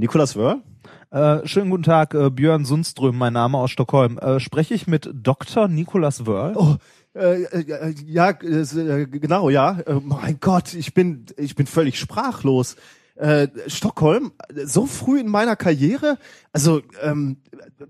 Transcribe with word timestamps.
Nikolas 0.00 0.34
Wörl? 0.34 0.62
Äh, 1.10 1.46
schönen 1.46 1.68
guten 1.68 1.82
Tag, 1.82 2.14
äh, 2.14 2.30
Björn 2.30 2.64
Sundström, 2.64 3.18
mein 3.18 3.34
Name 3.34 3.58
aus 3.58 3.70
Stockholm. 3.70 4.16
Äh, 4.16 4.40
spreche 4.40 4.72
ich 4.72 4.86
mit 4.86 5.10
Dr. 5.12 5.68
Nikolas 5.68 6.24
Wörl? 6.24 6.54
Oh, 6.56 6.76
äh, 7.14 7.42
äh, 7.42 7.94
ja, 8.06 8.30
äh, 8.30 9.06
genau, 9.06 9.50
ja. 9.50 9.78
Äh, 9.80 10.00
mein 10.02 10.40
Gott, 10.40 10.72
ich 10.72 10.94
bin, 10.94 11.26
ich 11.36 11.54
bin 11.54 11.66
völlig 11.66 11.98
sprachlos. 11.98 12.76
Äh, 13.16 13.48
Stockholm, 13.66 14.32
so 14.64 14.86
früh 14.86 15.20
in 15.20 15.28
meiner 15.28 15.54
Karriere, 15.54 16.16
also 16.54 16.80
ähm, 17.02 17.36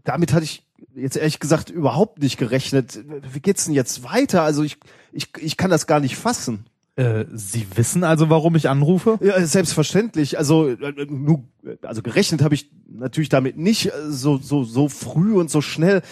damit 0.03 0.33
hatte 0.33 0.43
ich 0.43 0.67
jetzt 0.97 1.17
ehrlich 1.17 1.39
gesagt 1.39 1.71
überhaupt 1.71 2.21
nicht 2.21 2.39
gerechnet. 2.39 2.99
Wie 3.33 3.39
geht's 3.39 3.67
denn 3.67 3.75
jetzt 3.75 4.03
weiter? 4.03 4.43
Also 4.43 4.65
ich, 4.65 4.79
ich, 5.13 5.29
ich 5.39 5.57
kann 5.57 5.71
das 5.71 5.87
gar 5.87 6.01
nicht 6.01 6.17
fassen. 6.17 6.67
Äh, 6.97 7.25
Sie 7.33 7.67
wissen 7.77 8.05
also, 8.05 8.31
warum 8.31 8.57
ich 8.57 8.69
anrufe? 8.69 9.19
Ja, 9.23 9.45
selbstverständlich. 9.45 10.39
Also 10.39 10.69
äh, 10.69 11.07
nur, 11.09 11.45
also 11.83 12.03
gerechnet 12.03 12.43
habe 12.43 12.55
ich 12.55 12.71
natürlich 12.89 13.29
damit 13.29 13.57
nicht 13.57 13.87
äh, 13.87 13.93
so 14.09 14.39
so 14.39 14.65
so 14.65 14.89
früh 14.89 15.35
und 15.35 15.51
so 15.51 15.61
schnell. 15.61 16.03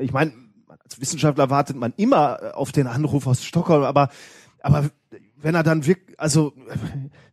Ich 0.00 0.12
meine, 0.12 0.32
als 0.68 1.00
Wissenschaftler 1.00 1.50
wartet 1.50 1.76
man 1.76 1.92
immer 1.96 2.56
auf 2.56 2.72
den 2.72 2.86
Anruf 2.86 3.26
aus 3.26 3.44
Stockholm, 3.44 3.82
aber 3.82 4.10
aber 4.62 4.90
wenn 5.36 5.54
er 5.54 5.62
dann 5.62 5.86
wirklich, 5.86 6.18
also 6.18 6.52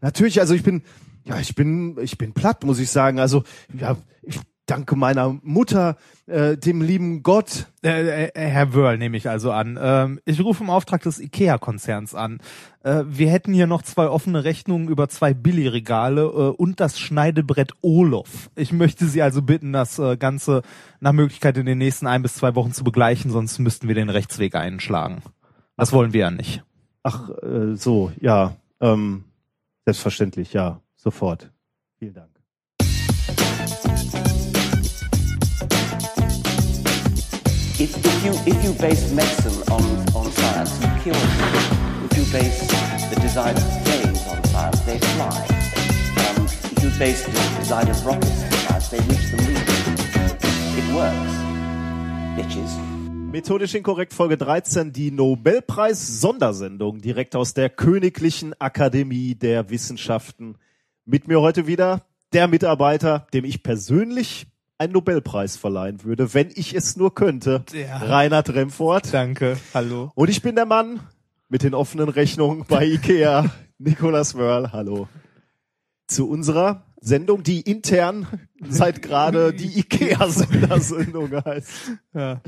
natürlich, 0.01 0.39
also 0.39 0.53
ich 0.53 0.63
bin 0.63 0.83
ja, 1.25 1.39
ich 1.39 1.55
bin 1.55 1.97
ich 2.01 2.17
bin 2.17 2.33
platt, 2.33 2.63
muss 2.63 2.79
ich 2.79 2.89
sagen. 2.89 3.19
Also 3.19 3.43
ja, 3.79 3.95
ich 4.21 4.39
danke 4.73 4.95
meiner 4.95 5.37
Mutter, 5.43 5.97
äh, 6.25 6.57
dem 6.57 6.81
lieben 6.81 7.21
Gott. 7.21 7.67
Äh, 7.83 8.25
äh, 8.25 8.31
Herr 8.33 8.73
Wörl 8.73 8.97
nehme 8.97 9.17
ich 9.17 9.29
also 9.29 9.51
an. 9.51 9.77
Ähm, 9.79 10.19
ich 10.25 10.41
rufe 10.41 10.63
im 10.63 10.71
Auftrag 10.71 11.03
des 11.03 11.19
IKEA-Konzerns 11.19 12.15
an. 12.15 12.39
Äh, 12.83 13.03
wir 13.05 13.29
hätten 13.29 13.53
hier 13.53 13.67
noch 13.67 13.83
zwei 13.83 14.07
offene 14.07 14.43
Rechnungen 14.43 14.87
über 14.87 15.09
zwei 15.09 15.35
Billigregale 15.35 16.23
äh, 16.23 16.49
und 16.49 16.79
das 16.79 16.99
Schneidebrett 16.99 17.73
Olof. 17.81 18.49
Ich 18.55 18.73
möchte 18.73 19.05
Sie 19.05 19.21
also 19.21 19.43
bitten, 19.43 19.73
das 19.73 19.99
äh, 19.99 20.17
Ganze 20.17 20.63
nach 20.99 21.13
Möglichkeit 21.13 21.55
in 21.57 21.67
den 21.67 21.77
nächsten 21.77 22.07
ein 22.07 22.23
bis 22.23 22.33
zwei 22.33 22.55
Wochen 22.55 22.73
zu 22.73 22.83
begleichen, 22.83 23.29
sonst 23.29 23.59
müssten 23.59 23.87
wir 23.87 23.95
den 23.95 24.09
Rechtsweg 24.09 24.55
einschlagen. 24.55 25.21
Das 25.77 25.93
wollen 25.93 26.13
wir 26.13 26.21
ja 26.21 26.31
nicht. 26.31 26.63
Ach, 27.03 27.29
äh, 27.43 27.75
so, 27.75 28.11
ja. 28.19 28.55
Ähm, 28.81 29.25
selbstverständlich, 29.85 30.53
ja. 30.53 30.79
Sofort. 30.95 31.51
Vielen 31.99 32.15
Dank. 32.15 32.33
If, 37.79 37.97
if, 38.05 38.23
you, 38.23 38.31
if 38.45 38.63
you 38.63 38.71
base 38.73 39.11
medicine 39.11 39.63
on, 39.73 39.81
on 40.15 40.31
science, 40.31 40.79
you 40.79 40.89
cure 41.01 41.15
people. 41.15 42.05
If 42.05 42.17
you 42.17 42.25
base 42.31 42.67
the 43.09 43.19
design 43.19 43.57
of 43.57 43.63
planes 43.83 44.27
on 44.27 44.43
science, 44.43 44.79
they 44.81 44.99
fly. 44.99 45.47
Um, 46.21 46.45
if 46.45 46.83
you 46.83 46.91
base 46.99 47.25
the 47.25 47.31
design 47.57 47.89
of 47.89 48.05
rockets 48.05 48.43
on 48.43 48.51
science, 48.51 48.89
they 48.89 48.99
reach 48.99 49.31
the 49.31 49.37
moon. 49.41 49.57
It 50.77 50.85
works. 50.93 51.33
Bitches. 52.37 52.77
Methodisch 53.31 53.73
inkorrekt 53.73 54.13
Folge 54.13 54.37
13, 54.37 54.93
die 54.93 55.09
Nobelpreis-Sondersendung 55.09 57.01
direkt 57.01 57.35
aus 57.35 57.55
der 57.55 57.69
Königlichen 57.71 58.53
Akademie 58.59 59.33
der 59.33 59.71
Wissenschaften. 59.71 60.59
Mit 61.05 61.27
mir 61.27 61.41
heute 61.41 61.65
wieder 61.65 62.05
der 62.33 62.47
Mitarbeiter, 62.47 63.25
dem 63.33 63.45
ich 63.45 63.63
persönlich 63.63 64.45
einen 64.77 64.93
Nobelpreis 64.93 65.57
verleihen 65.57 66.03
würde, 66.03 66.33
wenn 66.33 66.49
ich 66.53 66.73
es 66.73 66.97
nur 66.97 67.13
könnte. 67.13 67.63
Ja. 67.73 67.97
Reinhard 67.97 68.53
Remfort. 68.53 69.13
Danke. 69.13 69.57
Hallo. 69.73 70.11
Und 70.15 70.29
ich 70.29 70.41
bin 70.41 70.55
der 70.55 70.65
Mann 70.65 70.99
mit 71.49 71.63
den 71.63 71.73
offenen 71.73 72.09
Rechnungen 72.09 72.65
bei 72.67 72.85
Ikea, 72.85 73.51
Nikolas 73.77 74.35
Wörl. 74.35 74.71
Hallo. 74.71 75.07
Zu 76.07 76.29
unserer 76.29 76.83
Sendung, 76.99 77.43
die 77.43 77.61
intern 77.61 78.27
seit 78.61 79.01
gerade 79.01 79.53
die 79.53 79.79
Ikea-Sendersendung 79.79 81.31
heißt. 81.45 81.91
Ja. 82.13 82.41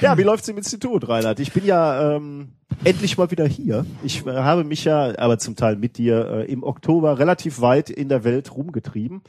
Ja, 0.00 0.18
wie 0.18 0.22
läuft's 0.22 0.48
im 0.48 0.56
Institut, 0.56 1.08
Reinhard? 1.08 1.38
Ich 1.38 1.52
bin 1.52 1.64
ja 1.64 2.16
ähm, 2.16 2.54
endlich 2.82 3.18
mal 3.18 3.30
wieder 3.30 3.46
hier. 3.46 3.84
Ich 4.02 4.26
äh, 4.26 4.30
habe 4.30 4.64
mich 4.64 4.84
ja, 4.84 5.16
aber 5.18 5.38
zum 5.38 5.54
Teil 5.54 5.76
mit 5.76 5.98
dir, 5.98 6.26
äh, 6.30 6.52
im 6.52 6.62
Oktober 6.62 7.18
relativ 7.18 7.60
weit 7.60 7.90
in 7.90 8.08
der 8.08 8.24
Welt 8.24 8.54
rumgetrieben. 8.56 9.22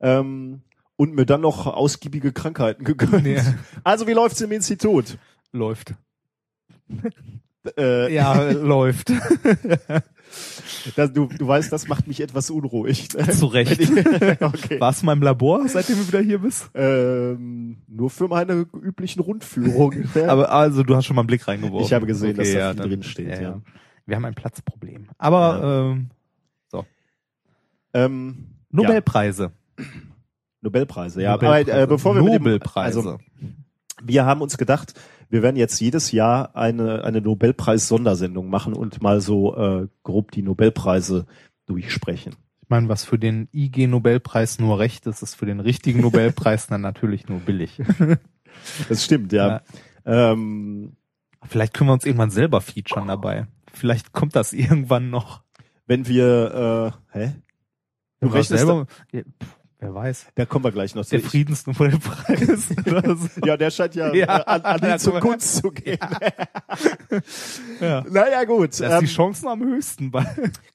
Ähm, 0.00 0.62
und 1.02 1.16
mir 1.16 1.26
dann 1.26 1.40
noch 1.40 1.66
ausgiebige 1.66 2.30
Krankheiten 2.32 2.84
gegönnt. 2.84 3.26
Ja. 3.26 3.42
Also 3.82 4.06
wie 4.06 4.12
läuft's 4.12 4.40
im 4.40 4.52
Institut? 4.52 5.18
Läuft. 5.50 5.94
Äh, 7.76 8.14
Ja, 8.14 8.50
läuft. 8.52 9.10
das, 10.94 11.12
du, 11.12 11.26
du 11.26 11.48
weißt, 11.48 11.72
das 11.72 11.88
macht 11.88 12.06
mich 12.06 12.20
etwas 12.20 12.50
unruhig. 12.50 13.08
Zu 13.10 13.46
Recht. 13.58 13.80
okay. 14.40 14.78
Warst 14.80 15.02
du 15.02 15.06
mal 15.06 15.14
im 15.14 15.22
Labor, 15.22 15.66
seitdem 15.68 15.96
du 15.96 16.06
wieder 16.06 16.20
hier 16.20 16.38
bist? 16.38 16.70
Ähm, 16.74 17.78
nur 17.88 18.08
für 18.10 18.28
meine 18.28 18.64
üblichen 18.80 19.20
Rundführungen. 19.22 20.08
Aber 20.28 20.52
also 20.52 20.84
du 20.84 20.94
hast 20.94 21.06
schon 21.06 21.16
mal 21.16 21.22
einen 21.22 21.26
Blick 21.26 21.48
reingeworfen. 21.48 21.84
Ich 21.84 21.92
habe 21.92 22.06
gesehen, 22.06 22.36
dass 22.36 22.52
da 22.52 22.58
ja, 22.58 22.68
viel 22.70 22.76
dann- 22.78 22.88
drin 22.88 23.02
steht, 23.02 23.40
ja. 23.40 23.60
Wir 24.06 24.16
haben 24.16 24.24
ein 24.24 24.34
Platzproblem. 24.34 25.08
Aber 25.18 25.90
ähm, 25.90 26.10
ähm, 27.94 28.46
Nobelpreise. 28.70 29.50
Nobelpreise, 30.62 31.22
ja. 31.22 31.32
Nobelpreise. 31.32 31.72
Aber 31.72 31.82
äh, 31.82 31.86
bevor 31.86 32.14
wir 32.14 32.22
mit 32.22 32.34
dem, 32.34 32.42
Nobelpreise. 32.42 32.98
also 32.98 33.18
wir 34.02 34.24
haben 34.24 34.40
uns 34.40 34.56
gedacht, 34.56 34.94
wir 35.28 35.42
werden 35.42 35.56
jetzt 35.56 35.78
jedes 35.80 36.12
Jahr 36.12 36.56
eine 36.56 37.04
eine 37.04 37.20
Nobelpreis-Sondersendung 37.20 38.48
machen 38.48 38.74
und 38.74 39.02
mal 39.02 39.20
so 39.20 39.56
äh, 39.56 39.88
grob 40.02 40.30
die 40.30 40.42
Nobelpreise 40.42 41.26
durchsprechen. 41.66 42.34
ich 42.62 42.68
meine, 42.68 42.88
was 42.88 43.04
für 43.04 43.18
den 43.18 43.48
IG 43.52 43.86
Nobelpreis 43.86 44.58
nur 44.58 44.78
recht 44.78 45.06
ist, 45.06 45.22
ist 45.22 45.34
für 45.34 45.46
den 45.46 45.60
richtigen 45.60 46.00
Nobelpreis 46.00 46.66
dann 46.66 46.80
natürlich 46.80 47.28
nur 47.28 47.40
billig. 47.40 47.80
Das 48.88 49.02
stimmt, 49.04 49.32
ja. 49.32 49.62
Ähm, 50.04 50.92
Vielleicht 51.48 51.74
können 51.74 51.90
wir 51.90 51.94
uns 51.94 52.04
irgendwann 52.04 52.30
selber 52.30 52.60
featuren 52.60 53.08
dabei. 53.08 53.46
Vielleicht 53.72 54.12
kommt 54.12 54.36
das 54.36 54.52
irgendwann 54.52 55.10
noch. 55.10 55.42
wenn 55.86 56.06
wir, 56.06 56.94
äh, 57.12 57.18
hä? 57.18 57.32
Du 58.20 58.28
rechnest 58.28 58.50
selber, 58.50 58.86
ja, 59.12 59.22
pff, 59.22 59.58
wer 59.82 59.94
weiß. 59.94 60.26
Da 60.34 60.46
kommen 60.46 60.64
wir 60.64 60.72
gleich 60.72 60.94
noch 60.94 61.04
zu. 61.04 61.18
Der 61.18 61.28
Friedensnobelpreis. 61.28 62.68
Ja, 63.44 63.56
der 63.56 63.70
scheint 63.70 63.94
ja, 63.94 64.12
Ja, 64.14 64.38
äh, 64.38 64.44
an, 64.46 64.60
an 64.62 64.98
guck 65.02 65.12
mal. 65.14 65.20
Kunst 65.20 65.56
zu 65.56 65.70
gehen. 65.70 65.98
Ja. 67.80 68.04
Naja, 68.10 68.44
gut. 68.44 68.80
Da 68.80 68.98
ist 68.98 69.00
die 69.00 69.04
Ähm, 69.06 69.06
Chancen 69.06 69.48
am 69.48 69.62
höchsten 69.62 70.10
bei. 70.10 70.24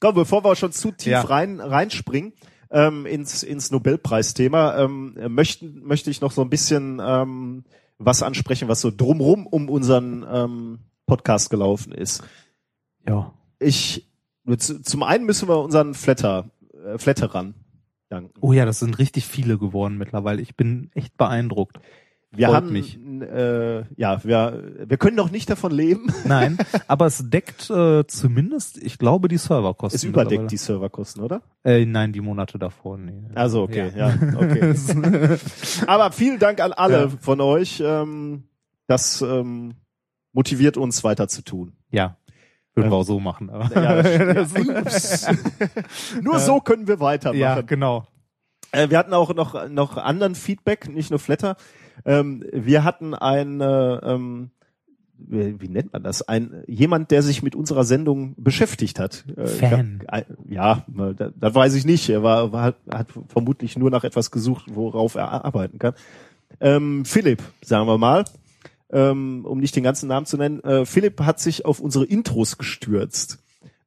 komm, 0.00 0.14
bevor 0.14 0.44
wir 0.44 0.54
schon 0.56 0.72
zu 0.72 0.92
tief 0.92 1.12
Ja. 1.12 1.22
rein 1.22 1.60
reinspringen 1.60 2.32
ähm, 2.70 3.06
ins, 3.06 3.42
ins 3.42 3.70
Nobelpreisthema, 3.70 4.78
ähm, 4.78 5.16
möchten, 5.28 5.82
möchte 5.84 6.10
ich 6.10 6.20
noch 6.20 6.32
so 6.32 6.42
ein 6.42 6.50
bisschen 6.50 7.00
ähm, 7.02 7.64
was 7.98 8.22
ansprechen, 8.22 8.68
was 8.68 8.80
so 8.82 8.90
drumrum 8.94 9.46
um 9.46 9.68
unseren 9.68 10.24
ähm, 10.30 10.78
Podcast 11.06 11.50
gelaufen 11.50 11.92
ist. 11.92 12.22
Ja. 13.08 13.32
Ich, 13.58 14.06
zu, 14.58 14.82
zum 14.82 15.02
einen 15.02 15.24
müssen 15.24 15.48
wir 15.48 15.58
unseren 15.58 15.94
Flatter, 15.94 16.50
äh, 16.84 16.98
Flatterern 16.98 17.54
danken. 18.08 18.34
Oh 18.40 18.52
ja, 18.52 18.64
das 18.64 18.78
sind 18.80 18.98
richtig 18.98 19.26
viele 19.26 19.58
geworden 19.58 19.98
mittlerweile. 19.98 20.40
Ich 20.42 20.56
bin 20.56 20.90
echt 20.94 21.16
beeindruckt. 21.16 21.78
Wir 22.30 22.48
freut 22.48 22.56
haben, 22.56 22.72
mich. 22.72 22.98
Äh, 23.22 23.84
ja, 23.96 24.22
wir, 24.22 24.74
wir 24.86 24.96
können 24.98 25.16
noch 25.16 25.30
nicht 25.30 25.48
davon 25.48 25.72
leben. 25.72 26.12
Nein, 26.26 26.58
aber 26.86 27.06
es 27.06 27.24
deckt 27.30 27.70
äh, 27.70 28.06
zumindest, 28.06 28.76
ich 28.82 28.98
glaube, 28.98 29.28
die 29.28 29.38
Serverkosten. 29.38 29.96
Es 29.96 30.04
überdeckt 30.04 30.50
die 30.50 30.58
Serverkosten, 30.58 31.22
oder? 31.22 31.40
Äh, 31.64 31.86
nein, 31.86 32.12
die 32.12 32.20
Monate 32.20 32.58
davor. 32.58 32.98
Nee. 32.98 33.30
Also 33.34 33.62
okay, 33.62 33.92
ja, 33.96 34.14
okay. 34.36 34.74
Aber 35.86 36.12
vielen 36.12 36.38
Dank 36.38 36.60
an 36.60 36.72
alle 36.72 37.00
Ja. 37.04 37.08
von 37.08 37.40
euch. 37.40 37.82
Ähm, 37.84 38.44
das 38.86 39.22
ähm, 39.22 39.74
motiviert 40.32 40.76
uns 40.76 41.04
weiter 41.04 41.28
zu 41.28 41.42
tun. 41.42 41.72
ja, 41.90 42.16
würden 42.78 42.90
wir 42.90 42.96
auch 42.96 43.04
so 43.04 43.20
machen. 43.20 43.50
Aber 43.50 43.68
Ja, 43.74 44.02
das. 44.82 45.26
Nur 46.22 46.38
so 46.38 46.60
können 46.60 46.86
wir 46.88 47.00
weitermachen. 47.00 47.38
ja, 47.40 47.60
genau. 47.60 48.06
Äh, 48.72 48.90
wir 48.90 48.98
hatten 48.98 49.12
auch 49.14 49.34
noch 49.34 49.68
noch 49.68 49.96
anderen 49.96 50.34
Feedback, 50.34 50.88
nicht 50.88 51.10
nur 51.10 51.18
Flatter. 51.18 51.56
Ähm, 52.04 52.44
wir 52.52 52.84
hatten 52.84 53.14
ein 53.14 53.60
äh, 53.60 53.94
ähm, 53.96 54.50
wie, 55.18 55.60
wie 55.60 55.68
nennt 55.68 55.92
man 55.92 56.02
das? 56.02 56.26
Ein 56.28 56.62
jemand, 56.66 57.10
der 57.10 57.22
sich 57.22 57.42
mit 57.42 57.54
unserer 57.56 57.84
Sendung 57.84 58.34
beschäftigt 58.36 58.98
hat. 58.98 59.24
Äh, 59.36 59.46
Fan. 59.46 60.04
äh, 60.10 60.22
ja, 60.48 60.84
das, 61.16 61.32
das 61.36 61.54
weiß 61.54 61.74
ich 61.74 61.84
nicht. 61.84 62.08
Er 62.08 62.22
war, 62.22 62.52
war 62.52 62.74
hat 62.90 63.08
vermutlich 63.28 63.76
nur 63.76 63.90
nach 63.90 64.04
etwas 64.04 64.30
gesucht, 64.30 64.66
worauf 64.68 65.16
er 65.16 65.44
arbeiten 65.44 65.78
kann. 65.78 65.94
Ähm, 66.60 67.04
Philipp, 67.04 67.42
sagen 67.62 67.86
wir 67.86 67.98
mal, 67.98 68.24
ähm, 68.92 69.44
um 69.44 69.58
nicht 69.58 69.76
den 69.76 69.84
ganzen 69.84 70.08
Namen 70.08 70.26
zu 70.26 70.36
nennen. 70.36 70.60
Äh, 70.64 70.84
Philipp 70.86 71.20
hat 71.20 71.40
sich 71.40 71.64
auf 71.64 71.80
unsere 71.80 72.04
Intros 72.04 72.58
gestürzt 72.58 73.38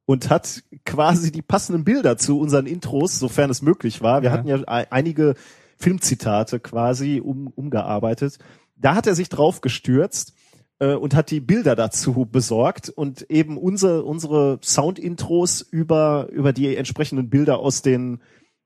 und 0.05 0.29
hat 0.29 0.63
quasi 0.85 1.31
die 1.31 1.41
passenden 1.41 1.83
Bilder 1.83 2.17
zu 2.17 2.39
unseren 2.39 2.65
Intros, 2.65 3.17
sofern 3.19 3.49
es 3.49 3.61
möglich 3.61 4.01
war. 4.01 4.21
Wir 4.21 4.29
Ja. 4.29 4.33
hatten 4.37 4.47
ja 4.47 4.57
ei- 4.67 4.91
einige 4.91 5.35
Filmzitate 5.77 6.59
quasi 6.59 7.21
um, 7.23 7.47
umgearbeitet. 7.47 8.37
Da 8.75 8.95
hat 8.95 9.07
er 9.07 9.15
sich 9.15 9.29
drauf 9.29 9.61
gestürzt 9.61 10.33
äh, 10.79 10.93
und 10.93 11.15
hat 11.15 11.31
die 11.31 11.39
Bilder 11.39 11.75
dazu 11.75 12.27
besorgt 12.31 12.89
und 12.89 13.29
eben 13.29 13.57
unsere, 13.57 14.03
unsere 14.03 14.59
Sound-Intros 14.63 15.61
über, 15.61 16.27
über 16.31 16.53
die 16.53 16.75
entsprechenden 16.75 17.29
Bilder 17.29 17.59
aus 17.59 17.81
den 17.81 18.19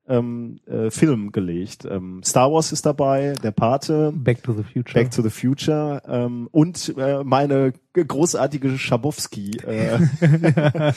ähm, 0.08 0.60
äh, 0.66 0.92
Film 0.92 1.32
gelegt. 1.32 1.86
Ähm, 1.86 2.22
Star 2.24 2.52
Wars 2.52 2.72
ist 2.72 2.86
dabei, 2.86 3.34
Der 3.44 3.52
Pate, 3.52 4.14
Back 4.16 4.44
to 4.44 4.54
the 4.54 4.64
Future. 4.64 4.94
Back 4.94 5.12
to 5.12 5.22
the 5.22 5.30
Future 5.30 6.02
ähm, 6.08 6.48
und 6.52 6.94
äh, 6.98 7.24
meine 7.24 7.74
großartige 7.94 8.78
Schabowski 8.78 9.52
äh, 9.66 10.00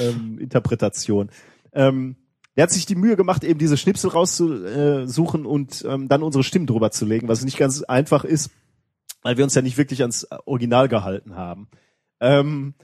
ähm, 0.00 0.38
Interpretation. 0.40 1.30
Ähm, 1.72 2.16
er 2.54 2.64
hat 2.64 2.72
sich 2.72 2.86
die 2.86 2.96
Mühe 2.96 3.16
gemacht, 3.16 3.44
eben 3.44 3.60
diese 3.60 3.76
Schnipsel 3.76 4.10
rauszusuchen 4.10 5.46
und 5.46 5.84
ähm, 5.88 6.08
dann 6.08 6.24
unsere 6.24 6.42
Stimmen 6.42 6.66
drüber 6.66 6.90
zu 6.90 7.06
legen, 7.06 7.28
was 7.28 7.44
nicht 7.44 7.56
ganz 7.56 7.82
einfach 7.82 8.24
ist, 8.24 8.50
weil 9.22 9.36
wir 9.36 9.44
uns 9.44 9.54
ja 9.54 9.62
nicht 9.62 9.78
wirklich 9.78 10.00
ans 10.00 10.26
Original 10.44 10.88
gehalten 10.88 11.36
haben. 11.36 11.68
Ähm, 12.18 12.74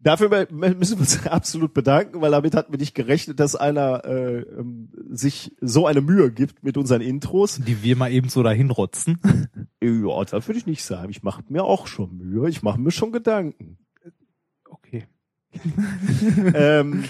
dafür 0.00 0.48
müssen 0.50 0.96
wir 0.96 1.00
uns 1.00 1.26
absolut 1.26 1.74
bedanken, 1.74 2.20
weil 2.20 2.30
damit 2.30 2.54
hatten 2.54 2.72
wir 2.72 2.78
nicht 2.78 2.94
gerechnet, 2.94 3.40
dass 3.40 3.56
einer 3.56 4.04
äh, 4.04 4.40
ähm, 4.40 4.90
sich 5.10 5.54
so 5.60 5.86
eine 5.86 6.00
Mühe 6.00 6.30
gibt 6.30 6.62
mit 6.62 6.76
unseren 6.76 7.00
Intros. 7.00 7.60
die 7.60 7.82
wir 7.82 7.96
mal 7.96 8.10
eben 8.10 8.28
so 8.28 8.42
dahin 8.42 8.70
rotzen. 8.70 9.18
Ja, 9.82 10.22
das 10.24 10.46
würde 10.46 10.58
ich 10.58 10.66
nicht 10.66 10.84
sagen. 10.84 11.08
Ich 11.08 11.22
mache 11.22 11.42
mir 11.48 11.64
auch 11.64 11.86
schon 11.86 12.18
Mühe. 12.18 12.50
Ich 12.50 12.62
mache 12.62 12.78
mir 12.78 12.90
schon 12.90 13.12
Gedanken. 13.12 13.78
Okay. 14.68 15.06
ähm, 16.54 17.04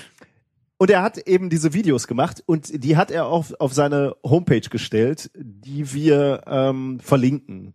und 0.78 0.88
er 0.88 1.02
hat 1.02 1.18
eben 1.18 1.50
diese 1.50 1.74
Videos 1.74 2.06
gemacht 2.06 2.44
und 2.46 2.84
die 2.84 2.96
hat 2.96 3.10
er 3.10 3.26
auf, 3.26 3.52
auf 3.58 3.74
seine 3.74 4.14
Homepage 4.24 4.60
gestellt, 4.60 5.32
die 5.34 5.92
wir 5.92 6.44
ähm, 6.46 7.00
verlinken 7.00 7.74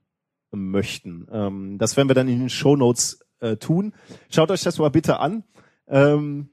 möchten. 0.52 1.28
Ähm, 1.30 1.78
das 1.78 1.98
werden 1.98 2.10
wir 2.10 2.16
dann 2.16 2.30
in 2.30 2.40
den 2.40 2.50
Show 2.50 2.78
Notes 2.78 3.20
äh, 3.52 3.58
tun. 3.58 3.94
Schaut 4.30 4.52
euch 4.52 4.64
das 4.64 4.78
mal 4.78 4.90
bitte 4.90 5.20
an. 5.20 5.44
Ähm, 5.88 6.50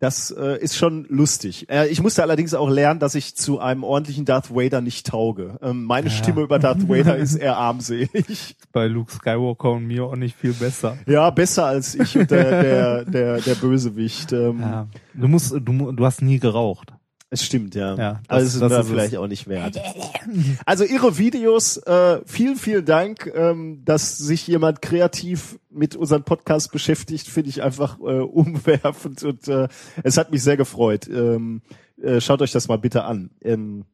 das 0.00 0.30
äh, 0.30 0.56
ist 0.62 0.76
schon 0.76 1.06
lustig. 1.08 1.68
Äh, 1.68 1.88
ich 1.88 2.00
musste 2.00 2.22
allerdings 2.22 2.54
auch 2.54 2.70
lernen, 2.70 3.00
dass 3.00 3.16
ich 3.16 3.34
zu 3.34 3.58
einem 3.58 3.82
ordentlichen 3.82 4.24
Darth 4.24 4.54
Vader 4.54 4.80
nicht 4.80 5.08
tauge. 5.08 5.58
Ähm, 5.60 5.82
meine 5.84 6.06
Ja. 6.08 6.14
Stimme 6.14 6.42
über 6.42 6.60
Darth 6.60 6.88
Vader 6.88 7.16
ist 7.16 7.34
eher 7.34 7.56
armselig. 7.56 8.56
Bei 8.72 8.86
Luke 8.86 9.10
Skywalker 9.10 9.72
und 9.72 9.86
mir 9.86 10.04
auch 10.04 10.14
nicht 10.14 10.36
viel 10.36 10.52
besser. 10.52 10.98
Ja, 11.06 11.30
besser 11.30 11.66
als 11.66 11.96
ich 11.96 12.16
und 12.16 12.30
der, 12.30 12.62
der, 12.62 13.04
der, 13.06 13.40
der 13.40 13.54
Bösewicht. 13.56 14.32
Ähm, 14.32 14.60
Ja. 14.60 14.86
Du 15.14 15.26
musst, 15.26 15.50
du, 15.52 15.90
du 15.92 16.04
hast 16.06 16.22
nie 16.22 16.38
geraucht. 16.38 16.92
Es 17.30 17.44
stimmt, 17.44 17.74
ja. 17.74 17.94
Ja, 17.94 18.20
also 18.26 18.44
das- 18.46 18.54
ist 18.54 18.60
das 18.62 18.70
mir 18.70 18.78
ist 18.78 18.84
es. 18.86 18.90
vielleicht 18.90 19.16
auch 19.16 19.26
nicht 19.26 19.48
wert. 19.48 19.78
Also 20.64 20.84
ihre 20.84 21.18
Videos, 21.18 21.76
äh, 21.76 22.20
vielen, 22.24 22.56
vielen 22.56 22.84
Dank, 22.86 23.30
ähm, 23.34 23.82
dass 23.84 24.16
sich 24.16 24.46
jemand 24.46 24.80
kreativ 24.80 25.58
mit 25.70 25.94
unserem 25.94 26.24
Podcast 26.24 26.72
beschäftigt, 26.72 27.26
finde 27.28 27.50
ich 27.50 27.62
einfach 27.62 27.98
äh, 28.00 28.20
umwerfend 28.20 29.22
und 29.24 29.46
äh, 29.48 29.68
es 30.02 30.16
hat 30.16 30.30
mich 30.32 30.42
sehr 30.42 30.56
gefreut. 30.56 31.06
Ähm, 31.08 31.60
äh, 32.02 32.20
schaut 32.22 32.40
euch 32.40 32.52
das 32.52 32.68
mal 32.68 32.78
bitte 32.78 33.04
an. 33.04 33.30
Ähm, 33.42 33.84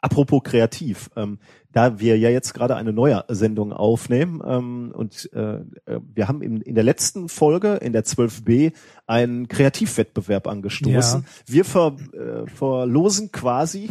apropos 0.00 0.42
kreativ, 0.42 1.10
ähm, 1.16 1.38
da 1.72 2.00
wir 2.00 2.18
ja 2.18 2.30
jetzt 2.30 2.52
gerade 2.52 2.76
eine 2.76 2.92
neue 2.92 3.24
Sendung 3.28 3.72
aufnehmen 3.72 4.42
ähm, 4.44 4.92
und 4.94 5.30
äh, 5.32 5.60
äh, 5.86 6.00
wir 6.14 6.28
haben 6.28 6.42
in, 6.42 6.60
in 6.60 6.74
der 6.74 6.84
letzten 6.84 7.28
Folge, 7.28 7.74
in 7.74 7.92
der 7.92 8.04
12b, 8.04 8.72
einen 9.06 9.48
Kreativwettbewerb 9.48 10.48
angestoßen. 10.48 11.24
Wir 11.46 11.64
ver, 11.64 11.96
äh, 12.12 12.48
verlosen 12.48 13.30
quasi, 13.30 13.90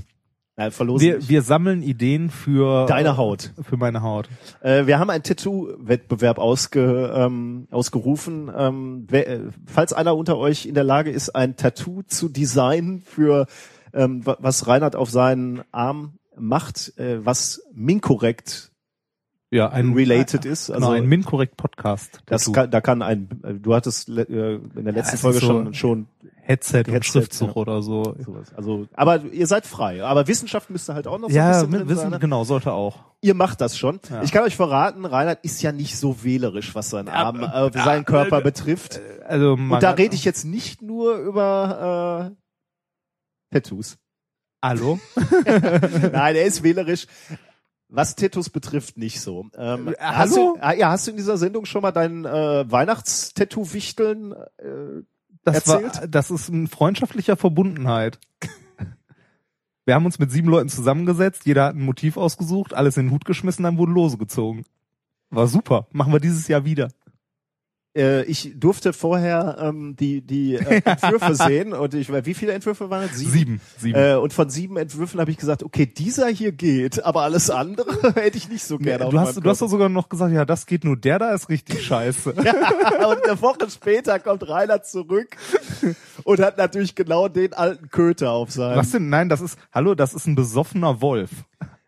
nein, 0.58 0.72
verlosen 0.72 1.08
Wir, 1.08 1.30
wir 1.30 1.42
sammeln 1.42 1.82
Ideen 1.82 2.30
für 2.30 2.86
deine 2.86 3.16
Haut. 3.16 3.54
Für 3.62 3.78
meine 3.78 4.02
Haut. 4.02 4.28
Äh, 4.62 4.86
wir 4.86 5.00
haben 5.00 5.10
einen 5.10 5.24
Tattoo-Wettbewerb 5.24 6.38
ausge, 6.38 7.14
ähm, 7.16 7.68
ausgerufen. 7.72 8.52
Ähm, 8.56 9.06
wer, 9.08 9.28
äh, 9.28 9.40
falls 9.66 9.94
einer 9.94 10.18
unter 10.18 10.38
euch 10.38 10.66
in 10.66 10.76
der 10.76 10.84
Lage 10.84 11.12
ist, 11.12 11.30
ein 11.30 11.56
Tattoo 11.56 12.02
zu 12.04 12.28
designen 12.28 13.02
für 13.02 13.48
ähm, 13.94 14.26
wa- 14.26 14.38
was 14.40 14.68
Reinhard 14.68 14.96
auf 14.96 15.10
seinen 15.10 15.62
Arm 15.72 16.14
macht, 16.38 16.98
äh, 16.98 17.26
was 17.26 17.62
minkorrekt 17.74 18.72
Ja, 19.52 19.70
ein 19.70 19.94
related 19.94 20.46
ist. 20.46 20.68
Genau, 20.68 20.78
Also 20.78 20.92
ein 20.92 21.06
Minkorrekt 21.08 21.58
Podcast. 21.58 22.22
das 22.28 22.52
kann, 22.54 22.70
da 22.72 22.82
kann 22.82 23.02
ein, 23.02 23.28
äh, 23.44 23.54
du 23.56 23.74
hattest 23.74 24.08
äh, 24.10 24.22
in 24.56 24.84
der 24.86 24.94
letzten 24.94 25.16
es 25.16 25.22
Folge 25.22 25.38
ist 25.40 25.44
so- 25.44 25.48
schon 25.48 25.74
schon 25.74 26.08
Headset, 26.42 26.80
und 26.88 26.94
Headset, 26.94 27.12
Schriftzug 27.12 27.50
ja. 27.50 27.56
oder 27.58 27.82
so. 27.84 28.16
sowas. 28.26 28.52
Also, 28.56 28.88
aber 28.94 29.24
ihr 29.26 29.46
seid 29.46 29.68
frei. 29.68 30.04
Aber 30.04 30.28
Wissenschaft 30.28 30.70
müsste 30.72 30.96
halt 30.96 31.06
auch 31.08 31.20
noch 31.20 31.30
so 31.30 31.36
ein 31.36 31.36
Ja, 31.36 31.52
bisschen 31.52 31.70
mit 31.70 31.80
drin 31.82 31.90
Wissen, 31.90 32.02
sein. 32.02 32.10
ne? 32.12 32.20
genau, 32.20 32.44
sollte 32.44 32.72
auch. 32.74 32.98
Ihr 33.22 33.36
macht 33.36 33.62
das 33.62 33.78
schon. 33.78 34.00
Ja. 34.10 34.24
Ich 34.24 34.32
kann 34.32 34.44
euch 34.44 34.56
verraten, 34.56 35.06
Reinhard 35.06 35.40
ist 35.44 35.62
ja 35.62 35.72
nicht 35.72 35.98
so 35.98 36.24
wählerisch, 36.24 36.74
was 36.74 36.90
seinen 36.90 37.10
Arm, 37.10 37.42
äh, 37.42 37.46
äh, 37.46 37.72
seinen 37.84 38.02
äh, 38.02 38.06
Körper 38.06 38.40
äh, 38.40 38.42
betrifft. 38.44 39.00
Also 39.28 39.54
Und 39.54 39.80
da 39.84 39.92
rede 39.92 40.16
ich 40.16 40.26
jetzt 40.26 40.44
nicht 40.46 40.82
nur 40.82 41.18
über 41.18 42.32
äh, 42.32 42.36
Tattoos. 43.52 43.98
Hallo? 44.64 45.00
Nein, 45.46 46.36
er 46.36 46.44
ist 46.46 46.64
wählerisch. 46.64 47.08
Was 47.88 48.16
Tattoos 48.16 48.50
betrifft, 48.50 48.98
nicht 48.98 49.20
so. 49.22 49.48
Ähm, 49.58 49.88
Äh, 49.90 49.94
hast 50.00 50.36
hallo? 50.36 50.54
Du, 50.56 50.62
ah, 50.62 50.74
ja, 50.74 50.92
hast 50.92 51.08
du 51.08 51.12
in 51.12 51.18
dieser 51.18 51.38
Sendung 51.38 51.66
schon 51.66 51.82
mal 51.82 51.92
dein 51.92 52.26
äh, 52.26 52.70
Weihnachtstattoo-Wichteln? 52.70 54.34
Äh, 54.58 55.04
Das, 55.44 55.56
Erzählt? 55.68 56.02
war, 56.02 56.08
das 56.08 56.30
ist 56.30 56.50
ein 56.50 56.68
freundschaftlicher 56.68 57.36
Verbundenheit. 57.38 58.20
Wir 59.86 59.96
haben 59.96 60.06
uns 60.06 60.20
mit 60.20 60.30
sieben 60.32 60.50
Leuten 60.50 60.70
zusammengesetzt, 60.70 61.48
jeder 61.48 61.66
hat 61.66 61.76
ein 61.76 61.82
Motiv 61.82 62.16
ausgesucht, 62.18 62.76
alles 62.76 62.98
in 62.98 63.08
den 63.08 63.12
Hut 63.12 63.26
geschmissen, 63.26 63.64
dann 63.64 63.80
wurde 63.80 63.92
Lose 63.94 64.18
gezogen. 64.20 64.64
War 65.32 65.48
super. 65.48 65.88
Machen 65.92 66.14
wir 66.14 66.20
dieses 66.20 66.48
Jahr 66.48 66.64
wieder. 66.64 66.90
Äh, 68.00 68.24
ich 68.24 68.54
durfte 68.56 68.94
vorher 68.94 69.58
ähm, 69.60 69.96
die 70.00 70.22
die 70.22 70.56
äh, 70.56 70.82
Entwürfe 70.86 71.36
sehen 71.36 71.74
und 71.74 71.94
ich 71.94 72.10
wie 72.10 72.34
viele 72.34 72.54
Entwürfe 72.54 72.90
waren 72.90 73.04
es? 73.04 73.18
Sieben. 73.18 73.62
Sieben. 73.78 74.00
Äh, 74.00 74.16
und 74.16 74.34
von 74.34 74.50
sieben 74.50 74.78
Entwürfen 74.78 75.20
habe 75.20 75.32
ich 75.32 75.38
gesagt, 75.38 75.64
okay, 75.64 75.86
dieser 75.86 76.28
hier 76.28 76.52
geht, 76.52 77.04
aber 77.04 77.22
alles 77.24 77.50
andere 77.50 78.14
hätte 78.16 78.38
ich 78.38 78.50
nicht 78.50 78.64
so 78.64 78.78
gerne. 78.78 79.06
auf 79.06 79.12
du 79.12 79.20
hast, 79.20 79.36
du 79.36 79.50
hast 79.50 79.62
doch 79.62 79.68
sogar 79.68 79.90
noch 79.90 80.10
gesagt, 80.10 80.34
ja, 80.34 80.46
das 80.46 80.66
geht 80.66 80.84
nur, 80.84 80.98
der 80.98 81.20
da 81.20 81.34
ist 81.34 81.50
richtig 81.50 81.84
scheiße. 81.86 82.34
und 82.34 82.46
eine 82.46 83.42
Woche 83.42 83.70
später 83.70 84.20
kommt 84.20 84.48
Rainer 84.48 84.82
zurück 84.82 85.36
und 86.24 86.40
hat 86.40 86.58
natürlich 86.58 86.96
genau 86.96 87.28
den 87.28 87.54
alten 87.54 87.90
Köter 87.90 88.32
auf 88.32 88.52
seinem. 88.52 88.78
Was 88.78 88.92
denn? 88.92 89.10
Nein, 89.10 89.30
das 89.30 89.42
ist, 89.42 89.60
hallo, 89.74 89.96
das 89.96 90.14
ist 90.14 90.26
ein 90.26 90.36
besoffener 90.36 91.02
Wolf. 91.02 91.30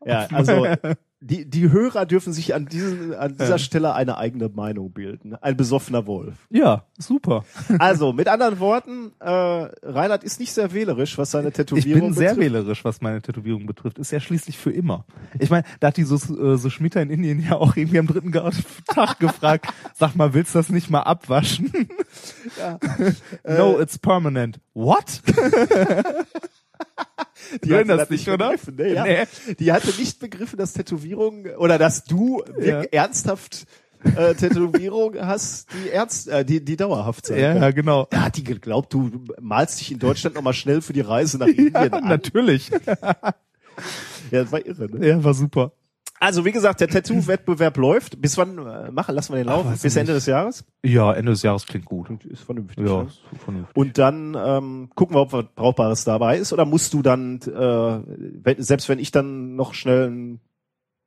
Ja, 0.06 0.28
also 0.32 0.68
die, 1.22 1.48
die 1.48 1.72
Hörer 1.72 2.06
dürfen 2.06 2.34
sich 2.34 2.56
an, 2.56 2.66
diesen, 2.66 3.14
an 3.14 3.38
dieser 3.38 3.60
Stelle 3.60 3.94
eine 3.94 4.18
eigene 4.18 4.50
Meinung 4.50 4.92
bilden. 4.92 5.36
Ein 5.36 5.56
besoffener 5.56 6.08
Wolf. 6.08 6.34
Ja, 6.50 6.86
super. 6.98 7.46
Also, 7.80 8.12
mit 8.14 8.28
anderen 8.28 8.60
Worten, 8.60 9.12
äh, 9.20 9.30
Reinhard 9.30 10.24
ist 10.24 10.40
nicht 10.40 10.52
sehr 10.52 10.74
wählerisch, 10.74 11.18
was 11.18 11.32
seine 11.32 11.50
Ich 11.50 11.54
Tätowierung 11.54 12.02
bin 12.02 12.14
sehr 12.14 12.30
betrifft. 12.36 12.40
wählerisch, 12.40 12.86
was 12.86 13.02
meine 13.02 13.22
Tätowierung 13.22 13.66
betrifft. 13.66 13.98
Ist 14.00 14.12
ja 14.12 14.20
schließlich 14.20 14.58
für 14.58 14.72
immer. 14.72 15.06
Ich 15.40 15.50
meine, 15.50 15.64
da 15.80 15.88
hat 15.88 15.98
die 15.98 16.04
so, 16.04 16.16
äh, 16.16 16.58
so 16.58 16.70
Schmieder 16.70 17.02
in 17.02 17.10
Indien 17.10 17.42
ja 17.42 17.56
auch 17.56 17.76
irgendwie 17.76 18.00
am 18.00 18.08
dritten 18.08 18.32
Tag 18.32 19.20
gefragt, 19.20 19.68
sag 19.94 20.16
mal, 20.16 20.34
willst 20.34 20.54
du 20.56 20.60
das 20.60 20.70
nicht 20.70 20.90
mal 20.90 21.02
abwaschen? 21.02 21.72
no, 23.44 23.80
it's 23.80 23.98
permanent. 23.98 24.60
What? 24.74 25.22
Die 27.64 27.70
Hören 27.70 27.88
hatte 27.90 27.98
das 27.98 28.10
nicht, 28.10 28.28
oder? 28.30 28.52
begriffen, 28.52 28.76
Ne? 28.76 28.94
Ja. 28.94 29.04
Nee. 29.04 29.56
Die 29.60 29.72
hatte 29.72 29.88
nicht 30.00 30.20
begriffen, 30.20 30.58
dass 30.58 30.74
Tätowierung 30.74 31.46
oder 31.58 31.78
dass 31.78 32.04
du 32.04 32.44
wirklich 32.56 32.94
ernsthaft 32.94 33.66
äh, 34.16 34.34
Tätowierung 34.36 35.16
hast, 35.20 35.68
die 35.74 35.90
ernst, 35.92 36.28
äh, 36.28 36.46
die, 36.46 36.64
die 36.64 36.76
dauerhaft 36.78 37.26
sein 37.28 37.40
Ja, 37.40 37.56
ja, 37.56 37.72
genau. 37.72 38.08
Ja, 38.12 38.24
hat 38.26 38.38
die 38.38 38.44
geglaubt, 38.44 38.94
du 38.94 39.10
malst 39.40 39.80
dich 39.80 39.92
in 39.92 40.00
Deutschland 40.00 40.36
nochmal 40.36 40.54
schnell 40.54 40.82
für 40.82 40.94
die 40.94 41.02
Reise 41.02 41.38
nach 41.38 41.48
Indien 41.48 41.74
Ja, 41.74 41.82
an. 41.92 42.08
natürlich. 42.08 42.70
Ja, 44.32 44.44
das 44.44 44.52
war 44.52 44.64
irre, 44.66 44.86
ne? 44.90 45.08
Ja, 45.08 45.24
war 45.24 45.34
super. 45.34 45.72
Also, 46.22 46.46
wie 46.46 46.52
gesagt, 46.52 46.80
der 46.80 46.88
Tattoo-Wettbewerb 46.88 47.78
läuft. 47.78 48.22
Bis 48.22 48.38
wann 48.38 48.56
äh, 48.60 48.92
machen? 48.92 49.16
Lassen 49.16 49.34
wir 49.34 49.38
den 49.38 49.48
laufen? 49.48 49.76
Bis 49.82 49.96
Ende 49.96 50.14
des 50.14 50.28
Jahres? 50.28 50.64
Ja, 50.86 51.12
Ende 51.14 51.32
des 51.32 51.42
Jahres 51.42 51.66
klingt 51.66 51.86
gut. 51.86 52.24
Ist 52.26 52.44
vernünftig. 52.44 52.88
Ja, 52.88 53.04
ne? 53.04 53.08
ist 53.08 53.42
vernünftig. 53.44 53.76
Und 53.76 53.98
dann 53.98 54.38
ähm, 54.40 54.92
gucken 54.94 55.16
wir, 55.16 55.22
ob 55.22 55.34
was 55.34 55.46
Brauchbares 55.56 56.04
dabei 56.04 56.38
ist. 56.38 56.54
Oder 56.54 56.66
musst 56.66 56.94
du 56.94 57.02
dann, 57.02 57.40
äh, 57.42 58.54
selbst 58.62 58.88
wenn 58.88 59.00
ich 59.00 59.10
dann 59.10 59.56
noch 59.56 59.74
schnell 59.74 60.12
ein, 60.12 60.42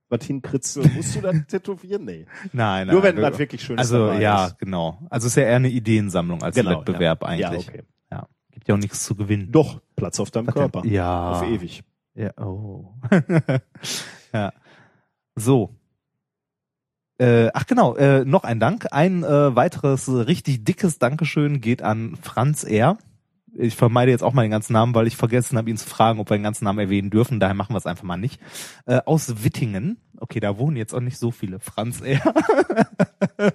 was 0.09 0.25
hinkritzel, 0.25 0.91
musst 0.97 1.15
du 1.15 1.21
dann 1.21 1.47
tätowieren? 1.47 2.05
Nee. 2.05 2.27
Nein, 2.53 2.89
nein. 2.89 2.95
Nur 2.95 3.05
wenn 3.05 3.15
nein. 3.15 3.31
was 3.31 3.39
wirklich 3.39 3.63
schön 3.63 3.79
Also 3.79 4.09
dabei 4.09 4.21
ja, 4.21 4.47
ist. 4.47 4.59
genau. 4.59 4.99
Also 5.11 5.29
ist 5.29 5.37
ja 5.37 5.45
eher 5.45 5.57
eine 5.57 5.71
Ideensammlung 5.71 6.43
als 6.43 6.57
Genau, 6.57 6.71
ein 6.71 6.77
Wettbewerb 6.79 7.23
ja. 7.23 7.29
eigentlich. 7.29 7.67
Ja, 7.67 7.73
okay. 7.73 7.83
Ja. 8.11 8.29
Gibt 8.51 8.67
ja 8.67 8.75
auch 8.75 8.81
nichts 8.81 9.05
zu 9.05 9.15
gewinnen. 9.15 9.53
Doch, 9.53 9.81
Platz 9.95 10.19
auf 10.19 10.33
deinem 10.33 10.49
Was 10.49 10.55
Körper. 10.55 10.83
denn? 10.83 10.91
Ja. 10.91 11.31
Auf 11.35 11.45
ewig. 11.45 11.85
Ja, 12.17 12.37
oh. 12.39 12.95
ja. 14.33 14.53
So. 15.37 15.75
Äh, 17.19 17.51
ach 17.55 17.67
genau, 17.67 17.97
äh, 17.97 18.25
noch 18.25 18.45
ein 18.45 18.61
Dank. 18.61 18.87
Ein 18.93 19.23
äh, 19.23 19.55
weiteres 19.55 20.09
richtig 20.09 20.65
dickes 20.65 20.99
Dankeschön 20.99 21.61
geht 21.61 21.83
an 21.83 22.17
Franz 22.21 22.65
R. 22.65 22.99
Ich 23.57 23.77
vermeide 23.77 24.11
jetzt 24.11 24.25
auch 24.25 24.33
mal 24.33 24.43
den 24.43 24.51
ganzen 24.51 24.73
Namen, 24.73 24.97
weil 24.97 25.07
ich 25.07 25.17
vergessen 25.17 25.57
habe, 25.57 25.71
ihn 25.71 25.77
zu 25.77 25.89
fragen, 25.89 26.19
ob 26.19 26.29
wir 26.29 26.37
den 26.37 26.43
ganzen 26.43 26.65
Namen 26.65 26.81
erwähnen 26.81 27.11
dürfen. 27.11 27.39
Daher 27.39 27.55
machen 27.55 27.73
wir 27.73 27.79
es 27.79 27.87
einfach 27.87 28.03
mal 28.03 28.17
nicht. 28.17 28.41
Äh, 28.87 29.01
aus 29.07 29.45
Wittingen. 29.45 29.99
Okay, 30.19 30.41
da 30.41 30.59
wohnen 30.59 30.77
jetzt 30.77 30.93
auch 30.93 31.01
nicht 31.01 31.19
so 31.19 31.31
viele. 31.31 31.61
Franz 31.61 32.01
R. 32.01 32.21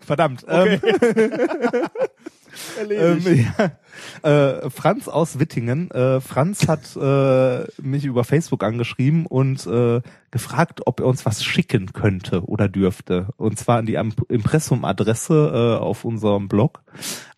Verdammt. 0.00 0.46
Ähm, 0.48 0.80
Erledigt. 2.78 3.26
Ähm, 3.58 3.70
ja. 4.24 4.60
äh, 4.62 4.70
Franz 4.70 5.08
aus 5.08 5.38
Wittingen. 5.38 5.90
Äh, 5.90 6.20
Franz 6.20 6.68
hat 6.68 6.96
äh, 6.96 7.66
mich 7.80 8.04
über 8.04 8.24
Facebook 8.24 8.62
angeschrieben 8.64 9.26
und 9.26 9.66
äh, 9.66 10.00
gefragt, 10.30 10.82
ob 10.86 11.00
er 11.00 11.06
uns 11.06 11.26
was 11.26 11.44
schicken 11.44 11.92
könnte 11.92 12.44
oder 12.44 12.68
dürfte. 12.68 13.28
Und 13.36 13.58
zwar 13.58 13.78
an 13.78 13.86
die 13.86 13.94
Impressum-Adresse 13.94 15.78
äh, 15.78 15.82
auf 15.82 16.04
unserem 16.04 16.48
Blog. 16.48 16.82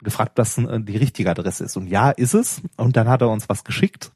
Gefragt, 0.03 0.33
was 0.37 0.59
äh, 0.59 0.81
die 0.81 0.97
richtige 0.97 1.31
Adresse 1.31 1.65
ist. 1.65 1.77
Und 1.77 1.87
ja, 1.87 2.11
ist 2.11 2.35
es. 2.35 2.63
Und 2.77 2.97
dann 2.97 3.09
hat 3.09 3.23
er 3.23 3.31
uns 3.31 3.49
was 3.49 3.65
geschickt. 3.65 4.13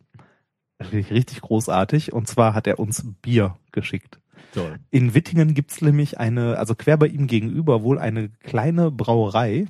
Richtig, 0.80 1.10
richtig 1.10 1.40
großartig. 1.40 2.12
Und 2.12 2.28
zwar 2.28 2.54
hat 2.54 2.66
er 2.66 2.78
uns 2.78 3.04
Bier 3.22 3.56
geschickt. 3.72 4.20
Toll. 4.52 4.78
In 4.90 5.14
Wittingen 5.14 5.54
gibt's 5.54 5.82
nämlich 5.82 6.18
eine, 6.18 6.58
also 6.58 6.74
quer 6.74 6.96
bei 6.96 7.06
ihm 7.06 7.26
gegenüber 7.26 7.82
wohl 7.82 7.98
eine 7.98 8.30
kleine 8.30 8.90
Brauerei, 8.90 9.66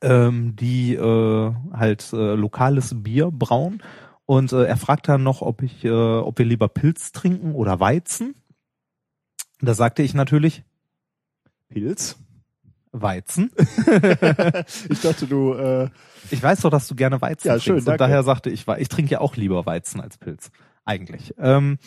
ähm, 0.00 0.56
die 0.56 0.94
äh, 0.94 1.54
halt 1.72 2.12
äh, 2.12 2.34
lokales 2.34 3.02
Bier 3.02 3.30
brauen. 3.30 3.82
Und 4.24 4.52
äh, 4.52 4.64
er 4.64 4.76
fragt 4.76 5.08
dann 5.08 5.22
noch, 5.22 5.40
ob 5.42 5.62
ich, 5.62 5.84
äh, 5.84 5.90
ob 5.90 6.38
wir 6.38 6.46
lieber 6.46 6.68
Pilz 6.68 7.12
trinken 7.12 7.54
oder 7.54 7.78
Weizen. 7.80 8.34
Da 9.60 9.74
sagte 9.74 10.02
ich 10.02 10.14
natürlich 10.14 10.64
Pilz? 11.68 12.16
Weizen. 12.92 13.50
ich 14.88 15.00
dachte, 15.02 15.26
du, 15.28 15.52
äh, 15.54 15.88
Ich 16.30 16.42
weiß 16.42 16.62
doch, 16.62 16.70
dass 16.70 16.88
du 16.88 16.94
gerne 16.94 17.20
Weizen 17.20 17.46
Ja, 17.48 17.52
trinkst. 17.54 17.64
schön, 17.66 17.78
und 17.78 17.84
danke. 17.86 17.98
daher 17.98 18.22
sagte 18.22 18.50
ich, 18.50 18.66
ich 18.66 18.88
trinke 18.88 19.12
ja 19.12 19.20
auch 19.20 19.36
lieber 19.36 19.66
Weizen 19.66 20.00
als 20.00 20.18
Pilz. 20.18 20.50
Eigentlich. 20.84 21.34
Ähm, 21.38 21.78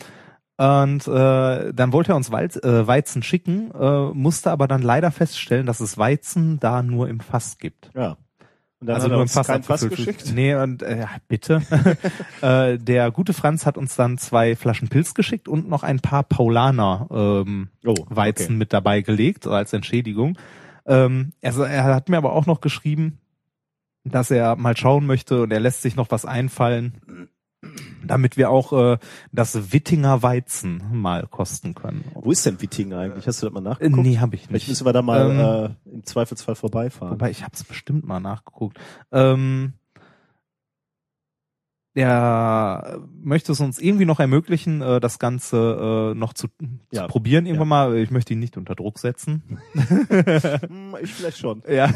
und 0.60 1.08
äh, 1.08 1.74
dann 1.74 1.94
wollte 1.94 2.12
er 2.12 2.16
uns 2.18 2.32
Weiz, 2.34 2.58
äh, 2.58 2.86
Weizen 2.86 3.24
schicken, 3.24 3.72
äh, 3.72 4.10
musste 4.14 4.52
aber 4.52 4.68
dann 4.68 4.82
leider 4.82 5.10
feststellen, 5.10 5.66
dass 5.66 5.80
es 5.80 5.98
Weizen 5.98 6.60
da 6.60 6.84
nur 6.84 7.08
im 7.08 7.22
Fass 7.22 7.58
gibt. 7.60 7.90
ja. 7.96 8.18
Und 8.82 8.88
dann 8.88 8.96
also 8.96 9.06
hat 9.06 9.12
er 9.12 9.14
nur 9.14 9.20
im 9.20 9.22
uns 9.24 9.34
Fass 9.34 9.48
kein 9.48 9.64
Fass 9.64 9.88
geschickt. 9.90 10.32
Nee, 10.34 10.56
und 10.56 10.84
äh, 10.84 11.06
bitte. 11.28 11.62
äh, 12.42 12.78
der 12.78 13.12
gute 13.12 13.34
Franz 13.34 13.66
hat 13.66 13.78
uns 13.78 13.96
dann 13.96 14.18
zwei 14.18 14.56
Flaschen 14.56 14.88
Pilz 14.88 15.14
geschickt 15.14 15.48
und 15.48 15.70
noch 15.70 15.84
ein 15.84 16.00
paar 16.00 16.24
Paulaner 16.24 17.08
ähm, 17.12 17.70
Oh, 17.86 17.96
Weizen 18.10 18.46
okay. 18.46 18.56
mit 18.56 18.74
dabei 18.74 19.02
gelegt 19.02 19.48
als 19.48 19.74
Entschädigung. 19.74 20.38
Ähm, 20.86 21.34
also 21.42 21.64
er 21.64 21.84
hat 21.86 22.08
mir 22.08 22.18
aber 22.18 22.34
auch 22.34 22.46
noch 22.46 22.62
geschrieben, 22.62 23.20
dass 24.06 24.32
er 24.32 24.56
mal 24.56 24.78
schauen 24.78 25.06
möchte 25.06 25.42
und 25.42 25.52
er 25.52 25.60
lässt 25.60 25.82
sich 25.82 25.98
noch 25.98 26.12
was 26.12 26.26
einfallen, 26.26 27.30
damit 28.06 28.38
wir 28.38 28.50
auch 28.50 28.74
äh, 28.74 28.98
das 29.32 29.72
Wittinger 29.74 30.22
Weizen 30.24 30.84
mal 30.92 31.28
kosten 31.28 31.76
können. 31.76 32.04
Wo 32.14 32.32
ist 32.32 32.46
denn 32.46 32.62
Wittingen 32.62 32.98
eigentlich? 32.98 33.28
Hast 33.28 33.42
du 33.42 33.48
das 33.48 33.54
mal 33.54 33.60
Äh, 33.62 33.70
nachgeguckt? 33.70 34.02
nee, 34.04 34.18
habe 34.18 34.36
ich 34.36 34.42
Vielleicht 34.48 34.54
nicht. 34.64 34.70
müssen 34.70 34.86
wir 34.86 34.94
da 34.94 35.02
mal 35.02 35.32
Ähm, 35.32 35.76
äh, 35.90 35.96
im 35.96 36.04
Zweifelsfall 36.06 36.56
vorbeifahren. 36.56 37.14
Wobei, 37.14 37.30
ich 37.32 37.44
habe 37.44 37.54
es 37.56 37.64
bestimmt 37.64 38.06
mal 38.06 38.20
nachgeguckt. 38.20 38.80
Ähm, 39.12 39.74
der 41.96 43.00
möchte 43.22 43.52
es 43.52 43.60
uns 43.60 43.80
irgendwie 43.80 44.06
noch 44.06 44.20
ermöglichen, 44.20 44.82
äh, 44.82 45.00
das 45.00 45.20
Ganze 45.20 46.12
äh, 46.14 46.18
noch 46.18 46.34
zu, 46.34 46.48
Ja. 46.92 47.04
zu 47.04 47.08
probieren 47.10 47.46
irgendwann 47.46 47.68
mal. 47.68 47.96
Ich 47.98 48.12
möchte 48.12 48.34
ihn 48.34 48.40
nicht 48.40 48.58
unter 48.58 48.76
Druck 48.76 49.00
setzen. 49.00 49.44
Hm, 50.00 50.96
ich 51.02 51.14
vielleicht 51.14 51.38
schon. 51.38 51.64
Ja. 51.70 51.90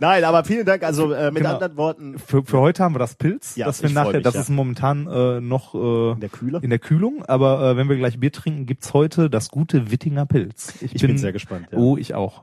Nein, 0.00 0.24
aber 0.24 0.44
vielen 0.44 0.64
Dank. 0.66 0.82
Also 0.82 1.12
äh, 1.12 1.30
mit 1.30 1.42
Genau. 1.42 1.54
anderen 1.54 1.76
Worten, 1.76 2.18
Für, 2.18 2.44
für 2.44 2.58
heute 2.60 2.82
haben 2.82 2.94
wir 2.94 2.98
das 2.98 3.14
Pilz. 3.14 3.56
Ja, 3.56 3.66
das 3.66 3.82
wir 3.82 3.88
ich 3.88 3.94
nachher, 3.94 4.14
mich, 4.14 4.22
das 4.22 4.34
ja. 4.34 4.40
ist 4.40 4.50
momentan 4.50 5.06
äh, 5.06 5.40
noch 5.40 5.74
äh, 5.74 6.12
in 6.12 6.20
der 6.20 6.28
Kühle. 6.28 6.60
in 6.62 6.70
der 6.70 6.78
Kühlung, 6.78 7.24
aber 7.26 7.70
äh, 7.70 7.76
wenn 7.76 7.88
wir 7.88 7.96
gleich 7.96 8.18
Bier 8.20 8.32
trinken, 8.32 8.66
gibt's 8.66 8.92
heute 8.94 9.30
das 9.30 9.48
gute 9.50 9.90
Wittinger 9.90 10.26
Pilz. 10.26 10.74
ich 10.82 11.00
bin, 11.00 11.18
sehr 11.18 11.32
gespannt. 11.32 11.68
Ja, 11.72 11.78
Oh, 11.78 11.96
ich 11.96 12.14
auch. 12.14 12.42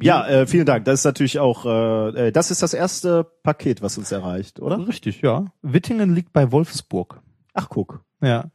Ja 0.00 0.26
äh, 0.26 0.46
vielen 0.46 0.66
Dank. 0.66 0.84
Das 0.84 1.00
ist 1.00 1.04
natürlich 1.04 1.38
auch, 1.38 1.64
äh, 1.66 2.28
äh, 2.28 2.32
das 2.32 2.50
ist 2.50 2.62
das 2.62 2.74
erste 2.74 3.24
Paket, 3.42 3.82
was 3.82 3.98
uns 3.98 4.12
erreicht, 4.12 4.60
oder? 4.60 4.86
Richtig, 4.86 5.20
ja. 5.22 5.46
Wittingen 5.62 6.14
liegt 6.14 6.32
bei 6.32 6.50
Wolfsburg. 6.52 7.20
Ach, 7.52 7.68
guck. 7.68 8.02
Ja. 8.20 8.50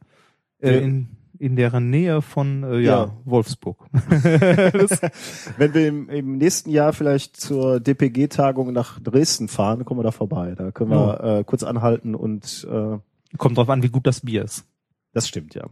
Ja. 0.62 0.68
Äh, 0.68 0.78
in, 0.80 1.08
in 1.38 1.56
deren 1.56 1.88
Nähe 1.88 2.20
von 2.20 2.62
äh, 2.64 2.78
ja, 2.80 3.04
Ja. 3.04 3.16
Wolfsburg. 3.24 3.86
Wenn 5.56 5.74
wir 5.74 5.88
im, 5.88 6.08
im 6.10 6.36
nächsten 6.36 6.70
Jahr 6.70 6.92
vielleicht 6.92 7.36
zur 7.36 7.80
DPG-Tagung 7.80 8.72
nach 8.72 9.00
Dresden 9.00 9.48
fahren, 9.48 9.84
kommen 9.84 10.00
wir 10.00 10.04
da 10.04 10.10
vorbei. 10.10 10.54
Da 10.56 10.70
können 10.70 10.90
wir 10.90 11.20
äh, 11.38 11.44
kurz 11.44 11.62
anhalten 11.62 12.14
und 12.14 12.66
äh, 12.70 12.98
Kommt 13.38 13.56
drauf 13.56 13.70
an, 13.70 13.82
wie 13.82 13.88
gut 13.88 14.06
das 14.06 14.20
Bier 14.22 14.44
ist. 14.44 14.64
das 15.12 15.28
stimmt 15.28 15.54
ja. 15.54 15.64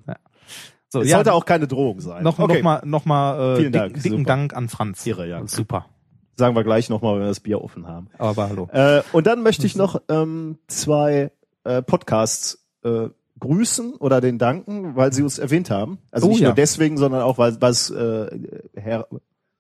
So, 0.90 1.02
Es 1.02 1.10
sollte 1.10 1.34
auch 1.34 1.44
keine 1.44 1.66
Drohung 1.66 2.00
sein. 2.00 2.22
noch, 2.24 2.38
okay. 2.38 2.54
noch 2.56 2.62
mal, 2.62 2.82
noch 2.84 3.04
mal 3.04 3.54
äh, 3.54 3.56
Vielen 3.56 3.72
dick, 3.72 3.82
Dank, 3.82 3.94
dicken 3.94 4.18
super. 4.18 4.24
Dank 4.24 4.56
an 4.56 4.68
Franz. 4.68 5.04
Ihre, 5.06 5.28
ja. 5.28 5.46
Super. 5.46 5.86
Sagen 6.36 6.54
wir 6.56 6.64
gleich 6.64 6.88
nochmal, 6.88 7.14
wenn 7.14 7.22
wir 7.22 7.28
das 7.28 7.40
Bier 7.40 7.62
offen 7.62 7.86
haben. 7.86 8.08
Aber 8.16 8.48
hallo. 8.48 8.68
Äh, 8.72 9.02
und 9.12 9.26
dann 9.26 9.42
möchte 9.42 9.66
ich 9.66 9.76
noch 9.76 10.00
ähm, 10.08 10.58
zwei 10.68 11.30
äh, 11.64 11.82
Podcasts 11.82 12.64
äh, 12.84 13.08
grüßen 13.38 13.94
oder 13.94 14.20
den 14.20 14.38
danken, 14.38 14.96
weil 14.96 15.12
sie 15.12 15.22
uns 15.22 15.38
erwähnt 15.38 15.70
haben. 15.70 15.98
Also 16.10 16.26
Oh, 16.26 16.30
nicht 16.30 16.40
ja. 16.40 16.48
nur 16.48 16.54
deswegen, 16.54 16.96
sondern 16.96 17.22
auch, 17.22 17.38
weil 17.38 17.56
es 17.70 17.90
äh, 17.90 18.30
her 18.74 19.08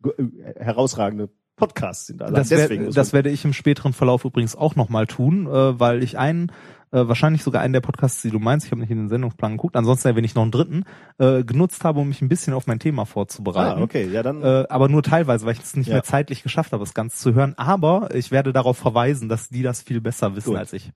äh, 0.04 0.22
herausragende 0.58 1.28
Podcasts 1.56 2.06
sind. 2.06 2.22
Allein 2.22 2.34
Das, 2.48 2.50
muss 2.70 2.94
das 2.94 3.12
werde 3.12 3.30
ich 3.30 3.44
im 3.44 3.52
späteren 3.52 3.92
Verlauf 3.92 4.24
übrigens 4.24 4.56
auch 4.56 4.76
nochmal 4.76 5.06
tun, 5.06 5.46
äh, 5.46 5.78
weil 5.78 6.02
ich 6.02 6.16
einen, 6.16 6.52
äh, 6.90 7.06
wahrscheinlich 7.08 7.42
sogar 7.42 7.62
einen 7.62 7.72
der 7.72 7.80
Podcasts, 7.80 8.22
die 8.22 8.30
du 8.30 8.38
meinst, 8.38 8.66
ich 8.66 8.72
habe 8.72 8.80
nicht 8.80 8.90
in 8.90 8.96
den 8.98 9.08
Sendungsplan 9.08 9.52
geguckt, 9.52 9.76
ansonsten 9.76 10.08
erwähne 10.08 10.24
ich 10.26 10.34
noch 10.34 10.42
einen 10.42 10.50
dritten, 10.52 10.84
äh, 11.18 11.44
genutzt 11.44 11.84
habe, 11.84 12.00
um 12.00 12.08
mich 12.08 12.22
ein 12.22 12.28
bisschen 12.28 12.54
auf 12.54 12.66
mein 12.66 12.78
Thema 12.78 13.04
vorzubereiten. 13.04 13.80
ah, 13.80 13.82
okay, 13.82 14.08
ja 14.10 14.22
dann. 14.22 14.42
Äh, 14.42 14.64
aber 14.68 14.88
nur 14.88 15.02
teilweise, 15.02 15.46
weil 15.46 15.52
ich 15.54 15.60
es 15.60 15.76
nicht 15.76 15.88
Ja. 15.88 15.94
mehr 15.94 16.02
zeitlich 16.04 16.42
geschafft 16.42 16.72
habe, 16.72 16.82
das 16.84 16.94
Ganze 16.94 17.16
zu 17.18 17.34
hören. 17.34 17.54
Aber 17.56 18.14
ich 18.14 18.30
werde 18.30 18.52
darauf 18.52 18.76
verweisen, 18.78 19.28
dass 19.28 19.48
die 19.48 19.62
das 19.62 19.82
viel 19.82 20.00
besser 20.00 20.34
wissen 20.36 20.50
Gut. 20.50 20.58
als 20.58 20.72
ich. 20.72 20.90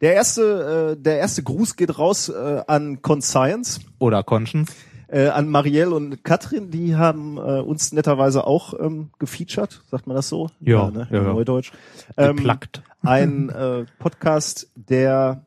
Der 0.00 0.14
erste, 0.14 0.96
äh, 0.98 1.00
der 1.02 1.18
erste 1.18 1.42
Gruß 1.42 1.76
geht 1.76 1.98
raus 1.98 2.28
äh, 2.28 2.62
an 2.66 3.00
Conscience, 3.00 3.80
Oder 4.00 4.24
Conscience. 4.24 4.72
äh, 5.06 5.28
an 5.28 5.48
Marielle 5.48 5.94
und 5.94 6.24
Katrin, 6.24 6.70
die 6.72 6.96
haben 6.96 7.36
äh, 7.36 7.60
uns 7.60 7.92
netterweise 7.92 8.44
auch 8.44 8.74
ähm, 8.80 9.10
gefeatured, 9.20 9.82
sagt 9.90 10.08
man 10.08 10.16
das 10.16 10.28
so? 10.28 10.50
Ja, 10.60 10.90
ne? 10.90 11.06
ja, 11.10 11.18
ja. 11.18 11.32
Neudeutsch. 11.32 11.70
Ähm, 12.16 12.36
Geplackt. 12.36 12.82
Ein 13.04 13.48
äh, 13.50 13.84
Podcast, 13.98 14.70
der 14.74 15.46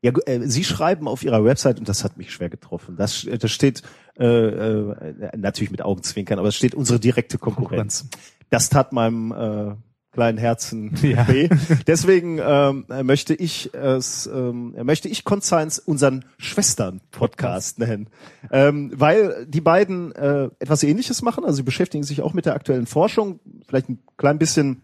ja, 0.00 0.12
äh, 0.26 0.46
Sie 0.46 0.64
schreiben 0.64 1.08
auf 1.08 1.24
Ihrer 1.24 1.44
Website 1.44 1.78
und 1.78 1.88
das 1.88 2.04
hat 2.04 2.16
mich 2.16 2.32
schwer 2.32 2.48
getroffen. 2.48 2.96
Das, 2.96 3.26
das 3.40 3.50
steht 3.50 3.82
äh, 4.18 4.24
äh, 4.24 5.36
natürlich 5.36 5.70
mit 5.70 5.82
Augenzwinkern, 5.82 6.38
aber 6.38 6.48
es 6.48 6.56
steht 6.56 6.74
unsere 6.74 7.00
direkte 7.00 7.38
Konkurrenz. 7.38 8.08
Das 8.50 8.68
tat 8.68 8.92
meinem 8.92 9.32
äh, 9.32 9.74
kleinen 10.12 10.38
Herzen 10.38 10.94
Ja. 11.02 11.28
weh. 11.28 11.48
Deswegen 11.86 12.40
ähm, 12.42 12.86
möchte 13.04 13.34
ich 13.34 13.74
es, 13.74 14.26
ähm, 14.26 14.74
möchte 14.82 15.08
ich 15.08 15.24
Conscience 15.24 15.78
unseren 15.78 16.24
Schwestern-Podcast 16.38 17.78
nennen, 17.78 18.08
ähm, 18.50 18.90
weil 18.94 19.46
die 19.46 19.60
beiden 19.60 20.12
äh, 20.12 20.48
etwas 20.58 20.82
Ähnliches 20.82 21.22
machen. 21.22 21.44
Also 21.44 21.56
sie 21.58 21.62
beschäftigen 21.62 22.04
sich 22.04 22.22
auch 22.22 22.34
mit 22.34 22.46
der 22.46 22.54
aktuellen 22.54 22.86
Forschung, 22.86 23.40
vielleicht 23.66 23.88
ein 23.88 23.98
klein 24.16 24.38
bisschen 24.38 24.82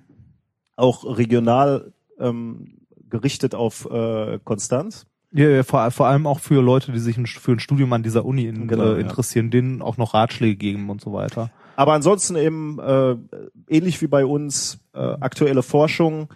auch 0.76 1.04
regional 1.18 1.92
ähm, 2.18 2.78
gerichtet 3.10 3.54
auf 3.54 3.88
äh, 3.90 4.38
Konstanz. 4.44 5.06
Ja, 5.32 5.48
ja, 5.48 5.62
vor, 5.64 5.90
vor 5.90 6.06
allem 6.06 6.26
auch 6.28 6.38
für 6.38 6.62
Leute, 6.62 6.92
die 6.92 6.98
sich 7.00 7.16
ein- 7.18 7.26
für 7.26 7.52
ein 7.52 7.58
Studium 7.58 7.92
an 7.92 8.02
dieser 8.04 8.24
Uni 8.24 8.44
in, 8.46 8.68
Genau, 8.68 8.84
äh, 8.84 8.92
ja. 8.92 8.98
interessieren, 8.98 9.50
denen 9.50 9.82
auch 9.82 9.96
noch 9.96 10.14
Ratschläge 10.14 10.56
geben 10.56 10.90
und 10.90 11.00
so 11.00 11.12
weiter. 11.12 11.50
Aber 11.76 11.92
ansonsten 11.92 12.36
eben 12.36 12.78
äh, 12.78 13.16
ähnlich 13.68 14.00
wie 14.00 14.06
bei 14.06 14.24
uns 14.24 14.78
äh, 14.94 14.98
aktuelle 15.00 15.62
Forschung 15.64 16.28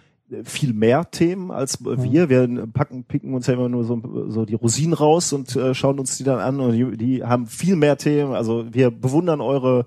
viel 0.43 0.73
mehr 0.73 1.09
Themen 1.09 1.49
als 1.49 1.83
wir. 1.83 2.29
Wir 2.29 2.67
packen, 2.67 3.03
picken 3.05 3.33
uns 3.33 3.47
ja 3.47 3.53
immer 3.55 3.67
nur 3.69 3.83
so, 3.83 3.99
so 4.27 4.45
die 4.45 4.53
Rosinen 4.53 4.93
raus 4.93 5.33
und 5.33 5.55
äh, 5.55 5.73
schauen 5.73 5.97
uns 5.97 6.17
die 6.17 6.23
dann 6.23 6.39
an 6.39 6.59
und 6.59 6.73
die, 6.73 6.97
die 6.97 7.23
haben 7.23 7.47
viel 7.47 7.75
mehr 7.77 7.97
Themen. 7.97 8.33
Also 8.33 8.65
wir 8.71 8.91
bewundern 8.91 9.41
eure 9.41 9.85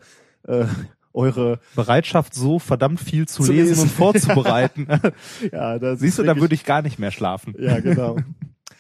äh, 0.49 0.65
eure 1.15 1.61
Bereitschaft, 1.75 2.35
so 2.35 2.59
verdammt 2.59 3.01
viel 3.01 3.27
zu, 3.29 3.43
Zu 3.43 3.53
lesen, 3.53 3.69
lesen. 3.69 3.83
und 3.83 3.91
vorzubereiten. 3.91 4.87
ja, 5.53 5.79
da 5.79 5.97
Siehst 5.97 6.19
du, 6.19 6.23
da 6.23 6.37
würde 6.37 6.55
ich 6.55 6.65
gar 6.65 6.83
nicht 6.83 6.99
mehr 6.99 7.11
schlafen. 7.11 7.55
Ja, 7.59 7.81
genau. 7.81 8.17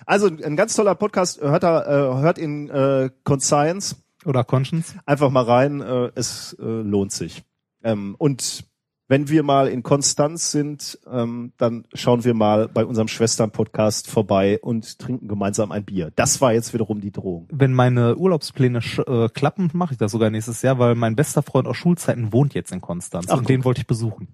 Also 0.04 0.26
ein 0.26 0.56
ganz 0.56 0.74
toller 0.74 0.96
Podcast, 0.96 1.40
hört, 1.40 1.62
da, 1.62 1.82
äh, 1.82 2.20
hört 2.20 2.36
in 2.36 2.68
äh, 2.68 3.08
Conscience 3.22 4.02
Oder 4.24 4.42
Conscience. 4.42 4.96
einfach 5.06 5.30
mal 5.30 5.44
rein, 5.44 5.80
äh, 5.80 6.10
es 6.16 6.56
äh, 6.58 6.64
lohnt 6.64 7.12
sich. 7.12 7.44
Ähm, 7.84 8.16
und 8.18 8.64
wenn 9.12 9.28
wir 9.28 9.42
mal 9.42 9.69
in 9.69 9.83
Konstanz 9.83 10.52
sind, 10.52 10.99
ähm, 11.07 11.52
dann 11.59 11.85
schauen 11.92 12.25
wir 12.25 12.33
mal 12.33 12.66
bei 12.66 12.87
unserem 12.87 13.09
Schwestern-Podcast 13.09 14.11
vorbei 14.11 14.59
und 14.62 14.99
trinken 14.99 15.28
gemeinsam 15.28 15.71
ein 15.71 15.85
Bier. 15.85 16.11
Das 16.16 16.40
war 16.40 16.54
jetzt 16.54 16.73
wiederum 16.73 17.02
die 17.02 17.12
Drohung. 17.12 17.47
Wenn 17.52 17.75
meine 17.75 18.16
Urlaubspläne 18.16 18.78
äh, 18.78 19.28
klappen, 19.28 19.69
mache 19.75 19.92
ich 19.92 19.99
das 19.99 20.12
sogar 20.12 20.31
nächstes 20.31 20.62
Jahr, 20.62 20.78
weil 20.78 20.95
mein 20.95 21.14
bester 21.14 21.42
Freund 21.42 21.69
aus 21.69 21.76
Schulzeiten 21.76 22.33
wohnt 22.33 22.54
jetzt 22.54 22.73
in 22.73 22.81
Konstanz 22.81 23.26
Ach, 23.28 23.35
und 23.35 23.40
guck. 23.40 23.49
den 23.49 23.64
wollte 23.64 23.83
ich 23.83 23.87
besuchen. 23.87 24.28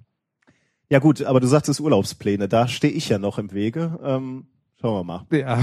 Ja 0.89 1.01
gut, 1.01 1.25
aber 1.25 1.41
du 1.41 1.49
sagtest 1.49 1.81
Urlaubspläne, 1.81 2.49
da 2.49 2.69
stehe 2.69 2.93
ich 2.93 3.09
ja 3.09 3.19
noch 3.19 3.39
im 3.39 3.51
Wege. 3.51 3.99
Ähm, 4.01 4.47
schauen 4.81 4.95
wir 4.95 5.05
mal. 5.05 5.27
Ja. 5.31 5.59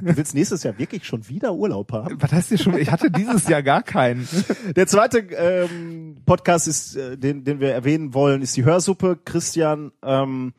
Du 0.00 0.16
willst 0.16 0.34
nächstes 0.34 0.62
Jahr 0.62 0.78
wirklich 0.78 1.04
schon 1.04 1.28
wieder 1.28 1.54
Urlaub 1.54 1.92
haben? 1.92 2.20
Was 2.20 2.32
heißt 2.32 2.48
hier 2.48 2.58
schon? 2.58 2.78
Ich 2.78 2.90
hatte 2.90 3.10
dieses 3.10 3.48
Jahr 3.48 3.62
gar 3.62 3.82
keinen. 3.82 4.28
Der 4.76 4.86
zweite 4.86 5.18
ähm, 5.18 6.16
Podcast 6.26 6.68
ist, 6.68 6.96
äh, 6.96 7.16
den, 7.16 7.44
den 7.44 7.60
wir 7.60 7.72
erwähnen 7.72 8.14
wollen, 8.14 8.42
ist 8.42 8.56
die 8.56 8.64
Hörsuppe. 8.64 9.18
Christian, 9.24 9.92
ähm, 10.02 10.52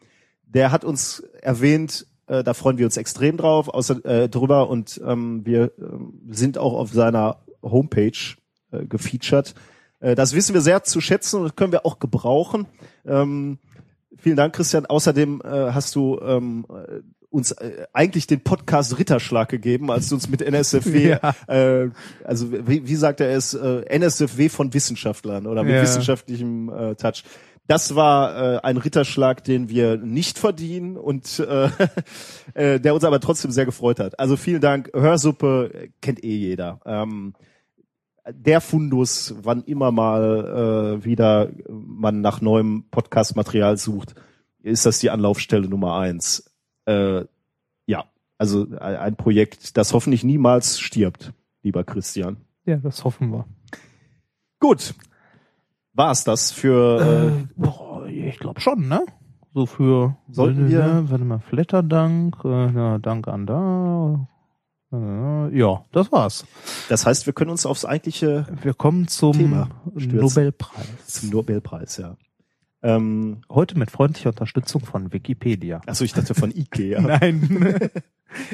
der 0.44 0.72
hat 0.72 0.84
uns 0.84 1.22
erwähnt, 1.42 2.08
äh, 2.28 2.44
da 2.44 2.54
freuen 2.54 2.78
wir 2.78 2.86
uns 2.86 2.98
extrem 2.98 3.38
drauf, 3.38 3.70
außer 3.70 4.04
äh, 4.06 4.30
drüber 4.30 4.70
und 4.70 5.00
ähm, 5.06 5.46
wir 5.46 5.66
äh, 5.66 5.70
sind 6.30 6.58
auch 6.58 6.74
auf 6.74 6.92
seiner 6.92 7.38
Homepage 7.62 8.12
äh, 8.72 8.86
gefeatured. 8.86 9.54
Äh, 10.00 10.16
das 10.16 10.34
wissen 10.34 10.54
wir 10.54 10.62
sehr 10.62 10.84
zu 10.84 11.02
schätzen 11.02 11.38
und 11.38 11.44
das 11.44 11.56
können 11.56 11.72
wir 11.72 11.86
auch 11.86 12.00
gebrauchen. 12.00 12.68
Ähm, 13.06 13.60
vielen 14.18 14.38
Dank, 14.38 14.56
Christian. 14.56 14.86
Außerdem 14.86 15.42
äh, 15.44 15.72
hast 15.72 15.96
du 15.96 16.20
ähm, 16.22 16.66
äh, 16.70 16.89
uns 17.30 17.52
äh, 17.52 17.86
eigentlich 17.94 18.26
den 18.28 18.42
Podcast 18.44 18.98
Ritterschlag 18.98 19.50
gegeben, 19.50 19.92
als 19.92 20.10
du 20.10 20.16
uns 20.16 20.30
mit 20.30 20.42
NSFW, 20.42 21.18
Ja. 21.22 21.36
äh, 21.48 21.90
also 22.24 22.52
wie, 22.68 22.88
wie 22.88 22.96
sagt 22.96 23.22
er 23.22 23.30
es, 23.32 23.54
äh, 23.54 23.82
NSFW 23.98 24.50
von 24.50 24.74
Wissenschaftlern 24.74 25.46
oder 25.46 25.64
mit 25.64 25.74
Ja. 25.76 25.82
wissenschaftlichem 25.82 26.70
äh, 26.70 26.96
Touch. 26.96 27.24
Das 27.68 27.94
war 27.96 28.56
äh, 28.56 28.60
ein 28.64 28.78
Ritterschlag, 28.78 29.44
den 29.44 29.70
wir 29.70 29.98
nicht 29.98 30.40
verdienen 30.40 30.98
und 30.98 31.38
äh, 31.40 31.70
äh, 32.56 32.80
der 32.80 32.96
uns 32.96 33.04
aber 33.04 33.20
trotzdem 33.20 33.52
sehr 33.52 33.66
gefreut 33.66 34.00
hat. 34.00 34.20
Also 34.20 34.36
vielen 34.38 34.60
Dank. 34.62 34.90
Hörsuppe 34.96 35.90
kennt 36.02 36.24
eh 36.24 36.36
jeder. 36.36 36.80
Ähm, 36.86 37.36
der 38.32 38.62
Fundus, 38.62 39.36
wann 39.44 39.64
immer 39.64 39.92
mal 39.92 40.98
äh, 41.00 41.06
wieder 41.06 41.50
man 41.70 42.22
nach 42.22 42.42
neuem 42.42 42.86
Podcast-Material 42.90 43.78
sucht, 43.78 44.16
ist 44.64 44.86
das 44.88 44.98
die 45.00 45.10
Anlaufstelle 45.12 45.68
Nummer 45.70 45.96
eins. 45.98 46.49
Äh, 46.90 47.26
ja, 47.86 48.06
also 48.38 48.68
ein- 48.80 49.16
Projekt, 49.16 49.78
das 49.78 49.94
hoffentlich 49.94 50.24
niemals 50.24 50.80
stirbt, 50.80 51.34
lieber 51.64 51.84
Christian. 51.84 52.38
Ja, 52.66 52.78
das 52.78 53.04
hoffen 53.04 53.32
wir. 53.32 53.46
Gut, 54.60 54.94
war's 55.94 56.24
das 56.24 56.52
für 56.52 57.00
Äh, 57.00 57.48
boah, 57.56 58.06
ich 58.08 58.40
glaube 58.40 58.60
schon, 58.62 58.88
ne? 58.88 59.06
So 59.54 59.66
für 59.66 60.16
Sollten 60.30 60.70
wir- 60.70 60.86
ne, 60.86 61.10
warte 61.10 61.24
mal, 61.26 61.40
Flatterdank, 61.40 62.38
äh, 62.46 62.72
ja, 62.72 62.98
Dank 63.00 63.28
an 63.28 63.46
da. 63.48 64.28
Äh, 64.92 65.58
ja, 65.58 65.86
das 65.92 66.12
war's. 66.12 66.44
äh, 66.44 66.46
das 66.90 67.06
heißt, 67.06 67.26
wir 67.26 67.34
können 67.34 67.52
uns 67.52 67.66
aufs 67.66 67.86
eigentliche 67.86 68.46
Wir 68.62 68.74
kommen 68.74 69.08
zum. 69.08 69.68
Nobelpreis. 69.96 71.08
zum 71.08 71.30
Nobelpreis, 71.30 71.98
ja. 71.98 72.16
Ähm, 72.82 73.42
Heute 73.50 73.78
mit 73.78 73.92
freundlicher 73.92 74.30
Unterstützung 74.30 74.82
von 74.86 75.12
Wikipedia. 75.12 75.82
achso, 75.86 76.04
ich 76.06 76.14
dachte 76.14 76.34
von 76.34 76.52
Ikea. 76.56 77.02
Nein. 77.20 77.90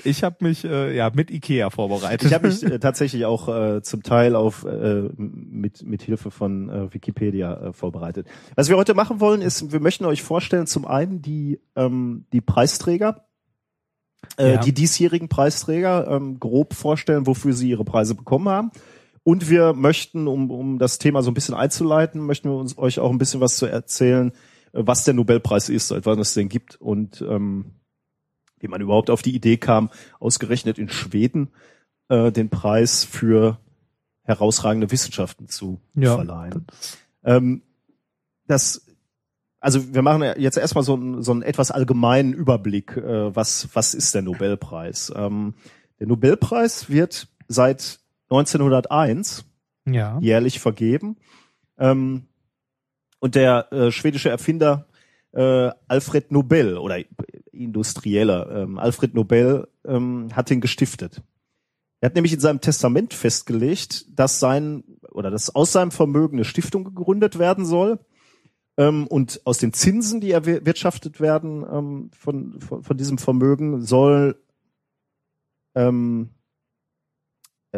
Ich 0.05 0.23
habe 0.23 0.37
mich 0.39 0.63
äh, 0.63 0.95
ja 0.95 1.11
mit 1.13 1.29
Ikea 1.29 1.69
vorbereitet. 1.69 2.25
Ich 2.29 2.33
habe 2.33 2.47
mich 2.47 2.63
äh, 2.63 2.79
tatsächlich 2.79 3.25
auch 3.25 3.49
äh, 3.49 3.81
zum 3.81 4.03
Teil 4.03 4.33
auf 4.37 4.63
äh, 4.63 5.09
mit 5.17 5.83
mit 5.83 6.01
Hilfe 6.01 6.31
von 6.31 6.69
äh, 6.69 6.93
Wikipedia 6.93 7.53
äh, 7.61 7.73
vorbereitet. 7.73 8.25
Was 8.55 8.69
wir 8.69 8.77
heute 8.77 8.93
machen 8.93 9.19
wollen, 9.19 9.41
ist, 9.41 9.73
wir 9.73 9.81
möchten 9.81 10.05
euch 10.05 10.23
vorstellen, 10.23 10.65
zum 10.65 10.85
einen 10.87 11.21
die 11.21 11.59
ähm, 11.75 12.23
die 12.31 12.39
Preisträger, 12.39 13.25
äh, 14.37 14.53
Ja. 14.53 14.61
die 14.61 14.71
diesjährigen 14.73 15.27
Preisträger 15.27 16.07
ähm, 16.09 16.39
grob 16.39 16.73
vorstellen, 16.73 17.27
wofür 17.27 17.51
sie 17.51 17.69
ihre 17.69 17.83
Preise 17.83 18.15
bekommen 18.15 18.47
haben. 18.47 18.71
Und 19.27 19.49
wir 19.49 19.73
möchten, 19.73 20.27
um 20.27 20.51
um 20.51 20.77
das 20.77 20.99
Thema 20.99 21.23
so 21.23 21.31
ein 21.31 21.33
bisschen 21.33 21.55
einzuleiten, 21.55 22.21
möchten 22.21 22.47
wir 22.47 22.57
uns 22.57 22.77
euch 22.77 22.99
auch 22.99 23.09
ein 23.09 23.17
bisschen 23.17 23.41
was 23.41 23.57
zu 23.57 23.65
erzählen, 23.65 24.31
äh, 24.71 24.83
was 24.85 25.03
der 25.03 25.15
Nobelpreis 25.15 25.67
ist, 25.69 25.87
seit 25.87 26.05
wann 26.05 26.19
es 26.19 26.35
den 26.35 26.47
gibt 26.47 26.79
und 26.79 27.21
ähm, 27.27 27.71
wie 28.59 28.67
man 28.67 28.81
überhaupt 28.81 29.09
auf 29.09 29.23
die 29.23 29.35
Idee 29.35 29.57
kam, 29.57 29.89
ausgerechnet 30.19 30.77
in 30.77 30.89
Schweden 30.89 31.49
äh, 32.07 32.31
den 32.31 32.49
Preis 32.49 33.03
für 33.03 33.57
herausragende 34.21 34.91
Wissenschaften 34.91 35.47
zu 35.47 35.81
Ja. 35.95 36.13
verleihen. 36.15 36.67
Ähm, 37.23 37.63
das, 38.45 38.85
also 39.59 39.91
wir 39.91 40.03
machen 40.03 40.21
jetzt 40.37 40.57
erstmal 40.57 40.83
so 40.83 40.93
einen, 40.93 41.23
so 41.23 41.31
einen 41.31 41.41
etwas 41.41 41.71
allgemeinen 41.71 42.33
Überblick, 42.33 42.95
äh, 42.95 43.35
was, 43.35 43.69
was 43.73 43.95
ist 43.95 44.13
der 44.13 44.21
Nobelpreis? 44.21 45.11
Ähm, 45.15 45.55
der 45.99 46.05
Nobelpreis 46.05 46.89
wird 46.89 47.27
seit 47.47 47.99
1901 48.29 49.45
ja. 49.87 50.19
jährlich 50.19 50.59
vergeben. 50.59 51.17
Ähm, 51.77 52.27
und 53.19 53.35
der 53.35 53.71
äh, 53.71 53.91
schwedische 53.91 54.29
Erfinder 54.29 54.87
äh, 55.31 55.71
Alfred 55.87 56.31
Nobel 56.31 56.77
oder 56.77 56.97
Industrieller 57.51 58.63
ähm, 58.63 58.77
Alfred 58.77 59.13
Nobel 59.13 59.67
ähm, 59.85 60.29
hat 60.33 60.51
ihn 60.51 60.61
gestiftet. 60.61 61.21
Er 62.01 62.07
hat 62.07 62.15
nämlich 62.15 62.33
in 62.33 62.39
seinem 62.39 62.61
Testament 62.61 63.13
festgelegt, 63.13 64.05
dass 64.17 64.39
sein 64.39 64.83
oder 65.11 65.31
dass 65.31 65.55
aus 65.55 65.71
seinem 65.71 65.91
Vermögen 65.91 66.37
eine 66.37 66.45
Stiftung 66.45 66.83
gegründet 66.83 67.39
werden 67.39 67.65
soll. 67.65 67.99
Ähm, 68.77 69.07
und 69.07 69.41
aus 69.45 69.57
den 69.57 69.73
Zinsen, 69.73 70.19
die 70.19 70.31
erwirtschaftet 70.31 71.21
werden 71.21 71.65
ähm, 71.71 72.11
von, 72.13 72.59
von, 72.59 72.83
von 72.83 72.97
diesem 72.97 73.17
Vermögen, 73.17 73.81
soll 73.81 74.37
ähm, 75.73 76.29
äh, 76.33 76.34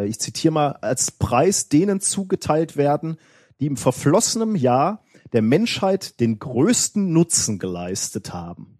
ich 0.05 0.19
zitiere 0.19 0.53
mal, 0.53 0.71
als 0.81 1.11
Preis 1.11 1.69
denen 1.69 1.99
zugeteilt 2.01 2.77
werden, 2.77 3.17
die 3.59 3.65
im 3.65 3.77
verflossenen 3.77 4.55
Jahr 4.55 5.03
der 5.33 5.41
Menschheit 5.41 6.19
den 6.19 6.39
größten 6.39 7.11
Nutzen 7.11 7.59
geleistet 7.59 8.33
haben. 8.33 8.79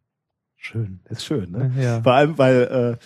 Schön. 0.55 1.01
Das 1.05 1.19
ist 1.19 1.25
schön, 1.25 1.51
ne? 1.51 1.71
Ja. 1.79 2.01
Vor 2.01 2.13
allem, 2.13 2.37
weil 2.37 2.97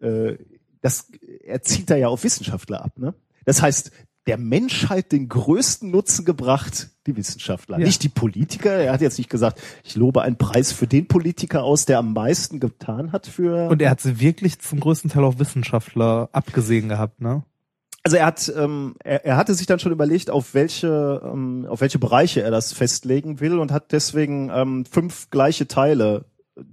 äh, 0.00 0.06
äh, 0.06 0.38
das 0.80 1.10
er 1.44 1.62
zieht 1.62 1.90
da 1.90 1.96
ja 1.96 2.08
auf 2.08 2.24
Wissenschaftler 2.24 2.84
ab, 2.84 2.98
ne? 2.98 3.14
Das 3.44 3.62
heißt, 3.62 3.90
der 4.26 4.36
Menschheit 4.36 5.10
den 5.10 5.28
größten 5.28 5.90
Nutzen 5.90 6.26
gebracht, 6.26 6.90
die 7.06 7.16
Wissenschaftler, 7.16 7.78
Ja. 7.78 7.86
nicht 7.86 8.02
die 8.02 8.10
Politiker. 8.10 8.70
Er 8.70 8.92
hat 8.92 9.00
jetzt 9.00 9.16
nicht 9.16 9.30
gesagt, 9.30 9.60
ich 9.84 9.96
lobe 9.96 10.20
einen 10.20 10.36
Preis 10.36 10.70
für 10.70 10.86
den 10.86 11.08
Politiker 11.08 11.64
aus, 11.64 11.86
der 11.86 11.98
am 11.98 12.12
meisten 12.12 12.60
getan 12.60 13.10
hat 13.10 13.26
für. 13.26 13.68
Und 13.70 13.80
er 13.80 13.90
hat 13.90 14.02
sie 14.02 14.20
wirklich 14.20 14.58
zum 14.58 14.80
größten 14.80 15.10
Teil 15.10 15.24
auf 15.24 15.38
Wissenschaftler 15.38 16.28
abgesehen 16.32 16.90
gehabt, 16.90 17.22
ne? 17.22 17.42
Also 18.04 18.16
er 18.16 18.26
hat, 18.26 18.52
ähm, 18.56 18.94
er, 19.04 19.24
er 19.24 19.36
hatte 19.36 19.54
sich 19.54 19.66
dann 19.66 19.80
schon 19.80 19.92
überlegt, 19.92 20.30
auf 20.30 20.54
welche, 20.54 21.20
ähm, 21.24 21.66
auf 21.68 21.80
welche 21.80 21.98
Bereiche 21.98 22.42
er 22.42 22.50
das 22.50 22.72
festlegen 22.72 23.40
will 23.40 23.58
und 23.58 23.72
hat 23.72 23.92
deswegen 23.92 24.50
ähm, 24.52 24.84
fünf 24.84 25.30
gleiche 25.30 25.66
Teile 25.66 26.24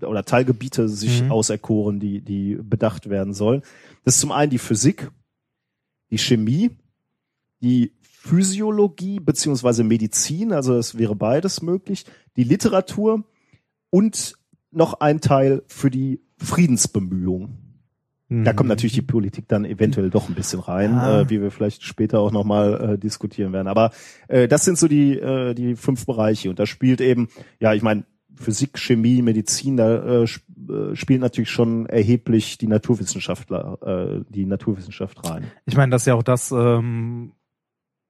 oder 0.02 0.24
Teilgebiete 0.24 0.88
sich 0.88 1.24
Mhm. 1.24 1.32
auserkoren, 1.32 2.00
die, 2.00 2.22
die 2.22 2.56
bedacht 2.56 3.10
werden 3.10 3.34
sollen. 3.34 3.62
Das 4.04 4.16
ist 4.16 4.22
zum 4.22 4.32
einen 4.32 4.50
die 4.50 4.58
Physik, 4.60 5.12
die 6.10 6.18
Chemie, 6.18 6.72
die 7.62 7.94
Physiologie 8.02 9.20
beziehungsweise 9.20 9.84
Medizin, 9.84 10.54
also 10.54 10.76
es 10.78 10.98
wäre 10.98 11.16
beides 11.16 11.62
möglich, 11.62 12.06
die 12.36 12.44
Literatur 12.44 13.24
und 13.92 14.36
noch 14.72 15.00
ein 15.00 15.22
Teil 15.22 15.64
für 15.68 15.92
die 15.92 16.22
Friedensbemühungen. 16.38 17.65
Da 18.44 18.54
kommt 18.54 18.70
natürlich 18.70 18.94
die 18.94 19.02
Politik 19.02 19.48
dann 19.48 19.66
eventuell 19.66 20.10
doch 20.10 20.28
ein 20.30 20.36
bisschen 20.36 20.60
rein, 20.60 20.92
Ja. 20.92 21.22
äh, 21.22 21.30
wie 21.30 21.42
wir 21.42 21.52
vielleicht 21.52 21.84
später 21.84 22.20
auch 22.20 22.32
nochmal 22.32 22.94
äh, 22.94 22.98
diskutieren 22.98 23.54
werden. 23.54 23.68
Aber 23.68 23.92
äh, 24.28 24.48
das 24.48 24.66
sind 24.66 24.78
so 24.78 24.88
die, 24.88 25.18
äh, 25.18 25.54
die 25.54 25.76
fünf 25.76 26.06
Bereiche. 26.06 26.50
Und 26.50 26.60
da 26.60 26.66
spielt 26.66 27.02
eben, 27.02 27.30
ja, 27.60 27.74
ich 27.74 27.82
meine, 27.82 28.04
Physik, 28.36 28.78
Chemie, 28.78 29.22
Medizin, 29.22 29.78
da 29.78 29.96
äh, 29.96 30.24
äh, 30.24 30.96
spielt 30.96 31.22
natürlich 31.22 31.50
schon 31.50 31.86
erheblich 31.86 32.58
die 32.58 32.68
Naturwissenschaftler, 32.68 33.78
äh, 33.82 34.24
die 34.30 34.46
Naturwissenschaft 34.46 35.28
rein. 35.30 35.46
Ich 35.66 35.78
meine, 35.78 35.92
das 35.92 36.02
ist 36.02 36.08
ja 36.08 36.16
auch 36.16 36.24
das, 36.24 36.52
ähm, 36.52 37.32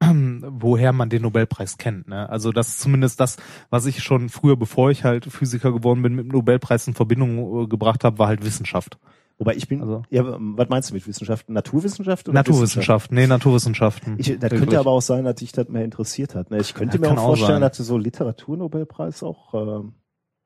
woher 0.00 0.92
man 0.92 1.08
den 1.08 1.22
Nobelpreis 1.22 1.78
kennt. 1.78 2.08
Ne? 2.08 2.28
Also 2.28 2.52
das 2.52 2.68
ist 2.68 2.80
zumindest 2.80 3.20
das, 3.20 3.36
was 3.70 3.86
ich 3.86 4.02
schon 4.02 4.28
früher, 4.28 4.56
bevor 4.56 4.90
ich 4.90 5.04
halt 5.04 5.26
Physiker 5.26 5.72
geworden 5.72 6.02
bin, 6.02 6.14
mit 6.14 6.26
dem 6.26 6.32
Nobelpreis 6.32 6.86
in 6.86 6.94
Verbindung 6.94 7.64
äh, 7.64 7.66
gebracht 7.66 8.04
habe, 8.04 8.18
war 8.18 8.28
halt 8.28 8.44
Wissenschaft. 8.44 8.98
Wobei 9.38 9.54
ich 9.54 9.68
bin, 9.68 9.82
Also- 9.82 10.02
ja, 10.08 10.22
was 10.24 10.68
meinst 10.70 10.90
du 10.90 10.94
mit 10.94 11.06
Wissenschaft? 11.06 11.48
Naturwissenschaft 11.50 12.28
oder 12.28 12.34
Naturwissenschaft, 12.36 13.12
nee, 13.12 13.26
Naturwissenschaften. 13.26 14.14
Ich, 14.18 14.28
das 14.28 14.40
Wirklich. 14.40 14.60
könnte 14.60 14.78
aber 14.80 14.90
auch 14.92 15.02
sein, 15.02 15.24
dass 15.24 15.34
dich 15.36 15.52
das 15.52 15.68
mehr 15.68 15.84
interessiert 15.84 16.34
hat. 16.34 16.50
Ne? 16.50 16.58
Ich 16.58 16.72
könnte 16.74 16.96
Ja, 16.96 17.00
mir 17.02 17.10
auch 17.12 17.18
auch 17.22 17.26
vorstellen, 17.26 17.60
sein. 17.60 17.68
dass 17.68 17.76
so 17.76 17.98
Literaturnobelpreis 17.98 19.22
auch 19.22 19.52
ähm, 19.54 19.92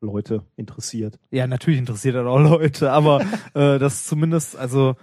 Leute 0.01 0.43
interessiert. 0.57 1.21
Ja, 1.31 1.47
natürlich 1.47 1.79
interessiert 1.79 2.17
das 2.17 2.27
auch 2.27 2.39
Leute, 2.41 2.91
aber 2.91 3.21
äh, 3.55 3.79
das 3.79 4.07
zumindest, 4.07 4.57
also 4.57 4.97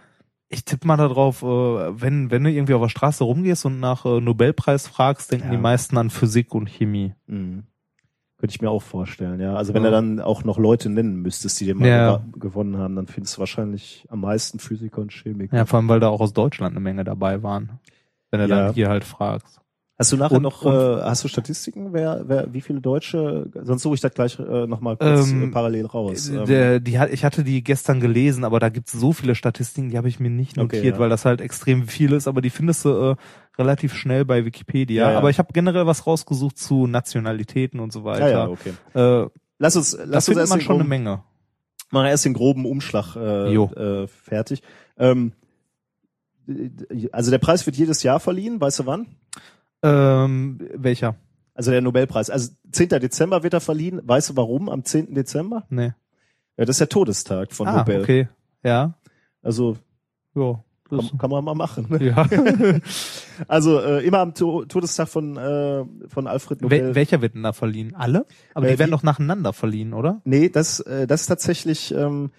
ich 0.49 0.65
tippe 0.65 0.87
mal 0.87 0.97
darauf, 0.97 1.41
äh, 1.43 1.45
wenn, 1.45 2.29
wenn 2.31 2.43
du 2.43 2.51
irgendwie 2.51 2.73
auf 2.73 2.81
der 2.81 2.89
Straße 2.89 3.23
rumgehst 3.23 3.65
und 3.65 3.79
nach 3.79 4.05
äh, 4.05 4.19
Nobelpreis 4.19 4.87
fragst, 4.87 5.31
denken 5.31 5.47
Ja. 5.47 5.51
die 5.51 5.61
meisten 5.61 5.97
an 5.97 6.09
Physik 6.09 6.53
und 6.55 6.67
Chemie. 6.69 7.13
Mhm. 7.27 7.63
Könnte 8.39 8.53
ich 8.53 8.61
mir 8.61 8.69
auch 8.69 8.83
vorstellen, 8.83 9.39
ja. 9.39 9.55
Also 9.55 9.73
wenn 9.73 9.83
Ja. 9.83 9.89
du 9.89 9.95
dann 9.95 10.19
auch 10.19 10.43
noch 10.43 10.59
Leute 10.59 10.89
nennen 10.89 11.15
müsstest, 11.23 11.59
die 11.59 11.65
den 11.65 11.77
mal 11.79 11.87
Ja. 11.87 12.23
gewonnen 12.33 12.77
haben, 12.77 12.95
dann 12.95 13.07
findest 13.07 13.35
du 13.35 13.39
wahrscheinlich 13.39 14.05
am 14.09 14.21
meisten 14.21 14.59
Physiker 14.59 15.01
und 15.01 15.11
Chemiker. 15.11 15.57
Ja, 15.57 15.65
vor 15.65 15.77
allem, 15.77 15.89
weil 15.89 15.99
da 15.99 16.09
auch 16.09 16.21
aus 16.21 16.33
Deutschland 16.33 16.73
eine 16.73 16.79
Menge 16.79 17.03
dabei 17.03 17.41
waren. 17.41 17.79
Wenn 18.29 18.41
du 18.41 18.47
Ja. 18.47 18.65
dann 18.65 18.73
hier 18.75 18.89
halt 18.89 19.03
fragst. 19.05 19.59
Hast 19.99 20.11
du 20.11 20.17
nachher 20.17 20.35
Und- 20.35 20.43
noch, 20.43 20.61
und- 20.61 20.73
äh, 20.73 21.01
hast 21.01 21.23
du 21.23 21.27
Statistiken, 21.27 21.91
wer, 21.91 22.21
wer, 22.27 22.53
wie 22.53 22.61
viele 22.61 22.81
Deutsche, 22.81 23.49
sonst 23.63 23.81
suche 23.81 23.95
ich 23.95 24.01
das 24.01 24.13
gleich 24.13 24.37
äh, 24.37 24.67
nochmal 24.67 24.95
kurz 24.95 25.31
Ähm, 25.31 25.45
äh, 25.49 25.51
parallel 25.51 25.87
raus. 25.87 26.29
Ähm, 26.29 26.45
Der, 26.45 26.79
die, 26.79 26.99
ich 27.11 27.25
hatte 27.25 27.43
die 27.43 27.63
gestern 27.63 27.99
gelesen, 27.99 28.43
aber 28.43 28.59
da 28.59 28.69
gibt's 28.69 28.91
so 28.91 29.11
viele 29.11 29.33
Statistiken, 29.33 29.89
die 29.89 29.97
habe 29.97 30.07
ich 30.07 30.19
mir 30.19 30.29
nicht 30.29 30.59
Okay, 30.59 30.77
notiert, 30.77 30.95
ja. 30.95 30.99
weil 30.99 31.09
das 31.09 31.25
halt 31.25 31.41
extrem 31.41 31.87
viel 31.87 32.13
ist, 32.13 32.27
aber 32.27 32.41
die 32.41 32.51
findest 32.51 32.85
du 32.85 32.89
äh, 32.89 33.15
relativ 33.57 33.95
schnell 33.95 34.23
bei 34.23 34.45
Wikipedia. 34.45 35.05
Ja, 35.07 35.11
ja. 35.13 35.17
Aber 35.17 35.31
ich 35.31 35.39
habe 35.39 35.51
generell 35.51 35.87
was 35.87 36.05
rausgesucht 36.05 36.59
zu 36.59 36.85
Nationalitäten 36.85 37.79
und 37.79 37.91
so 37.91 37.99
ja, 38.01 38.05
weiter. 38.05 38.29
ja, 38.29 38.47
okay. 38.49 38.73
äh, 38.93 39.27
Lass 39.57 39.75
uns, 39.75 39.97
lass 40.05 40.07
uns 40.15 40.25
findet 40.25 40.41
erst 40.43 40.49
man 40.51 40.61
schon 40.61 40.75
eine 40.75 40.83
groben- 40.83 40.89
Menge. 40.89 41.23
Machen 41.89 42.05
wir 42.05 42.09
erst 42.11 42.25
den 42.25 42.33
groben 42.33 42.65
Umschlag 42.67 43.15
äh, 43.15 43.51
äh, 43.55 44.07
fertig. 44.07 44.61
Ähm, 44.99 45.31
also 47.11 47.31
der 47.31 47.39
Preis 47.39 47.65
wird 47.65 47.75
jedes 47.75 48.03
Jahr 48.03 48.19
verliehen, 48.19 48.61
weißt 48.61 48.79
du 48.79 48.85
wann? 48.85 49.07
Ähm, 49.83 50.59
welcher? 50.75 51.15
Also 51.53 51.71
der 51.71 51.81
Nobelpreis. 51.81 52.29
Also 52.29 52.51
10. 52.71 52.89
Dezember 52.89 53.43
wird 53.43 53.53
er 53.53 53.61
verliehen. 53.61 54.01
Weißt 54.03 54.29
du 54.29 54.35
warum? 54.35 54.69
Am 54.69 54.83
10. 54.83 55.13
Dezember? 55.13 55.65
Nee. 55.69 55.93
Ja, 56.57 56.65
das 56.65 56.75
ist 56.75 56.79
der 56.79 56.89
Todestag 56.89 57.51
von 57.53 57.67
ah, 57.67 57.77
Nobel. 57.77 58.01
okay. 58.01 58.27
Ja. 58.63 58.93
Also 59.41 59.77
Ja. 60.35 60.63
Das, 60.89 61.09
kann, 61.09 61.17
kann 61.17 61.29
man 61.31 61.43
mal 61.43 61.53
machen. 61.53 61.87
Ne? 61.89 62.03
ja. 62.03 62.25
Also 63.47 63.79
äh, 63.79 64.03
immer 64.05 64.19
am 64.19 64.33
to 64.33 64.65
Todestag 64.65 65.07
von 65.09 65.37
äh, 65.37 65.83
von 66.07 66.25
Alfred 66.27 66.61
Nobel. 66.61 66.79
Wel 66.81 66.95
welcher 66.95 67.21
wird 67.21 67.35
denn 67.35 67.43
da 67.43 67.53
verliehen? 67.53 67.93
Alle? 67.93 68.25
Aber 68.55 68.67
Äh, 68.67 68.71
die 68.71 68.79
werden 68.79 68.89
die- 68.89 68.95
doch 68.95 69.03
nacheinander 69.03 69.53
verliehen, 69.53 69.93
oder? 69.93 70.21
Nee, 70.23 70.49
das, 70.49 70.79
äh, 70.79 71.05
das 71.05 71.21
ist 71.21 71.27
tatsächlich, 71.27 71.93
ähm, 71.93 72.31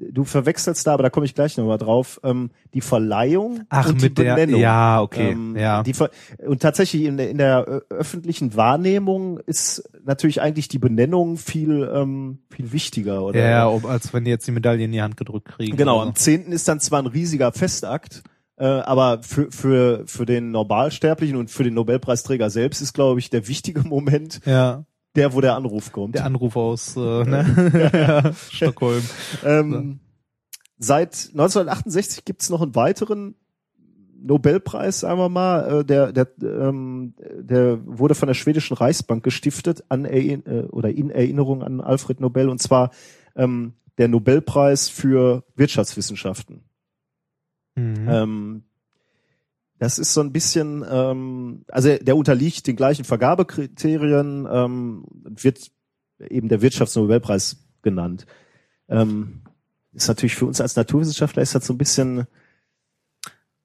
du 0.00 0.24
verwechselst 0.24 0.86
da, 0.86 0.94
aber 0.94 1.02
da 1.02 1.10
komme 1.10 1.26
ich 1.26 1.34
gleich 1.34 1.56
nochmal 1.56 1.78
drauf, 1.78 2.20
ähm, 2.24 2.50
die 2.74 2.80
Verleihung 2.80 3.62
Ach, 3.68 3.88
und 3.88 4.00
mit 4.02 4.18
die 4.18 4.22
der, 4.24 4.34
Benennung. 4.34 4.60
ja, 4.60 5.02
okay, 5.02 5.32
Ähm, 5.32 5.56
ja. 5.56 5.82
Die 5.82 5.92
Ver 5.94 6.10
und 6.46 6.62
tatsächlich 6.62 7.04
in 7.04 7.16
der, 7.16 7.30
in 7.30 7.38
der 7.38 7.66
ö- 7.68 7.80
öffentlichen 7.94 8.56
Wahrnehmung 8.56 9.38
ist 9.46 9.82
natürlich 10.04 10.40
eigentlich 10.40 10.68
die 10.68 10.78
Benennung 10.78 11.36
viel, 11.36 11.90
ähm, 11.94 12.38
viel 12.50 12.72
wichtiger, 12.72 13.22
oder? 13.22 13.40
ja, 13.48 13.68
ob, 13.68 13.84
als 13.84 14.12
wenn 14.14 14.24
die 14.24 14.30
jetzt 14.30 14.46
die 14.46 14.52
Medaille 14.52 14.84
in 14.84 14.92
die 14.92 15.02
Hand 15.02 15.16
gedrückt 15.16 15.48
kriegen. 15.48 15.76
Genau, 15.76 16.00
am 16.00 16.14
10. 16.14 16.52
ist 16.52 16.66
dann 16.68 16.80
zwar 16.80 17.02
ein 17.02 17.06
riesiger 17.06 17.52
Festakt, 17.52 18.22
äh, 18.56 18.64
aber 18.64 19.22
für, 19.22 19.50
für, 19.50 20.02
für 20.06 20.26
den 20.26 20.50
Normalsterblichen 20.50 21.36
und 21.36 21.50
für 21.50 21.64
den 21.64 21.74
Nobelpreisträger 21.74 22.50
selbst 22.50 22.80
ist, 22.80 22.92
glaube 22.92 23.20
ich, 23.20 23.30
der 23.30 23.48
wichtige 23.48 23.80
Moment. 23.88 24.40
Ja, 24.44 24.84
der, 25.16 25.32
wo 25.32 25.40
der 25.40 25.56
Anruf 25.56 25.92
kommt. 25.92 26.14
der 26.14 26.24
Anruf 26.24 26.56
aus 26.56 26.96
äh, 26.96 27.00
ne? 27.24 27.92
ja, 27.92 28.32
Stockholm. 28.32 29.02
Ähm, 29.44 30.00
Seit 30.82 31.28
1968 31.32 32.24
gibt's 32.24 32.48
noch 32.48 32.62
einen 32.62 32.74
weiteren 32.74 33.34
Nobelpreis, 34.18 35.00
sagen 35.00 35.18
wir 35.18 35.28
mal. 35.28 35.80
Äh, 35.80 35.84
der, 35.84 36.10
der, 36.10 36.26
ähm, 36.42 37.12
der 37.38 37.86
wurde 37.86 38.14
von 38.14 38.28
der 38.28 38.34
schwedischen 38.34 38.74
Reichsbank 38.74 39.22
gestiftet 39.22 39.84
an 39.90 40.06
Erinn- 40.06 40.46
äh, 40.46 40.62
oder 40.68 40.88
in 40.88 41.10
Erinnerung 41.10 41.62
an 41.62 41.82
Alfred 41.82 42.20
Nobel 42.20 42.48
und 42.48 42.62
zwar 42.62 42.92
ähm, 43.36 43.74
der 43.98 44.08
Nobelpreis 44.08 44.88
für 44.88 45.44
Wirtschaftswissenschaften. 45.54 46.62
Mhm. 47.76 48.08
Ähm, 48.08 48.62
das 49.80 49.98
ist 49.98 50.12
so 50.12 50.20
ein 50.20 50.30
bisschen, 50.30 50.84
ähm, 50.88 51.64
also 51.68 51.96
der 51.96 52.14
unterliegt 52.14 52.66
den 52.66 52.76
gleichen 52.76 53.04
Vergabekriterien, 53.04 54.46
ähm, 54.48 55.04
wird 55.24 55.70
eben 56.28 56.48
der 56.48 56.60
Wirtschaftsnobelpreis 56.60 57.64
genannt. 57.80 58.26
Ähm, 58.88 59.40
ist 59.92 60.06
natürlich 60.06 60.36
für 60.36 60.44
uns 60.44 60.60
als 60.60 60.76
Naturwissenschaftler 60.76 61.42
ist 61.42 61.54
das 61.54 61.66
so 61.66 61.72
ein 61.72 61.78
bisschen, 61.78 62.26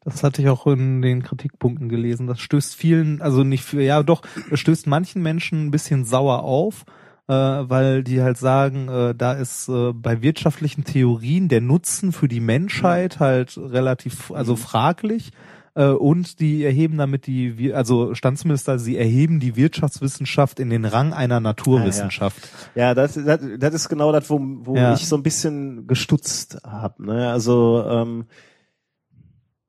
Das 0.06 0.24
hatte 0.24 0.42
ich 0.42 0.48
auch 0.48 0.68
in 0.68 1.02
den 1.02 1.22
Kritikpunkten 1.22 1.90
gelesen. 1.90 2.28
Das 2.28 2.40
stößt 2.40 2.76
vielen, 2.76 3.22
also 3.22 3.44
nicht 3.44 3.66
für, 3.66 3.82
ja 3.82 4.02
doch, 4.02 4.22
stößt 4.54 4.88
manchen 4.88 5.22
Menschen 5.22 5.66
ein 5.66 5.72
bisschen 5.72 6.06
sauer 6.06 6.44
auf, 6.44 6.86
äh, 7.28 7.34
weil 7.34 8.04
die 8.04 8.22
halt 8.22 8.38
sagen, 8.38 8.88
äh, 8.88 9.16
da 9.16 9.34
ist 9.34 9.68
äh, 9.68 9.92
bei 9.92 10.22
wirtschaftlichen 10.22 10.86
Theorien 10.86 11.50
der 11.50 11.60
Nutzen 11.60 12.14
für 12.14 12.30
die 12.30 12.40
Menschheit 12.40 13.20
halt 13.20 13.58
relativ, 13.58 14.32
also 14.32 14.56
fraglich. 14.56 15.32
Äh, 15.76 15.88
und 15.90 16.40
die 16.40 16.64
erheben 16.64 16.98
damit 16.98 17.28
die, 17.28 17.74
also 17.74 18.16
Standsminister, 18.16 18.80
sie 18.80 18.98
erheben 18.98 19.40
die 19.40 19.56
Wirtschaftswissenschaft 19.58 20.60
in 20.60 20.70
den 20.70 20.86
Rang 20.86 21.14
einer 21.14 21.40
Naturwissenschaft. 21.42 22.48
ja, 22.76 22.94
das, 22.94 23.14
das, 23.16 23.40
das 23.60 23.74
ist 23.74 23.90
genau 23.90 24.12
das, 24.12 24.30
wo, 24.30 24.40
wo 24.40 24.76
Ja. 24.76 24.94
ich 24.94 25.08
so 25.08 25.18
ein 25.18 25.24
bisschen 25.24 25.86
gestutzt 25.86 26.58
habe. 26.64 27.06
Ne? 27.06 27.30
Also 27.30 27.84
ähm, 27.88 28.26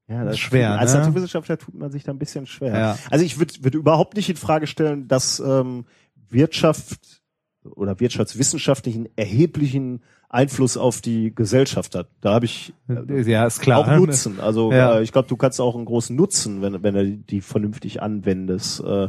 ja, 0.08 0.24
das 0.24 0.38
Schwer, 0.38 0.70
tut, 0.72 0.78
als 0.80 0.92
ne? 0.94 1.00
Naturwissenschaftler 1.00 1.58
tut 1.58 1.74
man 1.74 1.90
sich 1.90 2.04
da 2.04 2.12
ein 2.12 2.18
bisschen 2.18 2.46
schwer. 2.46 2.78
Ja. 2.78 2.98
Also 3.10 3.24
ich 3.24 3.40
würde 3.40 3.54
würd 3.62 3.74
überhaupt 3.74 4.14
nicht 4.14 4.30
in 4.30 4.36
Frage 4.36 4.68
stellen, 4.68 5.08
dass 5.08 5.40
ähm, 5.40 5.86
Wirtschaft 6.28 7.22
oder 7.64 7.98
wirtschaftswissenschaftlichen 7.98 9.08
erheblichen 9.16 10.02
Einfluss 10.28 10.76
auf 10.76 11.00
die 11.00 11.34
Gesellschaft 11.34 11.94
hat. 11.94 12.08
Da 12.20 12.34
habe 12.34 12.44
ich 12.46 12.74
äh, 12.88 13.22
Ja, 13.22 13.46
ist 13.46 13.60
klar. 13.60 13.80
auch 13.80 13.96
Nutzen. 13.96 14.40
Also 14.40 14.72
Ja. 14.72 14.98
äh, 14.98 15.02
ich 15.02 15.12
glaube, 15.12 15.28
du 15.28 15.36
kannst 15.36 15.60
auch 15.60 15.76
einen 15.76 15.84
großen 15.84 16.14
Nutzen, 16.16 16.62
wenn, 16.62 16.82
wenn 16.82 16.94
du 16.94 17.10
die 17.16 17.40
vernünftig 17.40 18.02
anwendest, 18.02 18.80
äh, 18.84 19.08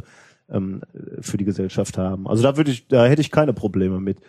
ähm, 0.50 0.82
für 1.20 1.36
die 1.36 1.44
Gesellschaft 1.44 1.98
haben. 1.98 2.26
Also 2.28 2.42
da 2.42 2.56
würde 2.56 2.70
ich, 2.70 2.88
da 2.88 3.04
hätte 3.06 3.20
ich 3.20 3.30
keine 3.30 3.52
Probleme 3.52 4.00
mit. 4.00 4.20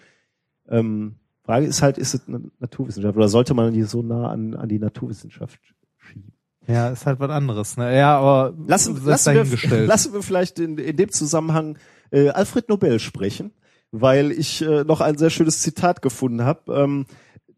Ähm, 0.67 1.15
Frage 1.43 1.65
ist 1.65 1.81
halt, 1.81 1.97
ist 1.97 2.13
es 2.13 2.27
eine 2.27 2.41
Naturwissenschaft 2.59 3.15
oder 3.17 3.27
sollte 3.29 3.53
man 3.53 3.73
die 3.73 3.83
so 3.83 4.01
nah 4.01 4.29
an, 4.29 4.53
an 4.55 4.69
die 4.69 4.79
Naturwissenschaft 4.79 5.59
schieben? 5.97 6.33
Ja, 6.67 6.89
ist 6.89 7.05
halt 7.07 7.19
was 7.19 7.31
anderes. 7.31 7.77
Ne? 7.77 7.97
Ja, 7.97 8.19
aber 8.19 8.53
Lassen, 8.67 8.99
lassen, 9.03 9.33
wir, 9.33 9.85
lassen 9.87 10.13
wir 10.13 10.21
vielleicht 10.21 10.59
in, 10.59 10.77
in 10.77 10.95
dem 10.97 11.09
Zusammenhang 11.11 11.77
äh, 12.11 12.29
Alfred 12.29 12.69
Nobel 12.69 12.99
sprechen, 12.99 13.51
weil 13.91 14.31
ich 14.31 14.61
äh, 14.61 14.83
noch 14.83 15.01
ein 15.01 15.17
sehr 15.17 15.29
schönes 15.29 15.61
Zitat 15.61 16.01
gefunden 16.01 16.43
habe. 16.43 16.73
Ähm, 16.73 17.05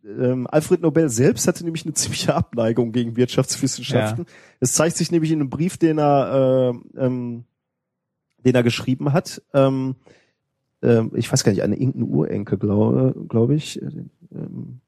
ähm, 0.03 0.47
Alfred 0.49 0.81
Nobel 0.81 1.09
selbst 1.09 1.47
hatte 1.47 1.63
nämlich 1.63 1.85
eine 1.85 1.93
ziemliche 1.95 2.33
Abneigung 2.33 2.91
gegen 2.91 3.15
Wirtschaftswissenschaften. 3.15 4.25
Es 4.59 4.73
zeigt 4.73 4.97
sich 4.97 5.11
nämlich 5.11 5.31
in 5.31 5.39
einem 5.41 5.49
Brief, 5.49 5.77
den 5.77 5.99
er, 5.99 6.73
äh, 6.95 7.05
ähm, 7.05 7.45
den 8.43 8.55
er 8.55 8.63
geschrieben 8.63 9.13
hat. 9.13 9.41
Ähm, 9.53 9.95
ähm, 10.81 11.11
ich 11.15 11.31
weiß 11.31 11.43
gar 11.43 11.51
nicht, 11.51 11.61
eine 11.61 11.75
irgendeine 11.75 12.05
Urenkel, 12.05 12.57
glaube 12.57 13.15
glaube 13.27 13.55
ich. 13.55 13.81
Äh, 13.81 14.05
Ähm, 14.33 14.80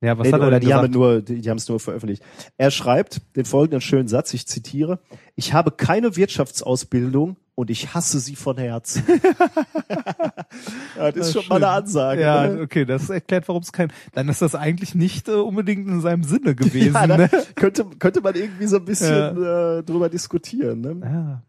ja, 0.00 0.16
was 0.18 0.26
Nee, 0.26 0.32
hat 0.32 0.40
er 0.40 0.46
oder 0.46 0.58
denn 0.60 0.68
die 0.68 0.74
haben, 0.74 0.90
nur, 0.90 1.20
die, 1.22 1.40
die 1.40 1.50
haben 1.50 1.58
es 1.58 1.68
nur 1.68 1.78
veröffentlicht. 1.80 2.22
Er 2.56 2.70
schreibt 2.70 3.20
den 3.36 3.44
folgenden 3.44 3.80
schönen 3.80 4.08
Satz, 4.08 4.32
ich 4.34 4.46
zitiere, 4.46 5.00
ich 5.36 5.52
habe 5.52 5.70
keine 5.72 6.16
Wirtschaftsausbildung 6.16 7.36
und 7.54 7.68
ich 7.70 7.94
hasse 7.94 8.18
sie 8.20 8.36
von 8.36 8.56
Herzen. 8.56 9.02
ja, 10.96 11.12
das 11.12 11.28
ist 11.28 11.34
Ja, 11.34 11.42
schon 11.42 11.48
mal 11.48 11.56
eine 11.56 11.66
schön. 11.66 11.84
Ansage. 11.84 12.20
Ja, 12.22 12.46
ne? 12.48 12.62
okay, 12.62 12.84
das 12.84 13.10
erklärt, 13.10 13.48
warum 13.48 13.62
es 13.62 13.72
kein. 13.72 13.92
Dann 14.12 14.28
ist 14.28 14.42
das 14.42 14.54
eigentlich 14.54 14.94
nicht 14.94 15.28
äh, 15.28 15.32
unbedingt 15.32 15.86
in 15.88 16.00
seinem 16.00 16.22
Sinne 16.22 16.54
gewesen. 16.54 16.94
Ja, 16.94 17.06
ne? 17.06 17.28
könnte, 17.54 17.84
könnte 17.98 18.20
man 18.20 18.34
irgendwie 18.34 18.66
so 18.66 18.76
ein 18.76 18.84
bisschen 18.84 19.36
äh, 19.42 19.82
drüber 19.82 20.08
diskutieren. 20.08 20.80
Ne? 20.80 20.96
ja. 21.02 21.42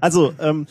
Also, 0.00 0.34
ähm, 0.40 0.66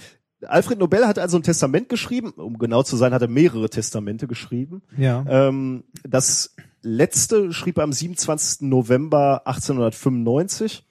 Alfred 0.46 0.78
Nobel 0.80 1.08
hat 1.08 1.20
also 1.20 1.38
ein 1.38 1.44
Testament 1.44 1.88
geschrieben, 1.88 2.32
um 2.32 2.58
genau 2.58 2.84
zu 2.84 2.98
sein, 2.98 3.14
hat 3.14 3.22
er 3.22 3.30
mehrere 3.30 3.70
Testamente 3.70 4.28
geschrieben. 4.28 4.82
ja. 4.98 5.24
Ähm, 5.28 5.84
das 6.04 6.56
letzte 6.84 7.52
schrieb 7.54 7.78
er 7.78 7.84
am 7.84 7.94
27. 7.94 8.62
November 8.62 9.48
1895 9.48 10.86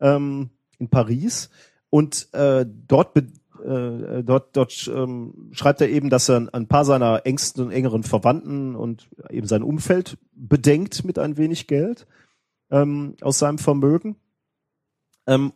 ähm, 0.00 0.50
in 0.78 0.88
Paris 0.88 1.50
und 1.90 2.32
äh, 2.32 2.64
dort 2.66 3.16
äh, 3.16 4.22
dort 4.22 4.56
dort 4.56 4.90
ähm, 4.94 5.50
schreibt 5.52 5.80
er 5.80 5.88
eben, 5.88 6.10
dass 6.10 6.28
er 6.28 6.48
ein 6.52 6.68
paar 6.68 6.84
seiner 6.84 7.26
engsten 7.26 7.64
und 7.64 7.70
engeren 7.72 8.04
Verwandten 8.04 8.76
und 8.76 9.08
eben 9.30 9.46
sein 9.46 9.62
Umfeld 9.62 10.18
bedenkt 10.32 11.04
mit 11.04 11.18
ein 11.18 11.36
wenig 11.36 11.66
Geld 11.66 12.06
ähm, 12.70 13.16
aus 13.20 13.38
seinem 13.38 13.58
Vermögen. 13.58 14.16
Ähm, 15.26 15.52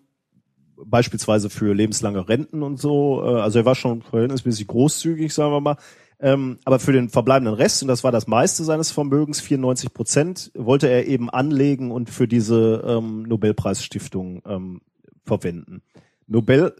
beispielsweise 0.85 1.51
für 1.51 1.75
lebenslange 1.75 2.29
Renten 2.29 2.63
und 2.63 2.79
so. 2.79 3.23
Äh, 3.25 3.41
also 3.41 3.61
er 3.61 3.65
war 3.65 3.75
schon 3.75 4.03
verhältnismäßig 4.03 4.67
großzügig, 4.67 5.33
sagen 5.33 5.53
wir 5.53 5.61
mal. 5.61 5.77
Ähm, 6.23 6.59
aber 6.65 6.79
für 6.79 6.93
den 6.93 7.09
verbleibenden 7.09 7.55
Rest, 7.55 7.83
und 7.83 7.89
das 7.89 8.05
war 8.05 8.13
das 8.13 8.29
meiste 8.29 8.63
seines 8.63 8.93
Vermögens, 8.93 9.41
94 9.41 9.93
Prozent, 9.93 10.53
wollte 10.55 10.89
er 10.89 11.07
eben 11.07 11.29
anlegen 11.29 11.91
und 11.91 12.11
für 12.11 12.29
diese 12.29 12.83
ähm, 12.87 13.25
Nobelpreisstiftung 13.25 14.41
ähm, 14.47 14.81
verwenden. 15.25 15.83
Nobel 16.29 16.77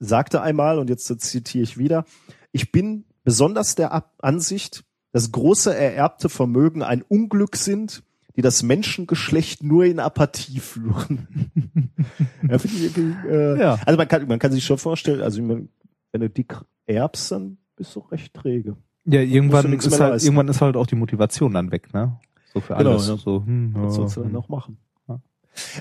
sagte 0.00 0.42
einmal, 0.42 0.78
und 0.78 0.90
jetzt 0.90 1.06
zitiere 1.20 1.62
ich 1.62 1.78
wieder, 1.78 2.04
ich 2.50 2.72
bin 2.72 3.04
besonders 3.22 3.76
der 3.76 4.04
Ansicht, 4.18 4.84
dass 5.12 5.30
große 5.30 5.74
ererbte 5.74 6.28
Vermögen 6.28 6.82
ein 6.82 7.02
Unglück 7.02 7.56
sind, 7.56 8.02
die 8.36 8.42
das 8.42 8.62
Menschengeschlecht 8.62 9.62
nur 9.62 9.84
in 9.84 10.00
Apathie 10.00 10.60
führen. 10.60 11.52
ja, 12.48 12.56
ich 12.56 12.96
äh, 12.96 13.58
Ja. 13.58 13.78
Also 13.86 13.96
man 13.96 14.08
kann, 14.08 14.26
man 14.26 14.38
kann 14.38 14.52
sich 14.52 14.64
schon 14.64 14.78
vorstellen, 14.78 15.20
also 15.20 15.46
wenn 15.48 15.68
wenn 16.12 16.20
du 16.20 16.30
dick 16.30 16.56
erbst, 16.86 17.32
dann 17.32 17.58
bist 17.80 17.96
du 17.96 18.00
recht 18.00 18.34
träge. 18.34 18.76
ja, 19.06 19.22
irgendwann 19.22 19.72
ist 19.72 19.90
halt, 19.98 20.12
leisten. 20.12 20.26
irgendwann 20.26 20.48
ist 20.48 20.60
halt 20.60 20.76
auch 20.76 20.86
die 20.86 20.96
Motivation 20.96 21.54
dann 21.54 21.72
weg, 21.72 21.94
ne? 21.94 22.20
So 22.52 22.60
für 22.60 22.74
Genau, 22.76 22.90
alles. 22.90 23.08
ja. 23.08 23.16
So, 23.16 23.42
hm, 23.42 23.72
Was 23.74 23.82
ja, 23.82 23.90
sollst 23.90 24.16
du 24.16 24.20
dann 24.20 24.28
hm. 24.28 24.34
noch 24.34 24.48
machen? 24.50 24.76
Ja. 25.08 25.20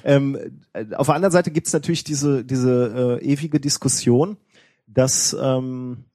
Ähm, 0.05 0.37
äh, 0.71 0.95
auf 0.95 1.07
der 1.07 1.15
anderen 1.15 1.33
Seite 1.33 1.51
gibt's 1.51 1.73
natürlich 1.73 2.05
diese, 2.05 2.45
diese 2.45 3.19
äh, 3.21 3.25
ewige 3.25 3.59
Diskussion, 3.59 4.37
dass, 4.87 5.35
ähm, 5.37 6.05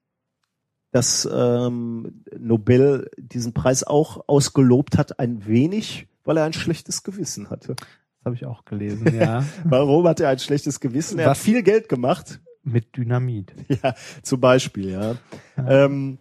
dass 0.90 1.28
ähm, 1.30 2.24
Nobel 2.38 3.10
diesen 3.18 3.52
Preis 3.52 3.84
auch 3.84 4.26
ausgelobt 4.26 4.96
hat, 4.96 5.18
ein 5.18 5.44
wenig, 5.44 6.08
weil 6.24 6.38
er 6.38 6.44
ein 6.44 6.54
schlechtes 6.54 7.02
Gewissen 7.02 7.50
hatte. 7.50 7.74
Das 7.76 8.24
habe 8.24 8.36
ich 8.36 8.46
auch 8.46 8.64
gelesen, 8.64 9.14
ja. 9.14 9.44
Warum 9.64 10.08
hat 10.08 10.20
er 10.20 10.30
ein 10.30 10.38
schlechtes 10.38 10.80
Gewissen? 10.80 11.18
Er 11.18 11.26
Was? 11.26 11.38
hat 11.38 11.44
viel 11.44 11.62
Geld 11.62 11.90
gemacht, 11.90 12.40
Mit 12.64 12.96
Dynamit. 12.96 13.54
ja, 13.68 13.94
zum 14.22 14.40
Beispiel, 14.40 14.90
ja. 14.90 15.16
Ähm, 15.56 16.18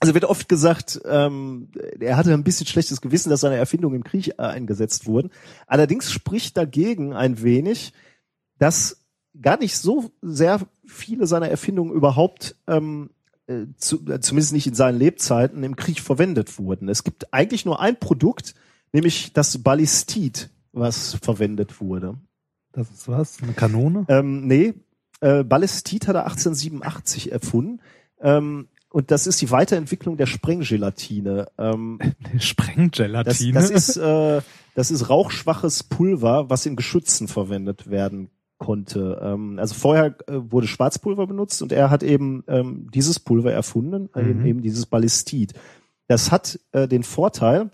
Also 0.00 0.14
wird 0.14 0.24
oft 0.24 0.48
gesagt, 0.48 1.00
ähm, 1.04 1.68
er 2.00 2.16
hatte 2.16 2.32
ein 2.32 2.42
bisschen 2.42 2.66
schlechtes 2.66 3.00
Gewissen, 3.02 3.28
dass 3.28 3.40
seine 3.40 3.56
Erfindungen 3.56 3.96
im 3.96 4.04
Krieg 4.04 4.28
äh, 4.28 4.42
eingesetzt 4.42 5.06
wurden. 5.06 5.30
Allerdings 5.66 6.10
spricht 6.10 6.56
dagegen 6.56 7.12
ein 7.12 7.42
wenig, 7.42 7.92
dass 8.58 9.04
gar 9.40 9.58
nicht 9.58 9.76
so 9.76 10.10
sehr 10.22 10.60
viele 10.86 11.26
seiner 11.26 11.48
Erfindungen 11.50 11.92
überhaupt 11.92 12.56
ähm, 12.66 13.10
äh, 13.46 13.66
zu, 13.76 14.06
äh, 14.08 14.20
zumindest 14.20 14.54
nicht 14.54 14.66
in 14.66 14.74
seinen 14.74 14.98
Lebzeiten 14.98 15.62
im 15.62 15.76
Krieg 15.76 16.00
verwendet 16.00 16.58
wurden. 16.58 16.88
Es 16.88 17.04
gibt 17.04 17.32
eigentlich 17.34 17.64
nur 17.64 17.80
ein 17.80 18.00
Produkt, 18.00 18.54
nämlich 18.92 19.34
das 19.34 19.58
Ballistid, 19.58 20.50
was 20.72 21.14
verwendet 21.22 21.80
wurde. 21.80 22.16
Das 22.72 22.90
ist 22.90 23.06
was? 23.08 23.42
Eine 23.42 23.52
Kanone? 23.52 24.06
Ähm, 24.08 24.46
nee, 24.46 24.74
äh, 25.20 25.44
Ballistid 25.44 26.08
hat 26.08 26.16
er 26.16 26.24
1887 26.24 27.32
erfunden. 27.32 27.80
Ähm, 28.20 28.68
und 28.90 29.10
das 29.12 29.26
ist 29.26 29.40
die 29.40 29.50
Weiterentwicklung 29.50 30.16
der 30.16 30.26
Sprenggelatine. 30.26 31.46
Ähm, 31.58 31.98
das, 32.32 32.44
Sprenggelatine? 32.44 33.52
das 33.54 33.70
ist 33.70 33.96
äh, 33.96 34.40
das 34.74 34.90
ist 34.90 35.08
rauchschwaches 35.08 35.84
Pulver, 35.84 36.48
was 36.48 36.66
in 36.66 36.76
Geschützen 36.76 37.28
verwendet 37.28 37.90
werden 37.90 38.30
konnte. 38.58 39.20
Ähm, 39.22 39.58
also 39.58 39.74
vorher 39.74 40.14
äh, 40.28 40.34
wurde 40.50 40.66
Schwarzpulver 40.66 41.26
benutzt 41.26 41.62
und 41.62 41.72
er 41.72 41.90
hat 41.90 42.02
eben 42.02 42.44
ähm, 42.46 42.88
dieses 42.92 43.18
Pulver 43.20 43.52
erfunden, 43.52 44.10
äh, 44.14 44.20
eben, 44.20 44.40
Mhm. 44.40 44.46
eben 44.46 44.62
dieses 44.62 44.86
Ballistid. 44.86 45.54
Das 46.08 46.30
hat 46.30 46.58
äh, 46.72 46.86
den 46.88 47.02
Vorteil, 47.02 47.70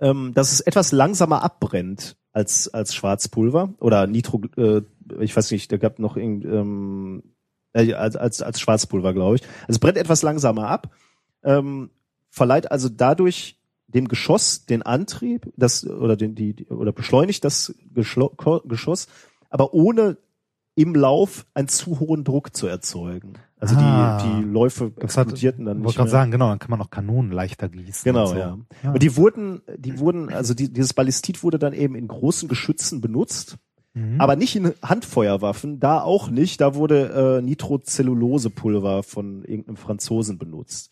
ähm, 0.00 0.32
dass 0.34 0.52
es 0.52 0.60
etwas 0.60 0.92
langsamer 0.92 1.42
abbrennt 1.42 2.16
als 2.32 2.72
als 2.74 2.94
Schwarzpulver 2.94 3.74
oder 3.78 4.06
Nitro. 4.06 4.42
Äh, 4.56 4.82
ich 5.20 5.36
weiß 5.36 5.50
nicht, 5.50 5.70
da 5.72 5.76
gab 5.76 5.98
noch 5.98 6.16
irgend, 6.16 6.44
ähm, 6.44 7.22
äh, 7.72 7.92
als 7.94 8.16
als 8.16 8.42
als 8.42 8.60
Schwarzpulver, 8.60 9.12
glaube 9.12 9.36
ich. 9.36 9.42
Also 9.62 9.70
es 9.70 9.78
brennt 9.78 9.98
etwas 9.98 10.22
langsamer 10.22 10.68
ab, 10.68 10.90
ähm, 11.42 11.90
verleiht 12.30 12.70
also 12.70 12.88
dadurch 12.88 13.58
dem 13.88 14.08
Geschoss 14.08 14.66
den 14.66 14.82
Antrieb, 14.82 15.52
das 15.56 15.86
oder 15.86 16.16
den 16.16 16.34
die 16.34 16.66
oder 16.68 16.92
beschleunigt 16.92 17.44
das 17.44 17.74
Geschlo 17.92 18.30
Geschoss, 18.64 19.06
aber 19.50 19.74
ohne 19.74 20.16
im 20.76 20.94
Lauf 20.96 21.46
einen 21.54 21.68
zu 21.68 22.00
hohen 22.00 22.24
Druck 22.24 22.56
zu 22.56 22.66
erzeugen. 22.66 23.34
Also 23.56 23.76
Ah. 23.78 24.20
die 24.22 24.42
die 24.42 24.42
Läufe 24.48 24.90
Das 24.96 25.16
hat- 25.16 25.26
explodierten 25.28 25.64
dann 25.64 25.76
wollte 25.78 25.86
nicht 25.86 25.96
gerade 25.96 26.06
mehr. 26.08 26.10
sagen, 26.10 26.30
genau, 26.32 26.48
dann 26.48 26.58
kann 26.58 26.70
man 26.70 26.82
auch 26.82 26.90
Kanonen 26.90 27.30
leichter 27.30 27.68
gießen. 27.68 28.02
Genau, 28.04 28.22
und 28.24 28.28
so. 28.30 28.36
ja. 28.36 28.58
Ja. 28.82 28.90
Und 28.92 29.02
die 29.02 29.16
wurden, 29.16 29.62
die 29.78 29.98
wurden, 30.00 30.30
also 30.32 30.52
die, 30.52 30.72
dieses 30.72 30.92
Ballistid 30.92 31.42
wurde 31.44 31.58
dann 31.60 31.72
eben 31.72 31.94
in 31.94 32.08
großen 32.08 32.48
Geschützen 32.48 33.00
benutzt, 33.00 33.56
Mhm. 33.96 34.20
aber 34.20 34.34
nicht 34.34 34.56
in 34.56 34.74
Handfeuerwaffen, 34.82 35.78
da 35.78 36.00
auch 36.00 36.28
nicht. 36.28 36.60
Da 36.60 36.74
wurde 36.74 37.38
äh, 37.38 37.42
Nitrocellulosepulver 37.42 39.04
von 39.04 39.44
irgendeinem 39.44 39.76
Franzosen 39.76 40.36
benutzt. 40.36 40.90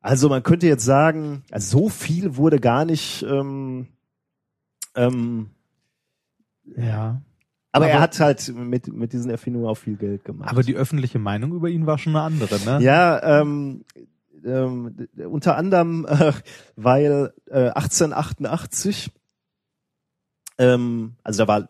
Also 0.00 0.30
man 0.30 0.42
könnte 0.42 0.66
jetzt 0.66 0.84
sagen, 0.84 1.42
also 1.50 1.78
so 1.78 1.88
viel 1.90 2.36
wurde 2.36 2.58
gar 2.58 2.86
nicht. 2.86 3.22
Ähm, 3.22 3.88
ähm, 4.94 5.50
ja. 6.74 7.20
aber, 7.72 7.86
er 7.88 7.94
Aber- 7.96 8.02
hat 8.02 8.18
halt 8.18 8.48
mit 8.56 8.88
mit 8.88 9.12
diesen 9.12 9.30
Erfindungen 9.30 9.66
auch 9.68 9.74
viel 9.76 9.96
Geld 9.96 10.24
gemacht. 10.24 10.50
Aber 10.50 10.62
die 10.62 10.74
öffentliche 10.76 11.18
Meinung 11.18 11.52
über 11.52 11.68
ihn 11.68 11.84
war 11.86 11.98
schon 11.98 12.16
eine 12.16 12.24
andere, 12.24 12.58
ne? 12.64 12.82
Ja, 12.82 13.40
ähm, 13.42 13.84
ähm, 14.42 15.06
unter 15.28 15.56
anderem, 15.56 16.06
äh, 16.08 16.32
weil 16.76 17.34
äh, 17.50 17.68
1888, 17.68 19.10
ähm, 20.58 21.16
also 21.22 21.44
da 21.44 21.48
war 21.48 21.68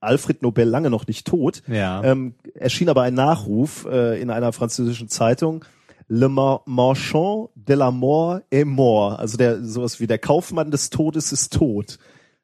Alfred 0.00 0.42
Nobel 0.42 0.68
lange 0.68 0.90
noch 0.90 1.06
nicht 1.06 1.26
tot, 1.26 1.62
Ja. 1.68 2.02
ähm, 2.04 2.34
erschien 2.54 2.88
aber 2.88 3.02
ein 3.02 3.14
Nachruf 3.14 3.86
äh, 3.90 4.20
in 4.20 4.30
einer 4.30 4.52
französischen 4.52 5.08
Zeitung, 5.08 5.64
Le 6.08 6.28
Mar 6.28 6.62
Marchand 6.66 7.48
de 7.54 7.76
la 7.76 7.90
Mort 7.90 8.42
est 8.50 8.66
mort, 8.66 9.18
also 9.18 9.36
der 9.38 9.64
sowas 9.64 10.00
wie 10.00 10.06
der 10.06 10.18
Kaufmann 10.18 10.70
des 10.70 10.90
Todes 10.90 11.32
ist 11.32 11.52
tot. 11.54 11.98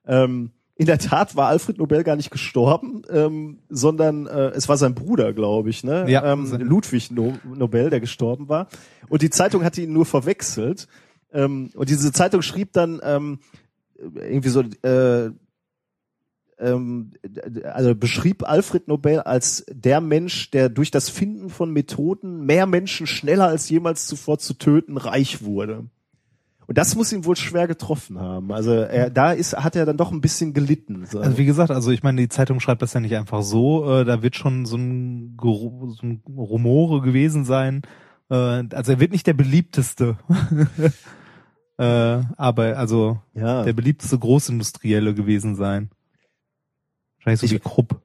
Ähm, 0.06 0.50
in 0.76 0.86
der 0.86 0.96
Tat 0.98 1.36
war 1.36 1.48
Alfred 1.48 1.76
Nobel 1.76 2.02
gar 2.04 2.16
nicht 2.16 2.30
gestorben, 2.30 3.02
ähm, 3.10 3.58
sondern 3.68 4.26
äh, 4.26 4.48
es 4.52 4.66
war 4.66 4.78
sein 4.78 4.94
Bruder, 4.94 5.34
glaube 5.34 5.68
ich, 5.68 5.84
ne? 5.84 6.06
Ja. 6.08 6.32
ähm, 6.32 6.50
Ludwig 6.58 7.10
no 7.10 7.34
Nobel, 7.44 7.90
der 7.90 8.00
gestorben 8.00 8.48
war. 8.48 8.66
Und 9.10 9.20
die 9.20 9.28
Zeitung 9.28 9.62
hatte 9.62 9.82
ihn 9.82 9.92
nur 9.92 10.06
verwechselt. 10.06 10.88
Ähm, 11.34 11.68
und 11.74 11.90
diese 11.90 12.12
Zeitung 12.12 12.40
schrieb 12.40 12.72
dann 12.72 12.98
ähm, 13.04 13.40
irgendwie 13.98 14.48
so, 14.48 14.62
äh, 14.62 15.30
ähm, 16.60 17.12
also 17.64 17.94
beschrieb 17.94 18.48
Alfred 18.48 18.88
Nobel 18.88 19.20
als 19.20 19.64
der 19.68 20.00
Mensch, 20.00 20.50
der 20.50 20.68
durch 20.68 20.90
das 20.90 21.08
Finden 21.08 21.50
von 21.50 21.72
Methoden 21.72 22.44
mehr 22.44 22.66
Menschen 22.66 23.06
schneller 23.06 23.48
als 23.48 23.68
jemals 23.68 24.06
zuvor 24.06 24.38
zu 24.38 24.54
töten 24.54 24.96
reich 24.96 25.42
wurde. 25.42 25.86
Und 26.70 26.78
das 26.78 26.94
muss 26.94 27.12
ihn 27.12 27.24
wohl 27.24 27.34
schwer 27.34 27.66
getroffen 27.66 28.20
haben. 28.20 28.52
Also 28.52 28.70
er, 28.72 29.10
da 29.10 29.32
ist, 29.32 29.56
hat 29.56 29.74
er 29.74 29.86
dann 29.86 29.96
doch 29.96 30.12
ein 30.12 30.20
bisschen 30.20 30.54
gelitten. 30.54 31.04
So. 31.04 31.18
Also 31.18 31.36
wie 31.36 31.44
gesagt, 31.44 31.72
also 31.72 31.90
ich 31.90 32.04
meine, 32.04 32.20
die 32.20 32.28
Zeitung 32.28 32.60
schreibt 32.60 32.80
das 32.80 32.92
ja 32.92 33.00
nicht 33.00 33.16
einfach 33.16 33.42
so, 33.42 33.92
äh, 33.92 34.04
da 34.04 34.22
wird 34.22 34.36
schon 34.36 34.66
so 34.66 34.76
ein, 34.76 35.36
so 35.42 35.98
ein 36.04 36.22
Rumore 36.28 37.00
gewesen 37.00 37.44
sein. 37.44 37.82
Äh, 38.30 38.34
also 38.72 38.92
er 38.92 39.00
wird 39.00 39.10
nicht 39.10 39.26
der 39.26 39.32
beliebteste. 39.34 40.16
äh, 41.78 41.82
aber 42.36 42.78
also 42.78 43.18
ja. 43.34 43.64
der 43.64 43.72
beliebteste 43.72 44.16
Großindustrielle 44.16 45.12
gewesen 45.12 45.56
sein. 45.56 45.90
Wahrscheinlich 47.24 47.40
so 47.40 47.46
Ich- 47.46 47.52
wie 47.52 47.58
Krupp. 47.58 48.00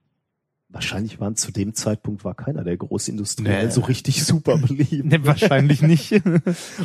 Wahrscheinlich 0.69 1.19
waren 1.21 1.35
zu 1.37 1.51
dem 1.51 1.73
Zeitpunkt 1.73 2.25
war 2.25 2.33
keiner 2.35 2.63
der 2.65 2.75
Großindustrie 2.75 3.43
Nee. 3.43 3.69
so 3.69 3.81
richtig 3.81 4.25
super 4.25 4.57
beliebt. 4.57 4.89
Nee, 5.05 5.19
wahrscheinlich 5.23 5.81
nicht. 5.81 6.11
Und 6.11 6.43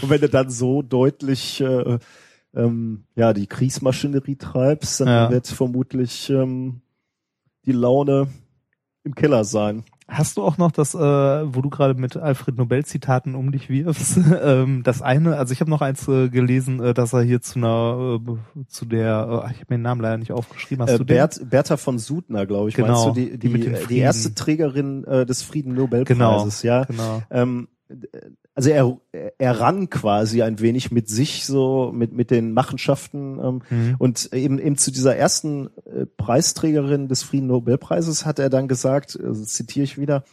wenn 0.09 0.21
du 0.21 0.29
dann 0.29 0.49
so 0.51 0.83
deutlich 0.83 1.61
äh, 1.61 1.99
ähm, 2.55 3.05
ja 3.17 3.33
die 3.33 3.47
Kriegsmaschinerie 3.49 4.37
treibst, 4.37 5.01
dann 5.01 5.09
Ja. 5.09 5.31
wird 5.31 5.49
vermutlich 5.49 6.31
ähm, 6.31 6.83
die 7.67 7.73
Laune 7.73 8.29
im 9.03 9.15
Keller 9.17 9.45
sein. 9.45 9.83
Hast 10.11 10.37
du 10.37 10.43
auch 10.43 10.59
noch 10.59 10.73
das, 10.73 10.95
äh, 10.95 10.99
wo 10.99 11.63
du 11.63 11.71
gerade 11.71 11.95
mit 11.95 12.17
Alfred 12.17 12.57
Nobel 12.57 12.85
Zitaten 12.85 13.37
um 13.37 13.53
dich 13.53 13.71
wirfst? 13.71 14.19
ähm, 14.43 14.83
das 14.83 15.03
eine, 15.03 15.37
also 15.37 15.53
ich 15.53 15.61
habe 15.61 15.71
noch 15.71 15.83
eins 15.83 16.09
äh, 16.09 16.29
gelesen, 16.29 16.83
äh, 16.83 16.95
dass 16.95 17.13
er 17.13 17.23
hier 17.23 17.41
zu 17.41 17.59
einer, 17.61 18.21
äh, 18.21 18.65
zu 18.67 18.87
der, 18.87 19.45
äh, 19.47 19.53
ich 19.53 19.61
habe 19.61 19.67
mir 19.69 19.77
den 19.77 19.83
Namen 19.83 20.01
leider 20.01 20.19
nicht 20.19 20.33
aufgeschrieben. 20.33 20.85
Hast 20.85 20.95
Äh, 20.95 20.99
du 20.99 21.05
den? 21.05 21.17
Bert, 21.17 21.41
Bertha 21.49 21.77
von 21.77 21.99
Sudner, 21.99 22.45
glaube 22.45 22.69
ich, 22.71 22.75
Genau, 22.75 22.89
meinst 22.89 23.07
du, 23.07 23.13
die, 23.13 23.39
die 23.39 23.53
die, 23.53 23.87
die 23.89 23.99
erste 23.99 24.35
Trägerin 24.35 25.05
äh, 25.05 25.25
des 25.25 25.43
Frieden 25.43 25.75
genau, 25.75 25.83
Nobelpreises, 25.83 26.63
ja. 26.65 26.85
genau. 26.85 27.23
Ähm, 27.31 27.69
also 28.55 28.71
er, 28.71 29.01
er 29.39 29.61
rang 29.61 29.89
quasi 29.91 30.43
ein 30.43 30.61
wenig 30.61 30.91
mit 30.91 31.09
sich, 31.09 31.47
so 31.47 31.93
mit, 31.95 32.13
mit 32.13 32.31
den 32.31 32.53
Machenschaften 32.53 33.39
ähm, 33.39 33.63
Mhm. 33.71 33.97
Und 33.99 34.33
eben, 34.33 34.59
eben 34.59 34.77
zu 34.77 34.91
dieser 34.91 35.17
ersten 35.17 35.71
äh, 35.87 36.07
Preisträgerin 36.07 37.09
des 37.09 37.23
Frieden 37.23 37.47
Nobelpreises 37.47 38.27
hat 38.27 38.39
er 38.39 38.51
dann 38.51 38.69
gesagt, 38.69 39.19
also 39.23 39.45
zitiere 39.45 39.85
ich 39.85 39.99
wieder, 39.99 40.25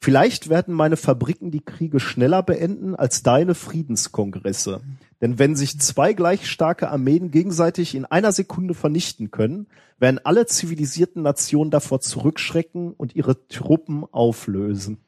vielleicht 0.00 0.48
werden 0.48 0.74
meine 0.74 0.96
Fabriken 0.96 1.50
die 1.50 1.64
Kriege 1.64 2.00
schneller 2.00 2.42
beenden 2.42 2.94
als 2.94 3.22
deine 3.22 3.54
Friedenskongresse. 3.54 4.80
Denn 5.20 5.38
wenn 5.38 5.56
sich 5.56 5.80
zwei 5.80 6.12
gleich 6.12 6.48
starke 6.48 6.90
Armeen 6.90 7.30
gegenseitig 7.30 7.94
in 7.94 8.04
einer 8.04 8.32
Sekunde 8.32 8.74
vernichten 8.74 9.30
können, 9.30 9.66
werden 9.98 10.20
alle 10.22 10.46
zivilisierten 10.46 11.22
Nationen 11.22 11.70
davor 11.70 12.00
zurückschrecken 12.00 12.92
und 12.92 13.16
ihre 13.16 13.48
Truppen 13.48 14.04
auflösen. 14.04 14.98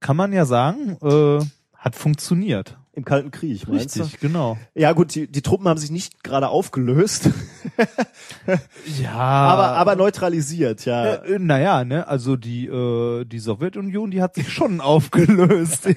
Kann 0.00 0.16
man 0.16 0.32
ja 0.32 0.44
sagen, 0.44 0.96
äh, 1.02 1.44
hat 1.74 1.96
funktioniert. 1.96 2.76
Im 2.92 3.04
Kalten 3.04 3.30
Krieg, 3.30 3.68
meinst 3.68 3.96
du? 3.96 4.02
Richtig, 4.02 4.20
genau. 4.20 4.58
Ja 4.74 4.92
gut, 4.92 5.14
die, 5.14 5.30
die 5.30 5.42
Truppen 5.42 5.68
haben 5.68 5.78
sich 5.78 5.92
nicht 5.92 6.24
gerade 6.24 6.48
aufgelöst, 6.48 7.30
Ja, 9.00 9.12
aber, 9.14 9.76
aber 9.76 9.96
neutralisiert, 9.96 10.84
ja. 10.84 11.14
äh, 11.14 11.34
äh, 11.34 11.38
naja, 11.38 11.84
ne, 11.84 12.08
also 12.08 12.36
die, 12.36 12.66
äh, 12.66 13.24
die 13.24 13.38
Sowjetunion, 13.38 14.10
die 14.10 14.22
hat 14.22 14.34
sich 14.34 14.52
schon 14.52 14.80
aufgelöst. 14.80 15.88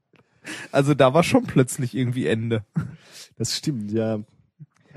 also 0.72 0.94
da 0.94 1.14
war 1.14 1.22
schon 1.22 1.44
plötzlich 1.44 1.94
irgendwie 1.94 2.26
Ende. 2.26 2.64
Das 3.36 3.56
stimmt, 3.56 3.92
ja. 3.92 4.20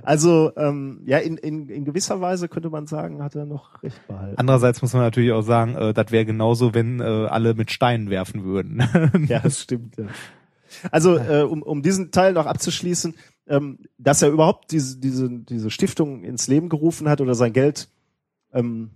Also, 0.04 0.52
ähm, 0.58 1.02
ja, 1.06 1.18
in, 1.18 1.38
in, 1.38 1.70
in 1.70 1.86
gewisser 1.86 2.22
Weise 2.22 2.48
könnte 2.48 2.70
man 2.70 2.88
sagen, 2.88 3.24
hat 3.24 3.36
er 3.36 3.46
noch 3.46 3.82
recht 3.84 4.06
behalten. 4.08 4.38
Andererseits 4.38 4.82
muss 4.82 4.94
man 4.94 5.02
natürlich 5.04 5.32
auch 5.32 5.42
sagen, 5.42 5.76
äh, 5.76 5.94
das 5.94 6.12
wäre 6.12 6.26
genauso, 6.26 6.74
wenn 6.74 7.00
äh, 7.00 7.04
alle 7.04 7.54
mit 7.54 7.72
Steinen 7.72 8.10
werfen 8.10 8.44
würden. 8.44 8.84
Ja, 9.28 9.40
das 9.40 9.62
stimmt, 9.62 9.98
ja. 9.98 10.06
Also, 10.92 11.18
äh, 11.18 11.44
um, 11.44 11.62
um 11.62 11.82
diesen 11.82 12.12
Teil 12.12 12.34
noch 12.34 12.46
abzuschließen, 12.46 13.16
ähm, 13.48 13.80
dass 13.98 14.22
er 14.22 14.30
überhaupt 14.30 14.72
diese, 14.72 15.00
diese, 15.00 15.30
diese 15.30 15.70
Stiftung 15.70 16.24
ins 16.24 16.48
Leben 16.48 16.70
gerufen 16.70 17.08
hat 17.10 17.22
oder 17.22 17.36
sein 17.36 17.54
Geld 17.54 17.90
ähm, 18.54 18.92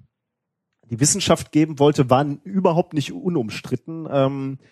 die 0.89 0.99
Wissenschaft 0.99 1.51
geben 1.51 1.79
wollte, 1.79 2.09
waren 2.09 2.39
überhaupt 2.43 2.93
nicht 2.93 3.11
unumstritten. 3.13 4.07
Ähm, 4.09 4.57
äh, 4.61 4.65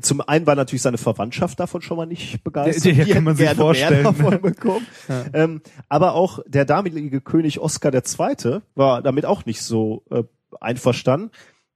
zum 0.00 0.20
einen 0.20 0.46
war 0.46 0.54
natürlich 0.54 0.82
seine 0.82 0.98
Verwandtschaft 0.98 1.58
davon 1.60 1.82
schon 1.82 1.96
mal 1.96 2.06
nicht 2.06 2.42
begeistert. 2.44 2.96
Ja, 2.96 3.04
Die 3.04 3.12
kann 3.12 3.24
man 3.24 3.36
sich 3.36 3.50
vorstellen. 3.50 4.04
Davon 4.04 4.40
bekommen. 4.40 4.86
Ja. 5.08 5.24
Ähm, 5.34 5.60
aber 5.88 6.14
auch 6.14 6.40
der 6.46 6.64
damalige 6.64 7.20
König 7.20 7.60
Oskar 7.60 7.94
II. 7.94 8.60
war 8.74 9.02
damit 9.02 9.24
auch 9.24 9.44
nicht 9.46 9.62
so 9.62 10.04
äh, 10.10 10.24
einverstanden. 10.60 11.30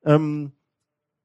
Ähm, 0.05 0.53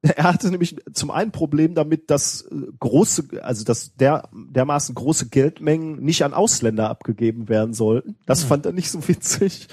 Er 0.16 0.24
hatte 0.26 0.52
nämlich 0.52 0.76
zum 0.94 1.12
einen 1.12 1.32
Problem 1.32 1.74
damit, 1.74 2.10
dass 2.12 2.42
äh, 2.44 2.56
große, 2.80 3.42
also 3.42 3.64
dass 3.64 3.96
der 3.96 4.30
dermaßen 4.34 4.94
große 4.94 5.30
Geldmengen 5.30 6.04
nicht 6.04 6.24
an 6.24 6.34
Ausländer 6.34 6.90
abgegeben 6.90 7.50
werden 7.50 7.74
sollten. 7.74 8.16
Das 8.26 8.44
fand 8.44 8.66
er 8.66 8.72
nicht 8.72 8.92
so 8.92 9.08
witzig. 9.08 9.68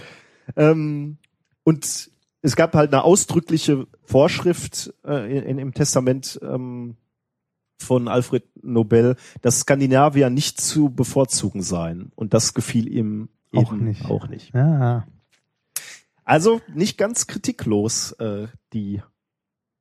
Ähm, 0.56 1.18
und 1.64 2.10
es 2.42 2.56
gab 2.56 2.74
halt 2.74 2.92
eine 2.92 3.04
ausdrückliche 3.04 3.86
Vorschrift 4.04 4.92
äh, 5.04 5.38
in, 5.38 5.58
im 5.58 5.74
Testament 5.74 6.38
ähm, 6.42 6.96
von 7.80 8.08
Alfred 8.08 8.44
Nobel, 8.62 9.16
dass 9.40 9.60
Skandinavier 9.60 10.28
nicht 10.28 10.60
zu 10.60 10.90
bevorzugen 10.90 11.62
seien. 11.62 12.12
Und 12.14 12.34
das 12.34 12.54
gefiel 12.54 12.88
ihm 12.88 13.28
Auch 13.54 13.72
eben 13.72 13.84
nicht. 13.84 14.04
Auch 14.04 14.28
nicht. 14.28 14.52
Ja. 14.54 15.06
Also 16.24 16.60
nicht 16.72 16.98
ganz 16.98 17.26
kritiklos, 17.26 18.12
äh, 18.12 18.48
die 18.72 19.02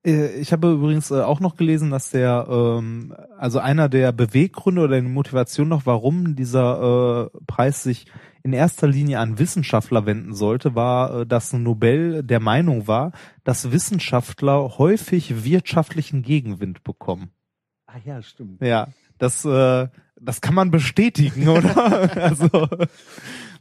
Äh, 0.05 0.39
Ich 0.39 0.51
habe 0.51 0.71
übrigens 0.71 1.11
äh, 1.11 1.21
auch 1.21 1.39
noch 1.39 1.55
gelesen, 1.55 1.91
dass 1.91 2.09
der, 2.09 2.47
ähm, 2.49 3.13
also 3.37 3.59
einer 3.59 3.89
der 3.89 4.11
Beweggründe 4.11 4.81
oder 4.81 4.99
die 4.99 5.07
Motivation 5.07 5.67
noch, 5.67 5.85
warum 5.85 6.35
dieser 6.35 7.29
äh, 7.33 7.37
Preis 7.45 7.83
sich 7.83 8.07
in 8.43 8.53
erster 8.53 8.87
Linie 8.87 9.19
an 9.19 9.39
Wissenschaftler 9.39 10.05
wenden 10.05 10.33
sollte, 10.33 10.75
war, 10.75 11.21
äh, 11.21 11.25
dass 11.25 11.53
Nobel 11.53 12.23
der 12.23 12.39
Meinung 12.39 12.87
war, 12.87 13.11
dass 13.43 13.71
Wissenschaftler 13.71 14.77
häufig 14.77 15.43
wirtschaftlichen 15.43 16.21
Gegenwind 16.21 16.83
bekommen. 16.83 17.31
Ah 17.85 17.97
ja, 18.05 18.21
stimmt. 18.21 18.61
Ja, 18.61 18.87
das, 19.21 19.45
äh, 19.45 19.87
das 20.19 20.41
kann 20.41 20.53
man 20.55 20.71
bestätigen, 20.71 21.47
oder? 21.47 22.11
also, 22.21 22.67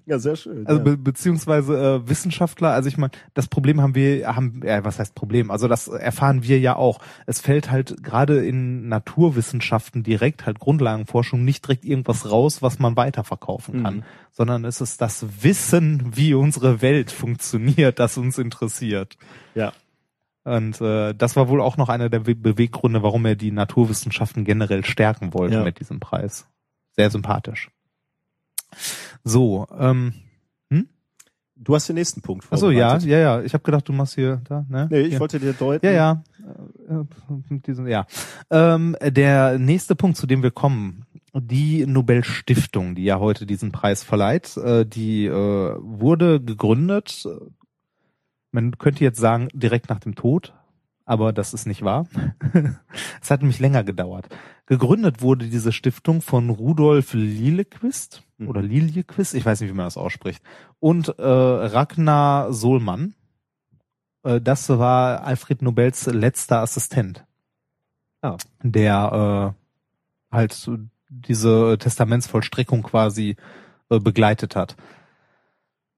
Ja, 0.07 0.19
sehr 0.19 0.35
schön. 0.35 0.67
also 0.67 0.83
be 0.83 0.97
beziehungsweise 0.97 1.75
äh, 2.05 2.09
Wissenschaftler, 2.09 2.71
also 2.71 2.89
ich 2.89 2.97
meine, 2.97 3.13
das 3.35 3.47
Problem 3.49 3.81
haben 3.81 3.95
wir, 3.95 4.35
haben, 4.35 4.63
ja, 4.65 4.83
was 4.85 4.99
heißt 4.99 5.15
Problem? 5.15 5.51
Also 5.51 5.69
das 5.69 5.87
erfahren 5.89 6.43
wir 6.43 6.59
ja 6.59 6.75
auch. 6.75 6.99
Es 7.27 7.41
fällt 7.41 7.71
halt 7.71 8.03
gerade 8.03 8.45
in 8.45 8.89
Naturwissenschaften 8.89 10.03
direkt, 10.03 10.47
halt 10.47 10.59
Grundlagenforschung, 10.59 11.45
nicht 11.45 11.65
direkt 11.67 11.85
irgendwas 11.85 12.29
raus, 12.31 12.63
was 12.63 12.79
man 12.79 12.97
weiterverkaufen 12.97 13.83
kann, 13.83 13.97
Mhm. 13.97 14.03
sondern 14.33 14.65
es 14.65 14.81
ist 14.81 15.01
das 15.01 15.25
Wissen, 15.43 16.11
wie 16.17 16.35
unsere 16.35 16.83
Welt 16.83 17.13
funktioniert, 17.13 17.99
das 17.99 18.17
uns 18.19 18.39
interessiert. 18.39 19.17
ja. 19.55 19.73
Und 20.45 20.81
äh, 20.81 21.15
das 21.15 21.37
war 21.37 21.49
wohl 21.49 21.61
auch 21.61 21.77
noch 21.77 21.89
einer 21.89 22.09
der 22.09 22.21
Be 22.21 22.35
Beweggründe, 22.35 23.03
warum 23.03 23.27
er 23.27 23.37
die 23.37 23.51
Naturwissenschaften 23.53 24.45
generell 24.45 24.85
stärken 24.85 25.35
wollte 25.35 25.57
Ja. 25.57 25.65
mit 25.65 25.81
diesem 25.81 26.01
Preis. 26.01 26.49
Sehr 26.97 27.11
sympathisch. 27.11 27.71
So, 29.25 29.67
ähm, 29.79 30.15
Du 31.63 31.75
hast 31.75 31.87
den 31.91 31.97
nächsten 31.97 32.23
Punkt 32.23 32.47
achso, 32.51 32.71
ja, 32.71 32.97
ja, 32.97 33.19
ja. 33.19 33.43
Ich 33.43 33.53
habe 33.53 33.63
gedacht, 33.63 33.87
du 33.87 33.93
machst 33.93 34.15
hier 34.15 34.41
da, 34.49 34.65
ne? 34.71 34.89
Nee, 34.91 35.01
ich 35.01 35.09
Hier. 35.11 35.21
wollte 35.21 35.39
dir 35.39 35.53
deuten. 35.53 35.85
Ja, 35.85 35.93
ja. 35.93 36.23
Äh, 36.89 37.05
Mit 37.51 37.67
diesem, 37.67 37.87
ja. 37.87 38.07
Ähm, 38.51 38.97
der 39.03 39.59
nächste 39.59 39.95
Punkt, 39.95 40.17
zu 40.17 40.27
dem 40.27 40.43
wir 40.43 40.53
kommen, 40.53 41.05
die 41.35 41.85
Nobelstiftung, 41.85 42.95
die 42.95 43.05
ja 43.05 43.19
heute 43.21 43.45
diesen 43.45 43.73
Preis 43.73 44.03
verleiht, 44.03 44.57
äh, 44.57 44.87
die 44.87 45.27
äh, 45.27 45.33
wurde 45.79 46.41
gegründet. 46.41 47.29
Man 48.53 48.79
könnte 48.79 49.05
jetzt 49.05 49.21
sagen, 49.21 49.49
direkt 49.53 49.89
nach 49.89 50.01
dem 50.01 50.15
Tod, 50.15 50.55
aber 51.05 51.33
das 51.33 51.55
ist 51.55 51.67
nicht 51.67 51.83
wahr. 51.83 52.07
es 53.23 53.31
hat 53.31 53.41
nämlich 53.41 53.61
länger 53.61 53.85
gedauert. 53.85 54.29
Gegründet 54.67 55.23
wurde 55.23 55.47
diese 55.47 55.73
Stiftung 55.73 56.21
von 56.23 56.51
Rudolf 56.51 57.15
Lillequist 57.15 58.23
Mhm. 58.41 58.49
oder 58.49 58.63
Liljequist, 58.63 59.35
ich 59.35 59.45
weiß 59.45 59.61
nicht, 59.61 59.71
wie 59.71 59.77
man 59.77 59.87
das 59.87 59.97
ausspricht, 59.97 60.43
und 60.81 61.09
äh, 61.19 61.23
Ragnar 61.23 62.53
Sohlmann. 62.53 63.15
Äh, 64.23 64.41
das 64.41 64.69
war 64.69 65.25
Alfred 65.25 65.63
Nobels 65.63 66.07
letzter 66.07 66.61
Assistent. 66.61 67.25
Ah. 68.23 68.37
Der 68.63 69.55
äh, 70.33 70.35
halt 70.35 70.71
diese 71.09 71.77
Testamentsvollstreckung 71.79 72.83
quasi 72.83 73.37
äh, 73.91 73.99
begleitet 73.99 74.57
hat. 74.57 74.77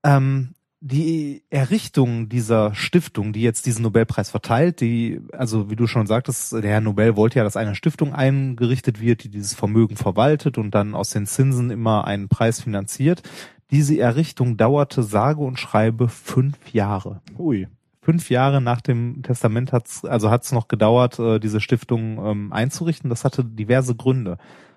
Ähm, 0.05 0.55
die 0.85 1.45
Errichtung 1.49 2.29
dieser 2.29 2.75
Stiftung, 2.75 3.33
die 3.33 3.42
jetzt 3.42 3.66
diesen 3.66 3.83
Nobelpreis 3.83 4.31
verteilt, 4.31 4.81
die, 4.81 5.21
also 5.33 5.71
wie 5.71 5.77
du 5.77 5.87
schon 5.87 6.09
sagtest, 6.09 6.53
der 6.53 6.71
Herr 6.73 6.81
Nobel 6.81 7.14
wollte 7.14 7.38
ja, 7.38 7.45
dass 7.45 7.57
eine 7.57 7.77
Stiftung 7.77 8.12
eingerichtet 8.12 9.01
wird, 9.01 9.23
die 9.23 9.29
dieses 9.29 9.55
Vermögen 9.55 9.95
verwaltet 9.95 10.59
und 10.59 10.73
dann 10.73 10.97
aus 10.97 11.11
den 11.11 11.27
Zinsen 11.27 11.71
immer 11.71 12.05
einen 12.09 12.29
Preis 12.29 12.61
finanziert. 12.61 13.23
Diese 13.71 13.97
Errichtung 13.97 14.57
dauerte 14.57 15.05
sage 15.05 15.40
und 15.40 15.57
schreibe 15.57 16.09
fünf 16.09 16.57
Jahre 16.73 17.23
Ui. 17.38 17.68
fünf 18.01 18.29
Jahre 18.29 18.61
nach 18.61 18.81
dem 18.81 19.23
Testament 19.23 19.73
hat's, 19.73 20.05
also 20.05 20.31
hat's 20.31 20.51
noch 20.51 20.66
gedauert, 20.66 21.21
äh, 21.21 21.38
diese 21.38 21.61
Stiftung 21.61 22.18
ähm, 22.27 22.53
einzurichten. 22.53 23.09
Das 23.09 23.25
hatte 23.25 23.45
diverse 23.45 23.95
Gründe. 23.95 24.37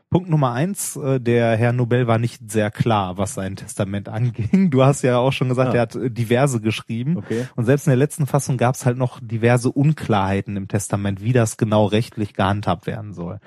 Punkt 0.09 0.29
Nummer 0.29 0.53
eins, 0.53 0.95
äh, 0.95 1.19
der 1.19 1.57
Herr 1.57 1.73
Nobel 1.73 2.07
war 2.07 2.19
nicht 2.19 2.49
sehr 2.49 2.71
klar, 2.71 3.17
was 3.17 3.33
sein 3.33 3.55
Testament 3.55 4.07
anging. 4.09 4.69
Du 4.69 4.83
hast 4.83 5.01
ja 5.01 5.17
auch 5.17 5.31
schon 5.33 5.49
gesagt, 5.49 5.71
Ah. 5.71 5.75
er 5.75 5.81
hat 5.81 5.95
äh, 5.95 6.09
diverse 6.09 6.61
geschrieben. 6.61 7.17
Okay. 7.17 7.47
Und 7.55 7.65
selbst 7.65 7.87
in 7.87 7.91
der 7.91 7.97
letzten 7.97 8.25
Fassung 8.27 8.57
gab's 8.57 8.85
halt 8.85 8.97
noch 8.97 9.19
diverse 9.21 9.71
Unklarheiten 9.71 10.55
im 10.57 10.67
Testament, 10.67 11.21
wie 11.21 11.33
das 11.33 11.57
genau 11.57 11.85
rechtlich 11.85 12.33
gehandhabt 12.33 12.87
werden 12.87 13.13
soll. 13.13 13.39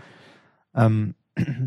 Ähm, 0.75 1.14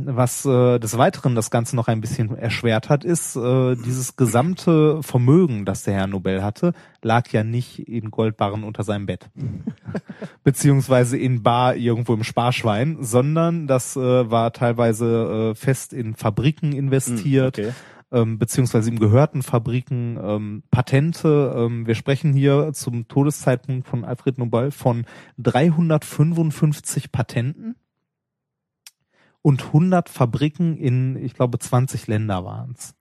was 0.05 0.45
äh, 0.45 0.79
des 0.79 0.97
Weiteren 0.97 1.35
das 1.35 1.51
Ganze 1.51 1.75
noch 1.75 1.87
ein 1.87 2.01
bisschen 2.01 2.37
erschwert 2.37 2.89
hat, 2.89 3.03
ist, 3.03 3.35
äh, 3.35 3.75
dieses 3.75 4.15
gesamte 4.15 5.01
Vermögen, 5.03 5.65
das 5.65 5.83
der 5.83 5.93
Herr 5.93 6.07
Nobel 6.07 6.43
hatte, 6.43 6.73
lag 7.01 7.29
ja 7.31 7.43
nicht 7.43 7.87
in 7.87 8.11
Goldbarren 8.11 8.63
unter 8.63 8.83
seinem 8.83 9.05
Bett. 9.05 9.29
Beziehungsweise 10.43 11.17
in 11.17 11.43
Bar 11.43 11.75
irgendwo 11.75 12.13
im 12.13 12.23
Sparschwein, 12.23 12.97
sondern 13.01 13.67
das 13.67 13.95
äh, 13.95 14.29
war 14.29 14.53
teilweise 14.53 15.51
äh, 15.51 15.55
fest 15.55 15.93
in 15.93 16.15
Fabriken 16.15 16.73
investiert, 16.73 17.59
Okay. 17.59 17.71
ähm, 18.11 18.37
beziehungsweise 18.37 18.89
ihm 18.89 18.99
gehörten 18.99 19.41
Fabriken, 19.41 20.17
ähm, 20.21 20.63
Patente. 20.71 21.53
Ähm, 21.55 21.87
wir 21.87 21.95
sprechen 21.95 22.33
hier 22.33 22.71
zum 22.73 23.07
Todeszeitpunkt 23.07 23.87
von 23.87 24.03
Alfred 24.05 24.37
Nobel 24.37 24.71
von 24.71 25.05
355 25.37 27.11
Patenten 27.11 27.75
und 29.41 29.65
100 29.67 30.09
Fabriken 30.09 30.77
in, 30.77 31.15
ich 31.15 31.33
glaube, 31.33 31.57
20 31.59 32.07
Länder 32.07 32.45
waren's. 32.45 32.95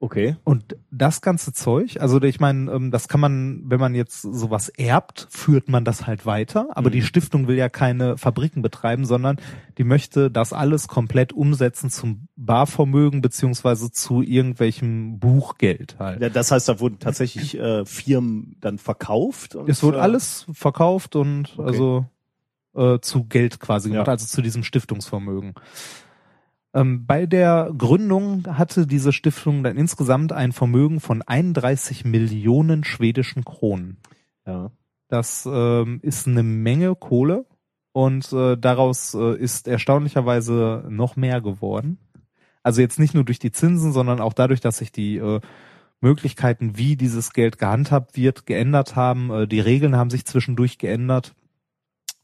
Okay. 0.00 0.36
Und 0.44 0.76
das 0.92 1.22
ganze 1.22 1.52
Zeug, 1.52 2.00
also 2.00 2.22
ich 2.22 2.38
meine, 2.38 2.70
ähm, 2.70 2.92
das 2.92 3.08
kann 3.08 3.18
man, 3.18 3.62
wenn 3.64 3.80
man 3.80 3.96
jetzt 3.96 4.22
sowas 4.22 4.68
erbt, 4.68 5.26
führt 5.28 5.68
man 5.68 5.84
das 5.84 6.06
halt 6.06 6.24
weiter. 6.24 6.68
Aber 6.76 6.88
Mhm. 6.88 6.92
die 6.92 7.02
Stiftung 7.02 7.48
will 7.48 7.56
ja 7.56 7.68
keine 7.68 8.16
Fabriken 8.16 8.62
betreiben, 8.62 9.04
sondern 9.06 9.40
die 9.76 9.82
möchte 9.82 10.30
das 10.30 10.52
alles 10.52 10.86
komplett 10.86 11.32
umsetzen 11.32 11.90
zum 11.90 12.28
Barvermögen 12.36 13.22
beziehungsweise 13.22 13.90
zu 13.90 14.22
irgendwelchem 14.22 15.18
Buchgeld 15.18 15.96
halt. 15.98 16.22
Ja, 16.22 16.28
das 16.28 16.52
heißt, 16.52 16.68
da 16.68 16.78
wurden 16.78 17.00
tatsächlich 17.00 17.58
äh, 17.58 17.84
Firmen 17.84 18.56
dann 18.60 18.78
verkauft. 18.78 19.56
Es 19.66 19.82
wurde 19.82 19.98
äh, 19.98 20.02
alles 20.02 20.46
verkauft 20.52 21.16
und 21.16 21.54
Okay. 21.58 21.66
also 21.66 22.06
äh, 22.78 23.00
zu 23.00 23.24
Geld 23.24 23.60
quasi 23.60 23.90
gemacht, 23.90 24.06
Ja. 24.06 24.12
also 24.12 24.26
zu 24.26 24.42
diesem 24.42 24.62
Stiftungsvermögen. 24.62 25.54
Ähm, 26.74 27.06
bei 27.06 27.26
der 27.26 27.72
Gründung 27.76 28.46
hatte 28.58 28.86
diese 28.86 29.12
Stiftung 29.12 29.62
dann 29.62 29.76
insgesamt 29.76 30.32
ein 30.32 30.52
Vermögen 30.52 31.00
von 31.00 31.22
31 31.22 32.04
Millionen 32.04 32.84
schwedischen 32.84 33.44
Kronen. 33.44 33.98
Ja. 34.46 34.70
Das 35.08 35.48
ähm, 35.50 36.00
ist 36.02 36.26
eine 36.28 36.42
Menge 36.42 36.94
Kohle 36.94 37.46
und 37.92 38.30
äh, 38.32 38.56
daraus 38.58 39.14
äh, 39.14 39.36
ist 39.38 39.66
erstaunlicherweise 39.66 40.84
noch 40.88 41.16
mehr 41.16 41.40
geworden. 41.40 41.98
Also 42.62 42.82
jetzt 42.82 42.98
nicht 42.98 43.14
nur 43.14 43.24
durch 43.24 43.38
die 43.38 43.52
Zinsen, 43.52 43.92
sondern 43.92 44.20
auch 44.20 44.34
dadurch, 44.34 44.60
dass 44.60 44.78
sich 44.78 44.92
die 44.92 45.16
äh, 45.16 45.40
Möglichkeiten, 46.00 46.76
wie 46.76 46.96
dieses 46.96 47.32
Geld 47.32 47.58
gehandhabt 47.58 48.16
wird, 48.16 48.44
geändert 48.44 48.94
haben. 48.94 49.30
Äh, 49.30 49.48
die 49.48 49.60
Regeln 49.60 49.96
haben 49.96 50.10
sich 50.10 50.26
zwischendurch 50.26 50.76
geändert. 50.76 51.34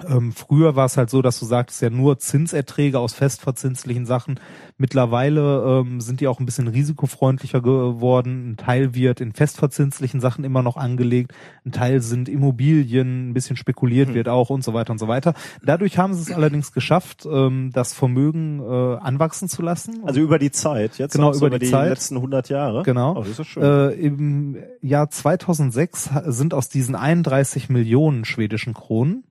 Ähm, 0.05 0.33
früher 0.33 0.75
war 0.75 0.87
es 0.87 0.97
halt 0.97 1.09
so, 1.09 1.23
dass 1.23 1.39
du 1.39 1.47
sagtest 1.47 1.81
ja 1.81 1.89
nur 1.89 2.19
Zinserträge 2.19 2.99
aus 2.99 3.15
festverzinslichen 3.15 4.07
Sachen. 4.07 4.41
Mittlerweile 4.77 5.63
ähm, 5.87 6.01
sind 6.01 6.21
die 6.21 6.27
auch 6.27 6.41
ein 6.41 6.47
bisschen 6.47 6.67
risikofreundlicher 6.67 7.61
geworden. 7.63 8.51
Ein 8.51 8.57
Teil 8.57 8.95
wird 8.97 9.21
in 9.21 9.33
festverzinslichen 9.33 10.21
Sachen 10.21 10.43
immer 10.45 10.65
noch 10.65 10.77
angelegt. 10.77 11.33
Ein 11.65 11.71
Teil 11.71 12.01
sind 12.03 12.29
Immobilien, 12.29 13.31
ein 13.31 13.35
bisschen 13.35 13.57
spekuliert 13.57 14.09
Hm. 14.09 14.15
wird 14.15 14.29
auch 14.29 14.51
und 14.51 14.65
so 14.65 14.75
weiter 14.75 14.91
und 14.91 14.99
so 14.99 15.07
weiter. 15.07 15.33
Dadurch 15.63 15.97
haben 15.97 16.13
sie 16.15 16.23
es 16.23 16.37
allerdings 16.37 16.73
geschafft, 16.73 17.25
ähm, 17.31 17.71
das 17.73 17.95
Vermögen 17.95 18.59
äh, 18.61 18.97
anwachsen 18.99 19.49
zu 19.49 19.63
lassen. 19.63 20.01
Also 20.05 20.21
über 20.21 20.41
die 20.41 20.51
Zeit, 20.51 20.99
jetzt 20.99 21.13
Genau, 21.15 21.33
so 21.33 21.47
über 21.47 21.59
die 21.59 21.67
die 21.67 21.71
Zeit. 21.71 21.91
letzten 21.91 22.17
100 22.17 22.49
Jahre. 22.49 22.83
Genau. 22.83 23.13
Oh, 23.17 23.23
das 23.23 23.39
ist 23.39 23.47
schön. 23.47 23.63
Äh, 23.63 23.91
Im 23.93 24.57
Jahr 24.83 25.09
2006 25.09 26.11
ha- 26.13 26.33
sind 26.33 26.53
aus 26.53 26.69
diesen 26.69 26.97
31 26.97 27.69
Millionen 27.69 28.25
schwedischen 28.25 28.75
Kronen 28.75 29.23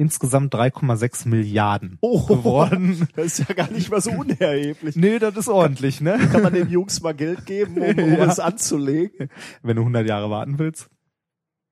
insgesamt 0.00 0.54
3,6 0.54 1.28
Milliarden 1.28 1.98
oh, 2.00 2.24
geworden. 2.24 3.06
das 3.16 3.38
ist 3.38 3.48
ja 3.48 3.54
gar 3.54 3.70
nicht 3.70 3.90
mal 3.90 4.00
so 4.00 4.10
unerheblich. 4.10 4.96
Nee, 4.96 5.18
das 5.18 5.36
ist 5.36 5.48
ordentlich, 5.48 6.00
ne? 6.00 6.18
Kann 6.32 6.42
man 6.42 6.54
den 6.54 6.70
Jungs 6.70 7.02
mal 7.02 7.12
Geld 7.14 7.44
geben, 7.46 7.76
um, 7.76 7.98
um 7.98 8.12
Ja. 8.18 8.24
es 8.24 8.40
anzulegen? 8.40 9.28
Wenn 9.62 9.76
du 9.76 9.82
100 9.82 10.06
Jahre 10.06 10.30
warten 10.30 10.58
willst. 10.58 10.88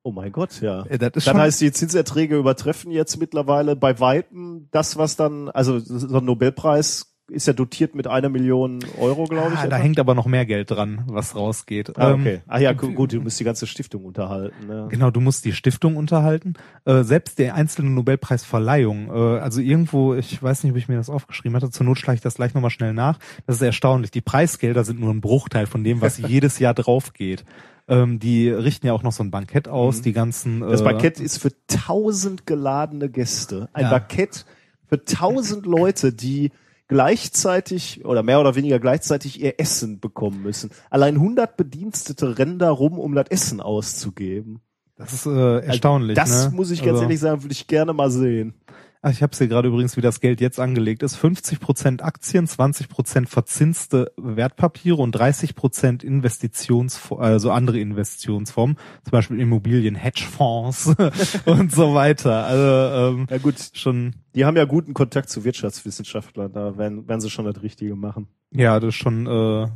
Oh 0.03 0.12
mein 0.12 0.31
Gott, 0.31 0.61
ja. 0.61 0.85
Äh, 0.87 0.99
Das 0.99 1.09
ist 1.09 1.16
Das 1.16 1.24
schon, 1.24 1.39
heißt, 1.39 1.61
die 1.61 1.72
Zinserträge 1.72 2.37
übertreffen 2.37 2.91
jetzt 2.91 3.18
mittlerweile 3.18 3.76
bei 3.76 3.99
Weitem 3.99 4.68
das, 4.70 4.97
was 4.99 5.16
dann, 5.16 5.49
also 5.49 5.79
so 5.79 6.18
ein 6.18 6.24
Nobelpreis 6.24 7.18
ist 7.31 7.47
ja 7.47 7.53
dotiert 7.53 7.95
mit 7.95 8.07
einer 8.07 8.29
Million 8.29 8.79
Euro, 8.99 9.24
glaube 9.24 9.53
ich. 9.55 9.59
ah, 9.61 9.66
da 9.66 9.76
hängt 9.76 9.99
aber 10.01 10.14
noch 10.14 10.26
mehr 10.26 10.47
Geld 10.47 10.70
dran, 10.70 11.03
was 11.07 11.37
rausgeht. 11.37 11.99
ah, 11.99 12.12
Ähm, 12.12 12.20
okay. 12.20 12.41
Ah 12.47 12.59
ja, 12.59 12.72
gu- 12.72 12.93
gut, 12.93 13.12
du 13.12 13.20
musst 13.20 13.39
die 13.39 13.45
ganze 13.45 13.66
Stiftung 13.66 14.05
unterhalten. 14.05 14.66
Ne? 14.66 14.87
Genau, 14.91 15.11
du 15.11 15.20
musst 15.20 15.45
die 15.45 15.53
Stiftung 15.53 15.97
unterhalten. 15.97 16.55
Äh, 16.87 17.03
selbst 17.05 17.39
der 17.39 17.55
einzelne 17.55 17.91
Nobelpreisverleihung, 17.91 19.09
äh, 19.11 19.39
also 19.41 19.61
irgendwo, 19.61 20.14
ich 20.14 20.43
weiß 20.43 20.62
nicht, 20.64 20.72
ob 20.72 20.79
ich 20.79 20.89
mir 20.89 20.97
das 20.97 21.11
aufgeschrieben 21.11 21.57
hatte, 21.57 21.70
zur 21.70 21.85
Not 21.87 21.99
schlage 21.99 22.16
ich 22.16 22.20
das 22.22 22.35
gleich 22.37 22.55
nochmal 22.55 22.70
schnell 22.70 22.93
nach. 22.95 23.18
Das 23.47 23.57
ist 23.57 23.62
erstaunlich. 23.62 24.11
Die 24.11 24.20
Preisgelder 24.20 24.85
sind 24.85 25.01
nur 25.01 25.12
ein 25.12 25.20
Bruchteil 25.20 25.66
von 25.66 25.85
dem, 25.85 26.01
was 26.01 26.18
jedes 26.29 26.59
Jahr 26.59 26.74
drauf 26.74 27.12
geht. 27.12 27.45
Ähm, 27.89 28.18
die 28.18 28.49
richten 28.51 28.87
ja 28.87 28.93
auch 28.93 29.03
noch 29.03 29.12
so 29.12 29.22
ein 29.22 29.31
Bankett 29.31 29.66
aus, 29.68 30.03
die 30.03 30.12
ganzen. 30.12 30.61
Das 30.61 30.81
äh, 30.81 30.85
Bankett 30.85 31.20
ist 31.20 31.39
für 31.39 31.51
tausend 31.66 32.47
geladene 32.47 33.09
Gäste. 33.09 33.68
Ein 33.72 33.85
Ja. 33.85 33.91
Bankett 33.91 34.45
für 34.87 35.05
tausend 35.05 35.64
Leute, 35.66 36.12
die 36.12 36.51
gleichzeitig 36.89 38.05
oder 38.05 38.22
mehr 38.22 38.41
oder 38.41 38.55
weniger 38.55 38.78
gleichzeitig 38.78 39.41
ihr 39.41 39.61
Essen 39.61 40.01
bekommen 40.01 40.43
müssen. 40.43 40.70
Allein 40.91 41.14
100 41.14 41.57
Bedienstete 41.57 42.39
rennen 42.39 42.59
da 42.59 42.70
rum, 42.70 42.99
um 42.99 43.14
das 43.14 43.28
Essen 43.28 43.61
auszugeben. 43.61 44.61
Das 44.97 45.12
ist 45.12 45.26
äh, 45.26 45.61
erstaunlich. 45.61 46.16
Das 46.16 46.47
ne? 46.51 46.57
muss 46.57 46.70
ich 46.70 46.80
ganz 46.80 46.95
Also- 46.95 47.03
ehrlich 47.03 47.20
sagen, 47.20 47.43
würde 47.43 47.53
ich 47.53 47.66
gerne 47.66 47.93
mal 47.93 48.11
sehen. 48.11 48.55
Ach, 49.01 49.11
ich 49.11 49.22
habe 49.22 49.36
hier 49.36 49.46
gerade 49.46 49.68
übrigens, 49.68 49.96
wie 49.96 50.01
das 50.01 50.20
Geld 50.20 50.40
jetzt 50.40 50.59
angelegt 50.59 51.03
ist. 51.05 51.16
50% 51.16 52.03
Aktien, 52.03 52.46
20% 52.46 53.26
verzinste 53.26 54.12
Wertpapiere 54.16 54.96
und 54.96 55.16
30% 55.16 56.03
Investitions, 56.03 57.12
also 57.16 57.53
andere 57.53 57.78
Investitionsformen, 57.78 58.76
zum 59.05 59.11
Beispiel 59.11 59.40
Immobilien, 59.40 59.94
Hedgefonds 59.94 60.94
und 61.46 61.70
so 61.72 61.94
weiter. 61.94 62.44
Also 62.44 63.16
ähm, 63.18 63.26
Ja 63.30 63.38
gut, 63.38 63.55
schon, 63.74 64.16
die 64.34 64.44
haben 64.44 64.57
ja 64.57 64.64
guten 64.64 64.94
Kontakt 64.94 65.28
zu 65.30 65.44
Wirtschaftswissenschaftlern, 65.44 66.53
da 66.53 66.76
werden, 66.76 67.07
werden 67.07 67.20
sie 67.20 67.30
schon 67.30 67.44
das 67.44 67.62
Richtige 67.62 67.94
machen. 67.94 68.26
ja, 68.51 68.80
das 68.80 68.88
ist 68.88 68.96
schon. 68.96 69.26
Äh, 69.26 69.68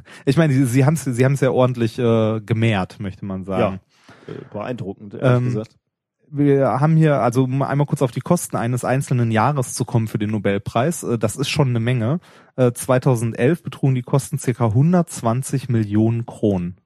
ich 0.24 0.36
meine, 0.36 0.52
sie, 0.52 0.64
sie 0.64 0.84
haben 0.84 0.94
es, 0.94 1.04
sie 1.04 1.24
haben 1.24 1.34
es 1.34 1.40
ja 1.40 1.50
ordentlich 1.50 1.98
äh, 1.98 2.40
gemehrt, 2.40 2.98
möchte 2.98 3.24
man 3.24 3.44
sagen. 3.44 3.80
Äh, 4.26 4.32
Beeindruckend, 4.52 5.14
ehrlich 5.14 5.38
Ähm, 5.38 5.44
gesagt. 5.44 5.76
Wir 6.30 6.80
haben 6.80 6.96
hier, 6.96 7.20
also 7.20 7.44
um 7.44 7.62
einmal 7.62 7.86
kurz 7.86 8.02
auf 8.02 8.12
die 8.12 8.20
Kosten 8.20 8.56
eines 8.56 8.84
einzelnen 8.84 9.30
Jahres 9.30 9.74
zu 9.74 9.84
kommen 9.84 10.08
für 10.08 10.18
den 10.18 10.30
Nobelpreis, 10.30 11.02
äh, 11.02 11.18
das 11.18 11.36
ist 11.36 11.48
schon 11.48 11.68
eine 11.68 11.80
Menge. 11.80 12.20
Äh, 12.56 12.72
2011 12.72 13.62
betrugen 13.62 13.94
die 13.94 14.02
Kosten 14.02 14.38
circa 14.38 14.66
120 14.66 15.68
Millionen 15.68 16.26
Kronen 16.26 16.76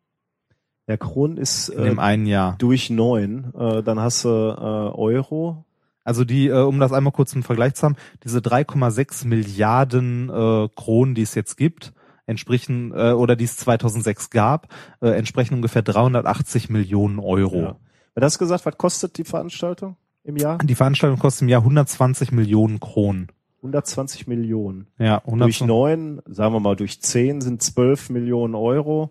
Der 0.89 0.99
Kron 0.99 1.37
ist 1.37 1.69
in 1.69 1.81
äh, 1.81 1.85
dem 1.85 1.99
einen 1.99 2.27
Jahr. 2.27 2.57
durch 2.59 2.91
neun, 2.91 3.53
äh, 3.55 3.83
dann 3.83 4.01
hast 4.01 4.25
du 4.25 4.29
äh, 4.29 4.31
Euro. 4.31 5.65
Also 6.05 6.25
die, 6.25 6.49
äh, 6.49 6.63
um 6.63 6.81
das 6.81 6.93
einmal 6.93 7.13
kurz 7.13 7.33
im 7.35 7.43
Vergleich 7.43 7.75
zu 7.75 7.85
haben, 7.85 7.97
diese 8.25 8.41
3,6 8.41 9.27
Milliarden 9.27 10.29
äh, 10.29 10.69
Kronen, 10.75 11.15
die 11.15 11.23
es 11.23 11.35
jetzt 11.35 11.57
gibt, 11.57 11.93
entsprechen, 12.27 12.93
äh, 12.95 13.13
oder 13.13 13.37
die 13.37 13.45
es 13.45 13.57
2006 13.57 14.31
gab, 14.31 14.69
äh, 15.01 15.09
entsprechen 15.11 15.55
ungefähr 15.55 15.83
380 15.83 16.71
Millionen 16.71 17.19
Euro. 17.19 17.61
Ja. 17.61 17.77
Wer 18.15 18.25
hast 18.25 18.37
du 18.37 18.39
gesagt, 18.45 18.65
was 18.67 18.77
kostet 18.79 19.19
die 19.19 19.25
Veranstaltung 19.25 19.97
im 20.23 20.37
Jahr? 20.37 20.59
Die 20.59 20.75
Veranstaltung 20.75 21.19
kostet 21.19 21.43
im 21.43 21.49
Jahr 21.49 21.63
120 21.63 22.33
Millionen 22.33 22.81
Kronen. 22.81 23.29
120 23.59 24.27
Millionen. 24.27 24.87
Ja, 24.99 25.21
Durch 25.21 25.27
120 25.63 25.67
neun, 25.67 26.23
sagen 26.27 26.55
wir 26.55 26.61
mal, 26.61 26.77
durch 26.77 27.01
zehn 27.01 27.41
sind 27.41 27.63
12 27.63 28.11
Millionen 28.11 28.55
Euro. 28.55 29.11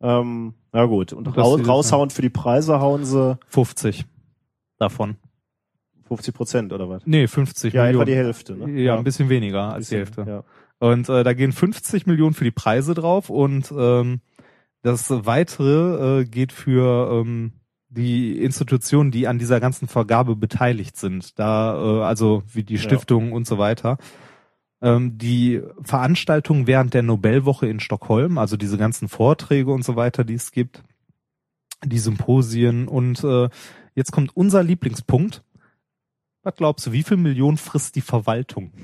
Ähm, 0.00 0.54
na 0.72 0.84
gut, 0.84 1.12
und 1.12 1.26
Das 1.26 1.36
raus, 1.36 1.66
raushauen 1.66 2.10
für 2.10 2.20
die 2.22 2.28
Preise 2.30 2.80
hauen 2.80 3.04
sie 3.04 3.38
50 3.48 4.04
davon. 4.78 5.16
50 6.08 6.34
Prozent 6.34 6.72
oder 6.74 6.88
was? 6.90 7.02
Nee, 7.06 7.26
50 7.26 7.72
Ja, 7.72 7.84
etwa 7.86 8.00
Millionen. 8.00 8.06
die 8.06 8.14
Hälfte. 8.14 8.54
Ne? 8.56 8.82
Ja, 8.82 8.96
ein 8.98 9.04
bisschen 9.04 9.30
weniger 9.30 9.72
als 9.72 9.88
die 9.88 9.96
bisschen, 9.96 10.16
Hälfte. 10.16 10.44
Ja. 10.80 10.86
Und 10.86 11.08
äh, 11.08 11.24
da 11.24 11.32
gehen 11.32 11.52
50 11.52 12.06
Millionen 12.06 12.34
für 12.34 12.44
die 12.44 12.50
Preise 12.50 12.92
drauf 12.92 13.30
und 13.30 13.72
ähm, 13.76 14.20
das 14.82 15.08
weitere 15.10 16.20
äh, 16.20 16.24
geht 16.26 16.52
für 16.52 17.10
ähm, 17.22 17.52
die 17.94 18.42
Institutionen, 18.42 19.10
die 19.10 19.26
an 19.26 19.38
dieser 19.38 19.60
ganzen 19.60 19.88
Vergabe 19.88 20.36
beteiligt 20.36 20.96
sind. 20.96 21.38
Da, 21.38 21.74
äh, 21.74 22.02
also 22.04 22.42
wie 22.52 22.64
die 22.64 22.78
Stiftungen 22.78 23.32
und 23.32 23.46
so 23.46 23.58
weiter. 23.58 23.98
Ähm, 24.82 25.16
die 25.16 25.62
Veranstaltungen 25.82 26.66
während 26.66 26.92
der 26.94 27.02
Nobelwoche 27.02 27.66
in 27.66 27.80
Stockholm, 27.80 28.36
also 28.38 28.56
diese 28.56 28.76
ganzen 28.76 29.08
Vorträge 29.08 29.72
und 29.72 29.84
so 29.84 29.96
weiter, 29.96 30.24
die 30.24 30.34
es 30.34 30.52
gibt, 30.52 30.82
die 31.84 31.98
Symposien 31.98 32.88
und 32.88 33.24
äh, 33.24 33.48
jetzt 33.94 34.12
kommt 34.12 34.36
unser 34.36 34.62
Lieblingspunkt. 34.62 35.42
Was 36.42 36.56
glaubst 36.56 36.86
du, 36.86 36.92
wie 36.92 37.02
viel 37.02 37.16
Millionen 37.16 37.56
frisst 37.56 37.96
die 37.96 38.02
Verwaltung? 38.02 38.72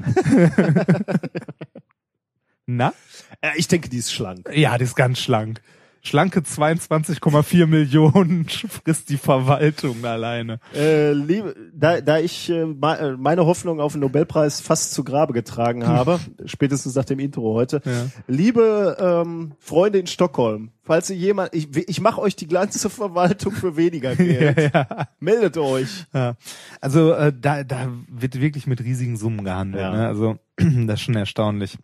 Na? 2.66 2.94
Äh, 3.42 3.52
ich 3.56 3.68
denke, 3.68 3.90
die 3.90 3.98
ist 3.98 4.12
schlank. 4.12 4.48
Ja, 4.54 4.78
die 4.78 4.84
ist 4.84 4.96
ganz 4.96 5.18
schlank. 5.18 5.61
Schlanke 6.03 6.40
22,4 6.40 7.66
Millionen 7.66 8.46
frisst 8.48 9.11
die 9.11 9.18
Verwaltung 9.18 10.05
alleine. 10.05 10.59
Äh, 10.74 11.12
liebe, 11.12 11.55
da, 11.74 12.01
da 12.01 12.18
ich 12.18 12.48
äh, 12.48 12.62
äh, 12.62 13.16
meine 13.18 13.44
Hoffnung 13.44 13.80
auf 13.80 13.92
den 13.92 14.01
Nobelpreis 14.01 14.61
fast 14.61 14.92
zu 14.94 15.05
Grabe 15.05 15.34
getragen 15.34 15.86
habe, 15.86 16.18
spätestens 16.46 16.94
nach 16.94 17.05
dem 17.05 17.18
Intro 17.18 17.55
heute, 17.55 17.82
Ja. 17.84 18.07
liebe 18.26 18.96
ähm, 18.98 19.53
Freunde 19.59 19.98
in 19.98 20.07
Stockholm, 20.07 20.70
falls 20.84 21.11
ihr 21.11 21.16
jemand, 21.16 21.55
ich, 21.55 21.68
ich 21.76 22.01
mache 22.01 22.20
euch 22.20 22.34
die 22.34 22.48
ganze 22.48 22.88
Verwaltung 22.88 23.53
für 23.53 23.76
weniger 23.76 24.16
Geld, 24.16 24.72
ja. 24.74 25.09
meldet 25.18 25.59
euch. 25.59 26.07
Ja. 26.14 26.34
Also 26.80 27.12
äh, 27.12 27.32
da, 27.38 27.62
da 27.62 27.88
wird 28.09 28.40
wirklich 28.40 28.66
mit 28.66 28.80
riesigen 28.80 29.16
Summen 29.18 29.44
gehandelt. 29.44 29.82
Ja. 29.82 29.92
Ne? 29.92 30.07
Also 30.07 30.38
das 30.57 30.94
ist 30.94 31.01
schon 31.03 31.16
erstaunlich. 31.16 31.76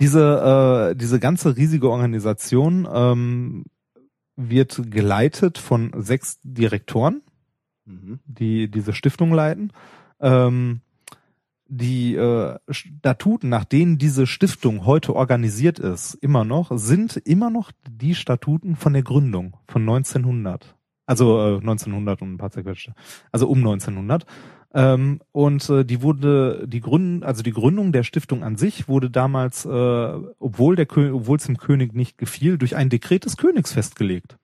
Diese, 0.00 0.90
äh, 0.92 0.96
diese 0.96 1.20
ganze 1.20 1.56
riesige 1.56 1.90
Organisation 1.90 2.88
ähm, 2.92 3.64
wird 4.36 4.82
geleitet 4.90 5.58
von 5.58 5.92
sechs 5.96 6.38
Direktoren, 6.42 7.22
Mhm. 7.86 8.18
die 8.26 8.68
diese 8.70 8.92
Stiftung 8.92 9.32
leiten. 9.32 9.72
Ähm, 10.20 10.80
die 11.68 12.14
äh, 12.14 12.58
Statuten, 12.68 13.48
nach 13.48 13.64
denen 13.64 13.98
diese 13.98 14.26
Stiftung 14.26 14.84
heute 14.86 15.16
organisiert 15.16 15.78
ist, 15.78 16.14
immer 16.14 16.44
noch, 16.44 16.70
sind 16.74 17.16
immer 17.16 17.50
noch 17.50 17.72
die 17.88 18.14
Statuten 18.14 18.76
von 18.76 18.92
der 18.92 19.02
Gründung 19.02 19.56
von 19.66 19.82
1900. 19.82 20.76
Also 21.06 21.38
äh, 21.40 21.56
1900 21.56 22.22
und 22.22 22.34
ein 22.34 22.38
paar 22.38 22.50
zerquetschte. 22.50 22.94
Also 23.32 23.48
um 23.48 23.58
1900. 23.58 24.26
Ähm, 24.74 25.20
und 25.32 25.68
äh, 25.70 25.84
die 25.84 26.02
wurde, 26.02 26.66
die 26.66 26.80
Gründen, 26.80 27.22
also 27.22 27.42
die 27.42 27.52
Gründung 27.52 27.92
der 27.92 28.02
Stiftung 28.02 28.42
an 28.42 28.56
sich 28.56 28.88
wurde 28.88 29.10
damals, 29.10 29.64
äh, 29.64 29.68
obwohl 29.68 30.76
der 30.76 30.86
obwohl 30.90 31.38
es 31.38 31.46
dem 31.46 31.56
König 31.56 31.94
nicht 31.94 32.18
gefiel, 32.18 32.58
durch 32.58 32.76
ein 32.76 32.90
Dekret 32.90 33.24
des 33.24 33.36
Königs 33.36 33.72
festgelegt. 33.72 34.36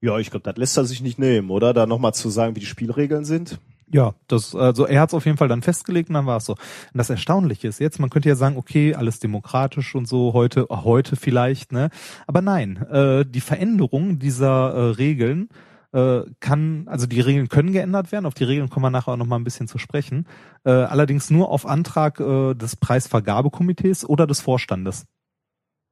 Ja, 0.00 0.18
ich 0.18 0.30
glaube, 0.30 0.44
das 0.44 0.58
lässt 0.58 0.76
er 0.76 0.84
sich 0.84 1.02
nicht 1.02 1.18
nehmen, 1.18 1.50
oder? 1.50 1.72
Da 1.72 1.86
nochmal 1.86 2.14
zu 2.14 2.28
sagen, 2.28 2.54
wie 2.56 2.60
die 2.60 2.66
Spielregeln 2.66 3.24
sind. 3.24 3.58
Ja, 3.90 4.14
das, 4.28 4.54
also 4.54 4.86
er 4.86 5.00
hat 5.00 5.10
es 5.10 5.14
auf 5.14 5.24
jeden 5.24 5.36
Fall 5.36 5.48
dann 5.48 5.62
festgelegt 5.62 6.08
und 6.08 6.14
dann 6.14 6.26
war 6.26 6.38
es 6.38 6.46
so. 6.46 6.52
Und 6.54 6.58
das 6.94 7.10
Erstaunliche 7.10 7.68
ist 7.68 7.80
jetzt, 7.80 8.00
man 8.00 8.10
könnte 8.10 8.28
ja 8.28 8.34
sagen, 8.34 8.56
okay, 8.56 8.94
alles 8.94 9.18
demokratisch 9.18 9.94
und 9.94 10.08
so, 10.08 10.32
heute, 10.32 10.66
heute 10.68 11.16
vielleicht, 11.16 11.72
ne? 11.72 11.90
Aber 12.26 12.40
nein, 12.40 12.76
äh, 12.90 13.24
die 13.24 13.40
Veränderung 13.40 14.18
dieser 14.18 14.72
äh, 14.74 14.90
Regeln 14.90 15.48
äh, 15.94 16.24
kann, 16.40 16.88
also 16.88 17.06
die 17.06 17.20
Regeln 17.20 17.48
können 17.48 17.72
geändert 17.72 18.10
werden, 18.10 18.26
auf 18.26 18.34
die 18.34 18.44
Regeln 18.44 18.68
kommen 18.68 18.84
wir 18.84 18.90
nachher 18.90 19.12
auch 19.12 19.16
nochmal 19.16 19.38
ein 19.38 19.44
bisschen 19.44 19.68
zu 19.68 19.78
sprechen. 19.78 20.26
Äh, 20.64 20.70
allerdings 20.70 21.30
nur 21.30 21.50
auf 21.50 21.66
Antrag 21.66 22.18
äh, 22.18 22.54
des 22.54 22.76
Preisvergabekomitees 22.76 24.04
oder 24.04 24.26
des 24.26 24.40
Vorstandes. 24.40 25.06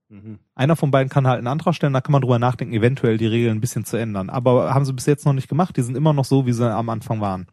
Mhm. 0.09 0.40
Einer 0.57 0.76
von 0.76 0.90
beiden 0.90 1.09
kann 1.09 1.26
halt 1.26 1.38
einen 1.38 1.46
Antrag 1.46 1.74
stellen, 1.74 1.92
da 1.92 2.00
kann 2.00 2.12
man 2.12 2.20
drüber 2.20 2.40
nachdenken, 2.40 2.74
eventuell 2.74 3.16
die 3.16 3.26
Regeln 3.26 3.57
ein 3.57 3.61
bisschen 3.61 3.84
zu 3.84 3.96
ändern. 3.96 4.28
Aber 4.28 4.74
haben 4.74 4.84
sie 4.84 4.92
bis 4.92 5.07
jetzt 5.07 5.24
noch 5.24 5.32
nicht 5.32 5.48
gemacht, 5.48 5.76
die 5.76 5.82
sind 5.82 5.96
immer 5.96 6.12
noch 6.12 6.24
so, 6.24 6.46
wie 6.46 6.53
sie 6.53 6.70
am 6.70 6.88
Anfang 6.88 7.20
waren. 7.20 7.46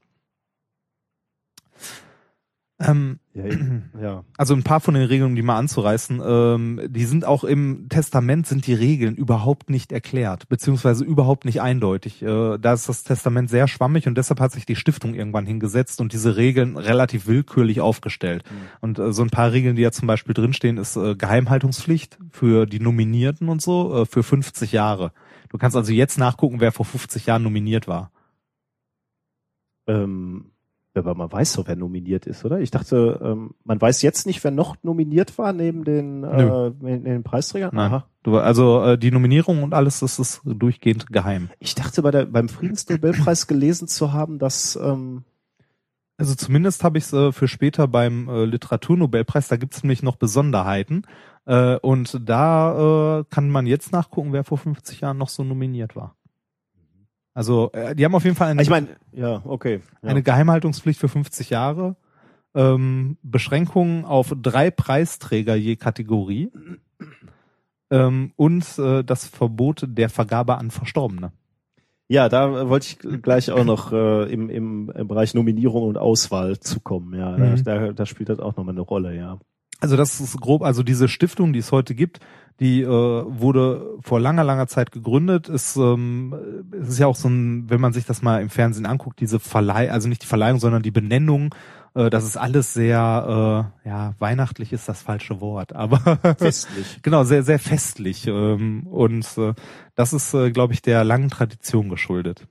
Ähm, 2.79 3.19
Ja, 3.33 3.43
ja. 4.01 4.23
also 4.37 4.53
ein 4.53 4.63
paar 4.63 4.79
von 4.79 4.93
den 4.93 5.03
Regeln, 5.03 5.31
um 5.31 5.35
die 5.35 5.41
mal 5.41 5.57
anzureißen, 5.57 6.21
ähm, 6.25 6.81
die 6.87 7.05
sind 7.05 7.25
auch 7.25 7.43
im 7.43 7.87
Testament 7.89 8.47
sind 8.47 8.67
die 8.67 8.73
Regeln 8.73 9.15
überhaupt 9.15 9.69
nicht 9.69 9.91
erklärt, 9.91 10.47
beziehungsweise 10.47 11.03
überhaupt 11.03 11.45
nicht 11.45 11.61
eindeutig. 11.61 12.21
Äh, 12.21 12.57
da 12.57 12.73
ist 12.73 12.87
das 12.87 13.03
Testament 13.03 13.49
sehr 13.49 13.67
schwammig 13.67 14.07
und 14.07 14.17
deshalb 14.17 14.39
hat 14.39 14.53
sich 14.53 14.65
die 14.65 14.77
Stiftung 14.77 15.13
irgendwann 15.13 15.45
hingesetzt 15.45 15.99
und 15.99 16.13
diese 16.13 16.37
Regeln 16.37 16.77
relativ 16.77 17.27
willkürlich 17.27 17.81
aufgestellt. 17.81 18.43
Und 18.79 18.97
äh, 18.97 19.11
so 19.11 19.23
ein 19.23 19.29
paar 19.29 19.51
Regeln, 19.51 19.75
die 19.75 19.81
ja 19.81 19.91
zum 19.91 20.07
Beispiel 20.07 20.33
drinstehen, 20.33 20.77
ist 20.77 20.95
äh, 20.95 21.15
Geheimhaltungspflicht 21.15 22.17
für 22.31 22.65
die 22.65 22.79
Nominierten 22.79 23.49
und 23.49 23.61
so 23.61 24.01
äh, 24.01 24.05
für 24.05 24.23
50 24.23 24.71
Jahre. 24.71 25.11
Du 25.49 25.57
kannst 25.57 25.75
also 25.75 25.91
jetzt 25.91 26.17
nachgucken, 26.17 26.61
wer 26.61 26.71
vor 26.71 26.85
50 26.85 27.25
Jahren 27.25 27.43
nominiert 27.43 27.87
war. 27.87 28.11
Ähm, 29.87 30.51
Aber 30.99 31.15
man 31.15 31.31
weiß 31.31 31.53
doch, 31.53 31.67
wer 31.67 31.75
nominiert 31.75 32.25
ist, 32.27 32.45
oder? 32.45 32.59
Ich 32.59 32.71
dachte, 32.71 33.19
ähm, 33.23 33.51
man 33.63 33.81
weiß 33.81 34.01
jetzt 34.01 34.25
nicht, 34.27 34.43
wer 34.43 34.51
noch 34.51 34.75
nominiert 34.83 35.37
war 35.37 35.53
neben 35.53 35.83
den, 35.83 36.23
äh, 36.23 36.71
neben 36.79 37.03
den 37.03 37.23
Preisträgern. 37.23 37.71
Nein. 37.73 38.03
Du, 38.23 38.37
also 38.37 38.83
äh, 38.83 38.97
die 38.97 39.11
Nominierung 39.11 39.63
und 39.63 39.73
alles, 39.73 39.99
das 40.01 40.19
ist 40.19 40.41
durchgehend 40.43 41.07
geheim. 41.07 41.49
Ich 41.59 41.75
dachte 41.75 42.01
bei 42.01 42.11
der, 42.11 42.25
beim 42.25 42.49
Friedensnobelpreis 42.49 43.47
gelesen 43.47 43.87
zu 43.87 44.11
haben, 44.13 44.39
dass 44.39 44.75
ähm, 44.75 45.23
Also 46.17 46.35
zumindest 46.35 46.83
habe 46.83 46.97
ich 46.97 47.05
es 47.05 47.13
äh, 47.13 47.31
für 47.31 47.47
später 47.47 47.87
beim 47.87 48.27
äh, 48.27 48.43
Literaturnobelpreis, 48.43 49.47
da 49.47 49.55
gibt's 49.55 49.83
nämlich 49.83 50.03
noch 50.03 50.17
Besonderheiten. 50.17 51.03
Äh, 51.45 51.77
und 51.77 52.19
da 52.29 53.19
äh, 53.19 53.23
kann 53.29 53.49
man 53.49 53.65
jetzt 53.65 53.91
nachgucken, 53.93 54.33
wer 54.33 54.43
vor 54.43 54.57
50 54.57 55.01
Jahren 55.01 55.17
noch 55.17 55.29
so 55.29 55.43
nominiert 55.43 55.95
war. 55.95 56.15
Also 57.39 57.71
äh, 57.71 57.95
die 57.95 58.03
haben 58.03 58.13
auf 58.15 58.25
jeden 58.25 58.35
Fall 58.35 58.49
eine, 58.49 58.61
ich 58.61 58.69
meine, 58.69 58.87
ja, 59.13 59.41
okay. 59.45 59.79
Ja. 60.03 60.09
eine 60.09 60.21
Geheimhaltungspflicht 60.21 60.99
für 60.99 61.07
50 61.07 61.49
Jahre, 61.49 61.95
ähm, 62.53 63.15
Beschränkungen 63.23 64.03
auf 64.03 64.35
drei 64.41 64.71
Preisträger 64.71 65.55
je 65.55 65.77
Kategorie 65.77 66.51
ähm, 67.91 68.33
und 68.35 68.77
äh, 68.77 69.05
das 69.05 69.25
Verbot 69.25 69.85
der 69.87 70.09
Vergabe 70.09 70.57
an 70.57 70.69
Verstorbene. 70.69 71.31
Ja, 72.09 72.27
da 72.27 72.67
wollte 72.67 72.87
ich 72.87 73.21
gleich 73.21 73.51
auch 73.51 73.63
noch 73.63 73.93
äh, 73.93 74.23
im, 74.33 74.49
im, 74.49 74.91
im 74.93 75.07
Bereich 75.07 75.33
Nominierung 75.33 75.83
und 75.83 75.97
Auswahl 75.97 76.59
zukommen. 76.59 77.17
Ja, 77.17 77.37
Mhm. 77.37 77.63
da, 77.63 77.77
da, 77.79 77.93
da 77.93 78.05
spielt 78.05 78.27
das 78.27 78.39
auch 78.41 78.57
nochmal 78.57 78.73
eine 78.73 78.81
Rolle, 78.81 79.15
ja. 79.15 79.39
Also 79.79 79.95
das 79.95 80.19
ist 80.19 80.39
grob, 80.39 80.61
also 80.61 80.83
diese 80.83 81.07
Stiftung, 81.07 81.53
die 81.53 81.59
es 81.59 81.71
heute 81.71 81.95
gibt, 81.95 82.19
die 82.59 82.81
äh, 82.81 82.87
wurde 82.87 83.97
vor 84.01 84.19
langer, 84.19 84.43
langer 84.43 84.67
Zeit 84.67 84.91
gegründet. 84.91 85.47
Ist, 85.47 85.77
ähm, 85.77 86.35
es 86.81 86.89
ist 86.89 86.99
ja 86.99 87.07
auch 87.07 87.15
so 87.15 87.29
ein, 87.29 87.69
wenn 87.69 87.79
man 87.79 87.93
sich 87.93 88.05
das 88.05 88.21
mal 88.21 88.41
im 88.41 88.49
Fernsehen 88.49 88.85
anguckt, 88.85 89.21
diese 89.21 89.39
Verleih, 89.39 89.89
also 89.91 90.09
nicht 90.09 90.23
die 90.23 90.27
Verleihung, 90.27 90.59
sondern 90.59 90.83
die 90.83 90.91
Benennung, 90.91 91.55
äh, 91.95 92.09
das 92.09 92.25
ist 92.25 92.35
alles 92.37 92.73
sehr, 92.73 93.71
äh, 93.85 93.87
ja, 93.87 94.13
weihnachtlich 94.19 94.73
ist 94.73 94.89
das 94.89 95.01
falsche 95.01 95.39
Wort, 95.41 95.73
aber 95.73 95.99
Festlich. 96.37 97.01
genau, 97.01 97.23
sehr, 97.23 97.43
sehr 97.43 97.59
festlich. 97.59 98.27
Ähm, 98.27 98.85
und 98.87 99.25
äh, 99.37 99.53
das 99.95 100.13
ist, 100.13 100.33
äh, 100.33 100.51
glaube 100.51 100.73
ich, 100.73 100.81
der 100.81 101.03
langen 101.03 101.29
Tradition 101.29 101.89
geschuldet. 101.89 102.45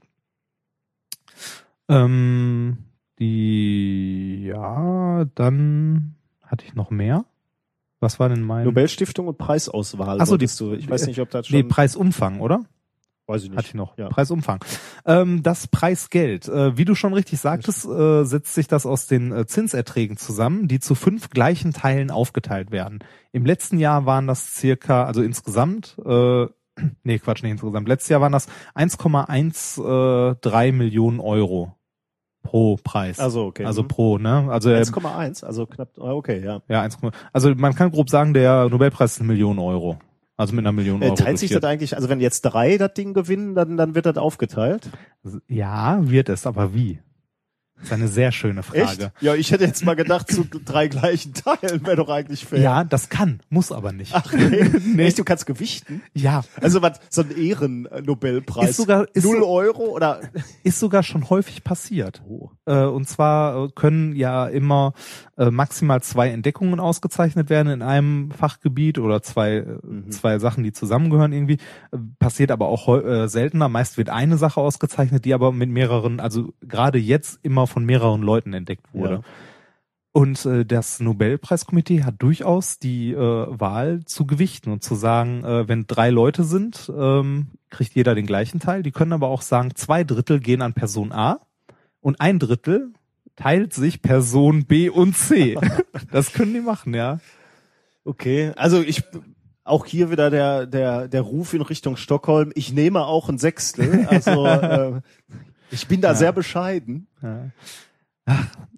Ähm, 1.88 2.78
die, 3.18 4.44
ja, 4.46 5.24
dann 5.34 6.17
hatte 6.48 6.64
ich 6.66 6.74
noch 6.74 6.90
mehr. 6.90 7.24
Was 8.00 8.20
war 8.20 8.28
denn 8.28 8.42
mein? 8.42 8.64
Nobelstiftung 8.64 9.26
und 9.28 9.38
Preisauswahl. 9.38 10.18
Ach 10.20 10.26
so, 10.26 10.32
wolltest 10.32 10.60
du. 10.60 10.74
Ich 10.74 10.88
weiß 10.88 11.06
nicht, 11.06 11.20
ob 11.20 11.30
das 11.30 11.48
schon. 11.48 11.56
nee, 11.56 11.62
Preisumfang, 11.62 12.40
oder? 12.40 12.64
weiß 13.28 13.44
ich 13.44 13.50
nicht. 13.50 13.58
Hatte 13.58 13.68
ich 13.68 13.74
noch. 13.74 13.96
Ja. 13.98 14.08
Preisumfang. 14.08 14.64
Ähm, 15.04 15.42
das 15.42 15.66
Preisgeld. 15.66 16.48
Äh, 16.48 16.76
wie 16.76 16.84
du 16.84 16.94
schon 16.94 17.12
richtig 17.12 17.38
sagtest, 17.40 17.84
äh, 17.86 18.24
setzt 18.24 18.54
sich 18.54 18.66
das 18.66 18.86
aus 18.86 19.06
den 19.06 19.32
äh, 19.32 19.46
Zinserträgen 19.46 20.16
zusammen, 20.16 20.66
die 20.66 20.80
zu 20.80 20.94
fünf 20.94 21.30
gleichen 21.30 21.72
Teilen 21.72 22.10
aufgeteilt 22.10 22.70
werden. 22.70 23.00
Im 23.32 23.44
letzten 23.44 23.78
Jahr 23.78 24.06
waren 24.06 24.26
das 24.26 24.54
circa, 24.54 25.04
also 25.04 25.22
insgesamt, 25.22 25.96
äh, 26.04 26.46
nee, 27.02 27.18
Quatsch, 27.18 27.42
nicht 27.42 27.52
insgesamt. 27.52 27.88
Letztes 27.88 28.08
Jahr 28.08 28.20
waren 28.20 28.32
das 28.32 28.48
1,13 28.74 30.72
Millionen 30.72 31.20
Euro 31.20 31.77
pro 32.48 32.76
Preis. 32.82 33.18
Also 33.18 33.44
okay. 33.46 33.64
Also 33.64 33.82
pro, 33.84 34.18
ne? 34.18 34.46
Also 34.50 34.70
äh, 34.70 34.80
1,1, 34.80 35.44
also 35.44 35.66
knapp. 35.66 35.90
ah, 36.00 36.12
Okay, 36.12 36.42
ja. 36.42 36.62
ja, 36.68 36.82
1, 36.82 36.98
also 37.32 37.54
man 37.54 37.74
kann 37.74 37.90
grob 37.90 38.08
sagen, 38.10 38.32
der 38.34 38.68
Nobelpreis 38.70 39.12
ist 39.12 39.20
eine 39.20 39.28
Million 39.28 39.58
Euro. 39.58 39.98
Also 40.36 40.54
mit 40.54 40.62
einer 40.64 40.72
Million 40.72 41.02
Äh, 41.02 41.06
Euro. 41.06 41.14
teilt 41.16 41.38
sich 41.38 41.50
das 41.50 41.62
eigentlich, 41.64 41.96
also 41.96 42.08
wenn 42.08 42.20
jetzt 42.20 42.42
drei 42.42 42.78
das 42.78 42.94
Ding 42.94 43.12
gewinnen, 43.12 43.54
dann, 43.54 43.76
dann 43.76 43.94
wird 43.94 44.06
das 44.06 44.16
aufgeteilt? 44.16 44.88
Ja, 45.48 45.98
wird 46.08 46.28
es, 46.28 46.46
aber 46.46 46.74
wie? 46.74 47.00
Das 47.80 47.88
ist 47.88 47.92
eine 47.92 48.08
sehr 48.08 48.32
schöne 48.32 48.62
Frage. 48.62 48.82
Echt? 48.82 49.10
Ja, 49.20 49.34
ich 49.34 49.50
hätte 49.52 49.64
jetzt 49.64 49.84
mal 49.84 49.94
gedacht, 49.94 50.30
zu 50.30 50.44
drei 50.44 50.88
gleichen 50.88 51.32
Teilen 51.34 51.86
wäre 51.86 51.96
doch 51.96 52.08
eigentlich 52.08 52.44
fair. 52.44 52.60
Ja, 52.60 52.84
das 52.84 53.08
kann, 53.08 53.40
muss 53.50 53.70
aber 53.72 53.92
nicht. 53.92 54.12
Ach 54.14 54.32
nee. 54.32 54.68
Nee. 54.84 55.06
Echt, 55.06 55.18
du 55.18 55.24
kannst 55.24 55.46
gewichten? 55.46 56.02
Ja, 56.14 56.42
Also 56.60 56.82
was, 56.82 56.98
so 57.10 57.22
ein 57.22 57.30
Ehren-Nobelpreis. 57.30 58.70
Ist 58.70 58.76
sogar- 58.78 59.06
ist 59.14 59.24
Null 59.24 59.38
so- 59.40 59.48
Euro 59.48 59.82
oder? 59.94 60.20
ist 60.64 60.80
sogar 60.80 61.02
schon 61.02 61.28
häufig 61.30 61.62
passiert. 61.64 62.22
Oh. 62.26 62.50
Äh, 62.66 62.84
und 62.84 63.08
zwar 63.08 63.70
können 63.72 64.14
ja 64.16 64.46
immer 64.46 64.92
maximal 65.50 66.02
zwei 66.02 66.30
Entdeckungen 66.30 66.80
ausgezeichnet 66.80 67.48
werden 67.48 67.72
in 67.72 67.82
einem 67.82 68.30
Fachgebiet 68.32 68.98
oder 68.98 69.22
zwei, 69.22 69.56
äh, 69.58 69.78
Mhm. 69.82 70.10
zwei 70.10 70.38
Sachen, 70.38 70.64
die 70.64 70.72
zusammengehören 70.72 71.32
irgendwie. 71.32 71.58
Äh, 71.92 71.98
passiert 72.18 72.50
aber 72.50 72.68
auch 72.68 72.88
äh, 72.88 73.28
seltener. 73.28 73.68
Meist 73.68 73.98
wird 73.98 74.10
eine 74.10 74.36
Sache 74.36 74.60
ausgezeichnet, 74.60 75.24
die 75.24 75.34
aber 75.34 75.52
mit 75.52 75.70
mehreren, 75.70 76.20
also 76.20 76.52
gerade 76.60 76.98
jetzt 76.98 77.38
immer 77.42 77.66
von 77.66 77.84
mehreren 77.84 78.22
Leuten 78.22 78.52
entdeckt 78.52 78.92
wurde. 78.92 79.14
Ja. 79.14 79.20
Und 80.12 80.44
äh, 80.46 80.64
das 80.64 80.98
Nobelpreiskomitee 81.00 82.02
hat 82.02 82.16
durchaus 82.18 82.78
die 82.78 83.12
äh, 83.12 83.16
Wahl 83.16 84.04
zu 84.04 84.26
gewichten 84.26 84.72
und 84.72 84.82
zu 84.82 84.96
sagen, 84.96 85.44
äh, 85.44 85.68
wenn 85.68 85.86
drei 85.86 86.10
Leute 86.10 86.44
sind, 86.44 86.90
ähm, 86.98 87.48
kriegt 87.70 87.94
jeder 87.94 88.14
den 88.16 88.26
gleichen 88.26 88.58
Teil. 88.58 88.82
Die 88.82 88.90
können 88.90 89.12
aber 89.12 89.28
auch 89.28 89.42
sagen, 89.42 89.76
zwei 89.76 90.02
Drittel 90.02 90.40
gehen 90.40 90.62
an 90.62 90.72
Person 90.72 91.12
A 91.12 91.40
und 92.00 92.20
ein 92.20 92.38
Drittel 92.38 92.92
teilt 93.38 93.72
sich 93.72 94.02
Person 94.02 94.64
B 94.66 94.88
und 94.90 95.16
C. 95.16 95.56
das 96.10 96.32
können 96.32 96.52
die 96.54 96.60
machen, 96.60 96.92
ja. 96.94 97.18
Okay, 98.04 98.52
also 98.56 98.80
ich 98.82 99.02
auch 99.64 99.84
hier 99.86 100.10
wieder 100.10 100.30
der 100.30 100.66
der 100.66 101.08
der 101.08 101.20
Ruf 101.20 101.52
in 101.54 101.60
Richtung 101.62 101.96
Stockholm. 101.96 102.52
Ich 102.54 102.72
nehme 102.72 103.04
auch 103.04 103.28
ein 103.28 103.38
Sechstel. 103.38 104.06
Also 104.08 104.46
äh, 104.46 105.00
ich 105.70 105.86
bin 105.88 106.00
da 106.00 106.08
Ja. 106.08 106.14
sehr 106.14 106.32
bescheiden. 106.32 107.06
Ja, 107.22 107.50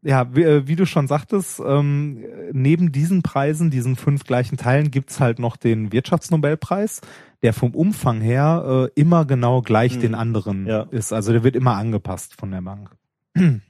ja 0.02 0.34
wie, 0.34 0.42
äh, 0.42 0.66
wie 0.66 0.76
du 0.76 0.84
schon 0.86 1.06
sagtest, 1.06 1.60
ähm, 1.64 2.24
neben 2.52 2.90
diesen 2.92 3.22
Preisen, 3.22 3.70
diesen 3.70 3.96
fünf 3.96 4.24
gleichen 4.24 4.56
Teilen, 4.56 4.90
gibt's 4.90 5.20
halt 5.20 5.38
noch 5.38 5.56
den 5.56 5.92
Wirtschaftsnobelpreis, 5.92 7.00
der 7.42 7.52
vom 7.52 7.74
Umfang 7.74 8.20
her 8.20 8.88
äh, 8.96 9.00
immer 9.00 9.24
genau 9.24 9.62
gleich 9.62 9.94
Hm. 9.94 10.00
den 10.00 10.14
anderen 10.16 10.66
Ja. 10.66 10.82
ist. 10.90 11.12
Also 11.12 11.32
der 11.32 11.44
wird 11.44 11.54
immer 11.56 11.76
angepasst 11.76 12.34
von 12.34 12.50
der 12.50 12.62
Bank. 12.62 12.90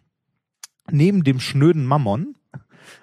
neben 0.93 1.25
dem 1.25 1.41
schnöden 1.41 1.85
Mammon, 1.87 2.35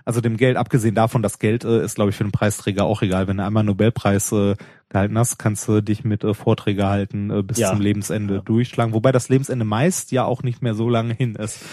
also 0.06 0.22
dem 0.22 0.38
Geld, 0.38 0.58
abgesehen 0.58 0.96
davon, 0.96 1.22
das 1.22 1.40
Geld 1.40 1.64
äh, 1.64 1.84
ist, 1.84 1.96
glaube 1.96 2.10
ich, 2.12 2.16
für 2.18 2.24
den 2.24 2.32
Preisträger 2.32 2.84
auch 2.86 3.02
egal. 3.02 3.28
Wenn 3.28 3.38
du 3.38 3.46
einmal 3.46 3.62
einen 3.62 3.68
Nobelpreis 3.68 4.32
äh, 4.32 4.56
gehalten 4.90 5.18
hast, 5.18 5.38
kannst 5.38 5.68
du 5.68 5.82
dich 5.82 6.04
mit 6.04 6.24
äh, 6.24 6.34
Vorträge 6.34 6.88
halten 6.88 7.30
äh, 7.30 7.42
bis 7.44 7.58
Ja. 7.58 7.72
zum 7.72 7.82
Lebensende 7.82 8.36
Ja. 8.36 8.42
durchschlagen. 8.42 8.94
Wobei 8.94 9.12
das 9.12 9.30
Lebensende 9.30 9.66
meist 9.66 10.12
ja 10.12 10.26
auch 10.26 10.44
nicht 10.44 10.62
mehr 10.62 10.74
so 10.74 10.90
lange 10.90 11.14
hin 11.14 11.36
ist. 11.36 11.64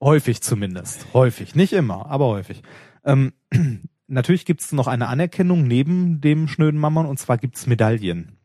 Häufig 0.00 0.40
zumindest. 0.42 1.06
Häufig. 1.14 1.54
Nicht 1.54 1.72
immer, 1.72 2.06
aber 2.06 2.26
häufig. 2.26 2.62
Ähm, 3.04 3.32
natürlich 4.06 4.44
gibt's 4.46 4.72
noch 4.72 4.86
eine 4.86 5.08
Anerkennung 5.08 5.66
neben 5.66 6.20
dem 6.20 6.48
schnöden 6.48 6.80
Mammon 6.80 7.06
und 7.06 7.18
zwar 7.18 7.38
gibt's 7.38 7.66
Medaillen. 7.66 8.36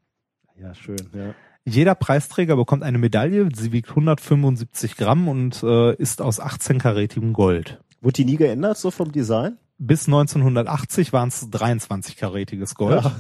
Ja, 0.60 0.74
schön. 0.76 0.98
Ja. 1.14 1.34
Jeder 1.68 1.96
Preisträger 1.96 2.56
bekommt 2.56 2.84
eine 2.84 2.98
Medaille, 2.98 3.50
sie 3.54 3.74
wiegt 3.74 3.90
175 3.90 4.96
Gramm 4.96 5.28
und 5.28 5.62
äh, 5.64 5.94
ist 5.96 6.22
aus 6.22 6.42
18-karätigem 6.42 7.34
Gold. 7.34 7.84
Wurde 8.00 8.14
die 8.14 8.26
nie 8.26 8.38
geändert 8.38 8.78
so 8.78 8.90
vom 8.90 9.12
Design? 9.12 9.58
Bis 9.78 10.08
1980 10.08 11.12
waren 11.12 11.28
es 11.28 11.52
23-karätiges 11.52 12.76
Gold. 12.76 13.12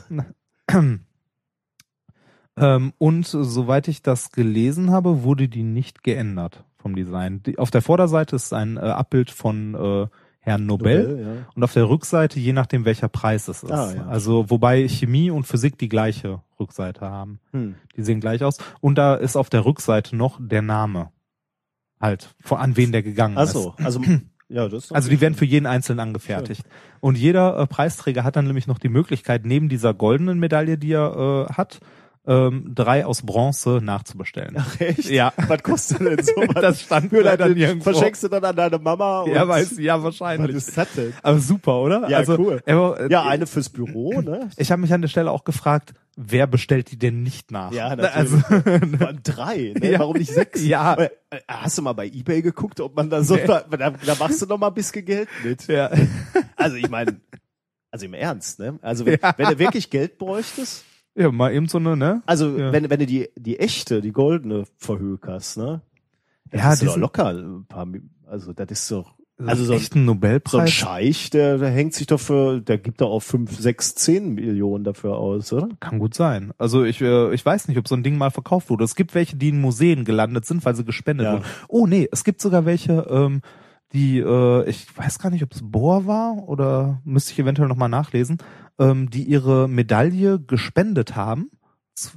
ähm, 2.58 2.94
und 2.98 3.28
soweit 3.28 3.90
ich 3.90 4.02
das 4.02 4.32
gelesen 4.32 4.92
habe, 4.92 5.24
wurde 5.24 5.50
die 5.50 5.64
nicht 5.64 6.02
geändert 6.02 6.64
vom 6.78 6.96
Design. 6.96 7.44
Die, 7.44 7.60
auf 7.60 7.70
der 7.70 7.82
Vorderseite 7.82 8.38
ist 8.38 8.54
ein 8.54 8.78
äh, 8.78 8.80
Abbild 8.80 9.30
von 9.30 9.76
äh, 9.76 10.08
Herrn 10.48 10.66
Nobel, 10.66 11.20
ja. 11.22 11.52
und 11.56 11.64
auf 11.64 11.74
der 11.74 11.90
Rückseite 11.90 12.40
je 12.40 12.54
nachdem 12.54 12.86
welcher 12.86 13.10
Preis 13.10 13.50
es 13.50 13.64
ist. 13.64 13.72
Ah, 13.72 13.94
ja. 13.94 14.08
Also 14.08 14.50
wobei 14.50 14.88
Chemie 14.88 15.30
und 15.30 15.44
Physik 15.44 15.78
die 15.78 15.90
gleiche 15.90 16.42
Rückseite 16.58 17.02
haben. 17.02 17.42
Hm. 17.52 17.76
Die 17.98 18.02
sehen 18.02 18.22
gleich 18.22 18.44
aus. 18.44 18.58
Und 18.80 18.98
da 18.98 19.16
ist 19.16 19.36
auf 19.36 19.50
der 19.50 19.66
Rückseite 19.66 20.16
noch 20.16 20.40
der 20.40 20.62
Name. 20.62 21.12
Halt, 22.00 22.34
vor 22.40 22.60
an 22.62 22.78
wen 22.78 22.94
der 22.94 23.04
gegangen 23.04 23.38
Ach 23.38 23.44
ist. 23.44 23.54
so, 23.54 23.74
also 23.78 24.02
ja, 24.48 24.70
das 24.70 24.86
ist 24.86 24.92
Also 24.94 25.10
die 25.10 25.20
werden 25.20 25.34
für 25.34 25.46
jeden 25.46 25.66
einzelnen 25.66 26.00
angefertigt. 26.00 26.64
Und 27.02 27.18
jeder 27.18 27.60
äh, 27.60 27.68
Preisträger 27.68 28.24
hat 28.24 28.38
dann 28.38 28.46
nämlich 28.48 28.68
noch 28.68 28.80
die 28.80 28.90
Möglichkeit, 28.90 29.46
neben 29.46 29.68
dieser 29.68 29.94
goldenen 29.94 30.40
Medaille, 30.40 30.78
die 30.78 30.94
er 30.94 31.48
äh, 31.50 31.54
hat, 31.54 31.82
ähm, 32.28 32.72
drei 32.76 33.06
aus 33.06 33.22
Bronze 33.22 33.80
nachzubestellen. 33.82 34.56
Ach, 34.60 34.80
echt? 34.82 35.10
Ja. 35.10 35.32
Was 35.48 35.64
kostet 35.64 36.02
denn 36.02 36.18
so? 36.24 36.34
was? 36.36 36.62
Das 36.62 36.82
stand 36.82 37.10
Für 37.10 37.22
leider 37.22 37.48
nirgendwo. 37.50 37.92
Verschenkst 37.92 38.24
du 38.24 38.28
dann 38.28 38.44
an 38.44 38.56
deine 38.56 38.78
Mama? 38.80 39.26
Ja, 39.28 39.48
weiß, 39.48 39.78
ja, 39.80 39.96
Was 39.98 40.04
wahrscheinlich. 40.20 40.56
ist 40.56 40.78
das 40.78 40.88
denn? 40.94 41.14
Aber 41.24 41.40
super, 41.40 41.80
oder? 41.82 42.10
Ja, 42.10 42.18
also, 42.18 42.38
cool. 42.38 42.62
Äh, 42.66 43.10
Ja, 43.10 43.24
eine 43.24 43.48
fürs 43.48 43.70
Büro, 43.70 44.22
ne? 44.22 44.50
Ich 44.58 44.72
habe 44.72 44.82
mich 44.82 44.94
an 44.94 45.02
der 45.02 45.08
Stelle 45.08 45.32
auch 45.32 45.46
gefragt, 45.46 45.94
wer 46.18 46.48
bestellt 46.48 46.92
die 46.92 46.98
denn 47.00 47.24
nicht 47.24 47.52
nach? 47.52 47.72
Ja, 47.72 47.88
Also, 47.88 48.38
natürlich. 48.50 49.00
Waren 49.00 49.20
drei, 49.24 49.74
ne? 49.80 49.92
Ja. 49.92 50.00
Warum 50.00 50.18
nicht 50.18 50.32
sechs? 50.34 50.62
Ja. 50.66 50.96
Äh, 50.96 51.10
Hast 51.48 51.78
du 51.78 51.82
mal 51.82 51.94
bei 51.94 52.08
Ebay 52.08 52.42
geguckt, 52.42 52.80
ob 52.82 52.96
man 52.96 53.10
da 53.10 53.24
so, 53.24 53.36
Nee. 53.36 53.46
da, 53.48 53.62
da 53.70 54.16
machst 54.20 54.42
du 54.42 54.46
noch 54.48 54.58
mal 54.58 54.68
ein 54.68 54.74
bisschen 54.74 55.06
Geld 55.06 55.30
mit. 55.44 55.68
ja. 55.68 55.90
Also 56.56 56.76
ich 56.76 56.90
meine, 56.90 57.22
also 57.92 58.06
im 58.06 58.14
Ernst, 58.14 58.60
ne? 58.60 58.80
Also 58.82 59.06
wenn, 59.06 59.18
Ja. 59.22 59.34
wenn 59.38 59.48
du 59.50 59.60
wirklich 59.60 59.90
Geld 59.90 60.18
bräuchtest, 60.18 60.84
ja, 61.18 61.32
mal 61.32 61.54
eben 61.54 61.68
so 61.68 61.78
eine, 61.80 61.98
ne? 61.98 62.22
also 62.26 62.58
Ja. 62.58 62.72
wenn, 62.72 62.90
wenn 62.90 63.00
du 63.00 63.06
die, 63.06 63.30
die 63.36 63.60
echte, 63.60 64.02
die 64.02 64.12
goldene 64.12 64.64
verhökerst, 64.78 65.58
ne? 65.58 65.82
dann 66.52 66.60
Ja, 66.60 66.70
doch 66.72 66.76
sind- 66.94 66.98
locker 66.98 67.30
ein 67.30 67.66
paar, 67.68 67.88
Also 68.26 68.54
das 68.54 68.68
ist 68.72 68.92
doch 68.92 69.16
Also 69.40 69.52
Also 69.52 69.66
so 69.66 69.74
ein- 69.74 69.78
echt 69.78 69.94
ein 69.94 69.98
so 69.98 70.00
ein 70.00 70.06
Nobelpreis. 70.06 70.72
Scheich, 70.72 71.30
der, 71.30 71.60
der 71.60 71.70
hängt 71.70 71.94
sich 71.94 72.08
doch 72.08 72.20
für, 72.20 72.60
der 72.60 72.80
gibt 72.80 73.02
doch 73.02 73.12
auch 73.12 73.20
fünf, 73.20 73.56
sechs, 73.60 73.94
zehn 73.94 74.34
Millionen 74.34 74.84
dafür 74.84 75.16
aus, 75.18 75.54
oder? 75.54 75.70
Kann 75.80 76.00
gut 76.00 76.16
sein. 76.16 76.54
Also 76.58 76.84
ich, 76.84 77.02
äh, 77.02 77.32
ich 77.36 77.46
weiß 77.46 77.68
nicht, 77.68 77.78
ob 77.78 77.88
so 77.88 77.94
ein 77.96 78.02
Ding 78.02 78.18
mal 78.18 78.32
verkauft 78.32 78.72
wurde. 78.72 78.84
Es 78.84 78.96
gibt 78.96 79.14
welche, 79.14 79.36
die 79.36 79.50
in 79.50 79.62
Museen 79.62 80.06
gelandet 80.06 80.46
sind, 80.46 80.66
weil 80.66 80.76
sie 80.76 80.84
gespendet 80.86 81.26
Ja. 81.26 81.34
wurden. 81.34 81.46
Oh 81.68 81.86
nee, 81.86 82.08
es 82.12 82.24
gibt 82.24 82.42
sogar 82.42 82.66
welche, 82.66 83.06
ähm, 83.12 83.42
die, 83.94 84.18
äh, 84.20 84.68
ich 84.70 84.88
weiß 84.98 85.20
gar 85.20 85.30
nicht, 85.30 85.44
ob 85.44 85.52
es 85.54 85.62
Bohr 85.64 86.08
war 86.08 86.50
oder 86.50 87.00
müsste 87.06 87.32
ich 87.32 87.38
eventuell 87.40 87.68
nochmal 87.70 87.90
nachlesen, 87.90 88.40
ähm, 88.80 89.10
die 89.10 89.24
ihre 89.24 89.68
Medaille 89.68 90.40
gespendet 90.40 91.16
haben 91.16 91.50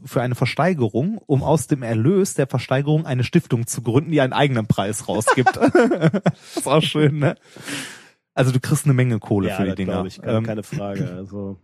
für 0.04 0.20
eine 0.20 0.34
Versteigerung, 0.34 1.18
um 1.26 1.42
aus 1.42 1.66
dem 1.66 1.82
Erlös 1.82 2.34
der 2.34 2.46
Versteigerung 2.46 3.06
eine 3.06 3.24
Stiftung 3.24 3.66
zu 3.66 3.80
gründen, 3.82 4.10
die 4.10 4.20
einen 4.20 4.34
eigenen 4.34 4.66
Preis 4.66 5.08
rausgibt. 5.08 5.56
das 5.56 6.56
ist 6.56 6.66
auch 6.66 6.82
schön, 6.82 7.18
ne? 7.18 7.34
Also 8.34 8.52
du 8.52 8.60
kriegst 8.60 8.84
eine 8.84 8.94
Menge 8.94 9.18
Kohle 9.18 9.50
für 9.56 9.64
die 9.64 9.74
Dinger. 9.74 10.04
ich, 10.04 10.20
keine, 10.20 10.36
Ähm, 10.38 10.44
keine 10.44 10.62
Frage. 10.62 11.10
Also, 11.16 11.58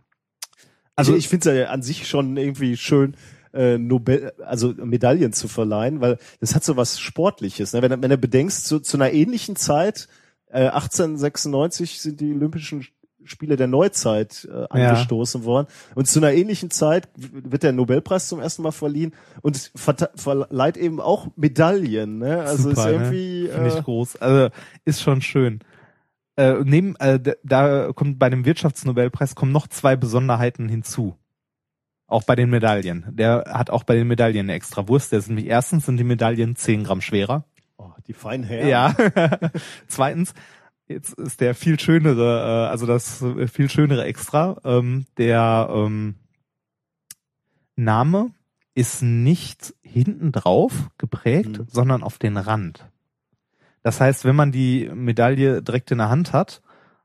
Also- 0.95 1.11
ich, 1.13 1.19
ich 1.25 1.27
finde 1.29 1.49
es 1.51 1.57
ja 1.59 1.67
an 1.69 1.83
sich 1.83 2.07
schon 2.07 2.35
irgendwie 2.37 2.75
schön, 2.75 3.15
äh, 3.53 3.77
Nobel, 3.77 4.33
also 4.43 4.73
Medaillen 4.73 5.31
zu 5.31 5.47
verleihen, 5.47 6.01
weil 6.01 6.17
das 6.39 6.55
hat 6.55 6.63
so 6.63 6.75
was 6.75 6.99
Sportliches. 6.99 7.73
Ne? 7.73 7.81
Wenn, 7.83 7.91
du- 7.91 8.01
wenn 8.01 8.09
du 8.09 8.17
bedenkst, 8.17 8.65
zu, 8.65 8.79
zu 8.79 8.97
einer 8.97 9.11
ähnlichen 9.13 9.55
Zeit, 9.55 10.07
äh, 10.47 10.69
1896 10.69 12.01
sind 12.01 12.19
die 12.19 12.33
Olympischen 12.33 12.83
Spiele 13.27 13.55
der 13.55 13.67
Neuzeit 13.67 14.47
äh, 14.51 14.65
angestoßen 14.69 15.43
worden. 15.43 15.67
Und 15.95 16.07
zu 16.07 16.19
einer 16.19 16.33
ähnlichen 16.33 16.71
Zeit 16.71 17.09
wird 17.15 17.63
der 17.63 17.73
Nobelpreis 17.73 18.27
zum 18.27 18.39
ersten 18.39 18.63
Mal 18.63 18.71
verliehen 18.71 19.13
und 19.41 19.71
verleiht 19.75 20.77
eben 20.77 20.99
auch 20.99 21.27
Medaillen. 21.35 22.19
Ne? 22.19 22.41
Also 22.41 22.69
Super, 22.69 22.81
ist 22.81 22.93
irgendwie 22.93 23.43
ne? 23.43 23.49
Finde 23.49 23.69
ich 23.69 23.75
äh, 23.75 23.81
groß. 23.81 24.15
Also 24.17 24.49
ist 24.85 25.01
schon 25.01 25.21
schön. 25.21 25.59
Äh, 26.37 26.55
neben, 26.63 26.95
äh, 26.97 27.19
da 27.43 27.91
kommt 27.93 28.19
bei 28.19 28.29
dem 28.29 28.45
Wirtschaftsnobelpreis 28.45 29.35
kommen 29.35 29.51
noch 29.51 29.67
zwei 29.67 29.95
Besonderheiten 29.95 30.69
hinzu. 30.69 31.15
Auch 32.05 32.23
bei 32.23 32.35
den 32.35 32.49
Medaillen. 32.49 33.05
Der 33.09 33.43
hat 33.47 33.69
auch 33.69 33.83
bei 33.83 33.95
den 33.95 34.07
Medaillen 34.07 34.45
eine 34.45 34.53
extra 34.53 34.87
Wurst. 34.87 35.11
Der 35.11 35.19
ist 35.19 35.27
nämlich 35.27 35.47
erstens 35.47 35.85
sind 35.85 35.97
die 35.97 36.05
Medaillen 36.05 36.55
10 36.55 36.83
Gramm 36.85 37.01
schwerer. 37.01 37.43
oh, 37.77 37.91
die 38.07 38.13
feinen 38.13 38.45
Herren. 38.45 38.67
Ja. 38.69 38.95
Zweitens, 39.87 40.33
jetzt 40.87 41.13
ist 41.13 41.41
der 41.41 41.55
viel 41.55 41.79
schönere, 41.79 42.65
äh, 42.65 42.69
also 42.69 42.85
das 42.85 43.21
äh, 43.21 43.47
viel 43.47 43.69
schönere 43.69 44.05
Extra. 44.05 44.57
Ähm, 44.63 45.05
der 45.17 45.69
ähm, 45.71 46.15
Name 47.75 48.31
ist 48.73 49.01
nicht 49.01 49.73
hinten 49.81 50.31
drauf 50.31 50.89
geprägt, 50.97 51.59
Mhm. 51.59 51.67
sondern 51.69 52.03
auf 52.03 52.17
den 52.17 52.37
Rand. 52.37 52.85
Das 53.83 54.01
heißt, 54.01 54.25
wenn 54.25 54.35
man 54.35 54.51
die 54.51 54.89
Medaille 54.93 55.61
direkt 55.61 55.91
in 55.91 55.99
der 55.99 56.09
Hand 56.09 56.33
hat, 56.33 56.61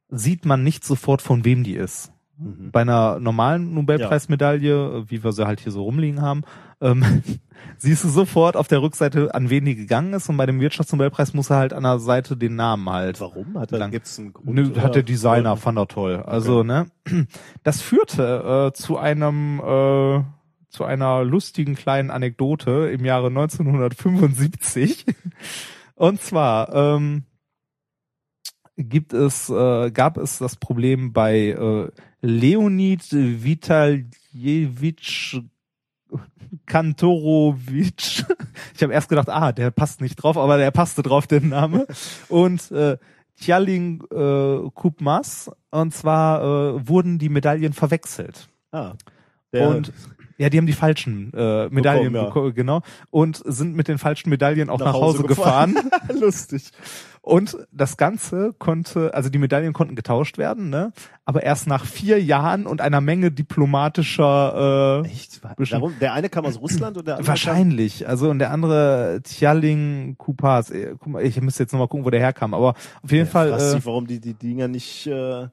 sieht 0.09 0.45
man 0.45 0.62
nicht 0.62 0.85
sofort, 0.85 1.22
von 1.22 1.45
wem 1.45 1.64
die 1.64 1.76
ist. 1.76 2.12
Mhm. 2.43 2.70
Bei 2.72 2.80
einer 2.80 3.20
normalen 3.20 3.74
Nobelpreismedaille, 3.74 5.05
wie 5.09 5.22
wir 5.22 5.32
sie 5.32 5.47
halt 5.47 5.61
hier 5.61 5.72
so 5.72 5.82
rumliegen 5.82 6.20
haben, 6.20 6.43
ähm, 6.80 7.05
siehst 7.78 8.05
du 8.05 8.09
sofort 8.09 8.57
auf 8.57 8.68
der 8.68 8.82
Rückseite, 8.82 9.34
an 9.34 9.51
wen 9.51 9.64
die 9.64 9.76
gegangen 9.76 10.12
ist. 10.14 10.28
Und 10.28 10.36
bei 10.36 10.47
dem 10.47 10.61
Wirtschaftsnobelpreis 10.61 11.34
muss 11.34 11.51
er 11.51 11.57
halt 11.57 11.72
an 11.72 11.84
der 11.84 11.99
Seite 11.99 12.36
den 12.36 12.57
Namen 12.57 12.88
halt. 12.90 13.20
Warum? 13.20 13.59
Hat 13.59 13.72
er, 13.72 13.88
gibt's 13.88 14.18
einen 14.18 14.32
Grund? 14.32 14.76
Hat 14.78 14.95
der 14.95 15.03
Designer, 15.03 15.57
fand 15.57 15.78
er 15.78 15.88
toll. 15.88 16.16
Also, 16.26 16.62
ne, 16.62 16.86
das 17.62 17.80
führte 17.80 18.70
äh, 18.70 18.72
zu 18.72 18.99
einem, 18.99 19.61
äh, 19.61 20.22
zu 20.70 20.84
einer 20.84 21.24
lustigen 21.24 21.74
kleinen 21.74 22.11
Anekdote 22.11 22.90
im 22.90 23.05
Jahre 23.05 23.28
1975. 23.28 25.07
Und 25.95 26.20
zwar, 26.20 26.74
ähm, 26.74 27.24
gibt 28.76 29.12
es, 29.12 29.49
äh, 29.51 29.90
gab 29.90 30.16
es 30.16 30.38
das 30.38 30.57
Problem 30.57 31.12
bei 31.12 31.49
äh, 31.49 31.88
Leonid 32.23 33.03
Vitaljewitsch 33.11 35.37
Kantorowitsch. 36.66 38.25
Ich 38.75 38.83
habe 38.83 38.93
erst 38.93 39.09
gedacht, 39.09 39.29
ah, 39.29 39.53
der 39.53 39.70
passt 39.70 40.01
nicht 40.01 40.16
drauf, 40.16 40.37
aber 40.37 40.59
der 40.59 40.70
passte 40.70 41.03
drauf, 41.03 41.27
der 41.27 41.41
Name. 41.41 41.87
Und 42.29 42.70
äh, 42.70 42.99
Tjalling 43.41 44.03
äh, 44.11 44.70
Kupmas. 44.75 45.51
Und 45.70 45.95
zwar 45.95 46.43
äh, 46.43 46.89
wurden 46.89 47.18
die 47.18 47.29
Medaillen 47.29 47.73
verwechselt. 47.73 48.49
Ah, 48.70 48.95
der, 49.53 49.68
Und 49.68 49.93
ja, 50.43 50.51
die 50.51 50.59
haben 50.59 50.66
die 50.66 50.72
falschen 50.72 51.32
äh, 51.34 51.68
Medaillen 51.68 52.12
Bekommen, 52.12 52.47
ja. 52.49 52.53
genau. 52.53 52.80
Und 53.11 53.40
sind 53.45 53.76
mit 53.76 53.86
den 53.86 53.99
falschen 53.99 54.28
Medaillen 54.28 54.70
auch 54.70 54.80
nach, 54.80 54.86
Nach 54.86 54.95
Hause, 54.95 55.18
Hause 55.18 55.28
gefahren. 55.28 55.76
lustig. 56.20 56.72
Und 57.20 57.57
das 57.70 57.97
Ganze 57.97 58.53
konnte, 58.59 59.14
also 59.14 59.30
die 59.30 59.38
Medaillen 59.38 59.72
konnten 59.72 59.95
getauscht 59.95 60.38
werden, 60.38 60.68
ne? 60.68 60.93
Aber 61.24 61.45
erst 61.45 61.68
nach 61.68 61.84
vier 61.84 62.20
Jahren 62.20 62.66
und 62.66 62.80
einer 62.80 63.01
Menge 63.01 63.30
diplomatischer 63.30 65.05
äh, 65.05 65.09
Echt? 65.09 65.40
Darum, 65.70 65.95
der 66.01 66.12
eine 66.12 66.28
kam 66.28 66.45
aus 66.45 66.61
Russland 66.61 66.99
und 66.99 67.07
der 67.07 67.14
andere 67.14 67.28
Wahrscheinlich. 67.28 68.09
Also 68.09 68.28
und 68.28 68.40
der 68.40 68.51
andere 68.51 69.20
Tjalling 69.22 70.16
Kupas. 70.18 70.70
äh, 70.70 70.97
guck 70.99 71.07
mal, 71.07 71.22
Ich 71.24 71.40
müsste 71.40 71.62
jetzt 71.62 71.70
nochmal 71.70 71.86
gucken, 71.86 72.05
wo 72.05 72.11
der 72.11 72.18
herkam. 72.18 72.53
Aber 72.53 72.70
auf 73.03 73.12
jeden 73.12 73.26
kam, 73.26 73.30
Fall. 73.30 73.49
fragt 73.51 73.62
Äh, 73.62 73.70
sich, 73.70 73.86
warum 73.86 74.09
die 74.09 74.18
die 74.18 74.34
Dinger 74.34 74.66
nicht 74.66 75.07
äh, 75.07 75.47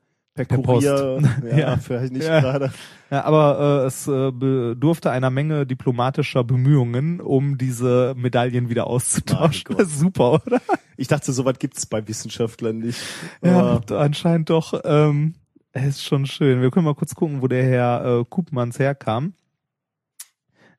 per, 0.48 0.58
Per 0.58 0.66
Kurier, 0.66 1.22
ja, 1.52 1.58
Ja. 1.58 1.78
vielleicht 1.78 2.14
nicht 2.14 2.26
Ja. 2.26 2.40
gerade. 2.40 2.72
ja, 3.12 3.24
aber 3.26 3.84
äh, 3.84 3.88
es 3.88 4.08
äh, 4.08 4.32
bedurfte 4.32 5.12
einer 5.12 5.30
Menge 5.30 5.66
diplomatischer 5.66 6.44
Bemühungen, 6.44 7.20
um 7.20 7.58
diese 7.58 8.14
Medaillen 8.18 8.70
wieder 8.70 8.88
auszutauschen. 8.88 9.66
Mein 9.70 9.78
Gott. 9.78 9.88
Super, 9.90 10.34
oder? 10.46 10.62
Ich 10.98 11.08
dachte, 11.08 11.32
sowas 11.34 11.60
gibt's 11.60 11.86
bei 11.86 12.08
Wissenschaftlern 12.08 12.80
nicht. 12.80 13.00
Ja, 13.44 13.80
d- 13.80 13.96
anscheinend 13.96 14.50
doch. 14.50 14.80
Ähm, 14.84 15.36
es 15.72 15.88
ist 15.98 16.04
schon 16.04 16.26
schön. 16.26 16.62
Wir 16.62 16.72
können 16.72 16.86
mal 16.86 16.96
kurz 16.96 17.14
gucken, 17.16 17.42
wo 17.42 17.48
der 17.48 17.64
Herr 17.64 18.20
äh, 18.22 18.26
Kupmans 18.26 18.80
herkam. 18.80 19.34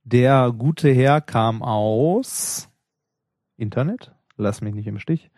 Der 0.02 0.52
gute 0.56 0.90
Herr 0.90 1.20
kam 1.20 1.62
aus 1.62 2.68
Internet. 3.56 4.12
Lass 4.36 4.62
mich 4.62 4.74
nicht 4.74 4.86
im 4.86 4.98
Stich. 4.98 5.30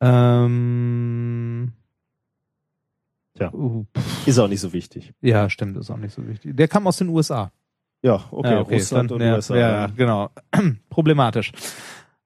Ähm, 0.00 1.72
Tja. 3.36 3.52
uh, 3.52 3.84
ist 4.26 4.38
auch 4.38 4.48
nicht 4.48 4.60
so 4.60 4.72
wichtig. 4.72 5.12
ja, 5.20 5.50
stimmt, 5.50 5.76
ist 5.76 5.90
auch 5.90 5.96
nicht 5.96 6.14
so 6.14 6.26
wichtig. 6.26 6.56
Der 6.56 6.68
kam 6.68 6.86
aus 6.86 6.98
den 6.98 7.08
USA. 7.08 7.50
Ja, 8.02 8.24
okay, 8.30 8.50
ja, 8.52 8.60
Russland 8.60 9.10
dann- 9.10 9.20
und 9.20 9.26
ja, 9.26 9.34
USA. 9.36 9.56
Ja, 9.56 9.86
genau. 9.86 10.30
Problematisch. 10.90 11.52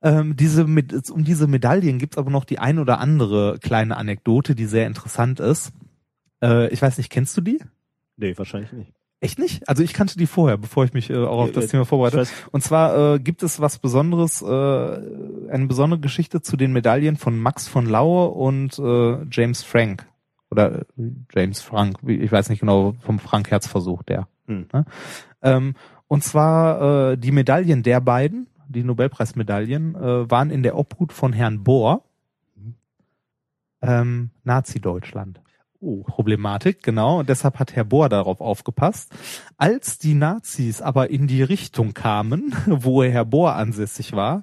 Ähm, 0.03 0.37
diese 0.37 0.65
um 0.65 1.25
diese 1.25 1.47
Medaillen 1.47 1.99
gibt's 1.99 2.19
aber 2.19 2.31
noch 2.31 2.45
die 2.45 2.59
ein 2.59 2.79
oder 2.79 3.01
andere 3.01 3.59
kleine 3.61 3.97
Anekdote, 3.97 4.55
die 4.55 4.67
sehr 4.67 4.87
interessant 4.87 5.41
ist. 5.41 5.73
Äh, 6.43 6.69
ich 6.73 6.83
weiß 6.83 6.99
nicht, 6.99 7.11
kennst 7.11 7.37
du 7.37 7.41
die? 7.41 7.61
Nee, 8.17 8.37
wahrscheinlich 8.37 8.73
nicht. 8.73 8.93
Echt 9.21 9.41
nicht? 9.41 9.69
Also 9.69 9.83
ich 9.83 9.95
kannte 9.95 10.17
die 10.17 10.27
vorher, 10.27 10.57
bevor 10.57 10.85
ich 10.85 10.93
mich 10.93 11.11
äh, 11.11 11.17
auch 11.17 11.41
auf 11.41 11.53
das 11.53 11.67
Thema 11.69 11.85
vorbereite. 11.85 12.25
Und 12.53 12.63
zwar 12.63 13.15
äh, 13.15 13.19
gibt 13.19 13.43
es 13.43 13.61
was 13.61 13.79
Besonderes, 13.79 14.43
äh, 14.43 14.47
eine 14.47 15.67
besondere 15.67 15.99
Geschichte 15.99 16.41
zu 16.41 16.57
den 16.57 16.73
Medaillen 16.73 17.17
von 17.17 17.37
Max 17.37 17.67
von 17.67 17.87
Laue 17.87 18.29
und 18.29 18.79
äh, 18.79 19.25
James 19.33 19.65
Frank. 19.65 20.07
Oder 20.51 20.81
äh, 20.81 20.85
James 21.35 21.61
Frank, 21.61 21.99
wie- 22.03 22.17
ich 22.17 22.33
weiß 22.33 22.49
nicht 22.49 22.61
genau, 22.61 22.95
vom 23.01 23.19
Frank 23.19 23.51
Herzversuch, 23.51 24.03
der. 24.03 24.29
Hm. 24.47 24.67
Ne? 24.73 24.85
Ähm, 25.43 25.75
und 26.07 26.25
zwar 26.25 27.13
äh, 27.13 27.17
die 27.19 27.33
Medaillen 27.33 27.83
der 27.83 28.01
beiden, 28.01 28.47
die 28.69 28.83
Nobelpreismedaillen, 28.83 29.95
äh, 29.95 30.31
waren 30.31 30.51
in 30.51 30.63
der 30.63 30.77
Obhut 30.77 31.13
von 31.13 31.33
Herrn 31.33 31.65
Bohr, 31.65 32.03
ähm, 33.83 34.31
Nazi-Deutschland. 34.45 35.41
oh, 35.81 36.03
Problematik, 36.03 36.83
genau. 36.83 37.21
Und 37.21 37.29
deshalb 37.29 37.59
hat 37.61 37.77
Herr 37.77 37.85
Bohr 37.85 38.09
darauf 38.09 38.41
aufgepasst. 38.41 39.15
Als 39.57 39.99
die 39.99 40.15
Nazis 40.15 40.83
aber 40.83 41.11
in 41.11 41.29
die 41.29 41.43
Richtung 41.43 41.95
kamen, 41.95 42.53
wo 42.67 43.05
Herr 43.05 43.25
Bohr 43.25 43.55
ansässig 43.55 44.13
war, 44.15 44.43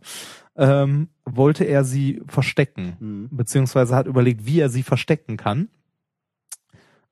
ähm, 0.56 1.10
wollte 1.26 1.66
er 1.66 1.84
sie 1.84 2.22
verstecken, 2.28 2.96
hm. 3.00 3.30
beziehungsweise 3.32 3.96
hat 3.96 4.08
überlegt, 4.08 4.46
wie 4.46 4.62
er 4.62 4.70
sie 4.70 4.84
verstecken 4.84 5.36
kann, 5.36 5.68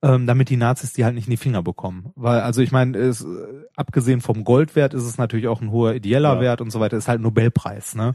ähm, 0.04 0.26
damit 0.26 0.50
die 0.50 0.58
Nazis 0.58 0.92
die 0.92 1.04
halt 1.04 1.14
nicht 1.14 1.26
in 1.28 1.30
die 1.30 1.36
Finger 1.38 1.62
bekommen. 1.62 2.12
Weil, 2.14 2.40
also 2.40 2.60
ich 2.60 2.72
meine, 2.72 2.98
es, 2.98 3.22
äh, 3.22 3.26
abgesehen 3.74 4.20
vom 4.20 4.44
Goldwert 4.44 4.92
ist 4.92 5.04
es 5.04 5.16
natürlich 5.16 5.48
auch 5.48 5.62
ein 5.62 5.70
hoher 5.70 5.94
ideeller 5.94 6.34
Ja. 6.34 6.40
Wert 6.40 6.60
und 6.60 6.70
so 6.70 6.78
weiter, 6.78 6.98
ist 6.98 7.08
halt 7.08 7.20
ein 7.20 7.22
Nobelpreis, 7.22 7.94
ne? 7.94 8.12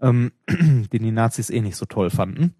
Ähm, 0.00 0.30
den 0.48 0.88
die 1.02 1.10
Nazis 1.10 1.50
eh 1.50 1.60
nicht 1.60 1.76
so 1.76 1.84
toll 1.84 2.10
fanden. 2.10 2.54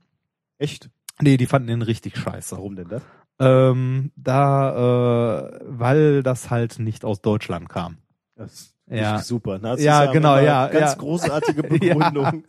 Echt? 0.58 0.90
Nee, 1.20 1.36
die 1.36 1.46
fanden 1.46 1.68
den 1.68 1.82
richtig 1.82 2.16
scheiße. 2.16 2.56
Warum 2.56 2.74
denn 2.76 2.88
das? 2.88 3.02
Ähm, 3.38 4.10
da, 4.16 5.48
äh, 5.48 5.60
weil 5.66 6.22
das 6.22 6.50
halt 6.50 6.78
nicht 6.78 7.04
aus 7.04 7.20
Deutschland 7.20 7.68
kam. 7.68 7.98
Das 8.34 8.52
ist 8.52 8.75
Ja. 8.88 9.18
super. 9.20 9.58
Nazis 9.58 9.84
Ja, 9.84 10.00
haben 10.06 10.12
genau, 10.12 10.38
ja, 10.38 10.68
Ganz 10.68 10.92
ja. 10.92 10.98
großartige 10.98 11.62
Ja. 11.84 11.94
Begründung. 11.94 12.44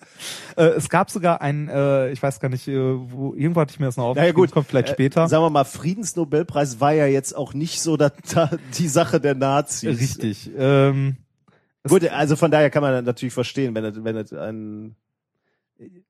Äh, 0.56 0.64
es 0.66 0.88
gab 0.90 1.10
sogar 1.10 1.42
ein, 1.42 1.68
äh, 1.68 2.12
ich 2.12 2.22
weiß 2.22 2.40
gar 2.40 2.50
nicht, 2.50 2.68
äh, 2.68 2.78
wo, 2.78 3.34
irgendwo 3.34 3.62
hatte 3.62 3.72
ich 3.72 3.80
mir 3.80 3.88
das 3.88 3.98
noch 3.98 4.04
Naja, 4.04 4.12
aufgeschrieben, 4.12 4.36
gut. 4.36 4.50
das 4.50 4.54
kommt 4.54 4.68
vielleicht 4.68 4.90
Äh, 4.90 4.94
später. 4.94 5.28
Sagen 5.28 5.44
wir 5.44 5.50
mal, 5.50 5.64
Friedensnobelpreis 5.64 6.80
war 6.80 6.94
ja 6.94 7.08
jetzt 7.08 7.36
auch 7.36 7.54
nicht 7.56 7.82
so 7.82 7.98
da, 7.98 8.12
da, 8.34 8.52
die 8.78 8.88
Sache 8.88 9.20
der 9.20 9.34
Nazis. 9.36 10.00
Richtig. 10.00 10.52
Ähm, 10.58 11.18
Gut, 11.88 12.08
also 12.10 12.36
von 12.36 12.52
daher 12.52 12.70
kann 12.70 12.82
man 12.84 13.04
natürlich 13.06 13.34
verstehen, 13.34 13.74
wenn 13.74 13.86
es, 13.86 14.04
wenn 14.04 14.18
es 14.18 14.34
ein, 14.34 14.96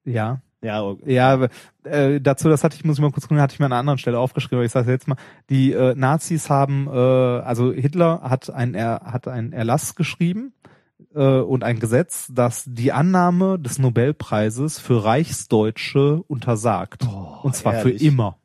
ja. 0.03 0.41
Ja, 0.67 0.83
okay. 0.83 1.13
Ja, 1.13 1.47
äh, 1.85 2.19
dazu, 2.19 2.49
das 2.49 2.63
hatte 2.63 2.75
ich, 2.75 2.83
muss 2.83 2.97
ich 2.97 3.01
mal 3.01 3.11
kurz 3.11 3.27
gucken, 3.27 3.41
hatte 3.41 3.53
ich 3.53 3.59
mir 3.59 3.67
an 3.67 3.71
einer 3.71 3.79
anderen 3.79 3.97
Stelle 3.97 4.19
aufgeschrieben, 4.19 4.57
aber 4.57 4.65
ich 4.65 4.71
sage 4.71 4.91
jetzt 4.91 5.07
mal, 5.07 5.15
die 5.49 5.71
äh, 5.71 5.95
Nazis 5.95 6.49
haben, 6.49 6.87
äh, 6.87 6.91
also 6.91 7.71
Hitler 7.71 8.21
hat 8.21 8.49
ein, 8.49 8.73
er 8.73 9.01
hat 9.05 9.27
einen 9.27 9.53
Erlass 9.53 9.95
geschrieben 9.95 10.53
äh, 11.15 11.39
und 11.39 11.63
ein 11.63 11.79
Gesetz, 11.79 12.29
das 12.33 12.65
die 12.67 12.91
Annahme 12.91 13.57
des 13.57 13.79
Nobelpreises 13.79 14.77
für 14.77 15.05
Reichsdeutsche 15.05 16.21
untersagt. 16.27 17.07
Oh, 17.07 17.39
und 17.43 17.55
zwar 17.55 17.75
ehrlich? 17.75 18.01
für 18.01 18.05
immer. 18.05 18.37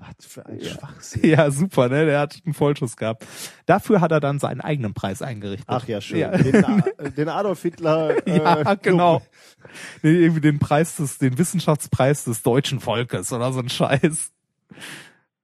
Was 0.00 0.26
für 0.26 0.46
ein 0.46 0.60
Schwachsinn. 0.60 1.24
Ja, 1.28 1.50
super, 1.50 1.88
ne? 1.90 2.06
Der 2.06 2.20
hat 2.20 2.40
einen 2.44 2.54
Vollschuss 2.54 2.96
gehabt. 2.96 3.26
Dafür 3.66 4.00
hat 4.00 4.10
er 4.12 4.20
dann 4.20 4.38
seinen 4.38 4.60
eigenen 4.62 4.94
Preis 4.94 5.20
eingerichtet. 5.20 5.66
Ach 5.68 5.86
ja, 5.86 6.00
schön. 6.00 6.18
Ja. 6.20 6.30
Den, 6.38 6.64
A- 6.64 6.80
den 7.16 7.28
Adolf 7.28 7.62
Hitler. 7.62 8.16
Äh, 8.26 8.38
Ja, 8.38 8.74
genau. 8.74 9.20
Nee, 10.02 10.12
irgendwie 10.14 10.40
den 10.40 10.58
Preis 10.58 10.96
des, 10.96 11.18
den 11.18 11.36
Wissenschaftspreis 11.36 12.24
des 12.24 12.42
deutschen 12.42 12.80
Volkes 12.80 13.30
oder 13.32 13.52
so 13.52 13.60
ein 13.60 13.68
Scheiß. 13.68 14.32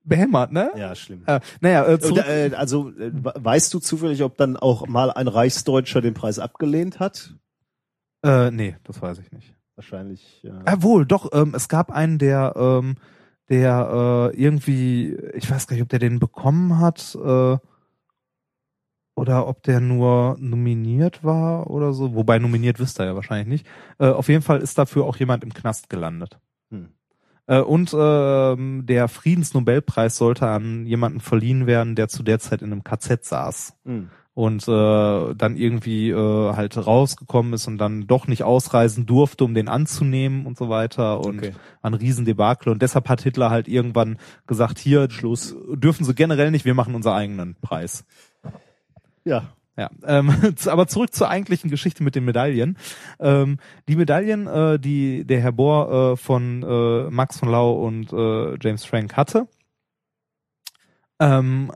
Behämmert, 0.04 0.52
ne? 0.52 0.70
Ja, 0.76 0.94
schlimm. 0.94 1.24
Äh, 1.26 1.40
naja, 1.60 1.84
äh, 1.86 1.94
Und, 2.00 2.18
äh, 2.18 2.50
also 2.56 2.90
äh, 2.90 3.10
weißt 3.12 3.74
du 3.74 3.80
zufällig, 3.80 4.22
ob 4.22 4.36
dann 4.36 4.56
auch 4.56 4.86
mal 4.86 5.10
ein 5.10 5.26
Reichsdeutscher 5.26 6.00
den 6.00 6.14
Preis 6.14 6.38
abgelehnt 6.38 7.00
hat? 7.00 7.34
äh, 8.24 8.50
nee, 8.52 8.76
das 8.84 9.02
weiß 9.02 9.18
ich 9.18 9.32
nicht. 9.32 9.52
Wahrscheinlich. 9.74 10.40
Ja. 10.42 10.62
Ah, 10.64 10.76
wohl, 10.80 11.04
doch, 11.06 11.30
ähm, 11.32 11.52
es 11.54 11.68
gab 11.68 11.90
einen, 11.90 12.18
der, 12.18 12.54
ähm, 12.56 12.96
der 13.48 14.32
äh, 14.32 14.36
irgendwie, 14.36 15.14
ich 15.34 15.50
weiß 15.50 15.66
gar 15.66 15.74
nicht, 15.74 15.82
ob 15.82 15.88
der 15.88 15.98
den 15.98 16.18
bekommen 16.18 16.78
hat, 16.78 17.16
äh, 17.22 17.58
oder 19.16 19.48
ob 19.48 19.62
der 19.62 19.80
nur 19.80 20.36
nominiert 20.38 21.24
war 21.24 21.70
oder 21.70 21.92
so. 21.92 22.14
Wobei 22.14 22.38
nominiert 22.38 22.78
wisst 22.78 23.00
ihr 23.00 23.06
ja 23.06 23.14
wahrscheinlich 23.14 23.48
nicht. 23.48 23.66
Äh, 23.98 24.08
auf 24.08 24.28
jeden 24.28 24.42
Fall 24.42 24.60
ist 24.60 24.78
dafür 24.78 25.04
auch 25.04 25.16
jemand 25.16 25.42
im 25.42 25.54
Knast 25.54 25.88
gelandet. 25.88 26.38
Hm. 26.70 26.90
Äh, 27.46 27.60
und 27.60 27.96
ähm, 27.98 28.84
der 28.84 29.08
Friedensnobelpreis 29.08 30.16
sollte 30.18 30.46
an 30.46 30.84
jemanden 30.84 31.20
verliehen 31.20 31.66
werden, 31.66 31.94
der 31.94 32.08
zu 32.08 32.22
der 32.22 32.38
Zeit 32.38 32.60
in 32.60 32.72
einem 32.72 32.84
KZ 32.84 33.24
saß 33.24 33.74
Hm. 33.84 34.10
Und 34.36 34.68
äh, 34.68 35.34
dann 35.34 35.56
irgendwie 35.56 36.10
äh, 36.10 36.52
halt 36.52 36.76
rausgekommen 36.76 37.54
ist 37.54 37.68
und 37.68 37.78
dann 37.78 38.06
doch 38.06 38.26
nicht 38.26 38.42
ausreisen 38.42 39.06
durfte, 39.06 39.44
um 39.44 39.54
den 39.54 39.66
anzunehmen 39.66 40.44
und 40.44 40.58
so 40.58 40.68
weiter 40.68 41.20
und 41.20 41.38
Okay. 41.38 41.52
ein 41.80 41.94
Riesendebakel 41.94 42.70
und 42.70 42.82
deshalb 42.82 43.08
hat 43.08 43.22
Hitler 43.22 43.48
halt 43.48 43.66
irgendwann 43.66 44.18
gesagt, 44.46 44.78
hier 44.78 45.10
Schluss 45.10 45.56
dürfen 45.72 46.04
sie 46.04 46.14
generell 46.14 46.50
nicht, 46.50 46.66
wir 46.66 46.74
machen 46.74 46.94
unseren 46.94 47.14
eigenen 47.14 47.54
Preis. 47.62 48.04
Ja. 49.24 49.54
Ja, 49.78 49.90
ähm, 50.04 50.30
aber 50.66 50.86
zurück 50.86 51.14
zur 51.14 51.30
eigentlichen 51.30 51.70
Geschichte 51.70 52.02
mit 52.02 52.14
den 52.14 52.26
Medaillen. 52.26 52.76
Ähm, 53.18 53.56
die 53.88 53.96
Medaillen, 53.96 54.46
äh, 54.46 54.78
die 54.78 55.24
der 55.24 55.40
Herr 55.40 55.52
Bohr 55.52 56.12
äh, 56.12 56.16
von 56.18 56.62
äh, 56.62 57.10
Max 57.10 57.38
von 57.38 57.48
Lau 57.48 57.72
und 57.72 58.12
äh, 58.12 58.58
James 58.60 58.84
Frank 58.84 59.16
hatte, 59.16 59.48
ähm, 61.20 61.72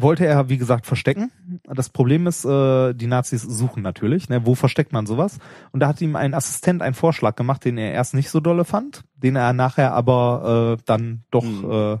wollte 0.00 0.26
er, 0.26 0.48
wie 0.48 0.58
gesagt, 0.58 0.86
verstecken. 0.86 1.30
Das 1.64 1.88
Problem 1.88 2.26
ist, 2.26 2.44
äh, 2.44 2.92
die 2.94 3.06
Nazis 3.06 3.42
suchen 3.42 3.82
natürlich. 3.82 4.28
Ne? 4.28 4.46
Wo 4.46 4.54
versteckt 4.54 4.92
man 4.92 5.06
sowas? 5.06 5.38
Und 5.72 5.80
da 5.80 5.88
hat 5.88 6.00
ihm 6.00 6.16
ein 6.16 6.34
Assistent 6.34 6.82
einen 6.82 6.94
Vorschlag 6.94 7.36
gemacht, 7.36 7.64
den 7.64 7.78
er 7.78 7.92
erst 7.92 8.14
nicht 8.14 8.30
so 8.30 8.40
dolle 8.40 8.64
fand, 8.64 9.02
den 9.16 9.36
er 9.36 9.52
nachher 9.52 9.92
aber 9.94 10.76
äh, 10.78 10.82
dann 10.86 11.24
doch 11.30 11.44
Mhm. 11.44 11.70
äh, 11.70 11.98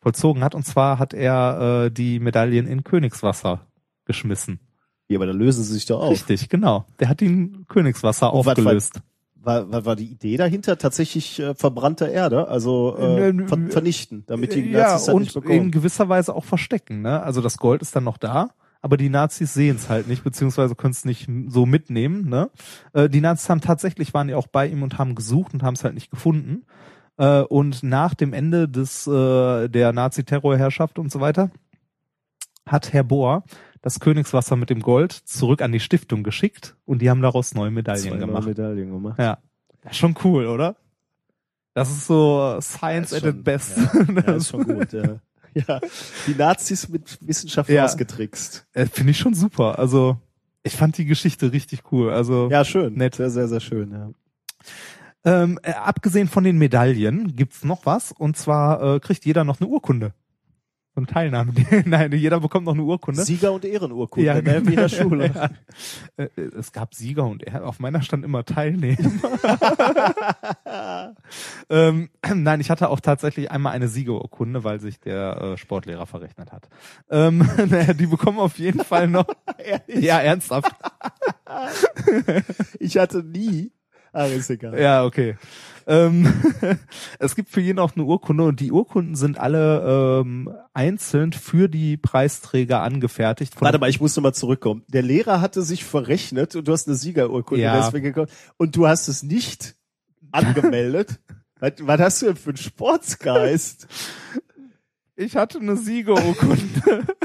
vollzogen 0.00 0.44
hat. 0.44 0.54
Und 0.54 0.64
zwar 0.66 0.98
hat 0.98 1.14
er 1.14 1.84
äh, 1.86 1.90
die 1.90 2.18
Medaillen 2.20 2.66
in 2.66 2.84
Königswasser 2.84 3.60
geschmissen. 4.04 4.60
ja, 5.08 5.18
aber 5.18 5.26
da 5.26 5.32
lösen 5.32 5.64
sie 5.64 5.72
sich 5.74 5.86
doch 5.86 6.00
auf. 6.00 6.10
Richtig, 6.10 6.48
genau. 6.48 6.84
Der 7.00 7.08
hat 7.08 7.22
ihn 7.22 7.64
Königswasser 7.68 8.32
Und 8.32 8.46
aufgelöst. 8.46 9.00
War, 9.44 9.70
war, 9.70 9.84
war 9.84 9.96
die 9.96 10.06
Idee 10.06 10.36
dahinter 10.36 10.78
tatsächlich 10.78 11.40
äh, 11.40 11.54
verbrannte 11.54 12.06
Erde, 12.06 12.48
also 12.48 12.96
äh, 12.96 13.32
Nö, 13.32 13.46
ver 13.46 13.58
vernichten, 13.68 14.24
damit 14.26 14.54
die 14.54 14.70
ja, 14.70 14.92
Nazis 14.92 15.06
das 15.06 15.14
nicht 15.14 15.36
und 15.36 15.42
bekommen. 15.42 15.64
in 15.64 15.70
gewisser 15.70 16.08
Weise 16.08 16.34
auch 16.34 16.44
verstecken. 16.44 17.02
Ne? 17.02 17.22
Also 17.22 17.40
das 17.40 17.58
Gold 17.58 17.82
ist 17.82 17.94
dann 17.94 18.04
noch 18.04 18.18
da, 18.18 18.50
aber 18.80 18.96
die 18.96 19.08
Nazis 19.08 19.54
sehen 19.54 19.76
es 19.76 19.88
halt 19.88 20.08
nicht, 20.08 20.24
beziehungsweise 20.24 20.74
können 20.74 20.92
es 20.92 21.04
nicht 21.04 21.28
so 21.48 21.66
mitnehmen. 21.66 22.28
Ne? 22.28 22.50
Äh, 22.92 23.08
die 23.08 23.20
Nazis 23.20 23.48
haben 23.48 23.60
tatsächlich, 23.60 24.14
waren 24.14 24.28
ja 24.28 24.36
auch 24.36 24.46
bei 24.46 24.66
ihm 24.66 24.82
und 24.82 24.98
haben 24.98 25.14
gesucht 25.14 25.54
und 25.54 25.62
haben 25.62 25.74
es 25.74 25.84
halt 25.84 25.94
nicht 25.94 26.10
gefunden. 26.10 26.64
Äh, 27.16 27.40
und 27.40 27.82
nach 27.82 28.14
dem 28.14 28.32
Ende 28.32 28.68
des 28.68 29.06
äh, 29.06 29.68
der 29.68 29.92
Nazi-Terrorherrschaft 29.92 30.98
und 30.98 31.10
so 31.12 31.20
weiter 31.20 31.50
hat 32.66 32.92
Herr 32.92 33.04
Bohr 33.04 33.44
das 33.84 34.00
Königswasser 34.00 34.56
mit 34.56 34.70
dem 34.70 34.80
Gold 34.80 35.12
zurück 35.12 35.60
an 35.60 35.70
die 35.70 35.78
Stiftung 35.78 36.22
geschickt 36.22 36.74
und 36.86 37.02
die 37.02 37.10
haben 37.10 37.20
daraus 37.20 37.54
neue 37.54 37.70
Medaillen 37.70 38.00
Zwei 38.02 38.10
neue 38.16 38.18
gemacht. 38.20 38.46
Medaillen 38.46 38.90
gemacht. 38.90 39.18
Ja. 39.18 39.36
Schon 39.90 40.16
cool, 40.24 40.46
oder? 40.46 40.76
Das 41.74 41.90
ist 41.90 42.06
so 42.06 42.56
Science 42.62 43.12
ist 43.12 43.18
at 43.18 43.20
schon- 43.24 43.34
its 43.36 43.44
best. 43.44 43.76
Ja, 43.76 44.22
ja, 44.26 44.32
ist 44.36 44.48
schon 44.48 44.64
gut, 44.64 44.92
ja. 44.94 45.16
Ja, 45.52 45.80
die 46.26 46.34
Nazis 46.34 46.88
mit 46.88 47.18
Wissenschaft 47.20 47.68
Ja. 47.68 47.84
ausgetrickst. 47.84 48.66
Äh, 48.72 48.86
Finde 48.86 49.10
ich 49.10 49.18
schon 49.18 49.34
super. 49.34 49.78
Also, 49.78 50.16
ich 50.62 50.74
fand 50.76 50.96
die 50.96 51.04
Geschichte 51.04 51.52
richtig 51.52 51.82
cool. 51.92 52.10
Also, 52.10 52.48
Ja, 52.50 52.64
schön. 52.64 52.94
Nett. 52.94 53.16
Sehr, 53.16 53.28
sehr, 53.30 53.48
sehr 53.48 53.60
schön, 53.60 53.92
ja. 53.92 54.10
ähm, 55.24 55.58
äh, 55.62 55.72
abgesehen 55.74 56.28
von 56.28 56.42
den 56.44 56.56
Medaillen 56.56 57.36
gibt's 57.36 57.64
noch 57.64 57.84
was. 57.86 58.12
Und 58.12 58.36
zwar 58.38 58.94
äh, 58.96 59.00
kriegt 59.00 59.24
jeder 59.26 59.44
noch 59.44 59.60
eine 59.60 59.68
Urkunde. 59.68 60.14
So 60.94 61.00
eine 61.00 61.06
Teilnahme. 61.08 61.52
Nein, 61.86 62.12
jeder 62.12 62.38
bekommt 62.38 62.66
noch 62.66 62.74
eine 62.74 62.84
Urkunde. 62.84 63.24
Sieger- 63.24 63.52
und 63.52 63.64
Ehrenurkunde, 63.64 64.26
Ja, 64.26 64.34
ne? 64.40 64.64
wie 64.64 64.74
in 64.74 64.76
der 64.76 64.88
genau. 64.88 64.90
Schule. 65.02 65.24
Ja. 65.34 65.50
Äh, 66.16 66.28
äh, 66.36 66.50
Es 66.56 66.70
gab 66.72 66.94
Sieger 66.94 67.24
und 67.24 67.42
er 67.42 67.66
auf 67.66 67.80
meiner 67.80 68.00
stand 68.02 68.24
immer 68.24 68.44
Teilnehmer. 68.44 68.96
ähm, 71.70 72.10
nein, 72.32 72.60
ich 72.60 72.70
hatte 72.70 72.90
auch 72.90 73.00
tatsächlich 73.00 73.50
einmal 73.50 73.72
eine 73.72 73.88
Siegerurkunde, 73.88 74.62
weil 74.62 74.78
sich 74.80 75.00
der 75.00 75.40
äh, 75.40 75.56
Sportlehrer 75.56 76.06
verrechnet 76.06 76.52
hat. 76.52 76.68
Ähm, 77.10 77.38
naja, 77.68 77.92
die 77.92 78.06
bekommen 78.06 78.38
auf 78.38 78.58
jeden 78.58 78.84
Fall 78.84 79.08
noch. 79.08 79.26
ja, 79.88 80.20
ernsthaft. 80.20 80.72
Ich 82.78 82.96
hatte 82.98 83.24
nie. 83.24 83.72
Ah, 84.12 84.26
ist 84.26 84.48
egal. 84.48 84.80
Ja, 84.80 85.04
okay. 85.04 85.36
Ähm, 85.86 86.32
es 87.18 87.34
gibt 87.36 87.50
für 87.50 87.60
jeden 87.60 87.78
auch 87.78 87.94
eine 87.94 88.04
Urkunde 88.04 88.44
und 88.44 88.60
die 88.60 88.72
Urkunden 88.72 89.14
sind 89.16 89.38
alle 89.38 90.20
ähm, 90.22 90.50
einzeln 90.72 91.32
für 91.32 91.68
die 91.68 91.96
Preisträger 91.96 92.82
angefertigt. 92.82 93.54
Warte 93.60 93.78
mal, 93.78 93.90
ich 93.90 94.00
muss 94.00 94.16
nochmal 94.16 94.34
zurückkommen. 94.34 94.84
Der 94.88 95.02
Lehrer 95.02 95.40
hatte 95.40 95.62
sich 95.62 95.84
verrechnet 95.84 96.56
und 96.56 96.66
du 96.68 96.72
hast 96.72 96.88
eine 96.88 96.96
Siegerurkunde 96.96 97.62
Ja. 97.62 97.80
deswegen 97.84 98.04
gekommen. 98.04 98.28
Und 98.56 98.76
du 98.76 98.86
hast 98.86 99.08
es 99.08 99.22
nicht 99.22 99.74
angemeldet. 100.32 101.20
was, 101.60 101.72
was 101.80 102.00
hast 102.00 102.22
du 102.22 102.26
denn 102.26 102.36
für 102.36 102.50
einen 102.50 102.56
Sportsgeist? 102.56 103.86
ich 105.16 105.36
hatte 105.36 105.58
eine 105.58 105.76
Siegerurkunde. 105.76 107.06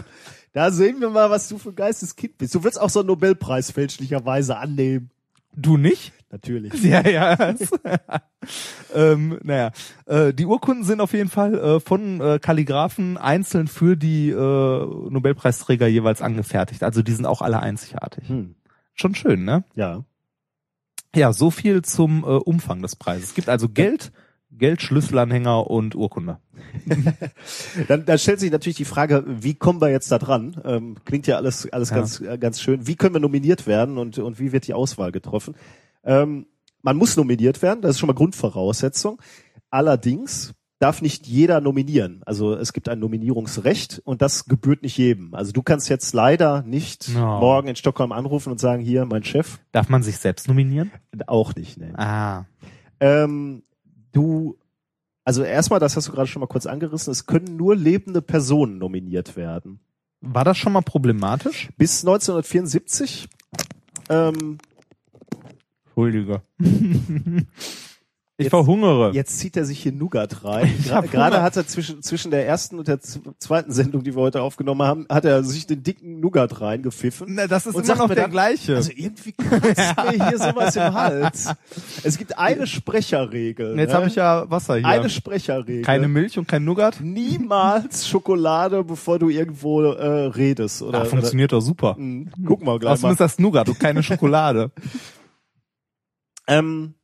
Da 0.52 0.72
sehen 0.72 1.00
wir 1.00 1.12
mal, 1.12 1.30
was 1.30 1.48
du 1.48 1.60
für 1.60 1.70
ein 1.70 1.76
Geisteskind 1.76 2.40
bist. 2.40 2.56
Du 2.56 2.64
willst 2.64 2.82
auch 2.82 2.90
so 2.90 3.02
einen 3.02 3.08
Nobelpreis 3.08 3.70
fälschlicherweise 3.70 4.58
annehmen. 4.58 5.12
du 5.56 5.78
nicht? 5.78 6.12
Natürlich. 6.32 6.74
Ja, 6.84 7.08
ja. 7.08 7.38
ähm, 8.96 9.40
naja, 9.44 9.72
äh, 10.06 10.34
die 10.34 10.46
Urkunden 10.46 10.84
sind 10.84 11.02
auf 11.02 11.14
jeden 11.14 11.30
Fall 11.30 11.56
äh, 11.56 11.80
von 11.80 12.22
äh, 12.22 12.40
Kalligraphen 12.40 13.18
einzeln 13.18 13.68
für 13.68 13.96
die 13.98 14.30
äh, 14.30 14.34
Nobelpreisträger 14.36 15.88
jeweils 15.88 16.22
angefertigt. 16.22 16.84
Also 16.84 17.02
die 17.02 17.12
sind 17.12 17.26
auch 17.26 17.42
alle 17.42 17.60
einzigartig. 17.60 18.28
Hm. 18.30 18.56
Schon 18.94 19.16
schön, 19.16 19.44
ne? 19.44 19.64
Ja. 19.76 20.04
Ja, 21.16 21.34
so 21.34 21.50
viel 21.50 21.82
zum 21.82 22.24
äh, 22.24 22.28
Umfang 22.28 22.82
des 22.82 22.96
Preises. 22.96 23.30
Es 23.30 23.34
gibt 23.36 23.50
also 23.50 23.68
Geld, 23.70 24.12
Geld, 24.52 24.82
Schlüsselanhänger 24.82 25.70
und 25.70 25.96
Urkunde. 25.96 26.40
Dann, 27.88 28.06
dann 28.06 28.20
stellt 28.20 28.40
sich 28.40 28.52
natürlich 28.52 28.76
die 28.76 28.86
Frage, 28.86 29.24
wie 29.26 29.54
kommen 29.56 29.80
wir 29.82 29.90
jetzt 29.90 30.12
da 30.12 30.18
dran? 30.20 30.60
Ähm, 30.66 30.98
klingt 31.06 31.26
ja 31.26 31.38
alles, 31.38 31.72
alles 31.72 31.90
Ja. 31.90 31.96
ganz, 31.96 32.20
äh, 32.20 32.38
ganz 32.38 32.62
schön. 32.62 32.86
Wie 32.86 32.96
können 32.96 33.16
wir 33.16 33.22
nominiert 33.22 33.66
werden 33.66 33.98
und, 33.98 34.18
und 34.20 34.40
wie 34.40 34.52
wird 34.52 34.68
die 34.68 34.74
Auswahl 34.74 35.12
getroffen? 35.12 35.56
Ähm, 36.10 36.48
man 36.82 36.98
muss 36.98 37.16
nominiert 37.18 37.62
werden, 37.62 37.82
das 37.82 37.92
ist 37.92 38.00
schon 38.00 38.08
mal 38.08 38.14
Grundvoraussetzung. 38.14 39.22
Allerdings 39.70 40.54
darf 40.80 41.02
nicht 41.02 41.28
jeder 41.28 41.60
nominieren. 41.62 42.22
Also 42.26 42.54
es 42.56 42.72
gibt 42.74 42.88
ein 42.90 43.00
Nominierungsrecht 43.00 44.02
und 44.06 44.22
das 44.22 44.46
gebührt 44.46 44.82
nicht 44.82 44.98
jedem. 44.98 45.34
Also 45.34 45.52
du 45.52 45.62
kannst 45.62 45.90
jetzt 45.90 46.14
leider 46.14 46.64
nicht 46.64 47.10
No. 47.10 47.40
morgen 47.40 47.68
in 47.68 47.76
Stockholm 47.76 48.12
anrufen 48.14 48.50
und 48.52 48.60
sagen, 48.60 48.82
hier, 48.82 49.06
mein 49.06 49.24
Chef, 49.24 49.60
Darf 49.74 49.90
man 49.90 50.04
sich 50.04 50.18
selbst 50.18 50.48
nominieren? 50.48 50.92
auch 51.28 51.54
nicht. 51.56 51.78
Ne. 51.78 51.94
Ah. 52.00 52.46
Ähm, 53.02 53.62
du, 54.14 54.58
also 55.26 55.44
erstmal, 55.44 55.82
das 55.82 55.98
hast 55.98 56.08
du 56.08 56.12
gerade 56.14 56.28
schon 56.28 56.40
mal 56.40 56.48
kurz 56.48 56.66
angerissen, 56.66 57.12
es 57.12 57.26
können 57.26 57.58
nur 57.58 57.76
lebende 57.76 58.22
Personen 58.22 58.78
nominiert 58.78 59.36
werden. 59.36 59.82
War 60.22 60.46
das 60.46 60.58
schon 60.58 60.74
mal 60.74 60.82
problematisch? 60.82 61.70
Bis 61.78 62.02
1974 62.06 63.28
ähm, 64.10 64.58
Entschuldige. 66.08 66.42
Ich 68.42 68.46
Jetzt- 68.46 68.52
verhungere. 68.52 69.12
Jetzt 69.12 69.38
zieht 69.38 69.58
er 69.58 69.66
sich 69.66 69.80
hier 69.84 69.92
Nougat 69.92 70.46
rein. 70.46 70.74
Ich 70.80 70.90
Gra- 70.90 71.06
Gerade 71.06 71.42
hat 71.42 71.58
er 71.58 71.68
zwischen, 71.68 72.02
zwischen 72.02 72.32
der 72.32 72.48
ersten 72.48 72.80
und 72.80 72.88
der 72.88 73.02
zweiten 73.02 73.74
Sendung, 73.74 74.02
die 74.02 74.16
wir 74.16 74.22
heute 74.22 74.42
aufgenommen 74.42 74.82
haben, 74.84 75.06
hat 75.10 75.26
er 75.26 75.44
sich 75.44 75.68
den 75.68 75.84
dicken 75.84 76.22
Nougat 76.22 76.62
reingepfiffen. 76.62 77.28
Na, 77.32 77.48
das 77.48 77.66
ist 77.66 77.76
Und 77.76 77.82
immer 77.84 77.88
sagt 77.88 78.00
noch 78.00 78.08
der 78.08 78.16
dann, 78.16 78.32
gleiche. 78.32 78.78
Also 78.78 78.92
irgendwie 78.96 79.34
kratzt 79.34 80.18
mir 80.18 80.26
hier 80.30 80.38
sowas 80.38 80.74
im 80.78 80.94
Hals. 80.94 81.50
Es 82.04 82.18
gibt 82.18 82.38
eine 82.40 82.66
Sprecherregel. 82.66 83.78
Jetzt 83.78 83.90
ne? 83.90 83.94
habe 83.98 84.08
ich 84.08 84.16
ja 84.16 84.50
Wasser 84.50 84.76
hier. 84.78 84.88
eine 84.88 85.10
Sprecherregel. 85.10 85.82
Keine 85.82 86.08
Milch 86.08 86.38
und 86.40 86.48
kein 86.48 86.64
Nougat? 86.64 87.02
Niemals 87.02 88.08
Schokolade, 88.08 88.86
bevor 88.86 89.20
du 89.20 89.28
irgendwo 89.28 89.82
äh, 89.82 90.06
redest. 90.28 90.82
Oder, 90.82 91.02
Ach, 91.02 91.08
funktioniert 91.08 91.52
doch 91.52 91.60
super. 91.60 91.90
Oder, 91.98 91.98
Hm, 91.98 92.30
guck 92.46 92.64
mal 92.64 92.80
gleich 92.80 92.94
Außerdem 92.94 93.10
mal. 93.10 93.12
ist 93.12 93.20
das 93.20 93.38
Nougat 93.38 93.68
und 93.68 93.78
keine 93.82 94.02
Schokolade. 94.02 94.72
Ähm, 96.50 96.96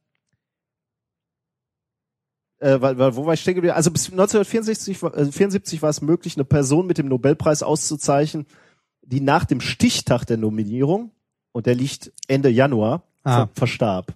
äh, 2.59 2.79
weil, 2.81 2.97
weil, 2.97 3.15
wo 3.15 3.25
war 3.25 3.33
ich 3.33 3.41
stehen 3.41 3.55
geblieben? 3.55 3.75
Also 3.75 3.91
bis 3.91 4.05
1964 4.11 5.01
war- 5.03 5.15
äh, 5.15 5.31
74 5.31 5.81
war 5.81 5.89
es 5.89 6.01
möglich, 6.01 6.35
eine 6.35 6.45
Person 6.45 6.87
mit 6.87 6.97
dem 6.97 7.07
Nobelpreis 7.07 7.63
auszuzeichnen, 7.63 8.45
die 9.01 9.21
nach 9.21 9.45
dem 9.45 9.61
Stichtag 9.61 10.25
der 10.25 10.37
Nominierung, 10.37 11.11
und 11.51 11.67
der 11.67 11.75
liegt 11.75 12.11
Ende 12.27 12.49
Januar, 12.49 13.03
Ah. 13.23 13.45
ver 13.47 13.49
verstarb. 13.55 14.13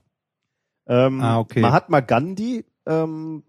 Ähm, 0.88 1.21
Ah, 1.21 1.39
okay. 1.39 1.61
Mahatma 1.61 1.99
Gandhi 1.99 2.65
ähm, 2.86 3.43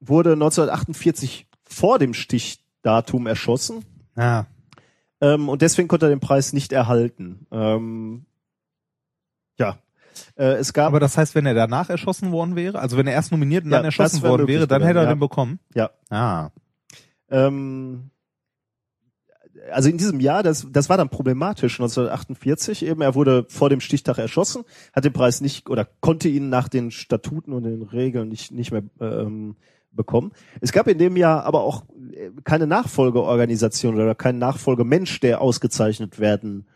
wurde 0.00 0.32
1948 0.32 1.46
vor 1.64 1.98
dem 1.98 2.12
Stichdatum 2.14 3.26
erschossen 3.26 3.84
Ja. 4.16 4.46
ähm, 5.20 5.48
und 5.48 5.62
deswegen 5.62 5.88
konnte 5.88 6.06
er 6.06 6.10
den 6.10 6.20
Preis 6.20 6.52
nicht 6.52 6.72
erhalten. 6.72 7.46
Ähm, 7.50 8.26
ja, 9.58 9.78
äh, 10.36 10.54
es 10.56 10.72
gab 10.72 10.88
Aber 10.88 11.00
das 11.00 11.16
heißt, 11.16 11.34
wenn 11.34 11.46
er 11.46 11.54
danach 11.54 11.90
erschossen 11.90 12.32
worden 12.32 12.56
wäre, 12.56 12.78
also 12.78 12.96
wenn 12.96 13.06
er 13.06 13.14
erst 13.14 13.32
nominiert 13.32 13.64
und 13.64 13.70
Ja, 13.70 13.78
dann 13.78 13.86
erschossen 13.86 14.22
worden 14.22 14.46
wäre, 14.46 14.66
dann 14.66 14.82
hätte 14.82 14.98
er 14.98 15.04
gewesen, 15.04 15.16
den 15.16 15.20
bekommen. 15.20 15.60
Ja. 15.74 15.90
Ah. 16.10 16.50
Ähm, 17.30 18.10
also 19.72 19.88
in 19.88 19.98
diesem 19.98 20.20
Jahr, 20.20 20.42
das, 20.42 20.66
das 20.70 20.88
war 20.88 20.96
dann 20.96 21.08
problematisch, 21.08 21.80
1948 21.80 22.84
eben, 22.84 23.00
er 23.00 23.14
wurde 23.14 23.46
vor 23.48 23.70
dem 23.70 23.80
Stichtag 23.80 24.18
erschossen, 24.18 24.64
hat 24.92 25.04
den 25.04 25.12
Preis 25.12 25.40
nicht 25.40 25.68
oder 25.68 25.88
konnte 26.00 26.28
ihn 26.28 26.48
nach 26.48 26.68
den 26.68 26.90
Statuten 26.90 27.52
und 27.52 27.64
den 27.64 27.82
Regeln 27.82 28.28
nicht, 28.28 28.52
nicht 28.52 28.72
mehr 28.72 28.82
ähm, 29.00 29.56
bekommen. 29.90 30.32
Es 30.60 30.72
gab 30.72 30.86
in 30.86 30.98
dem 30.98 31.16
Jahr 31.16 31.44
aber 31.44 31.62
auch 31.62 31.84
äh, 32.12 32.30
keine 32.44 32.66
Nachfolgeorganisation 32.66 33.94
oder 33.94 34.14
keinen 34.14 34.38
Nachfolgemensch, 34.38 35.20
der 35.20 35.40
ausgezeichnet 35.40 36.20
werden 36.20 36.66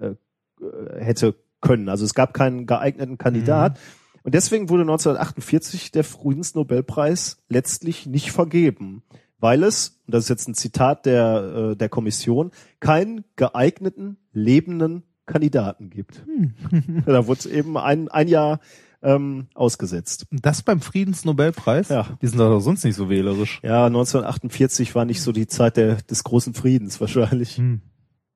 äh, 0.00 0.14
äh, 0.60 1.04
hätte 1.04 1.36
können. 1.64 1.88
Also 1.88 2.04
es 2.04 2.14
gab 2.14 2.32
keinen 2.34 2.66
geeigneten 2.66 3.18
Kandidat. 3.18 3.80
Und 4.22 4.34
deswegen 4.34 4.68
wurde 4.68 4.82
1948 4.82 5.90
der 5.90 6.04
Friedensnobelpreis 6.04 7.38
letztlich 7.48 8.06
nicht 8.06 8.30
vergeben, 8.30 9.02
weil 9.38 9.62
es, 9.64 10.00
und 10.06 10.14
das 10.14 10.24
ist 10.24 10.28
jetzt 10.30 10.48
ein 10.48 10.54
Zitat 10.54 11.04
der, 11.04 11.72
äh, 11.72 11.76
der 11.76 11.88
Kommission, 11.88 12.52
keinen 12.80 13.24
geeigneten, 13.36 14.16
lebenden 14.32 15.02
Kandidaten 15.26 15.90
gibt. 15.90 16.24
da 17.06 17.26
wurde 17.26 17.50
eben 17.50 17.76
ein, 17.76 18.08
ein 18.08 18.28
Jahr 18.28 18.60
ähm, 19.02 19.48
ausgesetzt. 19.54 20.26
Und 20.30 20.44
Das 20.46 20.62
beim 20.62 20.80
Friedensnobelpreis? 20.80 21.90
Ja. 21.90 22.06
Die 22.22 22.26
sind 22.26 22.38
doch 22.38 22.60
sonst 22.60 22.84
nicht 22.84 22.96
so 22.96 23.10
wählerisch. 23.10 23.60
Ja, 23.62 23.86
1948 23.86 24.94
war 24.94 25.04
nicht 25.04 25.20
so 25.20 25.32
die 25.32 25.46
Zeit 25.46 25.76
der, 25.76 25.96
des 25.96 26.24
großen 26.24 26.54
Friedens 26.54 27.00
wahrscheinlich. 27.00 27.58
Hm. 27.58 27.82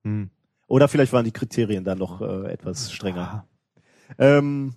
Hm. 0.05 0.31
Oder 0.69 0.87
vielleicht 0.87 1.12
waren 1.12 1.25
die 1.25 1.33
Kriterien 1.33 1.83
dann 1.83 1.99
noch 1.99 2.21
äh, 2.21 2.53
etwas 2.53 2.93
strenger. 2.93 3.47
Ah. 4.16 4.19
Ähm, 4.19 4.75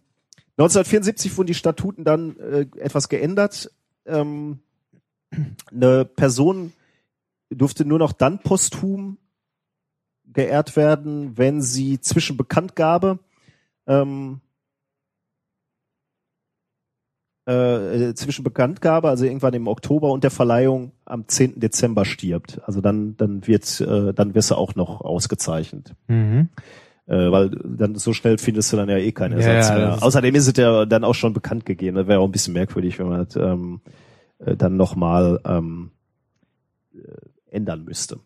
1974 0.58 1.38
wurden 1.38 1.48
die 1.48 1.54
Statuten 1.54 2.04
dann 2.04 2.38
äh, 2.38 2.66
etwas 2.78 3.10
geändert. 3.10 3.72
Ähm, 4.06 4.60
eine 5.72 6.06
Person 6.06 6.74
durfte 7.50 7.86
nur 7.86 8.00
noch 8.00 8.14
dann 8.14 8.40
posthum 8.40 9.18
geehrt 10.26 10.76
werden, 10.78 11.38
wenn 11.38 11.62
sie 11.62 12.00
zwischen 12.00 12.38
Bekanntgabe 12.38 13.20
ähm, 13.86 14.40
äh, 17.52 18.14
zwischen 18.16 18.44
Bekanntgabe, 18.44 19.10
also 19.10 19.26
irgendwann 19.26 19.54
im 19.54 19.68
Oktober 19.68 20.12
und 20.12 20.24
der 20.24 20.32
Verleihung 20.32 20.92
am 21.06 21.28
10. 21.28 21.60
Dezember 21.60 22.06
stirbt. 22.06 22.62
Also 22.66 22.82
dann, 22.82 23.18
dann 23.18 23.48
wird, 23.48 23.82
äh, 23.82 24.14
dann 24.14 24.36
wirst 24.36 24.52
du 24.52 24.56
auch 24.56 24.76
noch 24.76 25.02
ausgezeichnet. 25.02 25.94
Mhm. 26.08 26.50
Äh, 27.08 27.32
weil 27.32 27.50
dann 27.50 27.96
so 27.96 28.14
schnell 28.14 28.38
findest 28.38 28.72
du 28.72 28.78
dann 28.78 28.90
ja 28.90 28.98
eh 28.98 29.12
keinen 29.12 29.40
Ersatz 29.40 29.70
ja, 29.70 29.76
mehr. 29.76 30.04
Außerdem 30.04 30.36
ist 30.36 30.48
es 30.48 30.58
ja 30.58 30.86
dann 30.86 31.04
auch 31.04 31.16
schon 31.16 31.34
bekannt 31.34 31.66
gegeben. 31.66 31.98
Das 31.98 32.08
wäre 32.08 32.20
auch 32.20 32.26
ein 32.26 32.32
bisschen 32.32 32.54
merkwürdig, 32.54 33.00
wenn 33.00 33.10
man 33.10 33.26
das 33.26 33.36
ähm, 33.36 33.82
äh, 34.40 34.56
dann 34.56 34.78
nochmal 34.78 35.40
ähm, 35.46 35.92
äh, 36.94 37.56
ändern 37.56 37.84
müsste. 37.84 38.20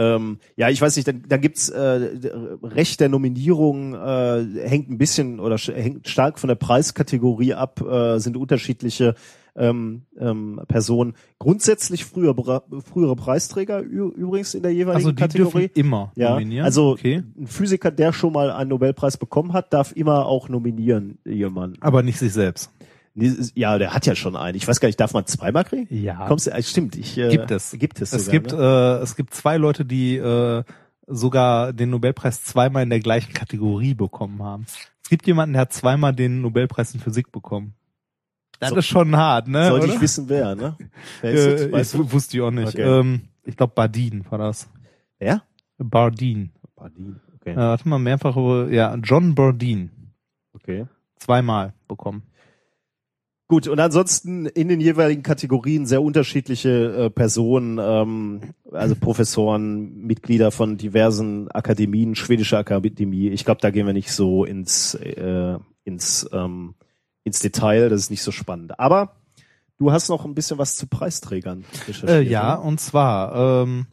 Ähm, 0.00 0.38
ja, 0.56 0.70
ich 0.70 0.80
weiß 0.80 0.96
nicht, 0.96 1.06
dann, 1.06 1.24
dann 1.28 1.42
gibt's 1.42 1.68
äh, 1.68 2.10
Recht 2.62 3.00
der 3.00 3.10
Nominierung 3.10 3.92
äh, 3.94 4.46
hängt 4.66 4.88
ein 4.88 4.96
bisschen 4.96 5.40
oder 5.40 5.56
hängt 5.58 6.08
stark 6.08 6.38
von 6.38 6.48
der 6.48 6.54
Preiskategorie 6.54 7.52
ab, 7.52 7.82
äh, 7.82 8.18
sind 8.18 8.38
unterschiedliche 8.38 9.14
ähm, 9.56 10.02
ähm, 10.18 10.60
Personen. 10.68 11.14
Grundsätzlich 11.38 12.06
früher, 12.06 12.34
frühere 12.34 13.14
Preisträger 13.16 13.80
übrigens 13.80 14.54
in 14.54 14.62
der 14.62 14.72
jeweiligen 14.72 14.96
Also 14.96 15.12
die 15.12 15.20
Kategorie. 15.20 15.68
dürfen 15.68 15.70
immer 15.74 16.12
Ja, 16.14 16.30
nominieren. 16.30 16.64
also 16.64 16.92
okay. 16.92 17.22
ein 17.38 17.46
Physiker, 17.46 17.90
der 17.90 18.14
schon 18.14 18.32
mal 18.32 18.50
einen 18.50 18.70
Nobelpreis 18.70 19.18
bekommen 19.18 19.52
hat, 19.52 19.74
darf 19.74 19.92
immer 19.94 20.24
auch 20.24 20.48
nominieren 20.48 21.18
jemanden. 21.26 21.76
Aber 21.82 22.02
nicht 22.02 22.18
sich 22.18 22.32
selbst. 22.32 22.70
Ja, 23.14 23.76
der 23.78 23.92
hat 23.92 24.06
ja 24.06 24.14
schon 24.14 24.36
einen. 24.36 24.56
Ich 24.56 24.66
weiß 24.68 24.80
gar 24.80 24.86
nicht, 24.88 25.00
darf 25.00 25.12
man 25.12 25.26
zweimal 25.26 25.64
kriegen? 25.64 25.86
Ja. 25.94 26.26
Kommst 26.26 26.46
du, 26.46 26.52
äh, 26.52 26.62
stimmt, 26.62 26.96
ich, 26.96 27.18
äh, 27.18 27.28
Gibt 27.30 27.50
es. 27.50 27.72
Gibt 27.78 28.00
es 28.00 28.12
Es 28.12 28.26
sogar, 28.26 28.40
gibt, 28.40 28.52
ne? 28.52 28.98
äh, 29.00 29.02
es 29.02 29.16
gibt 29.16 29.34
zwei 29.34 29.56
Leute, 29.56 29.84
die 29.84 30.16
äh, 30.16 30.62
sogar 31.06 31.72
den 31.72 31.90
Nobelpreis 31.90 32.44
zweimal 32.44 32.84
in 32.84 32.90
der 32.90 33.00
gleichen 33.00 33.32
Kategorie 33.34 33.94
bekommen 33.94 34.42
haben. 34.42 34.64
Es 35.02 35.08
gibt 35.10 35.26
jemanden, 35.26 35.54
der 35.54 35.62
hat 35.62 35.72
zweimal 35.72 36.14
den 36.14 36.40
Nobelpreis 36.40 36.94
in 36.94 37.00
Physik 37.00 37.32
bekommen. 37.32 37.74
Das 38.60 38.70
So- 38.70 38.76
ist 38.76 38.86
schon 38.86 39.16
hart, 39.16 39.48
ne? 39.48 39.66
Sollte 39.68 39.86
oder? 39.86 39.94
ich 39.96 40.00
wissen, 40.00 40.28
wer, 40.28 40.54
ne? 40.54 40.76
Wer 41.20 41.32
ist 41.32 41.46
das? 41.46 41.60
Äh, 41.62 41.72
Weißt 41.72 41.94
ich 41.96 42.12
wusste 42.12 42.36
ich 42.36 42.42
auch 42.42 42.50
nicht. 42.52 42.68
Okay. 42.68 42.82
Ähm, 43.00 43.22
ich 43.42 43.56
glaube 43.56 43.72
Bardeen 43.74 44.24
war 44.30 44.38
das. 44.38 44.68
Wer? 45.18 45.42
Bardeen. 45.78 46.52
Bardeen. 46.76 47.20
Okay. 47.40 47.52
Äh, 47.52 47.56
warte 47.56 47.88
mal, 47.88 47.98
mehrfach, 47.98 48.36
ja, 48.70 48.94
John 49.02 49.34
Bardeen. 49.34 49.90
okay. 50.54 50.86
Zweimal 51.16 51.72
bekommen. 51.88 52.22
Gut, 53.50 53.66
und 53.66 53.80
ansonsten 53.80 54.46
in 54.46 54.68
den 54.68 54.80
jeweiligen 54.80 55.24
Kategorien 55.24 55.84
sehr 55.84 56.02
unterschiedliche 56.02 57.06
äh, 57.06 57.10
Personen, 57.10 57.78
ähm, 57.82 58.54
also 58.70 58.94
Professoren, 58.94 60.06
Mitglieder 60.06 60.52
von 60.52 60.76
diversen 60.76 61.50
Akademien, 61.50 62.14
schwedische 62.14 62.58
Akademie. 62.58 63.26
Ich 63.30 63.44
glaube, 63.44 63.60
da 63.60 63.70
gehen 63.70 63.88
wir 63.88 63.92
nicht 63.92 64.12
so 64.12 64.44
ins, 64.44 64.94
äh, 64.94 65.58
ins, 65.82 66.30
ähm, 66.32 66.76
ins 67.24 67.40
Detail, 67.40 67.88
das 67.88 68.02
ist 68.02 68.10
nicht 68.10 68.22
so 68.22 68.30
spannend. 68.30 68.78
Aber 68.78 69.16
du 69.78 69.90
hast 69.90 70.10
noch 70.10 70.24
ein 70.24 70.36
bisschen 70.36 70.58
was 70.58 70.76
zu 70.76 70.86
Preisträgern 70.86 71.64
recherchiert. 71.88 72.08
Äh, 72.08 72.20
ja, 72.20 72.56
oder? 72.56 72.64
und 72.64 72.80
zwar 72.80 73.64
ähm, 73.64 73.86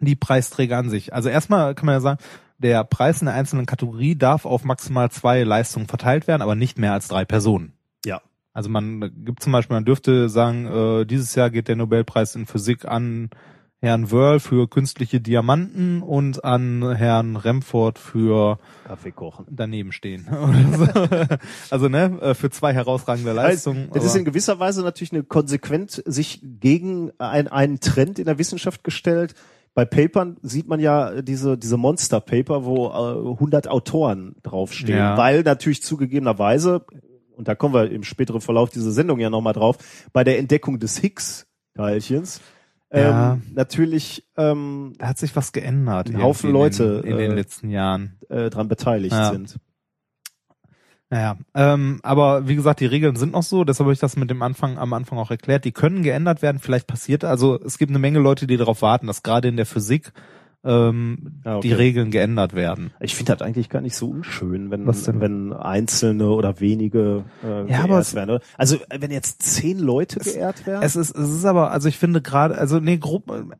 die 0.00 0.16
Preisträger 0.16 0.78
an 0.78 0.88
sich. 0.88 1.12
Also 1.12 1.28
erstmal 1.28 1.74
kann 1.74 1.84
man 1.84 1.96
ja 1.96 2.00
sagen, 2.00 2.20
der 2.56 2.82
Preis 2.84 3.20
in 3.20 3.26
der 3.26 3.34
einzelnen 3.34 3.66
Kategorie 3.66 4.16
darf 4.16 4.46
auf 4.46 4.64
maximal 4.64 5.10
zwei 5.10 5.42
Leistungen 5.42 5.86
verteilt 5.86 6.26
werden, 6.26 6.40
aber 6.40 6.54
nicht 6.54 6.78
mehr 6.78 6.94
als 6.94 7.08
drei 7.08 7.26
Personen. 7.26 7.74
Ja. 8.06 8.22
Also 8.52 8.70
man 8.70 9.12
gibt 9.24 9.42
zum 9.42 9.52
Beispiel, 9.52 9.74
man 9.76 9.84
dürfte 9.84 10.28
sagen, 10.28 10.66
äh, 10.66 11.04
dieses 11.06 11.34
Jahr 11.34 11.50
geht 11.50 11.68
der 11.68 11.76
Nobelpreis 11.76 12.34
in 12.34 12.46
Physik 12.46 12.84
an 12.86 13.30
Herrn 13.80 14.10
Wörl 14.10 14.40
für 14.40 14.68
künstliche 14.68 15.20
Diamanten 15.20 16.02
und 16.02 16.44
an 16.44 16.96
Herrn 16.96 17.36
Remford 17.36 18.00
für 18.00 18.58
Kaffee 18.84 19.12
kochen. 19.12 19.46
daneben 19.50 19.92
stehen. 19.92 20.26
Also 21.70 21.88
ne, 21.88 22.18
äh, 22.20 22.34
für 22.34 22.50
zwei 22.50 22.72
herausragende 22.74 23.32
Leistungen. 23.32 23.90
Das 23.92 24.04
ist 24.04 24.16
in 24.16 24.24
gewisser 24.24 24.58
Weise 24.58 24.82
natürlich 24.82 25.12
eine 25.12 25.22
konsequent 25.22 26.02
sich 26.06 26.40
gegen 26.42 27.12
ein, 27.18 27.46
einen 27.48 27.78
Trend 27.80 28.18
in 28.18 28.24
der 28.24 28.38
Wissenschaft 28.38 28.82
gestellt. 28.82 29.34
Bei 29.74 29.84
Papern 29.84 30.38
sieht 30.42 30.66
man 30.66 30.80
ja 30.80 31.22
diese, 31.22 31.56
diese 31.56 31.76
Monster-Paper, 31.76 32.64
wo 32.64 32.88
äh, 32.88 33.30
100 33.34 33.68
Autoren 33.68 34.34
draufstehen, 34.42 34.98
Ja. 34.98 35.16
weil 35.16 35.42
natürlich 35.42 35.82
zugegebenerweise, 35.84 36.84
und 37.38 37.48
da 37.48 37.54
kommen 37.54 37.72
wir 37.72 37.90
im 37.90 38.02
späteren 38.02 38.40
Verlauf 38.40 38.70
dieser 38.70 38.90
Sendung 38.90 39.20
ja 39.20 39.30
nochmal 39.30 39.54
drauf, 39.54 39.78
bei 40.12 40.24
der 40.24 40.38
Entdeckung 40.38 40.78
des 40.78 40.98
Higgs-Teilchens 40.98 42.40
Ja. 42.92 43.32
ähm, 43.34 43.42
natürlich 43.54 44.26
ähm, 44.36 44.92
da 44.98 45.08
hat 45.08 45.18
sich 45.18 45.34
was 45.36 45.52
geändert. 45.52 46.08
Ein 46.10 46.20
Haufen 46.22 46.50
Leute, 46.50 47.02
in, 47.04 47.12
in 47.12 47.16
den 47.18 47.30
äh, 47.30 47.34
letzten 47.34 47.70
Jahren. 47.70 48.18
äh, 48.28 48.50
dran 48.50 48.68
beteiligt 48.68 49.14
Ja. 49.14 49.30
sind. 49.30 49.56
Naja, 51.10 51.38
ähm, 51.54 52.00
aber 52.02 52.48
wie 52.48 52.54
gesagt, 52.56 52.80
die 52.80 52.86
Regeln 52.86 53.16
sind 53.16 53.32
noch 53.32 53.42
so, 53.42 53.64
deshalb 53.64 53.86
habe 53.86 53.94
ich 53.94 53.98
das 53.98 54.16
mit 54.16 54.28
dem 54.28 54.42
Anfang 54.42 54.76
am 54.76 54.92
Anfang 54.92 55.16
auch 55.18 55.30
erklärt. 55.30 55.64
Die 55.64 55.72
können 55.72 56.02
geändert 56.02 56.42
werden, 56.42 56.58
vielleicht 56.58 56.86
passiert. 56.86 57.24
Also 57.24 57.58
es 57.62 57.78
gibt 57.78 57.90
eine 57.90 57.98
Menge 57.98 58.18
Leute, 58.18 58.46
die 58.46 58.58
darauf 58.58 58.82
warten, 58.82 59.06
dass 59.06 59.22
gerade 59.22 59.48
in 59.48 59.56
der 59.56 59.64
Physik 59.64 60.12
ähm, 60.64 61.40
Ah, 61.44 61.56
okay. 61.56 61.68
die 61.68 61.74
Regeln 61.74 62.10
geändert 62.10 62.52
werden. 62.54 62.90
Ich 63.00 63.14
finde 63.14 63.32
das 63.32 63.42
eigentlich 63.42 63.68
gar 63.68 63.80
nicht 63.80 63.94
so 63.96 64.08
unschön, 64.10 64.70
wenn, 64.70 64.86
wenn 64.86 65.52
einzelne 65.52 66.28
oder 66.30 66.60
wenige 66.60 67.24
äh, 67.44 67.46
Ja, 67.46 67.62
geehrt 67.64 67.84
aber 67.84 67.98
es- 68.00 68.14
werden. 68.14 68.38
Also 68.56 68.76
äh, 68.88 69.00
wenn 69.00 69.10
jetzt 69.10 69.42
zehn 69.42 69.78
Leute 69.78 70.18
geehrt 70.20 70.66
werden. 70.66 70.82
Es 70.82 70.96
ist, 70.96 71.16
es 71.16 71.30
ist 71.30 71.44
aber, 71.44 71.70
also 71.70 71.88
ich 71.88 71.96
finde 71.98 72.20
gerade, 72.20 72.58
also 72.58 72.80
nee, 72.80 72.98
Gruppen, 72.98 73.52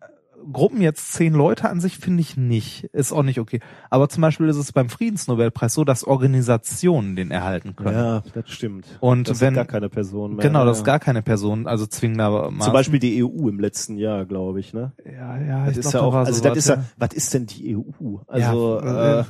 Gruppen 0.53 0.81
jetzt 0.81 1.13
zehn 1.13 1.35
Leute 1.35 1.69
an 1.69 1.81
sich 1.81 1.99
finde 1.99 2.21
ich 2.21 2.37
nicht, 2.37 2.85
ist 2.93 3.13
auch 3.13 3.23
nicht 3.23 3.41
okay. 3.41 3.61
Aber 3.91 4.09
zum 4.09 4.21
Beispiel 4.23 4.49
ist 4.49 4.57
es 4.57 4.73
beim 4.73 4.89
Friedensnobelpreis 4.89 5.75
so, 5.75 5.85
dass 5.85 6.05
Organisationen 6.05 7.17
den 7.17 7.31
erhalten 7.31 7.75
können. 7.77 7.95
ja, 7.95 8.23
das 8.35 8.49
stimmt. 8.51 8.87
Und 9.01 9.29
das 9.29 9.41
wenn- 9.41 9.55
gar 9.55 9.65
keine 9.65 9.89
Personen 9.89 10.37
mehr. 10.37 10.47
Genau, 10.47 10.65
das 10.65 10.79
ist 10.79 10.87
ja. 10.87 10.93
gar 10.93 11.01
keine 11.01 11.23
Person, 11.23 11.67
also 11.67 11.87
zwingendermaßen. 11.87 12.61
Zum 12.63 12.73
Beispiel 12.73 13.01
die 13.01 13.23
EU 13.25 13.49
im 13.49 13.59
letzten 13.61 13.97
Jahr, 13.99 14.25
glaube 14.27 14.61
ich, 14.61 14.73
ne? 14.73 14.93
ja, 15.05 15.39
ja, 15.41 15.65
Das 15.67 15.73
ich 15.73 15.79
ist 15.79 15.91
glaub, 15.91 15.95
ja 15.95 16.01
da 16.01 16.07
auch, 16.07 16.13
war 16.13 16.27
also 16.27 16.33
sowas, 16.39 16.49
das 16.55 16.59
ist 16.59 16.69
ja, 16.69 16.85
was 16.97 17.13
ist 17.15 17.35
denn 17.35 17.47
die 17.47 17.77
EU? 17.77 18.17
Also, 18.27 18.81
Ja, 18.81 19.21
äh, 19.21 19.25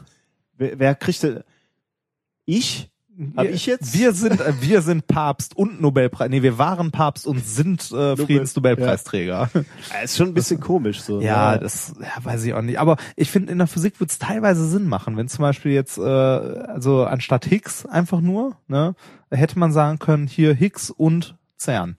wer, 0.57 0.79
wer 0.79 0.95
kriegt 0.95 1.23
denn, 1.23 1.41
ich? 2.45 2.91
Hab 3.37 3.45
wir, 3.45 3.53
ich 3.53 3.67
jetzt? 3.67 3.99
Wir 3.99 4.13
sind, 4.13 4.41
äh, 4.41 4.53
wir 4.61 4.81
sind 4.81 5.09
Papst 5.09 5.57
und 5.57 5.81
Nobelpreis. 5.81 6.31
Nee, 6.31 6.43
wir 6.43 6.57
waren 6.57 6.93
Papst 6.93 7.27
und 7.27 7.45
sind 7.45 7.91
äh, 7.91 8.17
Friedensnobelpreisträger. 8.17 9.51
Ja, 9.55 10.01
ist 10.03 10.17
schon 10.17 10.29
ein 10.29 10.35
bisschen 10.35 10.61
komisch 10.61 11.01
so. 11.01 11.21
Ja, 11.21 11.53
ne? 11.53 11.61
das 11.61 11.95
ja, 12.01 12.25
weiß 12.25 12.45
ich 12.45 12.55
auch 12.55 12.63
nicht. 12.63 12.79
Aber 12.79 12.97
ich 13.17 13.31
finde, 13.31 13.51
in 13.51 13.59
der 13.59 13.67
Physik 13.67 13.99
wird 13.99 14.11
es 14.11 14.19
teilweise 14.19 14.69
Sinn 14.69 14.87
machen, 14.87 15.17
wenn 15.17 15.29
zum 15.29 15.43
Beispiel 15.43 15.73
jetzt, 15.73 15.99
äh, 15.99 16.03
also 16.03 17.05
anstatt 17.05 17.45
Higgs 17.45 17.87
einfach 17.87 18.21
nur, 18.21 18.57
ne, 18.69 18.95
hätte 19.31 19.59
man 19.59 19.73
sagen 19.73 19.99
können, 19.99 20.27
hier 20.27 20.55
Higgs 20.55 20.91
und 20.91 21.37
CERN. 21.59 21.98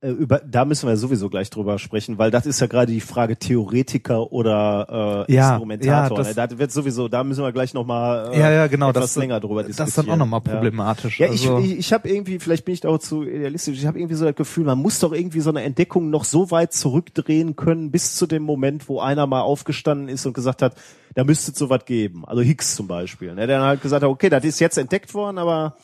Äh, 0.00 0.10
über, 0.10 0.40
da 0.40 0.64
müssen 0.64 0.88
wir 0.88 0.96
sowieso 0.96 1.28
gleich 1.30 1.48
drüber 1.48 1.78
sprechen, 1.78 2.18
weil 2.18 2.32
das 2.32 2.44
ist 2.44 2.60
ja 2.60 2.66
gerade 2.66 2.90
die 2.90 3.00
Frage 3.00 3.36
Theoretiker 3.36 4.32
oder 4.32 5.24
äh, 5.28 5.32
Ja, 5.32 5.50
Instrumentator. 5.50 6.18
ja, 6.18 6.24
ne? 6.24 6.34
das- 6.34 6.50
Da 6.50 6.58
wird 6.58 6.72
sowieso, 6.72 7.06
da 7.06 7.22
müssen 7.22 7.44
wir 7.44 7.52
gleich 7.52 7.72
nochmal 7.72 8.32
äh, 8.32 8.38
Ja, 8.40 8.50
ja, 8.50 8.66
genau, 8.66 8.90
etwas 8.90 9.14
das- 9.14 9.16
länger 9.16 9.38
drüber 9.38 9.62
diskutieren. 9.62 9.86
Das 9.86 9.88
ist 9.90 9.98
dann 9.98 10.10
auch 10.12 10.16
nochmal 10.16 10.42
Ja. 10.44 10.54
problematisch. 10.54 11.20
Ja, 11.20 11.26
ich, 11.26 11.42
also, 11.48 11.58
ich, 11.58 11.78
ich 11.78 11.92
habe 11.92 12.08
irgendwie, 12.08 12.40
vielleicht 12.40 12.64
bin 12.64 12.74
ich 12.74 12.80
da 12.80 12.88
auch 12.88 12.98
zu 12.98 13.22
idealistisch, 13.22 13.78
ich 13.78 13.86
habe 13.86 13.98
irgendwie 14.00 14.16
so 14.16 14.24
das 14.24 14.34
Gefühl, 14.34 14.64
man 14.64 14.78
muss 14.78 14.98
doch 14.98 15.12
irgendwie 15.12 15.40
so 15.40 15.50
eine 15.50 15.62
Entdeckung 15.62 16.10
noch 16.10 16.24
so 16.24 16.50
weit 16.50 16.72
zurückdrehen 16.72 17.54
können, 17.54 17.92
bis 17.92 18.16
zu 18.16 18.26
dem 18.26 18.42
Moment, 18.42 18.88
wo 18.88 18.98
einer 18.98 19.28
mal 19.28 19.42
aufgestanden 19.42 20.08
ist 20.08 20.26
und 20.26 20.32
gesagt 20.32 20.62
hat, 20.62 20.74
da 21.14 21.22
müsste 21.22 21.52
es 21.52 21.58
sowas 21.58 21.84
geben. 21.86 22.24
Also 22.26 22.42
Higgs 22.42 22.74
zum 22.74 22.88
Beispiel. 22.88 23.28
Ne? 23.36 23.46
Der 23.46 23.58
dann 23.58 23.66
halt 23.68 23.82
gesagt 23.82 24.02
hat, 24.02 24.10
okay, 24.10 24.30
das 24.30 24.44
ist 24.44 24.58
jetzt 24.58 24.78
entdeckt 24.78 25.14
worden, 25.14 25.38
aber 25.38 25.76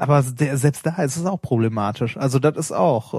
aber 0.00 0.22
der, 0.22 0.56
selbst 0.56 0.86
da 0.86 1.02
ist 1.02 1.16
es 1.16 1.26
auch 1.26 1.40
problematisch. 1.42 2.16
Also 2.16 2.38
das 2.38 2.56
ist 2.56 2.72
auch, 2.72 3.12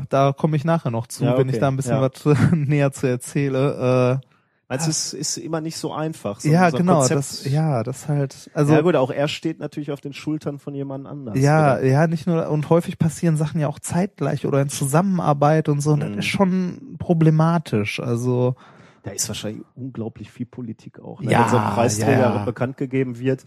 da 0.08 0.32
komme 0.32 0.56
ich 0.56 0.64
nachher 0.64 0.90
noch 0.90 1.06
zu, 1.06 1.24
Ja, 1.24 1.38
wenn 1.38 1.48
ich 1.48 1.54
okay, 1.54 1.60
da 1.60 1.68
ein 1.68 1.76
bisschen 1.76 1.94
ja. 1.94 2.02
was 2.02 2.24
näher 2.52 2.90
zu 2.90 3.06
erzähle. 3.06 4.20
Äh, 4.20 4.26
also 4.66 4.90
es 4.90 5.12
ist 5.12 5.36
immer 5.36 5.60
nicht 5.60 5.76
so 5.76 5.92
einfach. 5.92 6.40
So, 6.40 6.48
ja, 6.48 6.70
so 6.70 6.76
ein 6.76 6.80
genau, 6.80 6.98
Konzept. 6.98 7.18
das, 7.18 7.44
ja, 7.44 7.84
das 7.84 8.08
halt, 8.08 8.50
also 8.54 8.72
ja 8.72 8.80
gut, 8.80 8.96
auch 8.96 9.10
er 9.12 9.28
steht 9.28 9.60
natürlich 9.60 9.92
auf 9.92 10.00
den 10.00 10.12
Schultern 10.12 10.58
von 10.58 10.74
jemand 10.74 11.06
anders. 11.06 11.38
Ja, 11.38 11.74
oder? 11.74 11.84
ja, 11.86 12.06
nicht 12.08 12.26
nur, 12.26 12.48
und 12.48 12.68
häufig 12.68 12.98
passieren 12.98 13.36
Sachen 13.36 13.60
ja 13.60 13.68
auch 13.68 13.78
zeitgleich 13.78 14.44
oder 14.44 14.60
in 14.60 14.70
Zusammenarbeit 14.70 15.68
und 15.68 15.80
so, 15.82 15.92
und 15.92 16.00
Mhm. 16.00 16.16
das 16.16 16.24
ist 16.24 16.30
schon 16.30 16.96
problematisch, 16.98 18.00
also, 18.00 18.56
Da 19.04 19.10
ist 19.12 19.28
wahrscheinlich 19.28 19.62
unglaublich 19.76 20.30
viel 20.32 20.46
Politik 20.46 20.98
auch. 20.98 21.20
Ne? 21.20 21.30
Ja, 21.30 21.42
Wenn 21.42 21.50
so 21.50 21.58
ein 21.58 21.74
Preisträger 21.74 22.18
ja. 22.34 22.44
bekannt 22.44 22.76
gegeben 22.78 23.18
wird, 23.18 23.44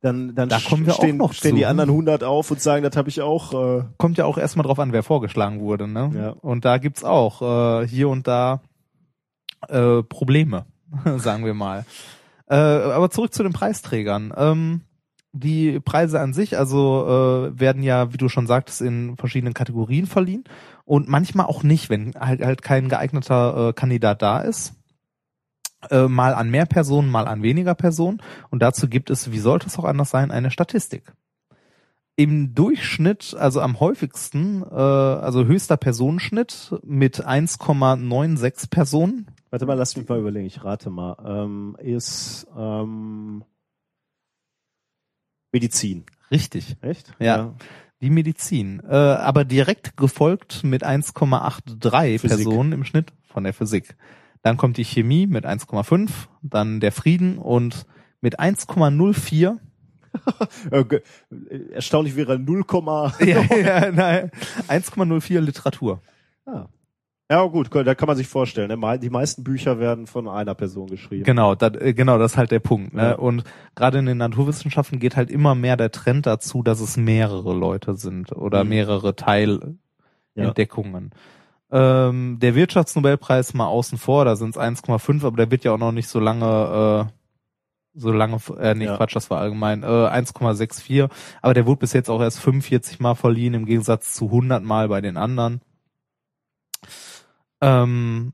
dann, 0.00 0.34
dann 0.34 0.48
Da 0.48 0.58
kommen 0.58 0.86
wir 0.86 0.94
auch 0.94 0.98
stehen, 0.98 1.16
noch 1.18 1.32
stehen 1.32 1.50
zu. 1.50 1.56
die 1.56 1.66
anderen 1.66 1.90
100 1.90 2.24
auf 2.24 2.50
und 2.50 2.60
sagen, 2.60 2.82
das 2.82 2.96
habe 2.96 3.08
ich 3.08 3.20
auch. 3.20 3.80
Äh, 3.80 3.84
kommt 3.98 4.16
ja 4.18 4.24
auch 4.24 4.38
erstmal 4.38 4.64
drauf 4.64 4.78
an, 4.78 4.92
wer 4.92 5.02
vorgeschlagen 5.02 5.60
wurde, 5.60 5.86
ne? 5.86 6.10
Ja. 6.14 6.30
Und 6.30 6.64
da 6.64 6.78
gibt's 6.78 7.04
auch, 7.04 7.82
äh, 7.82 7.86
hier 7.86 8.08
und 8.08 8.26
da, 8.26 8.62
äh, 9.68 10.02
Probleme, 10.02 10.64
sagen 11.18 11.44
wir 11.44 11.54
mal. 11.54 11.84
Äh, 12.48 12.56
aber 12.56 13.10
zurück 13.10 13.34
zu 13.34 13.42
den 13.42 13.52
Preisträgern. 13.52 14.32
Ähm, 14.36 14.80
die 15.32 15.78
Preise 15.80 16.18
an 16.18 16.32
sich, 16.32 16.58
also 16.58 17.50
äh, 17.52 17.60
werden 17.60 17.82
ja, 17.82 18.12
wie 18.12 18.16
du 18.16 18.28
schon 18.28 18.46
sagtest, 18.46 18.80
in 18.80 19.16
verschiedenen 19.16 19.54
Kategorien 19.54 20.06
verliehen 20.06 20.44
und 20.84 21.08
manchmal 21.08 21.46
auch 21.46 21.62
nicht, 21.62 21.88
wenn 21.88 22.14
halt, 22.18 22.42
halt 22.44 22.62
kein 22.62 22.88
geeigneter 22.88 23.68
äh, 23.68 23.72
Kandidat 23.72 24.22
da 24.22 24.40
ist. 24.40 24.74
Äh, 25.88 26.08
mal 26.08 26.34
an 26.34 26.50
mehr 26.50 26.66
Personen, 26.66 27.10
mal 27.10 27.26
an 27.26 27.42
weniger 27.42 27.74
Personen. 27.74 28.20
Und 28.50 28.60
dazu 28.60 28.88
gibt 28.88 29.08
es, 29.08 29.32
wie 29.32 29.38
sollte 29.38 29.66
es 29.66 29.78
auch 29.78 29.84
anders 29.84 30.10
sein, 30.10 30.30
eine 30.30 30.50
Statistik. 30.50 31.12
Im 32.16 32.54
Durchschnitt, 32.54 33.34
also 33.38 33.62
am 33.62 33.80
häufigsten, 33.80 34.62
äh, 34.62 34.74
also 34.74 35.46
höchster 35.46 35.78
Personenschnitt 35.78 36.74
mit 36.82 37.26
1,96 37.26 38.68
Personen. 38.68 39.26
warte 39.48 39.64
mal, 39.64 39.74
lass 39.74 39.96
mich 39.96 40.06
mal 40.06 40.18
überlegen, 40.18 40.46
ich 40.46 40.62
rate 40.62 40.90
mal. 40.90 41.16
Ähm, 41.24 41.76
ist 41.80 42.46
ähm, 42.54 43.42
Medizin. 45.50 46.04
Richtig. 46.30 46.76
Echt? 46.82 47.14
Ja. 47.18 47.54
Die 48.02 48.10
Medizin. 48.10 48.82
Äh, 48.86 48.94
aber 48.94 49.44
direkt 49.44 49.96
gefolgt 49.96 50.62
mit 50.62 50.84
1,83 50.84 52.18
Physik. 52.18 52.36
Personen 52.36 52.72
im 52.72 52.84
Schnitt 52.84 53.12
von 53.24 53.44
der 53.44 53.54
Physik. 53.54 53.96
Dann 54.42 54.56
kommt 54.56 54.76
die 54.78 54.84
Chemie 54.84 55.26
mit 55.26 55.44
1,5, 55.46 56.10
dann 56.42 56.80
der 56.80 56.92
Frieden 56.92 57.38
und 57.38 57.86
mit 58.20 58.40
1,04 58.40 59.56
Äh, 60.70 61.00
erstaunlich 61.72 62.16
wäre 62.16 62.38
0, 62.38 62.64
ja, 63.20 63.42
ja, 63.42 63.92
nein, 63.92 64.30
1,04 64.68 65.40
Literatur. 65.40 66.00
ah. 66.46 66.66
Ja 67.30 67.44
gut, 67.44 67.68
da 67.72 67.94
kann 67.94 68.08
man 68.08 68.16
sich 68.16 68.26
vorstellen. 68.26 68.76
ne? 68.76 68.98
Die 68.98 69.08
meisten 69.08 69.44
Bücher 69.44 69.78
werden 69.78 70.08
von 70.08 70.26
einer 70.26 70.56
Person 70.56 70.88
geschrieben. 70.88 71.22
Genau, 71.22 71.54
das, 71.54 71.74
äh, 71.76 71.94
genau, 71.94 72.18
das 72.18 72.32
ist 72.32 72.36
halt 72.38 72.50
der 72.50 72.58
Punkt. 72.58 72.92
Ne? 72.92 73.02
Ja. 73.10 73.14
Und 73.14 73.44
gerade 73.76 74.00
in 74.00 74.06
den 74.06 74.18
Naturwissenschaften 74.18 74.98
geht 74.98 75.14
halt 75.14 75.30
immer 75.30 75.54
mehr 75.54 75.76
der 75.76 75.92
Trend 75.92 76.26
dazu, 76.26 76.64
dass 76.64 76.80
es 76.80 76.96
mehrere 76.96 77.54
Leute 77.54 77.94
sind 77.94 78.32
oder 78.32 78.64
Mhm. 78.64 78.70
mehrere 78.70 79.14
Teilentdeckungen. 79.14 81.10
Ja. 81.12 81.16
Ähm, 81.72 82.38
der 82.40 82.54
Wirtschaftsnobelpreis 82.54 83.54
mal 83.54 83.66
außen 83.66 83.98
vor, 83.98 84.24
da 84.24 84.36
sind 84.36 84.50
es 84.50 84.60
1,5, 84.60 85.24
aber 85.24 85.36
der 85.36 85.50
wird 85.50 85.64
ja 85.64 85.72
auch 85.72 85.78
noch 85.78 85.92
nicht 85.92 86.08
so 86.08 86.18
lange, 86.18 87.08
äh, 87.08 87.12
so 87.94 88.10
lange, 88.12 88.38
äh, 88.58 88.74
nee, 88.74 88.86
Ja. 88.86 88.96
Quatsch, 88.96 89.14
das 89.14 89.30
war 89.30 89.40
allgemein, 89.40 89.82
äh, 89.82 89.86
1,64, 89.86 91.08
aber 91.42 91.54
der 91.54 91.66
wurde 91.66 91.80
bis 91.80 91.92
jetzt 91.92 92.10
auch 92.10 92.20
erst 92.20 92.40
45 92.40 92.98
Mal 93.00 93.14
verliehen, 93.14 93.54
im 93.54 93.66
Gegensatz 93.66 94.14
zu 94.14 94.30
100 94.30 94.62
Mal 94.64 94.88
bei 94.88 95.00
den 95.00 95.16
anderen. 95.16 95.60
Ähm, 97.60 98.32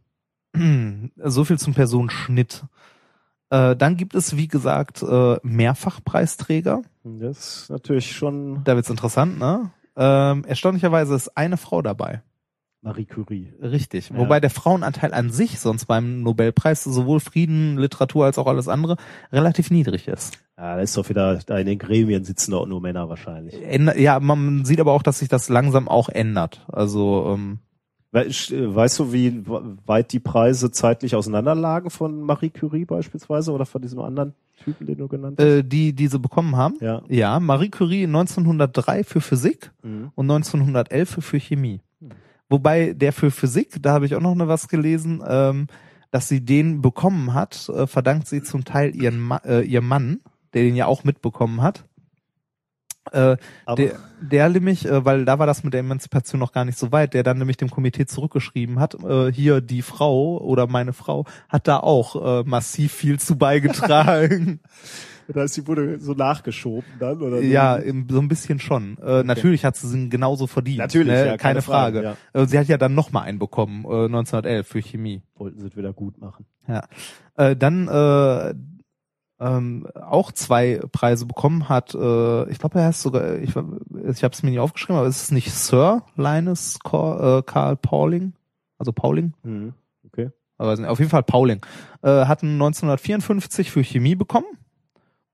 so 1.17 1.45
viel 1.45 1.59
zum 1.59 1.75
Personenschnitt. 1.75 2.65
Äh, 3.51 3.77
dann 3.77 3.97
gibt 3.97 4.15
es, 4.15 4.37
wie 4.37 4.49
gesagt, 4.49 5.03
äh, 5.03 5.37
Mehrfachpreisträger. 5.43 6.83
Das 7.05 7.63
ist 7.63 7.71
natürlich 7.71 8.17
schon 8.17 8.65
Da 8.65 8.75
wird's 8.75 8.91
interessant, 8.91 9.39
ne? 9.39 9.71
Ähm, 9.97 10.45
erstaunlicherweise 10.45 11.15
ist 11.15 11.37
eine 11.37 11.57
Frau 11.57 11.81
dabei. 11.81 12.23
Marie 12.87 13.05
Curie. 13.05 13.53
Richtig. 13.61 14.11
Ja. 14.11 14.17
Wobei 14.17 14.39
der 14.41 14.51
Frauenanteil 14.51 15.13
an 15.13 15.31
sich 15.31 15.59
sonst 15.59 15.87
beim 15.87 16.23
Nobelpreis 16.23 16.85
sowohl 16.85 17.21
Frieden, 17.21 17.77
Literatur 17.79 18.25
als 18.25 18.39
auch 18.39 18.47
alles 18.47 18.69
andere 18.69 18.97
relativ 19.33 19.71
niedrig 19.71 20.07
ist. 20.09 20.39
Ja, 20.57 20.77
da 20.77 20.81
ist 20.81 20.97
doch 20.97 21.09
wieder, 21.09 21.37
da 21.45 21.59
in 21.59 21.67
den 21.67 21.79
Gremien 21.79 22.25
sitzen 22.25 22.53
doch 22.53 22.65
nur 22.67 22.81
Männer 22.81 23.09
wahrscheinlich. 23.09 23.55
Ja, 23.99 24.21
man 24.21 24.65
sieht 24.65 24.81
aber 24.81 24.93
auch, 24.93 25.03
dass 25.03 25.19
sich 25.19 25.29
das 25.29 25.49
langsam 25.49 25.89
auch 25.89 26.09
ändert. 26.09 26.65
Also 26.73 27.35
ähm, 27.35 27.59
sch- 28.15 28.75
Weißt 28.75 28.99
du, 29.01 29.13
wie 29.13 29.43
weit 29.85 30.13
die 30.13 30.21
Preise 30.21 30.71
zeitlich 30.71 31.15
auseinanderlagen 31.17 31.91
von 31.91 32.21
Marie 32.23 32.51
Curie 32.51 32.85
beispielsweise 32.85 33.53
oder 33.53 33.67
von 33.67 33.83
diesem 33.83 33.99
anderen 33.99 34.33
Typen, 34.65 34.87
den 34.87 34.97
du 34.97 35.09
genannt 35.09 35.39
hast? 35.39 35.45
äh, 35.45 35.63
die, 35.63 35.93
die 35.93 36.07
sie 36.07 36.19
bekommen 36.19 36.57
haben. 36.57 36.77
ja. 36.81 37.03
Ja, 37.09 37.39
Marie 37.41 37.69
Curie 37.69 38.05
1903 38.05 39.05
für 39.05 39.21
Physik 39.21 39.73
Mhm. 39.83 40.13
und 40.15 40.31
1911 40.31 41.19
für 41.21 41.39
Chemie. 41.41 41.81
Wobei 42.49 42.93
der 42.93 43.13
für 43.13 43.31
Physik, 43.31 43.77
da 43.81 43.93
habe 43.93 44.07
ich 44.07 44.15
auch 44.15 44.21
noch 44.21 44.35
ne 44.35 44.49
was 44.49 44.69
gelesen, 44.69 45.23
ähm, 45.27 45.67
dass 46.11 46.29
sie 46.29 46.45
den 46.45 46.81
bekommen 46.81 47.35
hat, 47.35 47.69
äh, 47.69 47.87
verdankt 47.87 48.29
sie 48.29 48.43
zum 48.43 48.65
Teil 48.65 48.95
ihren 48.95 49.21
Ma 49.21 49.39
äh, 49.45 49.63
ihr 49.63 49.83
Mann, 49.83 50.21
der 50.55 50.63
den 50.63 50.77
ja 50.77 50.87
auch 50.87 51.05
mitbekommen 51.05 51.63
hat. 51.63 51.85
Äh, 53.13 53.37
der, 53.77 53.93
der 54.21 54.49
nämlich, 54.49 54.87
äh, 54.87 55.05
weil 55.05 55.25
da 55.25 55.39
war 55.39 55.47
das 55.47 55.63
mit 55.63 55.73
der 55.73 55.81
Emanzipation 55.81 56.41
noch 56.41 56.53
gar 56.53 56.65
nicht 56.65 56.79
so 56.79 56.91
weit, 56.91 57.15
der 57.15 57.23
dann 57.23 57.39
nämlich 57.39 57.57
dem 57.57 57.71
Komitee 57.71 58.07
zurückgeschrieben 58.07 58.81
hat, 58.81 58.95
äh, 58.95 59.33
hier 59.33 59.61
die 59.61 59.83
Frau 59.83 60.39
oder 60.39 60.67
meine 60.67 60.93
Frau 60.93 61.25
hat 61.49 61.69
da 61.69 61.79
auch 61.79 62.41
äh, 62.41 62.49
massiv 62.49 62.93
viel 62.93 63.21
zu 63.21 63.37
beigetragen. 63.37 64.61
da 65.29 65.43
ist 65.43 65.57
die 65.57 65.67
wurde 65.67 65.99
so 66.01 66.13
nachgeschoben 66.13 66.85
dann 66.99 67.21
oder? 67.21 67.41
Ja, 67.41 67.81
so 67.81 68.19
ein 68.21 68.29
bisschen 68.29 68.59
schon. 68.59 68.99
Äh, 68.99 69.25
Natürlich 69.25 69.65
hat 69.65 69.77
sie 69.77 69.97
ihn 69.97 70.11
genauso 70.11 70.47
verdient. 70.47 70.79
Natürlich, 70.79 71.09
ne? 71.09 71.19
ja, 71.19 71.25
keine, 71.25 71.39
keine 71.39 71.63
Frage. 71.63 72.03
Frage, 72.03 72.17
Äh, 72.33 72.47
Sie 72.47 72.59
hat 72.59 72.69
ja 72.69 72.79
dann 72.79 72.95
noch 72.95 73.13
mal 73.13 73.23
einen 73.23 73.39
bekommen, 73.39 73.85
äh, 73.85 74.05
1911 74.07 74.67
für 74.67 74.81
Chemie. 74.81 75.23
wollten 75.35 75.61
sie 75.61 75.67
es 75.67 75.77
wieder 75.77 75.93
gut 75.93 76.19
machen. 76.19 76.47
Ja. 76.69 76.85
Äh, 77.37 77.57
dann 77.57 77.89
äh, 77.89 78.55
ähm, 79.39 79.87
auch 79.95 80.33
zwei 80.33 80.81
Preise 80.93 81.27
bekommen 81.27 81.69
hat. 81.69 81.95
Äh, 81.95 82.51
ich 82.51 82.59
glaube, 82.59 82.79
er 82.79 82.87
heißt 82.87 83.03
sogar. 83.03 83.37
Ich, 83.37 83.51
ich 83.51 84.25
habe 84.25 84.33
es 84.33 84.43
mir 84.43 84.51
nicht 84.51 84.61
aufgeschrieben, 84.61 84.97
aber 84.97 85.09
ist 85.09 85.23
es 85.23 85.31
nicht 85.31 85.53
Sir 85.53 86.03
Linus 86.17 86.79
Cor, 86.81 87.39
äh, 87.39 87.43
Karl 87.43 87.77
Pauling? 87.77 88.33
Also 88.79 88.93
Pauling? 88.93 89.35
Mhm. 89.43 89.75
Okay. 90.07 90.31
Aber 90.59 90.73
auf 90.91 90.99
jeden 90.99 91.11
Fall 91.11 91.23
Pauling. 91.23 91.61
Äh, 92.03 92.25
hatten 92.27 92.53
1954 92.55 93.71
für 93.71 93.83
Chemie 93.83 94.15
bekommen 94.15 94.47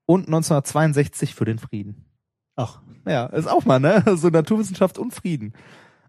und 0.05 0.27
1962 0.27 1.35
für 1.35 1.45
den 1.45 1.59
Frieden. 1.59 2.05
Ach, 2.55 2.81
Ja, 3.07 3.25
ist 3.27 3.47
auch 3.47 3.65
mal, 3.65 3.79
ne? 3.79 4.03
So 4.17 4.29
Naturwissenschaft 4.29 4.97
und 4.97 5.13
Frieden. 5.13 5.53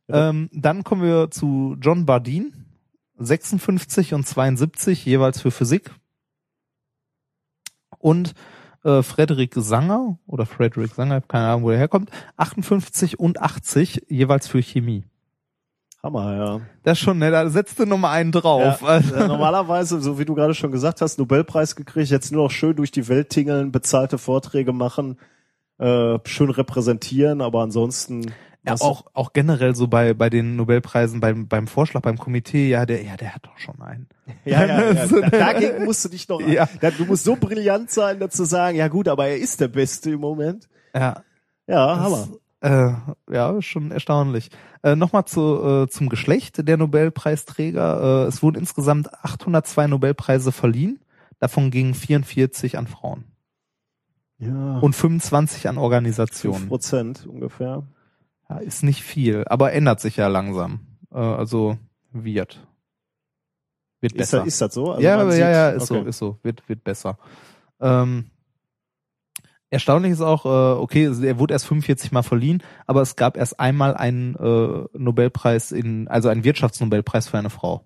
Ja. 0.09 0.31
Ähm, 0.31 0.51
dann 0.53 0.85
kommen 0.85 1.03
wir 1.03 1.31
zu 1.31 1.77
John 1.81 2.07
Bardeen. 2.07 2.61
56 3.17 4.13
und 4.13 4.27
72 4.27 5.05
jeweils 5.05 5.41
für 5.41 5.51
Physik. 5.51 5.93
Und 7.99 8.35
äh, 8.85 9.03
Frederik 9.03 9.55
Sanger 9.55 10.19
oder 10.27 10.47
Frederick 10.47 10.95
Sanger, 10.95 11.21
keine 11.21 11.47
Ahnung, 11.47 11.63
wo 11.63 11.71
der 11.71 11.79
herkommt, 11.79 12.11
58 12.37 13.19
und 13.19 13.41
80 13.41 14.07
jeweils 14.09 14.49
für 14.49 14.61
Chemie. 14.61 15.05
Hammer, 16.05 16.37
ja. 16.37 16.61
Das 16.83 16.99
ist 16.99 17.05
schon, 17.05 17.19
ne, 17.19 17.31
da 17.31 17.49
setzt 17.49 17.79
du 17.79 17.87
nochmal 17.87 18.13
einen 18.19 18.31
drauf. 18.31 18.83
Ja, 18.83 18.99
äh, 18.99 19.27
normalerweise, 19.27 20.01
so 20.03 20.19
wie 20.19 20.25
du 20.27 20.35
gerade 20.35 20.53
schon 20.55 20.71
gesagt 20.71 21.01
hast, 21.01 21.19
Nobelpreis 21.19 21.75
gekriegt, 21.77 22.11
jetzt 22.11 22.31
nur 22.31 22.45
noch 22.45 22.51
schön 22.51 22.77
durch 22.77 22.91
die 22.93 23.09
Welt 23.09 23.31
tingeln, 23.31 23.73
bezahlte 23.73 24.19
Vorträge 24.19 24.73
machen, 24.73 25.19
äh, 25.79 26.19
schön 26.25 26.51
repräsentieren, 26.51 27.41
aber 27.41 27.63
ansonsten 27.63 28.27
Ja, 28.67 28.75
auch, 28.81 29.07
auch 29.15 29.33
generell 29.33 29.75
so 29.75 29.89
bei, 29.89 30.13
bei 30.15 30.29
den 30.31 30.57
Nobelpreisen, 30.57 31.21
beim, 31.21 31.49
beim 31.49 31.67
Vorschlag, 31.67 32.03
beim 32.03 32.19
Komitee, 32.19 32.69
ja, 32.69 32.85
der, 32.87 33.03
ja, 33.03 33.17
der 33.17 33.35
hat 33.35 33.47
doch 33.47 33.59
schon 33.59 33.81
einen. 33.81 34.07
Ja, 34.45 34.65
ja, 34.67 34.93
ja. 34.93 35.07
Da- 35.21 35.31
Dagegen 35.31 35.85
musst 35.85 36.05
du 36.05 36.11
dich 36.11 36.29
noch, 36.29 36.41
Ja. 36.41 36.69
du 36.99 37.05
musst 37.07 37.25
so 37.25 37.35
brillant 37.37 37.91
sein, 37.91 38.21
dazu 38.21 38.43
zu 38.43 38.45
sagen, 38.45 38.77
ja 38.77 38.89
gut, 38.89 39.09
aber 39.09 39.27
er 39.29 39.39
ist 39.39 39.61
der 39.61 39.69
Beste 39.69 40.11
im 40.11 40.21
Moment. 40.21 40.69
Ja, 40.95 41.23
Ja, 41.67 41.99
Hammer. 41.99 42.29
Äh, 42.65 42.95
ja, 43.31 43.61
schon 43.61 43.91
erstaunlich. 43.91 44.49
Äh, 44.83 44.97
Nochmal 44.97 45.27
zu, 45.27 45.85
äh, 45.85 45.89
zum 45.89 46.09
Geschlecht 46.09 46.67
der 46.67 46.79
Nobelpreisträger. 46.79 48.25
Äh, 48.25 48.29
es 48.29 48.43
wurden 48.43 48.57
insgesamt 48.57 49.13
802 49.23 49.87
Nobelpreise 49.89 50.51
verliehen. 50.51 50.99
Davon 51.41 51.71
gingen 51.71 51.93
44 51.93 52.79
an 52.79 52.87
Frauen 52.87 53.25
Ja. 54.39 54.79
und 54.79 54.95
25 54.97 55.69
an 55.69 55.77
Organisationen. 55.77 56.69
Prozent 56.69 57.27
ungefähr. 57.27 57.83
Ja, 58.49 58.57
ist 58.57 58.83
nicht 58.83 59.03
viel, 59.03 59.45
aber 59.47 59.73
ändert 59.75 60.01
sich 60.01 60.17
ja 60.17 60.29
langsam. 60.29 60.81
Äh, 61.13 61.19
also 61.19 61.77
wird. 62.13 62.67
Wird 64.01 64.13
Ist 64.15 64.19
besser. 64.19 64.39
das, 64.39 64.47
ist 64.49 64.61
das 64.63 64.73
so? 64.73 64.93
Also 64.93 65.03
ja, 65.03 65.23
ja, 65.33 65.51
ja, 65.51 65.69
ist 65.71 65.91
okay. 65.91 66.03
so, 66.03 66.09
ist 66.09 66.19
so, 66.19 66.39
wird, 66.43 66.67
wird 66.67 66.83
besser. 66.83 67.19
Ähm, 67.81 68.31
erstaunlich 69.75 70.13
ist 70.13 70.23
auch, 70.23 70.47
äh, 70.47 70.81
okay, 70.81 71.05
er 71.23 71.39
wurde 71.39 71.53
erst 71.53 71.67
45 71.67 72.11
Mal 72.13 72.23
verliehen, 72.23 72.63
aber 72.87 73.03
es 73.03 73.17
gab 73.17 73.37
erst 73.37 73.61
einmal 73.61 73.95
einen 73.95 74.35
äh, 74.37 74.85
Nobelpreis 74.97 75.71
in, 75.73 76.09
also 76.09 76.29
einen 76.31 76.45
Wirtschaftsnobelpreis 76.45 77.29
für 77.29 77.39
eine 77.39 77.51
Frau. 77.51 77.85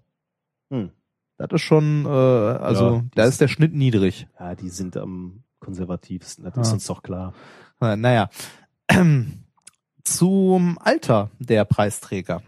Hm. 0.70 0.91
Das 1.39 1.49
ist 1.53 1.62
schon, 1.62 2.05
äh, 2.05 2.09
also 2.09 2.84
Ja, 2.97 3.05
da 3.14 3.24
ist 3.24 3.41
der 3.41 3.49
Schnitt 3.49 3.74
niedrig. 3.74 4.28
Ja, 4.39 4.55
die 4.55 4.68
sind 4.68 4.97
am 4.97 5.43
konservativsten, 5.61 6.45
das 6.45 6.55
Ja. 6.57 6.62
ist 6.62 6.72
uns 6.72 6.86
doch 6.86 7.03
klar. 7.03 7.32
Naja. 7.80 8.28
Zum 10.05 10.78
Alter 10.80 11.30
der 11.39 11.64
Preisträger. 11.64 12.43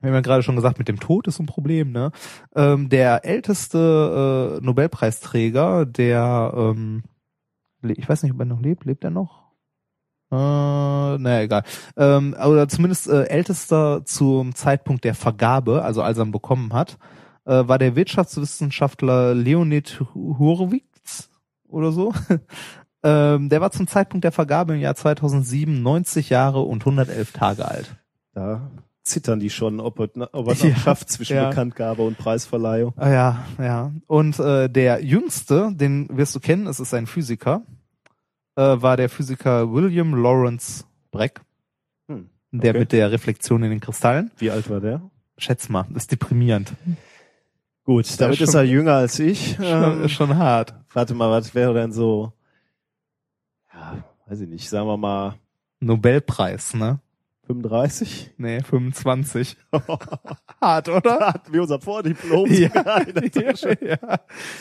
Wir 0.00 0.08
haben 0.08 0.14
ja 0.14 0.20
gerade 0.22 0.42
schon 0.42 0.56
gesagt, 0.56 0.78
mit 0.78 0.88
dem 0.88 0.98
Tod 0.98 1.26
ist 1.28 1.38
ein 1.40 1.46
Problem, 1.46 1.92
ne? 1.92 2.10
Ähm, 2.56 2.88
der 2.88 3.24
älteste 3.26 4.58
äh, 4.60 4.64
Nobelpreisträger, 4.64 5.84
der, 5.84 6.52
ähm, 6.56 7.02
ich 7.82 8.08
weiß 8.08 8.22
nicht, 8.22 8.32
ob 8.32 8.38
er 8.40 8.46
noch 8.46 8.60
lebt, 8.60 8.84
lebt 8.84 9.04
er 9.04 9.10
noch? 9.10 9.50
Äh, 10.32 10.36
naja, 10.36 11.40
egal. 11.40 11.62
Ähm, 11.96 12.34
oder 12.34 12.68
zumindest 12.68 13.08
äh, 13.08 13.24
ältester 13.24 14.04
zum 14.04 14.54
Zeitpunkt 14.54 15.04
der 15.04 15.14
Vergabe, 15.14 15.82
also 15.82 16.02
als 16.02 16.18
er 16.18 16.24
ihn 16.24 16.30
bekommen 16.30 16.72
hat, 16.72 16.98
äh, 17.44 17.66
war 17.66 17.78
der 17.78 17.96
Wirtschaftswissenschaftler 17.96 19.34
Leonid 19.34 20.00
Horowitz 20.14 21.30
oder 21.68 21.92
so. 21.92 22.12
Ähm, 23.02 23.48
der 23.48 23.62
war 23.62 23.70
zum 23.70 23.86
Zeitpunkt 23.86 24.24
der 24.24 24.30
Vergabe 24.30 24.74
im 24.74 24.80
Jahr 24.80 24.94
2007 24.94 25.82
90 25.82 26.28
Jahre 26.28 26.60
und 26.60 26.82
111 26.82 27.32
Tage 27.32 27.66
alt. 27.66 27.96
Da 28.34 28.70
zittern 29.02 29.40
die 29.40 29.50
schon, 29.50 29.80
ob 29.80 29.98
er, 29.98 30.08
ob 30.34 30.48
er 30.48 30.54
noch 30.54 30.64
Ja, 30.64 30.76
schafft 30.76 31.10
zwischen 31.10 31.36
ja. 31.36 31.48
Bekanntgabe 31.48 32.02
und 32.02 32.18
Preisverleihung. 32.18 32.92
Ah, 32.96 33.10
ja, 33.10 33.44
ja. 33.58 33.92
Und 34.06 34.38
äh, 34.38 34.68
der 34.68 35.02
jüngste, 35.04 35.70
den 35.72 36.08
wirst 36.16 36.34
du 36.34 36.40
kennen, 36.40 36.66
es 36.66 36.80
ist 36.80 36.92
ein 36.94 37.06
Physiker, 37.06 37.62
äh, 38.56 38.62
war 38.62 38.96
der 38.96 39.08
Physiker 39.08 39.72
William 39.72 40.14
Lawrence 40.14 40.84
Breck, 41.10 41.40
Hm. 42.08 42.28
der 42.52 42.70
Okay. 42.70 42.78
mit 42.80 42.92
der 42.92 43.10
Reflexion 43.10 43.62
in 43.62 43.70
den 43.70 43.80
Kristallen. 43.80 44.30
Wie 44.38 44.50
alt 44.50 44.68
war 44.70 44.80
der? 44.80 45.00
Schätz 45.38 45.68
mal, 45.68 45.86
das 45.90 46.02
ist 46.04 46.12
deprimierend. 46.12 46.74
Gut, 47.84 48.20
damit 48.20 48.34
ist 48.36 48.42
ist 48.42 48.52
schon- 48.52 48.60
er 48.60 48.64
jünger 48.64 48.94
als 48.94 49.18
ich. 49.18 49.54
Schon, 49.56 49.64
Ähm, 49.66 50.02
ist 50.04 50.12
schon 50.12 50.36
hart. 50.36 50.74
warte 50.92 51.14
mal, 51.14 51.30
was 51.30 51.54
wäre 51.54 51.72
denn 51.74 51.92
so? 51.92 52.32
Ja, 53.72 54.04
weiß 54.26 54.40
ich 54.42 54.48
nicht, 54.48 54.68
sagen 54.68 54.86
wir 54.86 54.96
mal 54.98 55.36
Nobelpreis, 55.80 56.74
ne? 56.74 57.00
35? 57.54 58.30
Nee, 58.38 58.60
25. 58.62 59.56
hart, 60.60 60.88
oder? 60.88 61.20
Hat 61.34 61.52
wie 61.52 61.58
unser 61.58 61.80
Vordiplom. 61.80 62.50
ja, 62.52 62.98
in 62.98 63.14
der 63.14 63.30
Tasche. 63.30 63.76
ja, 63.80 63.96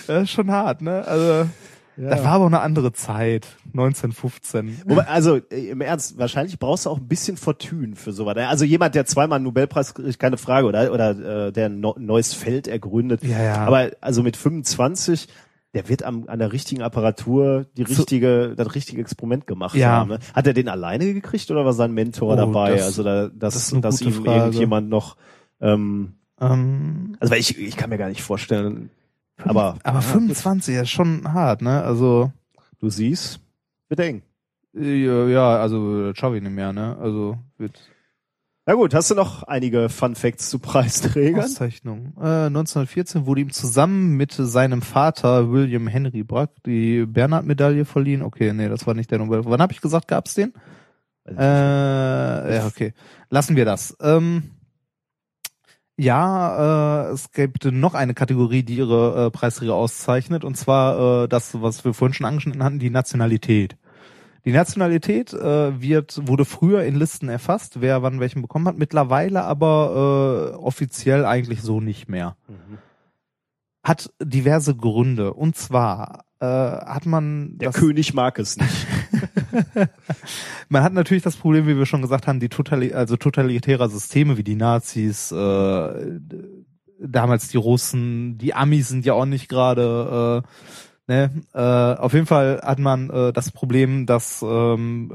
das 0.08 0.24
ist 0.24 0.32
schon 0.32 0.50
hart, 0.52 0.82
ne? 0.82 1.06
Also, 1.06 1.50
Ja. 1.98 2.10
das 2.12 2.24
war 2.24 2.32
aber 2.32 2.44
auch 2.46 2.48
eine 2.48 2.62
andere 2.62 2.94
Zeit, 2.94 3.46
1915. 3.74 4.82
Wobei, 4.86 5.06
also 5.08 5.36
äh, 5.36 5.70
im 5.70 5.82
Ernst, 5.82 6.18
wahrscheinlich 6.18 6.58
brauchst 6.58 6.86
du 6.86 6.90
auch 6.90 6.98
ein 6.98 7.08
bisschen 7.08 7.36
Fortune 7.38 7.96
für 7.96 8.12
sowas. 8.14 8.38
Also 8.38 8.66
jemand, 8.66 8.96
der 8.96 9.06
zweimal 9.06 9.36
einen 9.36 9.46
Nobelpreis 9.46 9.94
kriegt, 9.94 10.18
keine 10.18 10.38
Frage, 10.38 10.66
oder 10.68 10.92
oder 10.94 11.48
äh, 11.48 11.52
der 11.52 11.68
ein 11.68 11.82
neues 11.98 12.34
Feld 12.34 12.68
ergründet. 12.68 13.24
Ja, 13.24 13.44
ja. 13.44 13.56
Aber 13.58 13.92
also 14.02 14.24
mit 14.24 14.38
25, 14.38 15.28
der 15.74 15.88
wird 15.88 16.04
am, 16.04 16.26
an 16.28 16.40
der 16.40 16.52
richtigen 16.52 16.82
Apparatur 16.82 17.66
die 17.78 17.84
So- 17.86 18.02
richtige, 18.02 18.56
das 18.56 18.74
richtige 18.76 19.02
Experiment 19.02 19.46
gemacht 19.48 19.76
Ja. 19.76 19.90
haben. 19.92 20.10
Ne? 20.10 20.20
Hat 20.34 20.48
er 20.48 20.54
den 20.54 20.68
alleine 20.68 21.14
gekriegt 21.14 21.50
oder 21.52 21.64
war 21.66 21.74
sein 21.74 21.94
Mentor 21.94 22.34
Oh, 22.34 22.36
dabei? 22.36 22.72
das- 22.72 22.84
also 22.86 23.04
da, 23.04 23.28
das 23.30 23.54
dass, 23.54 23.72
ist 23.74 23.84
dass 23.84 24.02
ihm 24.02 24.14
Frage. 24.14 24.40
irgendjemand 24.40 24.90
noch 24.90 25.16
ähm, 25.62 26.14
Ähm, 26.42 27.18
also 27.20 27.32
weil 27.34 27.40
ich, 27.42 27.58
ich 27.58 27.76
kann 27.78 27.90
mir 27.90 27.98
gar 27.98 28.08
nicht 28.10 28.22
vorstellen, 28.24 28.90
aber, 29.44 29.76
aber 29.84 29.98
ja, 30.00 30.02
25 30.02 30.76
ist 30.76 30.90
schon 30.90 31.34
hart, 31.34 31.62
ne? 31.62 31.84
Also, 31.84 32.32
du 32.80 32.90
siehst, 32.90 33.42
wird 33.90 34.00
eng. 34.00 34.22
äh, 34.74 35.32
ja, 35.32 35.58
also, 35.58 36.14
schaffe 36.16 36.38
ich 36.38 36.44
nicht 36.44 36.54
mehr, 36.56 36.72
ne? 36.72 36.98
Also, 37.00 37.38
wird 37.58 37.78
Na 38.70 38.76
gut, 38.76 38.94
hast 38.94 39.10
du 39.10 39.16
noch 39.16 39.42
einige 39.42 39.90
Fun 39.90 40.14
Facts 40.14 40.52
zu 40.52 40.60
Preisträgern? 40.60 41.44
Auszeichnung. 41.44 42.14
Äh, 42.18 42.46
1914 42.46 43.26
wurde 43.26 43.42
ihm 43.42 43.52
zusammen 43.52 44.16
mit 44.16 44.32
seinem 44.32 44.84
Vater 44.84 45.52
William 45.52 45.88
Henry 45.88 46.22
Brack 46.22 46.52
die 46.68 47.08
Bernhard-Medaille 47.08 47.84
verliehen. 47.86 48.22
Okay, 48.22 48.54
nee, 48.54 48.70
das 48.70 48.86
war 48.86 48.94
nicht 48.94 49.10
der 49.10 49.18
Nobel. 49.18 49.44
Wann 49.46 49.60
habe 49.60 49.74
ich 49.74 49.82
gesagt, 49.82 50.08
gab's 50.08 50.36
den? 50.36 50.54
Äh, 51.28 51.34
ja, 51.42 52.68
okay. 52.68 52.94
Lassen 53.32 53.56
wir 53.56 53.66
das. 53.66 53.98
Ähm, 54.02 54.52
ja, 55.98 57.08
äh, 57.08 57.12
es 57.14 57.32
gibt 57.32 57.66
noch 57.66 57.96
eine 57.96 58.14
Kategorie, 58.14 58.62
die 58.62 58.76
ihre 58.76 59.26
äh, 59.26 59.32
Preisträger 59.32 59.74
auszeichnet, 59.74 60.44
und 60.44 60.58
zwar 60.58 61.24
äh, 61.24 61.28
das, 61.28 61.60
was 61.60 61.84
wir 61.86 61.96
vorhin 61.96 62.14
schon 62.14 62.28
angeschnitten 62.28 62.64
hatten, 62.64 62.78
die 62.78 62.92
Nationalität. 62.92 63.78
Die 64.46 64.52
Nationalität 64.52 65.34
äh, 65.34 65.82
wird 65.82 66.28
wurde 66.28 66.46
früher 66.46 66.84
in 66.84 66.96
Listen 66.96 67.30
erfasst, 67.30 67.82
wer 67.82 68.02
wann 68.02 68.20
welchen 68.20 68.42
bekommen 68.42 68.68
hat, 68.68 68.78
mittlerweile 68.78 69.44
aber 69.44 70.54
äh, 70.54 70.58
offiziell 70.58 71.26
eigentlich 71.26 71.62
so 71.62 71.82
nicht 71.82 72.10
mehr. 72.10 72.36
Mhm. 72.48 72.78
Hat 73.84 74.12
diverse 74.22 74.76
Gründe. 74.76 75.34
Und 75.34 75.56
zwar 75.56 76.26
äh, 76.40 76.46
hat 76.46 77.06
man 77.06 77.58
Der 77.58 77.72
König 77.72 78.14
mag 78.14 78.40
es 78.40 78.58
nicht. 78.58 78.88
man 80.70 80.84
hat 80.84 80.94
natürlich 80.94 81.24
das 81.24 81.36
Problem, 81.36 81.68
wie 81.68 81.78
wir 81.78 81.86
schon 81.86 82.02
gesagt 82.02 82.28
haben, 82.28 82.40
die 82.40 82.50
totali 82.50 82.94
also 82.94 83.18
totalitärer 83.18 83.90
Systeme 83.90 84.38
wie 84.38 84.44
die 84.44 84.56
Nazis, 84.56 85.32
äh, 85.32 86.20
damals 87.02 87.50
die 87.50 87.58
Russen, 87.58 88.38
die 88.38 88.54
Amis 88.54 88.90
sind 88.90 89.06
ja 89.06 89.14
auch 89.14 89.26
nicht 89.26 89.50
gerade, 89.50 90.44
äh, 90.46 90.50
ne, 91.10 91.30
äh, 91.54 91.60
auf 92.02 92.14
jeden 92.14 92.26
Fall 92.26 92.62
hat 92.64 92.80
man 92.80 93.10
äh, 93.10 93.34
das 93.34 93.52
Problem, 93.52 94.06
dass 94.06 94.42
ähm, 94.42 95.12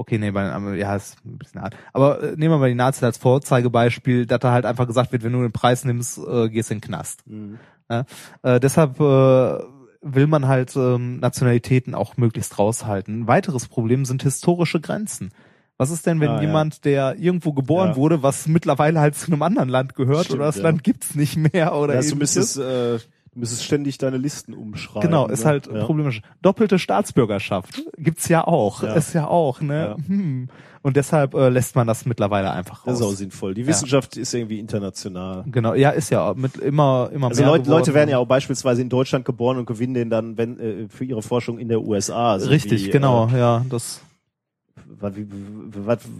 Okay, 0.00 0.16
nee, 0.18 0.30
bei, 0.30 0.44
ja, 0.76 0.94
ist 0.94 1.16
ein 1.26 1.38
bisschen 1.38 1.60
hart. 1.60 1.74
Aber 1.92 2.22
äh, 2.22 2.26
nehmen 2.36 2.54
wir 2.54 2.58
mal 2.58 2.68
die 2.68 2.76
Nazis 2.76 3.02
als 3.02 3.18
Vorzeigebeispiel, 3.18 4.26
dass 4.26 4.38
da 4.38 4.52
halt 4.52 4.64
einfach 4.64 4.86
gesagt 4.86 5.10
wird, 5.10 5.24
wenn 5.24 5.32
du 5.32 5.42
den 5.42 5.50
Preis 5.50 5.84
nimmst, 5.84 6.18
äh, 6.18 6.48
gehst 6.48 6.70
in 6.70 6.76
den 6.76 6.82
Knast. 6.82 7.24
Mhm. 7.26 7.58
Äh, 7.88 8.60
deshalb 8.60 9.00
äh, 9.00 9.58
will 10.00 10.28
man 10.28 10.46
halt 10.46 10.76
ähm, 10.76 11.18
Nationalitäten 11.18 11.96
auch 11.96 12.16
möglichst 12.16 12.60
raushalten. 12.60 13.22
Ein 13.22 13.26
weiteres 13.26 13.66
Problem 13.66 14.04
sind 14.04 14.22
historische 14.22 14.80
Grenzen. 14.80 15.32
Was 15.78 15.90
ist 15.90 16.06
denn, 16.06 16.20
wenn 16.20 16.30
Ah, 16.30 16.36
ja. 16.36 16.40
jemand, 16.42 16.84
der 16.84 17.16
irgendwo 17.18 17.52
geboren 17.52 17.90
Ja. 17.90 17.96
wurde, 17.96 18.22
was 18.22 18.46
mittlerweile 18.46 19.00
halt 19.00 19.16
zu 19.16 19.32
einem 19.32 19.42
anderen 19.42 19.68
Land 19.68 19.96
gehört 19.96 20.26
Stimmt, 20.26 20.38
oder 20.38 20.46
das 20.46 20.56
ja. 20.58 20.62
Land 20.62 20.84
gibt's 20.84 21.16
nicht 21.16 21.36
mehr 21.52 21.74
oder 21.74 21.94
du 21.94 21.98
ähnliches? 22.00 22.14
müsstest, 22.14 22.58
äh, 22.58 22.98
Du 23.32 23.40
müsstest 23.40 23.64
ständig 23.64 23.98
deine 23.98 24.16
Listen 24.16 24.54
umschreiben. 24.54 25.02
Genau, 25.02 25.26
ist 25.28 25.40
ne? 25.44 25.50
halt 25.50 25.66
ja. 25.66 25.84
problematisch. 25.84 26.22
Doppelte 26.42 26.78
Staatsbürgerschaft 26.78 27.82
gibt's 27.96 28.28
ja 28.28 28.46
auch, 28.46 28.82
Ja. 28.82 28.94
ist 28.94 29.12
ja 29.14 29.26
auch, 29.26 29.60
ne? 29.60 29.96
Ja. 29.98 30.06
Hm. 30.08 30.48
Und 30.80 30.96
deshalb 30.96 31.34
äh, 31.34 31.48
lässt 31.48 31.74
man 31.74 31.86
das 31.86 32.06
mittlerweile 32.06 32.50
einfach 32.52 32.84
Das 32.84 32.94
raus. 32.94 33.00
ist 33.00 33.06
auch 33.06 33.18
sinnvoll. 33.18 33.52
Die 33.54 33.66
Wissenschaft 33.66 34.16
ist 34.16 34.32
irgendwie 34.32 34.58
international. 34.60 35.44
Genau, 35.50 35.74
ja, 35.74 35.90
ist 35.90 36.10
ja 36.10 36.32
mit 36.36 36.56
immer 36.56 37.10
immer 37.12 37.28
Also 37.28 37.42
mehr 37.42 37.50
Leute, 37.50 37.64
geworden. 37.64 37.78
Leute 37.80 37.94
werden 37.94 38.10
ja 38.10 38.18
auch 38.18 38.26
beispielsweise 38.26 38.80
in 38.80 38.88
Deutschland 38.88 39.24
geboren 39.24 39.58
und 39.58 39.66
gewinnen 39.66 39.94
den 39.94 40.08
dann 40.08 40.38
wenn, 40.38 40.58
äh, 40.60 40.88
für 40.88 41.04
ihre 41.04 41.20
Forschung 41.22 41.58
in 41.58 41.68
der 41.68 41.82
USA. 41.82 42.32
Also 42.32 42.48
richtig, 42.48 42.90
genau, 42.92 43.28
Äh, 43.28 43.38
ja, 43.38 43.64
das 43.68 44.00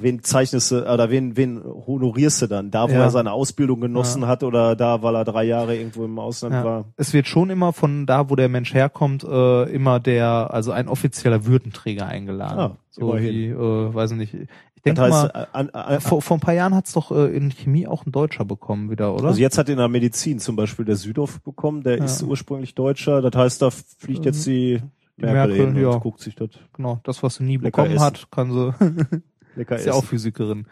wen 0.00 0.22
zeichnest 0.22 0.70
du 0.70 0.92
oder 0.92 1.10
wen, 1.10 1.36
wen 1.36 1.62
honorierst 1.64 2.42
du 2.42 2.46
dann? 2.46 2.70
Da, 2.70 2.88
wo 2.88 2.92
Ja. 2.92 3.02
er 3.04 3.10
seine 3.10 3.32
Ausbildung 3.32 3.80
genossen 3.80 4.26
hat 4.26 4.42
oder 4.42 4.76
da, 4.76 5.02
weil 5.02 5.14
er 5.14 5.24
drei 5.24 5.44
Jahre 5.44 5.76
irgendwo 5.76 6.04
im 6.04 6.18
Ausland 6.18 6.54
ja. 6.54 6.64
war? 6.64 6.84
es 6.96 7.12
wird 7.12 7.26
schon 7.26 7.50
immer 7.50 7.72
von 7.72 8.06
da, 8.06 8.30
wo 8.30 8.36
der 8.36 8.48
Mensch 8.48 8.74
herkommt, 8.74 9.24
äh, 9.24 9.62
immer 9.72 10.00
der, 10.00 10.52
also 10.52 10.72
ein 10.72 10.88
offizieller 10.88 11.44
Würdenträger 11.46 12.06
eingeladen. 12.06 12.58
Ah, 12.58 12.76
so 12.90 13.10
immerhin. 13.12 13.34
wie, 13.34 13.46
äh, 13.48 13.94
weiß 13.94 14.12
ich 14.12 14.16
nicht. 14.18 14.34
Ich 14.34 14.82
Das 14.84 14.94
denke 14.94 15.00
heißt, 15.02 15.34
mal, 15.34 15.40
äh, 15.42 15.46
an, 15.52 15.70
an, 15.70 16.00
vor, 16.00 16.22
vor 16.22 16.36
ein 16.36 16.40
paar 16.40 16.54
Jahren 16.54 16.74
hat's 16.74 16.92
doch 16.92 17.10
äh, 17.10 17.34
in 17.36 17.50
Chemie 17.50 17.86
auch 17.88 18.06
ein 18.06 18.12
Deutscher 18.12 18.44
bekommen 18.44 18.90
wieder, 18.90 19.12
oder? 19.14 19.26
also 19.28 19.40
jetzt 19.40 19.58
hat 19.58 19.68
in 19.68 19.76
der 19.78 19.88
Medizin 19.88 20.38
zum 20.38 20.54
Beispiel 20.56 20.84
der 20.84 20.94
Südhoff 20.96 21.40
bekommen, 21.40 21.82
der 21.82 21.98
Ja. 21.98 22.04
ist 22.04 22.22
ursprünglich 22.22 22.74
Deutscher. 22.76 23.20
Das 23.20 23.34
heißt, 23.34 23.60
da 23.62 23.70
fliegt 23.70 24.24
jetzt 24.24 24.46
die 24.46 24.80
Die 24.80 24.97
Merkel, 25.18 25.66
Merkel, 25.66 25.82
ja. 25.82 25.96
guckt 25.98 26.20
sich 26.20 26.34
das 26.34 26.50
genau, 26.72 27.00
das, 27.04 27.22
was 27.22 27.36
sie 27.36 27.44
nie 27.44 27.56
Lecker 27.56 27.82
bekommen 27.82 27.96
essen. 27.96 28.04
hat, 28.04 28.30
kann 28.30 28.52
sie 28.52 28.74
lecker 29.56 29.76
Ist 29.76 29.86
ja 29.86 29.92
auch. 29.92 30.04
Physikerin. 30.04 30.66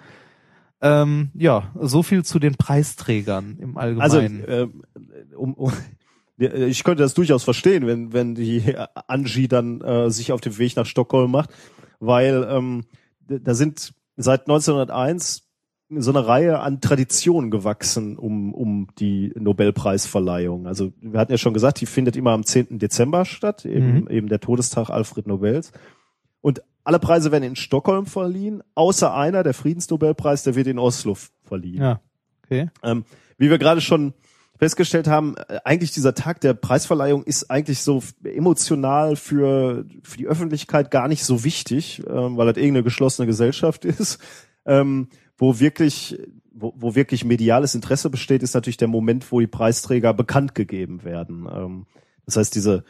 Ähm, 0.81 1.31
ja, 1.35 1.73
so 1.81 2.03
viel 2.03 2.25
zu 2.25 2.39
den 2.39 2.55
Preisträgern 2.55 3.57
im 3.59 3.77
Also, 3.79 4.19
Allgemeinen. 4.19 4.45
ähm, 4.47 4.83
um, 5.37 5.55
um, 5.55 5.73
ja, 6.37 6.53
ich 6.53 6.85
könnte 6.85 7.03
das 7.03 7.15
durchaus 7.15 7.45
verstehen, 7.45 7.87
wenn, 7.87 8.13
wenn 8.13 8.35
die 8.35 8.75
Angie 9.07 9.49
dann 9.49 9.81
äh, 9.81 10.11
sich 10.11 10.33
auf 10.33 10.41
den 10.43 10.59
Weg 10.59 10.77
nach 10.77 10.87
Stockholm 10.87 11.31
macht, 11.31 11.51
weil 11.99 12.47
ähm, 12.51 12.85
da 13.27 13.55
sind 13.55 13.95
seit 14.17 14.43
1901 14.43 15.46
so 15.89 16.11
eine 16.11 16.27
Reihe 16.27 16.59
an 16.59 16.81
Traditionen 16.81 17.51
gewachsen 17.51 18.17
um, 18.17 18.53
um 18.53 18.89
die 18.99 19.33
Nobelpreisverleihung. 19.37 20.67
Also 20.67 20.93
wir 21.01 21.21
hatten 21.21 21.33
ja 21.33 21.39
schon 21.39 21.55
gesagt, 21.55 21.81
die 21.81 21.87
findet 21.87 22.17
immer 22.17 22.33
am 22.33 22.45
10. 22.45 22.79
Dezember 22.79 23.25
statt, 23.25 23.65
eben, 23.65 24.01
Mhm. 24.03 24.09
eben 24.09 24.29
der 24.29 24.41
Todestag 24.41 24.91
Alfred 24.91 25.27
Nobels. 25.27 25.73
Und 26.41 26.63
alle 26.85 26.99
Preise 26.99 27.33
werden 27.33 27.45
in 27.45 27.57
Stockholm 27.57 28.07
verliehen, 28.07 28.63
außer 28.75 29.15
einer, 29.15 29.43
der 29.43 29.55
Friedensnobelpreis, 29.55 30.43
der 30.45 30.55
wird 30.55 30.67
in 30.67 30.79
Oslo 30.79 31.17
verliehen. 31.45 31.83
ja, 31.83 32.01
okay. 32.45 32.69
Ähm, 32.83 33.05
wie 33.39 33.51
wir 33.51 33.59
gerade 33.59 33.81
schon 33.81 34.13
festgestellt 34.59 35.07
haben, 35.07 35.37
äh, 35.49 35.59
eigentlich 35.65 35.93
dieser 35.93 36.15
Tag 36.15 36.41
der 36.41 36.55
Preisverleihung 36.55 37.23
ist 37.25 37.51
eigentlich 37.51 37.81
so 37.81 38.03
emotional 38.25 39.15
für, 39.17 39.85
für 40.03 40.17
die 40.19 40.27
Öffentlichkeit 40.27 40.91
gar 40.91 41.09
nicht 41.09 41.25
so 41.25 41.45
wichtig, 41.45 42.03
ähm, 42.09 42.37
weil 42.37 42.47
das 42.47 42.57
irgendeine 42.57 42.85
geschlossene 42.85 43.27
Gesellschaft 43.27 43.85
ist. 43.85 44.19
Ähm, 44.65 45.09
wo 45.37 45.59
wirklich, 45.59 46.19
wo, 46.53 46.73
wo 46.77 46.95
wirklich 46.95 47.25
mediales 47.25 47.75
Interesse 47.75 48.11
besteht, 48.11 48.43
ist 48.43 48.55
natürlich 48.55 48.77
der 48.77 48.89
Moment, 48.89 49.31
wo 49.31 49.41
die 49.41 49.47
Preisträger 49.47 50.15
bekannt 50.15 50.55
gegeben 50.55 51.05
werden. 51.05 51.47
Ähm, 51.51 51.87
das 52.25 52.37
heißt, 52.37 52.55
diese, 52.55 52.85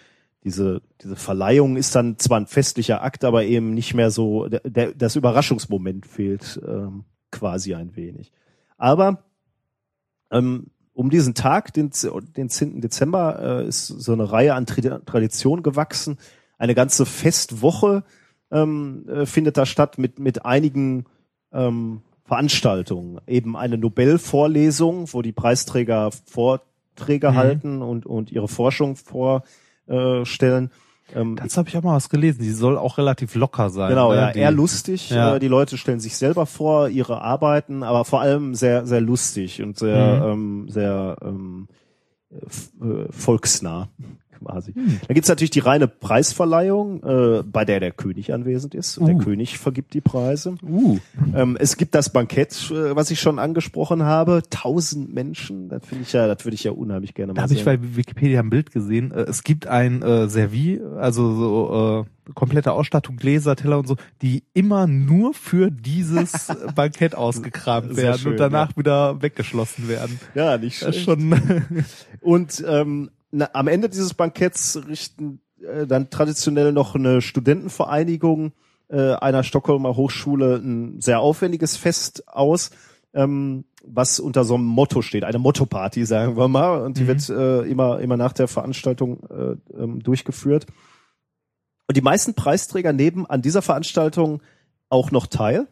diese, 0.45 0.83
diese 1.03 1.17
Verleihung 1.17 1.77
ist 1.77 1.95
dann 1.95 2.19
zwar 2.19 2.39
ein 2.39 2.47
festlicher 2.47 3.03
Akt, 3.03 3.25
aber 3.25 3.45
eben 3.45 3.75
nicht 3.75 3.95
mehr 3.95 4.11
so, 4.11 4.49
der, 4.49 4.61
der, 4.61 4.93
das 4.93 5.17
Überraschungsmoment 5.17 6.07
fehlt 6.07 6.61
ähm, 6.67 7.05
quasi 7.31 7.75
ein 7.75 7.97
wenig. 7.97 8.33
Aber 8.79 9.25
ähm, 10.31 10.69
um 10.93 11.11
diesen 11.11 11.35
Tag, 11.35 11.75
den, 11.75 11.91
den 12.37 12.49
10. 12.49 12.81
Dezember, 12.81 13.63
äh, 13.63 13.69
ist 13.69 13.87
so 13.87 14.13
eine 14.13 14.33
Reihe 14.33 14.55
an 14.55 14.67
Tri 14.67 14.81
Traditionen 14.81 15.63
gewachsen. 15.63 16.17
Eine 16.59 16.75
ganze 16.75 17.05
Festwoche 17.05 18.05
ähm, 18.51 19.07
äh, 19.09 19.27
findet 19.27 19.59
da 19.59 19.67
statt 19.67 19.99
mit, 19.99 20.19
mit 20.19 20.47
einigen 20.47 21.05
ähm, 21.53 22.01
Veranstaltungen. 22.27 23.21
Eben 23.27 23.57
eine 23.57 23.79
Nobelvorlesung, 23.79 25.13
wo 25.13 25.23
die 25.23 25.33
Preisträger 25.33 26.11
Vorträge 26.27 27.31
Mhm. 27.31 27.37
halten 27.37 27.83
und, 27.83 28.07
und 28.07 28.31
ihre 28.33 28.49
Forschung 28.49 28.97
vorstellen. 29.87 30.71
Ähm, 31.15 31.37
Dazu 31.37 31.59
habe 31.59 31.69
ich 31.69 31.77
auch 31.77 31.83
mal 31.83 31.95
was 31.95 32.09
gelesen. 32.09 32.43
Die 32.43 32.51
soll 32.51 32.77
auch 32.77 32.99
relativ 32.99 33.37
locker 33.37 33.71
sein. 33.71 33.91
Genau, 33.91 34.11
ne? 34.11 34.17
ja, 34.17 34.33
Die- 34.33 34.41
eher 34.41 34.51
lustig. 34.51 35.11
Ja. 35.11 35.37
Äh, 35.37 35.39
die 35.39 35.47
Leute 35.49 35.79
stellen 35.79 36.01
sich 36.01 36.17
selber 36.17 36.47
vor, 36.47 36.89
ihre 36.89 37.23
Arbeiten, 37.23 37.85
aber 37.85 38.05
vor 38.05 38.21
allem 38.21 38.55
sehr, 38.57 38.87
sehr 38.87 39.01
lustig 39.01 39.63
und 39.63 39.79
sehr, 39.79 40.17
Mhm. 40.27 40.33
ähm, 40.33 40.69
sehr 40.69 41.17
ähm, 41.23 41.69
äh, 42.33 43.07
volksnah 43.13 43.89
quasi. 44.57 44.73
Hm. 44.73 45.01
Da 45.07 45.15
gibt's 45.15 45.29
natürlich 45.29 45.51
die 45.51 45.61
reine 45.61 45.89
Preisverleihung, 45.89 47.03
äh, 47.03 47.43
bei 47.43 47.65
der 47.65 47.81
der 47.81 47.93
König 47.93 48.33
anwesend 48.33 48.75
ist. 48.75 48.99
Und 48.99 49.07
Der 49.07 49.17
Uh. 49.17 49.19
König 49.19 49.59
vergibt 49.59 49.95
die 49.95 50.01
Preise. 50.01 50.57
Uh, 50.63 50.99
Ähm, 51.35 51.57
es 51.59 51.77
gibt 51.77 51.95
das 51.95 52.11
Bankett, 52.11 52.71
äh, 52.71 52.95
was 52.97 53.11
ich 53.11 53.21
schon 53.21 53.39
angesprochen 53.39 54.03
habe. 54.05 54.43
Tausend 54.51 55.13
Menschen, 55.13 55.69
das 55.69 55.85
finde 55.87 56.05
ich 56.05 56.13
ja, 56.13 56.27
das 56.27 56.45
würde 56.45 56.55
ich 56.55 56.65
ja 56.65 56.73
unheimlich 56.73 57.15
gerne 57.15 57.35
da 57.35 57.41
mal 57.41 57.43
habe 57.43 57.55
ich 57.55 57.65
bei 57.65 57.79
Wikipedia 57.97 58.41
ein 58.41 58.51
Bild 58.51 58.73
gesehen. 58.73 59.13
Äh, 59.13 59.23
Es 59.23 59.43
gibt 59.43 59.67
ein 59.67 60.03
äh, 60.03 60.29
Servie, 60.29 60.81
also 60.97 61.35
so 61.35 62.07
äh, 62.07 62.33
komplette 62.35 62.73
Ausstattung, 62.73 63.17
Gläser, 63.17 63.57
Teller 63.57 63.79
und 63.79 63.87
so, 63.87 63.97
die 64.23 64.45
immer 64.55 64.87
nur 64.87 65.35
für 65.35 65.71
dieses 65.71 66.49
Bankett 66.75 67.15
ausgekramt 67.15 67.97
werden 67.97 68.19
schön, 68.19 68.33
und 68.33 68.41
danach 68.41 68.77
wieder 68.77 69.21
weggeschlossen 69.23 69.89
werden. 69.89 70.19
ja, 70.35 70.59
nicht 70.59 70.79
schlecht. 70.79 71.05
schon 71.05 71.35
Und 72.21 72.65
ähm, 72.67 73.11
na, 73.37 73.51
am 73.53 73.69
Ende 73.69 73.89
dieses 73.89 74.15
Banketts 74.15 74.81
richten 74.89 75.41
äh, 75.61 75.87
dann 75.87 76.11
traditionell 76.11 76.73
noch 76.73 76.95
eine 76.95 77.21
Studentenvereinigung 77.21 78.53
äh, 78.89 79.13
einer 79.15 79.43
Stockholmer 79.43 79.97
Hochschule 79.97 80.57
ein 80.57 81.01
sehr 81.01 81.21
aufwendiges 81.21 81.77
Fest 81.77 82.29
aus, 82.29 82.71
ähm, 83.15 83.65
was 83.85 84.21
unter 84.21 84.45
so 84.45 84.55
einem 84.55 84.65
Motto 84.65 85.03
steht, 85.03 85.25
eine 85.25 85.39
Motto-Party, 85.39 86.05
sagen 86.05 86.37
wir 86.37 86.49
mal. 86.49 86.83
Und 86.83 86.97
die 86.99 87.03
Mhm. 87.03 87.07
wird 87.07 87.29
äh, 87.29 87.63
immer, 87.63 88.01
immer 88.01 88.17
nach 88.17 88.33
der 88.33 88.49
Veranstaltung 88.49 89.21
äh, 89.29 89.57
ähm, 89.77 90.03
durchgeführt. 90.03 90.67
Und 91.89 91.97
die 91.97 92.03
meisten 92.03 92.35
Preisträger 92.35 92.93
nehmen 92.93 93.27
an 93.27 93.43
dieser 93.43 93.63
Veranstaltung 93.63 94.43
auch 94.89 95.11
noch 95.11 95.27
teil. 95.27 95.69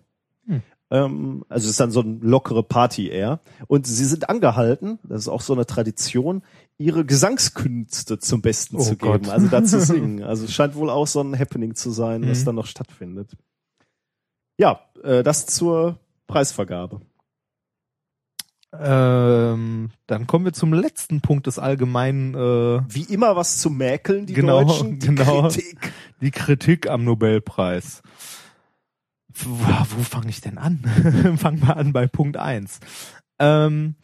Hm. 0.47 0.63
Ähm, 0.91 1.45
also 1.49 1.65
es 1.65 1.73
ist 1.73 1.81
dann 1.81 1.91
so 1.91 2.01
eine 2.01 2.19
lockere 2.21 2.63
Party 2.63 3.09
eher. 3.09 3.41
Und 3.67 3.87
sie 3.87 4.05
sind 4.05 4.29
angehalten, 4.29 4.99
das 5.03 5.23
ist 5.23 5.29
auch 5.29 5.41
so 5.41 5.53
eine 5.53 5.67
Tradition, 5.67 6.43
ihre 6.79 7.05
Gesangskünste 7.05 8.19
zum 8.19 8.43
Besten 8.43 8.77
Oh 8.77 8.83
zu 8.83 8.97
Gott. 8.97 9.23
geben, 9.23 9.31
also 9.33 9.47
dazu 9.49 9.79
singen. 9.81 10.23
Also 10.25 10.45
es 10.45 10.53
scheint 10.55 10.75
wohl 10.75 10.91
auch 10.91 11.07
so 11.07 11.21
ein 11.21 11.39
Happening 11.39 11.75
zu 11.75 11.91
sein, 11.91 12.29
was 12.29 12.41
Mhm. 12.41 12.45
dann 12.47 12.55
noch 12.57 12.67
stattfindet. 12.67 13.37
Ja, 14.59 14.81
äh, 15.03 15.23
das 15.23 15.47
zur 15.47 15.99
Preisvergabe. 16.27 17.01
Ähm, 18.77 19.91
dann 20.09 20.27
kommen 20.27 20.45
wir 20.47 20.53
zum 20.53 20.73
letzten 20.73 21.21
Punkt 21.21 21.47
des 21.47 21.61
allgemeinen, 21.61 22.35
äh, 22.35 22.83
Wie 22.89 23.05
immer 23.05 23.37
was 23.37 23.59
zu 23.59 23.71
mäkeln, 23.71 24.27
die 24.27 24.33
Genau, 24.35 24.65
Deutschen, 24.65 24.99
die 24.99 25.07
genau. 25.07 25.43
Kritik. 25.43 25.93
die 26.21 26.31
Kritik 26.33 26.89
am 26.89 27.05
Nobelpreis. 27.05 28.03
Wo, 29.33 29.51
wo 29.97 30.03
fange 30.03 30.29
ich 30.31 30.41
denn 30.41 30.59
an? 30.59 30.79
Fangen 31.39 31.63
wir 31.63 31.77
an 31.77 31.93
bei 31.93 32.07
Punkt 32.09 32.37
eins. 32.37 32.81
Ähm, 33.39 33.95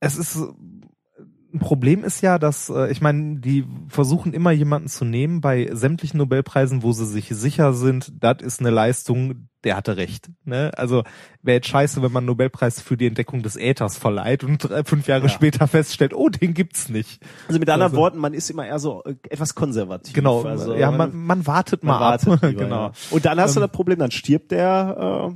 es 0.00 0.16
ist 0.16 0.38
ein 1.54 1.60
Problem 1.60 2.04
ist 2.04 2.20
ja, 2.20 2.38
dass 2.38 2.68
äh, 2.68 2.90
ich 2.90 3.00
meine, 3.00 3.40
die 3.40 3.64
versuchen 3.88 4.34
immer 4.34 4.50
jemanden 4.50 4.88
zu 4.88 5.04
nehmen 5.04 5.40
bei 5.40 5.68
sämtlichen 5.72 6.18
Nobelpreisen, 6.18 6.82
wo 6.82 6.92
sie 6.92 7.06
sich 7.06 7.28
sicher 7.30 7.72
sind, 7.72 8.12
das 8.20 8.42
ist 8.42 8.60
eine 8.60 8.70
Leistung, 8.70 9.48
der 9.64 9.76
hatte 9.76 9.96
recht. 9.96 10.30
Ne? 10.44 10.70
Also 10.76 11.04
wäre 11.42 11.56
jetzt 11.56 11.68
scheiße, 11.68 12.02
wenn 12.02 12.12
man 12.12 12.20
einen 12.22 12.26
Nobelpreis 12.28 12.80
für 12.82 12.96
die 12.96 13.06
Entdeckung 13.06 13.42
des 13.42 13.56
Äthers 13.56 13.96
verleiht 13.96 14.44
und 14.44 14.58
drei, 14.58 14.84
fünf 14.84 15.08
Jahre 15.08 15.24
Ja. 15.24 15.28
später 15.30 15.66
feststellt, 15.66 16.12
oh, 16.14 16.28
den 16.28 16.52
gibt's 16.54 16.88
nicht. 16.90 17.20
Also 17.48 17.58
mit 17.58 17.68
anderen 17.70 17.92
Also- 17.92 17.96
Worten, 18.02 18.18
man 18.18 18.34
ist 18.34 18.50
immer 18.50 18.66
eher 18.66 18.78
so 18.78 19.02
äh, 19.04 19.14
etwas 19.30 19.54
konservativ. 19.54 20.12
Genau, 20.14 20.42
Also, 20.42 20.74
ja, 20.74 20.90
man, 20.90 21.16
man 21.16 21.46
wartet 21.46 21.82
man 21.82 21.94
mal 21.98 22.00
wartet 22.10 22.28
ab. 22.30 22.42
lieber, 22.42 22.52
genau. 22.64 22.82
ja. 22.88 22.92
Und 23.10 23.24
dann 23.24 23.40
hast 23.40 23.56
du 23.56 23.60
Ähm, 23.60 23.66
das 23.66 23.72
Problem, 23.72 23.98
dann 23.98 24.10
stirbt 24.10 24.50
der 24.52 25.30
äh, 25.32 25.34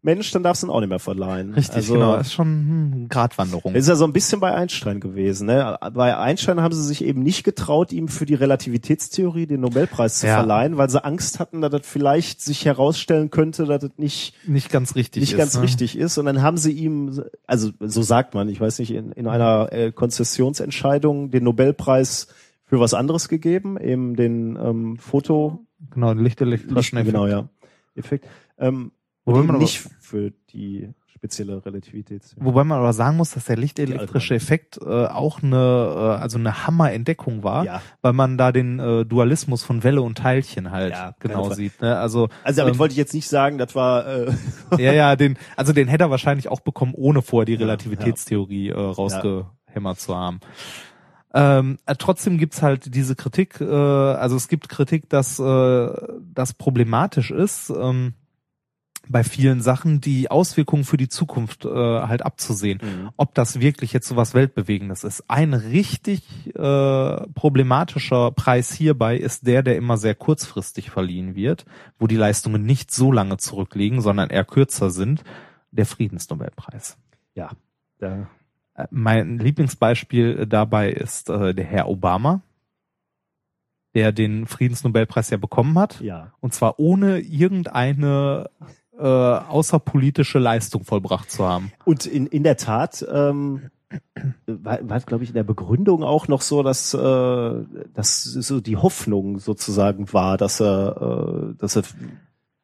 Mensch, 0.00 0.30
dann 0.30 0.44
darfst 0.44 0.62
du 0.62 0.68
ihn 0.68 0.70
auch 0.70 0.78
nicht 0.80 0.88
mehr 0.90 1.00
verleihen. 1.00 1.54
Richtig, 1.54 1.76
also, 1.76 1.94
genau. 1.94 2.16
Ist 2.16 2.32
schon 2.32 2.46
hm, 2.46 3.06
Gratwanderung. 3.08 3.74
Das 3.74 3.82
ist 3.82 3.88
ja 3.88 3.96
so 3.96 4.04
ein 4.04 4.12
bisschen 4.12 4.38
bei 4.38 4.54
Einstein 4.54 5.00
gewesen. 5.00 5.46
Ne? 5.46 5.76
Bei 5.92 6.16
Einstein 6.16 6.60
haben 6.60 6.72
sie 6.72 6.84
sich 6.84 7.02
eben 7.04 7.22
nicht 7.22 7.42
getraut, 7.42 7.92
ihm 7.92 8.06
für 8.06 8.24
die 8.24 8.34
Relativitätstheorie 8.34 9.46
den 9.46 9.60
Nobelpreis 9.60 10.20
zu 10.20 10.26
Ja. 10.28 10.36
verleihen, 10.36 10.76
weil 10.76 10.88
sie 10.88 11.04
Angst 11.04 11.40
hatten, 11.40 11.60
dass 11.60 11.70
das 11.72 11.80
vielleicht 11.84 12.40
sich 12.40 12.64
herausstellen 12.64 13.30
könnte, 13.30 13.66
dass 13.66 13.80
das 13.80 13.90
nicht 13.96 14.34
nicht 14.46 14.70
ganz 14.70 14.94
richtig 14.94 15.20
nicht 15.22 15.32
ist. 15.32 15.38
ganz 15.38 15.56
ne? 15.56 15.62
richtig 15.62 15.98
ist. 15.98 16.16
Und 16.16 16.26
dann 16.26 16.42
haben 16.42 16.58
sie 16.58 16.72
ihm, 16.72 17.22
also 17.46 17.70
so 17.80 18.02
sagt 18.02 18.34
man, 18.34 18.48
ich 18.48 18.60
weiß 18.60 18.78
nicht, 18.78 18.92
in, 18.92 19.10
in 19.12 19.26
einer 19.26 19.72
äh, 19.72 19.90
Konzessionsentscheidung 19.90 21.30
den 21.30 21.44
Nobelpreis 21.44 22.28
für 22.64 22.80
was 22.80 22.94
anderes 22.94 23.28
gegeben, 23.28 23.78
eben 23.80 24.14
den 24.16 24.56
ähm, 24.56 24.96
Foto, 24.98 25.64
Genau, 25.92 26.12
Licht, 26.12 26.40
Licht, 26.40 26.70
Licht, 26.70 26.90
genau 26.90 27.26
ja, 27.28 27.48
Effekt. 27.94 28.26
Ähm, 28.58 28.90
Wobei 29.28 29.38
man 29.38 29.44
eben 29.46 29.50
aber- 29.56 29.58
nicht 29.62 29.78
für 30.00 30.32
die 30.52 30.88
spezielle 31.14 31.66
Relativitätstheorie. 31.66 32.44
Wobei 32.46 32.62
man 32.62 32.78
aber 32.78 32.92
sagen 32.92 33.16
muss, 33.16 33.32
dass 33.32 33.46
der 33.46 33.56
lichtelektrische. 33.56 34.36
Effekt 34.36 34.78
äh, 34.80 35.06
auch 35.06 35.42
eine, 35.42 35.56
äh, 35.56 36.22
also 36.22 36.38
eine 36.38 36.64
Hammerentdeckung 36.64 37.42
war, 37.42 37.64
Ja. 37.64 37.82
weil 38.02 38.12
man 38.12 38.38
da 38.38 38.52
den 38.52 38.78
äh, 38.78 39.04
Dualismus 39.04 39.64
von 39.64 39.82
Welle 39.82 40.00
und 40.00 40.16
Teilchen 40.18 40.70
halt 40.70 40.92
Ja, 40.92 41.16
genau 41.18 41.50
sieht. 41.52 41.80
Ne? 41.80 41.96
Also, 41.98 42.28
Also 42.44 42.58
damit 42.58 42.74
ähm, 42.74 42.78
wollte 42.78 42.92
ich 42.92 42.98
jetzt 42.98 43.14
nicht 43.14 43.28
sagen, 43.28 43.58
das 43.58 43.74
war 43.74 44.06
äh, 44.06 44.32
ja, 44.78 44.92
ja, 44.92 45.16
den, 45.16 45.36
also 45.56 45.72
den 45.72 45.88
hätte 45.88 46.04
er 46.04 46.10
wahrscheinlich 46.10 46.46
auch 46.48 46.60
bekommen, 46.60 46.94
ohne 46.94 47.20
vorher 47.20 47.46
die 47.46 47.54
Relativitätstheorie 47.54 48.68
äh, 48.68 48.74
rausgehämmert 48.78 49.98
zu 49.98 50.14
haben. 50.16 50.38
Ähm, 51.34 51.78
äh, 51.84 51.94
trotzdem 51.98 52.38
gibt's 52.38 52.62
halt 52.62 52.94
diese 52.94 53.14
Kritik, 53.16 53.60
äh, 53.60 53.64
also 53.66 54.36
es 54.36 54.48
gibt 54.48 54.68
Kritik, 54.68 55.10
dass 55.10 55.38
äh, 55.38 55.88
das 56.32 56.54
problematisch 56.54 57.30
ist, 57.30 57.70
ähm, 57.70 58.14
bei 59.10 59.24
vielen 59.24 59.60
Sachen 59.62 60.00
die 60.00 60.30
Auswirkungen 60.30 60.84
für 60.84 60.96
die 60.96 61.08
Zukunft 61.08 61.64
äh, 61.64 61.68
halt 61.68 62.22
abzusehen. 62.22 62.80
Mhm. 62.82 63.10
Ob 63.16 63.34
das 63.34 63.60
wirklich 63.60 63.92
jetzt 63.92 64.08
so 64.08 64.16
was 64.16 64.34
Weltbewegendes 64.34 65.04
ist. 65.04 65.24
Ein 65.28 65.54
richtig 65.54 66.22
äh, 66.54 67.26
problematischer 67.34 68.30
Preis 68.32 68.72
hierbei 68.72 69.16
ist 69.16 69.46
der, 69.46 69.62
der 69.62 69.76
immer 69.76 69.96
sehr 69.96 70.14
kurzfristig 70.14 70.90
verliehen 70.90 71.34
wird, 71.34 71.64
wo 71.98 72.06
die 72.06 72.16
Leistungen 72.16 72.64
nicht 72.64 72.90
so 72.90 73.12
lange 73.12 73.36
zurückliegen, 73.38 74.00
sondern 74.00 74.30
eher 74.30 74.44
kürzer 74.44 74.90
sind, 74.90 75.24
der 75.70 75.86
Friedensnobelpreis. 75.86 76.96
ja, 77.34 77.50
da, 77.98 78.28
Äh, 78.74 78.86
Mein 78.90 79.38
Lieblingsbeispiel 79.38 80.46
dabei 80.46 80.90
ist 80.90 81.28
äh, 81.30 81.54
der 81.54 81.64
Herr 81.64 81.88
Obama, 81.88 82.42
der 83.94 84.12
den 84.12 84.46
Friedensnobelpreis 84.46 85.30
ja 85.30 85.36
bekommen 85.38 85.78
hat. 85.78 86.00
ja. 86.00 86.32
Und 86.40 86.54
zwar 86.54 86.78
ohne 86.78 87.18
irgendeine 87.20 88.50
äh, 88.98 89.02
außerpolitische 89.02 90.38
Leistung 90.38 90.84
vollbracht 90.84 91.30
zu 91.30 91.46
haben. 91.46 91.72
Und 91.84 92.06
in, 92.06 92.26
in 92.26 92.42
der 92.42 92.56
Tat 92.56 93.06
ähm, 93.10 93.70
war, 94.46 94.78
war 94.88 95.00
glaube 95.00 95.24
ich, 95.24 95.30
in 95.30 95.34
der 95.34 95.44
Begründung 95.44 96.02
auch 96.02 96.28
noch 96.28 96.42
so, 96.42 96.62
dass, 96.62 96.94
äh, 96.94 97.64
dass 97.94 98.22
so 98.22 98.60
die 98.60 98.76
Hoffnung 98.76 99.38
sozusagen 99.38 100.12
war, 100.12 100.36
dass 100.36 100.60
er, 100.60 101.52
äh, 101.52 101.54
dass 101.58 101.76
er 101.76 101.82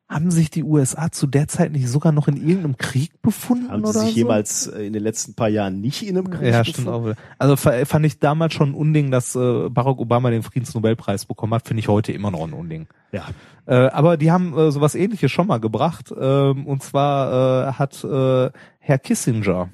Haben 0.06 0.30
sich 0.30 0.50
die 0.50 0.62
USA 0.62 1.10
zu 1.10 1.26
der 1.26 1.48
Zeit 1.48 1.72
nicht 1.72 1.88
sogar 1.88 2.12
noch 2.12 2.28
in 2.28 2.36
irgendeinem 2.36 2.76
Krieg 2.76 3.22
befunden 3.22 3.70
haben 3.70 3.80
oder 3.82 3.92
sie 3.94 3.98
sich 4.00 4.10
so? 4.10 4.16
jemals 4.16 4.66
äh, 4.66 4.86
in 4.86 4.92
den 4.92 5.02
letzten 5.02 5.34
paar 5.34 5.48
Jahren 5.48 5.80
nicht 5.80 6.02
in 6.06 6.18
einem 6.18 6.28
Krieg 6.30 6.52
ja, 6.52 6.62
stimmt 6.62 6.86
befunden? 6.86 6.90
auch. 6.90 7.04
wieder. 7.06 7.16
Also 7.38 7.56
fa- 7.56 7.84
fand 7.86 8.04
ich 8.04 8.18
damals 8.18 8.52
schon 8.52 8.70
ein 8.72 8.74
Unding, 8.74 9.10
dass 9.10 9.34
äh, 9.34 9.68
Barack 9.70 9.98
Obama 9.98 10.28
den 10.30 10.42
Friedensnobelpreis 10.42 11.24
bekommen 11.24 11.54
hat, 11.54 11.66
finde 11.66 11.80
ich 11.80 11.88
heute 11.88 12.12
immer 12.12 12.30
noch 12.30 12.42
ein 12.46 12.52
Unding. 12.52 12.86
Ja. 13.12 13.24
Äh, 13.66 13.74
aber 13.88 14.18
die 14.18 14.30
haben 14.30 14.70
sowas 14.70 14.94
ähnliches 14.94 15.32
schon 15.32 15.46
mal 15.46 15.58
gebracht. 15.58 16.12
Ähm, 16.16 16.66
und 16.66 16.82
zwar 16.82 17.78
hat 17.78 18.04
Herr 18.04 18.98
Kissinger 18.98 19.70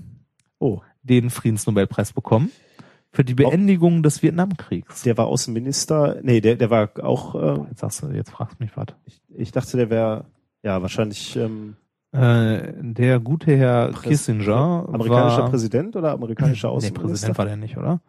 Oh, 0.60 0.80
den 1.02 1.30
Friedensnobelpreis 1.30 2.12
bekommen 2.12 2.50
für 3.12 3.24
die 3.24 3.34
Beendigung 3.34 4.02
des 4.02 4.22
Vietnamkriegs. 4.22 5.02
der 5.02 5.16
war 5.18 5.26
Außenminister. 5.26 6.18
Nee, 6.22 6.40
der, 6.40 6.56
der 6.56 6.70
war 6.70 6.90
auch, 7.02 7.34
äh, 7.34 7.60
Jetzt 7.68 7.80
sagst 7.80 8.02
du, 8.02 8.08
jetzt 8.08 8.30
fragst 8.30 8.58
du 8.60 8.64
mich 8.64 8.76
was. 8.76 8.86
ich, 9.04 9.20
ich 9.34 9.52
dachte, 9.52 9.76
der 9.76 9.90
wäre, 9.90 10.24
ja, 10.62 10.80
wahrscheinlich 10.82 11.36
ähm, 11.36 11.76
Äh, 12.12 12.72
der 12.80 13.20
gute 13.20 13.56
Herr 13.56 13.90
Präs- 13.90 14.02
Kissinger 14.02 14.86
amerikanischer 14.92 15.42
war, 15.42 15.50
Präsident 15.50 15.94
oder 15.96 16.12
amerikanischer 16.12 16.68
Nee, 16.68 16.74
Außenminister. 16.74 17.08
Präsident 17.08 17.38
war 17.38 17.44
der 17.46 17.56
nicht, 17.56 17.76
oder? 17.76 18.00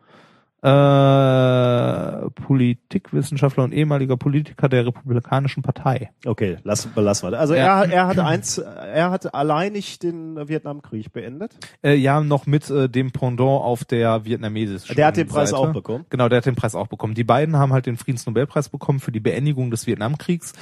Äh, 0.64 2.30
Politikwissenschaftler 2.46 3.64
und 3.64 3.74
ehemaliger 3.74 4.18
Politiker 4.18 4.70
der 4.70 4.86
Republikanischen 4.86 5.64
Partei. 5.64 6.12
Okay, 6.26 6.58
lass, 6.64 6.86
belassen 6.88 7.32
wir. 7.32 7.40
Also 7.40 7.56
Ja. 7.56 7.84
er, 7.84 7.92
er 7.92 8.08
hatte 8.08 8.26
eins, 8.26 8.58
er 8.58 9.10
hatte 9.12 9.34
alleinig 9.34 10.00
den 10.00 10.48
Vietnamkrieg 10.48 11.12
beendet. 11.12 11.54
Äh, 11.84 11.96
ja, 11.96 12.22
noch 12.22 12.46
mit 12.46 12.70
äh, 12.70 12.88
dem 12.90 13.12
Pendant 13.12 13.62
auf 13.64 13.86
der 13.86 14.26
vietnamesischen 14.26 14.96
Der 14.96 15.08
hat 15.08 15.18
den 15.18 15.28
Preis 15.28 15.50
Seite. 15.50 15.62
auch 15.62 15.74
bekommen. 15.74 16.06
Genau, 16.10 16.30
der 16.30 16.38
hat 16.38 16.46
den 16.46 16.56
Preis 16.56 16.76
auch 16.76 16.88
bekommen. 16.88 17.14
Die 17.16 17.24
beiden 17.24 17.56
haben 17.58 17.74
halt 17.74 17.86
den 17.86 17.98
Friedensnobelpreis 17.98 18.70
bekommen 18.70 19.00
für 19.00 19.12
die 19.12 19.20
Beendigung 19.20 19.72
des 19.72 19.88
Vietnamkriegs. 19.88 20.54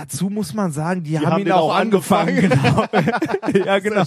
Dazu 0.00 0.30
muss 0.30 0.54
man 0.54 0.70
sagen, 0.70 1.02
die, 1.02 1.18
haben, 1.18 1.40
ihn 1.40 1.50
auch 1.50 1.74
angefangen. 1.74 2.28
Genau. 2.48 2.84
ja, 3.66 3.78
genau. 3.80 4.04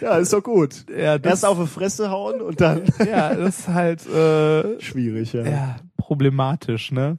Ja, 0.00 0.16
ist 0.16 0.32
doch 0.32 0.42
gut. 0.42 0.84
Ja, 0.90 1.16
das, 1.18 1.30
Erst 1.30 1.44
auf 1.44 1.60
die 1.60 1.68
Fresse 1.68 2.10
hauen 2.10 2.40
und 2.40 2.60
dann 2.60 2.82
ja, 3.06 3.32
das 3.32 3.60
ist 3.60 3.68
halt 3.68 4.04
äh, 4.08 4.80
schwierig, 4.80 5.32
ja. 5.32 5.44
ja, 5.44 5.76
problematisch, 5.96 6.90
ne? 6.90 7.18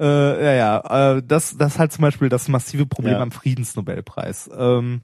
Äh, 0.00 0.44
ja, 0.44 0.52
ja, 0.52 1.16
äh, 1.16 1.22
das, 1.24 1.56
das 1.56 1.74
ist 1.74 1.78
halt 1.78 1.92
zum 1.92 2.02
Beispiel 2.02 2.28
das 2.28 2.48
massive 2.48 2.84
Problem 2.84 3.14
Ja. 3.14 3.20
am 3.20 3.30
Friedensnobelpreis. 3.30 4.50
Ähm, 4.56 5.02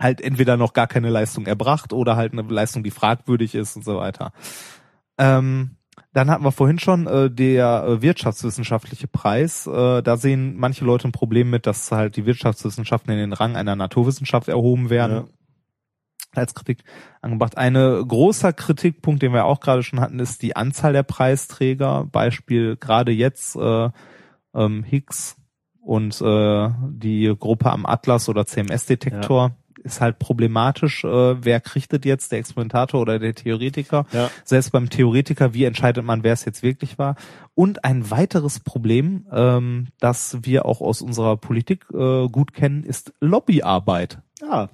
halt 0.00 0.22
entweder 0.22 0.56
noch 0.56 0.72
gar 0.72 0.86
keine 0.86 1.10
Leistung 1.10 1.46
erbracht 1.46 1.92
oder 1.92 2.16
halt 2.16 2.32
eine 2.32 2.42
Leistung, 2.42 2.82
die 2.82 2.90
fragwürdig 2.90 3.54
ist 3.54 3.76
und 3.76 3.84
so 3.84 3.98
weiter. 3.98 4.32
Ähm, 5.18 5.75
dann 6.12 6.30
hatten 6.30 6.44
wir 6.44 6.52
vorhin 6.52 6.78
schon 6.78 7.06
äh, 7.06 7.30
der 7.30 7.84
äh, 7.86 8.02
wirtschaftswissenschaftliche 8.02 9.06
Preis. 9.08 9.66
Äh, 9.66 10.02
da 10.02 10.16
sehen 10.16 10.56
manche 10.56 10.84
Leute 10.84 11.08
ein 11.08 11.12
Problem 11.12 11.50
mit, 11.50 11.66
dass 11.66 11.92
halt 11.92 12.16
die 12.16 12.26
Wirtschaftswissenschaften 12.26 13.12
in 13.12 13.18
den 13.18 13.32
Rang 13.32 13.56
einer 13.56 13.76
Naturwissenschaft 13.76 14.48
erhoben 14.48 14.88
werden 14.90 15.16
Ja. 15.16 15.24
als 16.40 16.54
Kritik 16.54 16.84
angebracht. 17.20 17.56
Ein 17.58 17.74
großer 17.74 18.52
Kritikpunkt, 18.52 19.22
den 19.22 19.32
wir 19.32 19.44
auch 19.44 19.60
gerade 19.60 19.82
schon 19.82 20.00
hatten, 20.00 20.18
ist 20.18 20.42
die 20.42 20.56
Anzahl 20.56 20.92
der 20.92 21.02
Preisträger. 21.02 22.04
Beispiel 22.10 22.76
gerade 22.76 23.12
jetzt 23.12 23.56
äh, 23.56 23.90
ähm, 24.54 24.84
Higgs 24.84 25.36
und 25.80 26.20
äh, 26.20 26.70
die 26.90 27.34
Gruppe 27.38 27.70
am 27.70 27.86
Atlas 27.86 28.28
oder 28.28 28.46
CMS-Detektor 28.46 29.56
ist 29.86 30.00
halt 30.00 30.18
problematisch. 30.18 31.04
Äh, 31.04 31.44
wer 31.44 31.60
kriegt 31.60 31.92
das 31.92 32.00
jetzt, 32.04 32.32
der 32.32 32.40
Experimentator 32.40 33.00
oder 33.00 33.18
der 33.18 33.34
Theoretiker? 33.34 34.04
Ja. 34.12 34.30
Selbst 34.44 34.72
beim 34.72 34.90
Theoretiker, 34.90 35.54
wie 35.54 35.64
entscheidet 35.64 36.04
man, 36.04 36.22
wer 36.22 36.34
es 36.34 36.44
jetzt 36.44 36.62
wirklich 36.62 36.98
war? 36.98 37.16
Und 37.54 37.84
ein 37.84 38.10
weiteres 38.10 38.60
Problem, 38.60 39.26
ähm, 39.32 39.88
das 40.00 40.38
wir 40.42 40.66
auch 40.66 40.80
aus 40.82 41.00
unserer 41.00 41.36
Politik 41.36 41.86
äh, 41.94 42.28
gut 42.28 42.52
kennen, 42.52 42.84
ist 42.84 43.14
Lobbyarbeit. 43.20 44.18
Ja, 44.42 44.68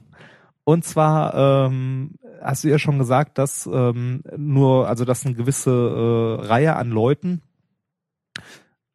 Und 0.65 0.85
zwar 0.85 1.35
ähm, 1.69 2.15
hast 2.41 2.65
du 2.65 2.69
ja 2.69 2.79
schon 2.79 2.99
gesagt, 2.99 3.39
dass 3.39 3.69
ähm, 3.73 4.23
nur, 4.37 4.89
also 4.89 5.05
dass 5.05 5.25
eine 5.25 5.35
gewisse 5.35 5.71
äh, 5.71 6.47
Reihe 6.47 6.77
an 6.77 6.91
Leuten 6.91 7.43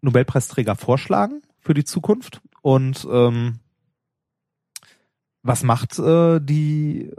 Nobelpreisträger 0.02 0.76
vorschlagen 0.76 1.42
für 1.60 1.74
die 1.74 1.84
Zukunft. 1.84 2.42
Und 2.62 3.08
ähm, 3.12 3.60
was 5.44 5.64
macht 5.64 5.98
äh, 6.00 6.40
die 6.40 7.12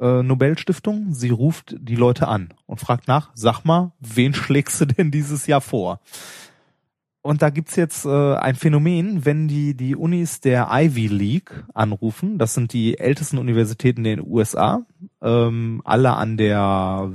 äh, 0.00 0.22
Nobelstiftung? 0.22 1.12
Sie 1.12 1.30
ruft 1.30 1.76
die 1.78 1.96
Leute 1.96 2.28
an 2.28 2.54
und 2.66 2.80
fragt 2.80 3.08
nach, 3.08 3.30
sag 3.34 3.64
mal, 3.64 3.92
wen 4.00 4.34
schlägst 4.34 4.80
du 4.80 4.86
denn 4.86 5.10
dieses 5.10 5.46
Jahr 5.46 5.60
vor? 5.60 6.00
Und 7.22 7.42
da 7.42 7.50
gibt's 7.50 7.76
jetzt 7.76 8.06
äh, 8.06 8.34
ein 8.36 8.54
Phänomen, 8.54 9.26
wenn 9.26 9.46
die 9.46 9.76
die 9.76 9.94
Unis 9.94 10.40
der 10.40 10.68
Ivy 10.70 11.08
League 11.08 11.64
anrufen, 11.74 12.38
das 12.38 12.54
sind 12.54 12.72
die 12.72 12.98
ältesten 12.98 13.36
Universitäten 13.36 14.04
in 14.06 14.16
den 14.16 14.26
USA, 14.26 14.86
ähm, 15.20 15.82
alle 15.84 16.14
an 16.14 16.38
der 16.38 17.10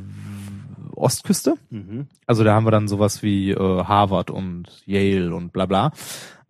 Ostküste. 0.96 1.56
mhm. 1.72 2.08
Also 2.28 2.44
da 2.44 2.54
haben 2.54 2.66
wir 2.66 2.72
dann 2.72 2.88
sowas 2.88 3.24
wie 3.24 3.52
äh, 3.52 3.84
Harvard 3.84 4.30
und 4.30 4.84
Yale 4.86 5.34
und 5.34 5.52
bla 5.54 5.66
bla. 5.66 5.92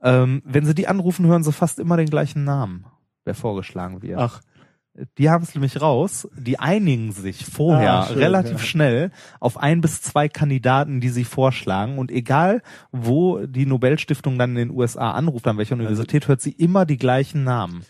Ähm, 0.03 0.41
wenn 0.45 0.65
sie 0.65 0.75
die 0.75 0.87
anrufen, 0.87 1.25
hören 1.25 1.43
sie 1.43 1.53
fast 1.53 1.79
immer 1.79 1.95
den 1.95 2.09
gleichen 2.09 2.43
Namen, 2.43 2.85
wer 3.25 3.35
vorgeschlagen 3.35 4.01
wird. 4.01 4.19
ach, 4.19 4.41
Die 5.17 5.29
haben 5.29 5.43
es 5.43 5.53
nämlich 5.53 5.81
raus. 5.81 6.27
Die 6.37 6.57
einigen 6.59 7.11
sich 7.11 7.45
vorher 7.45 7.93
Ah, 7.93 8.07
schön, 8.07 8.17
relativ 8.19 8.59
ja. 8.59 8.59
schnell 8.59 9.11
auf 9.41 9.57
ein 9.57 9.81
bis 9.81 10.01
zwei 10.01 10.29
Kandidaten, 10.29 11.01
die 11.01 11.09
sie 11.09 11.25
vorschlagen. 11.25 11.97
Und 11.97 12.11
egal, 12.11 12.61
wo 12.93 13.45
die 13.45 13.65
Nobelstiftung 13.65 14.37
dann 14.37 14.51
in 14.51 14.69
den 14.69 14.71
USA 14.71 15.11
anruft, 15.11 15.47
an 15.47 15.57
welcher 15.57 15.75
Universität, 15.75 16.27
hört 16.29 16.39
sie 16.41 16.51
immer 16.51 16.85
die 16.85 16.97
gleichen 16.97 17.43
Namen. 17.43 17.83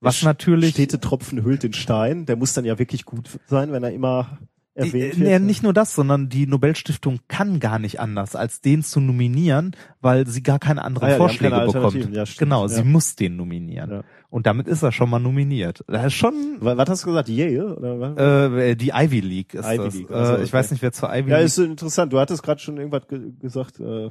Was 0.00 0.22
natürlich 0.24 0.70
Städtetropfen 0.70 1.44
hüllt 1.44 1.62
den 1.62 1.74
Stein. 1.74 2.26
Der 2.26 2.34
muss 2.34 2.54
dann 2.54 2.64
ja 2.64 2.76
wirklich 2.76 3.04
gut 3.04 3.38
sein, 3.46 3.70
wenn 3.70 3.84
er 3.84 3.92
immer 3.92 4.38
erwähnt 4.74 4.94
Äh, 5.14 5.18
wird. 5.18 5.18
nee, 5.18 5.38
nicht 5.38 5.62
nur 5.62 5.72
das, 5.72 5.94
sondern 5.94 6.28
die 6.28 6.46
Nobelstiftung 6.46 7.20
kann 7.28 7.60
gar 7.60 7.78
nicht 7.78 8.00
anders, 8.00 8.34
als 8.36 8.60
den 8.60 8.82
zu 8.82 9.00
nominieren, 9.00 9.76
weil 10.00 10.26
sie 10.26 10.42
gar 10.42 10.58
keine 10.58 10.82
anderen 10.84 11.08
Ah 11.08 11.10
ja, 11.12 11.16
Vorschläge 11.18 11.60
bekommt. 11.66 12.14
Ja, 12.14 12.24
stimmt, 12.26 12.38
genau, 12.38 12.62
ja. 12.62 12.68
sie 12.68 12.82
muss 12.84 13.14
den 13.16 13.36
nominieren. 13.36 13.90
Ja. 13.90 14.02
Und 14.30 14.46
damit 14.46 14.66
ist 14.68 14.82
er 14.82 14.92
schon 14.92 15.10
mal 15.10 15.18
nominiert. 15.18 15.84
Das 15.88 16.06
ist 16.06 16.14
schon 16.14 16.34
Wa- 16.60 16.76
Was 16.76 16.88
hast 16.88 17.02
du 17.04 17.08
gesagt? 17.08 17.28
Yale? 17.28 17.76
Oder 17.76 18.00
was? 18.00 18.52
äh, 18.52 18.74
die 18.76 18.90
Ivy 18.94 19.20
League 19.20 19.54
ist 19.54 19.66
Ivy 19.66 19.76
das. 19.84 19.94
League, 19.94 20.10
äh, 20.10 20.14
also, 20.14 20.34
Ich 20.36 20.40
okay. 20.44 20.52
weiß 20.52 20.70
nicht, 20.70 20.82
wer 20.82 20.92
zur 20.92 21.10
Ivy 21.14 21.30
ja, 21.30 21.36
League. 21.36 21.46
ist 21.46 21.54
so 21.56 21.64
interessant. 21.64 22.12
Du 22.12 22.18
hattest 22.18 22.42
gerade 22.42 22.60
schon 22.60 22.76
irgendwas 22.78 23.06
ge 23.08 23.32
gesagt. 23.40 23.78
Äh, 23.80 24.10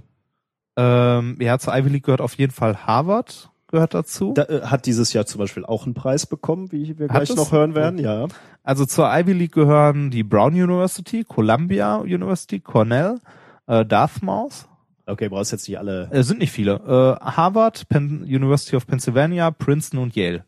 ähm, 0.77 1.38
ja, 1.39 1.59
zur 1.59 1.75
Ivy 1.75 1.89
League 1.89 2.03
gehört 2.05 2.21
auf 2.21 2.35
jeden 2.35 2.53
Fall 2.53 2.85
Harvard 2.88 3.51
gehört 3.72 3.93
dazu. 3.93 4.34
da, 4.34 4.43
äh, 4.43 4.61
hat 4.64 4.85
dieses 4.85 5.14
Jahr 5.14 5.26
zum 5.26 5.39
Beispiel 5.39 5.65
auch 5.65 5.85
einen 5.85 5.93
Preis 5.93 6.26
bekommen, 6.26 6.72
wie 6.72 6.98
wir 6.99 7.07
gleich 7.07 7.30
es? 7.30 7.35
noch 7.35 7.52
hören 7.52 7.73
werden. 7.76 7.99
Ja. 7.99 8.27
Also 8.64 8.85
zur 8.85 9.10
Ivy 9.11 9.34
League 9.34 9.53
gehören 9.53 10.11
die 10.11 10.23
Brown 10.23 10.53
University, 10.53 11.23
Columbia 11.23 11.95
University, 11.98 12.60
Cornell, 12.60 13.19
äh, 13.68 13.85
Dartmouth, 13.85 14.68
Okay, 15.07 15.30
brauchst 15.30 15.52
jetzt 15.52 15.68
nicht 15.68 15.77
alle. 15.80 16.10
äh, 16.11 16.22
sind 16.23 16.39
nicht 16.39 16.52
viele. 16.52 16.73
Äh, 17.19 17.26
Harvard, 17.26 17.89
Penn, 17.89 18.22
University 18.23 18.76
of 18.76 18.85
Pennsylvania, 18.88 19.49
Princeton 19.52 19.99
und 19.99 20.15
Yale. 20.15 20.45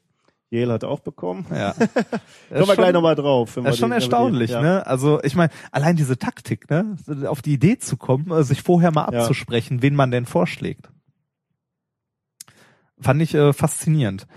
Yale 0.52 0.74
hat 0.74 0.84
auch 0.84 1.00
bekommen. 1.00 1.48
Ja. 1.50 1.72
Kommen 2.54 2.68
wir 2.68 2.76
gleich 2.76 2.94
nochmal 2.94 3.16
drauf. 3.16 3.56
Das 3.56 3.74
ist 3.74 3.80
schon 3.80 3.92
erstaunlich, 3.92 4.52
ja. 4.52 4.62
ne? 4.62 4.86
Also 4.86 5.20
ich 5.24 5.36
meine, 5.36 5.50
allein 5.72 5.96
diese 5.96 6.18
Taktik, 6.20 6.70
ne? 6.70 6.96
Auf 7.26 7.42
die 7.42 7.54
Idee 7.54 7.80
zu 7.80 7.98
kommen, 7.98 8.30
äh, 8.32 8.44
sich 8.44 8.62
vorher 8.62 8.92
mal 8.92 9.10
Ja. 9.12 9.22
abzusprechen, 9.22 9.82
wen 9.82 9.96
man 9.96 10.12
denn 10.12 10.28
vorschlägt. 10.28 10.90
Fand 13.04 13.22
ich 13.22 13.34
äh, 13.36 13.54
faszinierend. 13.54 14.28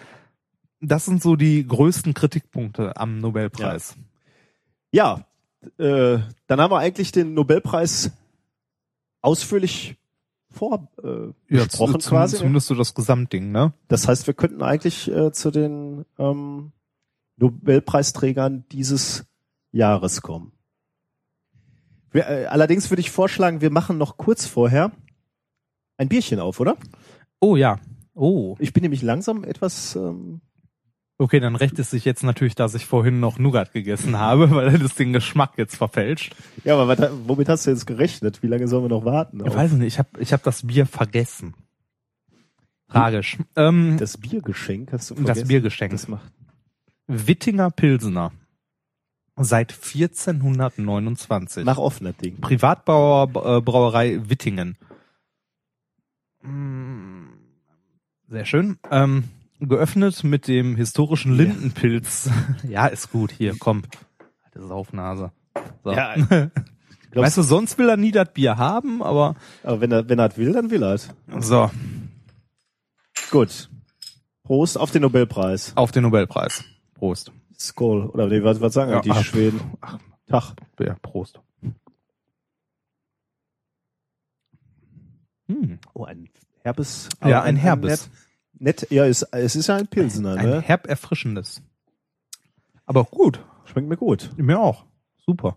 Das 0.81 1.05
sind 1.07 1.23
so 1.23 1.37
die 1.37 1.67
größten 1.67 2.13
Kritikpunkte 2.15 2.97
am 2.97 3.19
Nobelpreis. 3.19 3.97
Ja, 4.93 5.25
äh, 5.79 6.19
dann 6.47 6.61
haben 6.61 6.71
wir 6.71 6.79
eigentlich 6.79 7.13
den 7.13 7.35
Nobelpreis 7.35 8.13
ausführlich 9.23 9.97
vor 10.51 10.89
äh, 11.03 11.33
besprochen 11.49 12.01
zu- 12.01 12.11
quasi. 12.11 12.37
Zumindest 12.37 12.67
so 12.67 12.75
das 12.75 12.95
Gesamtding, 12.95 13.51
ne? 13.53 13.73
Das 13.89 14.07
heißt, 14.09 14.27
wir 14.27 14.35
könnten 14.35 14.63
eigentlich 14.63 15.11
äh, 15.11 15.33
zu 15.33 15.51
den 15.51 16.05
ähm, 16.19 16.73
Nobelpreisträgern 17.37 18.65
dieses 18.71 19.27
Jahres 19.73 20.23
kommen. 20.23 20.53
Wir, 22.11 22.29
äh, 22.29 22.47
allerdings 22.47 22.91
würde 22.91 23.01
ich 23.01 23.11
vorschlagen, 23.11 23.61
wir 23.61 23.71
machen 23.71 23.99
noch 23.99 24.17
kurz 24.17 24.47
vorher 24.47 24.93
ein 25.99 26.09
Bierchen 26.09 26.41
auf, 26.41 26.61
oder? 26.61 26.77
Oh 27.41 27.57
ja. 27.57 27.79
Oh. 28.17 28.57
Ich 28.59 28.73
bin 28.73 28.83
nämlich 28.83 29.03
langsam 29.03 29.45
etwas. 29.45 29.95
Ähm, 29.95 30.41
Okay, 31.19 31.41
dann 31.41 31.57
rächt 31.57 31.79
es 31.79 31.91
sich 31.91 32.05
jetzt 32.05 32.23
natürlich, 32.25 32.55
dass 32.57 32.75
ich 32.75 32.85
vorhin 32.85 33.21
noch 33.21 33.39
Nougat 33.39 33.73
gegessen 33.73 34.19
habe, 34.19 34.51
weil 34.55 34.79
das 34.79 34.97
den 34.97 35.15
Geschmack 35.15 35.53
jetzt 35.57 35.77
verfälscht. 35.77 36.37
ja, 36.63 36.75
aber 36.77 36.89
was, 36.89 37.11
womit 37.27 37.49
hast 37.49 37.67
du 37.67 37.71
jetzt 37.71 37.87
gerechnet? 37.87 38.43
Wie 38.43 38.49
lange 38.49 38.69
sollen 38.69 38.85
wir 38.85 38.91
noch 38.91 39.07
warten? 39.07 39.43
Ich 39.47 39.55
weiß 39.55 39.73
nicht, 39.73 39.87
ich 39.87 39.99
habe 39.99 40.09
ich 40.19 40.35
hab 40.35 40.43
das 40.43 40.67
Bier 40.67 40.85
vergessen. 40.85 41.55
Tragisch. 42.89 43.39
Ähm, 43.57 43.97
das 43.99 44.19
Biergeschenk 44.19 44.93
hast 44.93 45.11
du 45.11 45.15
das 45.15 45.25
vergessen? 45.25 45.49
Biergeschenk. 45.49 45.93
Das 45.93 46.07
macht. 46.07 46.31
Wittinger 47.07 47.71
Pilsener. 47.71 48.33
Seit 49.37 49.73
1429. 49.73 51.65
Nach 51.65 51.79
offener 51.79 52.13
Ding. 52.13 52.41
Privatbrauer, 52.41 53.57
äh, 53.59 53.61
Brauerei 53.61 54.21
Wittingen. 54.29 54.77
Mm, 56.43 57.26
Sehr 58.29 58.45
schön. 58.45 58.79
Ähm, 58.91 59.25
geöffnet 59.61 60.25
mit 60.25 60.49
dem 60.49 60.77
historischen 60.77 61.33
Ja. 61.33 61.45
Lindenpilz. 61.45 62.31
Ja, 62.69 62.87
ist 62.87 63.11
gut. 63.13 63.31
Hier, 63.33 63.55
komm. 63.59 63.83
Alte 64.45 64.67
Saufnase. 64.67 65.33
So. 65.85 65.93
Ja, 65.93 66.15
weißt 67.15 67.37
du, 67.39 67.43
sonst 67.43 67.79
will 67.79 67.89
er 67.89 67.97
nie 67.97 68.11
das 68.13 68.33
Bier 68.33 68.57
haben, 68.59 69.03
aber 69.03 69.37
Aber 69.63 69.81
wenn 69.81 69.93
er, 69.93 70.09
wenn 70.09 70.19
er 70.19 70.29
das 70.29 70.39
will, 70.39 70.53
dann 70.53 70.71
will 70.71 70.83
er 70.83 70.95
es. 70.95 71.09
so, 71.41 71.71
Gut. 73.31 73.71
Prost 74.45 74.79
auf 74.79 74.91
den 74.93 75.03
Nobelpreis. 75.03 75.73
auf 75.77 75.91
den 75.93 76.03
Nobelpreis. 76.05 76.65
Prost. 76.95 77.33
Skål. 77.59 78.07
Oder 78.07 78.29
nee, 78.29 78.43
was, 78.45 78.61
was 78.61 78.75
sagen 78.75 78.91
Ja, 78.93 79.01
die 79.01 79.11
ach. 79.11 79.25
Schweden? 79.25 79.61
Tag. 80.29 80.55
Ja, 80.79 80.95
Prost. 81.03 81.41
Hm. 85.49 85.79
Oh, 85.95 86.05
ein 86.05 86.29
herbes. 86.67 87.09
Ja, 87.23 87.39
aber 87.39 87.43
ein 87.45 87.57
herbes. 87.57 88.11
Nett, 88.59 88.83
nett, 88.83 88.91
ja, 88.91 89.07
es, 89.07 89.23
es 89.23 89.57
ist 89.57 89.69
ja 89.69 89.77
ein 89.77 89.87
Pilsener, 89.87 90.35
Ein 90.35 90.51
ne? 90.51 90.61
herb 90.61 90.87
erfrischendes. 90.89 91.63
Aber 92.85 93.05
gut. 93.05 93.41
Schmeckt 93.65 93.89
mir 93.89 93.97
gut. 93.97 94.31
Mir 94.37 94.61
auch. 94.61 94.85
Super. 95.25 95.57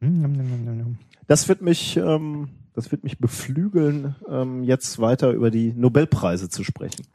Hm. 0.00 0.98
Das 1.26 1.48
wird 1.48 1.62
mich, 1.62 1.96
ähm, 1.96 2.48
das 2.74 2.90
wird 2.90 3.04
mich 3.04 3.18
beflügeln, 3.18 4.16
ähm, 4.28 4.64
jetzt 4.64 5.00
weiter 5.00 5.30
über 5.30 5.50
die 5.50 5.72
Nobelpreise 5.72 6.48
zu 6.48 6.64
sprechen. 6.64 7.06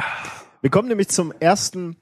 Wir 0.61 0.69
kommen 0.69 0.87
nämlich 0.87 1.09
zum 1.09 1.33
ersten 1.39 1.97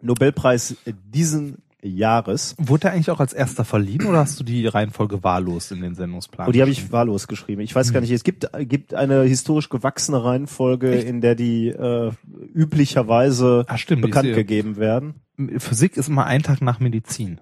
Nobelpreis 0.00 0.76
diesen 0.86 1.62
Jahres. 1.82 2.54
Wurde 2.58 2.90
eigentlich 2.90 3.10
auch 3.10 3.20
als 3.20 3.32
erster 3.32 3.64
verliehen 3.64 4.04
oder 4.06 4.18
hast 4.18 4.38
du 4.38 4.44
die 4.44 4.66
Reihenfolge 4.66 5.24
wahllos 5.24 5.70
in 5.70 5.80
den 5.80 5.94
Sendungsplan? 5.94 6.46
Und 6.46 6.54
die 6.54 6.60
habe 6.60 6.70
ich 6.70 6.92
wahllos 6.92 7.26
geschrieben. 7.28 7.60
Ich 7.62 7.74
weiß 7.74 7.88
Hm. 7.88 7.94
gar 7.94 8.00
nicht, 8.02 8.10
es 8.10 8.22
gibt, 8.24 8.48
gibt 8.68 8.94
eine 8.94 9.22
historisch 9.22 9.68
gewachsene 9.68 10.22
Reihenfolge, 10.22 10.92
Echt? 10.98 11.06
in 11.08 11.20
der 11.20 11.34
die 11.34 11.68
äh, 11.68 12.10
üblicherweise 12.54 13.64
Ah, 13.68 13.76
stimmt. 13.78 14.02
bekannt 14.02 14.28
ist, 14.28 14.36
gegeben 14.36 14.76
werden. 14.76 15.14
Physik 15.58 15.96
ist 15.96 16.08
immer 16.08 16.26
ein 16.26 16.42
Tag 16.42 16.60
nach 16.62 16.80
Medizin. 16.80 17.40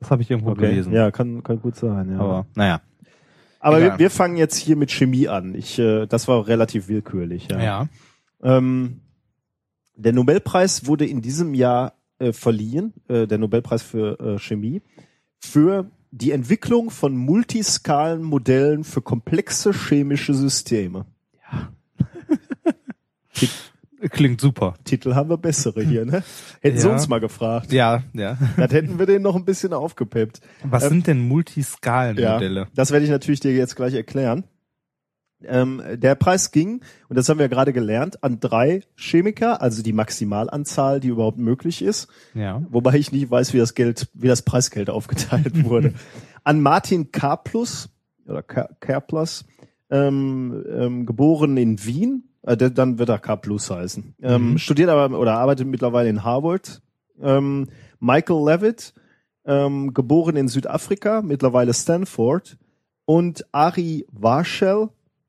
Das 0.00 0.10
habe 0.10 0.22
ich 0.22 0.30
irgendwo 0.30 0.54
gelesen. 0.54 0.92
Ja, 0.92 1.10
kann, 1.10 1.42
kann 1.42 1.60
gut 1.60 1.76
sein, 1.76 2.10
ja. 2.12 2.18
Aber 2.20 2.46
naja. 2.54 2.80
Aber 3.60 3.80
wir, 3.80 3.98
wir 3.98 4.10
fangen 4.10 4.36
jetzt 4.36 4.56
hier 4.56 4.76
mit 4.76 4.92
Chemie 4.92 5.26
an. 5.28 5.54
Ich, 5.56 5.78
äh, 5.78 6.06
das 6.06 6.28
war 6.28 6.46
relativ 6.46 6.86
willkürlich. 6.88 7.48
Ja. 7.50 7.60
Ja. 7.60 7.88
Ähm, 8.42 9.00
der 9.96 10.12
Nobelpreis 10.12 10.86
wurde 10.86 11.06
in 11.06 11.22
diesem 11.22 11.54
Jahr 11.54 11.94
äh, 12.18 12.32
verliehen, 12.32 12.92
äh, 13.08 13.26
der 13.26 13.38
Nobelpreis 13.38 13.82
für 13.82 14.18
äh, 14.20 14.38
Chemie, 14.38 14.82
für 15.38 15.90
die 16.10 16.32
Entwicklung 16.32 16.90
von 16.90 17.16
multiskalen 17.16 18.22
Modellen 18.22 18.82
für 18.84 19.02
komplexe 19.02 19.72
chemische 19.72 20.34
Systeme. 20.34 21.04
Klingt 24.10 24.40
super. 24.40 24.74
Titel 24.84 25.14
haben 25.14 25.28
wir 25.28 25.38
bessere 25.38 25.82
hier, 25.82 26.04
ne? 26.06 26.22
Hätten 26.60 26.78
sie 26.78 26.86
Ja. 26.86 26.92
uns 26.92 27.08
mal 27.08 27.18
gefragt. 27.18 27.72
Ja, 27.72 28.04
ja. 28.12 28.38
Das 28.56 28.72
hätten 28.72 28.98
wir 29.00 29.06
den 29.06 29.22
noch 29.22 29.34
ein 29.34 29.44
bisschen 29.44 29.72
aufgepeppt. 29.72 30.40
Was 30.62 30.84
Ähm, 30.84 30.88
sind 30.90 31.06
denn 31.08 31.26
Multiskalenmodelle? 31.26 32.68
Das 32.74 32.92
werde 32.92 33.04
ich 33.04 33.10
natürlich 33.10 33.40
dir 33.40 33.52
jetzt 33.54 33.74
gleich 33.74 33.94
erklären. 33.94 34.44
Ähm, 35.44 35.80
der 35.94 36.16
Preis 36.16 36.50
ging, 36.50 36.80
und 37.08 37.16
das 37.16 37.28
haben 37.28 37.38
wir 37.38 37.48
gerade 37.48 37.72
gelernt, 37.72 38.24
an 38.24 38.40
drei 38.40 38.82
Chemiker, 38.96 39.62
also 39.62 39.82
die 39.84 39.92
Maximalanzahl, 39.92 40.98
die 40.98 41.08
überhaupt 41.08 41.38
möglich 41.38 41.80
ist, 41.82 42.08
Ja. 42.34 42.60
wobei 42.70 42.94
ich 42.94 43.12
nicht 43.12 43.30
weiß, 43.30 43.54
wie 43.54 43.58
das 43.58 43.74
Geld, 43.74 44.08
wie 44.14 44.26
das 44.28 44.42
Preisgeld 44.42 44.90
aufgeteilt 44.90 45.52
wurde. 45.64 45.94
an 46.42 46.60
Martin 46.60 47.12
Karplus 47.12 47.88
oder 48.26 48.42
K- 48.42 48.68
Karplus, 48.80 49.44
ähm, 49.90 50.64
ähm, 50.70 51.06
geboren 51.06 51.56
in 51.56 51.84
Wien, 51.84 52.24
äh, 52.42 52.56
dann 52.56 52.98
wird 52.98 53.08
er 53.08 53.18
K 53.18 53.36
Plus 53.36 53.70
heißen. 53.70 54.14
Ähm, 54.20 54.50
Mhm. 54.52 54.58
Studiert 54.58 54.88
aber 54.90 55.16
oder 55.18 55.34
arbeitet 55.38 55.66
mittlerweile 55.68 56.08
in 56.08 56.24
Harvard. 56.24 56.82
Ähm, 57.20 57.68
Michael 58.00 58.44
Levitt, 58.44 58.92
ähm, 59.44 59.94
geboren 59.94 60.36
in 60.36 60.48
Südafrika, 60.48 61.22
mittlerweile 61.22 61.72
Stanford. 61.74 62.58
Und 63.06 63.46
Ari 63.52 64.04
Warshel 64.12 64.88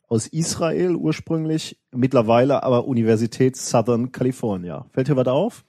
aus 0.09 0.27
Israel 0.27 0.95
ursprünglich, 0.95 1.79
mittlerweile 1.91 2.63
aber 2.63 2.85
Universität 2.87 3.55
Southern 3.55 4.11
California. 4.11 4.85
Fällt 4.91 5.07
dir 5.07 5.15
was 5.15 5.27
auf? 5.27 5.63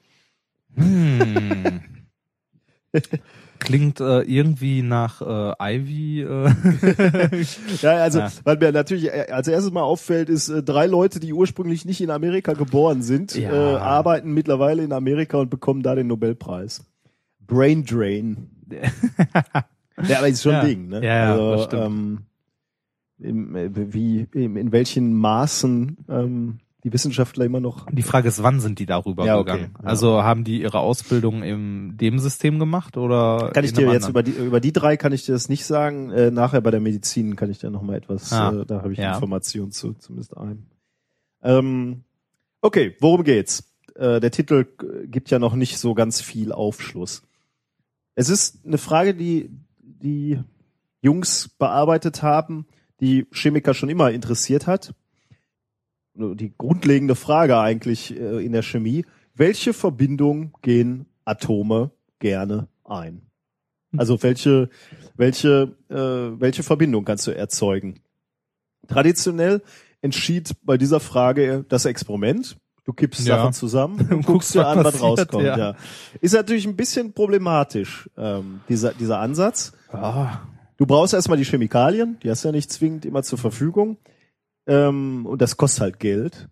Hm. 0.77 1.81
Klingt 3.59 4.01
äh, 4.01 4.23
irgendwie 4.23 4.81
nach 4.83 5.21
äh, 5.61 5.77
Ivy. 5.77 6.23
Äh. 6.23 6.51
Ja, 7.83 7.93
also, 7.97 8.21
Ja. 8.21 8.33
was 8.45 8.59
mir 8.59 8.73
natürlich 8.73 9.09
äh, 9.13 9.27
als 9.31 9.47
erstes 9.49 9.71
mal 9.71 9.83
auffällt, 9.83 10.31
ist, 10.31 10.49
äh, 10.49 10.63
drei 10.63 10.87
Leute, 10.87 11.21
die 11.21 11.33
ursprünglich 11.35 11.85
nicht 11.85 12.01
in 12.01 12.11
Amerika 12.11 12.55
geboren 12.55 13.03
sind, 13.03 13.35
Ja. 13.37 13.53
äh, 13.53 13.77
arbeiten 13.77 14.33
mittlerweile 14.33 14.83
in 14.83 14.93
Amerika 14.93 15.37
und 15.39 15.51
bekommen 15.51 15.83
da 15.83 15.95
den 15.95 16.07
Nobelpreis. 16.07 16.85
Brain 17.47 17.85
Drain. 17.85 18.49
Ja, 20.09 20.17
aber 20.17 20.29
ist 20.29 20.43
schon 20.43 20.53
Ja. 20.53 20.61
ein 20.61 20.67
Ding, 20.67 20.89
ne? 20.89 21.05
Ja, 21.05 21.15
ja, 21.15 21.33
also, 21.33 21.51
das 21.51 21.65
stimmt. 21.65 21.83
ähm, 21.85 22.19
im, 23.21 23.57
äh, 23.57 23.71
wie, 23.93 24.27
in, 24.33 24.57
in 24.57 24.73
welchen 24.73 25.15
Maßen 25.15 25.99
ähm, 26.09 26.59
die 26.83 26.93
Wissenschaftler 26.93 27.45
immer 27.45 27.61
noch 27.61 27.87
Die 27.91 28.03
Frage 28.03 28.29
ist, 28.29 28.43
wann 28.43 28.61
sind 28.61 28.79
die 28.79 28.87
darüber 28.87 29.27
Ja, 29.27 29.39
okay, 29.39 29.53
gegangen? 29.53 29.75
ja. 29.83 29.85
Also 29.85 30.23
haben 30.23 30.45
die 30.45 30.63
ihre 30.63 30.79
Ausbildung 30.79 31.43
in 31.43 31.97
dem 31.99 32.19
System 32.19 32.59
gemacht 32.59 32.97
oder? 32.97 33.51
Kann 33.53 33.65
ich 33.65 33.71
in 33.71 33.77
dir 33.77 33.83
einem 33.83 33.93
jetzt 33.93 34.07
anderen? 34.07 34.33
über 34.33 34.41
die 34.41 34.47
über 34.47 34.61
die 34.61 34.73
drei 34.73 34.97
kann 34.97 35.13
ich 35.13 35.27
dir 35.27 35.33
das 35.33 35.49
nicht 35.49 35.67
sagen. 35.67 36.11
Äh, 36.11 36.31
nachher 36.31 36.61
bei 36.63 36.71
der 36.71 36.81
Medizin 36.81 37.37
kann 37.37 37.51
ich 37.51 37.59
dir 37.59 37.71
noch 37.71 37.83
mal 37.83 37.97
etwas. 37.97 38.33
Ah, 38.33 38.53
äh, 38.53 38.65
da 38.65 38.83
habe 38.83 38.93
ich 38.93 38.99
ja. 38.99 39.13
Informationen 39.13 39.73
zu, 39.73 39.93
zumindest 39.95 40.37
ein. 40.37 40.67
Ähm, 41.43 42.05
okay, 42.63 42.97
worum 43.01 43.25
geht's? 43.25 43.65
Äh, 43.95 44.21
der 44.21 44.31
Titel 44.31 44.67
gibt 45.05 45.31
ja 45.31 45.39
noch 45.39 45.55
nicht 45.55 45.79
so 45.79 45.95
ganz 45.95 46.23
viel 46.23 46.53
Aufschluss. 46.53 47.23
Es 48.15 48.31
ist 48.31 48.65
eine 48.67 48.79
Frage, 48.79 49.15
die 49.15 49.51
die 49.79 50.39
Jungs 51.03 51.49
bearbeitet 51.59 52.23
haben, 52.23 52.67
die 53.01 53.27
Chemiker 53.33 53.75
schon 53.75 53.89
immer 53.89 54.11
interessiert 54.11 54.67
hat. 54.67 54.95
Die 56.15 56.53
grundlegende 56.57 57.15
Frage 57.15 57.59
eigentlich 57.59 58.15
äh, 58.19 58.45
in 58.45 58.53
der 58.53 58.63
Chemie: 58.63 59.05
Welche 59.35 59.73
Verbindung 59.73 60.53
gehen 60.63 61.07
Atome 61.25 61.91
gerne 62.19 62.69
ein? 62.85 63.23
Also 63.97 64.23
welche 64.23 64.69
welche 65.17 65.75
äh, 65.89 65.95
welche 66.41 66.63
Verbindung 66.63 67.05
kannst 67.05 67.27
du 67.27 67.31
erzeugen? 67.35 68.01
Traditionell 68.89 69.63
entschied 70.03 70.53
bei 70.63 70.77
dieser 70.77 71.01
Frage 71.01 71.65
das 71.69 71.85
Experiment. 71.85 72.57
Du 72.85 72.93
kippst 72.93 73.27
Ja. 73.27 73.37
Sachen 73.39 73.53
zusammen 73.53 74.01
und 74.11 74.27
guckst 74.27 74.55
dir 74.55 74.67
an, 74.67 74.79
was 74.79 74.93
passiert, 74.95 75.03
rauskommt. 75.03 75.45
ja. 75.45 75.59
Ja. 75.59 75.77
Ist 76.21 76.33
natürlich 76.35 76.67
ein 76.67 76.77
bisschen 76.77 77.13
problematisch, 77.13 78.09
ähm, 78.17 78.61
dieser, 78.69 78.95
dieser 78.95 79.21
Ansatz. 79.21 79.73
Ah, 79.93 80.39
Du 80.81 80.87
brauchst 80.87 81.13
erstmal 81.13 81.37
die 81.37 81.45
Chemikalien, 81.45 82.17
die 82.23 82.31
hast 82.31 82.43
du 82.43 82.49
ja 82.49 82.53
nicht 82.53 82.73
zwingend 82.73 83.05
immer 83.05 83.23
zur 83.23 83.39
Verfügung. 83.39 83.99
Ähm, 84.67 85.27
und 85.27 85.43
das 85.43 85.59
kostet 85.59 85.83
halt 85.83 86.01
Geld. 86.01 86.49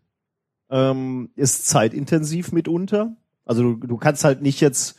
Ähm, 0.70 1.30
ist 1.34 1.66
zeitintensiv 1.66 2.52
mitunter. 2.52 3.16
Also 3.46 3.62
du, 3.62 3.86
du 3.86 3.96
kannst 3.96 4.24
halt 4.24 4.42
nicht 4.42 4.60
jetzt 4.60 4.98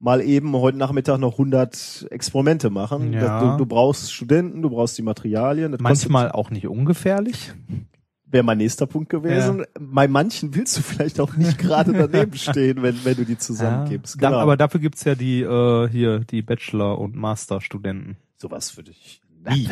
mal 0.00 0.20
eben 0.20 0.56
heute 0.56 0.76
Nachmittag 0.76 1.18
noch 1.18 1.34
100 1.34 2.08
Experimente 2.10 2.68
machen. 2.68 3.12
Ja. 3.12 3.52
Du, 3.52 3.58
du 3.58 3.66
brauchst 3.66 4.12
Studenten, 4.12 4.60
du 4.60 4.70
brauchst 4.70 4.98
die 4.98 5.02
Materialien. 5.02 5.70
Das 5.70 5.80
Manchmal 5.80 6.32
auch 6.32 6.50
nicht 6.50 6.66
ungefährlich. 6.66 7.52
wäre 8.26 8.42
mein 8.42 8.58
nächster 8.58 8.86
Punkt 8.86 9.08
gewesen. 9.08 9.64
Bei 9.78 10.08
manchen 10.08 10.52
willst 10.56 10.76
du 10.76 10.82
vielleicht 10.82 11.20
auch 11.20 11.36
nicht 11.36 11.58
gerade 11.58 11.92
daneben 11.92 12.34
stehen, 12.36 12.82
wenn, 12.82 13.04
wenn 13.04 13.14
du 13.14 13.24
die 13.24 13.38
zusammengibst. 13.38 14.20
Da, 14.20 14.30
Genau. 14.30 14.40
aber 14.40 14.56
dafür 14.56 14.80
gibt's 14.80 15.04
ja 15.04 15.14
die 15.14 15.42
äh, 15.42 15.88
hier 15.88 16.18
die 16.18 16.42
Bachelor- 16.42 16.98
und 16.98 17.14
Masterstudenten. 17.14 18.16
Sowas 18.36 18.76
würde 18.76 18.90
ich 18.92 19.22
nie. 19.46 19.66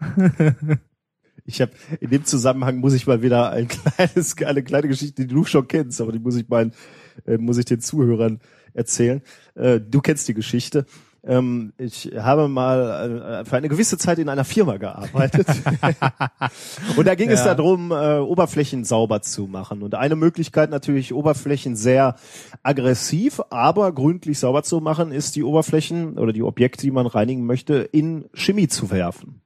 Ich 1.46 1.60
habe 1.60 1.72
in 2.00 2.10
dem 2.10 2.24
Zusammenhang 2.24 2.78
muss 2.78 2.94
ich 2.94 3.06
mal 3.06 3.22
wieder 3.22 3.50
ein 3.50 3.68
kleines, 3.96 4.36
eine 4.38 4.62
kleine 4.62 4.88
Geschichte, 4.88 5.26
die 5.26 5.34
du 5.34 5.44
schon 5.44 5.68
kennst, 5.68 6.00
aber 6.00 6.12
die 6.12 6.18
muss 6.18 6.36
ich 6.36 6.48
meinen, 6.48 6.72
äh, 7.26 7.36
muss 7.36 7.58
ich 7.58 7.66
den 7.66 7.80
Zuhörern 7.80 8.40
erzählen. 8.72 9.22
Äh, 9.54 9.80
du 9.80 10.00
kennst 10.00 10.26
die 10.26 10.34
Geschichte. 10.34 10.86
Ähm, 11.26 11.72
ich 11.78 12.12
habe 12.18 12.48
mal 12.48 13.40
äh, 13.40 13.44
für 13.44 13.56
eine 13.56 13.68
gewisse 13.68 13.96
Zeit 13.98 14.18
in 14.18 14.28
einer 14.28 14.44
Firma 14.44 14.76
gearbeitet. 14.76 15.46
und 16.96 17.06
da 17.06 17.14
ging 17.14 17.30
es 17.30 17.44
Ja. 17.44 17.54
darum, 17.54 17.90
äh, 17.92 18.18
Oberflächen 18.18 18.84
sauber 18.84 19.22
zu 19.22 19.46
machen. 19.46 19.82
Und 19.82 19.94
eine 19.94 20.16
Möglichkeit 20.16 20.70
natürlich, 20.70 21.14
Oberflächen 21.14 21.76
sehr 21.76 22.16
aggressiv, 22.62 23.40
aber 23.50 23.92
gründlich 23.92 24.38
sauber 24.38 24.62
zu 24.62 24.80
machen, 24.80 25.12
ist 25.12 25.36
die 25.36 25.42
Oberflächen 25.44 26.18
oder 26.18 26.32
die 26.32 26.42
Objekte, 26.42 26.82
die 26.82 26.90
man 26.90 27.06
reinigen 27.06 27.46
möchte, 27.46 27.74
in 27.76 28.26
Chemie 28.34 28.68
zu 28.68 28.90
werfen. 28.90 29.40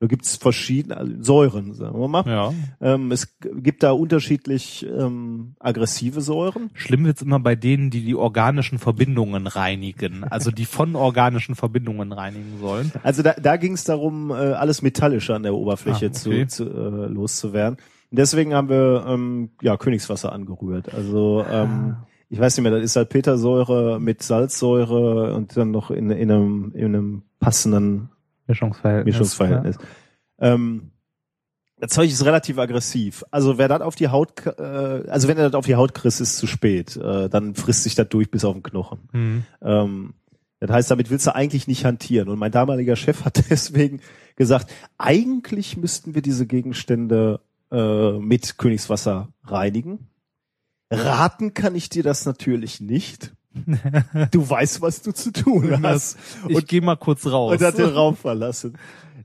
Da 0.00 0.06
gibt's 0.06 0.36
verschiedene 0.36 0.96
also 0.96 1.12
Säuren, 1.20 1.74
sagen 1.74 2.00
wir 2.00 2.08
mal. 2.08 2.24
Ja. 2.26 2.54
Ähm, 2.80 3.12
es 3.12 3.36
gibt 3.38 3.82
da 3.82 3.90
unterschiedlich 3.92 4.86
ähm, 4.86 5.54
aggressive 5.60 6.22
Säuren. 6.22 6.70
Schlimm 6.72 7.04
wird's 7.04 7.20
immer 7.20 7.38
bei 7.38 7.54
denen, 7.54 7.90
die 7.90 8.02
die 8.02 8.14
organischen 8.14 8.78
Verbindungen 8.78 9.46
reinigen, 9.46 10.24
also 10.24 10.50
die 10.50 10.64
von 10.64 10.96
organischen 10.96 11.54
Verbindungen 11.54 12.12
reinigen 12.12 12.58
sollen. 12.60 12.90
Also 13.02 13.22
da, 13.22 13.34
da 13.34 13.56
ging 13.58 13.74
es 13.74 13.84
darum, 13.84 14.30
äh, 14.30 14.34
alles 14.34 14.80
Metallische 14.82 15.34
an 15.34 15.42
der 15.42 15.54
Oberfläche 15.54 16.06
Ah, 16.06 16.08
okay. 16.08 16.46
zu, 16.46 16.64
zu 16.64 16.70
äh, 16.70 17.06
loszuwerden. 17.06 17.76
Und 18.10 18.18
deswegen 18.18 18.54
haben 18.54 18.70
wir 18.70 19.04
ähm, 19.06 19.50
ja 19.60 19.76
Königswasser 19.76 20.32
angerührt. 20.32 20.94
Also 20.94 21.44
ähm, 21.50 21.68
Ah. 21.96 22.06
ich 22.30 22.40
weiß 22.40 22.56
nicht 22.56 22.62
mehr, 22.62 22.72
das 22.72 22.82
ist 22.82 22.96
halt 22.96 23.10
Petersäure 23.10 24.00
mit 24.00 24.22
Salzsäure 24.22 25.34
und 25.34 25.56
dann 25.58 25.70
noch 25.70 25.90
in, 25.90 26.10
in 26.10 26.30
einem 26.30 26.72
in 26.74 26.84
einem 26.86 27.22
passenden 27.38 28.08
Mischungsverhältnis. 28.50 29.14
Mischungsverhältnis. 29.14 29.78
Ähm, 30.38 30.90
das 31.80 31.92
Zeug 31.92 32.10
ist 32.10 32.24
relativ 32.24 32.58
aggressiv. 32.58 33.24
Also 33.30 33.56
wer 33.56 33.68
das 33.68 33.80
auf 33.80 33.94
die 33.94 34.08
Haut, 34.08 34.46
äh, 34.46 34.62
also 35.08 35.28
wenn 35.28 35.38
er 35.38 35.48
das 35.48 35.54
auf 35.54 35.64
die 35.64 35.76
Haut 35.76 35.94
kriegst, 35.94 36.20
ist 36.20 36.36
zu 36.36 36.46
spät. 36.46 36.96
Äh, 36.96 37.28
dann 37.30 37.54
frisst 37.54 37.84
sich 37.84 37.94
das 37.94 38.08
durch 38.08 38.30
bis 38.30 38.44
auf 38.44 38.54
den 38.54 38.62
Knochen. 38.62 39.08
Hm. 39.12 39.42
Ähm, 39.62 40.14
das 40.60 40.70
heißt, 40.70 40.90
damit 40.90 41.10
willst 41.10 41.26
du 41.26 41.34
eigentlich 41.34 41.66
nicht 41.66 41.86
hantieren. 41.86 42.28
Und 42.28 42.38
mein 42.38 42.52
damaliger 42.52 42.96
Chef 42.96 43.24
hat 43.24 43.42
deswegen 43.50 44.00
gesagt, 44.36 44.70
eigentlich 44.98 45.78
müssten 45.78 46.14
wir 46.14 46.22
diese 46.22 46.46
Gegenstände 46.46 47.40
äh, 47.72 48.12
mit 48.18 48.58
Königswasser 48.58 49.28
reinigen. 49.44 50.10
Raten 50.90 51.54
kann 51.54 51.74
ich 51.74 51.88
dir 51.88 52.02
das 52.02 52.26
natürlich 52.26 52.80
nicht. 52.80 53.32
Du 54.30 54.48
weißt, 54.48 54.80
was 54.82 55.02
du 55.02 55.12
zu 55.12 55.32
tun 55.32 55.78
hast. 55.82 56.18
Ich 56.48 56.66
gehe 56.66 56.80
mal 56.80 56.96
kurz 56.96 57.26
raus. 57.26 57.52
Und 57.52 57.62
hat 57.62 57.78
den 57.78 57.86
Raum 57.86 58.16
verlassen. 58.16 58.74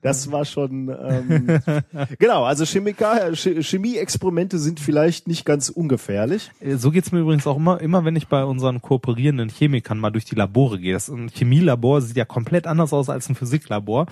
Das 0.02 0.32
war 0.32 0.46
schon 0.46 0.90
ähm, 0.90 1.60
genau. 2.20 2.44
Also 2.44 2.64
Chemiker, 2.66 3.30
Ch- 3.32 3.64
Chemieexperimente 3.64 4.60
sind 4.60 4.80
vielleicht 4.80 5.28
nicht 5.28 5.46
ganz 5.46 5.70
ungefährlich. 5.70 6.52
Äh, 6.60 6.76
So 6.76 6.92
geht's 6.92 7.12
mir 7.12 7.20
übrigens 7.22 7.48
auch 7.48 7.58
immer, 7.58 7.82
immer 7.82 8.06
wenn 8.06 8.16
ich 8.16 8.28
bei 8.28 8.44
unseren 8.44 8.82
kooperierenden 8.82 9.50
Chemikern 9.50 9.98
mal 9.98 10.12
durch 10.12 10.26
die 10.26 10.36
Labore 10.36 10.80
gehe. 10.80 10.94
Das 10.94 11.10
ein 11.10 11.30
Chemielabor 11.30 12.02
sieht 12.02 12.18
ja 12.18 12.26
komplett 12.26 12.68
anders 12.68 12.94
aus 12.94 13.10
als 13.10 13.30
ein 13.30 13.36
Physiklabor. 13.36 14.06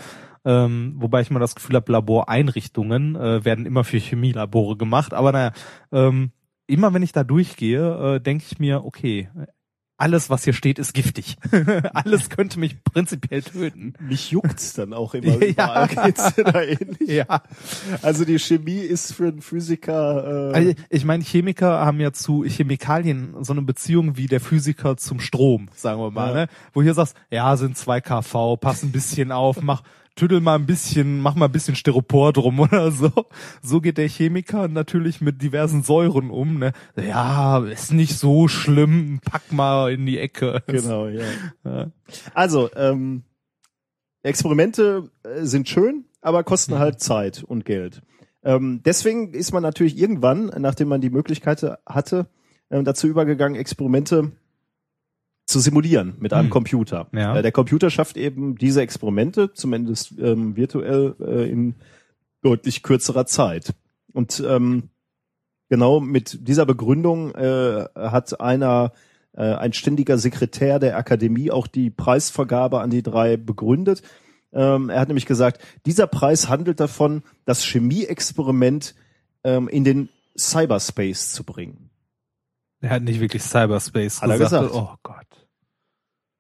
Ähm, 0.46 0.96
wobei 0.98 1.22
ich 1.22 1.30
mal 1.32 1.40
das 1.40 1.54
Gefühl 1.56 1.76
habe, 1.76 1.92
Laboreinrichtungen 1.92 3.16
äh, 3.16 3.46
werden 3.46 3.66
immer 3.66 3.84
für 3.84 3.98
Chemielabore 3.98 4.78
gemacht. 4.78 5.14
Aber 5.14 5.32
naja, 5.32 5.52
ähm, 5.92 6.32
immer 6.66 6.94
wenn 6.94 7.04
ich 7.04 7.12
da 7.12 7.24
durchgehe, 7.24 8.16
äh, 8.16 8.20
denke 8.20 8.46
ich 8.50 8.58
mir, 8.58 8.84
okay, 8.84 9.30
alles, 10.04 10.30
was 10.30 10.44
hier 10.44 10.52
steht, 10.52 10.80
ist 10.80 10.94
giftig. 10.94 11.38
alles 11.94 12.30
könnte 12.30 12.60
mich 12.60 12.84
prinzipiell 12.84 13.42
töten. 13.42 13.94
Mich 14.02 14.32
juckt's 14.32 14.74
dann 14.74 14.94
auch 14.94 15.14
immer. 15.14 15.38
Ja. 15.58 15.86
Geht's 15.88 16.34
da 16.36 16.62
ähnlich? 16.62 17.08
Ja. 17.10 17.42
Also 18.02 18.26
die 18.26 18.38
Chemie 18.38 18.80
ist 18.80 19.14
für 19.14 19.28
einen 19.30 19.42
Physiker. 19.42 20.52
Äh, 20.52 20.56
Also 20.56 20.74
ich 20.90 21.06
meine, 21.06 21.24
Chemiker 21.24 21.86
haben 21.86 22.00
ja 22.02 22.12
zu 22.12 22.44
Chemikalien 22.44 23.36
so 23.42 23.54
eine 23.54 23.62
Beziehung 23.62 24.18
wie 24.18 24.26
der 24.28 24.42
Physiker 24.42 24.98
zum 24.98 25.20
Strom, 25.22 25.70
sagen 25.76 26.02
wir 26.02 26.12
mal, 26.12 26.28
Ja. 26.30 26.34
ne? 26.34 26.48
Wo 26.74 26.82
hier 26.82 26.94
sagst, 26.94 27.16
ja, 27.32 27.56
sind 27.56 27.78
2 27.78 28.02
kV, 28.02 28.58
pass 28.58 28.84
ein 28.84 28.92
bisschen 28.92 29.32
auf, 29.32 29.62
mach, 29.62 29.84
tüdel 30.16 30.42
mal 30.42 30.56
ein 30.56 30.66
bisschen, 30.66 31.22
mach 31.22 31.36
mal 31.36 31.46
ein 31.46 31.52
bisschen 31.52 31.76
Styropor 31.76 32.34
drum 32.34 32.60
oder 32.62 32.92
so. 32.92 33.12
So 33.62 33.82
geht 33.82 33.98
der 33.98 34.08
Chemiker 34.08 34.68
natürlich 34.68 35.22
mit 35.22 35.42
diversen 35.42 35.84
Säuren 35.84 36.30
um, 36.30 36.60
ne? 36.60 36.74
Ja, 36.96 37.60
ist 37.66 37.92
nicht 37.94 38.18
so 38.18 38.48
schlimm, 38.48 39.20
pack 39.24 39.52
mal 39.52 39.92
in 39.92 40.06
die 40.06 40.20
Ecke. 40.20 40.64
genau, 40.68 41.08
ja. 41.08 41.24
Ja. 41.64 41.92
Also 42.34 42.70
ähm, 42.76 43.24
Experimente 44.24 45.10
äh, 45.24 45.44
sind 45.46 45.68
schön, 45.68 46.06
aber 46.22 46.44
kosten 46.44 46.74
Mhm. 46.76 46.80
halt 46.80 47.00
Zeit 47.02 47.44
und 47.44 47.66
Geld. 47.66 48.02
Ähm, 48.44 48.82
deswegen 48.86 49.34
ist 49.34 49.54
man 49.54 49.64
natürlich 49.64 49.98
irgendwann, 49.98 50.48
nachdem 50.58 50.90
man 50.90 51.02
die 51.02 51.10
Möglichkeit 51.10 51.66
hatte, 51.86 52.28
ähm, 52.70 52.84
dazu 52.86 53.08
übergegangen, 53.08 53.60
Experimente 53.60 54.32
zu 55.46 55.60
simulieren 55.60 56.16
mit 56.20 56.34
einem 56.34 56.46
Hm. 56.46 56.52
Computer. 56.52 57.08
Ja. 57.14 57.38
Äh, 57.38 57.42
der 57.42 57.52
Computer 57.52 57.90
schafft 57.90 58.18
eben 58.18 58.56
diese 58.56 58.82
Experimente, 58.82 59.54
zumindest 59.54 60.14
ähm, 60.20 60.56
virtuell, 60.56 61.16
äh, 61.20 61.50
in 61.50 61.76
deutlich 62.42 62.84
kürzerer 62.84 63.26
Zeit. 63.26 63.74
Und 64.14 64.44
ähm, 64.46 64.90
genau 65.70 66.00
mit 66.00 66.48
dieser 66.48 66.66
Begründung 66.66 67.34
äh, 67.36 67.86
hat 67.96 68.40
einer, 68.40 68.94
äh, 69.34 69.42
ein 69.42 69.74
ständiger 69.74 70.18
Sekretär 70.18 70.80
der 70.80 70.98
Akademie 70.98 71.52
auch 71.52 71.68
die 71.68 71.90
Preisvergabe 71.90 72.80
an 72.80 72.90
die 72.90 73.04
drei 73.04 73.38
begründet. 73.38 74.02
Ähm, 74.54 74.90
er 74.90 75.00
hat 75.00 75.08
nämlich 75.08 75.26
gesagt, 75.26 75.62
dieser 75.86 76.08
Preis 76.08 76.48
handelt 76.48 76.80
davon, 76.80 77.24
das 77.46 77.64
Chemieexperiment 77.64 78.94
ähm, 79.44 79.68
in 79.68 79.84
den 79.84 80.10
Cyberspace 80.38 81.32
zu 81.32 81.44
bringen. 81.44 81.90
Er 82.84 82.90
hat 82.90 83.04
nicht 83.04 83.22
wirklich 83.22 83.42
Cyberspace 83.42 84.22
Hat 84.22 84.30
er 84.30 84.38
gesagt. 84.38 84.68
gesagt. 84.68 84.76
Oh 84.76 84.96
Gott. 85.04 85.48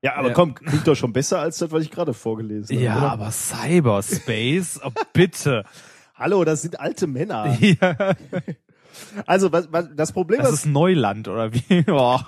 Ja, 0.02 0.16
aber 0.18 0.28
Ja. 0.30 0.34
komm, 0.34 0.54
klingt 0.56 0.86
doch 0.86 0.96
schon 0.96 1.14
besser 1.14 1.40
als 1.40 1.58
das, 1.60 1.72
was 1.72 1.84
ich 1.84 1.90
gerade 1.90 2.14
vorgelesen 2.14 2.76
habe. 2.76 2.84
Ja, 2.86 2.98
oder? 2.98 3.12
aber 3.14 3.32
Cyberspace, 3.32 4.82
oh, 4.84 4.90
bitte. 5.14 5.64
Hallo, 6.16 6.44
das 6.44 6.62
sind 6.62 6.80
alte 6.82 7.08
Männer. 7.08 7.58
ja, 7.62 8.14
Also 9.26 9.52
was, 9.54 9.72
was, 9.72 9.88
das 9.96 10.12
Problem, 10.12 10.42
das 10.42 10.52
was, 10.52 10.60
ist 10.60 10.66
Neuland 10.66 11.30
oder 11.30 11.54
wie? 11.54 11.86
Oh. 11.88 12.20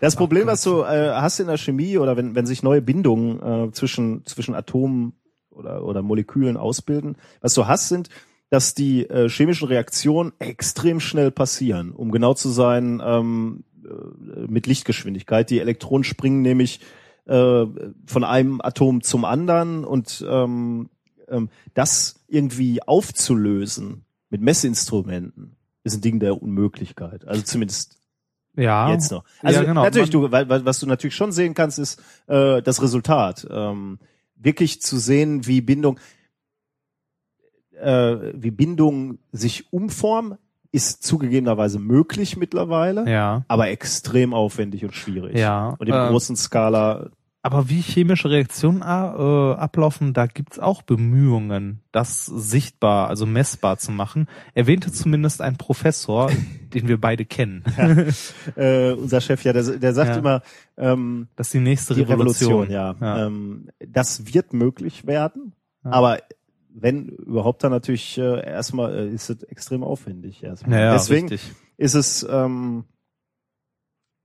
das 0.00 0.14
Problem, 0.14 0.42
Gott. 0.42 0.52
was 0.52 0.62
du 0.62 0.82
äh, 0.82 1.12
hast 1.14 1.40
in 1.40 1.46
der 1.46 1.56
Chemie 1.56 1.96
oder 1.96 2.16
wenn, 2.18 2.34
wenn 2.34 2.44
sich 2.46 2.62
neue 2.62 2.82
Bindungen 2.82 3.68
äh, 3.68 3.72
zwischen 3.72 4.24
zwischen 4.26 4.54
Atomen 4.54 5.14
oder 5.50 5.82
oder 5.84 6.02
Molekülen 6.02 6.56
ausbilden, 6.58 7.16
was 7.40 7.54
du 7.54 7.66
hast, 7.66 7.88
sind, 7.88 8.10
dass 8.50 8.74
die 8.74 9.08
äh, 9.08 9.28
chemischen 9.28 9.68
Reaktionen 9.68 10.32
extrem 10.38 11.00
schnell 11.00 11.30
passieren. 11.30 11.92
Um 11.92 12.10
genau 12.10 12.34
zu 12.34 12.50
sein, 12.50 13.02
ähm, 13.04 13.64
äh, 13.84 14.46
mit 14.46 14.66
Lichtgeschwindigkeit. 14.66 15.50
Die 15.50 15.60
Elektronen 15.60 16.04
springen 16.04 16.42
nämlich 16.42 16.80
äh, 17.26 17.64
von 18.06 18.24
einem 18.24 18.60
Atom 18.60 19.02
zum 19.02 19.24
anderen 19.24 19.84
und 19.84 20.24
ähm, 20.28 20.88
ähm, 21.28 21.48
das 21.74 22.20
irgendwie 22.28 22.82
aufzulösen 22.82 24.04
mit 24.30 24.40
Messinstrumenten 24.40 25.56
ist 25.84 25.96
ein 25.96 26.00
Ding 26.00 26.18
der 26.18 26.42
Unmöglichkeit. 26.42 27.26
Also 27.26 27.42
zumindest 27.42 27.98
Ja. 28.56 28.90
jetzt 28.90 29.10
noch. 29.10 29.24
Also 29.42 29.60
ja, 29.60 29.66
genau. 29.66 29.84
natürlich, 29.84 30.10
du, 30.10 30.30
was 30.30 30.80
du 30.80 30.86
natürlich 30.86 31.14
schon 31.14 31.32
sehen 31.32 31.54
kannst, 31.54 31.78
ist 31.78 32.02
äh, 32.26 32.62
das 32.62 32.82
Resultat. 32.82 33.46
Ähm, 33.50 33.98
wirklich 34.36 34.80
zu 34.80 34.98
sehen, 34.98 35.46
wie 35.46 35.60
Bindung, 35.60 36.00
äh, 37.80 38.16
wie 38.34 38.50
Bindung 38.50 39.18
sich 39.32 39.72
umformen, 39.72 40.36
ist 40.72 41.04
zugegebenerweise 41.04 41.78
möglich 41.78 42.36
mittlerweile, 42.36 43.08
Ja. 43.08 43.44
aber 43.48 43.68
extrem 43.68 44.34
aufwendig 44.34 44.84
und 44.84 44.92
schwierig. 44.94 45.36
Ja. 45.38 45.76
Und 45.78 45.88
im 45.88 45.94
äh, 45.94 46.08
großen 46.08 46.34
Skala, 46.36 47.10
aber 47.46 47.68
wie 47.68 47.82
chemische 47.82 48.30
Reaktionen 48.30 48.80
äh, 48.80 48.84
ablaufen, 48.84 50.14
da 50.14 50.24
gibt's 50.26 50.58
auch 50.58 50.80
Bemühungen, 50.80 51.80
das 51.92 52.24
sichtbar, 52.24 53.08
also 53.10 53.26
messbar 53.26 53.76
zu 53.76 53.92
machen. 53.92 54.28
Erwähnte 54.54 54.90
zumindest 54.90 55.42
ein 55.42 55.58
Professor, 55.58 56.30
den 56.74 56.88
wir 56.88 56.98
beide 56.98 57.26
kennen. 57.26 57.62
äh, 58.56 58.92
unser 58.92 59.20
Chef, 59.20 59.44
ja, 59.44 59.52
der, 59.52 59.62
der 59.62 59.92
sagt 59.92 60.10
Ja. 60.12 60.16
immer, 60.16 60.42
ähm, 60.78 61.28
Das 61.36 61.48
ist 61.48 61.54
die 61.54 61.60
nächste 61.60 61.94
die 61.94 62.00
Revolution. 62.02 62.62
Revolution, 62.62 62.72
ja. 62.72 62.94
Ja. 63.00 63.26
Ähm, 63.26 63.68
das 63.86 64.32
wird 64.32 64.54
möglich 64.54 65.06
werden, 65.06 65.52
Ja. 65.84 65.90
aber 65.92 66.18
wenn 66.74 67.08
überhaupt 67.08 67.62
dann 67.62 67.70
natürlich 67.70 68.18
äh, 68.18 68.44
erstmal 68.44 68.94
äh, 68.94 69.08
ist 69.08 69.30
es 69.30 69.42
extrem 69.44 69.84
aufwendig 69.84 70.42
erstmal. 70.42 70.78
Ja, 70.78 70.84
ja, 70.86 70.92
Deswegen 70.94 71.28
richtig. 71.28 71.52
ist 71.76 71.94
es 71.94 72.26
ähm, 72.28 72.84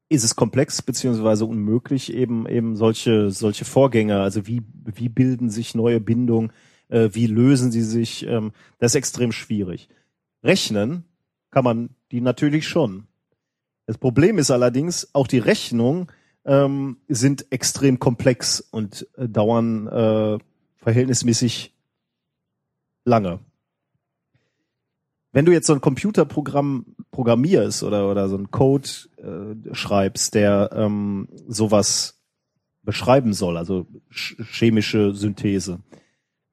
ist 0.10 0.24
es 0.24 0.36
komplex 0.36 0.82
beziehungsweise 0.82 1.46
unmöglich, 1.46 2.12
eben 2.12 2.48
eben 2.48 2.76
solche 2.76 3.30
solche 3.30 3.66
Vorgänge, 3.66 4.20
also 4.22 4.48
wie 4.48 4.64
wie 4.84 5.10
bilden 5.10 5.50
sich 5.50 5.76
neue 5.76 6.00
Bindungen, 6.00 6.52
äh, 6.90 7.10
wie 7.14 7.28
lösen 7.28 7.72
sie 7.72 7.84
sich, 7.84 8.26
ähm, 8.26 8.52
das 8.80 8.92
ist 8.92 8.96
extrem 8.96 9.32
schwierig. 9.32 9.88
Rechnen 10.44 11.06
kann 11.52 11.64
man 11.64 11.92
die 12.12 12.22
natürlich 12.22 12.68
schon. 12.68 13.06
Das 13.86 13.98
Problem 13.98 14.38
ist 14.38 14.52
allerdings, 14.52 15.10
auch 15.14 15.28
die 15.28 15.40
Rechnungen 15.40 16.08
ähm, 16.46 16.98
sind 17.08 17.52
extrem 17.52 18.00
komplex 18.00 18.60
und 18.60 19.08
äh, 19.18 19.28
dauern 19.28 19.88
äh, 19.88 20.38
verhältnismäßig 20.78 21.76
lange. 23.06 23.40
Wenn 25.32 25.46
du 25.46 25.52
jetzt 25.52 25.68
so 25.68 25.74
ein 25.74 25.82
Computerprogramm 25.82 26.96
programmierst 27.12 27.84
oder, 27.84 28.10
oder 28.10 28.30
so 28.30 28.36
einen 28.36 28.52
Code 28.52 28.90
äh, 29.18 29.74
schreibst, 29.76 30.34
der 30.34 30.72
ähm, 30.74 31.28
sowas 31.48 32.20
beschreiben 32.82 33.34
soll, 33.34 33.58
also 33.58 33.86
chemische 34.10 35.14
Synthese, 35.14 35.80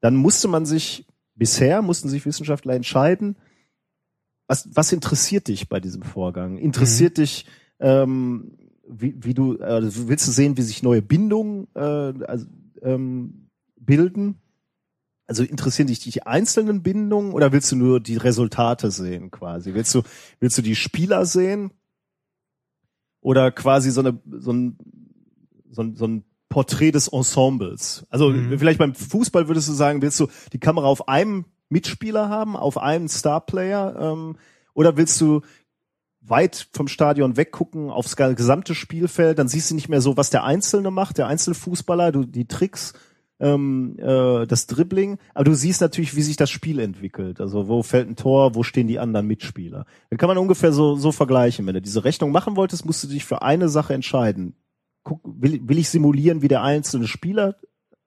dann 0.01 0.17
musste 0.17 0.49
man 0.49 0.67
sich, 0.67 1.07
bisher 1.35 1.81
mussten 1.81 2.09
sich 2.09 2.27
Wissenschaftler 2.27 2.75
entscheiden, 2.75 3.37
was, 4.47 4.69
was 4.75 4.93
interessiert 4.93 5.49
dich 5.49 5.69
bei 5.69 5.81
diesem 5.81 6.03
Vorgang? 6.03 6.59
Interessiert 6.59 7.17
mhm. 7.17 7.23
dich, 7.23 7.47
ähm, 7.81 8.59
wie, 8.89 9.15
wie 9.25 9.35
du, 9.35 9.59
also 9.59 10.09
willst 10.09 10.29
du 10.29 10.33
sehen, 10.33 10.57
wie 10.57 10.63
sich 10.63 10.83
neue 10.83 11.03
Bindungen 11.03 11.67
äh, 11.75 11.81
also, 11.81 12.47
ähm, 12.83 13.49
bilden? 13.77 14.41
Also 15.27 15.43
interessieren 15.43 15.89
dich 15.89 15.99
die 15.99 16.23
einzelnen 16.23 16.83
Bindungen 16.83 17.33
oder 17.33 17.53
willst 17.53 17.73
du 17.73 17.77
nur 17.77 18.01
die 18.01 18.17
Resultate 18.17 18.91
sehen 18.91 19.31
quasi? 19.31 19.75
Willst 19.75 19.95
du, 19.95 20.03
willst 20.39 20.57
du 20.57 20.63
die 20.63 20.77
Spieler 20.77 21.27
sehen? 21.27 21.73
Oder 23.21 23.51
quasi 23.51 23.91
so 23.91 24.01
eine, 24.01 24.21
so 24.39 24.53
ein, 24.53 24.79
so 25.69 25.83
ein, 25.83 25.97
so 25.97 26.07
ein 26.07 26.25
Porträt 26.49 26.93
des 26.93 27.09
Ensembles? 27.09 28.07
Also 28.09 28.31
mhm. 28.31 28.57
vielleicht 28.59 28.79
beim 28.79 28.95
Fußball 28.95 29.49
würdest 29.49 29.69
du 29.69 29.73
sagen, 29.73 30.01
willst 30.01 30.21
du 30.21 30.29
die 30.53 30.61
Kamera 30.61 30.87
auf 30.87 31.09
einem 31.09 31.47
Mitspieler 31.71 32.29
haben, 32.29 32.55
auf 32.57 32.79
einen 32.79 33.09
Starplayer? 33.09 33.97
Ähm, 33.99 34.37
oder 34.75 34.97
willst 34.97 35.21
du 35.21 35.41
weit 36.29 36.69
vom 36.73 36.89
Stadion 36.89 37.37
weggucken 37.37 37.91
aufs 37.91 38.17
gesamte 38.17 38.75
Spielfeld, 38.75 39.39
dann 39.39 39.49
siehst 39.49 39.71
du 39.71 39.75
nicht 39.75 39.89
mehr 39.89 40.01
so, 40.01 40.17
was 40.17 40.31
der 40.31 40.45
Einzelne 40.45 40.91
macht, 40.91 41.19
der 41.19 41.27
einzelne 41.27 41.55
Fußballer, 41.55 42.13
du 42.13 42.25
die 42.25 42.47
Tricks 42.47 42.95
ähm, 43.39 43.97
äh, 43.99 44.47
das 44.47 44.67
Dribbling, 44.67 45.19
aber 45.35 45.45
du 45.45 45.55
siehst 45.55 45.81
natürlich, 45.81 46.17
wie 46.17 46.23
sich 46.23 46.37
das 46.37 46.51
Spiel 46.51 46.79
entwickelt. 46.79 47.41
Also 47.41 47.69
wo 47.69 47.83
fällt 47.83 48.09
ein 48.09 48.17
Tor, 48.17 48.55
wo 48.55 48.63
stehen 48.63 48.89
die 48.89 48.99
anderen 48.99 49.27
Mitspieler. 49.27 49.87
Dann 50.11 50.19
kann 50.19 50.29
man 50.29 50.39
ungefähr 50.39 50.73
so, 50.73 50.97
so 50.97 51.13
vergleichen. 51.13 51.67
Wenn 51.67 51.75
du 51.75 51.83
diese 51.83 52.05
Rechnung 52.05 52.33
machen 52.33 52.57
wolltest, 52.57 52.87
musst 52.87 53.05
du 53.05 53.09
dich 53.09 53.25
für 53.25 53.43
eine 53.43 53.69
Sache 53.69 53.95
entscheiden. 53.95 54.55
Guck, 55.03 55.21
will, 55.25 55.61
will 55.69 55.79
ich 55.79 55.91
simulieren, 55.91 56.43
wie 56.43 56.49
der 56.49 56.63
einzelne 56.63 57.07
Spieler, 57.07 57.57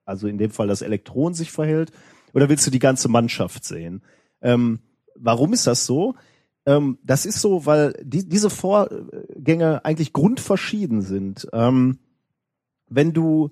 also 0.04 0.26
in 0.26 0.38
dem 0.38 0.50
Fall 0.50 0.66
das 0.66 0.82
Elektron 0.82 1.34
sich 1.34 1.52
verhält, 1.52 1.92
oder 2.32 2.48
willst 2.48 2.66
du 2.66 2.70
die 2.70 2.78
ganze 2.78 3.08
Mannschaft 3.08 3.64
sehen? 3.64 4.02
Ähm, 4.42 4.80
warum 5.14 5.52
ist 5.52 5.66
das 5.66 5.86
so? 5.86 6.14
Ähm, 6.66 6.98
das 7.02 7.26
ist 7.26 7.40
so, 7.40 7.66
weil 7.66 7.94
die, 8.02 8.28
diese 8.28 8.50
Vorgänge 8.50 9.84
eigentlich 9.84 10.12
grundverschieden 10.12 11.02
sind. 11.02 11.48
Ähm, 11.52 11.98
wenn 12.88 13.12
du 13.12 13.50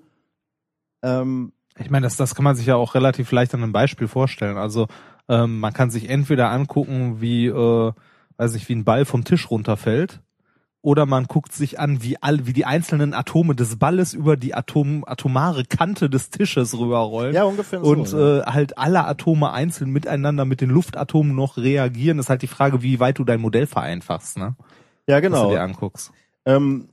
ähm, 1.01 1.53
ich 1.79 1.89
meine, 1.89 2.05
das, 2.05 2.17
das 2.17 2.35
kann 2.35 2.43
man 2.43 2.55
sich 2.55 2.65
ja 2.65 2.75
auch 2.75 2.95
relativ 2.95 3.31
leicht 3.31 3.53
an 3.53 3.63
einem 3.63 3.71
Beispiel 3.71 4.07
vorstellen. 4.07 4.57
Also 4.57 4.87
ähm, 5.27 5.59
man 5.59 5.73
kann 5.73 5.91
sich 5.91 6.09
entweder 6.09 6.51
angucken, 6.51 7.21
wie, 7.21 7.47
äh, 7.47 7.91
weiß 8.37 8.55
ich, 8.55 8.67
wie 8.69 8.75
ein 8.75 8.85
Ball 8.85 9.05
vom 9.05 9.23
Tisch 9.23 9.49
runterfällt, 9.49 10.21
oder 10.81 11.05
man 11.05 11.25
guckt 11.25 11.51
sich 11.51 11.77
an, 11.77 12.03
wie 12.03 12.21
all, 12.21 12.47
wie 12.47 12.53
die 12.53 12.65
einzelnen 12.65 13.13
Atome 13.13 13.53
des 13.53 13.77
Balles 13.77 14.13
über 14.13 14.37
die 14.37 14.53
Atom, 14.53 15.03
atomare 15.05 15.65
Kante 15.65 16.09
des 16.09 16.29
Tisches 16.29 16.77
rüberrollen. 16.77 17.35
Ja, 17.35 17.43
ungefähr 17.43 17.81
so. 17.81 17.85
Und 17.85 18.11
ja. 18.13 18.39
äh, 18.39 18.43
halt 18.43 18.77
alle 18.77 19.03
Atome 19.05 19.51
einzeln 19.51 19.89
miteinander 19.89 20.45
mit 20.45 20.61
den 20.61 20.69
Luftatomen 20.69 21.35
noch 21.35 21.57
reagieren. 21.57 22.17
Das 22.17 22.27
ist 22.27 22.29
halt 22.29 22.43
die 22.43 22.47
Frage, 22.47 22.81
wie 22.81 23.01
weit 23.01 23.19
du 23.19 23.25
dein 23.25 23.41
Modell 23.41 23.67
vereinfachst, 23.67 24.37
ne? 24.37 24.55
Ja, 25.05 25.19
genau. 25.19 25.41
Was 25.41 25.47
du 25.47 25.55
dir 25.55 25.61
anguckst. 25.61 26.11
Ähm, 26.45 26.87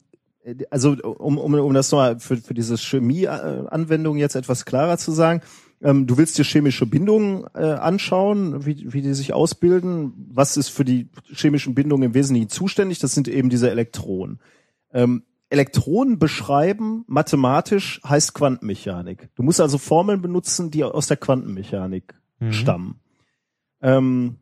also 0.71 0.93
um, 1.03 1.39
um, 1.39 1.55
um 1.55 1.75
das 1.75 1.93
mal 1.93 2.21
für, 2.21 2.37
für 2.37 2.55
diese 2.55 2.79
Chemie-Anwendung 2.79 4.17
jetzt 4.17 4.37
etwas 4.37 4.65
klarer 4.65 4.99
zu 4.99 5.13
sagen, 5.13 5.43
ähm, 5.83 6.07
du 6.07 6.17
willst 6.17 6.39
dir 6.39 6.45
chemische 6.45 6.87
Bindungen 6.87 7.45
äh, 7.55 7.65
anschauen, 7.65 8.65
wie, 8.65 8.93
wie 8.93 9.03
die 9.03 9.15
sich 9.15 9.33
ausbilden. 9.33 10.13
Was 10.33 10.57
ist 10.57 10.69
für 10.69 10.85
die 10.85 11.11
chemischen 11.33 11.75
Bindungen 11.75 12.09
im 12.09 12.15
Wesentlichen 12.15 12.49
zuständig? 12.49 12.99
Das 12.99 13.13
sind 13.13 13.29
eben 13.29 13.51
diese 13.51 13.71
Elektronen. 13.71 14.41
Ähm, 14.93 15.25
Elektronen 15.51 16.19
beschreiben 16.19 17.05
mathematisch 17.07 18.01
heißt 18.05 18.35
Quantenmechanik. 18.35 19.29
Du 19.37 19.43
musst 19.43 19.61
also 19.61 19.79
Formeln 19.79 20.23
benutzen, 20.23 20.71
die 20.71 20.83
aus 20.83 21.07
der 21.07 21.19
Quantenmechanik 21.19 22.15
mhm. 22.41 22.53
stammen. 22.53 23.01
Ähm, 23.81 24.37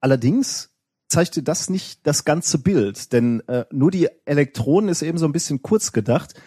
allerdings 0.00 0.69
zeigte 1.10 1.42
das 1.42 1.68
nicht 1.68 2.06
das 2.06 2.24
ganze 2.24 2.58
Bild, 2.58 3.12
denn 3.12 3.40
äh, 3.48 3.64
nur 3.70 3.90
die 3.90 4.08
Elektronen 4.24 4.88
ist 4.88 5.02
eben 5.02 5.18
so 5.18 5.26
ein 5.26 5.32
bisschen 5.32 5.60
kurz 5.60 5.92
gedacht. 5.92 6.40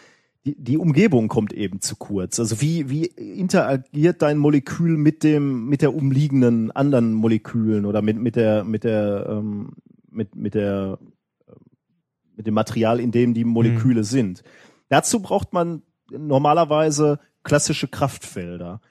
Die, 0.45 0.61
die 0.61 0.77
Umgebung 0.77 1.27
kommt 1.27 1.53
eben 1.53 1.80
zu 1.80 1.95
kurz. 1.95 2.40
Also 2.40 2.60
wie, 2.60 2.90
wie 2.90 3.06
interagiert 3.06 4.22
dein 4.22 4.38
Molekül 4.38 4.98
mit 4.98 5.23
dem, 5.23 5.68
mit 5.68 5.81
der 5.81 5.94
umliegenden 5.94 6.72
anderen 6.72 7.14
Molekülen 7.14 7.85
oder 7.85 8.02
mit, 8.02 8.18
mit 8.18 8.35
der, 8.35 8.64
mit 8.64 8.84
der, 8.84 9.27
ähm, 9.30 9.73
mit, 10.10 10.35
mit 10.35 10.53
der, 10.53 10.98
mit 12.35 12.48
dem 12.48 12.53
Material, 12.53 12.99
in 12.99 13.11
dem 13.11 13.34
die 13.34 13.45
Moleküle 13.45 14.02
mhm. 14.02 14.06
sind. 14.06 14.44
Dazu 14.90 15.22
braucht 15.22 15.53
man 15.53 15.84
normalerweise 16.10 17.19
klassische 17.44 17.88
Kraftfelder. 17.88 18.81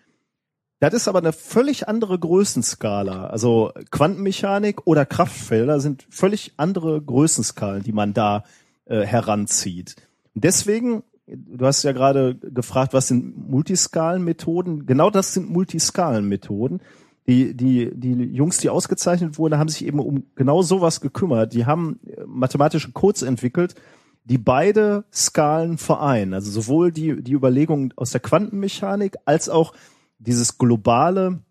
Das 0.82 0.94
ist 0.94 1.06
aber 1.06 1.20
eine 1.20 1.32
völlig 1.32 1.86
andere 1.86 2.18
Größenskala. 2.18 3.26
Also 3.26 3.70
Quantenmechanik 3.92 4.84
oder 4.84 5.06
Kraftfelder 5.06 5.78
sind 5.78 6.04
völlig 6.10 6.54
andere 6.56 7.00
Größenskalen, 7.00 7.84
die 7.84 7.92
man 7.92 8.14
da 8.14 8.42
äh, 8.86 9.02
heranzieht. 9.02 9.94
Und 10.34 10.42
deswegen, 10.42 11.04
du 11.28 11.66
hast 11.66 11.84
ja 11.84 11.92
gerade 11.92 12.34
gefragt, 12.34 12.94
was 12.94 13.06
sind 13.06 13.48
Multiskalenmethoden? 13.48 14.84
Genau 14.84 15.08
das 15.10 15.34
sind 15.34 15.48
Multiskalenmethoden. 15.50 16.80
Die, 17.28 17.56
die, 17.56 17.92
die 17.94 18.14
Jungs, 18.34 18.58
die 18.58 18.68
ausgezeichnet 18.68 19.38
wurden, 19.38 19.58
haben 19.58 19.68
sich 19.68 19.86
eben 19.86 20.00
um 20.00 20.24
genau 20.34 20.62
sowas 20.62 21.00
gekümmert. 21.00 21.52
Die 21.52 21.64
haben 21.64 22.00
äh, 22.08 22.22
mathematische 22.26 22.90
Codes 22.90 23.22
entwickelt, 23.22 23.76
die 24.24 24.38
beide 24.38 25.04
Skalen 25.12 25.78
vereinen. 25.78 26.34
Also 26.34 26.50
sowohl 26.50 26.90
die, 26.90 27.22
die 27.22 27.34
Überlegungen 27.34 27.94
aus 27.94 28.10
der 28.10 28.20
Quantenmechanik 28.20 29.14
als 29.26 29.48
auch 29.48 29.74
dieses 30.22 30.58
globale 30.58 31.42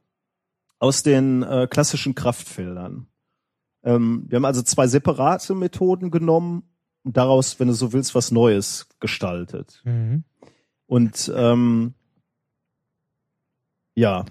aus 0.80 1.03
den 1.03 1.43
äh, 1.43 1.68
klassischen 1.69 2.15
Kraftfeldern. 2.15 3.07
Ähm, 3.84 4.26
wir 4.27 4.38
haben 4.38 4.45
also 4.45 4.61
zwei 4.61 4.88
separate 4.88 5.56
Methoden 5.56 6.11
genommen 6.11 6.64
und 7.03 7.18
daraus, 7.18 7.60
wenn 7.60 7.68
du 7.68 7.73
so 7.73 7.93
willst, 7.93 8.15
was 8.15 8.31
Neues 8.31 8.88
gestaltet. 8.99 9.81
Mhm. 9.85 10.23
Und 10.85 11.31
ähm, 11.35 11.93
ja, 13.95 14.26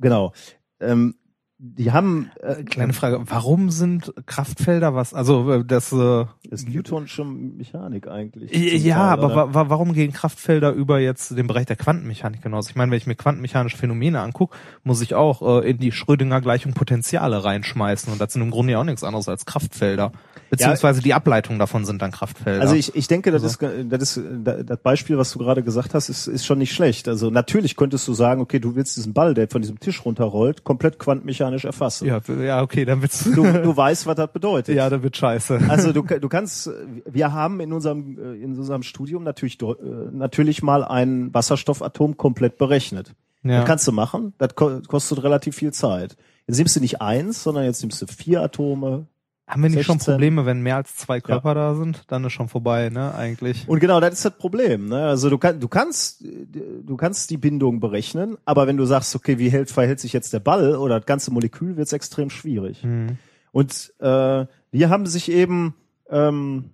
genau. 0.00 0.32
Ähm, 0.80 1.17
die 1.60 1.90
haben 1.90 2.30
äh, 2.40 2.62
kleine 2.62 2.92
Frage, 2.92 3.20
warum 3.24 3.70
sind 3.70 4.14
Kraftfelder 4.26 4.94
was 4.94 5.12
also 5.12 5.50
äh, 5.50 5.64
das 5.64 5.92
äh, 5.92 6.24
ist 6.50 6.68
Newtonsche 6.68 7.24
Mechanik 7.24 8.06
eigentlich. 8.06 8.52
Ja, 8.84 8.94
Teil, 8.94 9.24
aber 9.24 9.34
wa 9.34 9.54
wa 9.54 9.68
warum 9.68 9.92
gehen 9.92 10.12
Kraftfelder 10.12 10.70
über 10.70 11.00
jetzt 11.00 11.36
den 11.36 11.48
Bereich 11.48 11.66
der 11.66 11.74
Quantenmechanik 11.74 12.44
hinaus? 12.44 12.70
Ich 12.70 12.76
meine, 12.76 12.92
wenn 12.92 12.98
ich 12.98 13.08
mir 13.08 13.16
quantenmechanische 13.16 13.76
Phänomene 13.76 14.20
angucke, 14.20 14.56
muss 14.84 15.00
ich 15.00 15.16
auch 15.16 15.62
äh, 15.62 15.70
in 15.70 15.78
die 15.78 15.90
Schrödinger 15.90 16.40
Gleichung 16.40 16.74
Potenziale 16.74 17.42
reinschmeißen 17.42 18.12
und 18.12 18.20
das 18.20 18.34
sind 18.34 18.42
im 18.42 18.52
Grunde 18.52 18.74
ja 18.74 18.78
auch 18.78 18.84
nichts 18.84 19.02
anderes 19.02 19.28
als 19.28 19.44
Kraftfelder. 19.44 20.12
Beziehungsweise 20.50 21.00
ja, 21.00 21.04
die 21.04 21.14
Ableitungen 21.14 21.58
davon 21.58 21.84
sind 21.84 22.00
dann 22.00 22.12
Kraftfelder. 22.12 22.62
Also 22.62 22.74
ich, 22.74 22.94
ich 22.94 23.08
denke, 23.08 23.32
das 23.32 23.42
also. 23.42 23.66
ist 23.66 23.92
das 23.92 24.16
ist 24.16 24.22
das 24.64 24.78
Beispiel, 24.78 25.18
was 25.18 25.32
du 25.32 25.40
gerade 25.40 25.62
gesagt 25.62 25.92
hast, 25.92 26.08
ist, 26.08 26.26
ist 26.28 26.46
schon 26.46 26.58
nicht 26.58 26.72
schlecht. 26.72 27.08
Also 27.08 27.30
natürlich 27.30 27.76
könntest 27.76 28.06
du 28.06 28.14
sagen, 28.14 28.40
okay, 28.40 28.60
du 28.60 28.76
willst 28.76 28.96
diesen 28.96 29.12
Ball, 29.12 29.34
der 29.34 29.48
von 29.48 29.60
diesem 29.60 29.80
Tisch 29.80 30.04
runterrollt, 30.04 30.64
komplett 30.64 30.98
quantenmechanisch 30.98 31.47
mechanisch 31.48 31.64
erfassen. 31.64 32.06
Ja, 32.06 32.20
ja, 32.42 32.62
okay, 32.62 32.84
dann 32.84 33.02
wird's. 33.02 33.24
Du, 33.24 33.42
du 33.42 33.76
weißt, 33.76 34.06
was 34.06 34.16
das 34.16 34.32
bedeutet. 34.32 34.76
Ja, 34.76 34.88
dann 34.88 35.02
wird 35.02 35.16
scheiße. 35.16 35.60
Also 35.68 35.92
du, 35.92 36.02
du 36.20 36.28
kannst, 36.28 36.70
wir 37.04 37.32
haben 37.32 37.60
in 37.60 37.72
unserem, 37.72 38.18
äh, 38.18 38.42
in 38.42 38.56
unserem 38.56 38.82
Studium 38.82 39.24
natürlich, 39.24 39.60
äh, 39.60 39.74
natürlich 40.12 40.62
mal 40.62 40.84
ein 40.84 41.32
Wasserstoffatom 41.32 42.16
komplett 42.16 42.58
berechnet. 42.58 43.14
Ja. 43.42 43.58
Das 43.58 43.66
kannst 43.66 43.86
du 43.86 43.92
machen, 43.92 44.34
das 44.38 44.54
kostet 44.54 45.22
relativ 45.22 45.54
viel 45.54 45.72
Zeit. 45.72 46.16
Jetzt 46.46 46.58
nimmst 46.58 46.76
du 46.76 46.80
nicht 46.80 47.00
eins, 47.00 47.42
sondern 47.42 47.64
jetzt 47.64 47.82
nimmst 47.82 48.02
du 48.02 48.06
vier 48.06 48.42
Atome, 48.42 49.06
haben 49.48 49.62
wir 49.62 49.70
nicht 49.70 49.86
16. 49.86 50.00
schon 50.00 50.12
Probleme, 50.12 50.46
wenn 50.46 50.62
mehr 50.62 50.76
als 50.76 50.96
zwei 50.96 51.20
Körper 51.20 51.50
ja. 51.50 51.54
da 51.54 51.74
sind? 51.74 52.04
Dann 52.08 52.24
ist 52.24 52.32
schon 52.32 52.48
vorbei, 52.48 52.90
ne, 52.90 53.14
eigentlich. 53.14 53.66
Und 53.66 53.80
genau, 53.80 53.98
das 53.98 54.14
ist 54.14 54.24
das 54.24 54.36
Problem, 54.36 54.88
ne? 54.88 55.06
Also 55.06 55.30
du 55.30 55.38
kannst, 55.38 55.62
du 55.62 55.68
kannst, 55.68 56.24
du 56.24 56.96
kannst 56.96 57.30
die 57.30 57.38
Bindung 57.38 57.80
berechnen, 57.80 58.36
aber 58.44 58.66
wenn 58.66 58.76
du 58.76 58.84
sagst, 58.84 59.16
okay, 59.16 59.38
wie 59.38 59.48
hält, 59.48 59.70
verhält 59.70 60.00
sich 60.00 60.12
jetzt 60.12 60.32
der 60.32 60.40
Ball 60.40 60.76
oder 60.76 61.00
das 61.00 61.06
ganze 61.06 61.32
Molekül, 61.32 61.76
wird 61.76 61.86
es 61.86 61.92
extrem 61.92 62.30
schwierig. 62.30 62.84
Mhm. 62.84 63.18
Und 63.52 63.94
äh, 64.00 64.46
Die 64.72 64.86
haben 64.86 65.06
sich 65.06 65.30
eben 65.30 65.74
ähm, 66.10 66.70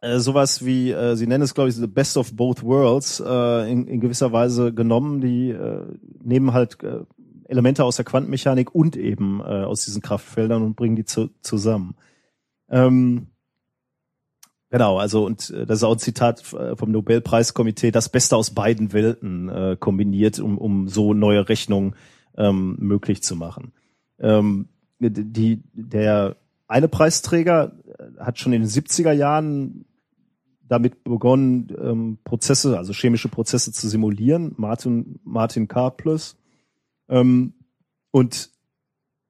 äh, 0.00 0.18
sowas 0.18 0.64
wie, 0.64 0.90
äh, 0.90 1.16
sie 1.16 1.26
nennen 1.26 1.44
es 1.44 1.54
glaube 1.54 1.70
ich 1.70 1.76
the 1.76 1.86
best 1.86 2.16
of 2.16 2.34
both 2.34 2.62
worlds 2.62 3.20
äh, 3.20 3.70
in, 3.70 3.86
in 3.86 4.00
gewisser 4.00 4.32
Weise 4.32 4.72
genommen. 4.72 5.20
Die 5.20 5.50
äh, 5.50 5.82
nehmen 6.22 6.52
halt 6.52 6.82
äh, 6.82 7.00
Elemente 7.50 7.84
aus 7.84 7.96
der 7.96 8.04
Quantenmechanik 8.04 8.74
und 8.74 8.96
eben 8.96 9.40
äh, 9.40 9.64
aus 9.64 9.84
diesen 9.84 10.02
Kraftfeldern 10.02 10.62
und 10.62 10.76
bringen 10.76 10.96
die 10.96 11.04
zu, 11.04 11.30
zusammen. 11.42 11.96
Ähm, 12.68 13.26
genau, 14.70 14.98
also 14.98 15.26
und 15.26 15.50
äh, 15.50 15.66
das 15.66 15.78
ist 15.78 15.84
auch 15.84 15.92
ein 15.92 15.98
Zitat 15.98 16.52
äh, 16.52 16.76
vom 16.76 16.90
Nobelpreiskomitee, 16.90 17.90
das 17.90 18.08
Beste 18.08 18.36
aus 18.36 18.52
beiden 18.52 18.92
Welten 18.92 19.48
äh, 19.48 19.76
kombiniert, 19.78 20.38
um, 20.38 20.58
um 20.58 20.88
so 20.88 21.12
neue 21.12 21.48
Rechnungen 21.48 21.96
ähm, 22.36 22.76
möglich 22.78 23.22
zu 23.22 23.36
machen. 23.36 23.72
Ähm, 24.18 24.68
die, 25.00 25.62
der 25.72 26.36
eine 26.68 26.88
Preisträger 26.88 27.72
hat 28.18 28.38
schon 28.38 28.52
in 28.52 28.62
den 28.62 28.70
70er 28.70 29.12
Jahren 29.12 29.86
damit 30.70 31.02
begonnen, 31.02 31.68
ähm, 31.82 32.18
Prozesse, 32.22 32.78
also 32.78 32.92
chemische 32.92 33.28
Prozesse 33.28 33.72
zu 33.72 33.88
simulieren, 33.88 34.54
Martin, 34.56 35.18
Martin 35.24 35.66
Karplus. 35.66 36.36
Ähm, 37.10 37.54
und 38.10 38.50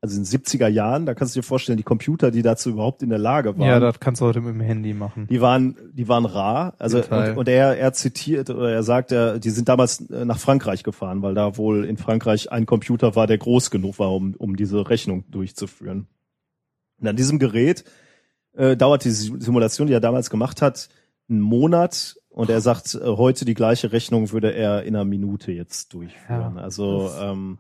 also 0.02 0.16
in 0.16 0.24
den 0.24 0.31
70er 0.31 0.69
Jahren, 0.69 1.05
da 1.05 1.15
kannst 1.15 1.36
du 1.36 1.40
dir 1.40 1.47
vorstellen, 1.47 1.77
die 1.77 1.82
Computer, 1.82 2.31
die 2.31 2.40
dazu 2.40 2.70
überhaupt 2.70 3.02
in 3.02 3.11
der 3.11 3.19
Lage 3.19 3.59
waren. 3.59 3.69
Ja, 3.69 3.81
das 3.81 4.01
kannst 4.01 4.23
du 4.23 4.24
heute 4.24 4.40
mit 4.40 4.55
dem 4.55 4.61
Handy 4.61 4.94
machen. 4.94 5.27
Die 5.28 5.43
waren, 5.43 5.77
die 5.93 6.09
waren 6.09 6.24
rar. 6.24 6.74
Also 6.78 7.02
und, 7.02 7.36
und, 7.36 7.48
er, 7.48 7.77
er 7.77 7.93
zitiert 7.93 8.48
oder 8.48 8.73
er 8.73 8.82
sagt, 8.82 9.12
er, 9.12 9.39
die 9.39 9.51
sind 9.51 9.69
damals 9.69 10.01
äh, 10.09 10.24
nach 10.24 10.39
Frankreich 10.39 10.85
gefahren, 10.85 11.20
weil 11.20 11.35
da 11.35 11.59
wohl 11.59 11.85
in 11.85 11.98
Frankreich 11.98 12.51
ein 12.51 12.65
Computer 12.65 13.15
war, 13.15 13.27
der 13.27 13.36
groß 13.36 13.70
genug 13.70 13.98
war, 13.98 14.12
um, 14.12 14.35
um 14.39 14.57
diese 14.57 14.89
Rechnung 14.89 15.24
durchzuführen. 15.31 16.07
Und 16.98 17.07
an 17.07 17.16
diesem 17.16 17.39
Gerät 17.39 17.85
äh, 18.55 18.78
dauert 18.78 19.05
die 19.05 19.11
Simulation, 19.11 19.86
die 19.86 19.93
er 19.93 20.01
damals 20.01 20.31
gemacht 20.31 20.62
hat, 20.62 20.89
einen 21.28 21.40
Monat 21.40 22.16
und 22.31 22.48
er 22.48 22.61
sagt, 22.61 22.94
äh, 22.94 23.01
heute 23.05 23.44
die 23.44 23.55
gleiche 23.55 23.93
Rechnung 23.93 24.31
würde 24.32 24.52
er 24.52 24.85
in 24.85 24.97
einer 24.97 25.05
Minute 25.05 25.52
jetzt 25.52 25.93
durchführen. 25.93 26.57
Ja, 26.57 26.62
also 26.62 27.11
ähm, 27.20 27.59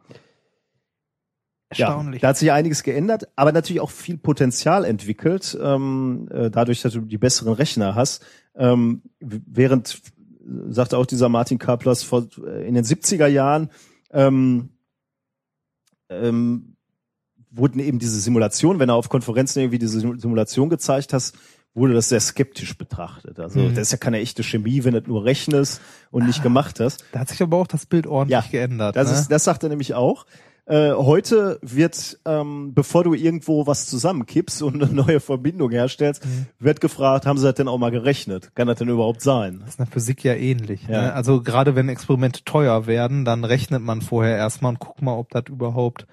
Erstaunlich. 1.70 2.20
Ja, 2.20 2.26
da 2.26 2.28
hat 2.30 2.36
sich 2.36 2.50
einiges 2.50 2.82
geändert, 2.82 3.28
aber 3.36 3.52
natürlich 3.52 3.80
auch 3.80 3.90
viel 3.90 4.18
Potenzial 4.18 4.84
entwickelt, 4.84 5.56
ähm, 5.62 6.28
äh, 6.32 6.50
dadurch, 6.50 6.82
dass 6.82 6.94
du 6.94 7.00
die 7.02 7.18
besseren 7.18 7.52
Rechner 7.52 7.94
hast. 7.94 8.24
Ähm, 8.56 9.02
während, 9.20 10.02
sagte 10.68 10.98
auch 10.98 11.06
dieser 11.06 11.28
Martin 11.28 11.58
Kaplas, 11.58 12.02
vor, 12.02 12.26
äh, 12.44 12.66
in 12.66 12.74
den 12.74 12.84
70er 12.84 13.28
Jahren 13.28 13.70
ähm, 14.10 14.70
ähm, 16.08 16.76
wurden 17.52 17.78
eben 17.78 18.00
diese 18.00 18.18
Simulationen, 18.18 18.80
wenn 18.80 18.88
er 18.88 18.96
auf 18.96 19.08
Konferenzen 19.08 19.60
irgendwie 19.60 19.78
diese 19.78 20.00
Simulation 20.00 20.70
gezeigt 20.70 21.12
hast, 21.12 21.36
wurde 21.74 21.94
das 21.94 22.08
sehr 22.08 22.20
skeptisch 22.20 22.76
betrachtet. 22.76 23.38
Also 23.38 23.60
mhm. 23.60 23.74
das 23.74 23.88
ist 23.88 23.92
ja 23.92 23.98
keine 23.98 24.18
echte 24.18 24.42
Chemie, 24.42 24.84
wenn 24.84 24.94
du 24.94 25.02
nur 25.06 25.24
rechnest 25.24 25.80
und 26.10 26.26
nicht 26.26 26.40
ah, 26.40 26.42
gemacht 26.42 26.80
hast. 26.80 27.04
Da 27.12 27.20
hat 27.20 27.28
sich 27.28 27.42
aber 27.42 27.56
auch 27.56 27.66
das 27.66 27.86
Bild 27.86 28.06
ordentlich 28.06 28.44
ja, 28.44 28.50
geändert. 28.50 28.96
Das, 28.96 29.10
ne? 29.10 29.18
ist, 29.18 29.28
das 29.28 29.44
sagt 29.44 29.62
er 29.62 29.68
nämlich 29.68 29.94
auch. 29.94 30.26
Äh, 30.66 30.92
heute 30.92 31.58
wird, 31.62 32.20
ähm, 32.24 32.74
bevor 32.74 33.02
du 33.02 33.14
irgendwo 33.14 33.66
was 33.66 33.86
zusammenkippst 33.86 34.62
und 34.62 34.82
eine 34.82 34.92
neue 34.92 35.18
Verbindung 35.18 35.70
herstellst, 35.70 36.24
mhm. 36.24 36.46
wird 36.58 36.80
gefragt, 36.80 37.26
haben 37.26 37.38
sie 37.38 37.46
das 37.46 37.54
denn 37.54 37.66
auch 37.66 37.78
mal 37.78 37.90
gerechnet? 37.90 38.54
Kann 38.54 38.68
das 38.68 38.78
denn 38.78 38.88
überhaupt 38.88 39.20
sein? 39.20 39.60
Das 39.60 39.70
ist 39.70 39.78
in 39.80 39.84
der 39.86 39.92
Physik 39.92 40.22
ja 40.22 40.34
ähnlich. 40.34 40.82
Ja. 40.88 41.02
Ne? 41.02 41.12
Also 41.12 41.42
gerade 41.42 41.74
wenn 41.74 41.88
Experimente 41.88 42.44
teuer 42.44 42.86
werden, 42.86 43.24
dann 43.24 43.44
rechnet 43.44 43.82
man 43.82 44.00
vorher 44.00 44.36
erstmal 44.36 44.70
und 44.70 44.78
guckt 44.78 45.02
mal, 45.02 45.16
ob 45.16 45.30
das 45.30 45.44
überhaupt 45.48 46.06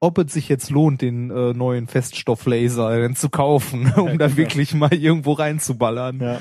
ob 0.00 0.18
es 0.18 0.32
sich 0.32 0.48
jetzt 0.48 0.70
lohnt, 0.70 1.02
den 1.02 1.30
äh, 1.30 1.52
neuen 1.52 1.86
Feststofflaser 1.86 3.14
zu 3.14 3.28
kaufen, 3.28 3.92
um 3.96 4.08
ja, 4.08 4.16
da 4.16 4.36
wirklich 4.36 4.74
mal 4.74 4.92
irgendwo 4.92 5.32
reinzuballern. 5.32 6.20
Ja. 6.20 6.40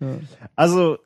ja. 0.00 0.18
Also 0.56 0.98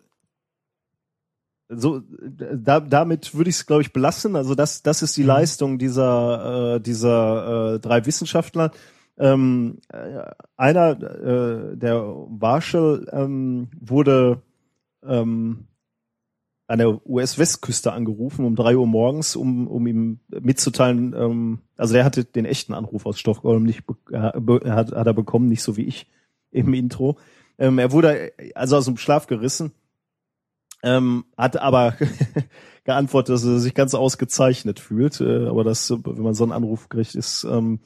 so 1.68 2.02
da, 2.10 2.80
damit 2.80 3.34
würde 3.34 3.50
ich 3.50 3.56
es 3.56 3.66
glaube 3.66 3.82
ich 3.82 3.92
belassen. 3.92 4.34
Also 4.34 4.54
das 4.54 4.82
das 4.82 5.02
ist 5.02 5.16
die 5.16 5.22
mhm. 5.22 5.28
Leistung 5.28 5.78
dieser 5.78 6.76
äh, 6.76 6.80
dieser 6.80 7.74
äh, 7.74 7.80
drei 7.80 8.04
Wissenschaftler. 8.06 8.72
Ähm, 9.18 9.78
äh, 9.92 10.22
einer 10.56 10.90
äh, 10.92 11.76
der 11.76 12.16
Marshall 12.28 13.06
ähm, 13.12 13.68
wurde 13.78 14.42
ähm, 15.06 15.66
an 16.70 16.78
der 16.78 17.04
US-Westküste 17.04 17.92
angerufen 17.92 18.44
um 18.44 18.54
drei 18.54 18.76
Uhr 18.76 18.86
morgens, 18.86 19.34
um, 19.34 19.66
um 19.66 19.88
ihm 19.88 20.20
mitzuteilen, 20.28 21.14
ähm, 21.18 21.58
also 21.76 21.94
der 21.94 22.04
hatte 22.04 22.24
den 22.24 22.44
echten 22.44 22.74
Anruf 22.74 23.06
aus 23.06 23.18
Stockholm 23.18 23.64
nicht, 23.64 23.82
äh, 24.12 24.18
hat, 24.18 24.92
hat 24.92 25.06
er 25.06 25.12
bekommen, 25.12 25.48
nicht 25.48 25.64
so 25.64 25.76
wie 25.76 25.82
ich 25.82 26.06
im 26.52 26.72
Intro. 26.72 27.18
Ähm, 27.58 27.80
er 27.80 27.90
wurde 27.90 28.32
also 28.54 28.76
aus 28.76 28.84
dem 28.84 28.98
Schlaf 28.98 29.26
gerissen, 29.26 29.72
ähm, 30.84 31.24
hat 31.36 31.56
aber 31.56 31.96
geantwortet, 32.84 33.34
dass 33.34 33.44
er 33.44 33.58
sich 33.58 33.74
ganz 33.74 33.94
ausgezeichnet 33.94 34.78
fühlt. 34.78 35.20
Äh, 35.20 35.48
aber 35.48 35.64
das, 35.64 35.90
wenn 35.90 36.22
man 36.22 36.34
so 36.34 36.44
einen 36.44 36.52
Anruf 36.52 36.88
kriegt, 36.88 37.16
ist, 37.16 37.42
ähm, 37.42 37.80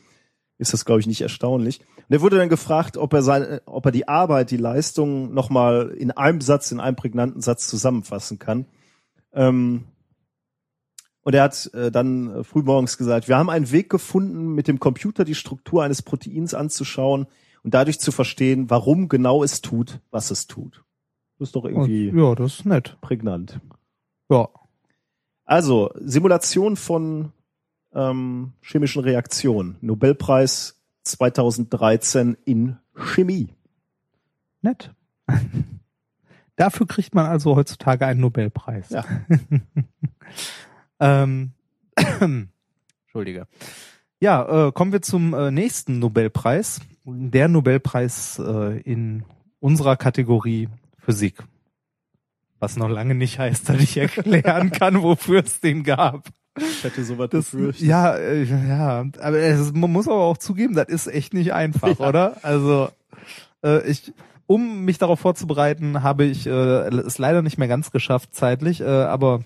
ist 0.59 0.73
das, 0.73 0.85
glaube 0.85 1.01
ich, 1.01 1.07
nicht 1.07 1.21
erstaunlich. 1.21 1.81
Und 1.97 2.11
er 2.11 2.21
wurde 2.21 2.39
dann 2.39 2.49
gefragt, 2.49 2.97
ob 2.97 3.13
er 3.13 3.23
seine, 3.23 3.63
ob 3.67 3.87
er 3.87 3.93
die 3.93 4.09
Arbeit, 4.09 4.51
die 4.51 4.57
Leistung 4.57 5.33
nochmal 5.35 5.91
in 5.97 6.11
einem 6.11 6.41
Satz, 6.41 6.71
in 6.71 6.81
einem 6.81 6.97
prägnanten 6.97 7.41
Satz 7.41 7.69
zusammenfassen 7.69 8.39
kann. 8.39 8.67
Ähm, 9.33 9.85
und 11.23 11.35
er 11.35 11.43
hat 11.45 11.71
äh, 11.75 11.91
dann 11.91 12.31
äh, 12.31 12.45
frühmorgens 12.45 12.99
gesagt, 12.99 13.29
wir 13.29 13.39
haben 13.39 13.51
einen 13.51 13.73
Weg 13.73 13.89
gefunden, 13.89 14.55
mit 14.55 14.69
dem 14.69 14.79
Computer 14.79 15.25
die 15.25 15.35
Struktur 15.35 15.83
eines 15.83 16.03
Proteins 16.03 16.55
anzuschauen 16.55 17.27
und 17.63 17.75
dadurch 17.75 17.99
zu 17.99 18.13
verstehen, 18.13 18.69
warum 18.69 19.09
genau 19.09 19.43
es 19.43 19.63
tut, 19.63 20.01
was 20.11 20.31
es 20.31 20.47
tut. 20.47 20.85
Das 21.39 21.49
ist 21.49 21.57
doch 21.57 21.65
irgendwie 21.65 22.13
ja, 22.15 22.35
das 22.35 22.61
ist 22.61 22.67
nett. 22.67 22.99
prägnant. 23.01 23.59
Ja. 24.31 24.49
Also, 25.47 25.91
Simulation 25.97 26.77
von 26.77 27.33
ähm, 27.95 28.53
chemischen 28.63 29.03
Reaktionen. 29.03 29.77
Nobelpreis 29.81 30.81
2013 31.05 32.37
in 32.45 32.77
Chemie. 32.95 33.49
Nett. 34.63 34.93
Dafür 36.57 36.87
kriegt 36.87 37.15
man 37.15 37.27
also 37.27 37.57
heutzutage 37.57 38.07
einen 38.07 38.21
Nobelpreis. 38.21 38.91
Ja. 38.91 39.05
ähm, 41.01 41.53
Entschuldige. 43.07 43.47
Ja, 44.21 44.69
äh, 44.69 44.73
kommen 44.73 44.93
wir 44.93 45.03
zum 45.03 45.35
äh, 45.35 45.51
nächsten 45.51 45.99
Nobelpreis. 45.99 46.81
Der 47.05 47.49
Nobelpreis 47.49 48.39
äh, 48.39 48.81
in 48.81 49.25
unserer 49.61 49.97
Kategorie 49.97 50.69
Physik. 50.99 51.43
Was 52.61 52.77
noch 52.77 52.89
lange 52.89 53.15
nicht 53.15 53.39
heißt, 53.39 53.69
dass 53.69 53.81
ich 53.81 53.97
erklären 53.97 54.71
kann, 54.73 55.03
wofür 55.03 55.45
es 55.45 55.61
den 55.61 55.83
gab. 55.83 56.29
Ich 56.57 56.85
hätte 56.85 57.05
sowas 57.05 57.31
das, 57.31 57.51
befürchtet. 57.51 57.87
Ja, 57.87 58.15
äh, 58.17 58.45
ja, 58.45 59.05
aber 59.21 59.39
es, 59.39 59.73
man 59.73 59.91
muss 59.91 60.07
aber 60.07 60.23
auch 60.23 60.39
zugeben, 60.39 60.75
das 60.75 60.89
ist 60.89 61.07
echt 61.09 61.35
nicht 61.35 61.53
einfach, 61.53 61.99
ja. 61.99 62.09
oder? 62.09 62.37
Also 62.43 62.89
äh, 63.65 63.89
ich, 63.89 64.13
um 64.47 64.85
mich 64.85 64.99
darauf 64.99 65.21
vorzubereiten, 65.21 66.03
habe 66.03 66.25
ich 66.25 66.47
äh, 66.47 66.51
es 66.51 67.19
leider 67.19 67.43
nicht 67.43 67.59
mehr 67.59 67.69
ganz 67.69 67.91
geschafft 67.91 68.35
zeitlich, 68.35 68.81
äh, 68.81 68.85
aber 68.85 69.43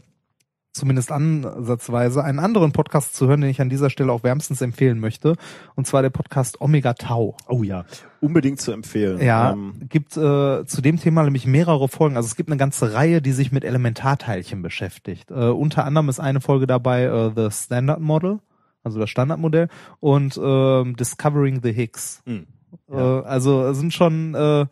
zumindest 0.72 1.10
ansatzweise 1.10 2.22
einen 2.22 2.38
anderen 2.38 2.72
Podcast 2.72 3.14
zu 3.14 3.26
hören, 3.26 3.40
den 3.40 3.50
ich 3.50 3.60
an 3.60 3.68
dieser 3.68 3.90
Stelle 3.90 4.12
auch 4.12 4.22
wärmstens 4.22 4.60
empfehlen 4.60 5.00
möchte. 5.00 5.34
Und 5.74 5.86
zwar 5.86 6.02
der 6.02 6.10
Podcast 6.10 6.60
Omega 6.60 6.94
Tau. 6.94 7.36
Oh 7.48 7.62
ja, 7.62 7.84
unbedingt 8.20 8.60
zu 8.60 8.72
empfehlen. 8.72 9.20
Ja, 9.20 9.52
ähm. 9.52 9.74
gibt 9.88 10.16
äh, 10.16 10.64
zu 10.64 10.80
dem 10.82 10.98
Thema 10.98 11.22
nämlich 11.22 11.46
mehrere 11.46 11.88
Folgen. 11.88 12.16
Also 12.16 12.26
es 12.26 12.36
gibt 12.36 12.50
eine 12.50 12.58
ganze 12.58 12.94
Reihe, 12.94 13.20
die 13.20 13.32
sich 13.32 13.52
mit 13.52 13.64
Elementarteilchen 13.64 14.62
beschäftigt. 14.62 15.30
Äh, 15.30 15.34
unter 15.34 15.84
anderem 15.84 16.08
ist 16.08 16.20
eine 16.20 16.40
Folge 16.40 16.66
dabei 16.66 17.04
äh, 17.04 17.32
The 17.34 17.50
Standard 17.50 18.00
Model, 18.00 18.38
also 18.82 18.98
das 18.98 19.10
Standardmodell, 19.10 19.68
und 20.00 20.36
äh, 20.36 20.92
Discovering 20.94 21.60
the 21.62 21.72
Higgs. 21.72 22.22
Mhm. 22.24 22.46
Ja. 22.90 23.20
Äh, 23.20 23.24
also 23.24 23.72
sind 23.72 23.92
schon 23.92 24.34
äh, 24.34 24.66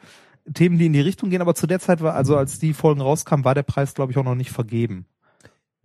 Themen, 0.53 0.79
die 0.79 0.87
in 0.87 0.93
die 0.93 1.01
Richtung 1.01 1.31
gehen, 1.31 1.41
aber 1.41 1.55
zu 1.55 1.67
der 1.67 1.81
Zeit 1.81 2.03
war, 2.03 2.15
also 2.15 2.37
als 2.37 2.59
die 2.59 2.73
Folgen 2.73 3.01
rauskamen, 3.01 3.45
war 3.45 3.55
der 3.55 3.65
Preis, 3.65 3.95
glaube 3.95 4.13
ich, 4.13 4.19
auch 4.19 4.25
noch 4.25 4.35
nicht 4.35 4.51
vergeben. 4.51 5.07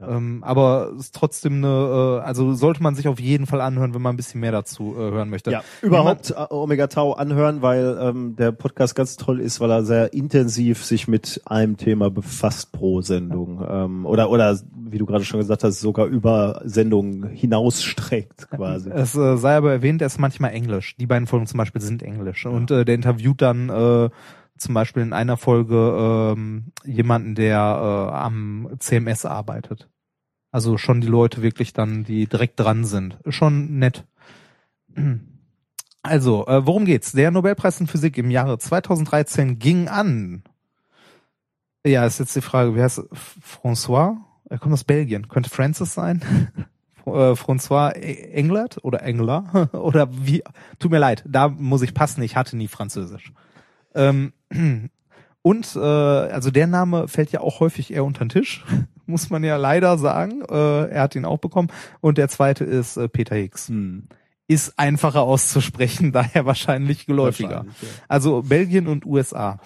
Ähm, 0.07 0.44
aber 0.44 0.91
es 0.95 1.06
ist 1.06 1.15
trotzdem 1.15 1.56
eine, 1.64 2.19
äh, 2.22 2.26
also 2.26 2.53
sollte 2.53 2.82
man 2.82 2.95
sich 2.95 3.07
auf 3.07 3.19
jeden 3.19 3.45
Fall 3.45 3.61
anhören, 3.61 3.94
wenn 3.94 4.02
man 4.02 4.14
ein 4.14 4.18
bisschen 4.18 4.41
mehr 4.41 4.52
dazu 4.52 4.95
äh, 4.95 4.99
hören 4.99 5.30
möchte. 5.30 5.52
Ja, 5.52 5.64
überhaupt 5.82 6.30
Jemand, 6.30 6.52
Omega 6.52 6.88
Tau 6.88 7.14
anhören, 7.14 7.61
weil 7.61 7.98
ähm, 8.02 8.36
der 8.36 8.52
Podcast 8.52 8.95
ganz 8.95 9.18
toll 9.18 9.40
ist, 9.40 9.60
weil 9.60 9.72
er 9.72 9.84
sehr 9.84 10.14
intensiv 10.14 10.84
sich 10.84 11.07
mit 11.07 11.41
einem 11.45 11.78
Thema 11.78 12.10
befasst 12.10 12.72
pro 12.72 13.02
Sendung. 13.02 13.65
Ähm, 13.68 14.06
oder, 14.06 14.30
oder 14.30 14.57
wie 14.73 14.98
du 14.98 15.06
gerade 15.06 15.23
schon 15.23 15.40
gesagt 15.40 15.64
hast, 15.64 15.80
sogar 15.80 16.06
über 16.07 16.61
Sendungen 16.65 17.30
hinausstreckt 17.30 18.49
quasi. 18.49 18.90
Es 18.90 19.15
äh, 19.15 19.38
sei 19.38 19.56
aber 19.56 19.72
erwähnt, 19.72 20.02
er 20.02 20.07
ist 20.07 20.19
manchmal 20.19 20.52
Englisch. 20.52 20.95
Die 20.98 21.07
beiden 21.07 21.28
Folgen 21.28 21.48
zum 21.48 21.57
Beispiel 21.57 21.82
sind 21.82 22.03
Englisch. 22.03 22.45
Ja. 22.45 22.52
Und 22.52 22.72
äh, 22.72 22.86
der 22.86 22.95
interviewt 22.95 23.41
dann 23.41 23.69
äh, 23.69 24.10
zum 24.61 24.73
Beispiel 24.73 25.03
in 25.03 25.13
einer 25.13 25.38
Folge 25.38 26.33
ähm, 26.35 26.71
jemanden, 26.85 27.35
der 27.35 27.57
äh, 27.57 28.15
am 28.15 28.69
CMS 28.79 29.25
arbeitet. 29.25 29.89
Also 30.51 30.77
schon 30.77 31.01
die 31.01 31.07
Leute 31.07 31.41
wirklich 31.41 31.73
dann, 31.73 32.03
die 32.03 32.27
direkt 32.27 32.59
dran 32.59 32.85
sind. 32.85 33.17
Schon 33.27 33.79
nett. 33.79 34.05
Also, 36.03 36.47
äh, 36.47 36.65
worum 36.65 36.85
geht's? 36.85 37.11
Der 37.11 37.29
Nobelpreis 37.29 37.79
in 37.79 37.85
Physik 37.85 38.17
im 38.17 38.31
Jahre 38.31 38.57
2013 38.57 39.59
ging 39.59 39.88
an. 39.88 40.41
Ja, 41.85 42.07
ist 42.07 42.17
jetzt 42.17 42.35
die 42.35 42.41
Frage, 42.41 42.75
wie 42.75 42.81
heißt? 42.81 43.03
François? 43.43 44.17
Er 44.49 44.57
kommt 44.57 44.73
aus 44.73 44.83
Belgien. 44.83 45.27
Könnte 45.27 45.51
Francis 45.51 45.93
sein? 45.93 46.23
Äh, 47.05 47.33
François 47.33 47.93
Englert 47.93 48.83
oder 48.83 49.01
Engler? 49.01 49.69
oder 49.73 50.07
wie? 50.11 50.43
Tut 50.77 50.91
mir 50.91 50.99
leid, 50.99 51.23
da 51.27 51.47
muss 51.47 51.81
ich 51.81 51.95
passen, 51.95 52.21
ich 52.21 52.35
hatte 52.35 52.55
nie 52.55 52.67
Französisch. 52.67 53.33
Ähm, 53.95 54.34
und 55.41 55.76
äh, 55.76 55.80
also 55.80 56.51
der 56.51 56.68
Name 56.68 57.07
fällt 57.07 57.31
ja 57.31 57.41
auch 57.41 57.59
häufig 57.59 57.93
eher 57.93 58.05
unter 58.05 58.26
den 58.26 58.30
Tisch, 58.30 58.65
muss 59.05 59.30
man 59.30 59.43
ja 59.43 59.57
leider 59.57 59.97
sagen. 59.97 60.41
Äh, 60.49 60.89
er 60.89 61.01
hat 61.01 61.15
ihn 61.15 61.26
auch 61.26 61.39
bekommen. 61.39 61.69
Und 61.99 62.18
der 62.18 62.30
zweite 62.30 62.63
ist 62.63 62.97
äh, 62.97 63.07
Peter 63.07 63.35
Higgs. 63.35 63.69
Hm. 63.69 64.07
Ist 64.47 64.77
einfacher 64.77 65.22
auszusprechen, 65.22 66.11
daher 66.13 66.45
wahrscheinlich 66.45 67.05
geläufiger. 67.05 67.65
Wahrscheinlich, 67.65 67.81
ja. 67.81 67.88
Also 68.07 68.41
Belgien 68.41 68.88
und 68.88 69.05
USA. 69.05 69.59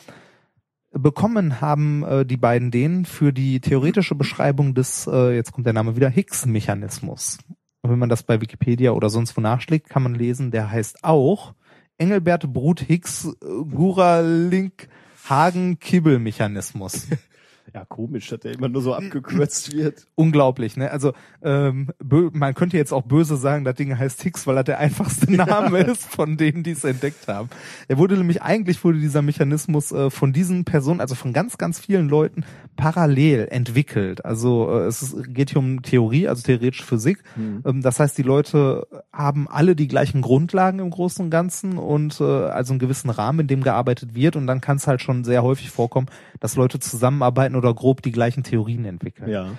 Bekommen 0.92 1.60
haben 1.60 2.04
äh, 2.04 2.26
die 2.26 2.38
beiden 2.38 2.72
den 2.72 3.04
für 3.04 3.34
die 3.34 3.60
theoretische 3.60 4.16
Beschreibung 4.16 4.74
des, 4.76 5.08
äh, 5.08 5.36
jetzt 5.36 5.52
kommt 5.52 5.66
der 5.66 5.74
Name 5.74 5.98
wieder, 5.98 6.08
Higgs-Mechanismus. 6.08 7.40
Und 7.82 7.92
wenn 7.92 8.00
man 8.00 8.10
das 8.10 8.24
bei 8.24 8.40
Wikipedia 8.40 8.92
oder 8.92 9.10
sonst 9.10 9.36
wo 9.36 9.42
nachschlägt, 9.42 9.90
kann 9.90 10.04
man 10.04 10.16
lesen, 10.16 10.52
der 10.52 10.72
heißt 10.72 11.04
auch 11.04 11.54
Engelbert 11.98 12.52
Brut 12.52 12.82
Higgs 12.82 13.26
äh, 13.26 13.30
Guralink 13.46 14.88
Hagen 15.28 15.80
Kibbel 15.80 16.20
Mechanismus. 16.20 17.08
Ja, 17.76 17.84
komisch, 17.84 18.30
dass 18.30 18.40
der 18.40 18.54
immer 18.54 18.70
nur 18.70 18.82
so 18.82 18.94
abgekürzt 18.94 19.76
wird. 19.76 20.08
Unglaublich, 20.16 20.78
ne? 20.78 20.92
Also 20.92 21.12
ähm, 21.44 21.90
man 22.00 22.54
könnte 22.54 22.78
jetzt 22.78 22.94
auch 22.94 23.02
böse 23.02 23.36
sagen, 23.36 23.66
das 23.66 23.76
Ding 23.76 23.98
heißt 23.98 24.22
Higgs, 24.24 24.48
weil 24.48 24.56
er 24.56 24.64
der 24.64 24.80
einfachste 24.80 25.30
Name 25.30 25.80
ist 25.80 26.06
von 26.06 26.38
denen, 26.38 26.64
die 26.64 26.72
es 26.72 26.86
entdeckt 26.86 27.28
haben. 27.28 27.50
Er 27.90 27.98
wurde 27.98 28.16
nämlich 28.16 28.42
eigentlich 28.42 28.82
wurde 28.86 29.00
dieser 29.00 29.22
Mechanismus 29.22 29.92
äh, 29.92 30.10
von 30.10 30.32
diesen 30.32 30.64
Personen, 30.64 31.02
also 31.02 31.16
von 31.16 31.34
ganz 31.34 31.58
ganz 31.58 31.78
vielen 31.78 32.08
Leuten 32.08 32.46
parallel 32.78 33.50
entwickelt. 33.52 34.24
Also 34.24 34.72
äh, 34.72 34.86
es 34.86 35.02
ist, 35.02 35.34
geht 35.34 35.50
hier 35.50 35.60
um 35.60 35.82
Theorie, 35.82 36.30
also 36.30 36.44
theoretische 36.44 36.86
Physik. 36.86 37.24
Ähm, 37.38 37.82
das 37.82 38.00
heißt, 38.00 38.18
die 38.18 38.24
Leute 38.24 38.88
haben 39.12 39.50
alle 39.50 39.76
die 39.76 39.90
gleichen 39.90 40.22
Grundlagen 40.22 40.80
im 40.80 40.92
Großen 40.92 41.26
und 41.26 41.30
Ganzen 41.30 41.78
und 41.78 42.22
äh, 42.22 42.24
also 42.24 42.72
einen 42.72 42.80
gewissen 42.80 43.10
Rahmen, 43.10 43.42
in 43.42 43.48
dem 43.48 43.64
gearbeitet 43.64 44.16
wird. 44.16 44.38
Und 44.38 44.48
dann 44.48 44.62
kann 44.62 44.78
es 44.78 44.88
halt 44.88 45.02
schon 45.02 45.26
sehr 45.26 45.44
häufig 45.44 45.72
vorkommen, 45.72 46.08
dass 46.40 46.56
Leute 46.56 46.80
zusammenarbeiten 46.80 47.58
oder 47.58 47.65
grob 47.74 48.02
die 48.02 48.12
gleichen 48.12 48.44
Theorien 48.44 48.86
entwickeln. 48.86 49.30
Ja. 49.30 49.52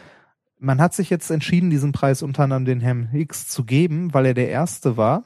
Man 0.58 0.80
hat 0.80 0.94
sich 0.94 1.10
jetzt 1.10 1.30
entschieden, 1.30 1.70
diesen 1.70 1.92
Preis 1.92 2.22
unter 2.22 2.44
anderem 2.44 2.64
den 2.64 2.80
Herrn 2.80 3.08
Higgs 3.08 3.48
zu 3.48 3.64
geben, 3.64 4.14
weil 4.14 4.26
er 4.26 4.34
der 4.34 4.48
erste 4.48 4.96
war, 4.96 5.24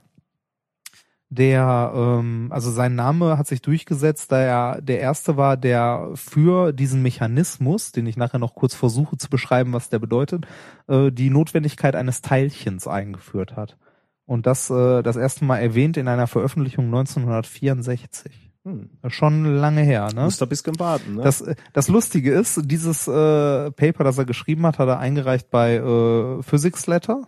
der, 1.32 1.92
ähm, 1.94 2.48
also 2.50 2.72
sein 2.72 2.96
Name 2.96 3.38
hat 3.38 3.46
sich 3.46 3.62
durchgesetzt, 3.62 4.32
da 4.32 4.40
er 4.40 4.82
der 4.82 4.98
erste 4.98 5.36
war, 5.36 5.56
der 5.56 6.10
für 6.14 6.72
diesen 6.72 7.02
Mechanismus, 7.02 7.92
den 7.92 8.06
ich 8.06 8.16
nachher 8.16 8.40
noch 8.40 8.56
kurz 8.56 8.74
versuche 8.74 9.16
zu 9.16 9.30
beschreiben, 9.30 9.72
was 9.72 9.88
der 9.88 10.00
bedeutet, 10.00 10.46
äh, 10.88 11.12
die 11.12 11.30
Notwendigkeit 11.30 11.94
eines 11.94 12.20
Teilchens 12.20 12.88
eingeführt 12.88 13.54
hat. 13.54 13.78
Und 14.26 14.46
das 14.46 14.70
äh, 14.70 15.02
das 15.02 15.16
erste 15.16 15.44
Mal 15.44 15.58
erwähnt 15.58 15.96
in 15.96 16.08
einer 16.08 16.26
Veröffentlichung 16.26 16.86
1964. 16.86 18.49
Hm. 18.64 18.90
Schon 19.08 19.44
lange 19.56 19.80
her, 19.82 20.08
ne? 20.14 20.24
Muss 20.24 20.36
da 20.38 20.44
ein 20.46 20.50
bisschen 20.50 20.78
warten, 20.78 21.14
ne? 21.16 21.22
Das, 21.22 21.42
das 21.72 21.88
Lustige 21.88 22.32
ist, 22.32 22.60
dieses 22.64 23.08
äh, 23.08 23.70
Paper, 23.70 24.04
das 24.04 24.18
er 24.18 24.26
geschrieben 24.26 24.66
hat, 24.66 24.78
hat 24.78 24.88
er 24.88 24.98
eingereicht 24.98 25.50
bei 25.50 25.76
äh, 25.76 26.42
Physics 26.42 26.86
Letter, 26.86 27.26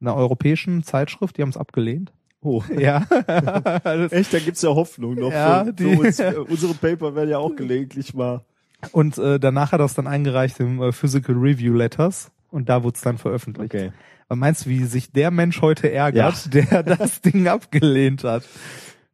einer 0.00 0.14
europäischen 0.14 0.82
Zeitschrift, 0.84 1.36
die 1.36 1.42
haben 1.42 1.50
es 1.50 1.56
abgelehnt. 1.56 2.12
oh. 2.40 2.62
Ja. 2.78 3.02
Echt, 4.10 4.32
da 4.32 4.38
gibt's 4.38 4.62
ja 4.62 4.70
Hoffnung 4.70 5.14
noch. 5.16 5.32
Ja, 5.32 5.64
für, 5.64 5.72
die- 5.72 5.96
für 5.96 6.00
uns, 6.00 6.18
äh, 6.20 6.34
unsere 6.48 6.74
Paper 6.74 7.14
werden 7.14 7.30
ja 7.30 7.38
auch 7.38 7.54
gelegentlich 7.54 8.14
mal. 8.14 8.44
und 8.92 9.18
äh, 9.18 9.38
danach 9.38 9.72
hat 9.72 9.80
er 9.80 9.86
es 9.86 9.94
dann 9.94 10.06
eingereicht 10.06 10.60
im 10.60 10.80
äh, 10.80 10.92
Physical 10.92 11.34
Review 11.36 11.74
Letters 11.74 12.30
und 12.50 12.68
da 12.68 12.82
wurde 12.84 12.94
es 12.96 13.02
dann 13.02 13.18
veröffentlicht. 13.18 13.74
Okay. 13.74 13.92
Meinst 14.30 14.66
du, 14.66 14.70
wie 14.70 14.84
sich 14.84 15.10
der 15.12 15.30
Mensch 15.30 15.60
heute 15.62 15.90
ärgert, 15.92 16.52
der 16.54 16.82
das 16.82 17.20
Ding 17.22 17.48
abgelehnt 17.48 18.24
hat? 18.24 18.44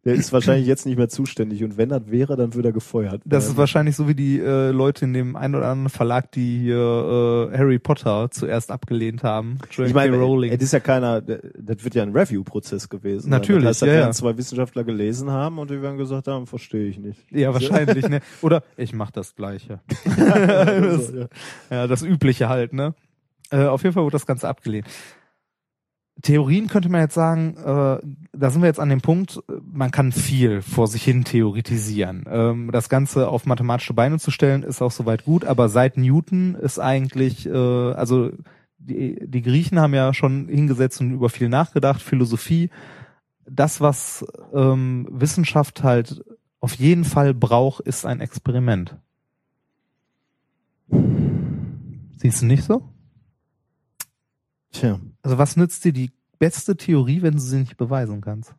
Der 0.04 0.14
ist 0.14 0.32
wahrscheinlich 0.32 0.66
jetzt 0.66 0.86
nicht 0.86 0.96
mehr 0.96 1.08
zuständig 1.08 1.64
und 1.64 1.76
wenn 1.76 1.88
das 1.88 2.02
wäre, 2.06 2.36
dann 2.36 2.54
würde 2.54 2.68
er 2.70 2.72
gefeuert. 2.72 3.22
Das 3.24 3.46
ist 3.46 3.56
wahrscheinlich 3.56 3.96
so 3.96 4.08
wie 4.08 4.14
die 4.14 4.38
äh, 4.38 4.70
Leute 4.70 5.04
in 5.04 5.12
dem 5.12 5.36
einen 5.36 5.54
oder 5.54 5.68
anderen 5.68 5.88
Verlag, 5.90 6.30
die 6.32 6.58
hier 6.60 7.50
äh, 7.52 7.56
Harry 7.56 7.78
Potter 7.78 8.30
zuerst 8.30 8.70
abgelehnt 8.70 9.22
haben. 9.22 9.58
J.K. 9.70 9.84
Ich 9.86 9.94
meine, 9.94 10.16
Rowling. 10.16 10.52
es 10.52 10.62
ist 10.62 10.72
ja 10.72 10.80
keiner, 10.80 11.20
das 11.20 11.84
wird 11.84 11.94
ja 11.94 12.02
ein 12.02 12.12
Review-Prozess 12.12 12.88
gewesen. 12.88 13.30
Natürlich, 13.30 13.64
Das 13.64 13.82
heißt, 13.82 13.82
das 13.82 13.88
ja, 13.88 13.94
ja. 13.94 14.10
zwei 14.12 14.36
Wissenschaftler 14.36 14.84
gelesen 14.84 15.30
haben 15.30 15.58
und 15.58 15.70
die 15.70 15.80
werden 15.80 15.98
gesagt 15.98 16.28
haben, 16.28 16.46
verstehe 16.46 16.86
ich 16.86 16.98
nicht. 16.98 17.20
Ja, 17.30 17.52
wahrscheinlich, 17.52 18.08
ne? 18.08 18.20
Oder 18.42 18.62
ich 18.76 18.92
mach 18.92 19.10
das 19.10 19.34
Gleiche. 19.34 19.80
Ja. 20.24 21.26
Ja, 21.70 21.86
das 21.86 22.02
Übliche 22.02 22.48
halt, 22.48 22.72
ne? 22.72 22.94
Äh, 23.50 23.64
auf 23.64 23.82
jeden 23.82 23.94
Fall 23.94 24.04
wurde 24.04 24.14
das 24.14 24.26
Ganze 24.26 24.48
abgelehnt. 24.48 24.86
Theorien 26.24 26.68
könnte 26.68 26.88
man 26.88 27.02
jetzt 27.02 27.14
sagen, 27.14 27.54
äh, 27.58 27.98
da 28.32 28.50
sind 28.50 28.62
wir 28.62 28.66
jetzt 28.66 28.80
an 28.80 28.88
dem 28.88 29.02
Punkt, 29.02 29.40
man 29.62 29.90
kann 29.90 30.10
viel 30.10 30.62
vor 30.62 30.88
sich 30.88 31.04
hin 31.04 31.22
theoretisieren. 31.24 32.24
Ähm, 32.26 32.70
das 32.72 32.88
Ganze 32.88 33.28
auf 33.28 33.44
mathematische 33.44 33.92
Beine 33.92 34.18
zu 34.18 34.30
stellen, 34.30 34.62
ist 34.62 34.80
auch 34.80 34.90
soweit 34.90 35.26
gut, 35.26 35.44
aber 35.44 35.68
seit 35.68 35.98
Newton 35.98 36.54
ist 36.54 36.78
eigentlich, 36.78 37.46
äh, 37.46 37.52
also 37.52 38.30
die, 38.78 39.18
die 39.20 39.42
Griechen 39.42 39.78
haben 39.78 39.92
ja 39.92 40.14
schon 40.14 40.48
hingesetzt 40.48 41.02
und 41.02 41.12
über 41.12 41.28
viel 41.28 41.50
nachgedacht, 41.50 42.00
Philosophie. 42.00 42.70
Das, 43.46 43.82
was 43.82 44.24
ähm, 44.54 45.06
Wissenschaft 45.10 45.82
halt 45.82 46.24
auf 46.60 46.74
jeden 46.76 47.04
Fall 47.04 47.34
braucht, 47.34 47.80
ist 47.80 48.06
ein 48.06 48.20
Experiment. 48.22 48.96
Siehst 52.16 52.40
du 52.40 52.46
nicht 52.46 52.64
so? 52.64 52.88
Tja. 54.72 54.98
Also 55.24 55.38
was 55.38 55.56
nützt 55.56 55.84
dir 55.84 55.92
die 55.92 56.10
beste 56.38 56.76
Theorie, 56.76 57.22
wenn 57.22 57.32
du 57.34 57.40
sie 57.40 57.56
nicht 57.56 57.76
beweisen 57.76 58.20
kannst? 58.20 58.54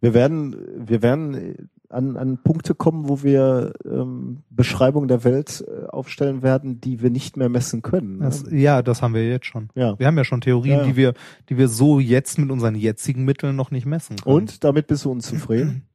Wir 0.00 0.14
werden, 0.14 0.56
wir 0.88 1.02
werden 1.02 1.68
an, 1.88 2.16
an 2.16 2.38
Punkte 2.42 2.74
kommen, 2.74 3.08
wo 3.08 3.22
wir 3.22 3.72
ähm, 3.84 4.42
Beschreibungen 4.50 5.08
der 5.08 5.24
Welt 5.24 5.62
äh, 5.68 5.86
aufstellen 5.86 6.42
werden, 6.42 6.80
die 6.80 7.00
wir 7.02 7.10
nicht 7.10 7.36
mehr 7.36 7.48
messen 7.48 7.82
können. 7.82 8.18
ne? 8.18 8.24
Das, 8.24 8.44
ja, 8.50 8.82
das 8.82 9.02
haben 9.02 9.14
wir 9.14 9.28
jetzt 9.28 9.46
schon. 9.46 9.68
ja. 9.74 9.98
Wir 9.98 10.06
haben 10.06 10.16
ja 10.16 10.24
schon 10.24 10.40
Theorien, 10.40 10.78
Ja, 10.78 10.82
ja. 10.82 10.88
die 10.88 10.96
wir, 10.96 11.14
die 11.48 11.56
wir 11.58 11.68
so 11.68 12.00
jetzt 12.00 12.38
mit 12.38 12.50
unseren 12.50 12.74
jetzigen 12.74 13.24
Mitteln 13.24 13.56
noch 13.56 13.70
nicht 13.70 13.86
messen 13.86 14.16
können. 14.16 14.34
Und 14.36 14.64
damit 14.64 14.86
bist 14.86 15.04
du 15.04 15.10
unzufrieden? 15.10 15.82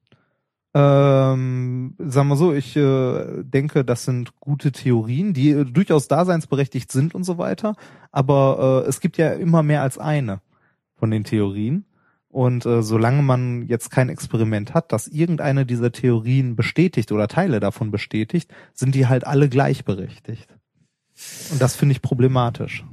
Ähm, 0.74 1.96
sagen 1.98 2.28
wir 2.28 2.36
so, 2.36 2.54
ich 2.54 2.76
äh, 2.76 3.44
denke, 3.44 3.84
das 3.84 4.06
sind 4.06 4.40
gute 4.40 4.72
Theorien, 4.72 5.34
die 5.34 5.50
äh, 5.52 5.66
durchaus 5.66 6.08
daseinsberechtigt 6.08 6.92
sind 6.92 7.16
und 7.16 7.24
so 7.24 7.38
weiter. 7.38 7.76
Aber 8.12 8.84
äh, 8.86 8.90
es 8.90 9.00
gibt 9.00 9.18
ja 9.18 9.30
immer 9.32 9.64
mehr 9.64 9.82
als 9.82 9.98
eine 9.98 10.42
von 10.96 11.10
den 11.10 11.24
Theorien. 11.24 11.86
Und 12.32 12.68
äh, 12.68 12.84
solange 12.84 13.24
man 13.24 13.64
jetzt 13.68 13.90
kein 13.90 14.10
Experiment 14.10 14.76
hat, 14.76 14.92
das 14.92 15.08
irgendeine 15.08 15.66
dieser 15.66 15.92
Theorien 15.92 16.56
bestätigt 16.56 17.12
oder 17.12 17.28
Teile 17.28 17.60
davon 17.60 17.90
bestätigt, 17.90 18.54
sind 18.76 18.94
die 18.94 19.08
halt 19.08 19.26
alle 19.26 19.50
gleichberechtigt. 19.50 20.48
Und 21.52 21.60
das 21.60 21.76
finde 21.76 21.94
ich 21.94 22.04
problematisch. 22.04 22.86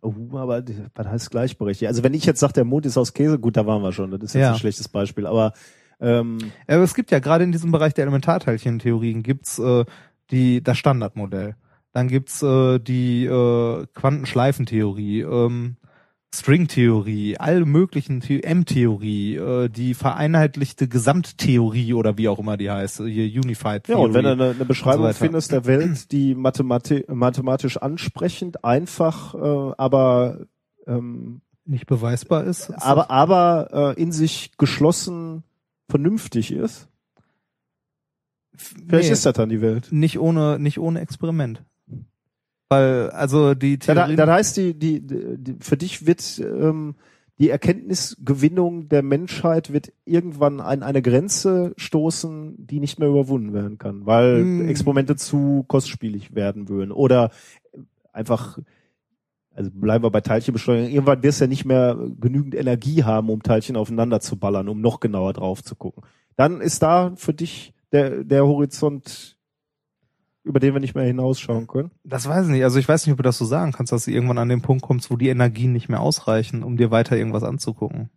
Oh, 0.00 0.12
aber 0.32 0.64
was 0.96 1.06
heißt 1.06 1.30
gleichberechtigt? 1.30 1.88
Also 1.88 2.02
wenn 2.02 2.12
ich 2.14 2.24
jetzt 2.24 2.40
sage, 2.40 2.54
der 2.54 2.64
Mond 2.64 2.84
ist 2.86 2.98
aus 2.98 3.14
Käse, 3.14 3.38
gut, 3.38 3.56
da 3.56 3.66
waren 3.66 3.82
wir 3.82 3.92
schon. 3.92 4.10
Das 4.10 4.20
ist 4.20 4.34
jetzt 4.34 4.42
Ja. 4.42 4.52
ein 4.52 4.58
schlechtes 4.58 4.88
Beispiel. 4.88 5.28
Aber 5.28 5.52
ähm, 6.00 6.38
Ja, 6.68 6.76
Aber 6.76 6.84
es 6.84 6.94
gibt 6.94 7.10
ja 7.10 7.18
gerade 7.18 7.44
in 7.44 7.52
diesem 7.52 7.72
Bereich 7.72 7.94
der 7.94 8.02
Elementarteilchentheorien 8.02 9.22
gibt's 9.22 9.58
äh, 9.58 9.84
die 10.30 10.62
das 10.62 10.78
Standardmodell. 10.78 11.56
Dann 11.92 12.08
gibt's 12.08 12.42
äh, 12.42 12.78
die 12.78 13.26
äh, 13.26 13.86
Quantenschleifentheorie, 13.94 15.20
ähm, 15.20 15.76
Stringtheorie, 16.34 17.36
alle 17.36 17.66
möglichen 17.66 18.22
The 18.22 18.42
M-Theorie, 18.42 19.36
äh, 19.36 19.68
die 19.68 19.92
vereinheitlichte 19.92 20.88
Gesamttheorie 20.88 21.92
oder 21.92 22.16
wie 22.16 22.30
auch 22.30 22.38
immer 22.38 22.56
die 22.56 22.70
heißt, 22.70 23.02
hier 23.04 23.26
Unified 23.26 23.86
ja, 23.88 23.96
Theory. 23.96 24.04
und 24.04 24.14
wenn 24.14 24.24
du 24.24 24.30
eine, 24.32 24.50
eine 24.52 24.64
Beschreibung 24.64 25.04
weiter. 25.04 25.18
findest 25.18 25.52
der 25.52 25.66
Welt, 25.66 26.10
die 26.10 26.34
mathemati 26.34 27.04
mathematisch 27.08 27.76
ansprechend, 27.76 28.64
einfach, 28.64 29.34
äh, 29.34 29.74
aber 29.76 30.46
ähm, 30.86 31.42
nicht 31.66 31.86
beweisbar 31.86 32.44
ist. 32.44 32.70
ist 32.70 32.82
aber 32.82 33.10
aber 33.10 33.94
äh, 33.96 34.02
in 34.02 34.10
sich 34.10 34.52
geschlossen 34.56 35.44
vernünftig 35.92 36.52
ist, 36.52 36.88
vielleicht 38.56 39.08
nee, 39.08 39.12
ist 39.12 39.26
das 39.26 39.34
dann 39.34 39.50
die 39.50 39.60
Welt. 39.60 39.88
nicht 39.90 40.18
ohne 40.18 40.58
nicht 40.58 40.78
ohne 40.78 41.00
Experiment. 41.00 41.62
Weil 42.70 43.10
also 43.10 43.54
die 43.54 43.78
Theorie 43.78 44.16
da, 44.16 44.24
das 44.24 44.34
heißt, 44.34 44.56
die, 44.56 44.72
die, 44.78 45.02
die, 45.02 45.56
für 45.60 45.76
dich 45.76 46.06
wird 46.06 46.40
ähm, 46.40 46.94
die 47.38 47.50
Erkenntnisgewinnung 47.50 48.88
der 48.88 49.02
Menschheit 49.02 49.74
wird 49.74 49.92
irgendwann 50.06 50.60
an 50.60 50.82
eine 50.82 51.02
Grenze 51.02 51.74
stoßen, 51.76 52.54
die 52.56 52.80
nicht 52.80 52.98
mehr 52.98 53.08
überwunden 53.10 53.52
werden 53.52 53.76
kann, 53.76 54.06
weil 54.06 54.42
Mm. 54.42 54.68
Experimente 54.70 55.16
zu 55.16 55.64
kostspielig 55.68 56.34
werden 56.34 56.70
würden 56.70 56.92
oder 56.92 57.30
einfach 58.12 58.58
also 59.54 59.70
bleiben 59.72 60.04
wir 60.04 60.10
bei 60.10 60.20
Teilchenbeschleunigung, 60.20 60.90
irgendwann 60.90 61.22
wirst 61.22 61.40
du 61.40 61.44
ja 61.44 61.48
nicht 61.48 61.64
mehr 61.64 61.96
genügend 62.20 62.54
Energie 62.54 63.04
haben, 63.04 63.28
um 63.28 63.42
Teilchen 63.42 63.76
aufeinander 63.76 64.20
zu 64.20 64.38
ballern, 64.38 64.68
um 64.68 64.80
noch 64.80 65.00
genauer 65.00 65.32
drauf 65.32 65.62
zu 65.62 65.74
gucken. 65.74 66.02
Dann 66.36 66.60
ist 66.60 66.82
da 66.82 67.12
für 67.16 67.34
dich 67.34 67.74
der, 67.92 68.24
der 68.24 68.46
Horizont, 68.46 69.36
über 70.44 70.58
den 70.58 70.72
wir 70.72 70.80
nicht 70.80 70.94
mehr 70.94 71.04
hinausschauen 71.04 71.66
können. 71.66 71.90
Das 72.04 72.26
weiß 72.28 72.46
ich 72.46 72.52
nicht. 72.52 72.64
Also 72.64 72.78
ich 72.78 72.88
weiß 72.88 73.06
nicht, 73.06 73.12
ob 73.12 73.18
du 73.18 73.22
das 73.22 73.38
so 73.38 73.44
sagen 73.44 73.72
kannst, 73.72 73.92
dass 73.92 74.06
du 74.06 74.10
irgendwann 74.10 74.38
an 74.38 74.48
den 74.48 74.62
Punkt 74.62 74.82
kommst, 74.82 75.10
wo 75.10 75.16
die 75.16 75.28
Energien 75.28 75.72
nicht 75.72 75.88
mehr 75.88 76.00
ausreichen, 76.00 76.62
um 76.62 76.76
dir 76.76 76.90
weiter 76.90 77.16
irgendwas 77.16 77.44
anzugucken. 77.44 78.10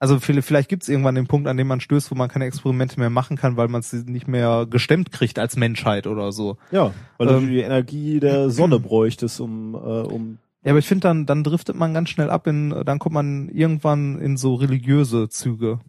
Also 0.00 0.18
vielleicht 0.18 0.70
gibt 0.70 0.82
es 0.82 0.88
irgendwann 0.88 1.14
den 1.14 1.26
Punkt, 1.26 1.46
an 1.46 1.58
dem 1.58 1.66
man 1.66 1.80
stößt, 1.80 2.10
wo 2.10 2.14
man 2.14 2.30
keine 2.30 2.46
Experimente 2.46 2.98
mehr 2.98 3.10
machen 3.10 3.36
kann, 3.36 3.58
weil 3.58 3.68
man 3.68 3.80
es 3.80 3.92
nicht 3.92 4.26
mehr 4.26 4.66
gestemmt 4.68 5.12
kriegt 5.12 5.38
als 5.38 5.56
Menschheit 5.56 6.06
oder 6.06 6.32
so. 6.32 6.56
Ja, 6.70 6.92
weil 7.18 7.28
Ähm, 7.28 7.40
du 7.40 7.46
die 7.46 7.60
Energie 7.60 8.18
der 8.18 8.48
Sonne 8.48 8.80
bräuchtest, 8.80 9.40
um, 9.40 9.74
äh, 9.74 9.78
um 9.78 10.38
Ja, 10.64 10.70
aber 10.72 10.78
ich 10.78 10.86
finde, 10.86 11.02
dann, 11.02 11.26
dann 11.26 11.44
driftet 11.44 11.76
man 11.76 11.92
ganz 11.92 12.08
schnell 12.08 12.30
ab 12.30 12.46
in, 12.46 12.70
dann 12.86 12.98
kommt 12.98 13.12
man 13.12 13.50
irgendwann 13.50 14.18
in 14.18 14.38
so 14.38 14.54
religiöse 14.54 15.28
Züge. 15.28 15.80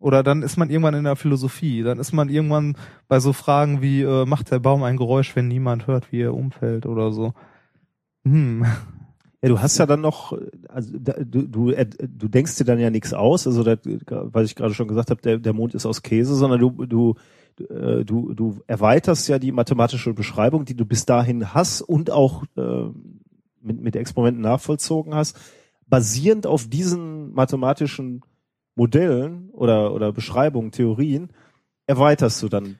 Oder 0.00 0.24
dann 0.24 0.42
ist 0.42 0.56
man 0.56 0.68
irgendwann 0.70 0.94
in 0.94 1.04
der 1.04 1.14
Philosophie. 1.14 1.82
Dann 1.84 2.00
ist 2.00 2.12
man 2.12 2.28
irgendwann 2.28 2.76
bei 3.06 3.20
so 3.20 3.32
Fragen 3.32 3.82
wie, 3.82 4.02
äh, 4.02 4.26
macht 4.26 4.50
der 4.50 4.58
Baum 4.58 4.82
ein 4.82 4.96
Geräusch, 4.96 5.36
wenn 5.36 5.46
niemand 5.46 5.86
hört, 5.86 6.10
wie 6.10 6.22
er 6.22 6.34
umfällt 6.34 6.86
oder 6.86 7.12
so. 7.12 7.34
Hm. 8.24 8.66
Ja, 9.42 9.48
du 9.48 9.60
hast 9.60 9.78
ja 9.78 9.86
dann 9.86 10.02
noch, 10.02 10.36
also 10.68 10.98
da, 10.98 11.14
du, 11.14 11.46
du, 11.46 11.70
äh, 11.70 11.86
du 11.86 12.28
denkst 12.28 12.56
dir 12.56 12.64
dann 12.64 12.78
ja 12.78 12.90
nichts 12.90 13.14
aus, 13.14 13.46
also 13.46 13.62
das, 13.62 13.78
was 13.84 14.46
ich 14.46 14.54
gerade 14.54 14.74
schon 14.74 14.88
gesagt 14.88 15.10
habe, 15.10 15.22
der, 15.22 15.38
der 15.38 15.54
Mond 15.54 15.74
ist 15.74 15.86
aus 15.86 16.02
Käse, 16.02 16.34
sondern 16.34 16.60
du, 16.60 16.70
du, 16.84 17.14
äh, 17.58 18.04
du, 18.04 18.34
du 18.34 18.60
erweiterst 18.66 19.28
ja 19.28 19.38
die 19.38 19.52
mathematische 19.52 20.12
Beschreibung, 20.12 20.66
die 20.66 20.76
du 20.76 20.84
bis 20.84 21.06
dahin 21.06 21.54
hast 21.54 21.80
und 21.80 22.10
auch 22.10 22.44
äh, 22.56 22.90
mit, 23.62 23.80
mit 23.80 23.96
Experimenten 23.96 24.42
nachvollzogen 24.42 25.14
hast, 25.14 25.38
basierend 25.86 26.46
auf 26.46 26.68
diesen 26.68 27.32
mathematischen 27.32 28.22
Modellen 28.74 29.50
oder, 29.50 29.94
oder 29.94 30.12
Beschreibungen, 30.12 30.70
Theorien, 30.70 31.30
erweiterst 31.86 32.42
du 32.42 32.48
dann. 32.48 32.78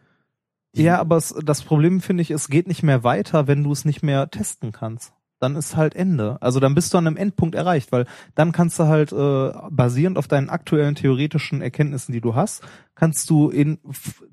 Ja, 0.74 1.00
aber 1.00 1.16
es, 1.16 1.34
das 1.44 1.62
Problem 1.62 2.00
finde 2.00 2.22
ich, 2.22 2.30
es 2.30 2.48
geht 2.48 2.68
nicht 2.68 2.82
mehr 2.82 3.02
weiter, 3.02 3.46
wenn 3.46 3.64
du 3.64 3.72
es 3.72 3.84
nicht 3.84 4.02
mehr 4.02 4.30
testen 4.30 4.72
kannst. 4.72 5.12
Dann 5.40 5.56
ist 5.56 5.74
halt 5.74 5.96
Ende. 5.96 6.36
Also 6.40 6.60
dann 6.60 6.74
bist 6.74 6.92
du 6.92 6.98
an 6.98 7.06
einem 7.06 7.16
Endpunkt 7.16 7.54
erreicht, 7.54 7.92
weil 7.92 8.04
dann 8.34 8.52
kannst 8.52 8.78
du 8.78 8.84
halt 8.84 9.10
äh, 9.10 9.52
basierend 9.70 10.18
auf 10.18 10.28
deinen 10.28 10.50
aktuellen 10.50 10.94
theoretischen 10.94 11.62
Erkenntnissen, 11.62 12.12
die 12.12 12.20
du 12.20 12.34
hast, 12.34 12.62
kannst 12.94 13.30
du 13.30 13.48
in 13.48 13.78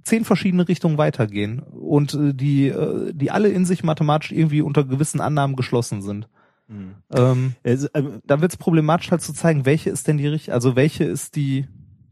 zehn 0.03 0.25
verschiedene 0.25 0.67
Richtungen 0.67 0.97
weitergehen 0.97 1.59
und 1.59 2.13
äh, 2.13 2.34
die 2.34 2.67
äh, 2.67 3.13
die 3.13 3.31
alle 3.31 3.47
in 3.47 3.65
sich 3.65 3.84
mathematisch 3.84 4.34
irgendwie 4.34 4.61
unter 4.61 4.84
gewissen 4.84 5.21
Annahmen 5.21 5.55
geschlossen 5.55 6.01
sind. 6.01 6.27
Hm. 6.67 6.95
Ähm, 7.15 7.55
Es, 7.63 7.89
ähm, 7.93 8.21
da 8.25 8.41
wird 8.41 8.51
es 8.51 8.57
problematisch 8.57 9.09
halt 9.09 9.21
zu 9.21 9.34
zeigen, 9.34 9.65
welche 9.65 9.89
ist 9.89 10.09
denn 10.09 10.17
die 10.17 10.27
richtige, 10.27 10.53
also 10.53 10.75
welche 10.75 11.05
ist 11.05 11.38
die 11.38 11.67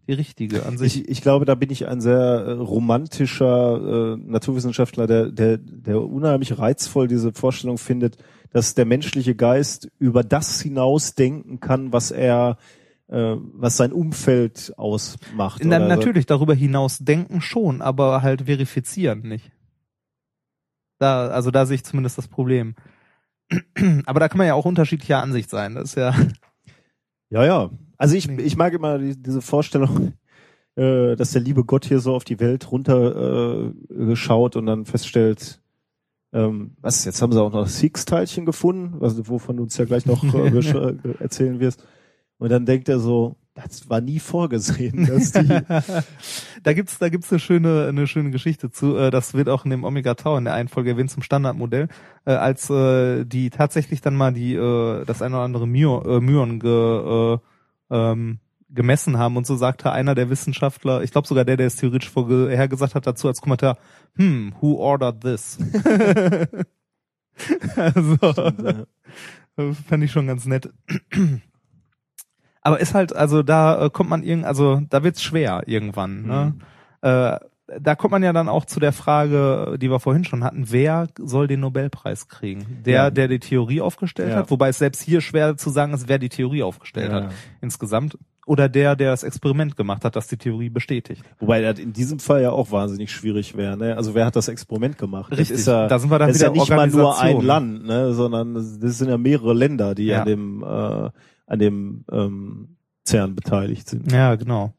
die 0.08 0.14
richtige 0.14 0.66
an 0.66 0.78
sich. 0.78 1.02
Ich, 1.02 1.10
ich 1.10 1.22
glaube, 1.22 1.46
da 1.46 1.56
bin 1.56 1.72
ich 1.72 1.88
ein 1.88 2.00
sehr 2.00 2.16
äh, 2.16 2.52
romantischer 2.52 4.14
äh, 4.14 4.18
Naturwissenschaftler, 4.18 5.08
der, 5.08 5.32
der, 5.32 5.58
der 5.58 6.02
unheimlich 6.02 6.58
reizvoll 6.58 7.08
diese 7.08 7.34
Vorstellung 7.34 7.78
findet, 7.78 8.18
dass 8.56 8.74
der 8.74 8.86
menschliche 8.86 9.36
Geist 9.36 9.92
über 10.00 10.24
das 10.24 10.62
hinausdenken 10.62 11.60
kann, 11.60 11.92
was 11.92 12.12
er, 12.12 12.58
äh, 13.10 13.36
was 13.38 13.76
sein 13.76 13.92
Umfeld 13.92 14.74
ausmacht. 14.78 15.62
Na, 15.66 15.78
natürlich 15.78 16.26
darüber 16.26 16.54
hinaus 16.54 17.00
denken 17.00 17.42
schon, 17.42 17.82
aber 17.82 18.22
halt 18.22 18.44
verifizieren 18.44 19.24
nicht. 19.24 19.52
Da, 21.00 21.28
also 21.28 21.52
da 21.52 21.66
sehe 21.66 21.76
ich 21.76 21.84
zumindest 21.84 22.18
das 22.18 22.30
Problem. 22.30 22.76
aber 24.06 24.22
da 24.22 24.30
kann 24.30 24.38
man 24.38 24.48
ja 24.48 24.54
auch 24.54 24.64
unterschiedlicher 24.64 25.22
Ansicht 25.22 25.50
sein. 25.50 25.76
Das 25.76 25.90
ist 25.90 25.96
ja. 25.96 26.16
Ja, 27.30 27.44
ja. 27.44 27.72
Also 27.98 28.16
ich, 28.16 28.30
ich 28.30 28.56
mag 28.56 28.72
immer 28.72 29.00
die, 29.00 29.22
diese 29.22 29.42
Vorstellung, 29.42 30.14
äh, 30.78 31.18
dass 31.18 31.32
der 31.32 31.42
liebe 31.42 31.66
Gott 31.66 31.84
hier 31.84 32.00
so 32.00 32.16
auf 32.16 32.24
die 32.24 32.40
Welt 32.40 32.72
runter 32.72 33.74
äh, 33.90 34.58
und 34.58 34.66
dann 34.66 34.86
feststellt, 34.86 35.60
ähm, 36.36 36.76
was, 36.82 37.06
jetzt 37.06 37.22
haben 37.22 37.32
sie 37.32 37.42
auch 37.42 37.54
noch 37.54 37.64
das 37.64 37.80
Higgs-Teilchen 37.80 38.46
gefunden, 38.46 38.96
was, 39.00 39.30
wovon 39.30 39.56
du 39.56 39.64
uns 39.64 39.78
ja 39.78 39.86
gleich 39.86 40.06
noch 40.06 40.22
äh, 40.24 40.48
äh, 40.50 40.98
erzählen 41.20 41.62
wirst. 41.62 41.82
Und 42.38 42.52
dann 42.52 42.66
denkt 42.66 42.90
er 42.90 43.00
so, 43.00 43.38
das 43.54 43.90
war 43.90 44.02
nie 44.02 44.20
vorgesehen, 44.20 45.06
dass 45.06 45.32
die, 45.32 45.48
da 46.64 46.74
gibt's, 46.74 47.00
da 47.00 47.08
gibt's 47.08 47.32
eine 47.32 47.40
schöne, 47.40 47.88
eine 47.88 48.06
schöne 48.06 48.32
Geschichte 48.32 48.70
zu. 48.70 48.98
Äh, 48.98 49.12
Das 49.12 49.34
wird 49.34 49.48
auch 49.48 49.64
in 49.64 49.72
dem 49.72 49.86
Omega 49.86 50.16
Tau 50.16 50.36
in 50.36 50.44
der 50.44 50.54
einen 50.56 50.68
Folge 50.68 50.90
erwähnt 50.90 51.10
zum 51.10 51.24
Standardmodell, 51.24 51.88
äh, 52.26 52.34
als 52.34 52.68
die 52.68 53.50
tatsächlich 53.50 54.02
dann 54.02 54.18
mal 54.18 54.34
die, 54.34 54.56
das 54.56 55.22
eine 55.22 55.36
oder 55.36 55.46
andere 55.46 55.68
Myo, 55.68 56.18
äh, 56.18 56.20
Myon 56.20 56.60
ge, 56.60 57.36
äh, 57.36 57.38
ähm, 57.92 58.40
gemessen 58.70 59.18
haben 59.18 59.38
und 59.38 59.46
so 59.46 59.56
sagte 59.56 59.92
einer 59.92 60.16
der 60.16 60.30
Wissenschaftler, 60.30 61.04
ich 61.04 61.12
glaube 61.12 61.28
sogar 61.28 61.46
der, 61.46 61.58
der 61.58 61.68
es 61.68 61.76
theoretisch 61.76 62.10
vorhergesagt 62.10 62.96
hat, 62.96 63.06
dazu 63.08 63.28
als 63.28 63.42
Kommentar, 63.42 63.78
hm, 64.16 64.54
who 64.60 64.76
ordered 64.76 65.22
this? 65.22 65.58
also, 67.76 68.16
äh, 68.16 68.86
das 69.56 69.78
fand 69.88 70.04
ich 70.04 70.12
schon 70.12 70.28
ganz 70.28 70.46
nett. 70.46 70.72
Aber 72.62 72.80
ist 72.80 72.94
halt, 72.96 73.16
also 73.16 73.44
da 73.44 73.86
äh, 73.86 73.90
kommt 73.90 74.10
man 74.10 74.24
irgend, 74.24 74.46
also 74.46 74.82
da 74.90 75.04
wird's 75.04 75.22
schwer 75.22 75.64
irgendwann. 75.68 76.24
Ne? 76.24 76.54
Äh, 77.02 77.38
da 77.80 77.96
kommt 77.96 78.12
man 78.12 78.24
ja 78.24 78.32
dann 78.34 78.48
auch 78.50 78.66
zu 78.66 78.80
der 78.80 78.94
Frage, 78.94 79.78
die 79.80 79.90
wir 79.90 80.00
vorhin 80.00 80.24
schon 80.24 80.44
hatten, 80.44 80.66
wer 80.72 81.08
soll 81.18 81.48
den 81.48 81.62
Nobelpreis 81.62 82.28
kriegen? 82.28 82.82
Der, 82.86 82.94
Ja. 82.94 83.10
der 83.10 83.28
die 83.28 83.40
Theorie 83.40 83.82
aufgestellt 83.82 84.30
Ja. 84.32 84.38
hat, 84.38 84.52
wobei 84.52 84.70
es 84.70 84.78
selbst 84.78 85.02
hier 85.02 85.22
schwer 85.22 85.58
zu 85.58 85.70
sagen 85.72 85.94
ist, 85.94 86.08
wer 86.08 86.20
die 86.20 86.30
Theorie 86.30 86.64
aufgestellt 86.64 87.12
Ja. 87.12 87.24
hat 87.26 87.32
insgesamt. 87.62 88.18
Oder 88.46 88.70
der, 88.70 88.96
der 88.96 89.10
das 89.10 89.24
Experiment 89.24 89.76
gemacht 89.76 90.06
hat, 90.06 90.16
das 90.16 90.28
die 90.28 90.38
Theorie 90.38 90.70
bestätigt. 90.70 91.24
wobei 91.40 91.62
das 91.62 91.80
in 91.80 91.94
diesem 91.94 92.20
Fall 92.20 92.44
ja 92.44 92.52
auch 92.52 92.72
wahnsinnig 92.72 93.12
schwierig 93.12 93.58
wäre. 93.58 93.76
Ne? 93.76 93.98
Also 93.98 94.14
wer 94.14 94.26
hat 94.26 94.36
das 94.36 94.48
Experiment 94.48 95.00
gemacht? 95.00 95.32
Das 95.32 95.40
Richtig, 95.40 95.58
ist 95.58 95.68
ja, 95.68 95.88
da 95.88 95.98
sind 95.98 96.12
wir 96.12 96.20
dann 96.20 96.28
das 96.28 96.38
ist 96.38 96.42
wieder 96.44 96.54
ja 96.54 96.62
nicht 96.62 96.70
mal 96.70 96.88
nur 96.88 97.20
ein. 97.20 97.42
Land, 97.42 97.86
ne? 97.86 98.14
sondern 98.14 98.54
das 98.54 98.78
das 98.80 99.00
sind 99.00 99.10
ja 99.10 99.18
mehrere 99.18 99.54
Länder, 99.54 99.96
die 99.96 100.06
Ja. 100.06 100.22
an 100.22 100.28
dem, 100.28 100.64
äh, 100.64 101.10
an 101.48 101.60
dem 101.60 102.06
ähm, 102.12 102.78
CERN 103.08 103.36
beteiligt 103.36 103.90
sind. 103.90 104.12
Ja, 104.12 104.36
genau. 104.36 104.74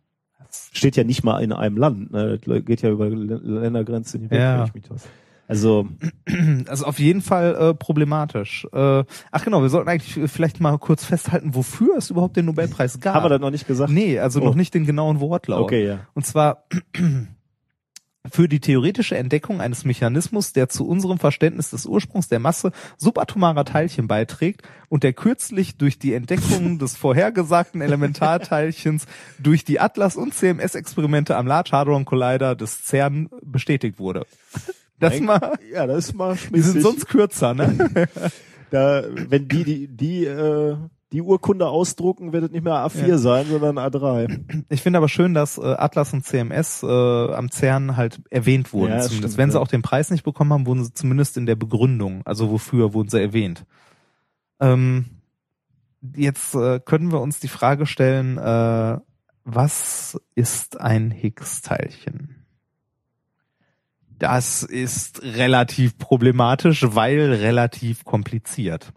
steht 0.72 0.94
ja 0.97 1.02
nicht 1.05 1.24
mal 1.24 1.40
in 1.40 1.52
einem 1.52 1.76
Land, 1.76 2.12
ne? 2.12 2.38
Das 2.38 2.64
geht 2.64 2.82
ja 2.82 2.90
über 2.90 3.09
Ländergrenzen 3.09 4.20
hinweg. 4.22 4.38
Ja. 4.38 4.64
ich 4.64 4.74
mich 4.74 4.84
täusche. 4.84 5.05
Also 5.48 5.89
Also 6.66 6.85
auf 6.86 6.98
jeden 6.98 7.23
Fall 7.23 7.55
äh, 7.55 7.74
problematisch. 7.74 8.66
Äh, 8.73 9.05
ach 9.31 9.44
genau, 9.44 9.62
wir 9.62 9.68
sollten 9.68 9.89
eigentlich 9.89 10.31
vielleicht 10.31 10.60
mal 10.60 10.77
kurz 10.78 11.05
festhalten, 11.05 11.55
wofür 11.55 11.97
es 11.97 12.10
überhaupt 12.10 12.36
den 12.36 12.47
Nobelpreis 12.47 13.01
gab. 13.01 13.14
haben 13.14 13.24
wir 13.24 13.28
das 13.31 13.40
noch 13.40 13.51
nicht 13.51 13.66
gesagt? 13.66 13.90
Nee, 13.93 14.18
also 14.18 14.40
Oh. 14.40 14.44
noch 14.44 14.55
nicht 14.55 14.74
den 14.74 14.85
genauen 14.86 15.20
Wortlaut. 15.20 15.62
Okay, 15.62 15.86
ja. 15.86 16.01
Und 16.14 16.27
zwar 16.27 16.64
für 18.28 18.48
die 18.48 18.59
theoretische 18.59 19.16
Entdeckung 19.16 19.60
eines 19.60 19.85
Mechanismus, 19.85 20.52
der 20.52 20.68
zu 20.68 20.85
unserem 20.89 21.18
Verständnis 21.20 21.70
des 21.70 21.86
Ursprungs 21.86 22.27
der 22.27 22.40
Masse 22.40 22.73
subatomarer 22.97 23.64
Teilchen 23.64 24.09
beiträgt 24.09 24.62
und 24.89 25.05
der 25.05 25.12
kürzlich 25.12 25.77
durch 25.77 26.01
die 26.01 26.12
Entdeckung 26.12 26.78
des 26.81 26.97
vorhergesagten 26.97 27.81
Elementarteilchens 27.82 29.06
durch 29.39 29.64
die 29.64 29.78
Atlas- 29.78 30.16
und 30.16 30.35
CMS-Experimente 30.35 31.36
am 31.36 31.47
Large 31.47 31.70
Hadron 31.73 32.05
Collider 32.05 32.56
des 32.56 32.85
CERN 32.85 33.28
bestätigt 33.43 34.01
wurde. 34.01 34.27
Das 34.98 35.14
Mein- 35.14 35.24
mal, 35.24 35.59
Ja, 35.73 35.86
das 35.86 36.06
ist 36.09 36.14
mal 36.14 36.35
die 36.35 36.39
sind 36.39 36.48
schmissig. 36.62 36.82
sonst 36.82 37.06
kürzer, 37.09 37.55
ne? 37.55 38.09
da, 38.70 39.02
wenn 39.28 39.47
die 39.48 39.64
die 39.64 39.89
die 39.89 40.24
äh, 40.24 40.77
die 41.12 41.23
Urkunde 41.23 41.68
ausdrucken, 41.68 42.32
wird 42.32 42.44
es 42.44 42.51
nicht 42.51 42.64
mehr 42.64 42.74
A4 42.74 43.06
Ja. 43.06 43.18
sein, 43.18 43.47
sondern 43.47 43.78
A3. 43.78 44.64
Ich 44.68 44.82
finde 44.82 44.97
aber 44.98 45.09
schön, 45.09 45.35
dass 45.35 45.56
äh, 45.56 45.62
Atlas 45.62 46.12
und 46.12 46.24
CMS 46.24 46.82
äh, 46.82 46.86
am 46.86 47.48
CERN 47.51 47.97
halt 47.97 48.20
erwähnt 48.31 48.73
wurden. 48.73 48.93
Ja, 48.93 49.01
zumindest. 49.02 49.35
stimmt, 49.35 49.39
Wenn 49.39 49.51
sie 49.52 49.56
ja. 49.56 49.62
auch 49.62 49.68
den 49.68 49.82
Preis 49.82 50.10
nicht 50.10 50.24
bekommen 50.24 50.52
haben, 50.52 50.66
wurden 50.66 50.85
sie 50.85 50.93
zumindest 50.93 51.36
in 51.36 51.47
der 51.47 51.55
Begründung, 51.55 52.23
also 52.24 52.51
wofür 52.51 52.93
wurden 52.93 53.09
sie 53.09 53.20
erwähnt. 53.20 53.64
Ähm, 54.60 55.05
jetzt 56.16 56.55
äh, 56.55 56.81
können 56.85 57.12
wir 57.12 57.20
uns 57.20 57.39
die 57.39 57.48
Frage 57.48 57.86
stellen, 57.86 58.36
äh, 58.39 58.98
was 59.44 60.20
ist 60.35 60.81
ein 60.81 61.10
Higgs-Teilchen? 61.12 62.35
Das 64.18 64.62
ist 64.62 65.22
relativ 65.22 65.98
problematisch, 65.98 66.84
weil 66.88 67.32
relativ 67.34 68.05
kompliziert. 68.05 68.93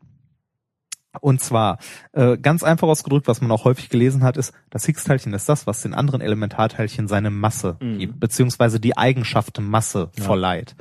Und 1.21 1.41
zwar, 1.41 1.79
äh, 2.13 2.37
ganz 2.37 2.63
einfach 2.63 2.87
ausgedrückt, 2.87 3.27
was 3.27 3.41
man 3.41 3.51
auch 3.51 3.65
häufig 3.65 3.89
gelesen 3.89 4.23
hat, 4.23 4.37
ist, 4.37 4.53
das 4.69 4.85
Higgs-Teilchen 4.85 5.33
ist 5.33 5.49
das, 5.49 5.65
was 5.65 5.81
den 5.81 5.93
anderen 5.95 6.21
Elementarteilchen 6.21 7.07
seine 7.07 7.31
Masse 7.31 7.77
Mhm. 7.81 7.97
gibt, 7.97 8.19
beziehungsweise 8.19 8.79
die 8.79 8.95
Eigenschaft 8.95 9.59
Masse 9.59 10.11
Ja. 10.17 10.23
verleiht. 10.23 10.75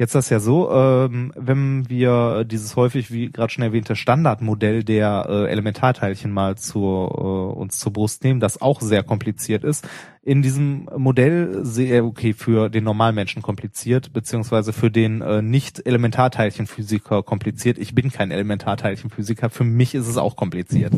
Jetzt 0.00 0.12
ist 0.12 0.14
das 0.14 0.30
ja 0.30 0.40
so, 0.40 0.72
ähm, 0.72 1.30
wenn 1.36 1.90
wir 1.90 2.44
dieses 2.44 2.74
häufig, 2.74 3.12
wie 3.12 3.30
gerade 3.30 3.52
schon 3.52 3.64
erwähnte, 3.64 3.96
Standardmodell 3.96 4.82
der 4.82 5.26
äh, 5.28 5.50
Elementarteilchen 5.50 6.32
mal 6.32 6.56
zu, 6.56 6.80
äh, 6.80 7.58
uns 7.60 7.78
zur 7.78 7.92
Brust 7.92 8.24
nehmen, 8.24 8.40
das 8.40 8.62
auch 8.62 8.80
sehr 8.80 9.02
kompliziert 9.02 9.62
ist. 9.62 9.86
In 10.22 10.40
diesem 10.40 10.88
Modell 10.96 11.66
sehr, 11.66 12.06
okay, 12.06 12.32
für 12.32 12.70
den 12.70 12.84
Normalmenschen 12.84 13.42
kompliziert, 13.42 14.14
beziehungsweise 14.14 14.72
für 14.72 14.90
den 14.90 15.20
äh, 15.20 15.42
Nicht-Elementarteilchenphysiker 15.42 17.22
kompliziert. 17.22 17.76
Ich 17.76 17.94
bin 17.94 18.10
kein 18.10 18.30
Elementarteilchenphysiker, 18.30 19.50
für 19.50 19.64
mich 19.64 19.94
ist 19.94 20.08
es 20.08 20.16
auch 20.16 20.34
kompliziert. 20.34 20.94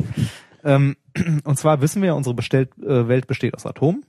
Ähm, 0.63 0.95
und 1.43 1.59
zwar 1.59 1.81
wissen 1.81 2.03
wir, 2.03 2.15
unsere 2.15 2.37
bestellt, 2.37 2.71
äh, 2.79 3.09
Welt 3.09 3.27
besteht 3.27 3.57
aus 3.57 3.67
Atomen. 3.67 4.05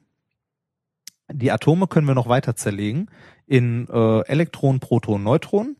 Die 1.34 1.52
Atome 1.52 1.88
können 1.88 2.08
wir 2.08 2.16
noch 2.16 2.30
weiter 2.30 2.56
zerlegen 2.56 3.10
in 3.48 3.88
äh, 3.90 4.20
Elektronen, 4.28 4.80
Protonen, 4.80 5.24
Neutronen. 5.24 5.76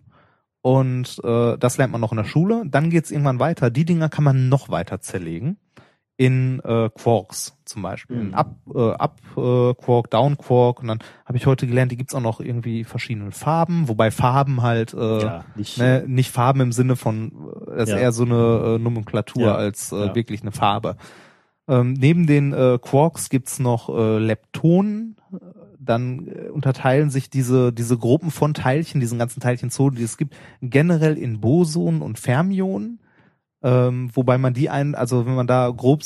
Und 0.62 1.20
äh, 1.24 1.58
das 1.58 1.78
lernt 1.78 1.92
man 1.92 2.00
noch 2.02 2.12
in 2.12 2.18
der 2.18 2.24
Schule. 2.24 2.64
Dann 2.66 2.90
geht's 2.90 3.12
irgendwann 3.12 3.40
weiter. 3.40 3.70
Die 3.70 3.86
Dinger 3.86 4.08
kann 4.10 4.24
man 4.24 4.48
noch 4.50 4.70
weiter 4.70 5.02
zerlegen 5.02 5.58
in 6.16 6.62
äh, 6.64 6.90
Quarks 6.94 7.58
zum 7.66 7.82
Beispiel. 7.82 8.18
Mhm. 8.18 8.34
Up, 8.36 8.56
äh, 8.74 8.92
Up 8.92 9.20
äh, 9.36 9.74
Quark, 9.74 10.10
Down 10.12 10.38
Quark. 10.38 10.80
Und 10.80 10.88
dann 10.88 11.00
habe 11.26 11.38
ich 11.38 11.48
heute 11.48 11.68
gelernt, 11.68 11.92
die 11.92 11.98
gibt's 11.98 12.14
auch 12.16 12.22
noch 12.22 12.40
irgendwie 12.40 12.84
verschiedene 12.84 13.32
Farben, 13.32 13.88
wobei 13.90 14.10
Farben 14.12 14.62
halt 14.62 14.94
äh, 14.94 15.22
Ja, 15.24 15.46
nicht- 15.56 15.78
ne, 15.80 16.04
nicht 16.08 16.32
Farben 16.32 16.62
im 16.62 16.72
Sinne 16.72 16.96
von, 16.96 17.32
äh, 17.68 17.76
das 17.78 17.90
ist 17.90 17.96
Ja. 17.96 17.98
eher 17.98 18.12
so 18.12 18.24
eine 18.24 18.76
äh, 18.76 18.80
Nomenklatur 18.80 19.42
Ja, 19.44 19.56
als 19.56 19.92
äh, 19.92 20.14
wirklich 20.16 20.44
eine 20.44 20.52
Farbe. 20.52 20.96
Ähm, 21.68 21.94
neben 21.94 22.28
den 22.28 22.54
äh, 22.54 22.78
Quarks 22.80 23.30
gibt's 23.30 23.60
noch 23.60 23.90
äh, 23.90 24.20
Leptonen. 24.20 25.18
Dann 25.86 26.28
äh, 26.28 26.50
unterteilen 26.50 27.10
sich 27.10 27.30
diese, 27.30 27.74
diese 27.74 27.98
Gruppen 27.98 28.32
von 28.32 28.54
Teilchen, 28.54 29.00
diesen 29.00 29.20
ganzen 29.20 29.40
Teilchenzonen, 29.40 29.96
die 29.96 30.04
es 30.04 30.18
gibt, 30.18 30.36
generell 30.62 31.18
in 31.18 31.42
Bosonen 31.42 32.02
und 32.02 32.20
Fermionen. 32.20 33.00
Ähm, 33.62 34.10
wobei 34.14 34.38
man 34.38 34.54
die 34.54 34.70
ein, 34.70 34.96
also 34.96 35.26
wenn 35.26 35.36
man 35.36 35.48
da 35.48 35.70
grob 35.70 36.04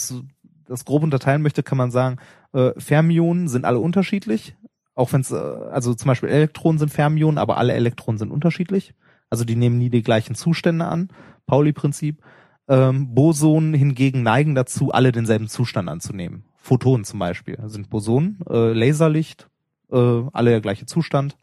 das 0.67 0.85
grob 0.85 1.03
unterteilen 1.03 1.41
möchte, 1.41 1.63
kann 1.63 1.77
man 1.77 1.91
sagen, 1.91 2.17
äh, 2.53 2.71
Fermionen 2.77 3.47
sind 3.47 3.65
alle 3.65 3.79
unterschiedlich. 3.79 4.55
Auch 4.95 5.13
wenn 5.13 5.21
es, 5.21 5.31
äh, 5.31 5.35
also 5.35 5.93
zum 5.93 6.07
Beispiel 6.07 6.29
Elektronen 6.29 6.79
sind 6.79 6.89
Fermionen, 6.89 7.37
aber 7.37 7.57
alle 7.57 7.73
Elektronen 7.73 8.17
sind 8.17 8.31
unterschiedlich. 8.31 8.93
Also 9.29 9.45
die 9.45 9.55
nehmen 9.55 9.77
nie 9.77 9.89
die 9.89 10.03
gleichen 10.03 10.35
Zustände 10.35 10.85
an. 10.85 11.09
Pauli-Prinzip. 11.45 12.21
Ähm, 12.67 13.13
Bosonen 13.13 13.73
hingegen 13.73 14.23
neigen 14.23 14.55
dazu, 14.55 14.91
alle 14.91 15.11
denselben 15.11 15.47
Zustand 15.47 15.87
anzunehmen. 15.87 16.43
Photonen 16.57 17.05
zum 17.05 17.19
Beispiel 17.19 17.57
sind 17.67 17.89
Bosonen, 17.89 18.39
äh, 18.49 18.73
Laserlicht, 18.73 19.47
äh, 19.91 20.23
alle 20.33 20.51
der 20.51 20.61
gleiche 20.61 20.85
Zustand. 20.85 21.37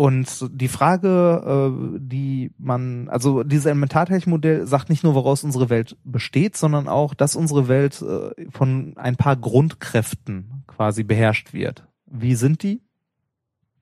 Und 0.00 0.48
die 0.58 0.68
Frage, 0.68 1.74
äh, 1.94 1.98
die 2.00 2.52
man, 2.56 3.10
also 3.10 3.42
dieses 3.42 3.66
Elementarteilchenmodell 3.66 4.66
sagt 4.66 4.88
nicht 4.88 5.04
nur, 5.04 5.14
woraus 5.14 5.44
unsere 5.44 5.68
Welt 5.68 5.98
besteht, 6.04 6.56
sondern 6.56 6.88
auch, 6.88 7.12
dass 7.12 7.36
unsere 7.36 7.68
Welt 7.68 8.00
äh, 8.00 8.30
von 8.50 8.94
ein 8.96 9.16
paar 9.16 9.36
Grundkräften 9.36 10.64
quasi 10.66 11.04
beherrscht 11.04 11.52
wird. 11.52 11.86
Wie 12.06 12.34
sind 12.34 12.62
die, 12.62 12.80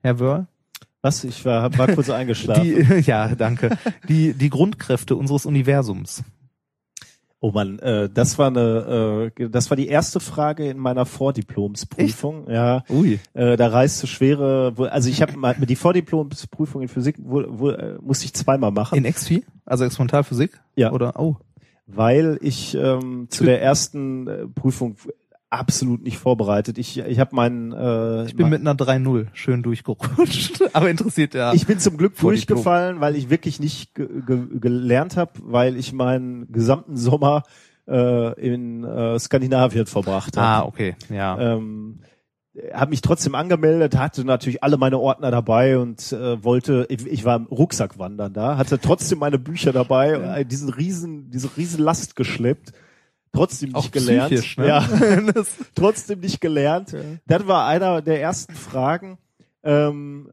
Herr 0.01 0.19
Wörl? 0.19 0.47
Was? 1.01 1.23
Ich 1.23 1.45
war, 1.45 1.77
war 1.77 1.87
kurz 1.87 2.09
eingeschlafen. 2.09 2.63
Die, 2.63 2.99
ja, 3.05 3.33
danke. 3.35 3.77
Die, 4.09 4.33
die 4.33 4.49
Grundkräfte 4.49 5.15
unseres 5.15 5.45
Universums. 5.45 6.25
Oh 7.41 7.51
man, 7.51 7.79
äh, 7.79 8.09
das 8.09 8.37
war 8.37 8.47
eine, 8.47 9.31
äh, 9.37 9.49
das 9.49 9.69
war 9.69 9.77
die 9.77 9.87
erste 9.87 10.19
Frage 10.19 10.69
in 10.69 10.77
meiner 10.77 11.05
Vordiplomsprüfung. 11.05 12.49
Ja, 12.49 12.83
Ui. 12.89 13.19
äh, 13.33 13.55
da 13.55 13.67
reiste 13.67 14.07
schwere, 14.07 14.73
also 14.91 15.09
ich 15.09 15.21
habe 15.21 15.55
die 15.65 15.75
Vordiplomsprüfung 15.77 16.81
in 16.81 16.89
Physik 16.89 17.15
wo, 17.19 17.43
wo, 17.47 17.69
äh, 17.69 17.97
musste 18.01 18.25
ich 18.25 18.33
zweimal 18.33 18.71
machen, 18.71 18.97
In 18.97 19.09
XP? 19.09 19.43
Also 19.65 19.85
Experimentalphysik? 19.85 20.59
Ja. 20.75 20.91
Oder, 20.91 21.17
oh. 21.17 21.37
weil 21.87 22.39
ich 22.41 22.75
ähm, 22.75 23.27
zu 23.29 23.45
der 23.45 23.61
ersten 23.61 24.27
äh, 24.27 24.47
Prüfung 24.47 24.97
absolut 25.49 26.03
nicht 26.03 26.17
vorbereitet. 26.17 26.77
Ich, 26.77 26.99
ich 26.99 27.19
habe 27.19 27.35
meinen, 27.35 27.71
äh, 27.71 28.25
Ich 28.25 28.35
bin 28.35 28.49
mit 28.49 28.61
einer 28.61 28.75
3-0 28.75 29.27
schön 29.33 29.63
durchgerutscht. 29.63 30.61
Aber 30.73 30.89
interessiert 30.89 31.33
ja. 31.33 31.53
Ich 31.53 31.65
bin 31.65 31.79
zum 31.79 31.97
Glück 31.97 32.17
durchgefallen, 32.17 32.99
weil 33.01 33.15
ich 33.15 33.29
wirklich 33.29 33.59
nicht 33.59 33.95
ge 33.95 34.07
ge 34.25 34.47
gelernt 34.59 35.17
habe, 35.17 35.31
weil 35.43 35.75
ich 35.75 35.91
meinen 35.91 36.51
gesamten 36.51 36.97
Sommer 36.97 37.43
äh, 37.87 38.39
in 38.39 38.83
äh, 38.83 39.17
Skandinavien 39.17 39.87
verbracht 39.87 40.37
habe. 40.37 40.47
ah, 40.47 40.67
okay, 40.67 40.95
ja. 41.09 41.39
ähm, 41.39 41.99
habe 42.73 42.89
mich 42.89 43.01
trotzdem 43.01 43.35
angemeldet, 43.35 43.97
hatte 43.97 44.25
natürlich 44.25 44.63
alle 44.63 44.77
meine 44.77 44.99
Ordner 44.99 45.31
dabei 45.31 45.77
und 45.77 46.11
äh, 46.11 46.43
wollte, 46.43 46.85
ich, 46.89 47.05
ich 47.05 47.25
war 47.25 47.37
im 47.37 47.45
Rucksackwandern 47.45 48.33
da, 48.33 48.57
hatte 48.57 48.79
trotzdem 48.79 49.19
meine 49.19 49.39
Bücher 49.39 49.71
dabei, 49.71 50.11
äh, 50.11 50.45
diesen 50.45 50.69
riesen, 50.69 51.29
diese 51.31 51.55
riesen 51.57 51.83
Last 51.83 52.15
geschleppt, 52.15 52.73
trotzdem 53.33 53.75
Auch 53.75 53.83
nicht 53.83 53.91
gelernt, 53.93 54.31
psychisch, 54.33 54.57
ne? 54.57 54.67
ja, 54.67 54.87
trotzdem 55.75 56.19
nicht 56.19 56.41
gelernt. 56.41 56.95
Das 57.27 57.47
war 57.47 57.67
einer 57.67 58.01
der 58.01 58.21
ersten 58.21 58.53
Fragen. 58.55 59.17
Ähm, 59.63 60.31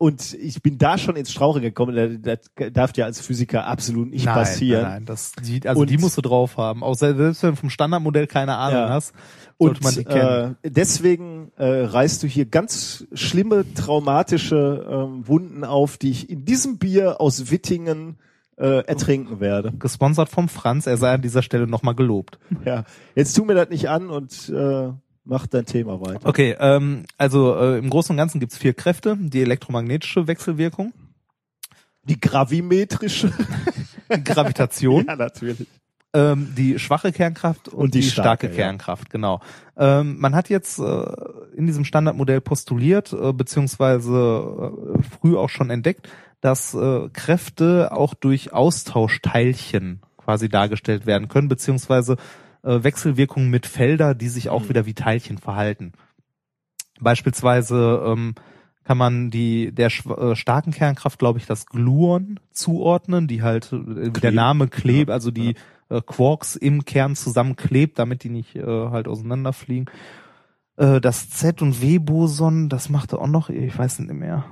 und 0.00 0.34
ich 0.34 0.62
bin 0.62 0.78
da 0.78 0.96
schon 0.96 1.16
ins 1.16 1.32
Strauche 1.32 1.60
gekommen. 1.60 2.20
Das, 2.22 2.40
das 2.56 2.72
darf 2.72 2.96
ja 2.96 3.04
als 3.06 3.20
Physiker 3.20 3.66
absolut 3.66 4.08
nicht 4.10 4.26
nein, 4.26 4.34
passieren. 4.34 4.82
Nein, 4.82 4.92
nein, 4.92 5.04
das, 5.06 5.32
die, 5.42 5.66
also 5.68 5.80
Und- 5.80 5.90
die 5.90 5.98
musst 5.98 6.16
du 6.16 6.22
drauf 6.22 6.56
haben. 6.56 6.84
Auch 6.84 6.94
selbst 6.94 7.42
wenn 7.42 7.50
du 7.50 7.56
vom 7.56 7.68
Standardmodell 7.70 8.28
keine 8.28 8.54
Ahnung 8.56 8.78
Ja. 8.82 8.88
hast, 8.90 9.12
sollte 9.58 9.78
Und 9.78 9.82
man 9.84 9.94
die 9.94 10.04
kennen. 10.04 10.56
äh, 10.62 10.70
deswegen 10.70 11.50
äh, 11.56 11.64
reißt 11.66 12.22
du 12.22 12.28
hier 12.28 12.46
ganz 12.46 13.06
schlimme 13.12 13.64
traumatische 13.74 14.86
ähm, 14.88 15.26
Wunden 15.26 15.64
auf, 15.64 15.96
die 15.98 16.10
ich 16.12 16.30
in 16.30 16.44
diesem 16.44 16.78
Bier 16.78 17.20
aus 17.20 17.50
Wittingen 17.50 18.18
äh, 18.58 18.84
ertrinken 18.86 19.40
werde. 19.40 19.72
Gesponsert 19.78 20.28
vom 20.28 20.48
Franz, 20.48 20.86
er 20.86 20.96
sei 20.96 21.12
an 21.14 21.22
dieser 21.22 21.42
Stelle 21.42 21.66
nochmal 21.66 21.94
gelobt. 21.94 22.38
Ja, 22.64 22.84
jetzt 23.14 23.34
tu 23.34 23.44
mir 23.44 23.54
das 23.54 23.68
nicht 23.68 23.88
an 23.88 24.10
und 24.10 24.48
äh, 24.48 24.92
mach 25.24 25.46
dein 25.46 25.66
Thema 25.66 26.00
weiter. 26.00 26.26
Okay, 26.26 26.56
ähm, 26.58 27.04
also 27.16 27.56
äh, 27.56 27.78
im 27.78 27.90
Großen 27.90 28.12
und 28.12 28.16
Ganzen 28.16 28.40
gibt's 28.40 28.58
vier 28.58 28.74
Kräfte. 28.74 29.16
Die 29.18 29.42
elektromagnetische 29.42 30.26
Wechselwirkung, 30.26 30.92
Die 32.04 32.20
gravimetrische. 32.20 33.32
Gravitation, 34.24 35.04
ja, 35.06 35.16
natürlich. 35.16 35.66
ähm, 36.14 36.54
die 36.56 36.78
schwache 36.78 37.12
Kernkraft 37.12 37.68
und, 37.68 37.78
Und 37.78 37.94
die 37.94 38.00
die, 38.00 38.06
starke, 38.10 38.46
starke, 38.46 38.56
ja. 38.56 38.64
Kernkraft, 38.64 39.10
genau. 39.10 39.40
Ähm, 39.76 40.18
man 40.18 40.34
hat 40.34 40.48
jetzt 40.48 40.78
äh, 40.78 41.04
in 41.54 41.66
diesem 41.66 41.84
Standardmodell 41.84 42.40
postuliert, 42.40 43.12
äh, 43.12 43.32
beziehungsweise 43.34 44.10
äh, 44.96 45.02
früh 45.02 45.36
auch 45.36 45.50
schon 45.50 45.68
entdeckt, 45.68 46.08
dass 46.40 46.74
äh, 46.74 47.08
Kräfte 47.12 47.90
auch 47.92 48.14
durch 48.14 48.52
Austauschteilchen 48.52 50.00
quasi 50.16 50.48
dargestellt 50.48 51.06
werden 51.06 51.28
können, 51.28 51.48
beziehungsweise 51.48 52.16
äh, 52.62 52.82
Wechselwirkungen 52.82 53.50
mit 53.50 53.66
Felder, 53.66 54.14
die 54.14 54.28
sich 54.28 54.48
auch 54.50 54.64
Mhm. 54.64 54.68
wieder 54.68 54.86
wie 54.86 54.94
Teilchen 54.94 55.38
verhalten. 55.38 55.92
Beispielsweise 57.00 58.02
ähm, 58.06 58.34
kann 58.84 58.98
man 58.98 59.30
die 59.30 59.72
der 59.72 59.86
äh, 59.88 60.34
starken 60.34 60.72
Kernkraft, 60.72 61.18
glaube 61.18 61.38
ich, 61.38 61.46
das 61.46 61.66
Gluon 61.66 62.40
zuordnen, 62.50 63.28
die 63.28 63.42
halt 63.42 63.72
äh, 63.72 64.10
der. 64.10 64.32
Name 64.32 64.68
klebt, 64.68 65.08
Ja, 65.08 65.14
also 65.14 65.30
die 65.30 65.54
äh, 65.90 66.00
Quarks 66.04 66.56
im 66.56 66.84
Kern 66.84 67.14
zusammenklebt, 67.14 67.98
damit 67.98 68.24
die 68.24 68.30
nicht 68.30 68.56
äh, 68.56 68.62
halt 68.64 69.08
auseinanderfliegen. 69.08 69.86
Äh, 70.76 71.00
das 71.00 71.30
Z 71.30 71.62
und 71.62 71.80
W-Boson, 71.82 72.68
das 72.68 72.88
machte 72.88 73.18
auch 73.18 73.26
noch, 73.26 73.50
ich 73.50 73.76
weiß 73.78 74.00
nicht 74.00 74.12
mehr. 74.12 74.44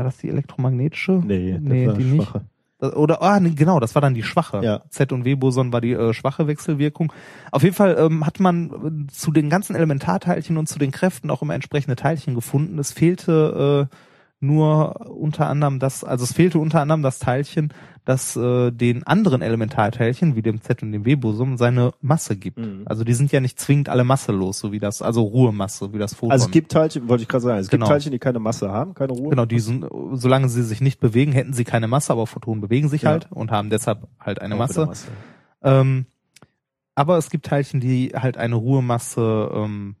War 0.00 0.04
das 0.04 0.16
die 0.16 0.30
elektromagnetische? 0.30 1.20
Nee, 1.22 1.58
nee 1.60 1.86
die 1.92 2.04
nicht. 2.04 2.24
schwache. 2.24 2.46
Das- 2.78 2.94
Oder, 2.96 3.20
ah, 3.20 3.38
nee, 3.38 3.50
genau, 3.50 3.80
das 3.80 3.94
war 3.94 4.00
dann 4.00 4.14
die 4.14 4.22
schwache. 4.22 4.64
Ja. 4.64 4.80
Z 4.88 5.12
und 5.12 5.26
W-Boson 5.26 5.74
war 5.74 5.82
die 5.82 5.92
äh, 5.92 6.14
schwache 6.14 6.46
Wechselwirkung. 6.46 7.12
Auf 7.52 7.62
jeden 7.62 7.74
Fall 7.74 7.96
ähm, 7.98 8.24
hat 8.24 8.40
man 8.40 9.06
äh, 9.06 9.12
zu 9.12 9.30
den 9.30 9.50
ganzen 9.50 9.76
Elementarteilchen 9.76 10.56
und 10.56 10.68
zu 10.70 10.78
den 10.78 10.90
Kräften 10.90 11.28
auch 11.28 11.42
immer 11.42 11.54
entsprechende 11.54 11.96
Teilchen 11.96 12.34
gefunden. 12.34 12.78
Es 12.78 12.92
fehlte 12.92 13.88
äh, 13.92 13.94
nur 14.40 15.06
unter 15.10 15.48
anderem 15.48 15.78
das, 15.78 16.02
also 16.02 16.24
es 16.24 16.32
fehlte 16.32 16.58
unter 16.58 16.80
anderem 16.80 17.02
das 17.02 17.18
Teilchen, 17.18 17.72
das 18.06 18.34
äh, 18.36 18.70
den 18.72 19.06
anderen 19.06 19.42
Elementarteilchen, 19.42 20.34
wie 20.34 20.40
dem 20.42 20.62
Z 20.62 20.82
und 20.82 20.92
dem 20.92 21.04
W-Boson, 21.04 21.58
seine 21.58 21.92
Masse 22.00 22.36
gibt. 22.36 22.58
Mhm. 22.58 22.82
Also 22.86 23.04
die 23.04 23.12
sind 23.12 23.30
ja 23.32 23.40
nicht 23.40 23.60
zwingend 23.60 23.90
alle 23.90 24.02
masselos, 24.02 24.58
so 24.58 24.72
wie 24.72 24.78
das, 24.78 25.02
also 25.02 25.22
Ruhemasse, 25.22 25.92
wie 25.92 25.98
das 25.98 26.14
Photon. 26.14 26.32
Also 26.32 26.46
es 26.46 26.50
gibt 26.50 26.72
Teilchen, 26.72 27.08
wollte 27.08 27.22
ich 27.22 27.28
gerade 27.28 27.42
sagen, 27.42 27.60
es 27.60 27.68
Genau. 27.68 27.84
gibt 27.84 27.90
Teilchen, 27.92 28.12
die 28.12 28.18
keine 28.18 28.38
Masse 28.38 28.70
haben, 28.70 28.94
keine 28.94 29.12
Ruhe. 29.12 29.28
Genau, 29.30 29.44
die 29.44 29.60
sind, 29.60 29.84
solange 30.14 30.48
sie 30.48 30.62
sich 30.62 30.80
nicht 30.80 30.98
bewegen, 31.00 31.32
hätten 31.32 31.52
sie 31.52 31.64
keine 31.64 31.86
Masse, 31.86 32.12
aber 32.12 32.26
Photonen 32.26 32.62
bewegen 32.62 32.88
sich 32.88 33.02
Ja. 33.02 33.10
halt 33.10 33.28
und 33.30 33.50
haben 33.50 33.68
deshalb 33.68 34.08
halt 34.18 34.40
eine 34.40 34.54
Auch 34.56 34.68
wieder 34.70 34.86
Masse. 34.86 35.08
Ähm, 35.62 36.06
aber 36.94 37.18
es 37.18 37.28
gibt 37.30 37.46
Teilchen, 37.46 37.80
die 37.80 38.12
halt 38.16 38.38
eine 38.38 38.54
Ruhemasse 38.56 39.50
ähm, 39.54 39.96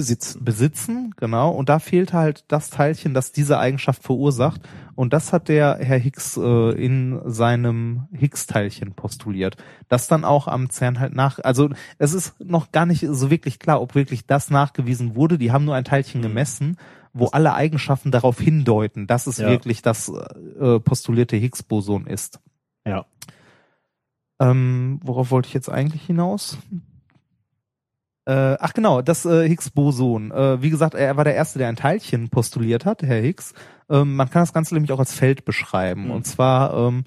Besitzen. 0.00 0.44
besitzen, 0.44 1.14
genau. 1.16 1.50
Und 1.50 1.68
da 1.68 1.78
fehlt 1.78 2.12
halt 2.12 2.44
das 2.48 2.70
Teilchen, 2.70 3.14
das 3.14 3.32
diese 3.32 3.58
Eigenschaft 3.58 4.02
verursacht. 4.02 4.60
Und 4.94 5.12
das 5.12 5.32
hat 5.32 5.48
der 5.48 5.76
Herr 5.80 5.98
Higgs 5.98 6.36
äh, 6.36 6.70
in 6.72 7.20
seinem 7.24 8.08
Higgs-Teilchen 8.12 8.94
postuliert. 8.94 9.56
Das 9.88 10.08
dann 10.08 10.24
auch 10.24 10.48
am 10.48 10.70
CERN 10.70 10.98
halt 10.98 11.14
nach, 11.14 11.38
also 11.40 11.70
es 11.98 12.12
ist 12.14 12.40
noch 12.40 12.72
gar 12.72 12.86
nicht 12.86 13.06
so 13.08 13.30
wirklich 13.30 13.58
klar, 13.58 13.80
ob 13.80 13.94
wirklich 13.94 14.26
das 14.26 14.50
nachgewiesen 14.50 15.14
wurde. 15.14 15.38
Die 15.38 15.52
haben 15.52 15.64
nur 15.64 15.74
ein 15.74 15.84
Teilchen 15.84 16.20
Mhm. 16.20 16.24
gemessen 16.24 16.76
wo 17.14 17.28
alle 17.28 17.54
Eigenschaften 17.54 18.10
darauf 18.12 18.38
hindeuten, 18.38 19.06
dass 19.08 19.26
es 19.26 19.38
Ja. 19.38 19.48
wirklich 19.48 19.82
das 19.82 20.08
äh, 20.60 20.78
postulierte 20.78 21.36
Higgs-Boson 21.36 22.06
ist. 22.06 22.38
Ja. 22.86 23.06
Ähm, 24.40 25.00
worauf 25.02 25.30
wollte 25.30 25.48
ich 25.48 25.54
jetzt 25.54 25.68
eigentlich 25.70 26.02
hinaus? 26.02 26.58
Äh, 28.28 28.58
ach 28.60 28.74
genau, 28.74 29.00
das 29.00 29.24
äh, 29.24 29.48
Higgs-Boson. 29.48 30.32
Äh, 30.32 30.60
wie 30.60 30.68
gesagt, 30.68 30.94
er 30.94 31.16
war 31.16 31.24
der 31.24 31.34
Erste, 31.34 31.58
der 31.58 31.68
ein 31.68 31.76
Teilchen 31.76 32.28
postuliert 32.28 32.84
hat, 32.84 33.02
Herr 33.02 33.22
Higgs. 33.22 33.54
Ähm, 33.88 34.16
man 34.16 34.28
kann 34.28 34.42
das 34.42 34.52
Ganze 34.52 34.74
nämlich 34.74 34.92
auch 34.92 34.98
als 34.98 35.14
Feld 35.14 35.46
beschreiben. 35.46 36.04
Mhm. 36.04 36.10
Und 36.10 36.26
zwar 36.26 36.74
ähm, 36.74 37.04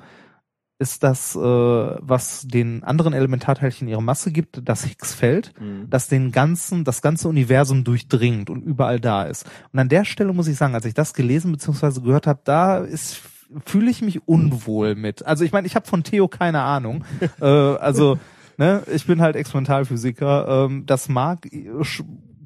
ist 0.79 1.03
das, 1.03 1.35
äh, 1.35 1.39
was 1.39 2.47
den 2.47 2.83
anderen 2.83 3.13
Elementarteilchen 3.13 3.87
ihre 3.87 4.01
Masse 4.01 4.31
gibt, 4.31 4.67
das 4.67 4.83
Higgs-Feld, 4.83 5.53
Mhm. 5.59 5.91
das 5.91 6.07
den 6.07 6.31
ganzen, 6.31 6.85
das 6.85 7.03
ganze 7.03 7.27
Universum 7.29 7.83
durchdringt 7.83 8.49
und 8.49 8.63
überall 8.63 8.99
da 8.99 9.25
ist. 9.25 9.45
Und 9.71 9.77
an 9.77 9.89
der 9.89 10.05
Stelle 10.05 10.33
muss 10.33 10.47
ich 10.47 10.57
sagen, 10.57 10.73
als 10.73 10.85
ich 10.85 10.95
das 10.95 11.13
gelesen 11.13 11.51
bzw. 11.51 12.01
gehört 12.01 12.25
habe, 12.25 12.41
da 12.43 12.79
ist 12.79 13.21
fühle 13.65 13.91
ich 13.91 14.01
mich 14.01 14.27
unwohl 14.27 14.95
mit. 14.95 15.25
Also 15.25 15.43
ich 15.43 15.51
meine, 15.51 15.67
ich 15.67 15.75
habe 15.75 15.85
von 15.85 16.03
Theo 16.03 16.27
keine 16.27 16.61
Ahnung. 16.61 17.03
äh, 17.41 17.45
also 17.45 18.17
ne, 18.61 18.83
ich 18.93 19.07
bin 19.07 19.21
halt 19.21 19.35
Experimentalphysiker. 19.35 20.67
Ähm, 20.67 20.85
das 20.85 21.09
mag 21.09 21.47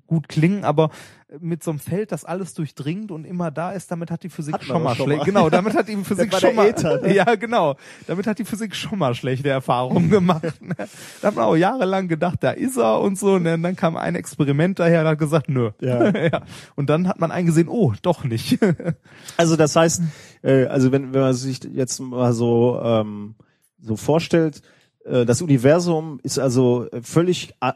gut 0.08 0.30
klingen, 0.30 0.64
aber 0.64 0.92
mit 1.42 1.62
so 1.62 1.72
einem 1.72 1.80
Feld, 1.80 2.14
das 2.14 2.24
alles 2.24 2.54
durchdringt 2.54 3.12
und 3.12 3.26
immer 3.26 3.52
da 3.52 3.72
ist, 3.72 3.92
damit 3.92 4.12
hat 4.12 4.24
die 4.24 4.30
Physik 4.30 4.54
Hat 4.54 4.64
schon 4.64 4.82
mal 4.82 4.96
schlecht. 4.96 5.26
Genau, 5.26 5.50
damit 5.50 5.76
hat 5.76 5.90
die 5.90 5.98
Physik 6.04 6.34
schon 6.36 6.56
mal. 6.56 6.68
Äther, 6.68 7.02
ne? 7.02 7.14
Ja, 7.14 7.36
genau. 7.36 7.76
Damit 8.08 8.28
hat 8.28 8.40
die 8.40 8.46
Physik 8.46 8.76
schon 8.76 9.00
mal 9.00 9.14
schlechte 9.14 9.50
Erfahrungen 9.50 10.10
gemacht. 10.10 10.62
Ne? 10.62 10.76
Da 11.22 11.28
hat 11.28 11.36
man 11.36 11.44
auch 11.44 11.58
jahrelang 11.58 12.08
gedacht, 12.08 12.38
da 12.42 12.52
ist 12.52 12.78
er 12.78 13.02
und 13.02 13.18
so. 13.18 13.38
Ne? 13.38 13.56
Und 13.56 13.64
dann 13.64 13.76
kam 13.76 13.98
ein 13.98 14.16
Experiment 14.16 14.80
daher 14.80 15.02
und 15.02 15.08
hat 15.08 15.20
gesagt, 15.20 15.50
nö. 15.50 15.72
Ja. 15.82 16.16
ja. 16.18 16.44
Und 16.76 16.90
dann 16.90 17.10
hat 17.10 17.20
man 17.20 17.32
eingesehen, 17.32 17.68
oh, 17.68 17.94
doch 18.02 18.24
nicht. 18.24 18.60
Also 19.38 19.56
das 19.58 19.76
heißt, 19.76 20.02
äh, 20.44 20.66
also 20.66 20.92
wenn, 20.92 21.14
wenn 21.14 21.22
man 21.22 21.34
sich 21.34 21.60
jetzt 21.64 22.00
mal 22.00 22.32
so 22.32 22.80
ähm, 22.82 23.36
so 23.82 23.96
vorstellt, 23.96 24.62
das 25.26 25.42
Universum 25.42 26.20
ist 26.24 26.40
also 26.40 26.88
völlig 27.02 27.54
äh, 27.62 27.72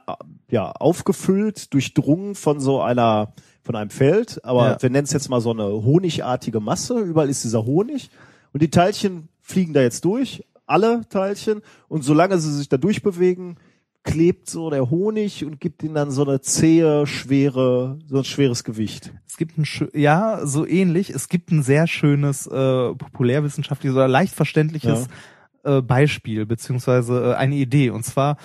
ja 0.50 0.72
aufgefüllt, 0.72 1.74
durchdrungen 1.74 2.36
von 2.36 2.60
so 2.60 2.82
einer 2.82 3.34
von 3.64 3.76
einem 3.76 3.92
Feld, 3.92 4.44
aber 4.44 4.70
Ja. 4.72 4.82
wir 4.82 4.90
nennen 4.90 5.04
es 5.06 5.14
jetzt 5.14 5.30
mal 5.30 5.42
so 5.42 5.52
eine 5.52 5.66
honigartige 5.66 6.60
Masse. 6.60 6.98
Überall 7.00 7.30
ist 7.30 7.44
dieser 7.44 7.66
Honig 7.66 8.10
und 8.52 8.64
die 8.64 8.72
Teilchen 8.72 9.30
fliegen 9.42 9.74
da 9.74 9.82
jetzt 9.82 10.06
durch, 10.06 10.44
alle 10.66 11.02
Teilchen 11.10 11.62
und 11.88 12.04
solange 12.04 12.40
sie 12.40 12.52
sich 12.52 12.68
da 12.70 12.78
durchbewegen, 12.78 13.58
klebt 14.04 14.50
so 14.50 14.70
der 14.72 14.90
Honig 14.90 15.46
und 15.46 15.60
gibt 15.60 15.84
ihnen 15.84 15.94
dann 15.94 16.10
so 16.10 16.24
eine 16.26 16.42
zähe, 16.42 17.06
schwere, 17.06 18.00
so 18.08 18.18
ein 18.20 18.24
schweres 18.24 18.64
Gewicht. 18.64 19.12
Es 19.28 19.38
gibt 19.38 19.58
ein 19.58 19.66
ja 19.94 20.40
so 20.46 20.66
ähnlich. 20.66 21.10
Es 21.12 21.28
gibt 21.30 21.52
ein 21.52 21.62
sehr 21.64 21.86
schönes 21.86 22.48
äh, 22.48 22.94
populärwissenschaftliches 22.96 23.96
oder 23.96 24.08
leicht 24.08 24.34
verständliches 24.34 25.08
äh, 25.78 25.82
Beispiel 25.82 26.46
beziehungsweise 26.46 27.32
äh, 27.32 27.36
eine 27.36 27.56
Idee. 27.56 27.90
Und 27.90 28.04
zwar 28.04 28.38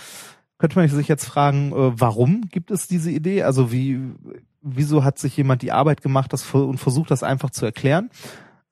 könnte 0.58 0.78
man 0.78 0.88
sich 0.88 1.08
jetzt 1.08 1.24
fragen, 1.24 1.72
äh, 1.72 2.00
warum 2.00 2.42
gibt 2.50 2.70
es 2.70 2.88
diese 2.88 3.10
Idee? 3.10 3.42
Also 3.42 3.72
wie 3.72 4.00
wieso 4.64 5.04
hat 5.04 5.18
sich 5.18 5.36
jemand 5.36 5.62
die 5.62 5.72
Arbeit 5.72 6.00
gemacht 6.02 6.32
das, 6.32 6.52
und 6.52 6.78
versucht 6.78 7.10
das 7.10 7.22
einfach 7.22 7.50
zu 7.50 7.64
erklären? 7.66 8.10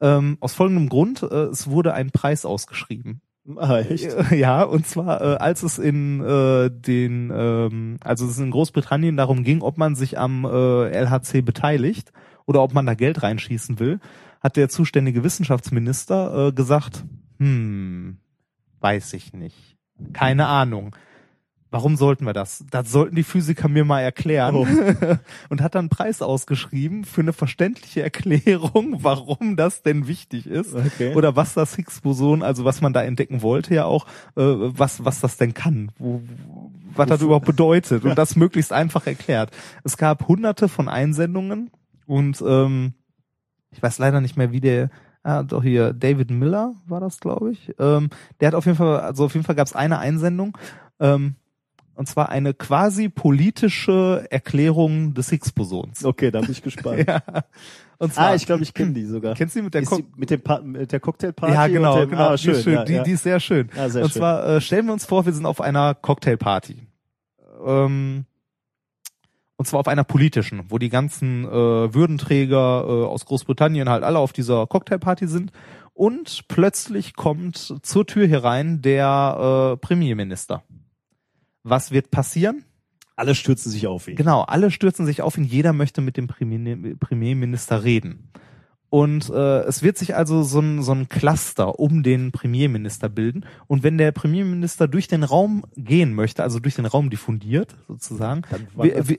Ähm, 0.01 0.39
aus 0.41 0.55
folgendem 0.55 0.89
Grund: 0.89 1.23
äh, 1.23 1.45
Es 1.45 1.69
wurde 1.69 1.95
ein 1.95 2.11
Preis 2.11 2.45
ausgeschrieben. 2.45 3.21
Ah, 3.57 3.79
echt? 3.81 4.09
Ja, 4.33 4.63
und 4.63 4.87
zwar 4.87 5.21
äh, 5.21 5.37
als 5.37 5.63
es 5.63 5.79
in 5.79 6.21
äh, 6.21 6.71
den, 6.71 7.33
ähm, 7.35 7.97
also 8.01 8.27
es 8.27 8.39
in 8.39 8.51
Großbritannien 8.51 9.17
darum 9.17 9.43
ging, 9.43 9.63
ob 9.63 9.79
man 9.79 9.97
sich 9.97 10.19
am 10.19 10.45
äh, 10.45 10.89
LHC 10.89 11.43
beteiligt 11.43 12.13
oder 12.47 12.63
ob 12.63 12.73
man 12.73 12.87
da 12.87 12.95
Geld 12.95 13.23
reinschießen 13.23 13.79
will, 13.79 14.01
hat 14.41 14.57
der 14.57 14.69
zuständige 14.69 15.25
Wissenschaftsminister 15.25 16.49
äh, 16.49 16.53
gesagt, 16.53 17.05
hm, 17.39 18.19
weiß 18.83 19.15
ich 19.15 19.33
nicht, 19.33 19.77
keine 20.13 20.47
Ahnung. 20.47 20.95
Warum 21.73 21.97
sollten 21.97 22.27
wir 22.27 22.35
das? 22.35 22.67
Das 22.71 22.93
sollten 22.93 23.17
die 23.17 23.23
Physiker 23.23 23.67
mir 23.67 23.87
mal 23.87 24.03
erklären. 24.03 24.55
Oh. 24.55 24.67
Und 25.49 25.63
hat 25.63 25.75
dann 25.75 25.85
einen 25.85 25.89
Preis 25.89 26.21
ausgeschrieben 26.21 27.05
für 27.05 27.23
eine 27.23 27.33
verständliche 27.33 28.03
Erklärung, 28.03 28.99
warum 29.03 29.57
das 29.57 29.83
denn 29.83 30.07
wichtig 30.07 30.47
ist 30.47 30.75
Okay. 30.75 31.15
oder 31.15 31.35
was 31.35 31.55
das 31.55 31.75
Higgs-Boson, 31.77 32.43
also 32.43 32.67
was 32.67 32.83
man 32.83 32.93
da 32.93 33.03
entdecken 33.03 33.41
wollte 33.41 33.75
ja 33.75 33.87
auch, 33.87 34.05
äh, 34.37 34.43
was 34.43 35.03
was 35.07 35.21
das 35.21 35.39
denn 35.39 35.55
kann, 35.55 35.91
wo, 35.99 36.21
was 36.95 37.09
das 37.09 37.23
überhaupt 37.23 37.47
bedeutet 37.47 38.05
und 38.05 38.19
das 38.19 38.37
möglichst 38.37 38.75
einfach 38.75 39.07
erklärt. 39.07 39.51
Es 39.83 39.97
gab 39.97 40.29
hunderte 40.29 40.69
von 40.69 40.91
Einsendungen 40.91 41.71
und 42.07 42.45
ähm, 42.47 42.93
ich 43.71 43.83
weiß 43.83 43.97
leider 43.97 44.21
nicht 44.21 44.37
mehr, 44.37 44.53
wie 44.53 44.61
der 44.61 44.91
Ah, 45.25 45.43
doch 45.45 45.63
hier, 45.63 45.93
David 45.93 46.31
Miller 46.31 46.75
war 46.87 47.01
das, 47.01 47.21
glaube 47.21 47.53
ich. 47.53 47.73
Ähm, 47.79 48.11
der 48.41 48.49
hat 48.49 48.55
auf 48.55 48.67
jeden 48.67 48.77
Fall, 48.77 49.01
also 49.01 49.25
auf 49.27 49.35
jeden 49.35 49.45
Fall 49.47 49.55
gab 49.55 49.67
es 49.69 49.75
eine 49.75 49.99
Einsendung, 49.99 50.59
ähm, 50.99 51.37
und 51.95 52.09
zwar 52.09 52.31
eine 52.31 52.55
quasi 52.55 53.09
politische 53.09 54.27
Erklärung 54.31 55.15
des 55.15 55.29
Higgs-Bosons. 55.31 56.05
Okay, 56.05 56.31
da 56.31 56.41
bin 56.41 56.51
ich 56.51 56.63
gespannt. 56.63 57.05
Ja. 57.09 57.23
Und 57.99 58.13
zwar, 58.15 58.31
Ah, 58.31 58.35
ich 58.35 58.47
glaube, 58.47 58.65
ich 58.65 58.75
kenne 58.75 58.95
die 58.95 59.05
sogar. 59.05 59.37
kennst 59.37 59.55
du 59.55 59.61
die 59.61 59.65
mit 59.65 59.75
der 59.75 59.85
Ko 59.85 59.99
die 59.99 60.05
mit 60.17 60.29
dem 60.29 60.41
pa 60.41 60.61
mit 60.61 60.91
der 60.91 60.99
Cocktailparty? 60.99 61.55
ja, 61.55 61.69
genau, 61.69 62.01
dem, 62.01 62.11
genau. 62.11 62.31
Ah, 62.31 62.37
schön, 62.37 62.55
die, 62.55 62.59
ist 62.59 62.65
schön. 62.65 62.75
Ja, 62.75 62.85
die, 62.85 62.93
ja. 62.95 63.03
die 63.05 63.11
ist 63.13 63.23
sehr 63.23 63.39
schön. 63.39 63.71
Ja, 63.77 63.89
sehr 63.89 64.03
und 64.03 64.11
schön. 64.11 64.19
zwar 64.21 64.45
äh, 64.49 64.61
stellen 64.61 64.87
wir 64.87 64.93
uns 64.93 65.05
vor, 65.05 65.25
wir 65.25 65.33
sind 65.33 65.47
auf 65.47 65.61
einer 65.61 65.95
Cocktailparty. 65.95 66.79
Ähm, 67.65 68.25
und 69.63 69.67
zwar 69.67 69.79
auf 69.79 69.87
einer 69.87 70.03
politischen, 70.03 70.65
wo 70.71 70.79
die 70.79 70.89
ganzen 70.89 71.45
äh, 71.45 71.95
Würdenträger 71.95 72.57
äh, 72.85 73.05
aus 73.07 73.25
Großbritannien 73.27 73.89
halt 73.89 74.03
alle 74.03 74.19
auf 74.19 74.33
dieser 74.33 74.67
Cocktailparty 74.67 75.29
sind. 75.29 75.53
Und 75.95 76.49
plötzlich 76.49 77.15
kommt 77.15 77.77
zur 77.81 78.05
Tür 78.05 78.27
herein 78.27 78.83
der 78.83 79.75
äh, 79.75 79.77
Premierminister. 79.77 80.65
Was 81.63 81.93
wird 81.93 82.11
passieren? 82.11 82.65
Alle 83.15 83.37
stürzen 83.37 83.71
sich 83.71 83.87
auf 83.87 84.09
ihn. 84.09 84.17
Genau, 84.17 84.41
alle 84.41 84.73
stürzen 84.73 85.07
sich 85.07 85.23
auf 85.23 85.39
ihn, 85.39 85.45
jeder 85.45 85.73
möchte 85.73 86.01
mit 86.01 86.17
dem 86.17 86.27
Premier- 86.27 86.97
Premierminister 86.99 87.85
reden. 87.85 88.33
Und 88.93 89.31
äh, 89.31 89.61
es 89.61 89.83
wird 89.83 89.97
sich 89.97 90.17
also 90.17 90.43
so 90.43 90.61
ein, 90.61 90.83
so 90.83 90.93
ein 90.93 91.09
Cluster 91.09 91.79
um 91.81 92.03
den 92.03 92.31
Premierminister 92.31 93.09
bilden. 93.09 93.47
Und 93.67 93.83
wenn 93.83 93.97
der 93.97 94.13
Premierminister 94.13 94.87
durch 94.87 95.09
den 95.09 95.23
Raum 95.23 95.65
gehen 95.79 96.13
möchte, 96.13 96.43
also 96.43 96.59
durch 96.59 96.75
den 96.75 96.85
Raum 96.85 97.09
diffundiert 97.09 97.75
sozusagen, 97.89 98.43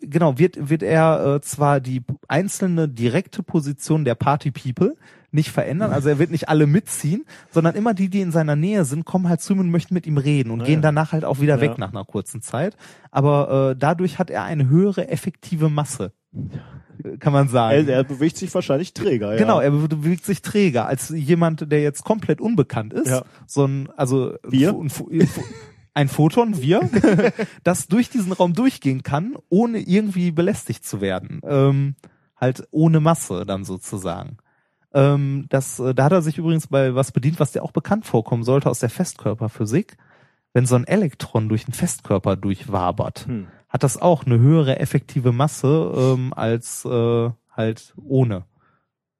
genau, 0.02 0.38
wird, 0.38 0.70
wird 0.70 0.84
er 0.84 1.38
äh, 1.38 1.42
zwar 1.42 1.80
die 1.80 2.04
einzelne 2.28 2.88
direkte 2.88 3.42
Position 3.42 4.06
der 4.06 4.14
Party 4.14 4.52
People 4.52 4.96
nicht 5.32 5.50
verändern, 5.50 5.92
also 5.92 6.08
er 6.08 6.20
wird 6.20 6.30
nicht 6.30 6.50
alle 6.50 6.68
mitziehen, 6.68 7.26
sondern 7.50 7.74
immer 7.74 7.96
die, 7.96 8.10
die 8.10 8.22
in 8.22 8.32
seiner 8.32 8.56
Nähe 8.56 8.86
sind, 8.86 9.06
kommen 9.06 9.28
halt 9.28 9.42
zu 9.42 9.54
ihm 9.54 9.60
und 9.60 9.72
möchten 9.72 9.96
mit 9.96 10.06
ihm 10.06 10.20
reden 10.20 10.52
und 10.52 10.62
Ah, 10.62 10.66
gehen 10.66 10.76
ja. 10.76 10.82
danach 10.82 11.14
halt 11.14 11.26
auch 11.26 11.40
wieder 11.42 11.56
Ja. 11.56 11.62
weg 11.62 11.80
nach 11.80 11.90
einer 11.90 12.06
kurzen 12.06 12.44
Zeit. 12.44 12.78
Aber 13.10 13.72
äh, 13.72 13.76
dadurch 13.76 14.20
hat 14.20 14.30
er 14.30 14.44
eine 14.44 14.70
höhere 14.70 15.08
effektive 15.10 15.70
Masse, 15.70 16.12
kann 17.20 17.34
man 17.34 17.48
sagen. 17.50 17.88
er, 17.88 17.96
er 17.98 18.04
bewegt 18.04 18.38
sich 18.38 18.54
wahrscheinlich 18.54 18.94
träger. 18.94 19.32
Ja. 19.34 19.38
Genau, 19.38 19.60
er 19.60 19.72
be- 19.72 19.88
bewegt 19.88 20.26
sich 20.26 20.42
träger 20.42 20.86
als 20.88 21.10
jemand, 21.10 21.72
der 21.72 21.82
jetzt 21.82 22.04
komplett 22.04 22.42
unbekannt 22.42 22.94
ist. 22.94 23.08
Ja. 23.10 23.24
So 23.48 23.66
ein, 23.66 23.90
also 23.98 24.34
Wir? 24.48 24.70
ein, 24.72 24.92
ein 25.94 26.08
Photon, 26.08 26.62
wir, 26.62 26.90
das 27.64 27.88
durch 27.88 28.10
diesen 28.10 28.32
Raum 28.32 28.54
durchgehen 28.54 29.04
kann, 29.04 29.36
ohne 29.50 29.80
irgendwie 29.80 30.32
belästigt 30.32 30.86
zu 30.86 31.02
werden. 31.02 31.40
Ähm, 31.46 31.96
halt 32.36 32.68
ohne 32.72 33.00
Masse 33.00 33.46
dann 33.46 33.64
sozusagen. 33.64 34.38
Ähm, 34.94 35.46
das, 35.50 35.80
äh, 35.80 35.94
da 35.96 36.04
hat 36.06 36.12
er 36.12 36.22
sich 36.22 36.38
übrigens 36.38 36.68
bei 36.68 36.94
was 36.96 37.12
bedient, 37.12 37.40
was 37.40 37.52
dir 37.52 37.64
auch 37.64 37.72
bekannt 37.72 38.06
vorkommen 38.06 38.44
sollte 38.44 38.70
aus 38.70 38.80
der 38.80 38.90
Festkörperphysik. 38.90 39.98
Wenn 40.56 40.68
so 40.68 40.76
ein 40.76 40.86
Elektron 40.86 41.50
durch 41.50 41.66
einen 41.66 41.74
Festkörper 41.74 42.36
durchwabert, 42.36 43.26
Hm. 43.28 43.48
Hat 43.74 43.84
das 43.84 44.02
auch 44.02 44.26
eine 44.26 44.40
höhere 44.40 44.80
effektive 44.80 45.32
Masse 45.34 45.92
ähm, 46.16 46.32
als 46.34 46.86
äh, 46.86 47.30
halt 47.52 47.94
ohne. 47.98 48.46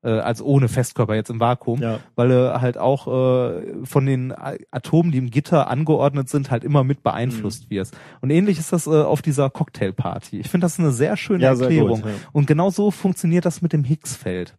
Äh, 0.06 0.20
als 0.20 0.42
ohne 0.42 0.68
Festkörper 0.68 1.16
jetzt 1.16 1.30
im 1.30 1.40
Vakuum, 1.40 1.82
Ja. 1.82 2.00
weil 2.16 2.30
er 2.30 2.60
halt 2.62 2.78
auch 2.78 3.08
äh, 3.08 3.86
von 3.86 4.06
den 4.06 4.34
Atomen, 4.70 5.12
die 5.14 5.18
im 5.18 5.32
Gitter 5.32 5.70
angeordnet 5.70 6.28
sind, 6.28 6.52
halt 6.52 6.64
immer 6.66 6.84
mit 6.84 7.00
Mhm. 7.00 7.04
beeinflusst 7.04 7.70
wirst. 7.70 7.98
Und 8.22 8.30
ähnlich 8.30 8.60
ist 8.60 8.74
das 8.74 8.86
äh, 8.86 8.90
auf 8.90 9.22
dieser 9.22 9.50
Cocktailparty. 9.50 10.42
Ich 10.42 10.50
finde 10.50 10.66
das 10.66 10.78
eine 10.78 10.92
sehr 10.92 11.16
schöne 11.18 11.44
Ja, 11.44 11.56
sehr 11.56 11.68
Erklärung. 11.68 12.02
gut, 12.02 12.10
ja. 12.12 12.16
Und 12.34 12.48
genau 12.48 12.70
so 12.70 12.92
funktioniert 12.92 13.46
das 13.46 13.62
mit 13.62 13.72
dem 13.74 13.86
Higgsfeld. 13.86 14.58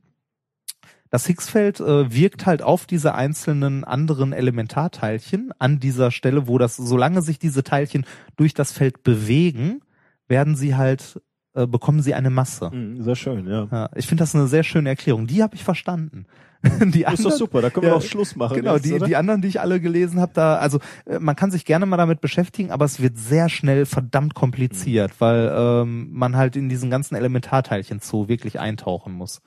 Das 1.15 1.29
Higgsfeld 1.29 1.79
äh, 1.79 2.13
wirkt 2.13 2.45
halt 2.45 2.61
auf 2.61 2.87
diese 2.87 3.15
einzelnen 3.15 3.85
anderen 3.85 4.33
Elementarteilchen 4.33 5.53
an 5.61 5.79
dieser 5.79 6.11
Stelle, 6.11 6.49
wo 6.49 6.59
das, 6.59 6.75
solange 6.77 7.23
sich 7.23 7.39
diese 7.39 7.63
Teilchen 7.63 8.05
durch 8.35 8.53
das 8.53 8.73
Feld 8.73 9.05
bewegen, 9.05 9.81
werden 10.27 10.57
sie 10.57 10.75
halt, 10.75 11.21
äh, 11.55 11.69
bekommen 11.69 12.03
sie 12.03 12.15
eine 12.15 12.31
Masse. 12.31 12.73
Hm, 12.73 13.01
sehr 13.01 13.15
schön, 13.15 13.47
ja. 13.47 13.69
Ja, 13.71 13.91
ich 13.95 14.09
finde 14.09 14.23
das 14.23 14.35
eine 14.35 14.49
sehr 14.49 14.65
schöne 14.65 14.89
Erklärung. 14.89 15.29
Die 15.29 15.41
habe 15.41 15.55
ich 15.55 15.63
verstanden. 15.63 16.27
Die 16.81 17.03
Das 17.05 17.15
ist 17.21 17.25
doch 17.27 17.31
super, 17.31 17.63
da 17.63 17.71
können 17.71 17.83
wir 17.85 17.91
Ja, 17.91 17.97
auch 17.99 18.03
Schluss 18.03 18.35
machen. 18.35 18.57
Genau, 18.57 18.75
jetzt, 18.75 18.85
die, 18.87 18.95
oder? 18.95 19.07
die 19.07 19.15
anderen, 19.15 19.41
die 19.41 19.47
ich 19.47 19.61
alle 19.61 19.81
gelesen 19.81 20.19
habe, 20.21 20.33
da, 20.35 20.57
also 20.57 20.81
äh, 21.07 21.21
man 21.21 21.37
kann 21.37 21.53
sich 21.53 21.65
gerne 21.65 21.87
mal 21.87 21.97
damit 21.97 22.23
beschäftigen, 22.23 22.73
aber 22.73 22.87
es 22.87 23.01
wird 23.01 23.17
sehr 23.19 23.49
schnell 23.49 23.87
verdammt 23.87 24.35
kompliziert, 24.35 25.13
Mhm. 25.13 25.15
weil 25.21 25.53
ähm, 25.57 26.09
man 26.11 26.37
halt 26.37 26.57
in 26.57 26.69
diesen 26.69 26.91
ganzen 26.91 27.15
Elementarteilchen 27.15 28.01
Zoo 28.01 28.27
wirklich 28.27 28.59
eintauchen 28.59 29.13
muss. 29.13 29.43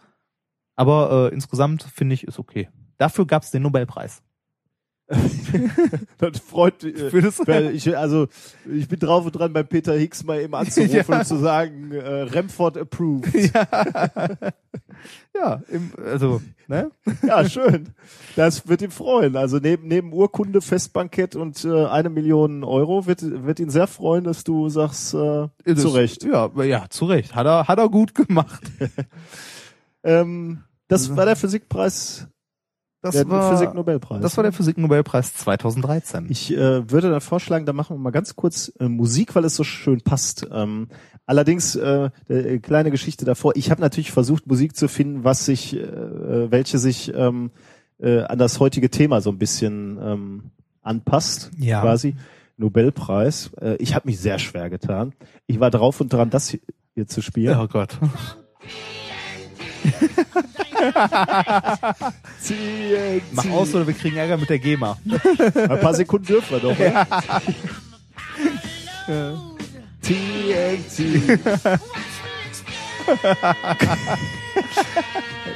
Aber 0.78 1.30
äh, 1.32 1.34
insgesamt 1.34 1.84
finde 1.84 2.14
ich, 2.14 2.24
ist 2.26 2.40
okay. 2.40 2.70
Dafür 2.98 3.26
gab 3.28 3.44
es 3.44 3.52
den 3.52 3.64
Nobelpreis. 3.64 4.22
das 6.18 6.40
freut 6.40 6.84
äh, 6.84 7.10
das- 7.22 7.40
weil 7.48 7.74
ich, 7.74 7.98
also 7.98 8.28
ich 8.70 8.90
bin 8.90 9.00
drauf 9.00 9.26
und 9.26 9.32
dran 9.32 9.54
bei 9.54 9.64
Peter 9.64 9.94
Hicks 9.94 10.26
mal 10.26 10.42
eben 10.42 10.54
anzurufen 10.54 10.96
Ja. 11.08 11.20
und 11.20 11.26
zu 11.26 11.38
sagen, 11.38 11.92
äh, 11.94 12.00
Remford 12.24 12.78
approved. 12.78 13.28
Ja, 15.36 15.62
im, 15.70 15.92
also, 16.04 16.42
ne? 16.68 16.90
Ja, 17.22 17.48
schön. 17.48 17.90
Das 18.36 18.68
wird 18.68 18.82
ihn 18.82 18.90
freuen. 18.90 19.36
Also 19.38 19.58
neben, 19.60 19.88
neben 19.88 20.12
Urkunde, 20.12 20.60
Festbankett 20.60 21.36
und 21.36 21.64
äh, 21.64 21.86
eine 21.86 22.10
Million 22.10 22.64
Euro 22.64 23.06
wird, 23.06 23.22
wird 23.46 23.60
ihn 23.60 23.70
sehr 23.70 23.86
freuen, 23.86 24.24
dass 24.24 24.44
du 24.44 24.68
sagst, 24.70 25.14
äh, 25.14 25.48
Das- 25.66 25.82
zu 25.82 25.90
Recht. 25.90 26.24
Ja, 26.24 26.50
ja, 26.64 26.86
zu 26.90 27.06
Recht. 27.06 27.36
Hat 27.36 27.46
er, 27.46 27.68
hat 27.68 27.78
er 27.78 27.90
gut 27.90 28.16
gemacht. 28.16 28.64
Ähm, 30.04 30.64
das 30.88 31.16
war 31.16 31.26
der 31.26 31.36
Physikpreis, 31.36 32.28
Das 33.02 33.14
der 33.16 33.30
war, 33.30 33.52
Physiknobelpreis. 33.52 34.22
das 34.22 34.38
war 34.38 34.44
der 34.44 34.52
Physiknobelpreis 34.54 35.34
2013. 35.36 36.28
Ich 36.30 36.52
äh, 36.54 36.90
würde 36.90 37.10
dann 37.10 37.22
vorschlagen, 37.22 37.66
da 37.66 37.74
machen 37.74 37.96
wir 37.96 38.00
mal 38.00 38.12
ganz 38.12 38.36
kurz 38.36 38.72
äh, 38.80 38.88
Musik, 38.88 39.36
weil 39.36 39.46
es 39.46 39.56
so 39.56 39.64
schön 39.64 40.02
passt. 40.02 40.48
Ähm, 40.52 40.88
allerdings 41.26 41.76
äh, 41.76 42.10
äh, 42.30 42.60
kleine 42.60 42.92
Geschichte 42.92 43.26
davor. 43.26 43.54
Ich 43.56 43.70
habe 43.72 43.82
natürlich 43.82 44.12
versucht, 44.12 44.48
Musik 44.48 44.76
zu 44.76 44.88
finden, 44.88 45.24
was 45.24 45.46
sich, 45.46 45.76
äh, 45.76 45.80
äh, 45.80 46.52
welche 46.52 46.78
sich 46.80 47.14
ähm, 47.14 47.52
äh, 48.00 48.22
an 48.22 48.38
das 48.40 48.60
heutige 48.60 48.90
Thema 48.90 49.22
so 49.22 49.30
ein 49.32 49.38
bisschen 49.38 49.98
ähm, 50.02 50.52
anpasst, 50.82 51.52
Ja. 51.58 51.82
quasi. 51.82 52.16
Nobelpreis. 52.60 53.52
Äh, 53.62 53.76
ich 53.76 53.94
habe 53.94 54.08
mich 54.08 54.20
sehr 54.20 54.40
schwer 54.40 54.70
getan. 54.72 55.14
Ich 55.46 55.60
war 55.60 55.70
drauf 55.70 56.02
und 56.02 56.12
dran, 56.12 56.30
das 56.32 56.50
hier, 56.50 56.60
hier 56.96 57.06
zu 57.08 57.22
spielen. 57.22 57.56
oh 57.60 57.68
Gott. 57.68 57.98
Mach 63.32 63.50
aus 63.52 63.74
oder 63.76 63.88
wir 63.88 63.94
kriegen 63.94 64.18
Ärger 64.18 64.36
mit 64.38 64.50
der 64.50 64.60
GEMA. 64.60 64.98
Ein 65.56 65.80
paar 65.80 65.94
Sekunden 65.94 66.26
dürfen 66.28 66.52
wir 66.52 66.60
doch. 66.60 66.78
Ja. 69.08 69.34
TNT. 70.02 71.40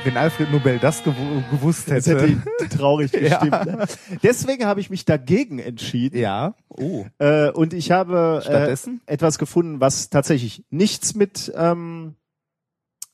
Wenn 0.04 0.18
Alfred 0.18 0.52
Nobel 0.52 0.80
das 0.80 1.04
gew 1.04 1.14
gewusst 1.52 1.90
Das 1.92 2.08
hätte. 2.08 2.22
hätte 2.22 2.32
ihn 2.32 2.42
traurig 2.70 3.12
gestimmt. 3.12 3.66
Ne? 3.66 3.86
Deswegen 4.24 4.66
habe 4.66 4.80
ich 4.80 4.90
mich 4.90 5.06
dagegen 5.06 5.60
entschieden. 5.60 6.18
ja. 6.20 6.56
Oh. 6.70 7.06
Äh, 7.20 7.52
und 7.52 7.74
ich 7.74 7.92
habe 7.92 8.42
äh, 8.48 8.76
etwas 9.12 9.38
gefunden, 9.38 9.80
was 9.82 10.10
tatsächlich 10.10 10.64
nichts 10.70 11.14
mit 11.16 11.52
ähm, 11.56 12.16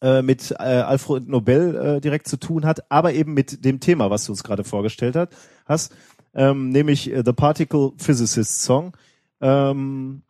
äh, 0.01 0.21
mit 0.21 0.51
äh, 0.51 0.55
Alfred 0.63 1.27
Nobel 1.27 1.75
äh, 1.75 2.01
direkt 2.01 2.27
zu 2.27 2.37
tun 2.37 2.65
hat, 2.65 2.91
aber 2.91 3.13
eben 3.13 3.33
mit 3.33 3.65
dem 3.65 3.79
Thema, 3.79 4.09
was 4.09 4.25
du 4.25 4.31
uns 4.31 4.43
gerade 4.43 4.63
vorgestellt 4.63 5.15
hat, 5.15 5.35
hast, 5.65 5.93
ähm, 6.35 6.69
nämlich 6.69 7.11
äh, 7.11 7.23
The 7.25 7.33
Particle 7.33 7.93
Physicist 7.97 8.61
Song, 8.61 8.95
ähm, 9.41 10.21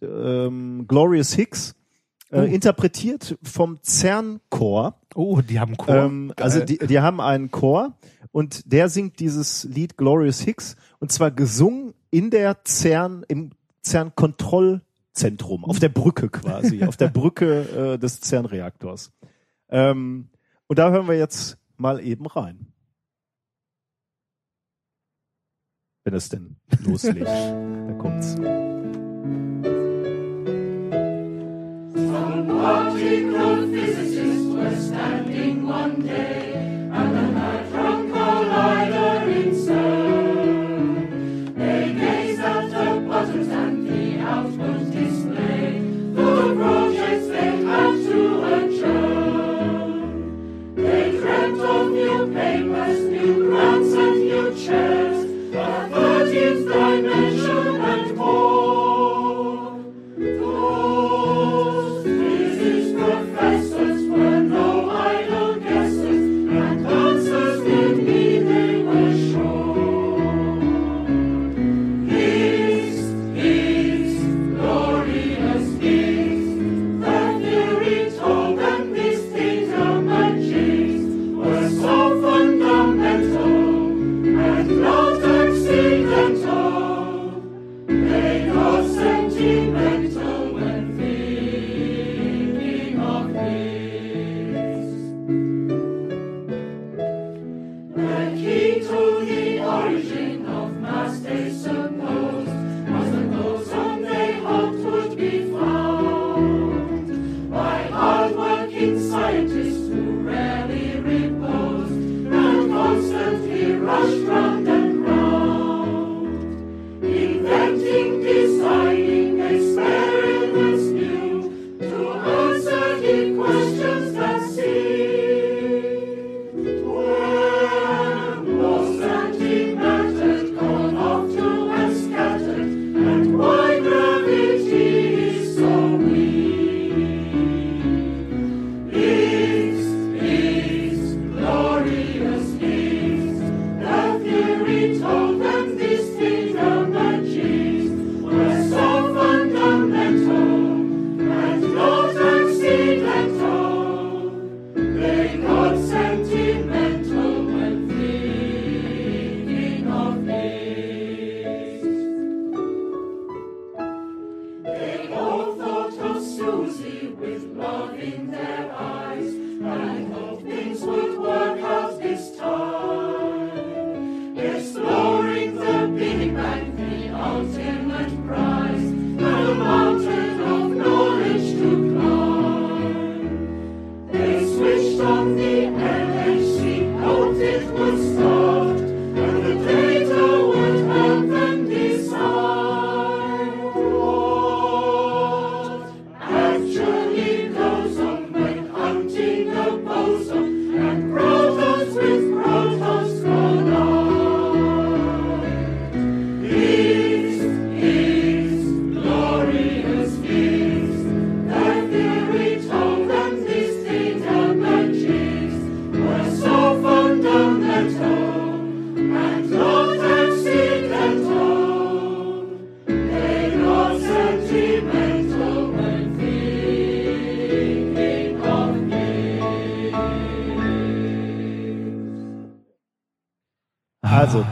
ähm, 0.00 0.86
Glorious 0.88 1.34
Hicks, 1.34 1.74
äh, 2.30 2.40
Oh. 2.40 2.42
interpretiert 2.44 3.36
vom 3.42 3.78
CERN 3.82 4.40
Chor. 4.48 4.94
Oh, 5.14 5.40
die 5.40 5.60
haben 5.60 5.76
Chor. 5.76 5.94
Ähm, 5.94 6.32
also 6.36 6.64
die, 6.64 6.78
die 6.78 7.00
haben 7.00 7.20
einen 7.20 7.50
Chor 7.50 7.92
und 8.32 8.72
der 8.72 8.88
singt 8.88 9.20
dieses 9.20 9.64
Lied 9.64 9.96
Glorious 9.96 10.40
Hicks 10.40 10.76
und 10.98 11.12
zwar 11.12 11.30
gesungen 11.30 11.92
in 12.10 12.30
der 12.30 12.56
CERN, 12.66 13.24
im 13.28 13.50
CERN 13.84 14.12
Kontrollzentrum, 15.12 15.64
auf 15.64 15.78
der 15.78 15.88
Brücke 15.88 16.28
quasi, 16.28 16.84
auf 16.84 16.96
der 16.96 17.08
Brücke 17.08 17.94
äh, 17.94 17.98
des 17.98 18.20
CERN-Reaktors. 18.20 19.12
Ähm, 19.68 20.30
und 20.66 20.78
da 20.78 20.90
hören 20.90 21.06
wir 21.08 21.16
jetzt 21.16 21.58
mal 21.76 22.00
eben 22.00 22.26
rein. 22.26 22.72
Wenn 26.04 26.14
es 26.14 26.28
denn 26.28 26.56
loslegt. 26.80 27.26
da 27.26 27.92
kommt's. 27.98 28.36
Particle 32.62 33.66
physicists 33.72 34.46
were 34.54 34.76
standing 34.76 35.66
one 35.66 36.06
day 36.06 36.54
at 36.92 37.12
the 37.12 37.26
Hadron 37.34 38.12
Collider 38.12 38.81
in 38.81 38.81
dance 53.62 53.94
your 54.24 54.50
chest. 54.54 55.28
the 55.52 55.88
virgins 55.90 56.66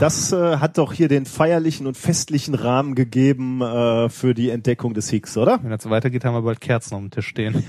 das 0.01 0.33
äh, 0.33 0.57
hat 0.57 0.79
doch 0.79 0.93
hier 0.93 1.09
den 1.09 1.27
feierlichen 1.27 1.87
und 1.87 1.97
festlichen 1.97 2.55
Rahmen 2.55 2.95
gegeben 2.95 3.61
äh, 3.61 4.09
für 4.09 4.35
die 4.35 4.51
Entdeckung 4.51 4.95
des 4.95 5.11
Higgs, 5.11 5.37
oder? 5.37 5.63
Wenn 5.63 5.71
das 5.71 5.83
so 5.83 5.91
weitergeht, 5.91 6.25
haben 6.25 6.35
wir 6.35 6.43
bald 6.43 6.61
Kerzen 6.61 6.95
auf 6.95 7.01
dem 7.01 7.11
Tisch 7.11 7.27
stehen. 7.29 7.65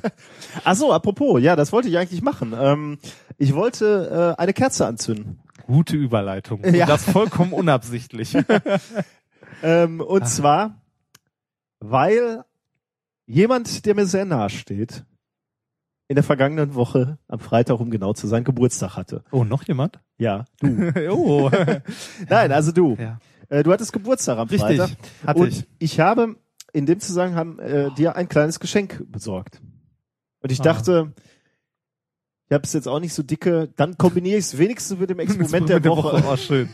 Ach 0.64 0.74
so, 0.74 0.92
apropos, 0.92 1.40
ja, 1.40 1.54
das 1.56 1.72
wollte 1.72 1.88
ich 1.88 1.98
eigentlich 1.98 2.22
machen. 2.22 2.54
Ähm, 2.58 2.98
ich 3.38 3.54
wollte 3.54 4.34
äh, 4.38 4.40
eine 4.40 4.52
Kerze 4.52 4.86
anzünden. 4.86 5.38
Gute 5.66 5.96
Überleitung. 5.96 6.60
Und 6.62 6.74
Ja. 6.74 6.86
das 6.86 7.04
vollkommen 7.04 7.52
unabsichtlich. 7.52 8.36
Ähm, 9.62 10.00
und 10.02 10.28
zwar, 10.28 10.82
weil 11.80 12.44
jemand, 13.24 13.86
der 13.86 13.94
mir 13.94 14.04
sehr 14.04 14.26
nahe 14.26 14.50
steht, 14.50 15.04
in 16.08 16.14
der 16.14 16.22
vergangenen 16.24 16.74
Woche, 16.74 17.18
am 17.28 17.40
Freitag, 17.40 17.80
um 17.80 17.90
genau 17.90 18.12
zu 18.12 18.26
sein, 18.26 18.44
Geburtstag 18.44 18.96
hatte. 18.96 19.24
Oh, 19.32 19.44
noch 19.44 19.64
jemand? 19.64 20.00
Ja, 20.18 20.44
du. 20.60 20.92
oh. 21.10 21.50
Nein, 22.28 22.52
also 22.52 22.72
du. 22.72 22.96
ja. 22.98 23.18
Äh, 23.48 23.62
du 23.62 23.72
hattest 23.72 23.92
Geburtstag 23.92 24.38
am 24.38 24.48
Richtig, 24.48 24.78
Freitag. 24.78 24.90
hatte 25.26 25.40
und 25.40 25.48
ich. 25.48 25.66
ich 25.78 26.00
habe 26.00 26.36
in 26.72 26.86
dem 26.86 27.00
Zusammenhang 27.00 27.58
äh, 27.58 27.90
dir 27.96 28.16
ein 28.16 28.28
kleines 28.28 28.60
Geschenk 28.60 29.04
besorgt. 29.10 29.60
Und 30.42 30.52
ich 30.52 30.60
Ah. 30.60 30.64
dachte, 30.64 31.12
ich 32.48 32.52
habe 32.54 32.64
es 32.64 32.72
jetzt 32.72 32.86
auch 32.86 33.00
nicht 33.00 33.14
so 33.14 33.22
dicke, 33.22 33.72
dann 33.76 33.96
kombiniere 33.98 34.38
ich 34.38 34.44
es 34.46 34.58
wenigstens 34.58 34.98
mit 34.98 35.10
dem 35.10 35.18
Experiment 35.20 35.68
der 35.68 35.84
Woche. 35.84 36.22
Oh, 36.28 36.36
schön. 36.36 36.68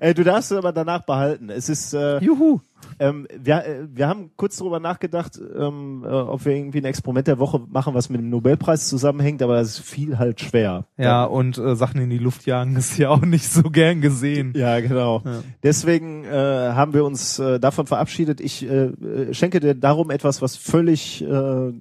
Äh, 0.00 0.14
du 0.14 0.24
darfst 0.24 0.50
es 0.52 0.58
aber 0.58 0.72
danach 0.72 1.04
behalten. 1.06 1.50
Es 1.50 1.68
ist, 1.68 1.92
äh, 1.94 2.18
Juhu. 2.18 2.60
Ähm, 2.98 3.26
wir, 3.38 3.64
äh, 3.64 3.88
wir 3.90 4.08
haben 4.08 4.30
kurz 4.36 4.56
darüber 4.56 4.80
nachgedacht, 4.80 5.38
ähm, 5.38 6.04
äh, 6.04 6.08
ob 6.08 6.44
wir 6.44 6.54
irgendwie 6.54 6.78
ein 6.78 6.84
Experiment 6.84 7.26
der 7.26 7.38
Woche 7.38 7.60
machen, 7.68 7.94
was 7.94 8.08
mit 8.08 8.20
dem 8.20 8.30
Nobelpreis 8.30 8.88
zusammenhängt, 8.88 9.42
aber 9.42 9.56
das 9.56 9.78
fiel 9.78 10.18
halt 10.18 10.40
schwer. 10.40 10.86
Ja, 10.96 11.24
und 11.24 11.58
äh, 11.58 11.76
Sachen 11.76 12.00
in 12.00 12.10
die 12.10 12.18
Luft 12.18 12.46
jagen 12.46 12.76
ist 12.76 12.96
ja 12.98 13.10
auch 13.10 13.20
nicht 13.22 13.50
so 13.50 13.64
gern 13.64 14.00
gesehen. 14.00 14.52
Ja, 14.56 14.80
genau. 14.80 15.22
Ja. 15.24 15.42
Deswegen 15.62 16.24
äh, 16.24 16.30
haben 16.30 16.94
wir 16.94 17.04
uns 17.04 17.38
äh, 17.38 17.60
davon 17.60 17.86
verabschiedet. 17.86 18.40
Ich 18.40 18.68
äh, 18.68 19.34
schenke 19.34 19.60
dir 19.60 19.74
darum 19.74 20.10
etwas, 20.10 20.40
was 20.40 20.56
völlig 20.56 21.22
äh, 21.22 21.72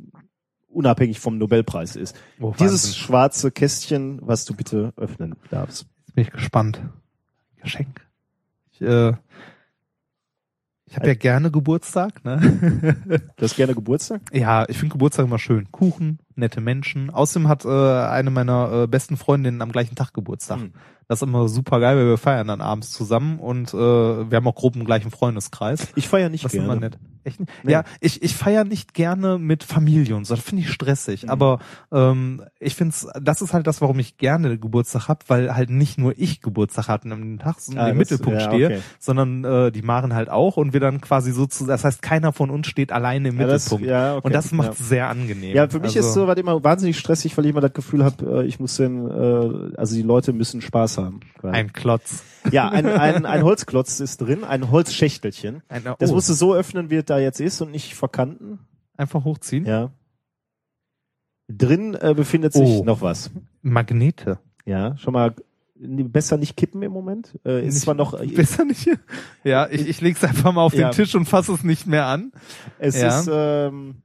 unabhängig 0.67 1.19
vom 1.19 1.37
Nobelpreis 1.37 1.95
ist. 1.95 2.15
Oh, 2.39 2.53
Dieses 2.59 2.97
schwarze 2.97 3.51
Kästchen, 3.51 4.19
was 4.21 4.45
du 4.45 4.53
bitte 4.53 4.93
öffnen 4.97 5.35
darfst. 5.49 5.87
Jetzt 6.05 6.15
bin 6.15 6.23
ich 6.25 6.31
gespannt. 6.31 6.81
Geschenk. 7.61 8.05
Ich, 8.71 8.81
äh, 8.81 9.13
ich 10.95 10.99
habe 10.99 11.07
ja 11.09 11.15
gerne 11.15 11.51
Geburtstag, 11.51 12.23
ne? 12.23 12.39
Du 13.35 13.43
hast 13.43 13.57
gerne 13.57 13.75
Geburtstag? 13.75 14.21
ja, 14.31 14.63
ich 14.69 14.77
finde 14.77 14.93
Geburtstag 14.93 15.25
immer 15.25 15.39
schön. 15.39 15.69
Kuchen, 15.69 16.19
nette 16.35 16.61
Menschen. 16.61 17.09
Außerdem 17.09 17.47
hat 17.47 17.65
äh, 17.65 17.69
eine 17.69 18.29
meiner 18.31 18.83
äh, 18.83 18.87
besten 18.87 19.17
Freundinnen 19.17 19.61
am 19.61 19.71
gleichen 19.71 19.95
Tag 19.95 20.13
Geburtstag. 20.13 20.59
Hm. 20.59 20.73
Das 21.07 21.19
ist 21.19 21.27
immer 21.27 21.47
super 21.47 21.79
geil, 21.79 21.97
weil 21.97 22.07
wir 22.07 22.17
feiern 22.17 22.47
dann 22.47 22.61
abends 22.61 22.89
zusammen 22.91 23.37
und 23.37 23.71
äh, 23.75 23.77
wir 23.77 24.35
haben 24.37 24.47
auch 24.47 24.55
grob 24.55 24.75
im 24.75 24.85
gleichen 24.85 25.11
Freundeskreis. 25.11 25.87
Ich 25.95 26.07
feiere 26.07 26.29
nicht 26.29 26.43
Das 26.43 26.51
ist 26.51 26.57
gerne. 26.59 26.71
immer 26.73 26.81
nett. 26.81 26.97
Echt? 27.23 27.39
Nee. 27.63 27.71
Ja, 27.73 27.83
ich, 28.01 28.23
ich 28.23 28.35
feiere 28.35 28.63
nicht 28.63 28.95
gerne 28.95 29.37
mit 29.37 29.63
Familie 29.63 30.15
und 30.15 30.25
so. 30.25 30.35
Das 30.35 30.43
finde 30.43 30.63
ich 30.63 30.71
stressig. 30.71 31.23
Mhm. 31.23 31.29
Aber 31.29 31.59
ähm, 31.91 32.43
ich 32.59 32.73
finde 32.75 32.95
das 33.21 33.41
ist 33.43 33.53
halt 33.53 33.67
das, 33.67 33.81
warum 33.81 33.99
ich 33.99 34.17
gerne 34.17 34.57
Geburtstag 34.57 35.07
hab, 35.07 35.29
weil 35.29 35.55
halt 35.55 35.69
nicht 35.69 35.99
nur 35.99 36.13
ich 36.17 36.41
Geburtstag 36.41 36.87
hatte 36.87 37.05
und 37.07 37.11
am 37.13 37.37
Tag 37.39 37.59
so 37.59 37.77
Ah, 37.77 37.87
im 37.89 37.99
das- 37.99 38.09
Mittelpunkt 38.09 38.41
ja, 38.41 38.47
stehe, 38.47 38.65
okay. 38.67 38.79
sondern 38.99 39.43
äh, 39.43 39.71
die 39.71 39.81
Maren 39.83 40.13
halt 40.15 40.29
auch 40.31 40.57
und 40.57 40.73
wir 40.73 40.79
dann 40.79 41.01
quasi 41.01 41.31
so 41.31 41.45
zu, 41.45 41.67
das 41.67 41.83
heißt, 41.83 42.01
keiner 42.01 42.33
von 42.33 42.49
uns 42.49 42.65
steht 42.65 42.91
alleine 42.91 43.29
im 43.29 43.39
Ja, 43.39 43.45
das- 43.45 43.65
Mittelpunkt. 43.65 43.85
ja, 43.91 44.15
okay. 44.15 44.25
Und 44.25 44.33
das 44.33 44.51
macht 44.51 44.67
Ja. 44.69 44.73
es 44.79 44.89
sehr 44.89 45.09
angenehm. 45.09 45.55
Ja, 45.55 45.67
für 45.69 45.79
mich 45.79 45.95
also, 45.95 45.99
ist 45.99 46.13
so 46.15 46.24
was 46.27 46.37
immer 46.37 46.63
wahnsinnig 46.63 46.97
stressig, 46.97 47.37
weil 47.37 47.45
ich 47.45 47.51
immer 47.51 47.61
das 47.61 47.73
Gefühl 47.73 48.03
habe, 48.03 48.43
äh, 48.43 48.45
ich 48.45 48.59
muss 48.59 48.75
den, 48.77 49.09
äh, 49.09 49.75
also 49.77 49.95
die 49.95 50.01
Leute 50.01 50.33
müssen 50.33 50.61
Spaß 50.61 50.97
haben. 50.97 51.19
ein 51.43 51.73
Klotz. 51.73 52.23
ja, 52.51 52.69
ein, 52.69 52.85
ein, 52.85 53.25
ein 53.25 53.43
Holzklotz 53.43 53.99
ist 53.99 54.17
drin, 54.21 54.43
ein 54.43 54.71
Holzschächtelchen. 54.71 55.61
Ein, 55.67 55.83
Das 55.99 56.11
oh, 56.11 56.15
musst 56.15 56.29
du 56.29 56.33
so 56.33 56.53
öffnen, 56.53 56.89
wie 56.89 56.95
es 56.97 57.05
da 57.05 57.19
jetzt 57.19 57.39
ist 57.41 57.61
und 57.61 57.71
nicht 57.71 57.95
verkanten. 57.95 58.59
einfach 58.97 59.23
hochziehen. 59.23 59.65
Ja. 59.65 59.91
Drin 61.47 61.93
äh, 61.95 62.13
befindet 62.15 62.53
sich 62.53 62.63
Oh. 62.79 62.83
noch 62.83 63.01
was. 63.01 63.29
Magnete. 63.61 64.39
Ja, 64.65 64.97
schon 64.97 65.13
mal 65.13 65.35
besser 65.77 66.37
nicht 66.37 66.55
kippen 66.57 66.81
im 66.81 66.91
Moment. 66.91 67.37
Äh, 67.45 67.67
ist 67.67 67.75
Nicht- 67.75 67.83
zwar 67.83 67.93
noch, 67.93 68.13
äh, 68.19 68.25
Besser 68.27 68.65
nicht. 68.65 68.89
Ja, 69.43 69.67
ich, 69.69 69.87
ich 69.87 70.01
leg's 70.01 70.23
einfach 70.23 70.51
mal 70.53 70.63
auf 70.63 70.73
Ja. 70.73 70.89
den 70.89 70.95
Tisch 70.95 71.13
und 71.15 71.25
fasse 71.25 71.53
es 71.53 71.63
nicht 71.63 71.85
mehr 71.85 72.05
an. 72.07 72.31
es 72.79 72.99
ja. 72.99 73.19
ist, 73.19 73.29
ähm, 73.31 73.97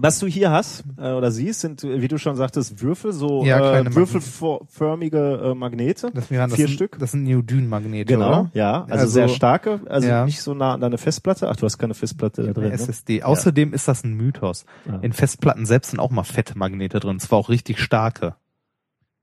was 0.00 0.18
du 0.20 0.26
hier 0.26 0.50
hast 0.50 0.84
äh, 0.96 1.12
oder 1.12 1.30
siehst, 1.30 1.60
sind, 1.60 1.84
äh, 1.84 2.00
wie 2.00 2.08
du 2.08 2.18
schon 2.18 2.36
sagtest, 2.36 2.80
Würfel, 2.80 3.12
so 3.12 3.44
Ja, 3.44 3.78
äh, 3.80 3.94
würfelförmige 3.94 5.40
äh, 5.50 5.54
Magnete. 5.54 6.10
Das, 6.14 6.28
das 6.28 6.54
Vier 6.54 6.66
sind, 6.66 6.70
Stück. 6.70 6.98
Das 6.98 7.12
sind 7.12 7.24
Neodyn-Magnete, 7.24 8.14
Genau, 8.14 8.28
oder? 8.28 8.50
ja, 8.54 8.82
also, 8.84 8.92
Also- 8.94 9.06
sehr 9.12 9.28
starke, 9.28 9.80
also 9.86 10.08
Ja. 10.08 10.24
nicht 10.24 10.40
so 10.40 10.54
nah 10.54 10.74
an 10.74 10.80
deine 10.80 10.98
Festplatte. 10.98 11.48
Ach, 11.48 11.56
du 11.56 11.64
hast 11.66 11.78
keine 11.78 11.94
Festplatte 11.94 12.42
da 12.42 12.52
drin. 12.52 12.64
Eine 12.64 12.68
Ne? 12.76 12.80
SSD. 12.80 13.22
Außerdem 13.22 13.72
ist 13.72 13.88
das 13.88 14.04
ein 14.04 14.14
Mythos. 14.14 14.64
Ja. 14.86 14.98
In 15.00 15.12
Festplatten 15.12 15.66
selbst 15.66 15.90
sind 15.90 16.00
auch 16.00 16.10
mal 16.10 16.24
fette 16.24 16.56
Magnete 16.56 17.00
drin. 17.00 17.18
Zwar 17.20 17.38
auch 17.38 17.48
richtig 17.48 17.78
starke. 17.80 18.34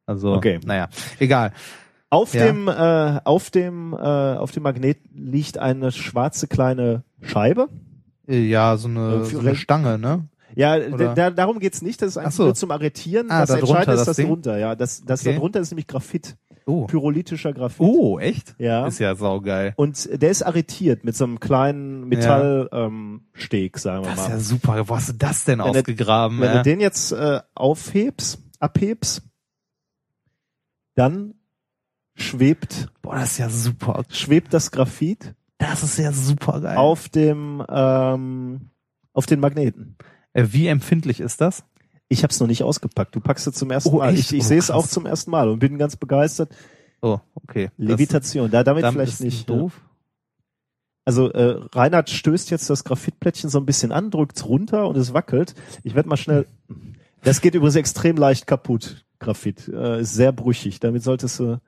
Also, 0.05 0.33
Okay. 0.33 0.59
naja, 0.65 0.89
egal. 1.19 1.51
Auf 2.09 2.33
Ja. 2.33 2.45
dem, 2.45 2.67
äh, 2.67 3.19
auf 3.23 3.49
dem, 3.49 3.93
äh, 3.93 3.97
auf 3.97 4.51
dem 4.51 4.63
Magnet 4.63 4.99
liegt 5.13 5.57
eine 5.57 5.91
schwarze 5.91 6.47
kleine 6.47 7.03
Scheibe. 7.21 7.69
Äh, 8.27 8.39
Ja, 8.47 8.77
so 8.77 8.87
Äh, 8.87 8.91
eine, 8.91 9.25
für- 9.25 9.35
so 9.35 9.39
eine 9.39 9.55
Stange, 9.55 9.97
ne? 9.97 10.27
Ja, 10.55 10.79
da, 10.79 11.29
darum 11.31 11.59
geht's 11.59 11.81
nicht. 11.81 12.01
Das 12.01 12.09
ist 12.09 12.17
einfach 12.17 12.31
Ach 12.31 12.35
so. 12.35 12.43
nur 12.45 12.55
zum 12.55 12.71
Arretieren. 12.71 13.29
Ah, 13.29 13.41
das 13.41 13.49
da 13.49 13.57
Entscheidende 13.59 13.91
ist 13.93 13.99
das 13.99 14.05
das 14.05 14.15
Ding? 14.17 14.27
drunter. 14.27 14.57
Ja, 14.57 14.75
das, 14.75 15.03
das 15.05 15.21
Okay. 15.21 15.33
da 15.33 15.39
drunter 15.39 15.59
ist 15.59 15.71
nämlich 15.71 15.87
Graphit, 15.87 16.37
Oh. 16.67 16.85
pyrolytischer 16.87 17.53
Graphit. 17.53 17.79
Oh, 17.79 18.17
echt? 18.19 18.55
Ja. 18.57 18.87
Ist 18.87 18.97
ja 18.99 19.13
saugeil. 19.15 19.73
Und 19.75 20.09
der 20.21 20.31
ist 20.31 20.41
arretiert 20.41 21.03
mit 21.03 21.15
so 21.15 21.25
einem 21.25 21.39
kleinen 21.39 22.07
Metallsteg, 22.07 22.73
ähm, 22.73 23.21
Steg, 23.33 23.77
sagen 23.77 24.03
wir 24.03 24.09
Das 24.11 24.21
ist 24.21 24.27
mal. 24.29 24.33
ja 24.35 24.39
super. 24.39 24.89
Wo 24.89 24.95
hast 24.95 25.09
du 25.09 25.13
das 25.13 25.43
denn 25.43 25.59
Wenn 25.59 25.65
ausgegraben? 25.67 26.39
Wenn 26.39 26.47
ja? 26.47 26.57
du 26.57 26.63
den 26.63 26.79
jetzt 26.79 27.11
äh, 27.11 27.39
aufhebst, 27.53 28.39
abhebst, 28.59 29.21
dann 30.95 31.35
schwebt 32.15 32.87
Boah, 33.01 33.15
das 33.15 33.33
ist 33.33 33.37
ja 33.39 33.49
super. 33.49 34.03
schwebt 34.09 34.53
das 34.53 34.71
Graphit 34.71 35.35
Das 35.57 35.83
ist 35.83 35.97
ja 35.99 36.11
super 36.13 36.61
geil. 36.61 36.77
auf 36.77 37.09
dem 37.09 37.63
ähm, 37.69 38.69
auf 39.13 39.25
den 39.25 39.39
Magneten. 39.39 39.97
Äh, 40.35 40.47
wie 40.51 40.67
empfindlich 40.67 41.19
ist 41.21 41.41
das? 41.41 41.63
Ich 42.07 42.21
habe 42.23 42.31
es 42.31 42.39
noch 42.39 42.47
nicht 42.47 42.61
ausgepackt. 42.61 43.15
Du 43.15 43.19
packst 43.19 43.47
es 43.47 43.55
zum 43.55 43.71
ersten 43.71 43.89
Oh, 43.89 43.97
Mal. 43.97 44.13
echt? 44.13 44.31
Ich, 44.31 44.37
ich 44.37 44.43
Oh, 44.43 44.47
sehe 44.47 44.59
es 44.59 44.69
auch 44.69 44.85
zum 44.85 45.05
ersten 45.07 45.31
Mal 45.31 45.49
und 45.49 45.59
bin 45.59 45.77
ganz 45.79 45.95
begeistert. 45.95 46.49
Oh, 47.01 47.19
okay. 47.35 47.71
Levitation, 47.77 48.51
da 48.51 48.63
damit 48.63 48.83
damit 48.83 48.95
vielleicht 48.95 49.13
ist 49.13 49.19
nicht. 49.21 49.49
doof. 49.49 49.81
Also 51.05 51.31
äh, 51.31 51.59
Reinhard 51.73 52.09
stößt 52.09 52.49
jetzt 52.49 52.69
das 52.69 52.83
Graphitplättchen 52.83 53.49
so 53.49 53.59
ein 53.59 53.65
bisschen 53.65 53.91
an, 53.91 54.09
drückt's 54.11 54.45
runter 54.45 54.87
und 54.87 54.97
es 54.97 55.13
wackelt. 55.13 55.53
Ich 55.83 55.93
werde 55.95 56.09
mal 56.09 56.17
schnell. 56.17 56.47
Das 57.23 57.41
geht 57.41 57.53
übrigens 57.55 57.75
extrem 57.75 58.17
leicht 58.17 58.47
kaputt. 58.47 59.05
Graphit 59.19 59.67
äh, 59.67 60.01
ist 60.01 60.13
sehr 60.15 60.31
brüchig. 60.31 60.79
Damit 60.79 61.03
solltest 61.03 61.39
du, 61.39 61.59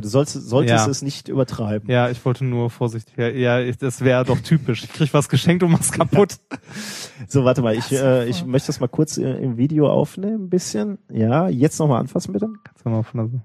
du 0.00 0.08
solltest, 0.08 0.48
solltest 0.48 0.84
Ja. 0.86 0.90
es 0.90 1.02
nicht 1.02 1.28
übertreiben. 1.28 1.90
Ja, 1.90 2.10
ich 2.10 2.22
wollte 2.24 2.44
nur 2.44 2.68
vorsichtig. 2.70 3.16
Ja, 3.16 3.28
ja 3.28 3.60
ich- 3.60 3.78
das 3.78 4.02
wäre 4.02 4.24
doch 4.24 4.38
typisch. 4.40 4.84
Ich 4.84 4.92
krieg 4.92 5.12
was 5.14 5.28
geschenkt 5.28 5.62
und 5.62 5.70
mach's 5.72 5.90
kaputt. 5.92 6.36
So, 7.26 7.44
warte 7.44 7.62
mal, 7.62 7.74
ich, 7.74 7.90
äh, 7.92 8.28
ich 8.28 8.44
möchte 8.46 8.68
das 8.68 8.78
mal 8.78 8.86
kurz 8.86 9.18
äh, 9.18 9.28
im 9.42 9.56
Video 9.56 9.90
aufnehmen, 9.90 10.44
ein 10.44 10.48
bisschen. 10.50 10.98
Ja, 11.10 11.48
jetzt 11.48 11.78
nochmal 11.80 12.00
anfassen 12.00 12.32
bitte. 12.32 12.48
Kannst 12.62 12.84
du 12.86 12.90
mal 12.90 13.04
der 13.12 13.42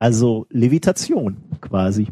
Also 0.00 0.46
Levitation 0.50 1.36
quasi. 1.60 2.08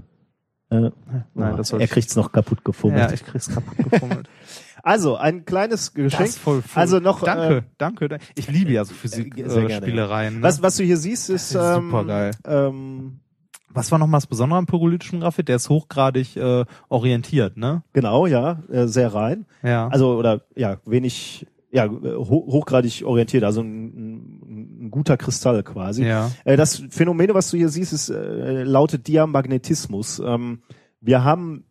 Äh, 0.70 0.90
Nein, 1.34 1.56
das 1.56 1.68
soll 1.68 1.80
er 1.80 1.84
ich- 1.84 1.90
kriegt's 1.90 2.14
noch 2.14 2.30
kaputt 2.30 2.64
gefummelt. 2.64 3.00
Ja, 3.08 3.12
ich 3.12 3.24
krieg's 3.24 3.48
kaputt 3.48 3.90
gefummelt. 3.90 4.28
also 4.88 5.16
ein 5.16 5.44
kleines 5.44 5.92
Geschenk. 5.92 6.30
Also 6.74 6.98
noch, 6.98 7.22
Danke, 7.22 7.56
äh, 7.58 7.62
danke. 7.76 8.08
danke. 8.08 8.24
Ich 8.34 8.48
liebe 8.48 8.72
ja 8.72 8.86
so 8.86 8.94
Physik, 8.94 9.36
äh, 9.36 9.42
äh. 9.42 10.30
Ne? 10.30 10.38
Was, 10.40 10.62
was 10.62 10.76
du 10.76 10.82
hier 10.82 10.96
siehst, 10.96 11.28
ist, 11.28 11.50
ist 11.50 11.54
ähm, 11.54 11.90
supergeil. 11.90 12.30
Ähm, 12.46 13.20
was 13.68 13.92
war 13.92 13.98
noch 13.98 14.06
mal 14.06 14.16
das 14.16 14.26
Besondere 14.26 14.58
am 14.58 14.64
pyrolytischen 14.64 15.20
Graphit? 15.20 15.48
Der 15.48 15.56
ist 15.56 15.68
hochgradig 15.68 16.36
äh, 16.36 16.64
orientiert, 16.88 17.58
ne? 17.58 17.82
genau, 17.92 18.26
ja, 18.26 18.62
äh, 18.70 18.86
sehr 18.86 19.12
rein. 19.12 19.44
Ja. 19.62 19.88
Also 19.88 20.16
oder 20.16 20.40
ja, 20.56 20.78
wenig, 20.86 21.46
ja, 21.70 21.84
äh, 21.84 21.88
ho 21.88 22.46
hochgradig 22.50 23.04
orientiert, 23.04 23.44
also 23.44 23.60
ein, 23.60 23.84
ein, 23.84 24.86
ein 24.86 24.90
guter 24.90 25.18
Kristall 25.18 25.62
quasi. 25.64 26.06
ja. 26.06 26.30
Äh, 26.46 26.56
das 26.56 26.82
Phänomen, 26.88 27.34
was 27.34 27.50
du 27.50 27.58
hier 27.58 27.68
siehst, 27.68 27.92
ist, 27.92 28.08
äh, 28.08 28.62
lautet 28.62 29.06
Diamagnetismus. 29.06 30.18
Ähm, 30.18 30.62
wir 31.02 31.24
haben 31.24 31.64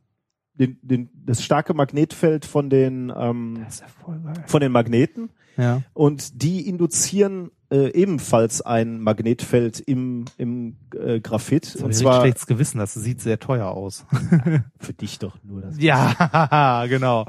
den, 0.60 0.78
den, 0.82 1.10
das 1.26 1.44
starke 1.44 1.74
Magnetfeld 1.74 2.46
von 2.46 2.70
den 2.70 3.12
ähm, 3.16 3.60
Das 3.64 3.76
ist 3.76 3.82
ja 3.82 3.88
voll 4.04 4.20
geil. 4.20 4.44
von 4.48 4.62
den 4.62 4.72
Magneten 4.72 5.30
Ja. 5.58 5.82
und 5.94 6.42
die 6.42 6.68
induzieren 6.68 7.52
äh, 7.70 7.92
ebenfalls 7.92 8.62
ein 8.62 9.02
Magnetfeld 9.02 9.82
im 9.82 10.24
im 10.38 10.78
äh, 10.96 11.20
Graphit 11.20 11.76
Und 11.76 11.86
und 11.88 11.94
zwar 11.94 12.22
schlechtes 12.22 12.48
Gewissen, 12.48 12.78
das 12.78 12.94
sieht 12.94 13.20
sehr 13.20 13.40
teuer 13.40 13.68
aus. 13.68 14.06
für 14.80 14.94
dich 14.94 15.20
doch 15.20 15.38
nur 15.44 15.62
das. 15.62 15.78
ja, 15.78 16.86
genau. 16.90 17.26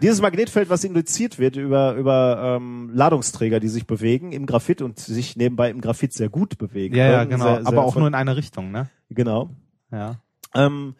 Dieses 0.00 0.20
Magnetfeld, 0.20 0.70
was 0.70 0.84
induziert 0.84 1.40
wird 1.40 1.56
über 1.56 1.94
über 1.94 2.58
ähm, 2.60 2.90
Ladungsträger, 2.94 3.58
die 3.58 3.68
sich 3.68 3.88
bewegen 3.88 4.30
im 4.30 4.46
Graphit 4.46 4.82
und 4.82 5.00
sich 5.00 5.36
nebenbei 5.36 5.68
im 5.70 5.80
Graphit 5.80 6.12
sehr 6.12 6.28
gut 6.28 6.56
bewegen. 6.56 6.94
Ja, 6.94 7.10
ja, 7.10 7.24
genau. 7.24 7.44
sehr, 7.44 7.54
sehr 7.56 7.66
Aber 7.66 7.84
auch 7.84 7.96
nur 7.96 8.06
in 8.06 8.14
eine 8.14 8.36
Richtung, 8.36 8.70
ne? 8.70 8.88
genau. 9.10 9.50
Ja. 9.90 10.20
ähm, 10.54 10.94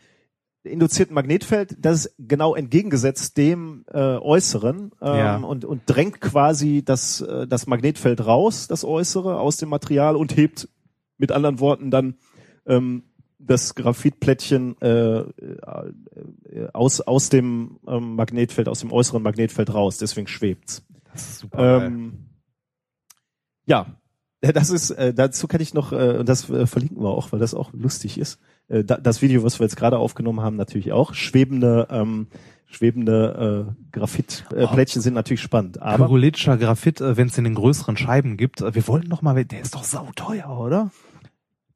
induziert 0.62 1.11
ein 1.11 1.15
Magnetfeld, 1.15 1.77
das 1.78 2.07
ist 2.07 2.15
genau 2.19 2.55
entgegengesetzt 2.55 3.37
dem 3.37 3.85
äh, 3.93 3.99
äußeren 3.99 4.93
ähm, 5.01 5.16
Ja. 5.16 5.37
und, 5.37 5.65
und 5.65 5.82
drängt 5.87 6.20
quasi 6.20 6.82
das, 6.85 7.20
äh, 7.23 7.47
das 7.47 7.66
Magnetfeld 7.66 8.24
raus, 8.24 8.69
das 8.69 8.85
äußere, 8.85 9.39
aus 9.41 9.57
dem 9.57 9.70
Material 9.70 10.16
und 10.16 10.37
hebt 10.37 10.69
mit 11.16 11.32
anderen 11.32 11.61
Worten 11.61 11.91
dann 11.91 12.16
ähm, 12.66 13.05
das 13.39 13.74
Graphitplättchen 13.74 14.81
äh, 14.82 15.20
äh, 15.20 15.24
aus, 16.74 17.01
aus 17.01 17.31
dem 17.31 17.78
ähm, 17.87 18.16
Magnetfeld, 18.16 18.69
aus 18.69 18.81
dem 18.81 18.93
äußeren 18.93 19.23
Magnetfeld 19.23 19.73
raus. 19.73 19.97
Deswegen 19.97 20.27
schwebt's. 20.27 20.87
Das 21.12 21.23
ist 21.23 21.39
super. 21.39 21.87
Ähm, 21.87 22.27
ja, 23.65 23.87
das 24.41 24.70
ist, 24.70 24.91
äh, 24.91 25.15
dazu 25.15 25.49
kann 25.49 25.61
ich 25.61 25.73
noch, 25.74 25.93
äh, 25.93 26.19
und 26.19 26.28
das 26.28 26.45
verlinken 26.45 27.03
wir 27.03 27.11
auch, 27.11 27.32
weil 27.32 27.41
das 27.41 27.55
auch 27.55 27.73
lustig 27.73 28.19
ist. 28.19 28.39
Äh, 28.70 28.84
da, 28.84 28.97
das 28.97 29.20
Video, 29.20 29.42
was 29.42 29.60
wir 29.60 29.64
jetzt 29.66 29.76
gerade 29.76 29.98
aufgenommen 29.98 30.40
haben, 30.40 30.56
natürlich 30.56 30.92
auch. 30.92 31.12
Schwebende, 31.12 31.88
ähm, 31.90 32.28
schwebende 32.66 33.66
äh, 33.68 33.88
Graphitplättchen 33.92 35.01
äh, 35.01 35.02
sind 35.02 35.14
natürlich 35.14 35.42
spannend. 35.42 35.82
Aber 35.82 36.06
Pyrolytischer 36.06 36.56
Graphit, 36.56 37.01
äh, 37.01 37.16
wenn 37.16 37.28
es 37.28 37.36
in 37.36 37.44
den 37.44 37.55
größeren 37.56 37.97
Scheiben 37.97 38.36
gibt. 38.36 38.62
Äh, 38.62 38.74
Wir 38.74 38.86
wollten 38.88 39.09
noch 39.09 39.22
mal, 39.22 39.44
der 39.44 39.60
ist 39.60 39.74
doch 39.74 39.84
sauteuer, 39.84 40.48
oder? 40.59 40.90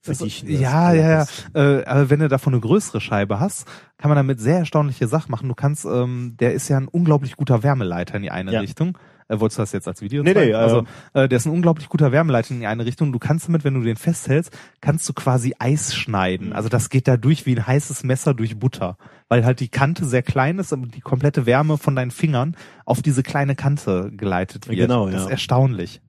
für 0.05 0.13
dich. 0.13 0.43
ja, 0.43 0.93
ja, 0.93 1.25
ja. 1.55 1.79
Äh, 1.79 1.85
aber 1.87 2.11
wenn 2.11 2.21
du 2.21 2.29
davon 2.29 2.53
eine 2.53 2.61
größere 2.61 3.01
Scheibe 3.01 3.41
hast, 3.41 3.67
kann 3.97 4.11
man 4.11 4.17
damit 4.17 4.39
sehr 4.39 4.59
erstaunliche 4.59 5.09
Sachen 5.09 5.31
machen. 5.31 5.49
Du 5.49 5.55
kannst, 5.55 5.87
ähm, 5.87 6.37
der 6.39 6.53
ist 6.53 6.69
ja 6.69 6.77
ein 6.77 6.89
unglaublich 6.89 7.37
guter 7.37 7.63
Wärmeleiter 7.63 8.17
in 8.17 8.23
die 8.23 8.31
eine 8.31 8.53
Ja. 8.53 8.61
Richtung. 8.61 8.99
Äh, 9.29 9.41
wolltest 9.41 9.59
du 9.59 9.63
das 9.63 9.73
jetzt 9.73 9.89
als 9.89 10.03
Video 10.03 10.23
Nee, 10.23 10.35
zeigen? 10.35 10.47
nee, 10.47 10.53
äh, 10.53 10.57
also, 10.57 10.85
äh, 11.15 11.29
der 11.29 11.37
ist 11.37 11.47
ein 11.47 11.53
unglaublich 11.53 11.89
guter 11.89 12.13
Wärmeleiter 12.13 12.53
in 12.53 12.61
die 12.61 12.67
eine 12.67 12.85
Richtung. 12.85 13.13
Du 13.13 13.19
kannst 13.19 13.49
damit, 13.49 13.65
wenn 13.65 13.75
du 13.75 13.81
den 13.81 13.97
festhältst, 13.97 14.53
kannst 14.81 15.09
du 15.09 15.13
quasi 15.13 15.55
Eis 15.59 15.95
schneiden. 15.95 16.49
Mhm. 16.49 16.53
Also 16.53 16.69
das 16.69 16.91
geht 16.91 17.09
da 17.09 17.17
durch 17.17 17.47
wie 17.47 17.57
ein 17.57 17.67
heißes 17.67 18.05
Messer 18.05 18.35
durch 18.35 18.59
Butter. 18.59 18.97
Weil 19.29 19.45
halt 19.45 19.61
die 19.61 19.69
Kante 19.69 20.05
sehr 20.05 20.23
klein 20.23 20.59
ist, 20.59 20.73
aber 20.73 20.87
die 20.87 21.01
komplette 21.01 21.47
Wärme 21.47 21.79
von 21.79 21.97
deinen 21.97 22.11
Fingern 22.11 22.57
auf 22.85 23.03
diese 23.03 23.23
kleine 23.23 23.55
Kante 23.55 24.11
geleitet 24.15 24.69
wird. 24.69 24.79
Genau, 24.79 25.07
das 25.07 25.15
ja. 25.15 25.21
ist 25.25 25.31
erstaunlich. 25.31 26.03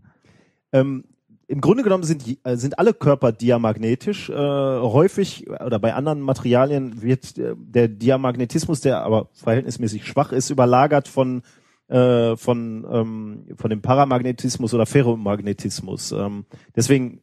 Ähm, 0.74 1.06
Im 1.48 1.62
Grunde 1.62 1.84
genommen 1.84 2.04
sind, 2.04 2.26
äh, 2.44 2.58
sind 2.58 2.78
alle 2.78 2.94
Körper 2.94 3.32
diamagnetisch. 3.32 4.30
Äh, 4.30 4.34
häufig 4.34 5.50
oder 5.50 5.80
bei 5.80 5.94
anderen 5.94 6.20
Materialien 6.20 7.02
wird 7.02 7.38
äh, 7.38 7.54
der 7.56 7.88
Diamagnetismus, 7.88 8.82
der 8.82 9.04
aber 9.04 9.30
verhältnismäßig 9.32 10.06
schwach 10.06 10.34
ist, 10.34 10.50
überlagert 10.50 11.08
von 11.08 11.44
äh, 11.88 12.36
von 12.36 12.86
ähm, 12.90 13.46
von 13.56 13.70
dem 13.70 13.82
Paramagnetismus 13.82 14.74
oder 14.74 14.86
Ferromagnetismus. 14.86 16.12
Ähm, 16.12 16.46
deswegen 16.76 17.22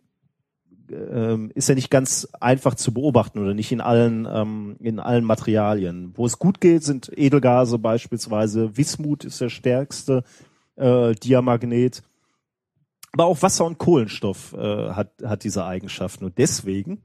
ähm, 0.90 1.50
ist 1.54 1.68
er 1.68 1.74
nicht 1.74 1.90
ganz 1.90 2.28
einfach 2.40 2.74
zu 2.74 2.92
beobachten 2.92 3.38
oder 3.38 3.54
nicht 3.54 3.72
in 3.72 3.80
allen 3.80 4.28
ähm, 4.30 4.76
in 4.80 5.00
allen 5.00 5.24
Materialien. 5.24 6.12
Wo 6.14 6.26
es 6.26 6.38
gut 6.38 6.60
geht, 6.60 6.84
sind 6.84 7.10
Edelgase 7.16 7.78
beispielsweise. 7.78 8.76
Wismut 8.76 9.24
ist 9.24 9.40
der 9.40 9.48
stärkste 9.48 10.24
äh, 10.76 11.14
Diamagnet. 11.14 12.02
Aber 13.12 13.26
auch 13.26 13.42
Wasser 13.42 13.66
und 13.66 13.78
Kohlenstoff 13.78 14.54
äh, 14.54 14.90
hat, 14.90 15.12
hat 15.22 15.44
diese 15.44 15.66
Eigenschaften. 15.66 16.24
Und 16.24 16.38
deswegen 16.38 17.02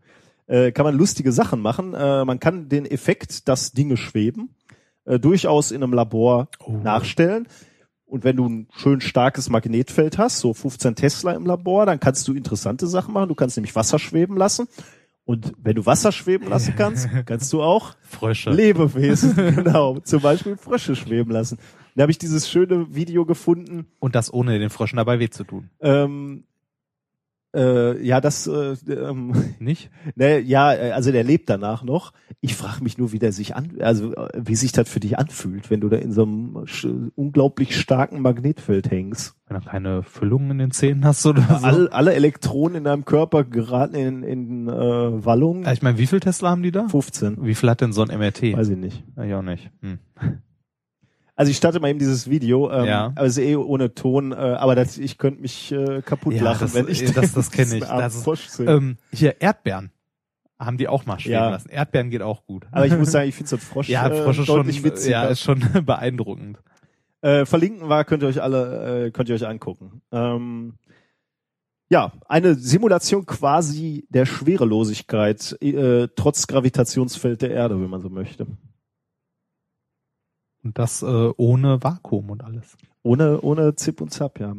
äh, 0.47 0.71
kann 0.71 0.85
man 0.85 0.95
lustige 0.95 1.33
Sachen 1.33 1.59
machen. 1.59 1.93
Äh, 1.93 2.23
man 2.23 2.39
kann 2.39 2.69
den 2.69 2.85
Effekt, 2.85 3.47
dass 3.49 3.73
Dinge 3.73 3.97
schweben, 3.97 4.55
äh, 5.07 5.19
durchaus 5.19 5.71
in 5.71 5.81
einem 5.81 5.93
Labor 5.93 6.49
nachstellen. 6.83 7.47
Und 8.05 8.23
wenn 8.23 8.37
du 8.37 8.47
ein 8.47 8.67
schön 8.73 9.01
starkes 9.01 9.49
Magnetfeld 9.49 10.17
hast, 10.17 10.39
so 10.39 10.53
15 10.53 10.95
Tesla 10.95 11.33
im 11.33 11.45
Labor, 11.45 11.85
dann 11.85 11.99
kannst 11.99 12.27
du 12.27 12.33
interessante 12.33 12.87
Sachen 12.87 13.13
machen. 13.13 13.27
Du 13.27 13.35
kannst 13.35 13.57
nämlich 13.57 13.75
Wasser 13.75 13.99
schweben 13.99 14.37
lassen. 14.37 14.67
Und 15.25 15.51
wenn 15.61 15.75
du 15.75 15.85
Wasser 15.85 16.13
schweben 16.13 16.47
lassen 16.47 16.73
kannst, 16.77 17.09
kannst 17.25 17.51
du 17.51 17.61
auch 17.61 17.95
Frösche. 18.01 18.49
Lebewesen, 18.49 19.35
genau, 19.55 19.99
zum 19.99 20.21
Beispiel 20.21 20.55
Frösche 20.55 20.95
schweben 20.95 21.31
lassen. 21.31 21.57
Da 21.95 22.03
habe 22.03 22.11
ich 22.11 22.17
dieses 22.17 22.49
schöne 22.49 22.95
Video 22.95 23.25
gefunden, 23.25 23.87
Und 23.99 24.15
das 24.15 24.31
ohne 24.31 24.57
den 24.57 24.69
Fröschen 24.69 24.97
dabei 24.97 25.19
weh 25.19 25.29
zu 25.29 25.43
tun. 25.43 25.69
ähm, 25.81 26.45
äh, 27.57 28.05
ja, 28.05 28.21
das, 28.21 28.47
äh, 28.47 28.75
ähm, 28.87 29.33
Nicht? 29.59 29.89
ne, 30.15 30.39
ja, 30.39 30.73
äh, 30.73 30.91
also 30.91 31.11
der 31.11 31.23
lebt 31.23 31.49
danach 31.49 31.83
noch. 31.83 32.13
Ich 32.39 32.55
frage 32.55 32.83
mich 32.83 32.97
nur, 32.97 33.11
wie 33.11 33.19
der 33.19 33.31
sich 33.31 33.55
an, 33.55 33.77
also 33.79 34.13
äh, 34.13 34.29
wie 34.37 34.55
sich 34.55 34.71
das 34.71 34.87
für 34.87 34.99
dich 34.99 35.17
anfühlt, 35.17 35.69
wenn 35.69 35.81
du 35.81 35.89
da 35.89 35.97
in 35.97 36.11
so 36.11 36.23
einem 36.23 36.65
unglaublich 37.15 37.79
starken 37.79 38.21
Magnetfeld 38.21 38.91
hängst. 38.91 39.35
Wenn 39.47 39.59
du 39.59 39.65
keine 39.65 40.03
Füllungen 40.03 40.51
in 40.51 40.57
den 40.59 40.71
Zähnen 40.71 41.03
hast 41.05 41.25
oder 41.25 41.41
so. 41.41 41.65
All, 41.65 41.89
alle 41.89 42.13
Elektronen 42.13 42.77
in 42.77 42.83
deinem 42.83 43.05
Körper 43.05 43.43
geraten 43.43 43.95
in, 43.95 44.23
in 44.23 44.67
äh, 44.67 44.71
Wallung. 44.71 45.63
Ja, 45.63 45.73
ich 45.73 45.81
meine, 45.81 45.97
wie 45.97 46.07
viel 46.07 46.19
Tesla 46.19 46.51
haben 46.51 46.63
die 46.63 46.71
da? 46.71 46.87
15. 46.87 47.43
Wie 47.43 47.55
viel 47.55 47.69
hat 47.69 47.81
denn 47.81 47.93
so 47.93 48.03
ein 48.03 48.15
MRT? 48.15 48.53
Weiß 48.53 48.69
ich 48.69 48.77
nicht. 48.77 49.03
Ja, 49.15 49.23
ich 49.23 49.33
auch 49.33 49.41
nicht. 49.41 49.71
Hm. 49.81 49.99
Also 51.37 51.51
ich 51.51 51.57
starte 51.57 51.79
mal 51.79 51.89
eben 51.89 51.99
dieses 51.99 52.29
Video, 52.29 52.69
ähm, 52.71 52.85
Ja. 52.85 53.11
also 53.15 53.39
eh 53.41 53.55
ohne 53.55 53.93
Ton, 53.93 54.31
äh, 54.31 54.35
aber 54.35 54.73
das, 54.75 54.97
ich 54.97 55.17
könnte 55.19 55.39
mich 55.41 55.71
äh, 55.71 56.01
kaputt 56.01 56.33
Ja, 56.33 56.43
lachen, 56.43 56.61
das- 56.61 56.73
wenn 56.73 56.87
ich 56.89 57.05
das- 57.13 57.31
das 57.33 57.51
kenn 57.51 57.65
diesen 57.69 57.77
ich. 57.83 57.87
Das 57.87 58.25
ist-. 58.27 58.59
Ähm, 58.59 58.97
hier, 59.13 59.39
Erdbeeren. 59.39 59.91
Haben 60.59 60.77
die 60.77 60.87
auch 60.87 61.05
mal 61.05 61.19
schweben 61.19 61.33
Ja. 61.33 61.49
lassen. 61.51 61.69
Erdbeeren 61.69 62.09
geht 62.09 62.23
auch 62.23 62.43
gut. 62.47 62.65
aber 62.71 62.87
ich 62.87 62.97
muss 62.97 63.11
sagen, 63.11 63.29
ich 63.29 63.35
finde 63.35 63.49
so 63.49 63.55
ein 63.57 63.59
Frosch, 63.59 63.87
ja, 63.87 64.07
äh, 64.09 64.23
Frosch 64.23 64.39
ist 64.39 64.45
schon, 64.47 64.55
deutlich 64.57 64.83
witziger. 64.83 65.11
ja, 65.11 65.25
ist 65.27 65.41
schon 65.41 65.59
beeindruckend. 65.85 66.57
äh, 67.21 67.45
verlinken 67.45 67.87
war, 67.87 68.03
könnt 68.05 68.23
ihr 68.23 68.29
euch 68.29 68.41
alle, 68.41 69.05
äh, 69.05 69.11
könnt 69.11 69.29
ihr 69.29 69.35
euch 69.35 69.45
angucken. 69.47 70.01
Ähm, 70.11 70.73
ja, 71.89 72.11
eine 72.27 72.55
Simulation 72.55 73.25
quasi 73.27 74.05
der 74.09 74.25
Schwerelosigkeit 74.25 75.55
äh, 75.61 76.07
trotz 76.15 76.47
Gravitationsfeld 76.47 77.41
der 77.43 77.51
Erde, 77.51 77.79
wenn 77.79 77.89
man 77.89 78.01
so 78.01 78.09
möchte. 78.09 78.47
Und 80.63 80.77
das 80.77 81.01
äh, 81.01 81.05
ohne 81.37 81.83
Vakuum 81.83 82.29
und 82.29 82.43
alles. 82.43 82.77
Ohne, 83.03 83.41
ohne 83.41 83.75
Zip 83.75 84.01
und 84.01 84.13
Zap, 84.13 84.39
ja. 84.39 84.55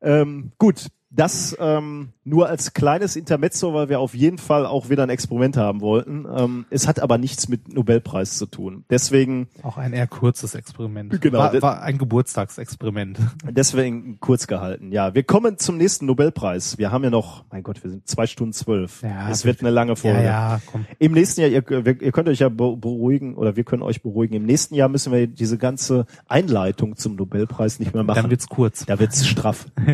Ähm, 0.00 0.52
gut, 0.58 0.88
das 1.16 1.56
ähm, 1.60 2.08
nur 2.24 2.48
als 2.48 2.72
kleines 2.72 3.14
Intermezzo, 3.16 3.72
weil 3.72 3.88
wir 3.88 4.00
auf 4.00 4.14
jeden 4.14 4.38
Fall 4.38 4.66
auch 4.66 4.88
wieder 4.88 5.04
ein 5.04 5.10
Experiment 5.10 5.56
haben 5.56 5.80
wollten. 5.80 6.26
Ähm, 6.36 6.64
es 6.70 6.88
hat 6.88 6.98
aber 7.00 7.18
nichts 7.18 7.48
mit 7.48 7.72
Nobelpreis 7.72 8.36
zu 8.36 8.46
tun. 8.46 8.84
Deswegen, 8.90 9.48
Auch 9.62 9.76
ein 9.78 9.92
eher 9.92 10.06
kurzes 10.08 10.54
Experiment. 10.54 11.20
Genau, 11.20 11.38
War, 11.38 11.52
das- 11.52 11.62
war 11.62 11.82
ein 11.82 11.98
Geburtstagsexperiment. 11.98 13.18
deswegen 13.50 14.18
kurz 14.20 14.46
gehalten. 14.46 14.90
Ja, 14.92 15.14
wir 15.14 15.22
kommen 15.22 15.58
zum 15.58 15.76
nächsten 15.76 16.06
Nobelpreis. 16.06 16.78
Wir 16.78 16.90
haben 16.90 17.04
ja 17.04 17.10
noch, 17.10 17.44
mein 17.52 17.62
Gott, 17.62 17.82
wir 17.84 17.90
sind 17.90 18.08
zwei 18.08 18.26
Stunden 18.26 18.52
zwölf. 18.52 19.02
Ja, 19.02 19.28
es 19.30 19.44
wird 19.44 19.60
eine 19.60 19.70
lange 19.70 19.94
Folge. 19.96 20.18
Ja, 20.18 20.24
ja, 20.54 20.60
komm. 20.66 20.84
Im 20.98 21.12
nächsten 21.12 21.42
Jahr, 21.42 21.50
ihr, 21.50 21.62
ihr 22.02 22.12
könnt 22.12 22.28
euch 22.28 22.40
ja 22.40 22.48
be- 22.48 22.76
beruhigen 22.76 23.34
oder 23.36 23.54
wir 23.56 23.64
können 23.64 23.82
euch 23.82 24.02
beruhigen. 24.02 24.34
Im 24.34 24.46
nächsten 24.46 24.74
Jahr 24.74 24.88
müssen 24.88 25.12
wir 25.12 25.26
diese 25.26 25.58
ganze 25.58 26.06
Einleitung 26.26 26.96
zum 26.96 27.14
Nobelpreis 27.14 27.78
nicht 27.78 27.94
mehr 27.94 28.02
machen. 28.02 28.22
Dann 28.22 28.30
wird's 28.30 28.48
kurz. 28.48 28.84
da 28.86 28.98
wird's 28.98 29.26
straff. 29.26 29.66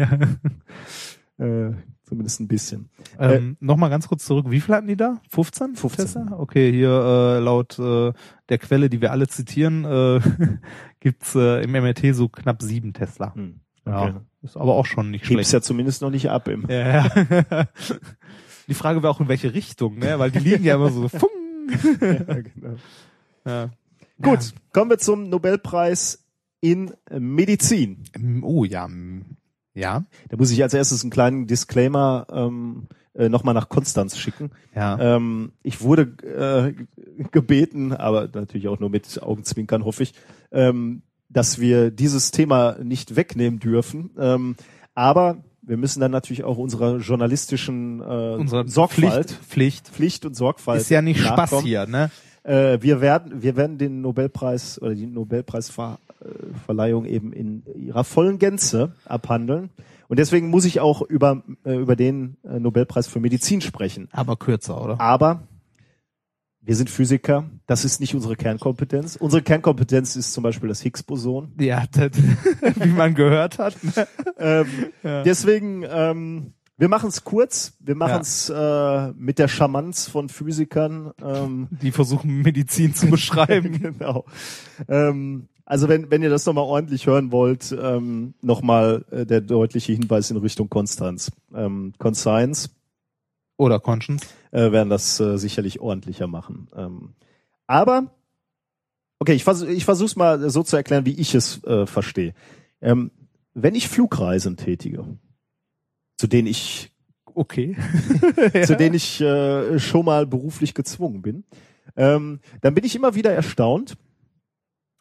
äh, 1.40 1.72
zumindest 2.04 2.40
ein 2.40 2.48
bisschen. 2.48 2.90
Ähm, 3.18 3.56
Nochmal 3.60 3.90
ganz 3.90 4.08
kurz 4.08 4.24
zurück. 4.24 4.46
Wie 4.50 4.60
viel 4.60 4.74
hatten 4.74 4.88
die 4.88 4.96
da? 4.96 5.20
15? 5.30 5.76
15. 5.76 6.04
Tesla? 6.06 6.38
Okay, 6.38 6.72
hier 6.72 6.90
äh, 6.90 7.38
laut 7.40 7.78
äh, 7.78 8.12
der 8.48 8.58
Quelle, 8.58 8.88
die 8.90 9.00
wir 9.00 9.12
alle 9.12 9.28
zitieren, 9.28 9.84
äh, 9.84 10.20
gibt's 11.00 11.34
äh, 11.34 11.62
im 11.62 11.72
MRT 11.72 12.14
so 12.14 12.28
knapp 12.28 12.62
sieben 12.62 12.92
Tesla. 12.92 13.34
Hm. 13.34 13.60
Ja, 13.86 14.02
Okay. 14.02 14.14
ist 14.42 14.56
aber 14.56 14.74
auch 14.74 14.86
schon 14.86 15.10
nicht 15.10 15.22
Hebt's 15.22 15.32
schlecht. 15.34 15.52
ja 15.52 15.60
zumindest 15.62 16.02
noch 16.02 16.10
nicht 16.10 16.28
ab 16.30 16.48
im. 16.48 16.66
Ja, 16.68 17.06
ja. 17.08 17.64
Die 18.68 18.74
Frage 18.74 19.02
wäre 19.02 19.10
auch 19.12 19.20
in 19.20 19.26
welche 19.28 19.52
Richtung, 19.54 19.98
ne? 19.98 20.18
Weil 20.18 20.30
die 20.30 20.38
liegen 20.38 20.62
ja 20.64 20.76
immer 20.76 20.90
so. 20.90 21.08
Fung. 21.08 21.30
Ja, 22.00 22.40
genau. 22.40 22.74
Ja. 23.44 23.70
Gut, 24.22 24.52
kommen 24.72 24.90
wir 24.90 24.98
zum 24.98 25.28
Nobelpreis 25.28 26.24
in 26.60 26.92
Medizin. 27.18 28.04
Oh 28.42 28.64
ja. 28.64 28.88
Ja. 29.74 30.04
Da 30.28 30.36
muss 30.36 30.50
ich 30.50 30.62
als 30.62 30.74
erstes 30.74 31.02
einen 31.02 31.10
kleinen 31.10 31.46
Disclaimer 31.46 32.26
ähm, 32.32 32.88
äh, 33.14 33.28
nochmal 33.28 33.54
nach 33.54 33.68
Konstanz 33.68 34.18
schicken. 34.18 34.50
Ja. 34.74 35.16
Ähm, 35.16 35.52
ich 35.62 35.80
wurde 35.80 36.02
äh, 36.02 37.24
gebeten, 37.30 37.92
aber 37.92 38.28
natürlich 38.32 38.68
auch 38.68 38.78
nur 38.78 38.90
mit 38.90 39.22
Augenzwinkern, 39.22 39.84
hoffe 39.84 40.02
ich, 40.02 40.14
ähm, 40.52 41.02
dass 41.28 41.58
wir 41.58 41.90
dieses 41.90 42.30
Thema 42.30 42.76
nicht 42.82 43.16
wegnehmen 43.16 43.60
dürfen. 43.60 44.10
Ähm, 44.18 44.56
aber 44.94 45.44
wir 45.62 45.76
müssen 45.76 46.00
dann 46.00 46.10
natürlich 46.10 46.44
auch 46.44 46.56
unserer 46.56 46.96
journalistischen 46.98 48.00
äh, 48.00 48.34
Unsere 48.36 48.66
Sorgfalt, 48.68 49.30
Pflicht, 49.30 49.44
Pflicht 49.48 49.88
Pflicht 49.88 50.26
und 50.26 50.34
Sorgfalt 50.34 50.80
ist 50.80 50.90
ja 50.90 51.02
nicht 51.02 51.20
Spaß 51.20 51.36
nachkommen. 51.36 51.66
hier, 51.66 51.86
ne? 51.86 52.10
Äh, 52.42 52.78
wir 52.80 53.00
werden, 53.00 53.42
wir 53.42 53.56
werden 53.56 53.78
den 53.78 54.00
Nobelpreis 54.00 54.80
oder 54.80 54.94
die 54.94 55.06
Nobelpreisverleihung 55.06 57.04
eben 57.04 57.32
in 57.32 57.62
ihrer 57.74 58.04
vollen 58.04 58.38
Gänze 58.38 58.92
abhandeln. 59.04 59.70
Und 60.08 60.18
deswegen 60.18 60.48
muss 60.48 60.64
ich 60.64 60.80
auch 60.80 61.02
über, 61.02 61.42
äh, 61.64 61.76
über 61.76 61.96
den 61.96 62.36
äh, 62.42 62.58
Nobelpreis 62.58 63.06
für 63.06 63.20
Medizin 63.20 63.60
sprechen. 63.60 64.08
Aber 64.12 64.36
kürzer, 64.36 64.82
oder? 64.82 65.00
Aber 65.00 65.42
wir 66.62 66.76
sind 66.76 66.90
Physiker, 66.90 67.48
das 67.66 67.84
ist 67.84 68.00
nicht 68.00 68.14
unsere 68.14 68.36
Kernkompetenz. 68.36 69.16
Unsere 69.16 69.42
Kernkompetenz 69.42 70.16
ist 70.16 70.32
zum 70.32 70.42
Beispiel 70.42 70.68
das 70.68 70.82
Higgs-Boson. 70.82 71.52
Ja, 71.58 71.84
das, 71.90 72.10
wie 72.76 72.88
man 72.88 73.14
gehört 73.14 73.58
hat. 73.58 73.76
ne? 73.82 74.06
Ähm, 74.38 74.66
Deswegen, 75.24 75.84
ähm, 75.88 76.52
wir 76.80 76.88
machen 76.88 77.10
es 77.10 77.24
kurz, 77.24 77.74
wir 77.78 77.94
machen 77.94 78.22
es 78.22 78.48
äh, 78.48 79.12
mit 79.12 79.38
der 79.38 79.48
Charmanz 79.48 80.08
von 80.08 80.30
Physikern. 80.30 81.12
Ähm, 81.22 81.68
Die 81.82 81.92
versuchen 81.92 82.40
Medizin 82.40 82.94
zu 82.94 83.08
beschreiben. 83.10 83.72
genau. 83.82 84.24
Ähm, 84.88 85.48
also 85.66 85.90
wenn, 85.90 86.10
wenn 86.10 86.22
ihr 86.22 86.30
das 86.30 86.46
nochmal 86.46 86.64
ordentlich 86.64 87.06
hören 87.06 87.32
wollt, 87.32 87.76
ähm, 87.78 88.32
nochmal 88.40 89.04
äh, 89.10 89.26
der 89.26 89.42
deutliche 89.42 89.92
Hinweis 89.92 90.30
in 90.30 90.38
Richtung 90.38 90.70
Konstanz. 90.70 91.30
Ähm, 91.54 91.92
Conscience 91.98 92.70
Oder 93.58 93.78
Conscience. 93.78 94.26
äh, 94.50 94.72
werden 94.72 94.88
das 94.88 95.20
äh, 95.20 95.36
sicherlich 95.36 95.80
ordentlicher 95.80 96.28
machen. 96.28 96.68
Ähm, 96.74 97.12
aber, 97.66 98.10
okay, 99.18 99.34
ich, 99.34 99.44
vers 99.44 99.60
ich 99.60 99.84
versuche 99.84 100.06
es 100.06 100.16
mal 100.16 100.48
so 100.48 100.62
zu 100.62 100.76
erklären, 100.76 101.04
wie 101.04 101.20
ich 101.20 101.34
es 101.34 101.62
äh, 101.64 101.84
verstehe. 101.86 102.32
Ähm, 102.80 103.10
wenn 103.52 103.74
ich 103.74 103.86
Flugreisen 103.86 104.56
tätige, 104.56 105.04
zu 106.20 106.26
denen 106.26 106.46
ich 106.46 106.92
Okay. 107.32 107.76
zu 108.66 108.76
denen 108.76 108.94
ich 108.94 109.20
äh, 109.20 109.78
schon 109.78 110.04
mal 110.04 110.26
beruflich 110.26 110.74
gezwungen 110.74 111.22
bin, 111.22 111.44
ähm, 111.96 112.40
dann 112.60 112.74
bin 112.74 112.84
ich 112.84 112.94
immer 112.94 113.14
wieder 113.14 113.32
erstaunt, 113.32 113.96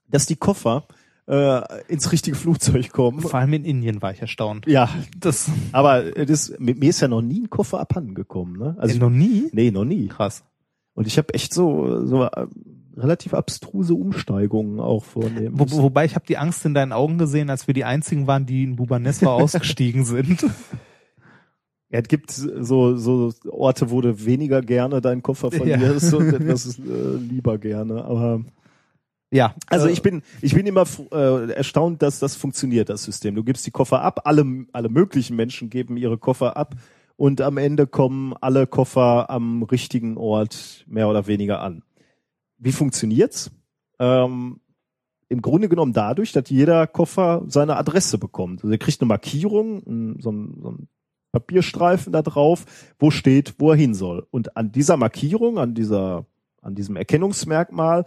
dass 0.07 0.25
die 0.25 0.37
Koffer 0.37 0.87
äh, 1.27 1.61
ins 1.87 2.11
richtige 2.11 2.37
Flugzeug 2.37 2.91
kommen. 2.91 3.19
Vor 3.21 3.33
allem 3.33 3.53
in 3.53 3.65
Indien 3.65 4.01
war 4.01 4.11
ich 4.13 4.21
erstaunt. 4.21 4.67
Ja, 4.67 4.89
Das 5.17 5.51
aber 5.71 6.11
das, 6.11 6.53
mit 6.59 6.79
mir 6.79 6.91
ist 6.91 7.01
ja 7.01 7.07
noch 7.07 7.21
nie 7.21 7.41
ein 7.41 7.49
Koffer 7.49 7.79
abhanden 7.79 8.15
gekommen. 8.15 8.57
Ne? 8.57 8.75
Also 8.79 8.97
noch 8.99 9.09
nie? 9.09 9.49
nee, 9.51 9.71
noch 9.71 9.85
nie. 9.85 10.07
Krass. 10.07 10.43
Und 10.93 11.07
ich 11.07 11.17
habe 11.17 11.33
echt 11.33 11.53
so 11.53 12.05
so 12.05 12.23
äh, 12.23 12.47
relativ 12.95 13.33
abstruse 13.33 13.93
Umsteigungen 13.93 14.79
auch 14.79 15.03
vornehmen. 15.03 15.59
Wo, 15.59 15.65
wobei 15.69 16.05
ich 16.05 16.15
habe 16.15 16.25
die 16.25 16.37
Angst 16.37 16.65
in 16.65 16.73
deinen 16.73 16.91
Augen 16.91 17.17
gesehen, 17.17 17.49
als 17.49 17.67
wir 17.67 17.73
die 17.73 17.85
einzigen 17.85 18.27
waren, 18.27 18.45
die 18.45 18.63
in 18.63 18.75
Bubaneswa 18.75 19.33
ausgestiegen 19.33 20.05
sind. 20.05 20.45
Ja, 21.91 21.99
es 21.99 22.07
gibt 22.07 22.31
so 22.31 22.95
so 22.97 23.33
Orte, 23.49 23.89
wo 23.89 24.01
du 24.01 24.25
weniger 24.25 24.61
gerne 24.61 25.01
deinen 25.01 25.23
Koffer 25.23 25.51
verlierst 25.51 26.13
und 26.13 26.27
etwas 26.33 26.77
äh, 26.77 27.15
lieber 27.17 27.57
gerne. 27.57 28.05
Aber 28.05 28.43
Ja. 29.31 29.55
Also 29.67 29.87
äh, 29.87 29.91
ich 29.91 30.01
bin, 30.01 30.21
ich 30.41 30.53
bin 30.53 30.65
immer 30.67 30.85
äh, 31.11 31.51
erstaunt, 31.51 32.01
dass 32.01 32.19
das 32.19 32.35
funktioniert, 32.35 32.89
das 32.89 33.03
System. 33.03 33.35
Du 33.35 33.43
gibst 33.43 33.65
die 33.65 33.71
Koffer 33.71 34.01
ab, 34.01 34.21
alle, 34.25 34.65
alle 34.71 34.89
möglichen 34.89 35.35
Menschen 35.35 35.69
geben 35.69 35.97
ihre 35.97 36.17
Koffer 36.17 36.57
ab 36.57 36.75
und 37.15 37.41
am 37.41 37.57
Ende 37.57 37.87
kommen 37.87 38.33
alle 38.39 38.67
Koffer 38.67 39.29
am 39.29 39.63
richtigen 39.63 40.17
Ort 40.17 40.85
mehr 40.87 41.09
oder 41.09 41.27
weniger 41.27 41.61
an. 41.61 41.83
Wie 42.57 42.71
funktioniert's? 42.71 43.51
Ähm, 43.99 44.59
Im 45.27 45.41
Grunde 45.41 45.69
genommen 45.69 45.93
dadurch, 45.93 46.31
dass 46.31 46.49
jeder 46.49 46.87
Koffer 46.87 47.43
seine 47.47 47.77
Adresse 47.77 48.17
bekommt. 48.19 48.63
Also 48.63 48.71
er 48.71 48.77
kriegt 48.77 49.01
eine 49.01 49.07
Markierung, 49.07 50.17
so 50.19 50.31
ein, 50.31 50.59
so 50.61 50.71
ein 50.71 50.87
Papierstreifen 51.31 52.11
da 52.11 52.21
drauf, 52.21 52.65
wo 52.97 53.11
steht, 53.11 53.55
wo 53.59 53.71
er 53.71 53.77
hin 53.77 53.93
soll. 53.93 54.25
Und 54.31 54.57
an 54.57 54.71
dieser 54.71 54.97
Markierung, 54.97 55.59
an 55.59 55.73
dieser, 55.75 56.25
an 56.61 56.75
diesem 56.75 56.95
Erkennungsmerkmal 56.95 58.05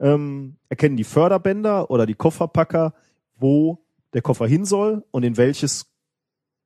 ähm, 0.00 0.56
erkennen 0.68 0.96
die 0.96 1.04
Förderbänder 1.04 1.90
oder 1.90 2.06
die 2.06 2.14
Kofferpacker, 2.14 2.94
wo 3.36 3.84
der 4.12 4.22
Koffer 4.22 4.46
hin 4.46 4.64
soll 4.64 5.04
und 5.10 5.22
in 5.22 5.36
welches 5.36 5.92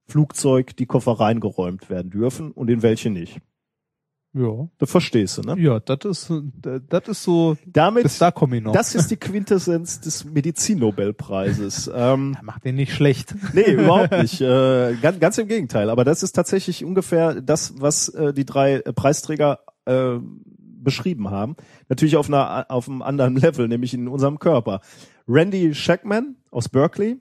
Flugzeug 0.06 0.76
die 0.76 0.86
Koffer 0.86 1.12
reingeräumt 1.12 1.90
werden 1.90 2.10
dürfen 2.10 2.52
und 2.52 2.70
in 2.70 2.82
welche 2.82 3.10
nicht. 3.10 3.40
Ja. 4.34 4.68
Du 4.78 4.86
verstehst 4.86 5.38
du, 5.38 5.42
ne? 5.42 5.60
Ja, 5.60 5.78
das 5.80 6.04
ist 6.04 6.32
das 6.88 7.08
ist 7.08 7.22
so 7.22 7.56
Damit, 7.66 8.04
bis 8.04 8.18
da 8.18 8.30
komme 8.30 8.56
ich 8.56 8.62
noch. 8.62 8.72
das 8.72 8.94
ist 8.94 9.10
die 9.10 9.16
Quintessenz 9.16 10.00
des 10.00 10.24
Medizinnobelpreises. 10.24 11.90
ähm, 11.94 12.36
macht 12.42 12.64
den 12.64 12.76
nicht 12.76 12.94
schlecht. 12.94 13.34
nee, 13.52 13.72
überhaupt 13.72 14.12
nicht. 14.22 14.40
Äh, 14.40 14.94
ganz, 15.02 15.20
ganz 15.20 15.38
im 15.38 15.48
Gegenteil. 15.48 15.90
Aber 15.90 16.04
das 16.04 16.22
ist 16.22 16.32
tatsächlich 16.32 16.84
ungefähr 16.84 17.42
das, 17.42 17.74
was 17.78 18.08
äh, 18.08 18.32
die 18.32 18.46
drei 18.46 18.76
äh, 18.76 18.92
Preisträger 18.92 19.60
äh, 19.84 20.18
beschrieben 20.82 21.30
haben. 21.30 21.56
Natürlich 21.88 22.16
auf 22.16 22.28
einer 22.28 22.70
auf 22.70 22.88
einem 22.88 23.02
anderen 23.02 23.36
Level, 23.36 23.68
nämlich 23.68 23.92
in 23.92 24.08
unserem 24.08 24.38
Körper. 24.38 24.80
Randy 25.28 25.74
Shackman 25.74 26.36
aus 26.50 26.68
Berkeley, 26.68 27.18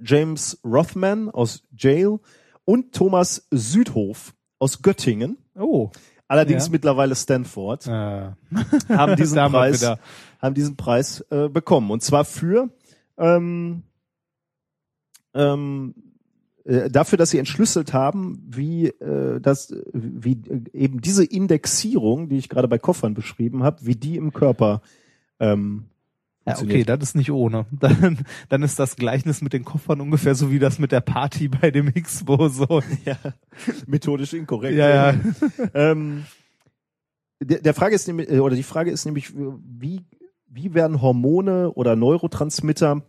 James 0.00 0.60
Rothman 0.64 1.30
aus 1.30 1.62
Yale 1.76 2.20
und 2.64 2.94
Thomas 2.94 3.48
Südhof 3.50 4.34
aus 4.58 4.82
Göttingen, 4.82 5.38
Oh. 5.54 5.90
allerdings 6.28 6.66
Ja. 6.66 6.72
mittlerweile 6.72 7.14
Stanford, 7.14 7.86
Äh, 7.86 7.90
haben 8.88 9.16
diesen 9.16 9.38
Preis 9.50 9.82
haben 10.40 10.54
diesen 10.54 10.76
Preis 10.76 11.24
äh, 11.30 11.48
bekommen. 11.48 11.90
Und 11.90 12.02
zwar 12.02 12.24
für 12.24 12.68
ähm, 13.16 13.82
ähm, 15.34 15.94
äh, 16.64 16.90
dafür, 16.90 17.18
dass 17.18 17.30
sie 17.30 17.38
entschlüsselt 17.38 17.92
haben, 17.92 18.42
wie 18.48 18.86
äh, 18.88 19.40
das, 19.40 19.74
wie 19.92 20.32
äh, 20.32 20.62
eben 20.72 21.00
diese 21.00 21.24
Indexierung, 21.24 22.28
die 22.28 22.38
ich 22.38 22.48
gerade 22.48 22.68
bei 22.68 22.78
Koffern 22.78 23.14
beschrieben 23.14 23.62
habe, 23.62 23.84
wie 23.86 23.96
die 23.96 24.16
im 24.16 24.32
Körper 24.32 24.82
ähm, 25.40 25.86
Ja, 26.46 26.58
okay, 26.58 26.82
das 26.82 26.98
ist 27.00 27.14
nicht 27.14 27.30
ohne. 27.30 27.66
Dann, 27.72 28.24
dann 28.48 28.62
ist 28.62 28.78
das 28.78 28.96
Gleichnis 28.96 29.42
mit 29.42 29.52
den 29.52 29.64
Koffern 29.64 30.00
ungefähr 30.00 30.34
so 30.34 30.50
wie 30.50 30.58
das 30.58 30.78
mit 30.78 30.90
der 30.90 31.00
Party 31.00 31.48
bei 31.48 31.70
dem 31.70 31.88
Higgs-Boson. 31.88 32.82
ja, 33.04 33.16
methodisch 33.86 34.32
inkorrekt. 34.32 34.76
Ja, 34.76 35.12
ja. 35.12 35.20
ähm, 35.74 36.24
der, 37.40 37.60
der 37.60 37.74
Frage 37.74 37.94
ist 37.94 38.08
nämlich, 38.08 38.28
äh, 38.28 38.40
oder 38.40 38.56
die 38.56 38.64
Frage 38.64 38.90
ist 38.90 39.04
nämlich, 39.04 39.32
wie, 39.36 40.04
wie 40.46 40.74
werden 40.74 41.00
Hormone 41.00 41.72
oder 41.72 41.94
Neurotransmitter 41.94 43.02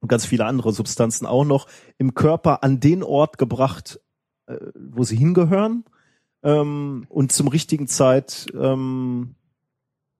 und 0.00 0.08
ganz 0.08 0.26
viele 0.26 0.44
andere 0.44 0.72
Substanzen 0.72 1.26
auch 1.26 1.44
noch 1.44 1.68
im 1.96 2.14
Körper 2.14 2.64
an 2.64 2.80
den 2.80 3.04
Ort 3.04 3.38
gebracht, 3.38 4.00
äh, 4.46 4.56
wo 4.74 5.04
sie 5.04 5.16
hingehören 5.16 5.84
ähm, 6.42 7.06
und 7.08 7.30
zum 7.32 7.48
richtigen 7.48 7.86
Zeit 7.86 8.46
ähm, 8.54 9.34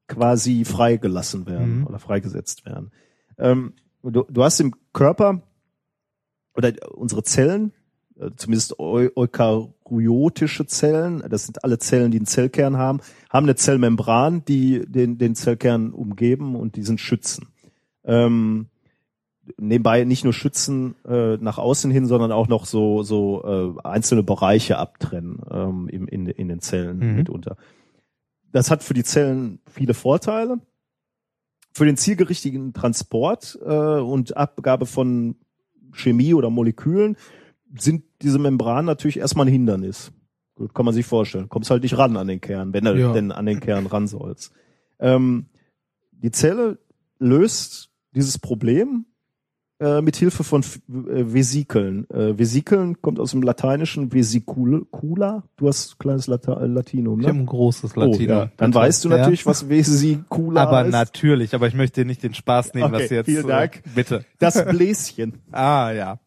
quasi 0.08 0.64
freigelassen 0.64 1.46
werden 1.46 1.80
Mhm. 1.80 1.86
oder 1.86 1.98
freigesetzt 1.98 2.64
werden. 2.66 2.90
Ähm, 3.38 3.74
du, 4.02 4.24
du 4.28 4.42
hast 4.42 4.58
im 4.60 4.74
Körper 4.92 5.42
oder 6.56 6.72
unsere 6.92 7.22
Zellen, 7.22 7.72
äh, 8.18 8.30
zumindest 8.36 8.78
eu 8.80 9.08
eukaryotische 9.14 10.66
Zellen, 10.66 11.22
das 11.28 11.44
sind 11.46 11.62
alle 11.62 11.78
Zellen, 11.78 12.10
die 12.10 12.18
einen 12.18 12.26
Zellkern 12.26 12.76
haben, 12.76 13.00
haben 13.30 13.44
eine 13.46 13.54
Zellmembran, 13.54 14.44
die 14.46 14.84
den, 14.86 15.18
den 15.18 15.34
Zellkern 15.36 15.92
umgeben 15.92 16.56
und 16.56 16.74
diesen 16.76 16.98
schützen. 16.98 17.48
Ähm, 18.04 18.66
nebenbei 19.56 20.04
nicht 20.04 20.24
nur 20.24 20.32
schützen 20.32 20.94
äh, 21.06 21.36
nach 21.36 21.58
außen 21.58 21.90
hin, 21.90 22.06
sondern 22.06 22.32
auch 22.32 22.48
noch 22.48 22.66
so 22.66 23.02
so 23.02 23.76
äh, 23.78 23.86
einzelne 23.86 24.22
Bereiche 24.22 24.78
abtrennen 24.78 25.40
ähm, 25.50 25.88
im, 25.88 26.08
in, 26.08 26.26
in 26.26 26.48
den 26.48 26.60
Zellen 26.60 26.98
Mhm. 26.98 27.14
mitunter. 27.16 27.56
Das 28.52 28.70
hat 28.70 28.82
für 28.82 28.94
die 28.94 29.04
Zellen 29.04 29.60
viele 29.70 29.94
Vorteile. 29.94 30.58
Für 31.72 31.84
den 31.84 31.96
zielgerichteten 31.96 32.72
Transport 32.72 33.58
äh, 33.62 33.68
und 34.00 34.36
Abgabe 34.36 34.86
von 34.86 35.36
Chemie 35.92 36.34
oder 36.34 36.50
Molekülen 36.50 37.16
sind 37.78 38.04
diese 38.22 38.38
Membranen 38.38 38.86
natürlich 38.86 39.18
erstmal 39.18 39.46
ein 39.46 39.52
Hindernis. 39.52 40.10
Gut, 40.54 40.74
kann 40.74 40.84
man 40.84 40.94
sich 40.94 41.06
vorstellen. 41.06 41.48
Kommst 41.48 41.70
halt 41.70 41.82
nicht 41.82 41.98
ran 41.98 42.16
an 42.16 42.26
den 42.26 42.40
Kern, 42.40 42.72
wenn 42.72 42.84
du 42.84 42.98
Ja. 42.98 43.12
denn 43.12 43.30
an 43.30 43.46
den 43.46 43.60
Kern 43.60 43.86
ran 43.86 44.08
sollst. 44.08 44.52
Ähm, 44.98 45.46
die 46.10 46.30
Zelle 46.32 46.78
löst 47.18 47.90
dieses 48.14 48.38
Problem 48.38 49.06
äh, 49.80 50.00
mit 50.02 50.16
Hilfe 50.16 50.42
von 50.44 50.60
F- 50.62 50.80
äh, 50.88 51.32
Vesikeln. 51.32 52.08
Äh, 52.10 52.36
Vesikeln 52.38 53.00
kommt 53.00 53.20
aus 53.20 53.30
dem 53.30 53.42
lateinischen 53.42 54.12
Vesicula. 54.12 55.44
Du 55.56 55.68
hast 55.68 55.98
kleines 55.98 56.26
Lata 56.26 56.60
äh, 56.60 56.66
Latinum, 56.66 57.20
Ich 57.20 57.26
ne? 57.26 57.32
habe 57.32 57.40
ein 57.42 57.46
großes 57.46 57.96
Oh, 57.96 58.00
Latinum. 58.00 58.28
ja. 58.28 58.50
Dann 58.56 58.74
weißt 58.74 59.04
du 59.04 59.10
Ja. 59.10 59.18
natürlich, 59.18 59.46
was 59.46 59.68
Vesicula 59.68 60.62
Aber 60.66 60.84
ist. 60.84 60.92
natürlich, 60.92 61.54
aber 61.54 61.68
ich 61.68 61.74
möchte 61.74 62.00
dir 62.00 62.06
nicht 62.06 62.22
den 62.22 62.34
Spaß 62.34 62.74
nehmen, 62.74 62.92
Okay, 62.94 63.04
was 63.04 63.10
jetzt. 63.10 63.26
vielen 63.26 63.46
Dank. 63.46 63.76
Äh, 63.76 63.80
bitte. 63.94 64.24
Das 64.38 64.64
Bläschen. 64.68 65.34
Ah, 65.52 65.92
ja. 65.92 66.18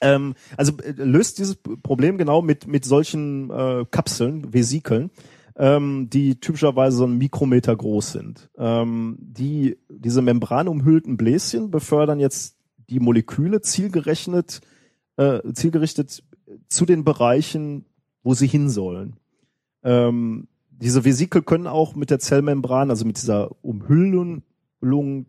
Ähm, 0.00 0.34
also 0.56 0.72
löst 0.96 1.38
dieses 1.38 1.56
Problem 1.56 2.18
genau 2.18 2.42
mit 2.42 2.66
mit 2.66 2.84
solchen 2.84 3.50
äh, 3.50 3.84
Kapseln, 3.90 4.52
Vesikeln, 4.52 5.10
ähm, 5.56 6.08
die 6.12 6.38
typischerweise 6.38 6.98
so 6.98 7.04
einen 7.04 7.16
Mikrometer 7.16 7.74
groß 7.74 8.12
sind. 8.12 8.50
Ähm, 8.58 9.16
die 9.20 9.78
diese 9.88 10.20
membranumhüllten 10.20 11.16
Bläschen 11.16 11.70
befördern 11.70 12.20
jetzt 12.20 12.55
die 12.90 13.00
Moleküle 13.00 13.60
zielgerechnet, 13.60 14.60
äh, 15.16 15.40
zielgerichtet 15.52 16.22
zu 16.68 16.86
den 16.86 17.04
Bereichen, 17.04 17.84
wo 18.22 18.34
sie 18.34 18.46
hin 18.46 18.68
sollen. 18.70 19.16
Ähm, 19.82 20.48
diese 20.70 21.04
Vesikel 21.04 21.42
können 21.42 21.66
auch 21.66 21.94
mit 21.94 22.10
der 22.10 22.18
Zellmembran, 22.18 22.90
also 22.90 23.04
mit 23.04 23.16
dieser 23.16 23.50
Umhüllung 23.64 24.42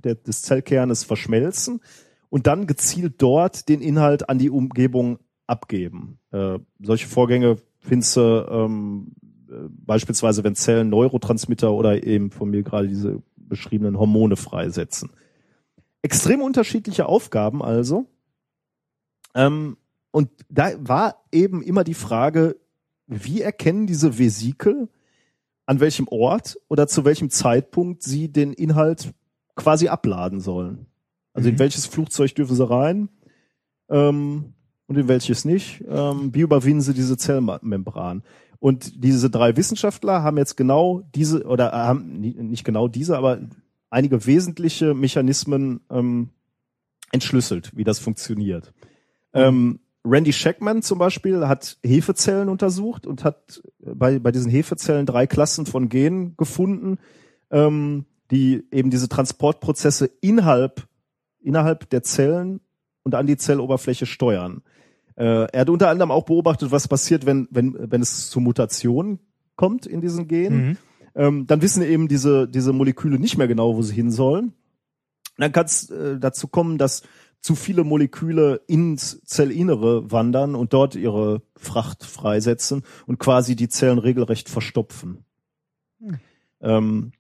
der, 0.02 0.16
des 0.16 0.42
Zellkernes 0.42 1.04
verschmelzen 1.04 1.80
und 2.30 2.48
dann 2.48 2.68
gezielt 2.68 3.16
dort 3.20 3.70
den 3.70 3.82
Inhalt 3.82 4.30
an 4.30 4.40
die 4.40 4.50
Umgebung 4.50 5.20
abgeben. 5.46 6.20
Äh, 6.32 6.60
solche 6.82 7.08
Vorgänge 7.08 7.58
findest 7.80 8.18
du 8.18 8.46
ähm, 8.50 9.14
äh, 9.50 9.70
beispielsweise, 9.70 10.44
wenn 10.44 10.56
Zellen 10.56 10.90
Neurotransmitter 10.90 11.72
oder 11.72 12.04
eben 12.04 12.32
von 12.32 12.50
mir 12.50 12.64
gerade 12.64 12.88
diese 12.88 13.22
beschriebenen 13.38 13.98
Hormone 13.98 14.36
freisetzen. 14.36 15.12
Extrem 16.08 16.42
unterschiedliche 16.42 17.06
Aufgaben 17.06 17.62
also. 17.62 18.06
Ähm, 19.36 19.76
und 20.12 20.30
da 20.50 20.72
war 20.80 21.26
eben 21.34 21.62
immer 21.62 21.84
die 21.84 21.94
Frage, 21.94 22.56
wie 23.08 23.42
erkennen 23.42 23.88
diese 23.88 24.18
Vesikel, 24.18 24.88
an 25.66 25.82
welchem 25.82 26.08
Ort 26.08 26.58
oder 26.70 26.88
zu 26.88 27.04
welchem 27.04 27.30
Zeitpunkt 27.30 28.02
sie 28.04 28.32
den 28.32 28.54
Inhalt 28.54 29.14
quasi 29.56 29.90
abladen 29.90 30.40
sollen. 30.40 30.86
Also 31.34 31.50
in 31.50 31.56
Mhm. 31.56 31.60
welches 31.60 31.86
Flugzeug 31.86 32.34
dürfen 32.36 32.56
sie 32.56 32.68
rein 32.70 33.10
ähm, 33.90 34.54
und 34.88 34.98
in 34.98 35.08
welches 35.10 35.44
nicht. 35.44 35.84
Ähm, 35.88 36.34
wie 36.34 36.42
überwinden 36.42 36.82
sie 36.82 36.94
diese 36.94 37.18
Zellmembran? 37.18 38.24
Und 38.60 39.04
diese 39.04 39.30
drei 39.30 39.58
Wissenschaftler 39.58 40.24
haben 40.24 40.38
jetzt 40.38 40.56
genau 40.56 41.04
diese, 41.14 41.44
oder 41.46 41.74
haben 41.74 42.20
ni- 42.22 42.34
nicht 42.42 42.64
genau 42.64 42.88
diese, 42.88 43.18
aber 43.18 43.40
einige 43.90 44.26
wesentliche 44.26 44.94
Mechanismen 44.94 45.82
ähm, 45.90 46.30
entschlüsselt, 47.12 47.72
wie 47.76 47.84
das 47.84 48.00
funktioniert. 48.00 48.74
Ähm, 49.34 49.80
Randy 50.04 50.34
Shackman 50.34 50.82
zum 50.82 51.00
Beispiel 51.00 51.48
hat 51.48 51.78
Hefezellen 51.84 52.50
untersucht 52.50 53.06
und 53.06 53.24
hat 53.24 53.62
bei, 53.80 54.20
bei 54.20 54.32
diesen 54.32 54.50
Hefezellen 54.52 55.06
drei 55.06 55.28
Klassen 55.28 55.66
von 55.66 55.90
Genen 55.90 56.36
gefunden, 56.38 56.98
ähm, 57.52 58.06
die 58.32 58.64
eben 58.72 58.90
diese 58.90 59.10
Transportprozesse 59.10 60.10
innerhalb, 60.22 60.88
innerhalb 61.40 61.90
der 61.90 62.04
Zellen 62.04 62.62
und 63.04 63.16
an 63.16 63.28
die 63.28 63.38
Zelloberfläche 63.38 64.06
steuern. 64.06 64.64
Äh, 65.16 65.50
er 65.52 65.62
hat 65.62 65.70
unter 65.70 65.90
anderem 65.90 66.12
auch 66.12 66.26
beobachtet, 66.26 66.72
was 66.72 66.88
passiert, 66.88 67.26
wenn, 67.26 67.48
wenn, 67.52 67.76
wenn 67.80 68.02
es 68.02 68.30
zu 68.30 68.40
Mutationen 68.40 69.20
kommt 69.56 69.86
in 69.86 70.02
diesen 70.02 70.28
Genen. 70.28 70.68
Mhm. 70.70 70.78
Ähm, 71.18 71.48
dann 71.48 71.62
wissen 71.64 71.82
eben 71.82 72.08
diese, 72.08 72.48
diese 72.48 72.72
Moleküle 72.72 73.18
nicht 73.20 73.38
mehr 73.38 73.48
genau, 73.48 73.76
wo 73.76 73.82
sie 73.82 73.96
hin 73.96 74.12
sollen. 74.12 74.54
Dann 75.38 75.52
kann 75.52 75.66
es 75.66 75.90
äh, 75.90 76.20
dazu 76.20 76.48
kommen, 76.48 76.78
dass 76.78 77.02
zu 77.42 77.56
viele 77.56 77.84
Moleküle 77.84 78.62
ins 78.68 79.22
Zellinnere 79.26 80.12
wandern 80.12 80.54
und 80.54 80.74
dort 80.74 80.96
ihre 80.96 81.42
Fracht 81.56 82.06
freisetzen 82.06 82.84
und 83.08 83.20
quasi 83.20 83.56
die 83.56 83.68
Zellen 83.68 83.98
regelrecht 83.98 84.48
verstopfen. 84.48 85.26
Ähm, 86.62 87.12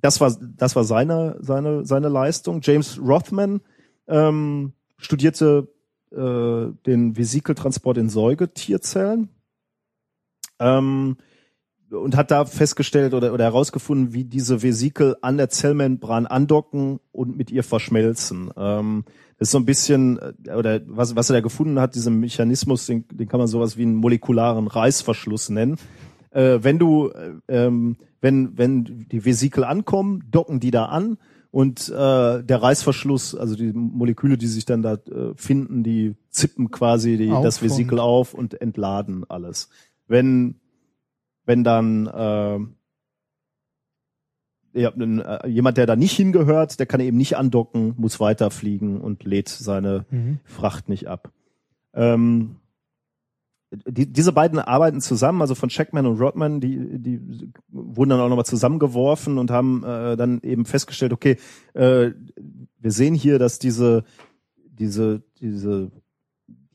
das 0.00 0.20
war 0.20 0.36
das 0.40 0.76
war 0.76 0.84
seine 0.84 1.36
seine 1.40 1.84
seine 1.84 2.08
Leistung. 2.08 2.60
James 2.62 2.98
Rothman 2.98 3.60
ähm, 4.06 4.72
studierte 4.98 5.68
äh, 6.10 6.72
den 6.86 7.16
Vesikeltransport 7.16 7.96
in 7.96 8.08
Säugetierzellen 8.08 9.30
ähm, 10.58 11.16
und 11.90 12.16
hat 12.16 12.30
da 12.30 12.44
festgestellt 12.44 13.14
oder, 13.14 13.32
oder 13.32 13.44
herausgefunden, 13.44 14.12
wie 14.12 14.24
diese 14.24 14.62
Vesikel 14.62 15.16
an 15.22 15.36
der 15.36 15.48
Zellmembran 15.48 16.26
andocken 16.26 17.00
und 17.12 17.36
mit 17.36 17.50
ihr 17.50 17.62
verschmelzen. 17.62 18.50
Ähm, 18.56 19.04
das 19.38 19.48
ist 19.48 19.52
so 19.52 19.58
ein 19.58 19.66
bisschen, 19.66 20.18
äh, 20.46 20.54
oder 20.54 20.80
was, 20.86 21.14
was 21.16 21.30
er 21.30 21.34
da 21.34 21.40
gefunden 21.40 21.78
hat, 21.78 21.94
diesen 21.94 22.20
Mechanismus, 22.20 22.86
den, 22.86 23.04
den 23.10 23.28
kann 23.28 23.38
man 23.38 23.48
sowas 23.48 23.76
wie 23.76 23.82
einen 23.82 23.96
molekularen 23.96 24.66
Reißverschluss 24.66 25.50
nennen. 25.50 25.76
Äh, 26.30 26.58
wenn 26.62 26.78
du, 26.78 27.10
äh, 27.10 27.32
ähm, 27.48 27.96
wenn, 28.20 28.56
wenn 28.58 29.06
die 29.10 29.24
Vesikel 29.24 29.64
ankommen, 29.64 30.24
docken 30.30 30.60
die 30.60 30.70
da 30.70 30.86
an 30.86 31.18
und 31.50 31.88
äh, 31.88 32.42
der 32.42 32.62
Reißverschluss, 32.62 33.34
also 33.34 33.56
die 33.56 33.72
Moleküle, 33.72 34.36
die 34.36 34.46
sich 34.46 34.64
dann 34.64 34.82
da 34.82 34.94
äh, 34.94 35.32
finden, 35.36 35.82
die 35.82 36.14
zippen 36.30 36.70
quasi 36.70 37.16
die, 37.16 37.30
Auf 37.30 37.44
das 37.44 37.62
Vesikel 37.62 37.98
auf 37.98 38.34
und 38.34 38.60
entladen 38.60 39.24
alles. 39.28 39.68
Wenn 40.08 40.60
wenn 41.46 41.64
dann 41.64 42.06
äh, 42.06 42.58
ja, 44.80 44.90
äh, 44.90 45.48
jemand, 45.48 45.78
der 45.78 45.86
da 45.86 45.96
nicht 45.96 46.12
hingehört, 46.12 46.78
der 46.78 46.86
kann 46.86 47.00
eben 47.00 47.16
nicht 47.16 47.36
andocken, 47.36 47.94
muss 47.96 48.20
weiterfliegen 48.20 49.00
und 49.00 49.24
lädt 49.24 49.48
seine 49.48 50.04
Mhm. 50.10 50.38
Fracht 50.44 50.88
nicht 50.88 51.08
ab. 51.08 51.32
Ähm, 51.94 52.56
die, 53.70 54.12
diese 54.12 54.32
beiden 54.32 54.58
arbeiten 54.58 55.00
zusammen, 55.00 55.40
also 55.40 55.54
von 55.54 55.70
Checkman 55.70 56.06
und 56.06 56.20
Rodman, 56.20 56.60
die, 56.60 56.98
die 56.98 57.50
wurden 57.68 58.10
dann 58.10 58.20
auch 58.20 58.28
nochmal 58.28 58.44
zusammengeworfen 58.44 59.38
und 59.38 59.50
haben 59.50 59.82
äh, 59.82 60.16
dann 60.16 60.40
eben 60.42 60.66
festgestellt, 60.66 61.12
okay, 61.12 61.36
äh, 61.74 62.10
wir 62.78 62.90
sehen 62.92 63.14
hier, 63.14 63.38
dass 63.38 63.58
diese, 63.58 64.04
diese, 64.56 65.22
diese, 65.40 65.90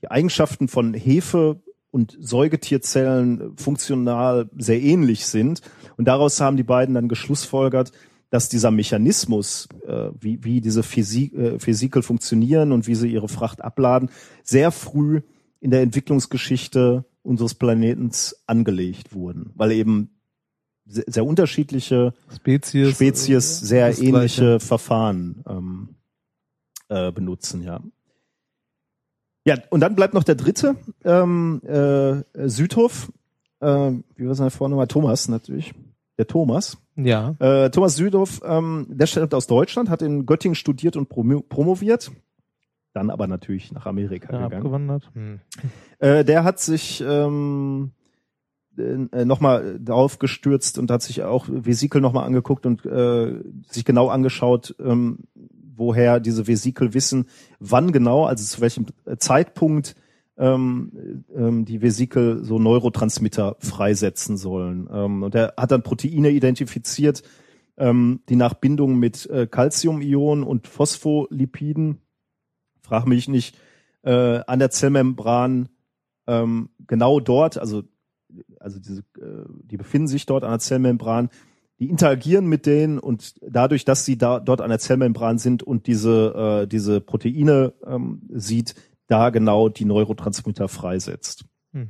die 0.02 0.12
Eigenschaften 0.12 0.68
von 0.68 0.94
Hefe 0.94 1.62
und 1.92 2.18
Säugetierzellen 2.20 3.56
funktional 3.58 4.50
sehr 4.58 4.82
ähnlich 4.82 5.26
sind. 5.26 5.62
Und 5.98 6.06
daraus 6.06 6.40
haben 6.40 6.58
die 6.58 6.64
beiden 6.64 6.96
dann 6.96 7.10
geschlussfolgert, 7.10 7.92
dass 8.30 8.48
dieser 8.48 8.72
Mechanismus, 8.72 9.68
äh, 9.86 10.10
wie, 10.20 10.44
wie 10.44 10.62
diese 10.62 10.84
Physik, 10.84 11.34
äh, 11.34 11.60
Vesikel 11.66 12.02
funktionieren 12.02 12.72
und 12.72 12.88
wie 12.88 12.96
sie 12.96 13.12
ihre 13.12 13.28
Fracht 13.28 13.62
abladen, 13.62 14.10
sehr 14.44 14.72
früh 14.72 15.22
in 15.60 15.70
der 15.70 15.82
Entwicklungsgeschichte 15.82 17.06
unseres 17.24 17.54
Planetens 17.54 18.42
angelegt 18.48 19.14
wurden, 19.14 19.52
weil 19.56 19.74
eben 19.74 20.22
sehr, 20.86 21.04
sehr 21.08 21.26
unterschiedliche 21.26 22.14
Spezies. 22.34 22.96
Spezies 22.96 23.62
äh, 23.62 23.66
sehr 23.66 24.00
ähnliche. 24.00 24.60
Verfahren 24.60 25.44
ähm, 25.48 25.96
äh, 26.88 27.12
benutzen, 27.12 27.62
ja. 27.62 27.82
Ja, 29.46 29.56
und 29.70 29.80
dann 29.80 29.96
bleibt 29.96 30.14
noch 30.14 30.24
der 30.24 30.36
dritte, 30.36 30.76
ähm, 31.04 31.62
äh, 31.64 32.48
Südhof, 32.48 33.12
äh, 33.60 33.92
wie 34.16 34.28
war 34.28 34.36
seine 34.36 34.52
Vorname? 34.52 34.88
Thomas 34.88 35.28
natürlich. 35.28 35.74
Der 36.18 36.28
Thomas. 36.28 36.78
Ja. 36.96 37.36
Äh, 37.40 37.70
Thomas 37.72 37.96
Südhoff, 37.96 38.42
ähm, 38.46 38.86
der 38.90 39.08
stammt 39.08 39.34
aus 39.34 39.48
Deutschland, 39.48 39.90
hat 39.90 40.02
in 40.02 40.26
Göttingen 40.26 40.56
studiert 40.56 40.96
und 40.96 41.10
promo 41.10 41.42
promoviert, 41.42 42.12
dann 42.94 43.10
aber 43.10 43.28
natürlich 43.28 43.72
nach 43.72 43.86
Amerika 43.86 44.32
ja 44.34 44.44
gegangen. 44.44 44.54
abgewandert. 44.54 45.10
Hm. 45.14 45.40
Äh, 46.00 46.26
der 46.26 46.44
hat 46.44 46.60
sich 46.60 47.02
ähm, 47.06 47.92
äh, 48.78 49.26
nochmal 49.26 49.80
darauf 49.80 50.20
gestürzt 50.20 50.78
und 50.78 50.92
hat 50.92 51.02
sich 51.02 51.24
auch 51.24 51.48
Vesikel 51.50 52.02
nochmal 52.02 52.26
angeguckt 52.26 52.66
und 52.66 52.86
äh, 52.86 53.40
sich 53.70 53.86
genau 53.86 54.10
angeschaut, 54.10 54.76
ähm, 54.80 55.20
woher 55.82 56.20
diese 56.20 56.48
Vesikel 56.48 56.94
wissen, 56.94 57.26
wann 57.60 57.92
genau, 57.92 58.26
also 58.26 58.46
zu 58.46 58.62
welchem 58.62 58.86
Zeitpunkt 59.18 59.96
ähm, 60.38 61.24
ähm, 61.36 61.66
die 61.66 61.82
Vesikel 61.82 62.44
so 62.44 62.60
Neurotransmitter 62.60 63.58
freisetzen 63.60 64.38
sollen. 64.38 64.88
Ähm, 64.94 65.24
und 65.24 65.36
er 65.36 65.56
hat 65.58 65.72
dann 65.72 65.84
Proteine 65.84 66.30
identifiziert, 66.30 67.24
ähm, 67.78 68.22
die 68.30 68.36
nach 68.36 68.54
Bindung 68.54 69.00
mit 69.00 69.28
äh, 69.30 69.48
Calciumionen 69.48 70.44
und 70.44 70.68
Phospholipiden, 70.68 71.98
frag 72.82 73.08
mich 73.08 73.28
nicht, 73.28 73.58
äh, 74.04 74.42
an 74.46 74.60
der 74.60 74.70
Zellmembran 74.70 75.70
ähm, 76.28 76.70
genau 76.88 77.20
dort, 77.20 77.58
also 77.58 77.84
also 78.60 78.80
diese, 78.80 79.02
äh, 79.20 79.46
die 79.64 79.78
befinden 79.78 80.08
sich 80.08 80.26
dort 80.26 80.44
an 80.44 80.52
der 80.52 80.60
Zellmembran, 80.60 81.30
die 81.82 81.90
interagieren 81.90 82.46
mit 82.46 82.68
denen 82.68 83.00
und 83.00 83.34
dadurch, 83.42 83.86
dass 83.86 84.06
sie 84.06 84.16
da 84.16 84.40
dort 84.40 84.62
an 84.62 84.70
der 84.70 84.78
Zellmembran 84.78 85.40
sind 85.40 85.64
und 85.64 85.88
diese 85.88 86.62
äh, 86.62 86.68
diese 86.68 87.02
Proteine 87.02 87.74
ähm, 87.84 88.22
sieht, 88.30 88.76
da 89.08 89.32
genau 89.32 89.68
die 89.68 89.86
Neurotransmitter 89.86 90.68
freisetzt. 90.68 91.46
Hm. 91.74 91.90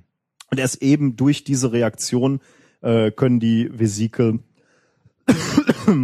Und 0.49 0.57
erst 0.57 0.81
eben 0.81 1.17
durch 1.17 1.43
diese 1.43 1.73
Reaktion 1.73 2.39
äh, 2.79 3.11
können 3.11 3.41
die 3.41 3.69
Vesikel 3.77 4.39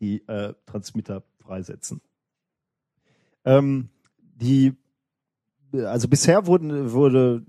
die 0.00 0.28
äh, 0.28 0.52
Transmitter 0.66 1.22
freisetzen. 1.38 2.02
Ähm, 3.46 3.88
die 4.34 4.74
also 5.72 6.08
bisher 6.08 6.46
wurden 6.46 6.92
wurde 6.92 7.42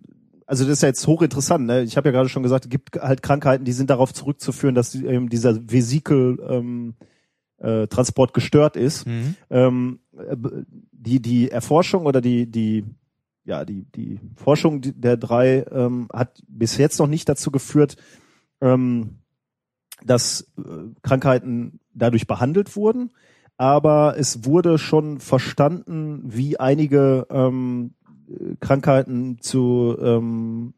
also 0.47 0.63
das 0.63 0.73
ist 0.73 0.81
ja 0.81 0.87
jetzt 0.87 1.05
hochinteressant. 1.05 1.65
Ne? 1.65 1.83
Ich 1.83 1.97
habe 1.97 2.07
ja 2.07 2.13
gerade 2.13 2.29
schon 2.29 2.41
gesagt, 2.41 2.65
es 2.65 2.69
gibt 2.69 2.95
halt 2.95 3.21
Krankheiten, 3.21 3.65
die 3.65 3.73
sind 3.73 3.89
darauf 3.89 4.13
zurückzuführen, 4.13 4.75
dass 4.75 4.95
ähm, 4.95 5.29
dieser 5.29 5.69
Vesikel 5.69 6.39
ähm, 6.49 6.95
äh, 7.57 7.87
Transport 7.87 8.33
gestört 8.33 8.77
ist. 8.77 9.05
Mhm. 9.05 9.35
Ähm, 9.49 9.99
äh, 10.17 10.37
die 10.91 11.21
die 11.21 11.51
Erforschung 11.51 12.05
oder 12.05 12.21
die 12.21 12.49
die 12.49 12.85
ja 13.43 13.65
die 13.65 13.85
die 13.91 14.19
Forschung 14.35 14.81
der 14.81 15.17
drei 15.17 15.65
ähm, 15.69 16.07
hat 16.13 16.41
bis 16.47 16.77
jetzt 16.77 16.97
noch 16.99 17.07
nicht 17.07 17.27
dazu 17.27 17.51
geführt, 17.51 17.97
ähm, 18.61 19.19
dass 20.05 20.49
äh, 20.57 20.61
Krankheiten 21.01 21.79
dadurch 21.93 22.25
behandelt 22.25 22.75
wurden, 22.75 23.11
aber 23.57 24.15
es 24.17 24.45
wurde 24.45 24.77
schon 24.77 25.19
verstanden, 25.19 26.21
wie 26.23 26.59
einige 26.59 27.27
ähm, 27.29 27.93
äh, 28.05 28.06
Krankheiten 28.59 29.37
zu 29.41 29.97
ähm, 30.01 30.73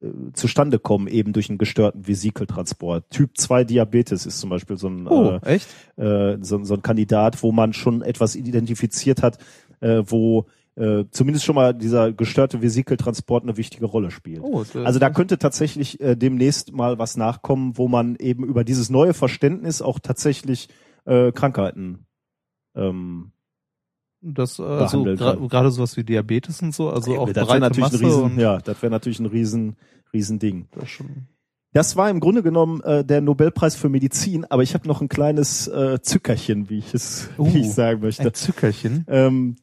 äh, 0.00 0.08
zustande 0.32 0.78
kommen, 0.78 1.06
eben 1.06 1.32
durch 1.32 1.48
einen 1.48 1.58
gestörten 1.58 2.06
Vesikeltransport. 2.06 3.10
Typ 3.10 3.36
2 3.36 3.64
Diabetes 3.64 4.26
ist 4.26 4.40
zum 4.40 4.50
Beispiel 4.50 4.76
so 4.76 4.88
ein, 4.88 5.06
Oh, 5.06 5.38
äh, 5.44 5.60
äh, 5.96 6.38
so, 6.40 6.62
so 6.64 6.74
ein 6.74 6.82
Kandidat, 6.82 7.42
wo 7.42 7.52
man 7.52 7.72
schon 7.72 8.02
etwas 8.02 8.34
identifiziert 8.36 9.22
hat, 9.22 9.38
äh, 9.80 10.02
wo 10.06 10.46
äh, 10.74 11.04
zumindest 11.10 11.44
schon 11.44 11.54
mal 11.54 11.74
dieser 11.74 12.12
gestörte 12.12 12.62
Vesikeltransport 12.62 13.42
eine 13.42 13.58
wichtige 13.58 13.84
Rolle 13.84 14.10
spielt. 14.10 14.40
Oh, 14.42 14.64
äh, 14.74 14.84
Also 14.84 14.98
da 14.98 15.10
könnte 15.10 15.38
tatsächlich 15.38 16.00
äh, 16.00 16.16
demnächst 16.16 16.72
mal 16.72 16.98
was 16.98 17.16
nachkommen, 17.16 17.76
wo 17.76 17.88
man 17.88 18.16
eben 18.16 18.44
über 18.44 18.64
dieses 18.64 18.88
neue 18.88 19.12
Verständnis 19.12 19.82
auch 19.82 19.98
tatsächlich 19.98 20.68
äh, 21.04 21.30
Krankheiten 21.32 22.06
ähm, 22.74 23.32
das 24.22 24.60
also 24.60 25.02
gra- 25.04 25.34
kann. 25.36 25.48
gerade 25.48 25.70
sowas 25.70 25.96
wie 25.96 26.04
Diabetes 26.04 26.62
und 26.62 26.74
so, 26.74 26.90
also 26.90 27.18
auch 27.18 27.30
das 27.32 27.46
breite 27.46 27.60
natürlich 27.60 27.92
Masse 27.92 28.04
ein 28.04 28.06
riesen, 28.06 28.40
ja, 28.40 28.58
das 28.58 28.80
wäre 28.80 28.90
natürlich 28.90 29.18
ein 29.20 29.26
riesen, 29.26 29.76
riesen 30.12 30.38
Ding. 30.38 30.68
das 30.72 30.88
schon. 30.88 31.26
Das 31.74 31.96
war 31.96 32.10
im 32.10 32.20
Grunde 32.20 32.42
genommen 32.42 32.82
äh, 32.82 33.02
der 33.04 33.22
Nobelpreis 33.22 33.76
für 33.76 33.88
Medizin, 33.88 34.44
aber 34.44 34.62
ich 34.62 34.74
habe 34.74 34.86
noch 34.86 35.00
ein 35.00 35.08
kleines 35.08 35.68
äh, 35.68 36.00
Zückerchen, 36.02 36.68
wie 36.68 36.78
ich 36.78 36.92
es, 36.92 37.30
Uh, 37.38 37.52
wie 37.52 37.60
ich 37.60 37.72
sagen 37.72 38.00
möchte. 38.02 38.24
Ein 38.24 38.34
Zückerchen. 38.34 39.06
Ähm, 39.08 39.56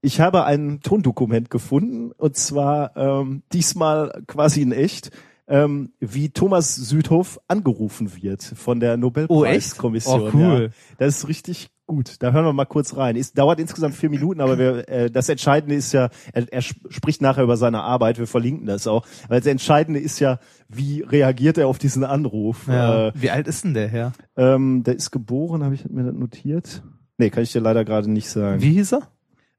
ich 0.00 0.20
habe 0.20 0.44
ein 0.44 0.80
Tondokument 0.80 1.50
gefunden 1.50 2.12
und 2.12 2.36
zwar 2.36 2.96
ähm, 2.96 3.42
diesmal 3.52 4.22
quasi 4.28 4.62
in 4.62 4.70
echt, 4.70 5.10
ähm, 5.48 5.92
wie 5.98 6.30
Thomas 6.30 6.76
Südhoff 6.76 7.40
angerufen 7.48 8.14
wird 8.22 8.42
von 8.42 8.78
der 8.80 8.96
Nobelpreiskommission. 8.96 10.20
Oh, 10.20 10.26
echt? 10.26 10.34
Oh, 10.34 10.38
cool. 10.38 10.70
Ja, 10.70 10.96
das 10.98 11.16
ist 11.18 11.28
richtig 11.28 11.70
gut. 11.86 12.22
Da 12.22 12.32
hören 12.32 12.44
wir 12.44 12.52
mal 12.52 12.64
kurz 12.64 12.96
rein. 12.96 13.16
Es 13.16 13.32
dauert 13.32 13.60
insgesamt 13.60 13.94
vier 13.94 14.10
Minuten, 14.10 14.40
aber 14.40 14.58
wir, 14.58 14.88
äh, 14.88 15.10
das 15.10 15.28
Entscheidende 15.28 15.74
ist 15.74 15.92
ja, 15.92 16.08
er, 16.32 16.50
er 16.52 16.58
sp- 16.64 16.80
spricht 16.90 17.20
nachher 17.22 17.44
über 17.44 17.56
seine 17.56 17.82
Arbeit. 17.82 18.18
Wir 18.18 18.26
verlinken 18.26 18.66
das 18.66 18.86
auch. 18.86 19.06
Aber 19.24 19.36
das 19.36 19.46
Entscheidende 19.46 20.00
ist 20.00 20.18
ja, 20.20 20.38
wie 20.68 21.02
reagiert 21.02 21.58
er 21.58 21.68
auf 21.68 21.78
diesen 21.78 22.04
Anruf? 22.04 22.66
Ja. 22.68 23.08
Äh, 23.08 23.12
Wie 23.14 23.30
alt 23.30 23.46
ist 23.48 23.64
denn 23.64 23.74
der 23.74 23.88
Herr? 23.88 24.12
ähm, 24.36 24.82
der 24.82 24.96
ist 24.96 25.10
geboren, 25.10 25.62
habe 25.62 25.74
ich 25.74 25.88
mir 25.88 26.04
das 26.04 26.14
notiert? 26.14 26.82
Nee, 27.18 27.30
kann 27.30 27.42
ich 27.42 27.52
dir 27.52 27.60
leider 27.60 27.84
gerade 27.84 28.10
nicht 28.10 28.28
sagen. 28.28 28.60
Wie 28.62 28.72
hieß 28.72 28.94
er? 28.94 29.08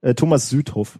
Äh, 0.01 0.13
Thomas 0.15 0.49
Südhoff. 0.49 0.99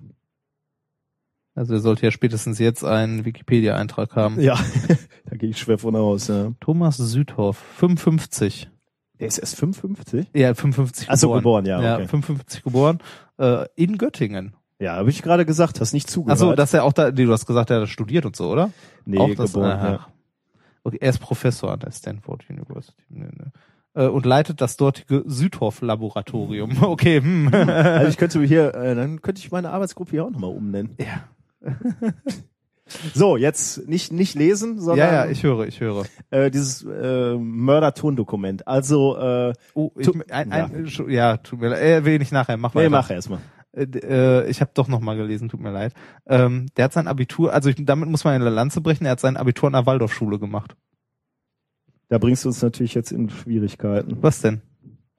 Also 1.58 1.74
er 1.74 1.80
sollte 1.80 2.04
ja 2.06 2.12
spätestens 2.12 2.60
jetzt 2.60 2.84
einen 2.84 3.24
Wikipedia-Eintrag 3.26 4.16
haben. 4.16 4.40
Ja, 4.42 4.60
da 5.26 5.38
gehe 5.38 5.50
ich 5.50 5.58
schwer 5.58 5.78
von 5.78 5.96
aus. 5.96 6.28
Ja. 6.28 6.52
Thomas 6.60 6.98
Südhoff, 6.98 7.58
55. 7.78 8.70
Der 9.20 9.28
ist 9.28 9.38
erst 9.38 9.56
55? 9.58 10.28
Ja, 10.34 10.54
55 10.54 11.10
Ach 11.10 11.16
so, 11.16 11.32
geboren. 11.32 11.64
geboren, 11.64 11.84
ja, 11.84 11.96
okay. 11.96 12.08
55 12.08 12.64
geboren. 12.64 13.00
Äh, 13.38 13.66
in 13.76 13.98
Göttingen. 13.98 14.54
Ja, 14.80 14.96
habe 14.96 15.10
ich 15.10 15.22
gerade 15.22 15.46
gesagt, 15.46 15.80
hast 15.80 15.94
nicht 15.94 16.10
zugehört. 16.10 16.38
Achso, 16.42 16.54
dass 16.54 16.74
er 16.74 16.84
auch 16.84 16.92
da, 16.94 17.10
nee, 17.12 17.24
du 17.26 17.32
hast 17.32 17.46
gesagt, 17.46 17.70
er 17.70 17.82
hat 17.82 17.88
studiert 17.90 18.26
und 18.26 18.36
so, 18.36 18.50
oder? 18.50 18.72
nee, 19.06 19.18
auch 19.18 19.34
das, 19.36 19.54
geboren, 19.54 19.72
aha. 19.72 19.92
ja. 19.92 20.08
Okay, 20.84 20.98
er 21.00 21.10
ist 21.10 21.20
Professor 21.20 21.72
an 21.72 21.80
der 21.80 21.92
Stanford 21.92 22.44
University. 22.50 23.02
Nee, 23.10 23.30
nee. 23.38 23.52
Äh, 24.04 24.08
Und 24.08 24.26
leitet 24.26 24.60
das 24.60 24.76
dortige 24.76 25.24
Südhoff-Laboratorium. 25.26 26.78
Okay, 26.82 27.22
hm. 27.22 27.50
Also 27.54 28.10
ich 28.10 28.18
könnte 28.18 28.42
hier, 28.44 28.76
äh, 28.76 28.94
dann 28.96 29.22
könnte 29.22 29.40
ich 29.40 29.52
meine 29.52 29.70
Arbeitsgruppe 29.72 30.12
hier 30.12 30.26
auch 30.26 30.30
nochmal 30.30 30.52
umnennen. 30.52 30.98
ja. 31.00 31.24
So, 33.14 33.36
jetzt 33.36 33.88
nicht 33.88 34.12
nicht 34.12 34.36
lesen, 34.36 34.80
sondern 34.80 35.08
ja, 35.08 35.26
ja, 35.26 35.32
ich 35.32 35.42
höre, 35.44 35.66
ich 35.68 35.80
höre. 35.80 36.06
äh, 36.30 36.52
dieses 36.52 36.84
äh, 36.84 37.36
Mörder-Tondokument. 37.36 38.68
Also, 38.68 39.18
äh, 39.18 39.54
Oh, 39.74 39.92
ich, 39.98 40.08
ein, 40.32 40.50
ja. 40.52 40.66
ein, 40.66 40.86
ja. 40.86 41.08
ja, 41.08 41.38
tut 41.38 41.60
mir 41.62 41.70
leid. 41.70 41.82
Äh, 41.82 42.06
will 42.06 42.22
ich 42.22 42.32
nachher, 42.32 42.58
mach 42.58 42.74
nee, 42.76 42.82
weiter. 42.82 42.90
mach 42.92 43.10
erstmal. 43.10 43.40
Ich 43.78 44.62
habe 44.62 44.72
doch 44.74 44.88
noch 44.88 45.02
mal 45.02 45.18
gelesen, 45.18 45.50
tut 45.50 45.60
mir 45.60 45.72
leid. 45.72 45.94
Ähm, 46.28 46.68
der 46.78 46.86
hat 46.86 46.94
sein 46.94 47.08
Abitur, 47.08 47.52
also 47.52 47.70
ich, 47.70 47.76
damit 47.78 48.08
muss 48.08 48.24
man 48.24 48.34
eine 48.36 48.50
Lanze 48.50 48.80
brechen, 48.80 49.04
er 49.06 49.12
hat 49.12 49.20
sein 49.20 49.36
Abitur 49.36 49.68
an 49.68 49.74
der 49.74 49.86
Waldorfschule 49.86 50.40
gemacht. 50.40 50.78
Da 52.08 52.18
bringst 52.18 52.46
du 52.46 52.50
uns 52.50 52.62
natürlich 52.62 52.94
jetzt 52.94 53.12
in 53.12 53.30
Schwierigkeiten. 53.30 54.18
Was 54.22 54.40
denn? 54.40 54.62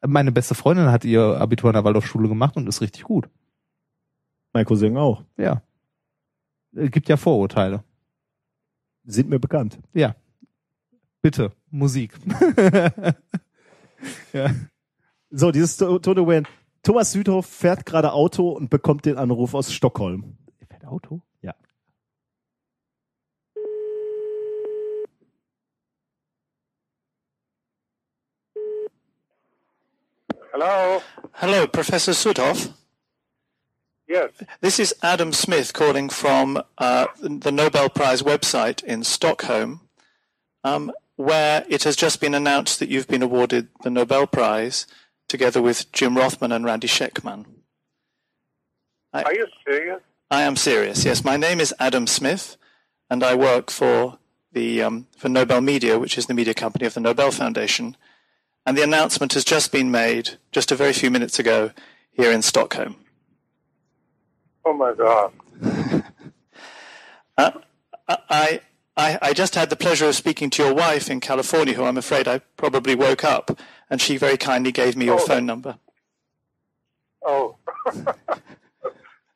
Meine 0.07 0.33
beste 0.33 0.55
Freundin 0.55 0.91
hat 0.91 1.05
ihr 1.05 1.20
Abitur 1.39 1.69
an 1.69 1.75
der 1.75 1.85
Waldorfschule 1.85 2.28
gemacht 2.28 2.57
und 2.57 2.67
ist 2.67 2.81
richtig 2.81 3.03
gut. 3.03 3.28
Mein 4.55 4.65
Cousin 4.65 4.97
auch. 4.97 5.25
Ja. 5.36 5.61
Äh, 6.76 6.88
Gibt 6.90 7.08
ja 7.08 7.16
Vorurteile. 7.16 7.82
Sind 9.05 9.28
mir 9.28 9.38
bekannt. 9.38 9.78
Ja. 9.92 10.14
Bitte, 11.22 11.52
Musik. 11.70 12.12
ja. 14.32 14.50
So, 15.30 15.50
dieses 15.50 15.76
To- 15.76 15.98
Tondokument. 15.98 16.48
Thomas 16.82 17.10
Südhoff 17.12 17.46
fährt 17.46 17.84
gerade 17.86 18.12
Auto 18.12 18.50
und 18.50 18.70
bekommt 18.70 19.06
den 19.06 19.16
Anruf 19.16 19.55
aus 19.55 19.72
Stockholm. 19.72 20.36
Fährt 20.68 20.84
Auto? 20.84 21.22
Ja. 21.42 21.55
Hello. 30.52 31.02
Hello, 31.32 31.66
Professor 31.68 32.14
Sudhoff. 32.14 32.68
Yes. 34.09 34.31
This 34.60 34.78
is 34.78 34.94
Adam 35.02 35.33
Smith 35.33 35.73
calling 35.73 36.09
from 36.09 36.62
uh, 36.78 37.07
the 37.20 37.51
Nobel 37.51 37.89
Prize 37.89 38.23
website 38.23 38.85
in 38.85 39.02
Stockholm, 39.02 39.81
um, 40.62 40.93
where 41.17 41.65
it 41.68 41.83
has 41.83 41.97
just 41.97 42.20
been 42.20 42.35
announced 42.35 42.78
that 42.78 42.89
you've 42.89 43.09
been 43.09 43.23
awarded 43.23 43.68
the 43.83 43.91
Nobel 43.91 44.26
Prize 44.28 44.86
together 45.28 45.60
with 45.60 45.91
Jim 45.93 46.17
Rothman 46.17 46.52
and 46.52 46.65
Randy 46.65 46.86
Sheckman. 46.86 47.47
Are 49.12 49.35
you 49.35 49.47
serious? 49.67 50.01
I 50.31 50.43
am 50.43 50.57
serious. 50.57 51.05
Yes, 51.05 51.25
my 51.25 51.36
name 51.36 51.60
is 51.60 51.75
Adam 51.81 52.07
Smith, 52.07 52.57
and 53.10 53.25
I 53.25 53.35
work 53.35 53.70
for 53.70 54.18
the 54.52 54.83
um, 54.83 55.07
for 55.17 55.28
Nobel 55.28 55.60
Media, 55.60 55.99
which 55.99 56.17
is 56.17 56.26
the 56.26 56.35
media 56.35 56.55
company 56.55 56.86
of 56.86 56.94
the 56.94 57.01
Nobel 57.01 57.31
Foundation. 57.31 57.97
And 58.65 58.76
the 58.76 58.83
announcement 58.83 59.33
has 59.35 59.44
just 59.44 59.73
been 59.73 59.91
made 59.91 60.31
just 60.52 60.70
a 60.70 60.76
very 60.76 60.93
few 60.93 61.10
minutes 61.10 61.39
ago 61.39 61.70
here 62.10 62.33
in 62.33 62.43
Stockholm. 62.43 62.97
Oh 64.69 64.73
my 64.73 64.93
God. 64.95 65.33
I, 67.39 68.61
I, 68.97 69.19
I 69.23 69.33
just 69.33 69.55
had 69.55 69.70
the 69.70 69.77
pleasure 69.77 70.07
of 70.07 70.15
speaking 70.17 70.51
to 70.51 70.65
your 70.65 70.75
wife 70.75 71.09
in 71.11 71.20
California, 71.20 71.75
who 71.75 71.85
I'm 71.85 71.97
afraid 71.99 72.27
I 72.27 72.41
probably 72.57 72.95
woke 72.95 73.25
up, 73.25 73.59
and 73.91 74.01
she 74.01 74.17
very 74.17 74.36
kindly 74.36 74.73
gave 74.73 74.97
me 74.97 75.05
your 75.05 75.20
Oh. 75.20 75.27
phone 75.27 75.47
number. 75.47 75.78
Oh. 77.25 77.57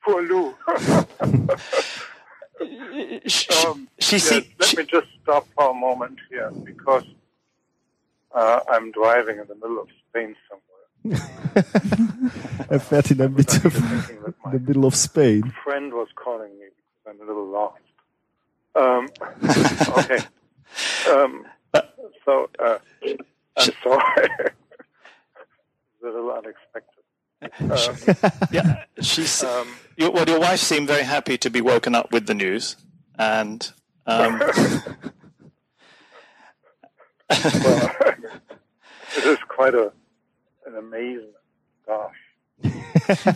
Poor 0.05 0.23
Lou. 0.23 0.55
She, 3.27 3.49
Um, 3.67 3.89
she, 3.99 4.17
yes, 4.17 4.29
se- 4.29 4.55
let 4.59 4.69
she- 4.69 4.77
me 4.77 4.85
just 4.85 5.07
stop 5.23 5.47
for 5.55 5.71
a 5.71 5.75
moment 5.75 6.19
here 6.29 6.51
because 6.63 7.05
uh, 8.35 8.61
I'm 8.69 8.93
driving 8.93 9.39
in 9.39 9.47
the 9.49 9.55
middle 9.55 9.81
of 9.81 9.89
Spain 10.11 10.37
somewhere. 10.47 10.70
Fährt 12.89 13.11
in 13.11 13.19
der 13.19 13.29
Mitte, 13.31 13.71
Thinking 13.71 14.23
that 14.23 14.35
in 14.45 14.53
the 14.53 14.59
middle 14.59 14.85
of 14.85 14.95
Spain. 14.95 15.53
friend 15.65 15.93
was 15.93 16.09
calling 16.15 16.59
me 16.59 16.67
I'm 17.09 17.21
a 17.21 17.25
little 17.25 17.47
lost. 17.47 17.81
Um, 18.77 19.09
okay. 19.99 20.19
Um, 21.11 21.45
so, 22.25 22.49
uh, 22.59 22.79
I'm 23.57 23.71
sorry. 23.83 24.29
it's 24.39 24.55
a 26.03 26.07
little 26.07 26.31
unexpected. 26.31 27.03
Um, 27.59 27.97
yeah, 28.53 28.85
she's. 29.01 29.43
um, 29.43 29.75
your, 29.97 30.11
well, 30.13 30.29
your 30.29 30.39
wife 30.39 30.61
seemed 30.61 30.87
very 30.87 31.05
happy 31.05 31.39
to 31.39 31.51
be 31.51 31.61
woken 31.61 31.95
up 31.95 32.13
with 32.13 32.27
the 32.27 32.35
news, 32.35 32.77
and 33.19 33.73
um, 34.07 34.39
well, 34.39 34.53
it 39.17 39.25
is 39.25 39.39
quite 39.49 39.75
a 39.75 39.91
an 40.67 40.77
amazing. 40.77 41.33
Gosh. 41.87 42.17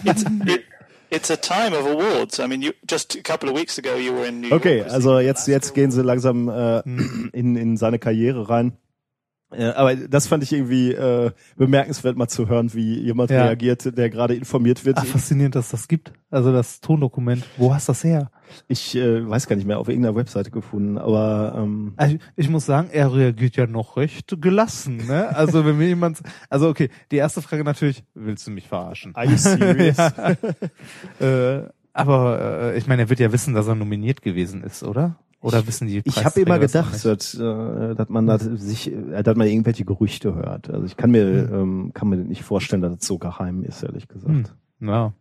it's 0.04 0.24
it, 0.46 0.64
it's 1.10 1.30
a 1.30 1.36
time 1.36 1.72
of 1.72 1.86
awards. 1.86 2.40
I 2.40 2.46
mean, 2.46 2.62
you 2.62 2.72
just 2.86 3.14
a 3.14 3.22
couple 3.22 3.48
of 3.48 3.54
weeks 3.54 3.78
ago 3.78 3.96
you 3.96 4.12
were 4.12 4.26
in 4.26 4.40
New 4.40 4.48
York. 4.48 4.60
Okay, 4.60 4.82
also 4.82 5.18
jetzt, 5.18 5.46
jetzt 5.48 5.74
gehen 5.74 5.90
sie 5.90 6.02
langsam 6.02 6.48
äh, 6.48 6.82
mm. 6.84 7.30
in, 7.32 7.56
in 7.56 7.76
seine 7.76 7.98
Karriere 7.98 8.48
rein. 8.48 8.76
Aber 9.76 9.94
das 9.96 10.26
fand 10.26 10.42
ich 10.42 10.52
irgendwie 10.52 10.92
äh, 10.92 11.30
bemerkenswert, 11.56 12.16
mal 12.16 12.28
zu 12.28 12.48
hören, 12.48 12.72
wie 12.74 13.00
jemand 13.00 13.30
Ja. 13.30 13.44
reagiert, 13.44 13.96
der 13.96 14.10
gerade 14.10 14.34
informiert 14.34 14.84
wird. 14.84 14.98
Ach, 14.98 15.04
faszinierend, 15.06 15.54
dass 15.54 15.70
das 15.70 15.88
gibt. 15.88 16.12
Also 16.30 16.52
das 16.52 16.80
Tondokument. 16.80 17.44
Wo 17.56 17.72
hast 17.74 17.88
du 17.88 17.92
das 17.92 18.04
her? 18.04 18.30
Ich 18.68 18.94
äh, 18.96 19.28
weiß 19.28 19.46
gar 19.46 19.56
nicht 19.56 19.66
mehr, 19.66 19.78
auf 19.78 19.88
irgendeiner 19.88 20.14
Webseite 20.16 20.50
gefunden, 20.50 20.98
aber 20.98 21.54
ähm, 21.56 21.94
Also 21.96 22.16
ich 22.36 22.48
muss 22.50 22.66
sagen, 22.66 22.88
er 22.92 23.12
reagiert 23.14 23.56
ja 23.56 23.66
noch 23.66 23.96
recht 23.96 24.36
gelassen. 24.40 24.98
Ne? 25.06 25.34
Also 25.34 25.64
wenn 25.64 25.78
mir 25.78 25.88
jemand, 25.88 26.20
also 26.50 26.68
okay, 26.68 26.90
die 27.10 27.16
erste 27.16 27.40
Frage 27.42 27.64
natürlich, 27.64 28.04
willst 28.14 28.46
du 28.46 28.50
mich 28.50 28.68
verarschen? 28.68 29.14
are 29.14 29.26
you 29.26 29.36
serious? 29.36 29.96
Äh, 31.20 31.62
aber 31.92 32.72
äh, 32.74 32.78
ich 32.78 32.86
meine, 32.86 33.02
er 33.02 33.08
wird 33.10 33.20
ja 33.20 33.32
wissen, 33.32 33.54
dass 33.54 33.66
er 33.68 33.74
nominiert 33.74 34.22
gewesen 34.22 34.62
ist, 34.64 34.82
oder? 34.82 35.16
Oder 35.44 35.66
wissen 35.66 35.86
die? 35.86 36.00
Ich 36.04 36.24
habe 36.24 36.40
immer 36.40 36.58
das 36.58 36.72
gedacht, 36.72 37.04
dass, 37.04 37.34
äh, 37.34 37.94
dass 37.94 38.08
man 38.08 38.26
da 38.26 38.38
sich, 38.38 38.90
äh, 38.90 39.22
dass 39.22 39.36
man 39.36 39.46
irgendwelche 39.46 39.84
Gerüchte 39.84 40.34
hört. 40.34 40.70
Also 40.70 40.86
ich 40.86 40.96
kann 40.96 41.10
mir, 41.10 41.26
Hm. 41.26 41.54
ähm, 41.54 41.90
kann 41.92 42.08
mir 42.08 42.16
nicht 42.16 42.42
vorstellen, 42.42 42.80
dass 42.80 42.94
es 42.98 43.06
so 43.06 43.18
geheim 43.18 43.62
ist, 43.62 43.82
ehrlich 43.82 44.08
gesagt. 44.08 44.54
Hm. 44.80 44.88
Ja. 44.88 45.12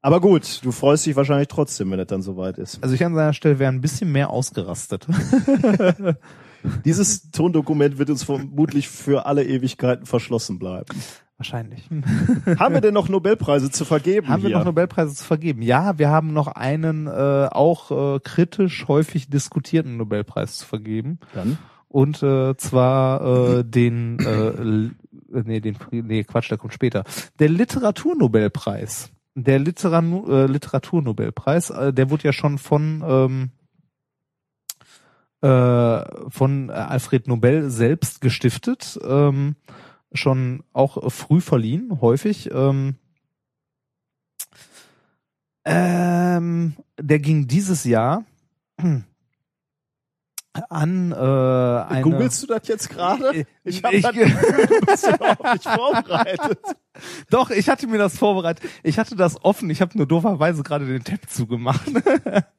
Aber 0.00 0.22
gut, 0.22 0.60
du 0.64 0.72
freust 0.72 1.04
dich 1.04 1.14
wahrscheinlich 1.14 1.48
trotzdem, 1.48 1.90
wenn 1.90 2.00
es 2.00 2.06
dann 2.06 2.22
soweit 2.22 2.56
ist. 2.56 2.82
Also 2.82 2.94
ich 2.94 3.04
an 3.04 3.14
seiner 3.14 3.34
Stelle 3.34 3.58
wäre 3.58 3.70
ein 3.70 3.82
bisschen 3.82 4.10
mehr 4.10 4.30
ausgerastet. 4.30 5.06
Dieses 6.86 7.30
Tondokument 7.30 7.98
wird 7.98 8.08
uns 8.08 8.22
vermutlich 8.22 8.88
für 8.88 9.26
alle 9.26 9.44
Ewigkeiten 9.44 10.06
verschlossen 10.06 10.58
bleiben. 10.58 10.96
Wahrscheinlich. 11.40 11.88
Haben 12.58 12.74
wir 12.74 12.82
denn 12.82 12.92
noch 12.92 13.08
Nobelpreise 13.08 13.70
zu 13.70 13.86
vergeben? 13.86 14.28
Haben 14.28 14.42
wir 14.42 14.48
hier? 14.50 14.58
noch 14.58 14.66
Nobelpreise 14.66 15.14
zu 15.14 15.24
vergeben? 15.24 15.62
Ja, 15.62 15.98
wir 15.98 16.10
haben 16.10 16.34
noch 16.34 16.48
einen 16.48 17.06
äh, 17.06 17.48
auch 17.50 18.16
äh, 18.16 18.20
kritisch 18.20 18.86
häufig 18.88 19.30
diskutierten 19.30 19.96
Nobelpreis 19.96 20.58
zu 20.58 20.66
vergeben. 20.66 21.18
Dann? 21.32 21.56
Und 21.88 22.22
äh, 22.22 22.58
zwar 22.58 23.22
äh, 23.56 23.64
den, 23.64 24.18
äh, 24.18 25.42
nee, 25.42 25.60
den, 25.60 25.78
nee, 25.92 26.24
Quatsch, 26.24 26.50
der 26.50 26.58
kommt 26.58 26.74
später. 26.74 27.04
Der 27.38 27.48
Literaturnobelpreis. 27.48 29.10
Der 29.34 29.58
Literan 29.58 30.22
äh, 30.28 30.44
Literaturnobelpreis, 30.44 31.70
äh, 31.70 31.94
der 31.94 32.10
wurde 32.10 32.24
ja 32.24 32.34
schon 32.34 32.58
von 32.58 33.02
ähm, 33.02 33.50
äh, 35.40 36.04
von 36.28 36.68
Alfred 36.68 37.28
Nobel 37.28 37.70
selbst 37.70 38.20
gestiftet, 38.20 38.98
ähm, 39.02 39.56
schon 40.12 40.62
auch 40.72 41.10
früh 41.12 41.40
verliehen, 41.40 42.00
häufig. 42.00 42.50
Ähm, 42.52 42.96
ähm, 45.64 46.74
der 46.98 47.18
ging 47.18 47.46
dieses 47.46 47.84
Jahr 47.84 48.24
an 50.68 51.12
äh, 51.12 51.14
eine 51.14 52.02
Googlest 52.02 52.42
du 52.42 52.46
das 52.48 52.66
jetzt 52.66 52.88
gerade? 52.90 53.46
Ich- 53.64 53.82
habe 53.84 53.94
ich- 53.94 54.02
das 54.02 54.12
Gefühl, 54.14 54.66
du 54.66 54.86
bist 54.86 55.06
überhaupt 55.06 55.44
nicht 55.44 55.68
vorbereitet. 55.68 56.58
Doch, 57.30 57.50
ich 57.50 57.68
hatte 57.68 57.86
mir 57.86 57.98
das 57.98 58.18
vorbereitet. 58.18 58.68
Ich 58.82 58.98
hatte 58.98 59.16
das 59.16 59.42
offen. 59.44 59.70
Ich 59.70 59.80
habe 59.80 59.96
nur 59.96 60.06
dooferweise 60.06 60.62
gerade 60.62 60.86
den 60.86 61.04
Tab 61.04 61.28
zugemacht. 61.28 61.88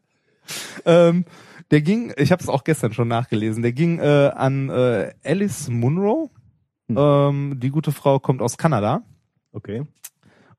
ähm, 0.85 1.25
der 1.71 1.81
ging, 1.81 2.13
ich 2.17 2.31
habe 2.31 2.41
es 2.41 2.49
auch 2.49 2.63
gestern 2.63 2.93
schon 2.93 3.07
nachgelesen. 3.07 3.61
Der 3.61 3.73
ging 3.73 3.99
äh, 3.99 4.31
an 4.35 4.69
äh, 4.69 5.13
Alice 5.23 5.67
Munro. 5.69 6.29
Hm. 6.95 7.51
Ähm, 7.51 7.59
die 7.59 7.69
gute 7.69 7.91
Frau 7.91 8.19
kommt 8.19 8.41
aus 8.41 8.57
Kanada. 8.57 9.03
Okay. 9.51 9.85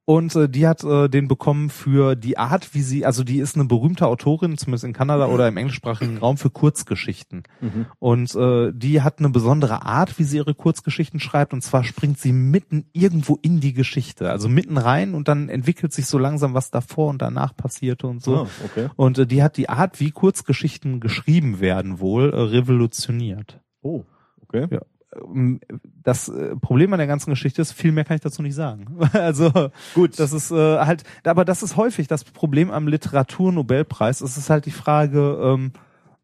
Und 0.04 0.34
äh, 0.34 0.48
die 0.48 0.66
hat 0.66 0.82
äh, 0.82 1.08
den 1.08 1.28
bekommen 1.28 1.70
für 1.70 2.16
die 2.16 2.36
Art, 2.36 2.74
wie 2.74 2.82
sie, 2.82 3.06
also 3.06 3.22
die 3.22 3.38
ist 3.38 3.54
eine 3.54 3.66
berühmte 3.66 4.08
Autorin, 4.08 4.58
zumindest 4.58 4.84
in 4.84 4.92
Kanada 4.92 5.28
oder 5.28 5.46
im 5.46 5.56
englischsprachigen 5.56 6.18
Raum 6.18 6.38
für 6.38 6.50
Kurzgeschichten. 6.50 7.44
Mhm. 7.60 7.86
Und 8.00 8.34
äh, 8.34 8.72
die 8.74 9.02
hat 9.02 9.20
eine 9.20 9.30
besondere 9.30 9.86
Art, 9.86 10.18
wie 10.18 10.24
sie 10.24 10.38
ihre 10.38 10.54
Kurzgeschichten 10.54 11.20
schreibt. 11.20 11.52
Und 11.52 11.62
zwar 11.62 11.84
springt 11.84 12.18
sie 12.18 12.32
mitten 12.32 12.86
irgendwo 12.92 13.38
in 13.42 13.60
die 13.60 13.74
Geschichte, 13.74 14.28
also 14.28 14.48
mitten 14.48 14.76
rein 14.76 15.14
und 15.14 15.28
dann 15.28 15.48
entwickelt 15.48 15.92
sich 15.92 16.06
so 16.06 16.18
langsam, 16.18 16.52
was 16.52 16.72
davor 16.72 17.08
und 17.10 17.22
danach 17.22 17.56
passierte 17.56 18.08
und 18.08 18.24
so. 18.24 18.38
Ah, 18.38 18.48
okay. 18.64 18.88
Und 18.96 19.18
äh, 19.18 19.26
die 19.26 19.44
hat 19.44 19.56
die 19.56 19.68
Art, 19.68 20.00
wie 20.00 20.10
Kurzgeschichten 20.10 20.98
geschrieben 20.98 21.60
werden, 21.60 22.00
wohl 22.00 22.30
äh, 22.30 22.40
revolutioniert. 22.40 23.60
Oh, 23.82 24.02
okay. 24.40 24.66
Ja. 24.68 24.80
Ähm, 25.16 25.60
Das 26.02 26.28
äh, 26.28 26.56
Problem 26.56 26.92
an 26.92 26.98
der 26.98 27.06
ganzen 27.06 27.30
Geschichte 27.30 27.62
ist, 27.62 27.72
viel 27.72 27.92
mehr 27.92 28.04
kann 28.04 28.16
ich 28.16 28.22
dazu 28.22 28.42
nicht 28.42 28.54
sagen. 28.54 28.86
Also 29.12 29.70
Gut. 29.94 30.18
das 30.18 30.32
ist 30.32 30.50
äh, 30.50 30.78
halt, 30.78 31.04
aber 31.24 31.44
das 31.44 31.62
ist 31.62 31.76
häufig 31.76 32.08
das 32.08 32.24
Problem 32.24 32.70
am 32.70 32.88
Literaturnobelpreis. 32.88 34.20
Es 34.20 34.36
ist 34.36 34.50
halt 34.50 34.66
die 34.66 34.70
Frage, 34.70 35.38
ähm, 35.42 35.72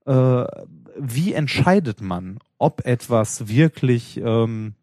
äh, 0.07 0.45
wie 0.99 1.33
entscheidet 1.33 2.01
man, 2.01 2.39
ob 2.59 2.85
etwas 2.87 3.47
wirklich 3.49 4.21
ähm, 4.23 4.75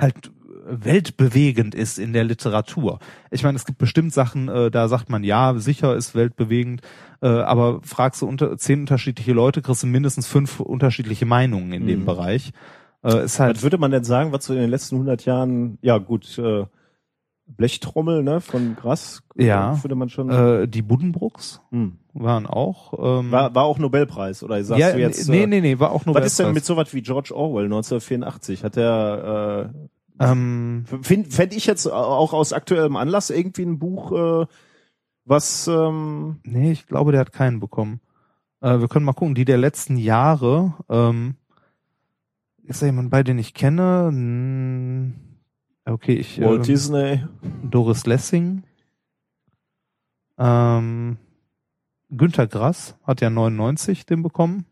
halt 0.00 0.30
weltbewegend 0.68 1.74
ist 1.76 1.98
in 1.98 2.12
der 2.12 2.24
Literatur. 2.24 2.98
Ich 3.30 3.44
meine, 3.44 3.56
es 3.56 3.66
gibt 3.66 3.78
bestimmt 3.78 4.12
Sachen, 4.12 4.48
äh, 4.48 4.70
da 4.70 4.88
sagt 4.88 5.08
man, 5.10 5.22
ja, 5.22 5.54
sicher 5.58 5.94
ist 5.94 6.14
weltbewegend, 6.16 6.82
äh, 7.22 7.28
aber 7.28 7.80
fragst 7.82 8.20
du 8.22 8.26
unter 8.26 8.56
zehn 8.58 8.80
unterschiedliche 8.80 9.32
Leute, 9.32 9.62
kriegst 9.62 9.84
du 9.84 9.86
mindestens 9.86 10.26
fünf 10.26 10.58
unterschiedliche 10.60 11.24
Meinungen 11.24 11.72
in 11.72 11.86
dem 11.86 12.00
Mhm. 12.00 12.04
Bereich. 12.04 12.52
Äh, 13.04 13.24
ist 13.24 13.38
halt 13.38 13.56
Was 13.56 13.62
würde 13.62 13.78
man 13.78 13.90
denn 13.90 14.04
sagen, 14.04 14.32
was 14.32 14.44
so 14.44 14.52
in 14.54 14.60
den 14.60 14.70
letzten 14.70 14.96
100 14.96 15.24
Jahren, 15.24 15.78
ja 15.82 15.98
gut, 15.98 16.38
äh, 16.38 16.64
Blechtrommel 17.46 18.22
ne, 18.22 18.40
von 18.40 18.74
Grass, 18.74 19.22
Ja. 19.36 19.82
würde 19.82 19.94
man 19.94 20.08
schon... 20.08 20.30
äh, 20.30 20.66
die 20.66 20.82
Buddenbrooks 20.82 21.60
hm. 21.70 21.98
waren 22.12 22.46
auch. 22.46 23.20
Ähm, 23.20 23.30
war, 23.30 23.54
war 23.54 23.64
auch 23.64 23.78
Nobelpreis, 23.78 24.42
oder 24.42 24.62
sagst 24.64 24.80
ja, 24.80 24.92
du 24.92 24.98
jetzt... 24.98 25.28
nee, 25.28 25.44
äh, 25.44 25.46
nee, 25.46 25.60
nee, 25.60 25.78
war 25.78 25.92
auch 25.92 26.06
nur 26.06 26.14
Was 26.14 26.26
ist 26.26 26.38
denn 26.40 26.52
mit 26.52 26.64
sowas 26.64 26.92
wie 26.92 27.02
George 27.02 27.34
Orwell 27.34 27.66
1984? 27.66 28.64
Hat 28.64 28.76
der, 28.76 29.72
äh, 30.18 30.24
ähm, 30.24 30.84
find, 31.02 31.32
fänd 31.32 31.54
ich 31.54 31.66
jetzt 31.66 31.86
auch 31.86 32.32
aus 32.32 32.52
aktuellem 32.52 32.96
Anlass 32.96 33.30
irgendwie 33.30 33.62
ein 33.62 33.78
Buch, 33.78 34.12
äh, 34.12 34.46
was, 35.24 35.68
ähm, 35.68 36.40
Nee, 36.44 36.72
ich 36.72 36.86
glaube, 36.86 37.12
der 37.12 37.20
hat 37.20 37.32
keinen 37.32 37.60
bekommen. 37.60 38.00
Äh, 38.60 38.80
wir 38.80 38.88
können 38.88 39.04
mal 39.04 39.12
gucken, 39.12 39.34
die 39.34 39.44
der 39.44 39.58
letzten 39.58 39.98
Jahre, 39.98 40.74
ähm, 40.88 41.34
ist 42.66 42.82
da 42.82 42.86
jemand 42.86 43.10
bei, 43.10 43.22
den 43.22 43.38
ich 43.38 43.54
kenne? 43.54 44.08
Hm, 44.08 45.14
okay, 45.84 46.14
ich, 46.14 46.40
Walt 46.40 46.58
ähm, 46.58 46.62
Disney, 46.62 47.24
Doris 47.62 48.06
Lessing, 48.06 48.62
ähm, 50.38 51.18
Günter 52.10 52.46
Grass 52.46 52.96
hat 53.04 53.20
ja 53.20 53.30
99 53.30 54.06
den 54.06 54.22
bekommen. 54.22 54.66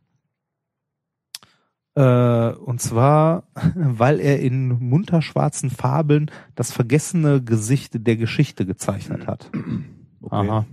Äh, 1.97 2.51
und 2.53 2.81
zwar, 2.81 3.45
weil 3.75 4.21
er 4.21 4.41
in 4.41 4.69
munterschwarzen 4.69 5.71
Fabeln 5.71 6.31
das 6.55 6.73
vergessene 6.73 7.43
Gesicht 7.43 8.07
der 8.07 8.17
Geschichte 8.17 8.67
gezeichnet 8.67 9.27
hat. 9.27 9.51
okay. 10.21 10.51
Aha. 10.51 10.67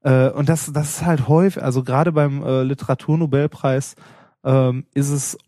äh, 0.02 0.30
und 0.30 0.48
das, 0.48 0.72
das 0.72 0.96
ist 0.96 1.04
halt 1.04 1.28
häufig, 1.28 1.62
also 1.62 1.82
gerade 1.82 2.12
beim 2.12 2.42
äh, 2.42 2.62
Literaturnobelpreis 2.62 3.96
ähm, 4.44 4.86
ist 4.94 5.10
es, 5.10 5.38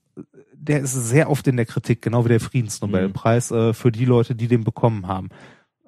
der 0.61 0.81
ist 0.81 0.93
sehr 0.93 1.31
oft 1.31 1.47
in 1.47 1.57
der 1.57 1.67
Kritik, 1.67 2.03
genau 2.03 2.25
wie 2.25 2.31
der 2.31 2.41
Friedensnobelpreis, 2.41 3.51
äh, 3.51 3.73
für 3.73 3.93
die 3.93 4.05
Leute, 4.05 4.35
die 4.35 4.49
den 4.49 4.65
bekommen 4.65 5.07
haben. 5.07 5.29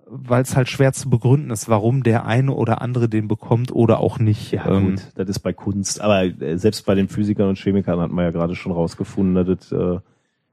Weil 0.07 0.43
es 0.43 0.57
halt 0.57 0.69
schwer 0.69 0.93
zu 0.93 1.09
begründen 1.09 1.51
ist, 1.51 1.69
warum 1.69 2.03
der 2.03 2.27
eine 2.27 2.53
oder 2.53 2.81
andere 2.83 3.09
den 3.09 3.29
bekommt 3.29 3.71
oder 3.73 4.01
auch 4.01 4.19
nicht. 4.19 4.53
Ja, 4.53 4.67
Ähm, 4.67 4.97
gut, 4.97 5.13
das 5.15 5.29
ist 5.29 5.39
bei 5.41 5.53
Kunst. 5.53 6.01
Aber 6.01 6.25
äh, 6.25 6.59
selbst 6.59 6.85
bei 6.87 6.95
den 6.95 7.09
Physikern 7.09 7.49
und 7.49 7.59
Chemikern 7.59 8.01
hat 8.01 8.11
man 8.11 8.25
ja 8.25 8.31
gerade 8.31 8.57
schon 8.57 8.73
rausgefunden, 8.73 9.35
dass 9.35 9.69
das 9.69 9.73
äh, 9.73 10.01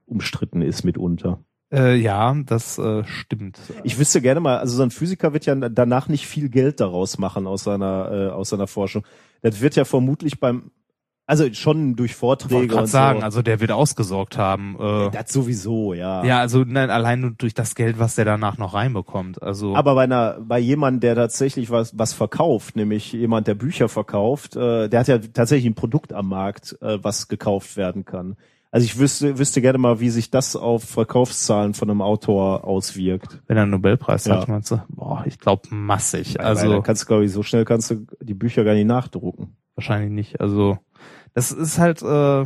umstritten 0.06 0.62
ist 0.62 0.84
mitunter. 0.84 1.40
äh, 1.72 1.96
ja, 1.96 2.36
das 2.46 2.78
äh, 2.78 3.04
stimmt. 3.04 3.60
Ich 3.84 3.98
wüsste 4.00 4.22
gerne 4.22 4.40
mal, 4.40 4.58
also 4.58 4.76
so 4.78 4.84
ein 4.84 4.92
Physiker 4.92 5.34
wird 5.34 5.46
ja 5.46 5.56
danach 5.56 6.08
nicht 6.08 6.28
viel 6.28 6.50
Geld 6.50 6.80
daraus 6.80 7.18
machen 7.18 7.48
aus 7.48 7.64
seiner, 7.64 8.12
äh, 8.12 8.30
aus 8.30 8.50
seiner 8.50 8.68
Forschung. 8.68 9.04
Das 9.42 9.60
wird 9.60 9.76
ja 9.76 9.86
vermutlich 9.86 10.40
beim, 10.40 10.72
also 11.28 11.54
schon 11.54 11.96
durch 11.96 12.12
Ich 12.12 12.18
Vorträge 12.18 12.68
gerade 12.68 12.82
und 12.84 12.88
sagen, 12.88 13.20
so. 13.20 13.26
also 13.26 13.42
der 13.42 13.60
wird 13.60 13.72
ausgesorgt 13.72 14.38
haben. 14.38 14.76
Äh, 14.80 15.12
das 15.12 15.32
sowieso, 15.32 15.94
ja. 15.94 16.24
ja, 16.24 16.40
also 16.40 16.64
nein, 16.66 16.90
allein 16.90 17.20
nur 17.20 17.32
durch 17.32 17.54
das 17.54 17.76
Geld, 17.76 18.00
was 18.00 18.16
der 18.16 18.26
danach 18.26 18.58
noch 18.58 18.74
reinbekommt. 18.74 19.44
Also 19.44 19.76
Aber 19.76 19.94
bei 19.96 20.06
einer, 20.06 20.38
bei 20.42 20.58
jemandem, 20.58 21.02
der 21.02 21.16
tatsächlich 21.16 21.70
was, 21.70 21.98
was 22.00 22.14
verkauft, 22.14 22.76
nämlich 22.78 23.12
jemand, 23.12 23.48
der 23.48 23.56
Bücher 23.56 23.90
verkauft, 23.90 24.56
äh, 24.56 24.88
der 24.88 25.00
hat 25.02 25.08
ja 25.10 25.18
tatsächlich 25.20 25.70
ein 25.70 25.76
Produkt 25.76 26.14
am 26.14 26.30
Markt, 26.30 26.78
äh, 26.82 26.98
was 27.04 27.28
gekauft 27.28 27.76
werden 27.78 28.06
kann. 28.06 28.38
Also 28.72 28.86
ich 28.86 28.98
wüsste, 29.00 29.38
wüsste 29.40 29.62
gerne 29.62 29.78
mal, 29.78 30.00
wie 30.00 30.10
sich 30.10 30.30
das 30.30 30.56
auf 30.56 30.84
Verkaufszahlen 30.84 31.74
von 31.74 31.90
einem 31.90 32.02
Autor 32.02 32.66
auswirkt. 32.66 33.42
wenn 33.48 33.58
er 33.58 33.64
einen 33.64 33.72
Nobelpreis 33.72 34.26
Ja. 34.26 34.40
hat, 34.42 34.48
meinst 34.50 34.72
du? 34.72 34.82
Boah, 34.90 35.24
ich 35.26 35.40
glaube 35.40 35.64
massig. 35.72 36.40
Also 36.42 36.70
dann 36.72 36.84
kannst 36.84 37.04
du, 37.04 37.08
glaube 37.08 37.26
ich, 37.26 37.32
so 37.32 37.44
schnell 37.44 37.66
kannst 37.66 37.92
du 37.92 38.06
die 38.22 38.34
Bücher 38.34 38.64
gar 38.66 38.74
nicht 38.74 38.86
nachdrucken. 38.88 39.56
wahrscheinlich 39.76 40.12
nicht. 40.12 40.42
Also 40.42 40.80
das 41.34 41.52
ist 41.52 41.80
halt, 41.80 42.02
äh, 42.02 42.46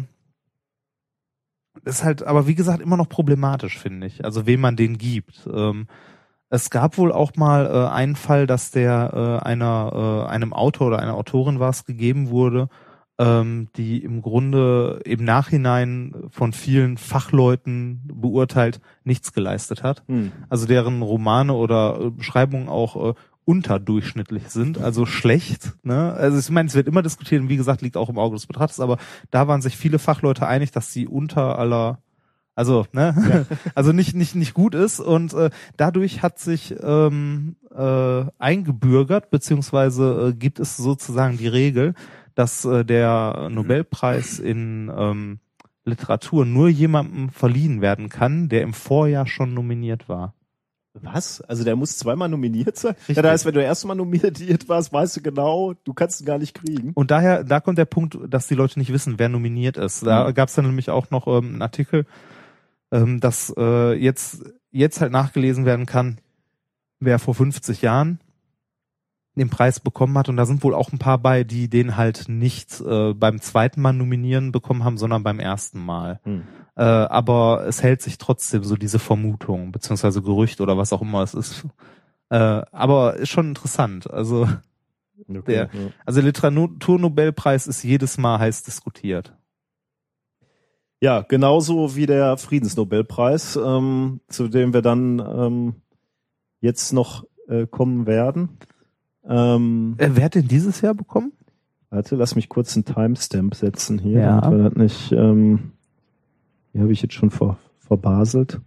das 1.84 1.96
ist 1.96 2.04
halt, 2.04 2.24
aber 2.24 2.48
wie 2.48 2.56
gesagt, 2.56 2.82
immer 2.82 2.98
noch 2.98 3.10
problematisch, 3.10 3.78
finde 3.78 4.08
ich. 4.08 4.24
Also 4.26 4.46
wem 4.46 4.62
man 4.62 4.76
den 4.76 4.98
gibt. 4.98 5.48
Ähm, 5.52 5.88
es 6.50 6.70
gab 6.70 6.98
wohl 6.98 7.14
auch 7.14 7.36
mal 7.38 7.66
äh, 7.66 7.94
einen 7.94 8.18
Fall, 8.18 8.46
dass 8.46 8.72
der 8.72 9.40
äh, 9.42 9.46
einer, 9.48 10.26
äh, 10.28 10.30
einem 10.30 10.54
Autor 10.54 10.88
oder 10.88 11.00
einer 11.00 11.16
Autorin 11.16 11.62
was 11.62 11.86
gegeben 11.86 12.30
wurde, 12.30 12.68
ähm, 13.18 13.70
die 13.78 14.04
im 14.04 14.22
Grunde 14.22 15.00
im 15.06 15.24
Nachhinein 15.24 16.14
von 16.30 16.52
vielen 16.52 16.98
Fachleuten 16.98 18.02
beurteilt 18.14 18.82
nichts 19.06 19.32
geleistet 19.32 19.82
hat. 19.84 20.04
Hm. 20.08 20.32
also 20.50 20.66
deren 20.66 21.02
Romane 21.02 21.54
oder 21.54 22.00
äh, 22.02 22.10
Beschreibungen 22.10 22.68
auch 22.68 23.12
äh, 23.12 23.14
unterdurchschnittlich 23.52 24.48
sind, 24.48 24.78
also 24.78 25.06
schlecht. 25.06 25.74
Ne? 25.84 26.14
Also 26.14 26.40
ich 26.40 26.50
meine, 26.50 26.68
es 26.68 26.76
wird 26.76 26.88
immer 26.88 27.02
diskutiert 27.02 27.42
und 27.42 27.50
wie 27.50 27.58
gesagt, 27.58 27.82
liegt 27.82 27.98
auch 27.98 28.08
im 28.08 28.18
Auge 28.18 28.38
des 28.38 28.48
Betrachters, 28.48 28.80
aber 28.80 28.98
da 29.30 29.50
waren 29.50 29.62
sich 29.62 29.76
viele 29.76 30.00
Fachleute 30.00 30.48
einig, 30.48 30.72
dass 30.72 30.94
sie 30.94 31.06
unter 31.06 31.60
aller 31.60 32.00
also, 32.56 32.86
ne, 32.94 33.46
also 33.76 33.92
nicht 33.92 34.16
nicht 34.16 34.36
nicht 34.36 34.54
gut 34.54 34.74
ist 34.76 35.00
und 35.02 35.34
äh, 35.34 35.50
dadurch 35.78 36.22
hat 36.22 36.40
sich 36.40 36.76
ähm, 36.82 37.56
äh, 37.76 38.24
eingebürgert 38.40 39.32
beziehungsweise 39.32 40.30
äh, 40.30 40.34
gibt 40.34 40.60
es 40.60 40.78
sozusagen 40.78 41.38
die 41.38 41.48
Regel, 41.48 41.94
dass 42.36 42.64
äh, 42.64 42.86
der 42.86 43.50
Nobelpreis 43.50 44.40
in 44.40 44.92
ähm, 44.96 45.40
Literatur 45.84 46.46
nur 46.46 46.70
jemandem 46.70 47.30
verliehen 47.30 47.82
werden 47.82 48.08
kann, 48.08 48.48
der 48.48 48.62
im 48.62 48.74
Vorjahr 48.74 49.28
schon 49.28 49.54
nominiert 49.54 50.08
war. 50.08 50.36
Was? 50.94 51.40
Also 51.42 51.64
der 51.64 51.76
muss 51.76 51.98
zweimal 51.98 52.28
nominiert 52.28 52.78
sein? 52.78 52.96
Richtig. 52.96 53.16
Ja, 53.16 53.22
das 53.24 53.32
heißt, 53.32 53.46
wenn 53.46 53.54
du 53.54 53.64
erstmal 53.64 53.96
nominiert 53.96 54.68
warst, 54.68 54.92
weißt 54.92 55.18
du 55.18 55.22
genau, 55.22 55.74
du 55.86 55.94
kannst 55.94 56.20
ihn 56.22 56.26
gar 56.26 56.38
nicht 56.38 56.54
kriegen. 56.54 56.92
Und 56.94 57.12
daher, 57.12 57.44
da 57.44 57.60
kommt 57.62 57.78
der 57.78 57.86
Punkt, 57.86 58.18
dass 58.28 58.48
die 58.48 58.56
Leute 58.56 58.78
nicht 58.78 58.92
wissen, 58.92 59.18
wer 59.18 59.30
nominiert 59.30 59.78
ist. 59.78 60.06
Da 60.06 60.28
Mhm. 60.30 60.34
gab 60.34 60.50
es 60.50 60.56
dann 60.56 60.66
nämlich 60.66 60.90
auch 60.90 61.10
noch 61.10 61.28
ähm, 61.28 61.54
einen 61.54 61.62
Artikel, 61.62 62.06
ähm, 62.92 63.20
dass 63.22 63.54
äh, 63.58 63.94
jetzt 63.94 64.44
jetzt 64.72 65.00
halt 65.02 65.12
nachgelesen 65.12 65.66
werden 65.66 65.86
kann, 65.86 66.20
wer 67.00 67.20
vor 67.20 67.36
50 67.36 67.82
Jahren 67.82 68.20
den 69.36 69.50
Preis 69.50 69.80
bekommen 69.80 70.18
hat. 70.18 70.28
Und 70.30 70.36
da 70.38 70.46
sind 70.46 70.62
wohl 70.64 70.74
auch 70.76 70.92
ein 70.92 71.00
paar 71.00 71.18
bei, 71.18 71.44
die 71.46 71.70
den 71.70 71.96
halt 71.96 72.26
nicht 72.28 72.82
äh, 72.82 73.14
beim 73.14 73.40
zweiten 73.42 73.82
Mal 73.82 73.94
nominieren 73.94 74.52
bekommen 74.52 74.84
haben, 74.84 74.98
sondern 74.98 75.24
beim 75.24 75.40
ersten 75.40 75.80
Mal. 75.80 76.20
Hm. 76.24 76.44
Äh, 76.76 76.84
aber 76.84 77.66
es 77.68 77.84
hält 77.84 78.02
sich 78.02 78.18
trotzdem 78.18 78.64
so 78.64 78.76
diese 78.76 79.00
Vermutung, 79.00 79.72
beziehungsweise 79.72 80.22
Gerücht 80.22 80.62
oder 80.62 80.78
was 80.78 80.94
auch 80.94 81.02
immer 81.02 81.22
es 81.24 81.34
ist. 81.34 81.66
Äh, 82.30 82.36
aber 82.72 83.16
ist 83.18 83.30
schon 83.30 83.50
interessant. 83.50 84.10
Also, 84.10 84.48
Der- 85.28 85.66
ja. 85.66 85.70
also 86.06 86.22
Literaturnobelpreis 86.22 87.68
ist 87.68 87.84
jedes 87.84 88.18
Mal 88.18 88.40
heiß 88.40 88.64
diskutiert. 88.64 89.34
ja, 91.02 91.22
genauso 91.22 91.96
wie 91.96 92.06
der 92.06 92.38
Friedensnobelpreis, 92.38 93.56
ähm, 93.58 94.22
zu 94.30 94.48
dem 94.48 94.74
wir 94.74 94.82
dann 94.82 95.20
ähm, 95.20 95.76
jetzt 96.62 96.94
noch 96.94 97.26
äh, 97.48 97.66
kommen 97.68 98.06
werden. 98.06 98.58
Ähm, 99.28 99.96
Äh, 99.98 100.12
wer 100.14 100.26
hat 100.26 100.36
den 100.36 100.48
dieses 100.48 100.82
Jahr 100.82 100.94
bekommen? 100.94 101.34
warte, 101.90 102.16
lass 102.16 102.36
mich 102.36 102.48
kurz 102.48 102.76
einen 102.76 102.86
Timestamp 102.86 103.56
setzen 103.56 104.00
hier, 104.00 104.22
Ja. 104.22 104.42
damit 104.42 104.60
wir 104.60 104.70
das 104.70 104.78
nicht, 104.78 105.12
ähm, 105.12 105.74
hier 106.72 106.82
habe 106.82 106.92
ich 106.92 107.02
jetzt 107.02 107.14
schon 107.14 107.32
ver, 107.32 107.58
verbaselt. 107.80 108.62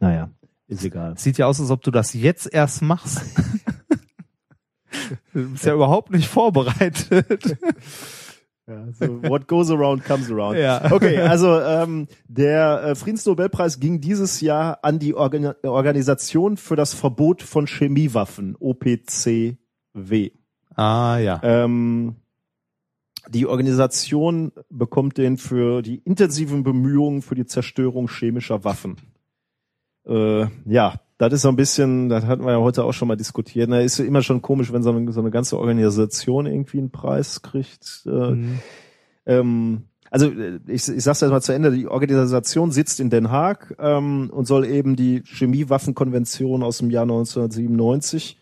Naja, 0.00 0.30
ist 0.66 0.84
egal. 0.84 1.16
Sieht 1.16 1.38
ja 1.38 1.46
aus, 1.46 1.60
als 1.60 1.70
ob 1.70 1.82
du 1.82 1.90
das 1.90 2.14
jetzt 2.14 2.52
erst 2.52 2.82
machst. 2.82 3.22
du 5.32 5.50
bist 5.50 5.64
ja 5.64 5.74
überhaupt 5.74 6.10
nicht 6.10 6.28
vorbereitet. 6.28 7.56
Ja, 8.66 8.90
so 8.92 9.22
what 9.24 9.46
goes 9.46 9.70
around 9.70 10.06
comes 10.06 10.30
around. 10.30 10.56
Ja. 10.56 10.90
Okay, 10.90 11.18
also 11.18 11.60
ähm, 11.60 12.08
der 12.28 12.82
äh, 12.82 12.94
Friedensnobelpreis 12.94 13.78
ging 13.78 14.00
dieses 14.00 14.40
Jahr 14.40 14.78
an 14.80 14.98
die 14.98 15.12
Organ 15.12 15.52
Organisation 15.64 16.56
für 16.56 16.74
das 16.74 16.94
Verbot 16.94 17.42
von 17.42 17.66
Chemiewaffen, 17.66 18.56
OPCW. 18.58 20.30
Ah 20.74 21.18
ja. 21.18 21.40
Ähm, 21.42 22.16
die 23.28 23.46
Organisation 23.46 24.52
bekommt 24.70 25.18
den 25.18 25.36
für 25.38 25.82
die 25.82 25.96
intensiven 26.04 26.62
Bemühungen 26.62 27.22
für 27.22 27.34
die 27.34 27.46
Zerstörung 27.46 28.08
chemischer 28.08 28.64
Waffen. 28.64 28.96
Äh, 30.06 30.46
ja, 30.66 31.00
das 31.18 31.32
ist 31.32 31.42
so 31.42 31.48
ein 31.48 31.56
bisschen, 31.56 32.08
das 32.08 32.24
hatten 32.26 32.44
wir 32.44 32.52
ja 32.52 32.58
heute 32.60 32.84
auch 32.84 32.92
schon 32.92 33.08
mal 33.08 33.16
diskutiert. 33.16 33.70
Da 33.70 33.80
ist 33.80 33.98
immer 33.98 34.22
schon 34.22 34.42
komisch, 34.42 34.72
wenn 34.72 34.82
so 34.82 34.90
eine, 34.90 35.12
so 35.12 35.20
eine 35.20 35.30
ganze 35.30 35.58
Organisation 35.58 36.46
irgendwie 36.46 36.78
einen 36.78 36.90
Preis 36.90 37.42
kriegt. 37.42 38.02
Äh, 38.06 38.10
Mhm. 38.10 38.58
ähm, 39.26 39.82
also 40.10 40.26
äh, 40.26 40.60
ich, 40.66 40.88
ich 40.88 41.02
sag's 41.02 41.20
jetzt 41.20 41.30
mal 41.30 41.40
zu 41.40 41.52
Ende, 41.52 41.72
die 41.72 41.88
Organisation 41.88 42.70
sitzt 42.70 43.00
in 43.00 43.10
Den 43.10 43.30
Haag 43.30 43.74
ähm, 43.78 44.30
und 44.30 44.46
soll 44.46 44.64
eben 44.66 44.96
die 44.96 45.22
Chemiewaffenkonvention 45.24 46.62
aus 46.62 46.78
dem 46.78 46.90
Jahr 46.90 47.02
1997 47.02 48.38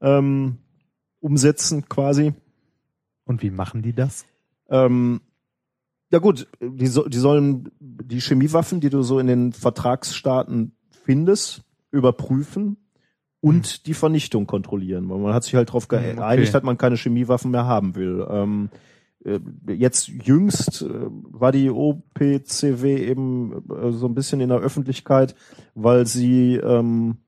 ähm, 0.00 0.58
umsetzen 1.20 1.88
quasi. 1.88 2.34
Und 3.28 3.42
wie 3.42 3.50
machen 3.50 3.82
die 3.82 3.92
das? 3.92 4.24
Ähm, 4.70 5.20
ja 6.10 6.18
gut, 6.18 6.48
die, 6.60 6.88
die 6.88 7.18
sollen 7.18 7.70
die 7.78 8.20
Chemiewaffen, 8.20 8.80
die 8.80 8.88
du 8.88 9.02
so 9.02 9.18
in 9.18 9.26
den 9.26 9.52
Vertragsstaaten 9.52 10.72
findest, 11.04 11.62
überprüfen 11.90 12.78
und 13.40 13.86
die 13.86 13.92
Vernichtung 13.94 14.46
kontrollieren. 14.46 15.08
Weil 15.10 15.18
man 15.18 15.34
hat 15.34 15.44
sich 15.44 15.54
halt 15.54 15.68
darauf 15.68 15.84
Hm, 15.90 15.98
okay. 15.98 16.14
geeinigt, 16.16 16.54
dass 16.54 16.62
man 16.62 16.78
keine 16.78 16.96
Chemiewaffen 16.96 17.50
mehr 17.50 17.66
haben 17.66 17.94
will. 17.94 18.26
Ähm, 18.30 18.70
äh, 19.24 19.40
jetzt 19.74 20.08
jüngst 20.08 20.80
äh, 20.82 20.88
war 20.88 21.52
die 21.52 21.68
OPCW 21.68 22.96
eben 22.96 23.52
äh, 23.70 23.92
so 23.92 24.06
ein 24.06 24.14
bisschen 24.14 24.40
in 24.40 24.48
der 24.48 24.58
Öffentlichkeit, 24.58 25.34
weil 25.74 26.06
sie 26.06 26.54
ähm, 26.54 27.18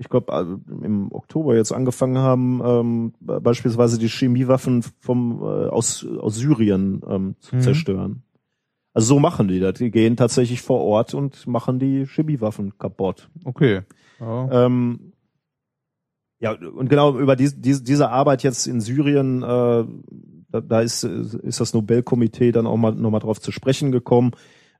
ich 0.00 0.08
glaube, 0.08 0.58
im 0.82 1.12
Oktober 1.12 1.54
jetzt 1.54 1.72
angefangen 1.72 2.16
haben, 2.18 2.62
ähm, 2.64 3.12
beispielsweise 3.20 3.98
die 3.98 4.08
Chemiewaffen 4.08 4.82
vom 4.98 5.42
äh, 5.42 5.68
aus, 5.68 6.06
aus 6.18 6.36
Syrien 6.36 7.02
ähm, 7.06 7.34
zu 7.38 7.56
Mhm. 7.56 7.60
zerstören. 7.60 8.22
Also 8.94 9.14
so 9.14 9.20
machen 9.20 9.46
die 9.46 9.60
das. 9.60 9.74
Die 9.74 9.90
gehen 9.90 10.16
tatsächlich 10.16 10.62
vor 10.62 10.80
Ort 10.80 11.12
und 11.12 11.46
machen 11.46 11.78
die 11.78 12.06
Chemiewaffen 12.06 12.78
kaputt. 12.78 13.28
Okay. 13.44 13.82
Ja. 14.18 14.66
Ähm, 14.66 15.12
ja, 16.40 16.52
und 16.52 16.88
genau 16.88 17.18
über 17.18 17.36
die, 17.36 17.50
die, 17.54 17.84
diese 17.84 18.08
Arbeit 18.08 18.42
jetzt 18.42 18.66
in 18.66 18.80
Syrien, 18.80 19.42
äh, 19.42 19.84
da, 20.48 20.60
da 20.62 20.80
ist, 20.80 21.04
ist 21.04 21.60
das 21.60 21.74
Nobelkomitee 21.74 22.52
dann 22.52 22.66
auch 22.66 22.78
mal 22.78 22.94
nochmal 22.94 23.20
drauf 23.20 23.38
zu 23.38 23.52
sprechen 23.52 23.92
gekommen, 23.92 24.30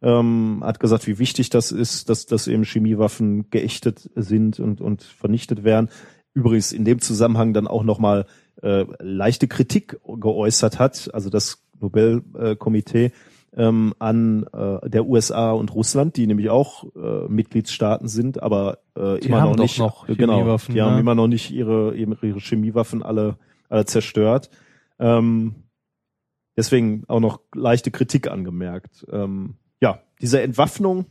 ähm, 0.02 0.62
hat 0.64 0.80
gesagt, 0.80 1.06
wie 1.06 1.18
wichtig 1.18 1.50
das 1.50 1.72
ist, 1.72 2.08
dass, 2.08 2.26
dass 2.26 2.46
eben 2.46 2.64
Chemiewaffen 2.64 3.50
geächtet 3.50 4.10
sind 4.14 4.60
und, 4.60 4.80
und 4.80 5.02
vernichtet 5.02 5.64
werden. 5.64 5.90
Übrigens 6.32 6.72
in 6.72 6.84
dem 6.84 7.00
Zusammenhang 7.00 7.52
dann 7.52 7.66
auch 7.66 7.82
nochmal 7.82 8.26
äh, 8.62 8.84
leichte 9.00 9.48
Kritik 9.48 9.98
geäußert 10.04 10.78
hat, 10.78 11.10
also 11.12 11.28
das 11.30 11.62
Nobelkomitee 11.80 13.12
ähm, 13.56 13.94
an 13.98 14.46
äh, 14.52 14.88
der 14.88 15.06
USA 15.06 15.52
und 15.52 15.74
Russland, 15.74 16.16
die 16.16 16.26
nämlich 16.26 16.50
auch 16.50 16.84
äh, 16.94 17.28
Mitgliedstaaten 17.28 18.06
sind, 18.06 18.42
aber 18.42 18.78
äh, 18.94 19.18
Die 19.18 19.28
immer 19.28 19.42
noch 19.42 19.56
nicht 19.56 19.78
noch 19.78 20.06
genau, 20.06 20.38
Chemiewaffen, 20.38 20.74
die 20.74 20.82
haben 20.82 20.94
ne? 20.94 21.00
immer 21.00 21.14
noch 21.14 21.26
nicht 21.26 21.50
ihre 21.50 21.94
ihre, 21.94 22.16
Chemiewaffen 22.40 23.02
alle 23.02 23.38
alle 23.68 23.86
zerstört. 23.86 24.50
Ähm, 24.98 25.54
deswegen 26.56 27.04
auch 27.08 27.20
noch 27.20 27.40
leichte 27.54 27.90
Kritik 27.90 28.30
angemerkt. 28.30 29.04
Ähm, 29.10 29.54
ja, 29.54 29.59
diese 30.20 30.42
Entwaffnung 30.42 31.06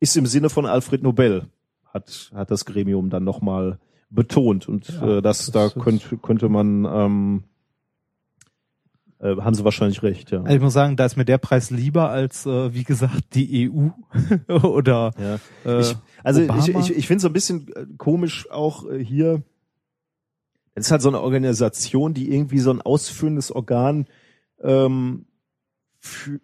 ist 0.00 0.16
im 0.16 0.26
Sinne 0.26 0.50
von 0.50 0.66
Alfred 0.66 1.02
Nobel, 1.02 1.46
hat 1.84 2.30
hat 2.34 2.50
das 2.50 2.64
Gremium 2.64 3.10
dann 3.10 3.24
nochmal 3.24 3.78
betont 4.10 4.68
und 4.68 4.88
Ja, 4.88 5.18
äh, 5.18 5.22
das, 5.22 5.50
das 5.50 5.74
da 5.74 5.80
könnte 5.80 6.16
könnte 6.16 6.48
man 6.48 6.84
ähm, 6.84 7.44
äh, 9.20 9.36
haben 9.36 9.54
sie 9.54 9.64
wahrscheinlich 9.64 10.02
recht, 10.02 10.30
ja. 10.30 10.40
Also 10.40 10.54
ich 10.54 10.62
muss 10.62 10.72
sagen, 10.72 10.96
da 10.96 11.04
ist 11.04 11.16
mir 11.16 11.26
der 11.26 11.38
Preis 11.38 11.70
lieber 11.70 12.08
als, 12.08 12.46
äh, 12.46 12.72
wie 12.72 12.84
gesagt, 12.84 13.34
die 13.34 13.70
EU 13.70 13.90
oder 14.66 15.12
ja. 15.18 15.38
äh, 15.70 15.80
ich, 15.80 15.96
also 16.24 16.42
Obama? 16.42 16.60
ich, 16.60 16.74
ich, 16.74 16.96
ich 16.96 17.06
finde 17.06 17.20
so 17.20 17.28
ein 17.28 17.32
bisschen 17.32 17.68
äh, 17.74 17.86
komisch 17.98 18.50
auch 18.50 18.88
äh, 18.88 19.04
hier. 19.04 19.42
Es 20.74 20.86
ist 20.86 20.92
halt 20.92 21.02
so 21.02 21.08
eine 21.08 21.20
Organisation, 21.20 22.14
die 22.14 22.32
irgendwie 22.32 22.60
so 22.60 22.70
ein 22.70 22.80
ausführendes 22.80 23.52
Organ 23.52 24.06
ähm, 24.62 25.26
für, 25.98 26.40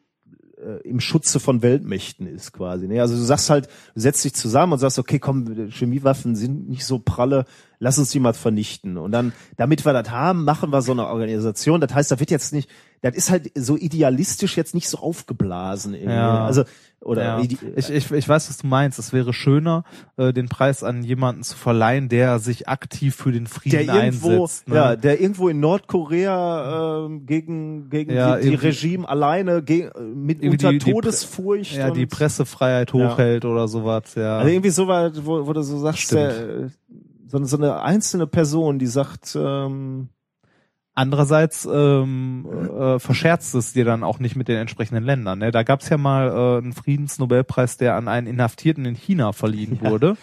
äh, 0.66 0.88
im 0.88 1.00
Schutze 1.00 1.38
von 1.38 1.62
Weltmächten 1.62 2.26
ist 2.26 2.52
quasi. 2.52 2.88
Ne? 2.88 3.00
Also 3.00 3.14
du 3.14 3.22
sagst 3.22 3.50
halt, 3.50 3.68
du 3.94 4.00
setzt 4.00 4.24
dich 4.24 4.34
zusammen 4.34 4.72
und 4.72 4.78
sagst, 4.78 4.98
okay, 4.98 5.18
komm, 5.18 5.70
Chemiewaffen 5.70 6.34
sind 6.34 6.68
nicht 6.68 6.84
so 6.84 6.98
pralle, 6.98 7.44
lass 7.78 7.98
uns 7.98 8.10
die 8.10 8.20
mal 8.20 8.34
vernichten. 8.34 8.98
Und 8.98 9.12
dann, 9.12 9.32
damit 9.56 9.84
wir 9.84 9.92
das 9.92 10.10
haben, 10.10 10.44
machen 10.44 10.72
wir 10.72 10.82
so 10.82 10.92
eine 10.92 11.06
Organisation. 11.06 11.80
Das 11.80 11.94
heißt, 11.94 12.10
da 12.10 12.20
wird 12.20 12.30
jetzt 12.30 12.52
nicht, 12.52 12.68
das 13.02 13.14
ist 13.14 13.30
halt 13.30 13.50
so 13.56 13.76
idealistisch 13.76 14.56
jetzt 14.56 14.74
nicht 14.74 14.88
so 14.88 14.98
aufgeblasen. 14.98 15.94
Irgendwie. 15.94 16.10
Ja. 16.14 16.44
Also 16.44 16.64
oder 17.00 17.22
ja. 17.22 17.40
ich, 17.40 17.58
ich, 17.90 18.10
ich 18.10 18.28
weiß, 18.28 18.48
was 18.48 18.56
du 18.56 18.66
meinst. 18.66 18.98
Es 18.98 19.12
wäre 19.12 19.32
schöner, 19.32 19.84
äh, 20.16 20.32
den 20.32 20.48
Preis 20.48 20.82
an 20.82 21.04
jemanden 21.04 21.42
zu 21.44 21.56
verleihen, 21.56 22.08
der 22.08 22.38
sich 22.40 22.68
aktiv 22.68 23.14
für 23.14 23.30
den 23.32 23.46
Frieden 23.46 23.86
der 23.86 23.94
irgendwo, 24.04 24.30
einsetzt. 24.42 24.68
Ne? 24.68 24.74
ja, 24.74 24.96
der 24.96 25.20
irgendwo 25.20 25.48
in 25.48 25.60
Nordkorea 25.60 27.04
ähm, 27.06 27.26
gegen 27.26 27.90
gegen 27.90 28.12
Ja, 28.12 28.36
die, 28.36 28.48
die 28.50 28.54
Regime 28.56 29.08
alleine 29.08 29.62
ge 29.62 29.90
mit 30.14 30.42
unter 30.42 30.72
die- 30.72 30.78
die 30.78 30.90
Todesfurcht. 30.92 31.76
ja, 31.76 31.90
die 31.90 32.06
Pressefreiheit 32.06 32.92
Ja. 32.92 33.10
hochhält 33.10 33.44
oder 33.44 33.68
sowas. 33.68 34.14
Ja. 34.14 34.38
Also 34.38 34.50
irgendwie 34.50 34.70
so 34.70 34.88
weit, 34.88 35.24
wo, 35.24 35.46
wo 35.46 35.52
du 35.52 35.62
so 35.62 35.78
sagst, 35.78 36.12
der, 36.12 36.70
so, 37.28 37.36
eine- 37.36 37.46
so 37.46 37.56
eine 37.56 37.82
einzelne 37.82 38.26
Person, 38.26 38.78
die 38.78 38.86
sagt, 38.86 39.36
ähm, 39.40 40.08
Andererseits 40.98 41.68
ähm, 41.70 42.46
äh, 42.76 42.98
verscherzt 42.98 43.54
es 43.54 43.74
dir 43.74 43.84
dann 43.84 44.02
auch 44.02 44.18
nicht 44.18 44.34
mit 44.34 44.48
den 44.48 44.56
entsprechenden 44.56 45.04
Ländern. 45.04 45.38
Ne? 45.38 45.50
Da 45.52 45.62
gab 45.62 45.80
es 45.82 45.88
ja 45.90 45.98
mal 45.98 46.28
äh, 46.28 46.58
einen 46.58 46.72
Friedensnobelpreis, 46.72 47.76
der 47.76 47.94
an 47.96 48.08
einen 48.08 48.26
Inhaftierten 48.26 48.84
in 48.86 48.94
China 48.96 49.32
verliehen 49.32 49.78
Ja. 49.82 49.90
wurde. 49.90 50.16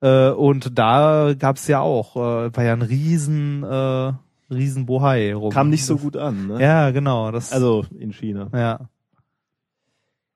Äh, 0.00 0.30
und 0.30 0.76
da 0.78 1.34
gab 1.38 1.56
es 1.56 1.66
ja 1.68 1.80
auch, 1.80 2.16
äh, 2.16 2.54
war 2.54 2.64
ja 2.64 2.72
ein 2.72 2.82
riesen, 2.82 3.62
äh, 3.62 4.12
riesen 4.52 4.86
Bohai 4.86 5.34
rum. 5.34 5.50
kam 5.52 5.70
nicht 5.70 5.84
so 5.86 5.96
gut 5.96 6.16
an. 6.16 6.48
Ne? 6.48 6.60
Ja, 6.62 6.90
genau. 6.90 7.30
Das, 7.30 7.52
Also 7.52 7.86
in 7.98 8.12
China. 8.12 8.48
ja. 8.52 8.80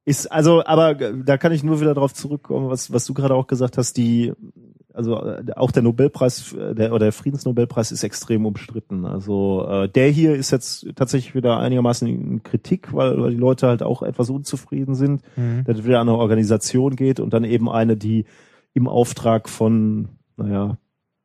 Ist 0.05 0.27
also, 0.33 0.65
aber 0.67 0.95
da 0.95 1.39
kann 1.39 1.53
ich 1.53 1.63
nur 1.63 1.81
wieder 1.81 1.95
darauf 1.95 2.13
zurückkommen, 2.13 2.69
was 2.69 2.93
was 2.93 3.05
du 3.05 3.15
gerade 3.15 3.35
auch 3.37 3.47
gesagt 3.47 3.79
hast. 3.79 3.97
Die, 3.97 4.33
also 4.95 5.23
äh, 5.23 5.45
auch 5.57 5.71
der 5.71 5.83
Nobelpreis, 5.83 6.53
äh, 6.53 6.75
der 6.75 6.91
oder 6.91 7.07
der 7.07 7.13
Friedensnobelpreis 7.13 7.93
ist 7.93 8.05
extrem 8.05 8.47
umstritten. 8.47 9.05
Also 9.05 9.67
äh, 9.69 9.89
der 9.89 10.09
hier 10.09 10.35
ist 10.35 10.51
jetzt 10.51 10.87
tatsächlich 10.97 11.35
wieder 11.35 11.59
einigermaßen 11.59 12.07
in 12.09 12.43
Kritik, 12.43 12.93
weil, 12.93 13.21
weil 13.21 13.31
die 13.31 13.37
Leute 13.37 13.69
halt 13.69 13.83
auch 13.83 14.03
etwas 14.03 14.31
unzufrieden 14.31 14.95
sind, 14.95 15.23
Mhm. 15.37 15.65
dass 15.65 15.79
es 15.79 15.85
wieder 15.85 16.01
an 16.01 16.09
eine 16.09 16.19
Organisation 16.19 16.97
geht 16.97 17.21
und 17.21 17.33
dann 17.33 17.45
eben 17.45 17.69
eine, 17.71 17.97
die 17.97 18.25
im 18.75 18.89
Auftrag 18.89 19.49
von, 19.49 20.09
naja, 20.37 20.77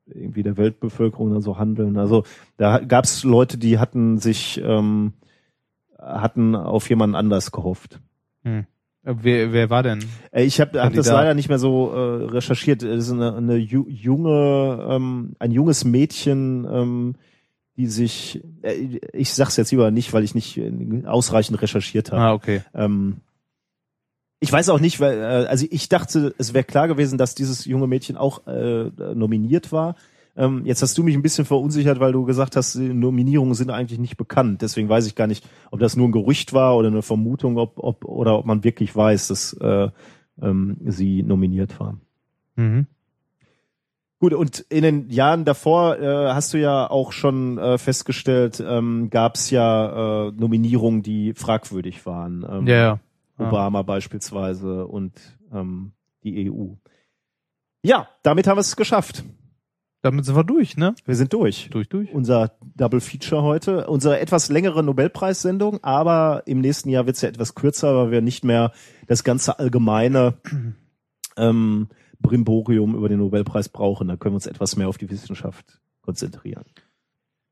irgendwie 0.06 0.44
der 0.44 0.58
Weltbevölkerung 0.58 1.32
oder 1.32 1.42
so 1.42 1.58
handeln. 1.58 1.98
Also 1.98 2.24
da 2.58 2.80
gab 2.80 3.04
es 3.04 3.24
Leute, 3.24 3.58
die 3.58 3.78
hatten 3.80 4.18
sich 4.18 4.62
ähm, 4.64 5.14
hatten 5.98 6.56
auf 6.56 6.90
jemanden 6.90 7.16
anders 7.16 7.52
gehofft. 7.52 8.00
Hm. 8.44 8.66
Äh, 9.08 9.14
Wer, 9.22 9.54
wer 9.54 9.70
war 9.70 9.84
denn? 9.84 10.04
Äh, 10.32 10.44
Ich 10.44 10.60
habe 10.60 10.82
hab 10.82 10.94
das 10.94 11.08
leider 11.08 11.34
nicht 11.34 11.50
mehr 11.50 11.60
so 11.60 11.92
äh, 11.92 12.26
recherchiert. 12.26 12.84
Es 12.84 13.06
ist 13.08 13.14
eine, 13.14 13.36
eine 13.36 13.56
ju 13.56 13.86
junge, 13.88 14.86
ähm, 14.90 15.34
ein 15.40 15.52
junges 15.52 15.86
Mädchen, 15.86 16.68
ähm, 16.70 17.16
die 17.78 17.88
sich, 17.88 18.44
äh, 18.64 19.00
ich 19.14 19.34
sag's 19.34 19.56
jetzt 19.58 19.72
lieber 19.72 19.92
nicht, 19.92 20.12
weil 20.14 20.24
ich 20.24 20.36
nicht 20.36 20.60
ausreichend 21.06 21.62
recherchiert 21.62 22.12
habe. 22.12 22.22
Ah, 22.22 22.34
okay. 22.34 22.62
Ähm, 22.74 23.18
ich 24.40 24.52
weiß 24.52 24.70
auch 24.70 24.80
nicht, 24.80 25.00
weil, 25.00 25.18
äh, 25.18 25.48
also 25.48 25.66
ich 25.70 25.90
dachte, 25.90 26.36
es 26.38 26.54
wäre 26.54 26.64
klar 26.64 26.88
gewesen, 26.88 27.18
dass 27.18 27.34
dieses 27.34 27.66
junge 27.66 27.88
Mädchen 27.88 28.18
auch 28.18 28.46
äh, 28.46 28.92
nominiert 29.16 29.72
war. 29.72 29.96
Ähm, 30.38 30.66
jetzt 30.66 30.82
hast 30.82 30.98
du 30.98 31.04
mich 31.04 31.16
ein 31.16 31.24
bisschen 31.24 31.46
verunsichert, 31.46 32.00
weil 32.00 32.12
du 32.12 32.24
gesagt 32.24 32.56
hast, 32.56 32.76
die 32.76 32.94
Nominierungen 32.94 33.56
sind 33.56 33.72
eigentlich 33.72 34.00
nicht 34.00 34.18
bekannt. 34.18 34.62
Deswegen 34.62 34.88
weiß 34.88 35.08
ich 35.08 35.16
gar 35.16 35.28
nicht, 35.28 35.48
ob 35.72 35.80
das 35.80 35.96
nur 35.96 36.08
ein 36.08 36.12
Gerücht 36.12 36.54
war 36.54 36.78
oder 36.78 36.88
eine 36.88 37.02
Vermutung, 37.02 37.58
ob, 37.58 37.80
ob 37.80 38.06
oder 38.06 38.38
ob 38.38 38.46
man 38.46 38.64
wirklich 38.64 38.96
weiß, 38.96 39.30
dass 39.30 39.54
äh, 39.54 39.90
ähm, 40.42 40.78
sie 40.86 41.24
nominiert 41.24 41.80
war. 41.80 41.98
Mhm. 42.56 42.86
Gut, 44.20 44.34
und 44.34 44.60
in 44.70 44.84
den 44.84 45.10
Jahren 45.10 45.46
davor 45.46 46.00
äh, 46.00 46.34
hast 46.34 46.54
du 46.54 46.60
ja 46.60 46.90
auch 46.90 47.12
schon 47.12 47.58
äh, 47.58 47.78
festgestellt, 47.78 48.64
ähm, 48.66 49.10
gab 49.12 49.36
es 49.36 49.52
ja 49.52 50.28
äh, 50.28 50.32
Nominierungen, 50.32 51.04
die 51.04 51.34
fragwürdig 51.34 52.06
waren. 52.06 52.46
Ähm, 52.50 52.68
Ja, 52.68 52.76
ja. 52.76 53.00
Ja. 53.40 53.48
Obama 53.48 53.84
beispielsweise 53.84 54.88
und 54.88 55.14
ähm, 55.54 55.92
die 56.24 56.52
EU. 56.52 56.70
Ja, 57.84 58.08
damit 58.24 58.48
haben 58.48 58.58
wir 58.58 58.62
es 58.62 58.76
geschafft. 58.76 59.24
Damit 60.02 60.26
sind 60.26 60.36
wir 60.36 60.44
durch, 60.44 60.78
ne? 60.78 60.96
Wir 61.06 61.16
sind 61.16 61.34
durch. 61.34 61.70
Durch, 61.72 61.90
durch. 61.90 62.14
Unser 62.14 62.52
Double 62.76 63.02
Feature 63.02 63.42
heute. 63.42 63.88
Unsere 63.88 64.20
etwas 64.20 64.50
längere 64.50 64.84
Nobelpreissendung, 64.84 65.84
aber 65.84 66.44
im 66.46 66.62
nächsten 66.62 66.90
Jahr 66.90 67.06
wird 67.08 67.16
es 67.16 67.24
ja 67.24 67.30
etwas 67.30 67.56
kürzer, 67.56 67.96
weil 67.96 68.12
wir 68.12 68.22
nicht 68.22 68.44
mehr 68.44 68.72
das 69.08 69.24
ganze 69.24 69.58
allgemeine 69.58 70.36
ähm, 71.38 71.88
Brimborium 72.20 72.96
über 72.96 73.10
den 73.10 73.20
Nobelpreis 73.20 73.70
brauchen. 73.70 74.08
Da 74.08 74.18
können 74.18 74.34
wir 74.34 74.38
uns 74.38 74.48
etwas 74.48 74.76
mehr 74.76 74.88
auf 74.88 74.98
die 74.98 75.10
Wissenschaft 75.10 75.82
konzentrieren. 76.02 76.66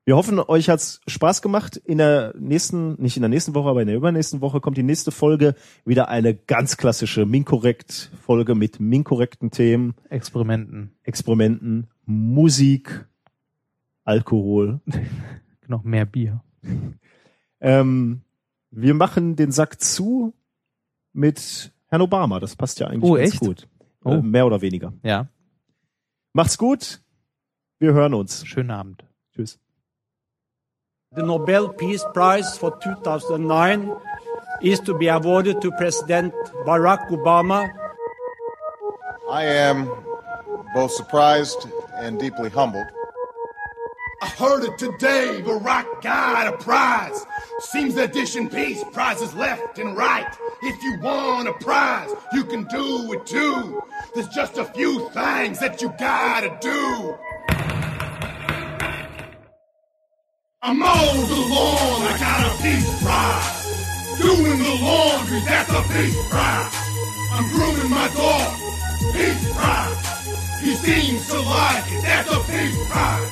Wir 0.07 0.15
hoffen, 0.15 0.39
euch 0.39 0.69
hat's 0.69 1.01
Spaß 1.07 1.41
gemacht. 1.41 1.77
In 1.77 1.97
der 1.97 2.35
nächsten, 2.37 3.01
nicht 3.01 3.17
in 3.17 3.23
der 3.23 3.29
nächsten 3.29 3.55
Woche, 3.55 3.69
aber 3.69 3.81
in 3.81 3.87
der 3.87 3.95
übernächsten 3.95 4.39
Woche 4.39 4.61
kommt 4.61 4.77
die 4.77 4.83
nächste 4.83 5.09
Folge. 5.09 5.55
Wieder 5.83 6.09
eine 6.09 6.35
ganz 6.35 6.77
klassische 6.77 7.25
Minkorrekt-Folge 7.25 8.53
mit 8.53 8.79
minkorrekten 8.79 9.49
Themen, 9.49 9.95
Experimenten. 10.09 10.91
Experimenten, 11.01 11.87
Musik, 12.05 13.07
Alkohol. 14.03 14.81
Noch 15.67 15.83
mehr 15.83 16.05
Bier. 16.05 16.43
Ähm, 17.59 18.21
wir 18.71 18.93
machen 18.93 19.35
den 19.35 19.51
Sack 19.51 19.81
zu 19.81 20.33
mit 21.13 21.73
Herrn 21.87 22.01
Obama. 22.01 22.39
Das 22.39 22.55
passt 22.55 22.79
ja 22.79 22.87
eigentlich 22.87 23.09
Oh, 23.11 23.15
ganz 23.15 23.31
echt? 23.31 23.39
gut. 23.39 23.67
Oh. 24.03 24.11
Äh, 24.13 24.21
mehr 24.21 24.45
oder 24.45 24.61
weniger. 24.61 24.93
Ja. 25.03 25.27
Macht's 26.33 26.57
gut. 26.57 27.01
Wir 27.79 27.93
hören 27.93 28.13
uns. 28.13 28.45
Schönen 28.45 28.71
Abend. 28.71 29.05
Tschüss. 29.33 29.59
The 31.15 31.23
Nobel 31.23 31.69
Peace 31.69 32.05
Prize 32.13 32.57
for 32.59 32.77
2009 32.79 33.91
is 34.61 34.81
to 34.81 34.97
be 34.97 35.09
awarded 35.11 35.61
to 35.61 35.71
President 35.71 36.33
Barack 36.65 37.09
Obama. 37.09 37.65
I 39.31 39.43
am 39.45 39.87
both 40.73 40.91
surprised 40.91 41.67
and 41.97 42.19
deeply 42.19 42.49
humbled. 42.49 42.87
I 44.21 44.27
heard 44.27 44.63
it 44.63 44.77
today, 44.77 45.41
Barack 45.43 46.01
got 46.01 46.53
a 46.53 46.57
prize. 46.57 47.25
Seems 47.59 47.95
they're 47.95 48.07
dishing 48.07 48.49
peace 48.49 48.83
prizes 48.93 49.33
left 49.35 49.77
and 49.77 49.95
right. 49.95 50.33
If 50.61 50.81
you 50.83 50.99
want 51.01 51.47
a 51.47 51.53
prize, 51.53 52.09
you 52.33 52.43
can 52.43 52.63
do 52.63 53.13
it 53.13 53.25
too. 53.25 53.81
There's 54.13 54.27
just 54.29 54.57
a 54.57 54.65
few 54.65 55.09
things 55.09 55.59
that 55.59 55.81
you 55.81 55.93
gotta 55.99 56.57
do. 56.61 57.17
I 60.61 60.73
mowed 60.73 61.29
the 61.29 61.41
lawn, 61.53 62.01
I 62.01 62.17
got 62.17 62.41
a 62.49 62.63
peace 62.63 63.03
prize. 63.03 63.65
Doing 64.19 64.57
the 64.57 64.79
laundry, 64.81 65.39
that's 65.41 65.69
a 65.69 65.81
peace 65.93 66.29
prize. 66.29 66.73
I'm 67.33 67.49
grooming 67.49 67.91
my 67.91 68.07
dog, 68.15 69.13
peace 69.13 69.53
prize. 69.53 70.04
He 70.61 70.73
seems 70.75 71.27
to 71.27 71.39
like 71.41 71.91
it, 71.91 72.01
that's 72.01 72.31
a 72.31 72.39
peace 72.51 72.87
prize. 72.89 73.31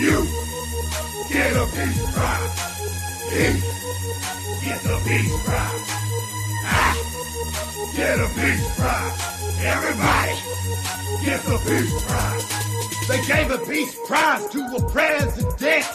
You 0.00 0.26
get 1.28 1.52
a 1.52 1.66
peace 1.66 2.14
prize. 2.14 2.52
He 3.30 3.60
gets 4.64 4.84
a 4.86 4.96
peace 5.04 5.44
prize. 5.44 5.84
I 6.68 7.92
get 7.94 8.18
a 8.18 8.28
peace 8.34 8.74
prize. 8.76 9.36
Everybody 9.60 10.36
gets 11.24 11.48
a 11.48 11.58
peace 11.66 12.06
prize. 12.06 12.56
They 13.08 13.20
gave 13.26 13.50
a 13.50 13.58
peace 13.66 13.96
prize 14.06 14.46
to 14.48 14.76
a 14.76 14.90
president. 14.90 15.86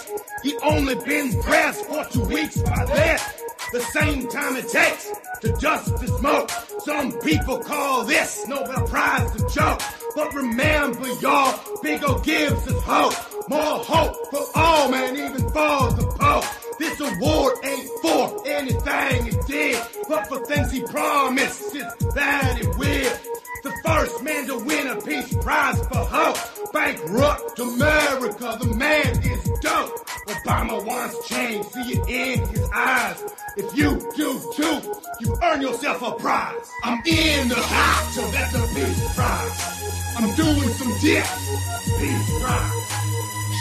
He 0.43 0.57
only 0.63 0.95
been 0.95 1.41
pressed 1.41 1.85
for 1.85 2.05
two 2.05 2.23
weeks 2.25 2.57
by 2.57 2.85
that. 2.85 3.40
The 3.72 3.80
same 3.80 4.27
time 4.27 4.58
it 4.58 4.67
takes 4.67 5.09
to 5.40 5.53
dust 5.53 5.98
the 6.00 6.08
smoke. 6.19 6.50
Some 6.83 7.14
people 7.22 7.59
call 7.59 8.03
this 8.03 8.45
Nobel 8.45 8.85
Prize 8.85 9.33
a 9.35 9.50
joke. 9.50 9.82
But 10.14 10.33
remember, 10.33 11.08
y'all, 11.22 11.58
Big 11.82 12.03
O 12.03 12.19
gives 12.19 12.67
us 12.67 12.83
hope. 12.83 13.50
More 13.50 13.80
hope 13.83 14.30
for 14.30 14.45
all, 14.56 14.90
man, 14.91 15.16
even 15.16 15.41
for 15.50 15.91
the 15.93 16.16
Pope. 16.19 16.45
This 16.80 17.00
award 17.00 17.59
ain't 17.64 17.90
for 18.01 18.45
anything 18.45 19.27
it 19.27 19.48
did, 19.48 19.82
but 20.09 20.27
for 20.27 20.45
things 20.45 20.69
he 20.72 20.82
promises 20.82 21.85
that 22.14 22.58
it 22.59 22.77
will. 22.77 23.40
The 23.64 23.72
first 23.85 24.23
man 24.23 24.48
to 24.48 24.57
win 24.57 24.88
a 24.88 24.99
peace 25.01 25.35
prize 25.38 25.77
for 25.88 25.98
hope. 25.98 26.73
Bankrupt 26.73 27.59
America, 27.59 28.57
the 28.59 28.73
man 28.75 29.22
is 29.23 29.43
dope. 29.59 30.09
Obama 30.25 30.83
wants 30.83 31.27
change, 31.27 31.65
see 31.67 31.93
it 31.93 32.09
in 32.09 32.48
his 32.48 32.67
eyes. 32.73 33.23
If 33.57 33.77
you 33.77 33.99
do 34.15 34.40
too, 34.56 34.81
you 35.19 35.38
earn 35.43 35.61
yourself 35.61 36.01
a 36.01 36.11
prize. 36.14 36.72
I'm 36.83 37.03
in 37.06 37.49
the 37.49 37.56
hot 37.56 38.11
tub, 38.15 38.31
that's 38.33 38.56
a 38.56 38.65
peace 38.73 39.14
prize. 39.14 40.15
I'm 40.17 40.35
doing 40.35 40.69
some 40.81 40.93
dips, 40.98 41.49
peace 42.01 42.41
prize. 42.41 42.81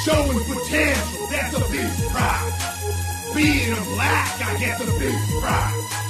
Showing 0.05 0.45
potential, 0.49 1.27
that's 1.29 1.57
a 1.57 1.61
peace 1.71 2.09
prize. 2.09 3.35
Being 3.35 3.73
a 3.73 3.81
black, 3.93 4.41
I 4.49 4.57
get 4.59 4.79
the 4.79 4.87
peace 4.97 5.41
prize. 5.41 6.01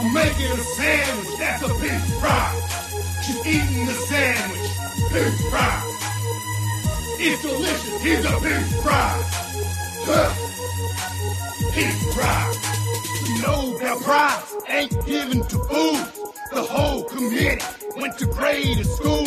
I'm 0.00 0.12
making 0.12 0.52
a 0.52 0.62
sandwich, 0.76 1.38
that's 1.38 1.62
a 1.62 1.68
peace 1.80 2.20
prize. 2.20 2.97
She's 3.28 3.46
eating 3.46 3.84
the 3.84 3.92
sandwich, 3.92 4.70
peace 5.12 5.50
prize. 5.50 5.98
It's 7.20 7.42
delicious, 7.42 8.02
here's 8.02 8.24
a 8.24 8.40
peace 8.40 8.80
prize. 8.80 9.24
Huh. 10.08 10.44
Prize. 12.14 12.56
The 13.22 13.42
Nobel 13.46 14.00
Prize 14.00 14.56
ain't 14.68 15.06
given 15.06 15.42
to 15.42 15.58
fools. 15.58 16.32
The 16.54 16.62
whole 16.62 17.04
committee 17.04 17.62
went 17.98 18.16
to 18.16 18.26
grade 18.28 18.86
school. 18.86 19.26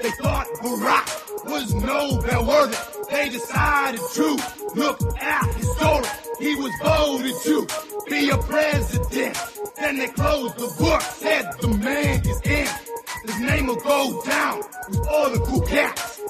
They 0.00 0.10
thought 0.22 0.46
Barack 0.62 1.44
was 1.44 1.74
Nobel 1.74 2.46
worthy. 2.46 2.76
They 3.10 3.28
decided 3.28 4.00
to 4.14 4.38
look 4.74 5.00
at 5.20 5.54
his 5.54 5.70
story. 5.76 6.08
He 6.40 6.54
was 6.56 6.72
voted 6.82 7.34
to 7.42 7.66
be 8.08 8.30
a 8.30 8.38
president. 8.38 9.38
Then 9.76 9.98
they 9.98 10.08
closed 10.08 10.56
the 10.56 10.74
book, 10.78 11.02
said 11.02 11.52
the 11.60 11.68
man 11.68 12.26
is 12.26 12.40
in. 12.40 12.93
His 13.26 13.40
name 13.40 13.66
will 13.66 13.76
go 13.76 14.22
down 14.24 14.58
with 14.88 15.06
all 15.08 15.30
the 15.30 15.38
cool 15.40 15.62
cats. 15.62 16.20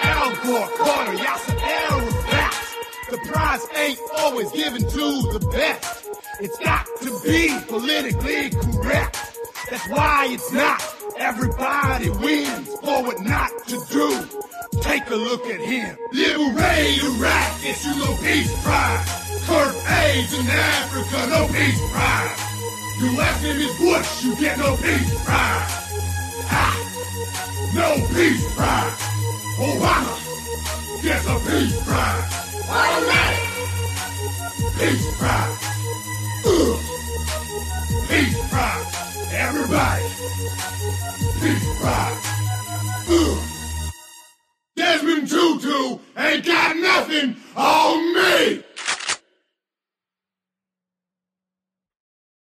Al 0.00 0.30
Gore, 0.44 0.68
Carter, 0.78 1.16
Yasser 1.16 1.60
Arafat. 1.60 2.54
The 3.10 3.18
prize 3.28 3.66
ain't 3.76 3.98
always 4.16 4.50
given 4.52 4.80
to 4.80 5.38
the 5.38 5.46
best. 5.52 6.08
It's 6.40 6.58
got 6.58 6.86
to 7.02 7.20
be 7.22 7.54
politically 7.68 8.50
correct. 8.50 9.38
That's 9.70 9.88
why 9.90 10.28
it's 10.30 10.50
not 10.52 10.82
everybody 11.18 12.08
wins 12.10 12.68
for 12.80 13.02
what 13.04 13.20
not 13.20 13.50
to 13.68 13.76
do. 13.90 14.80
Take 14.80 15.10
a 15.10 15.16
look 15.16 15.44
at 15.46 15.60
him. 15.60 15.98
Ray 16.12 16.96
Iraq 17.02 17.62
you 17.84 17.98
no 17.98 18.16
peace 18.22 18.62
prize. 18.62 19.44
Kurt 19.46 19.74
AIDS 19.74 20.38
in 20.38 20.46
Africa, 20.48 21.26
no 21.28 21.46
peace 21.48 21.92
prize. 21.92 23.02
Your 23.02 23.12
last 23.18 23.42
name 23.42 23.56
is 23.56 23.78
Bush, 23.78 24.24
you 24.24 24.36
get 24.36 24.58
no 24.58 24.76
peace 24.76 25.24
prize. 25.24 25.87
No 27.74 27.94
peace 28.14 28.54
prize. 28.54 28.98
Obama 29.58 30.14
gets 31.02 31.26
a 31.26 31.38
peace 31.46 31.76
prize. 31.84 32.26
Automatic. 32.68 33.44
Peace 34.78 35.18
prize. 35.18 35.58
Ugh. 36.46 36.78
Peace 38.08 38.40
prize. 38.50 38.86
Everybody. 39.32 40.04
Peace 41.40 41.68
prize. 41.80 42.20
Ugh. 43.10 43.38
Desmond 44.76 45.28
Tutu 45.28 46.00
ain't 46.16 46.44
got 46.44 46.76
nothing 46.76 47.36
on 47.56 48.14
me. 48.14 48.62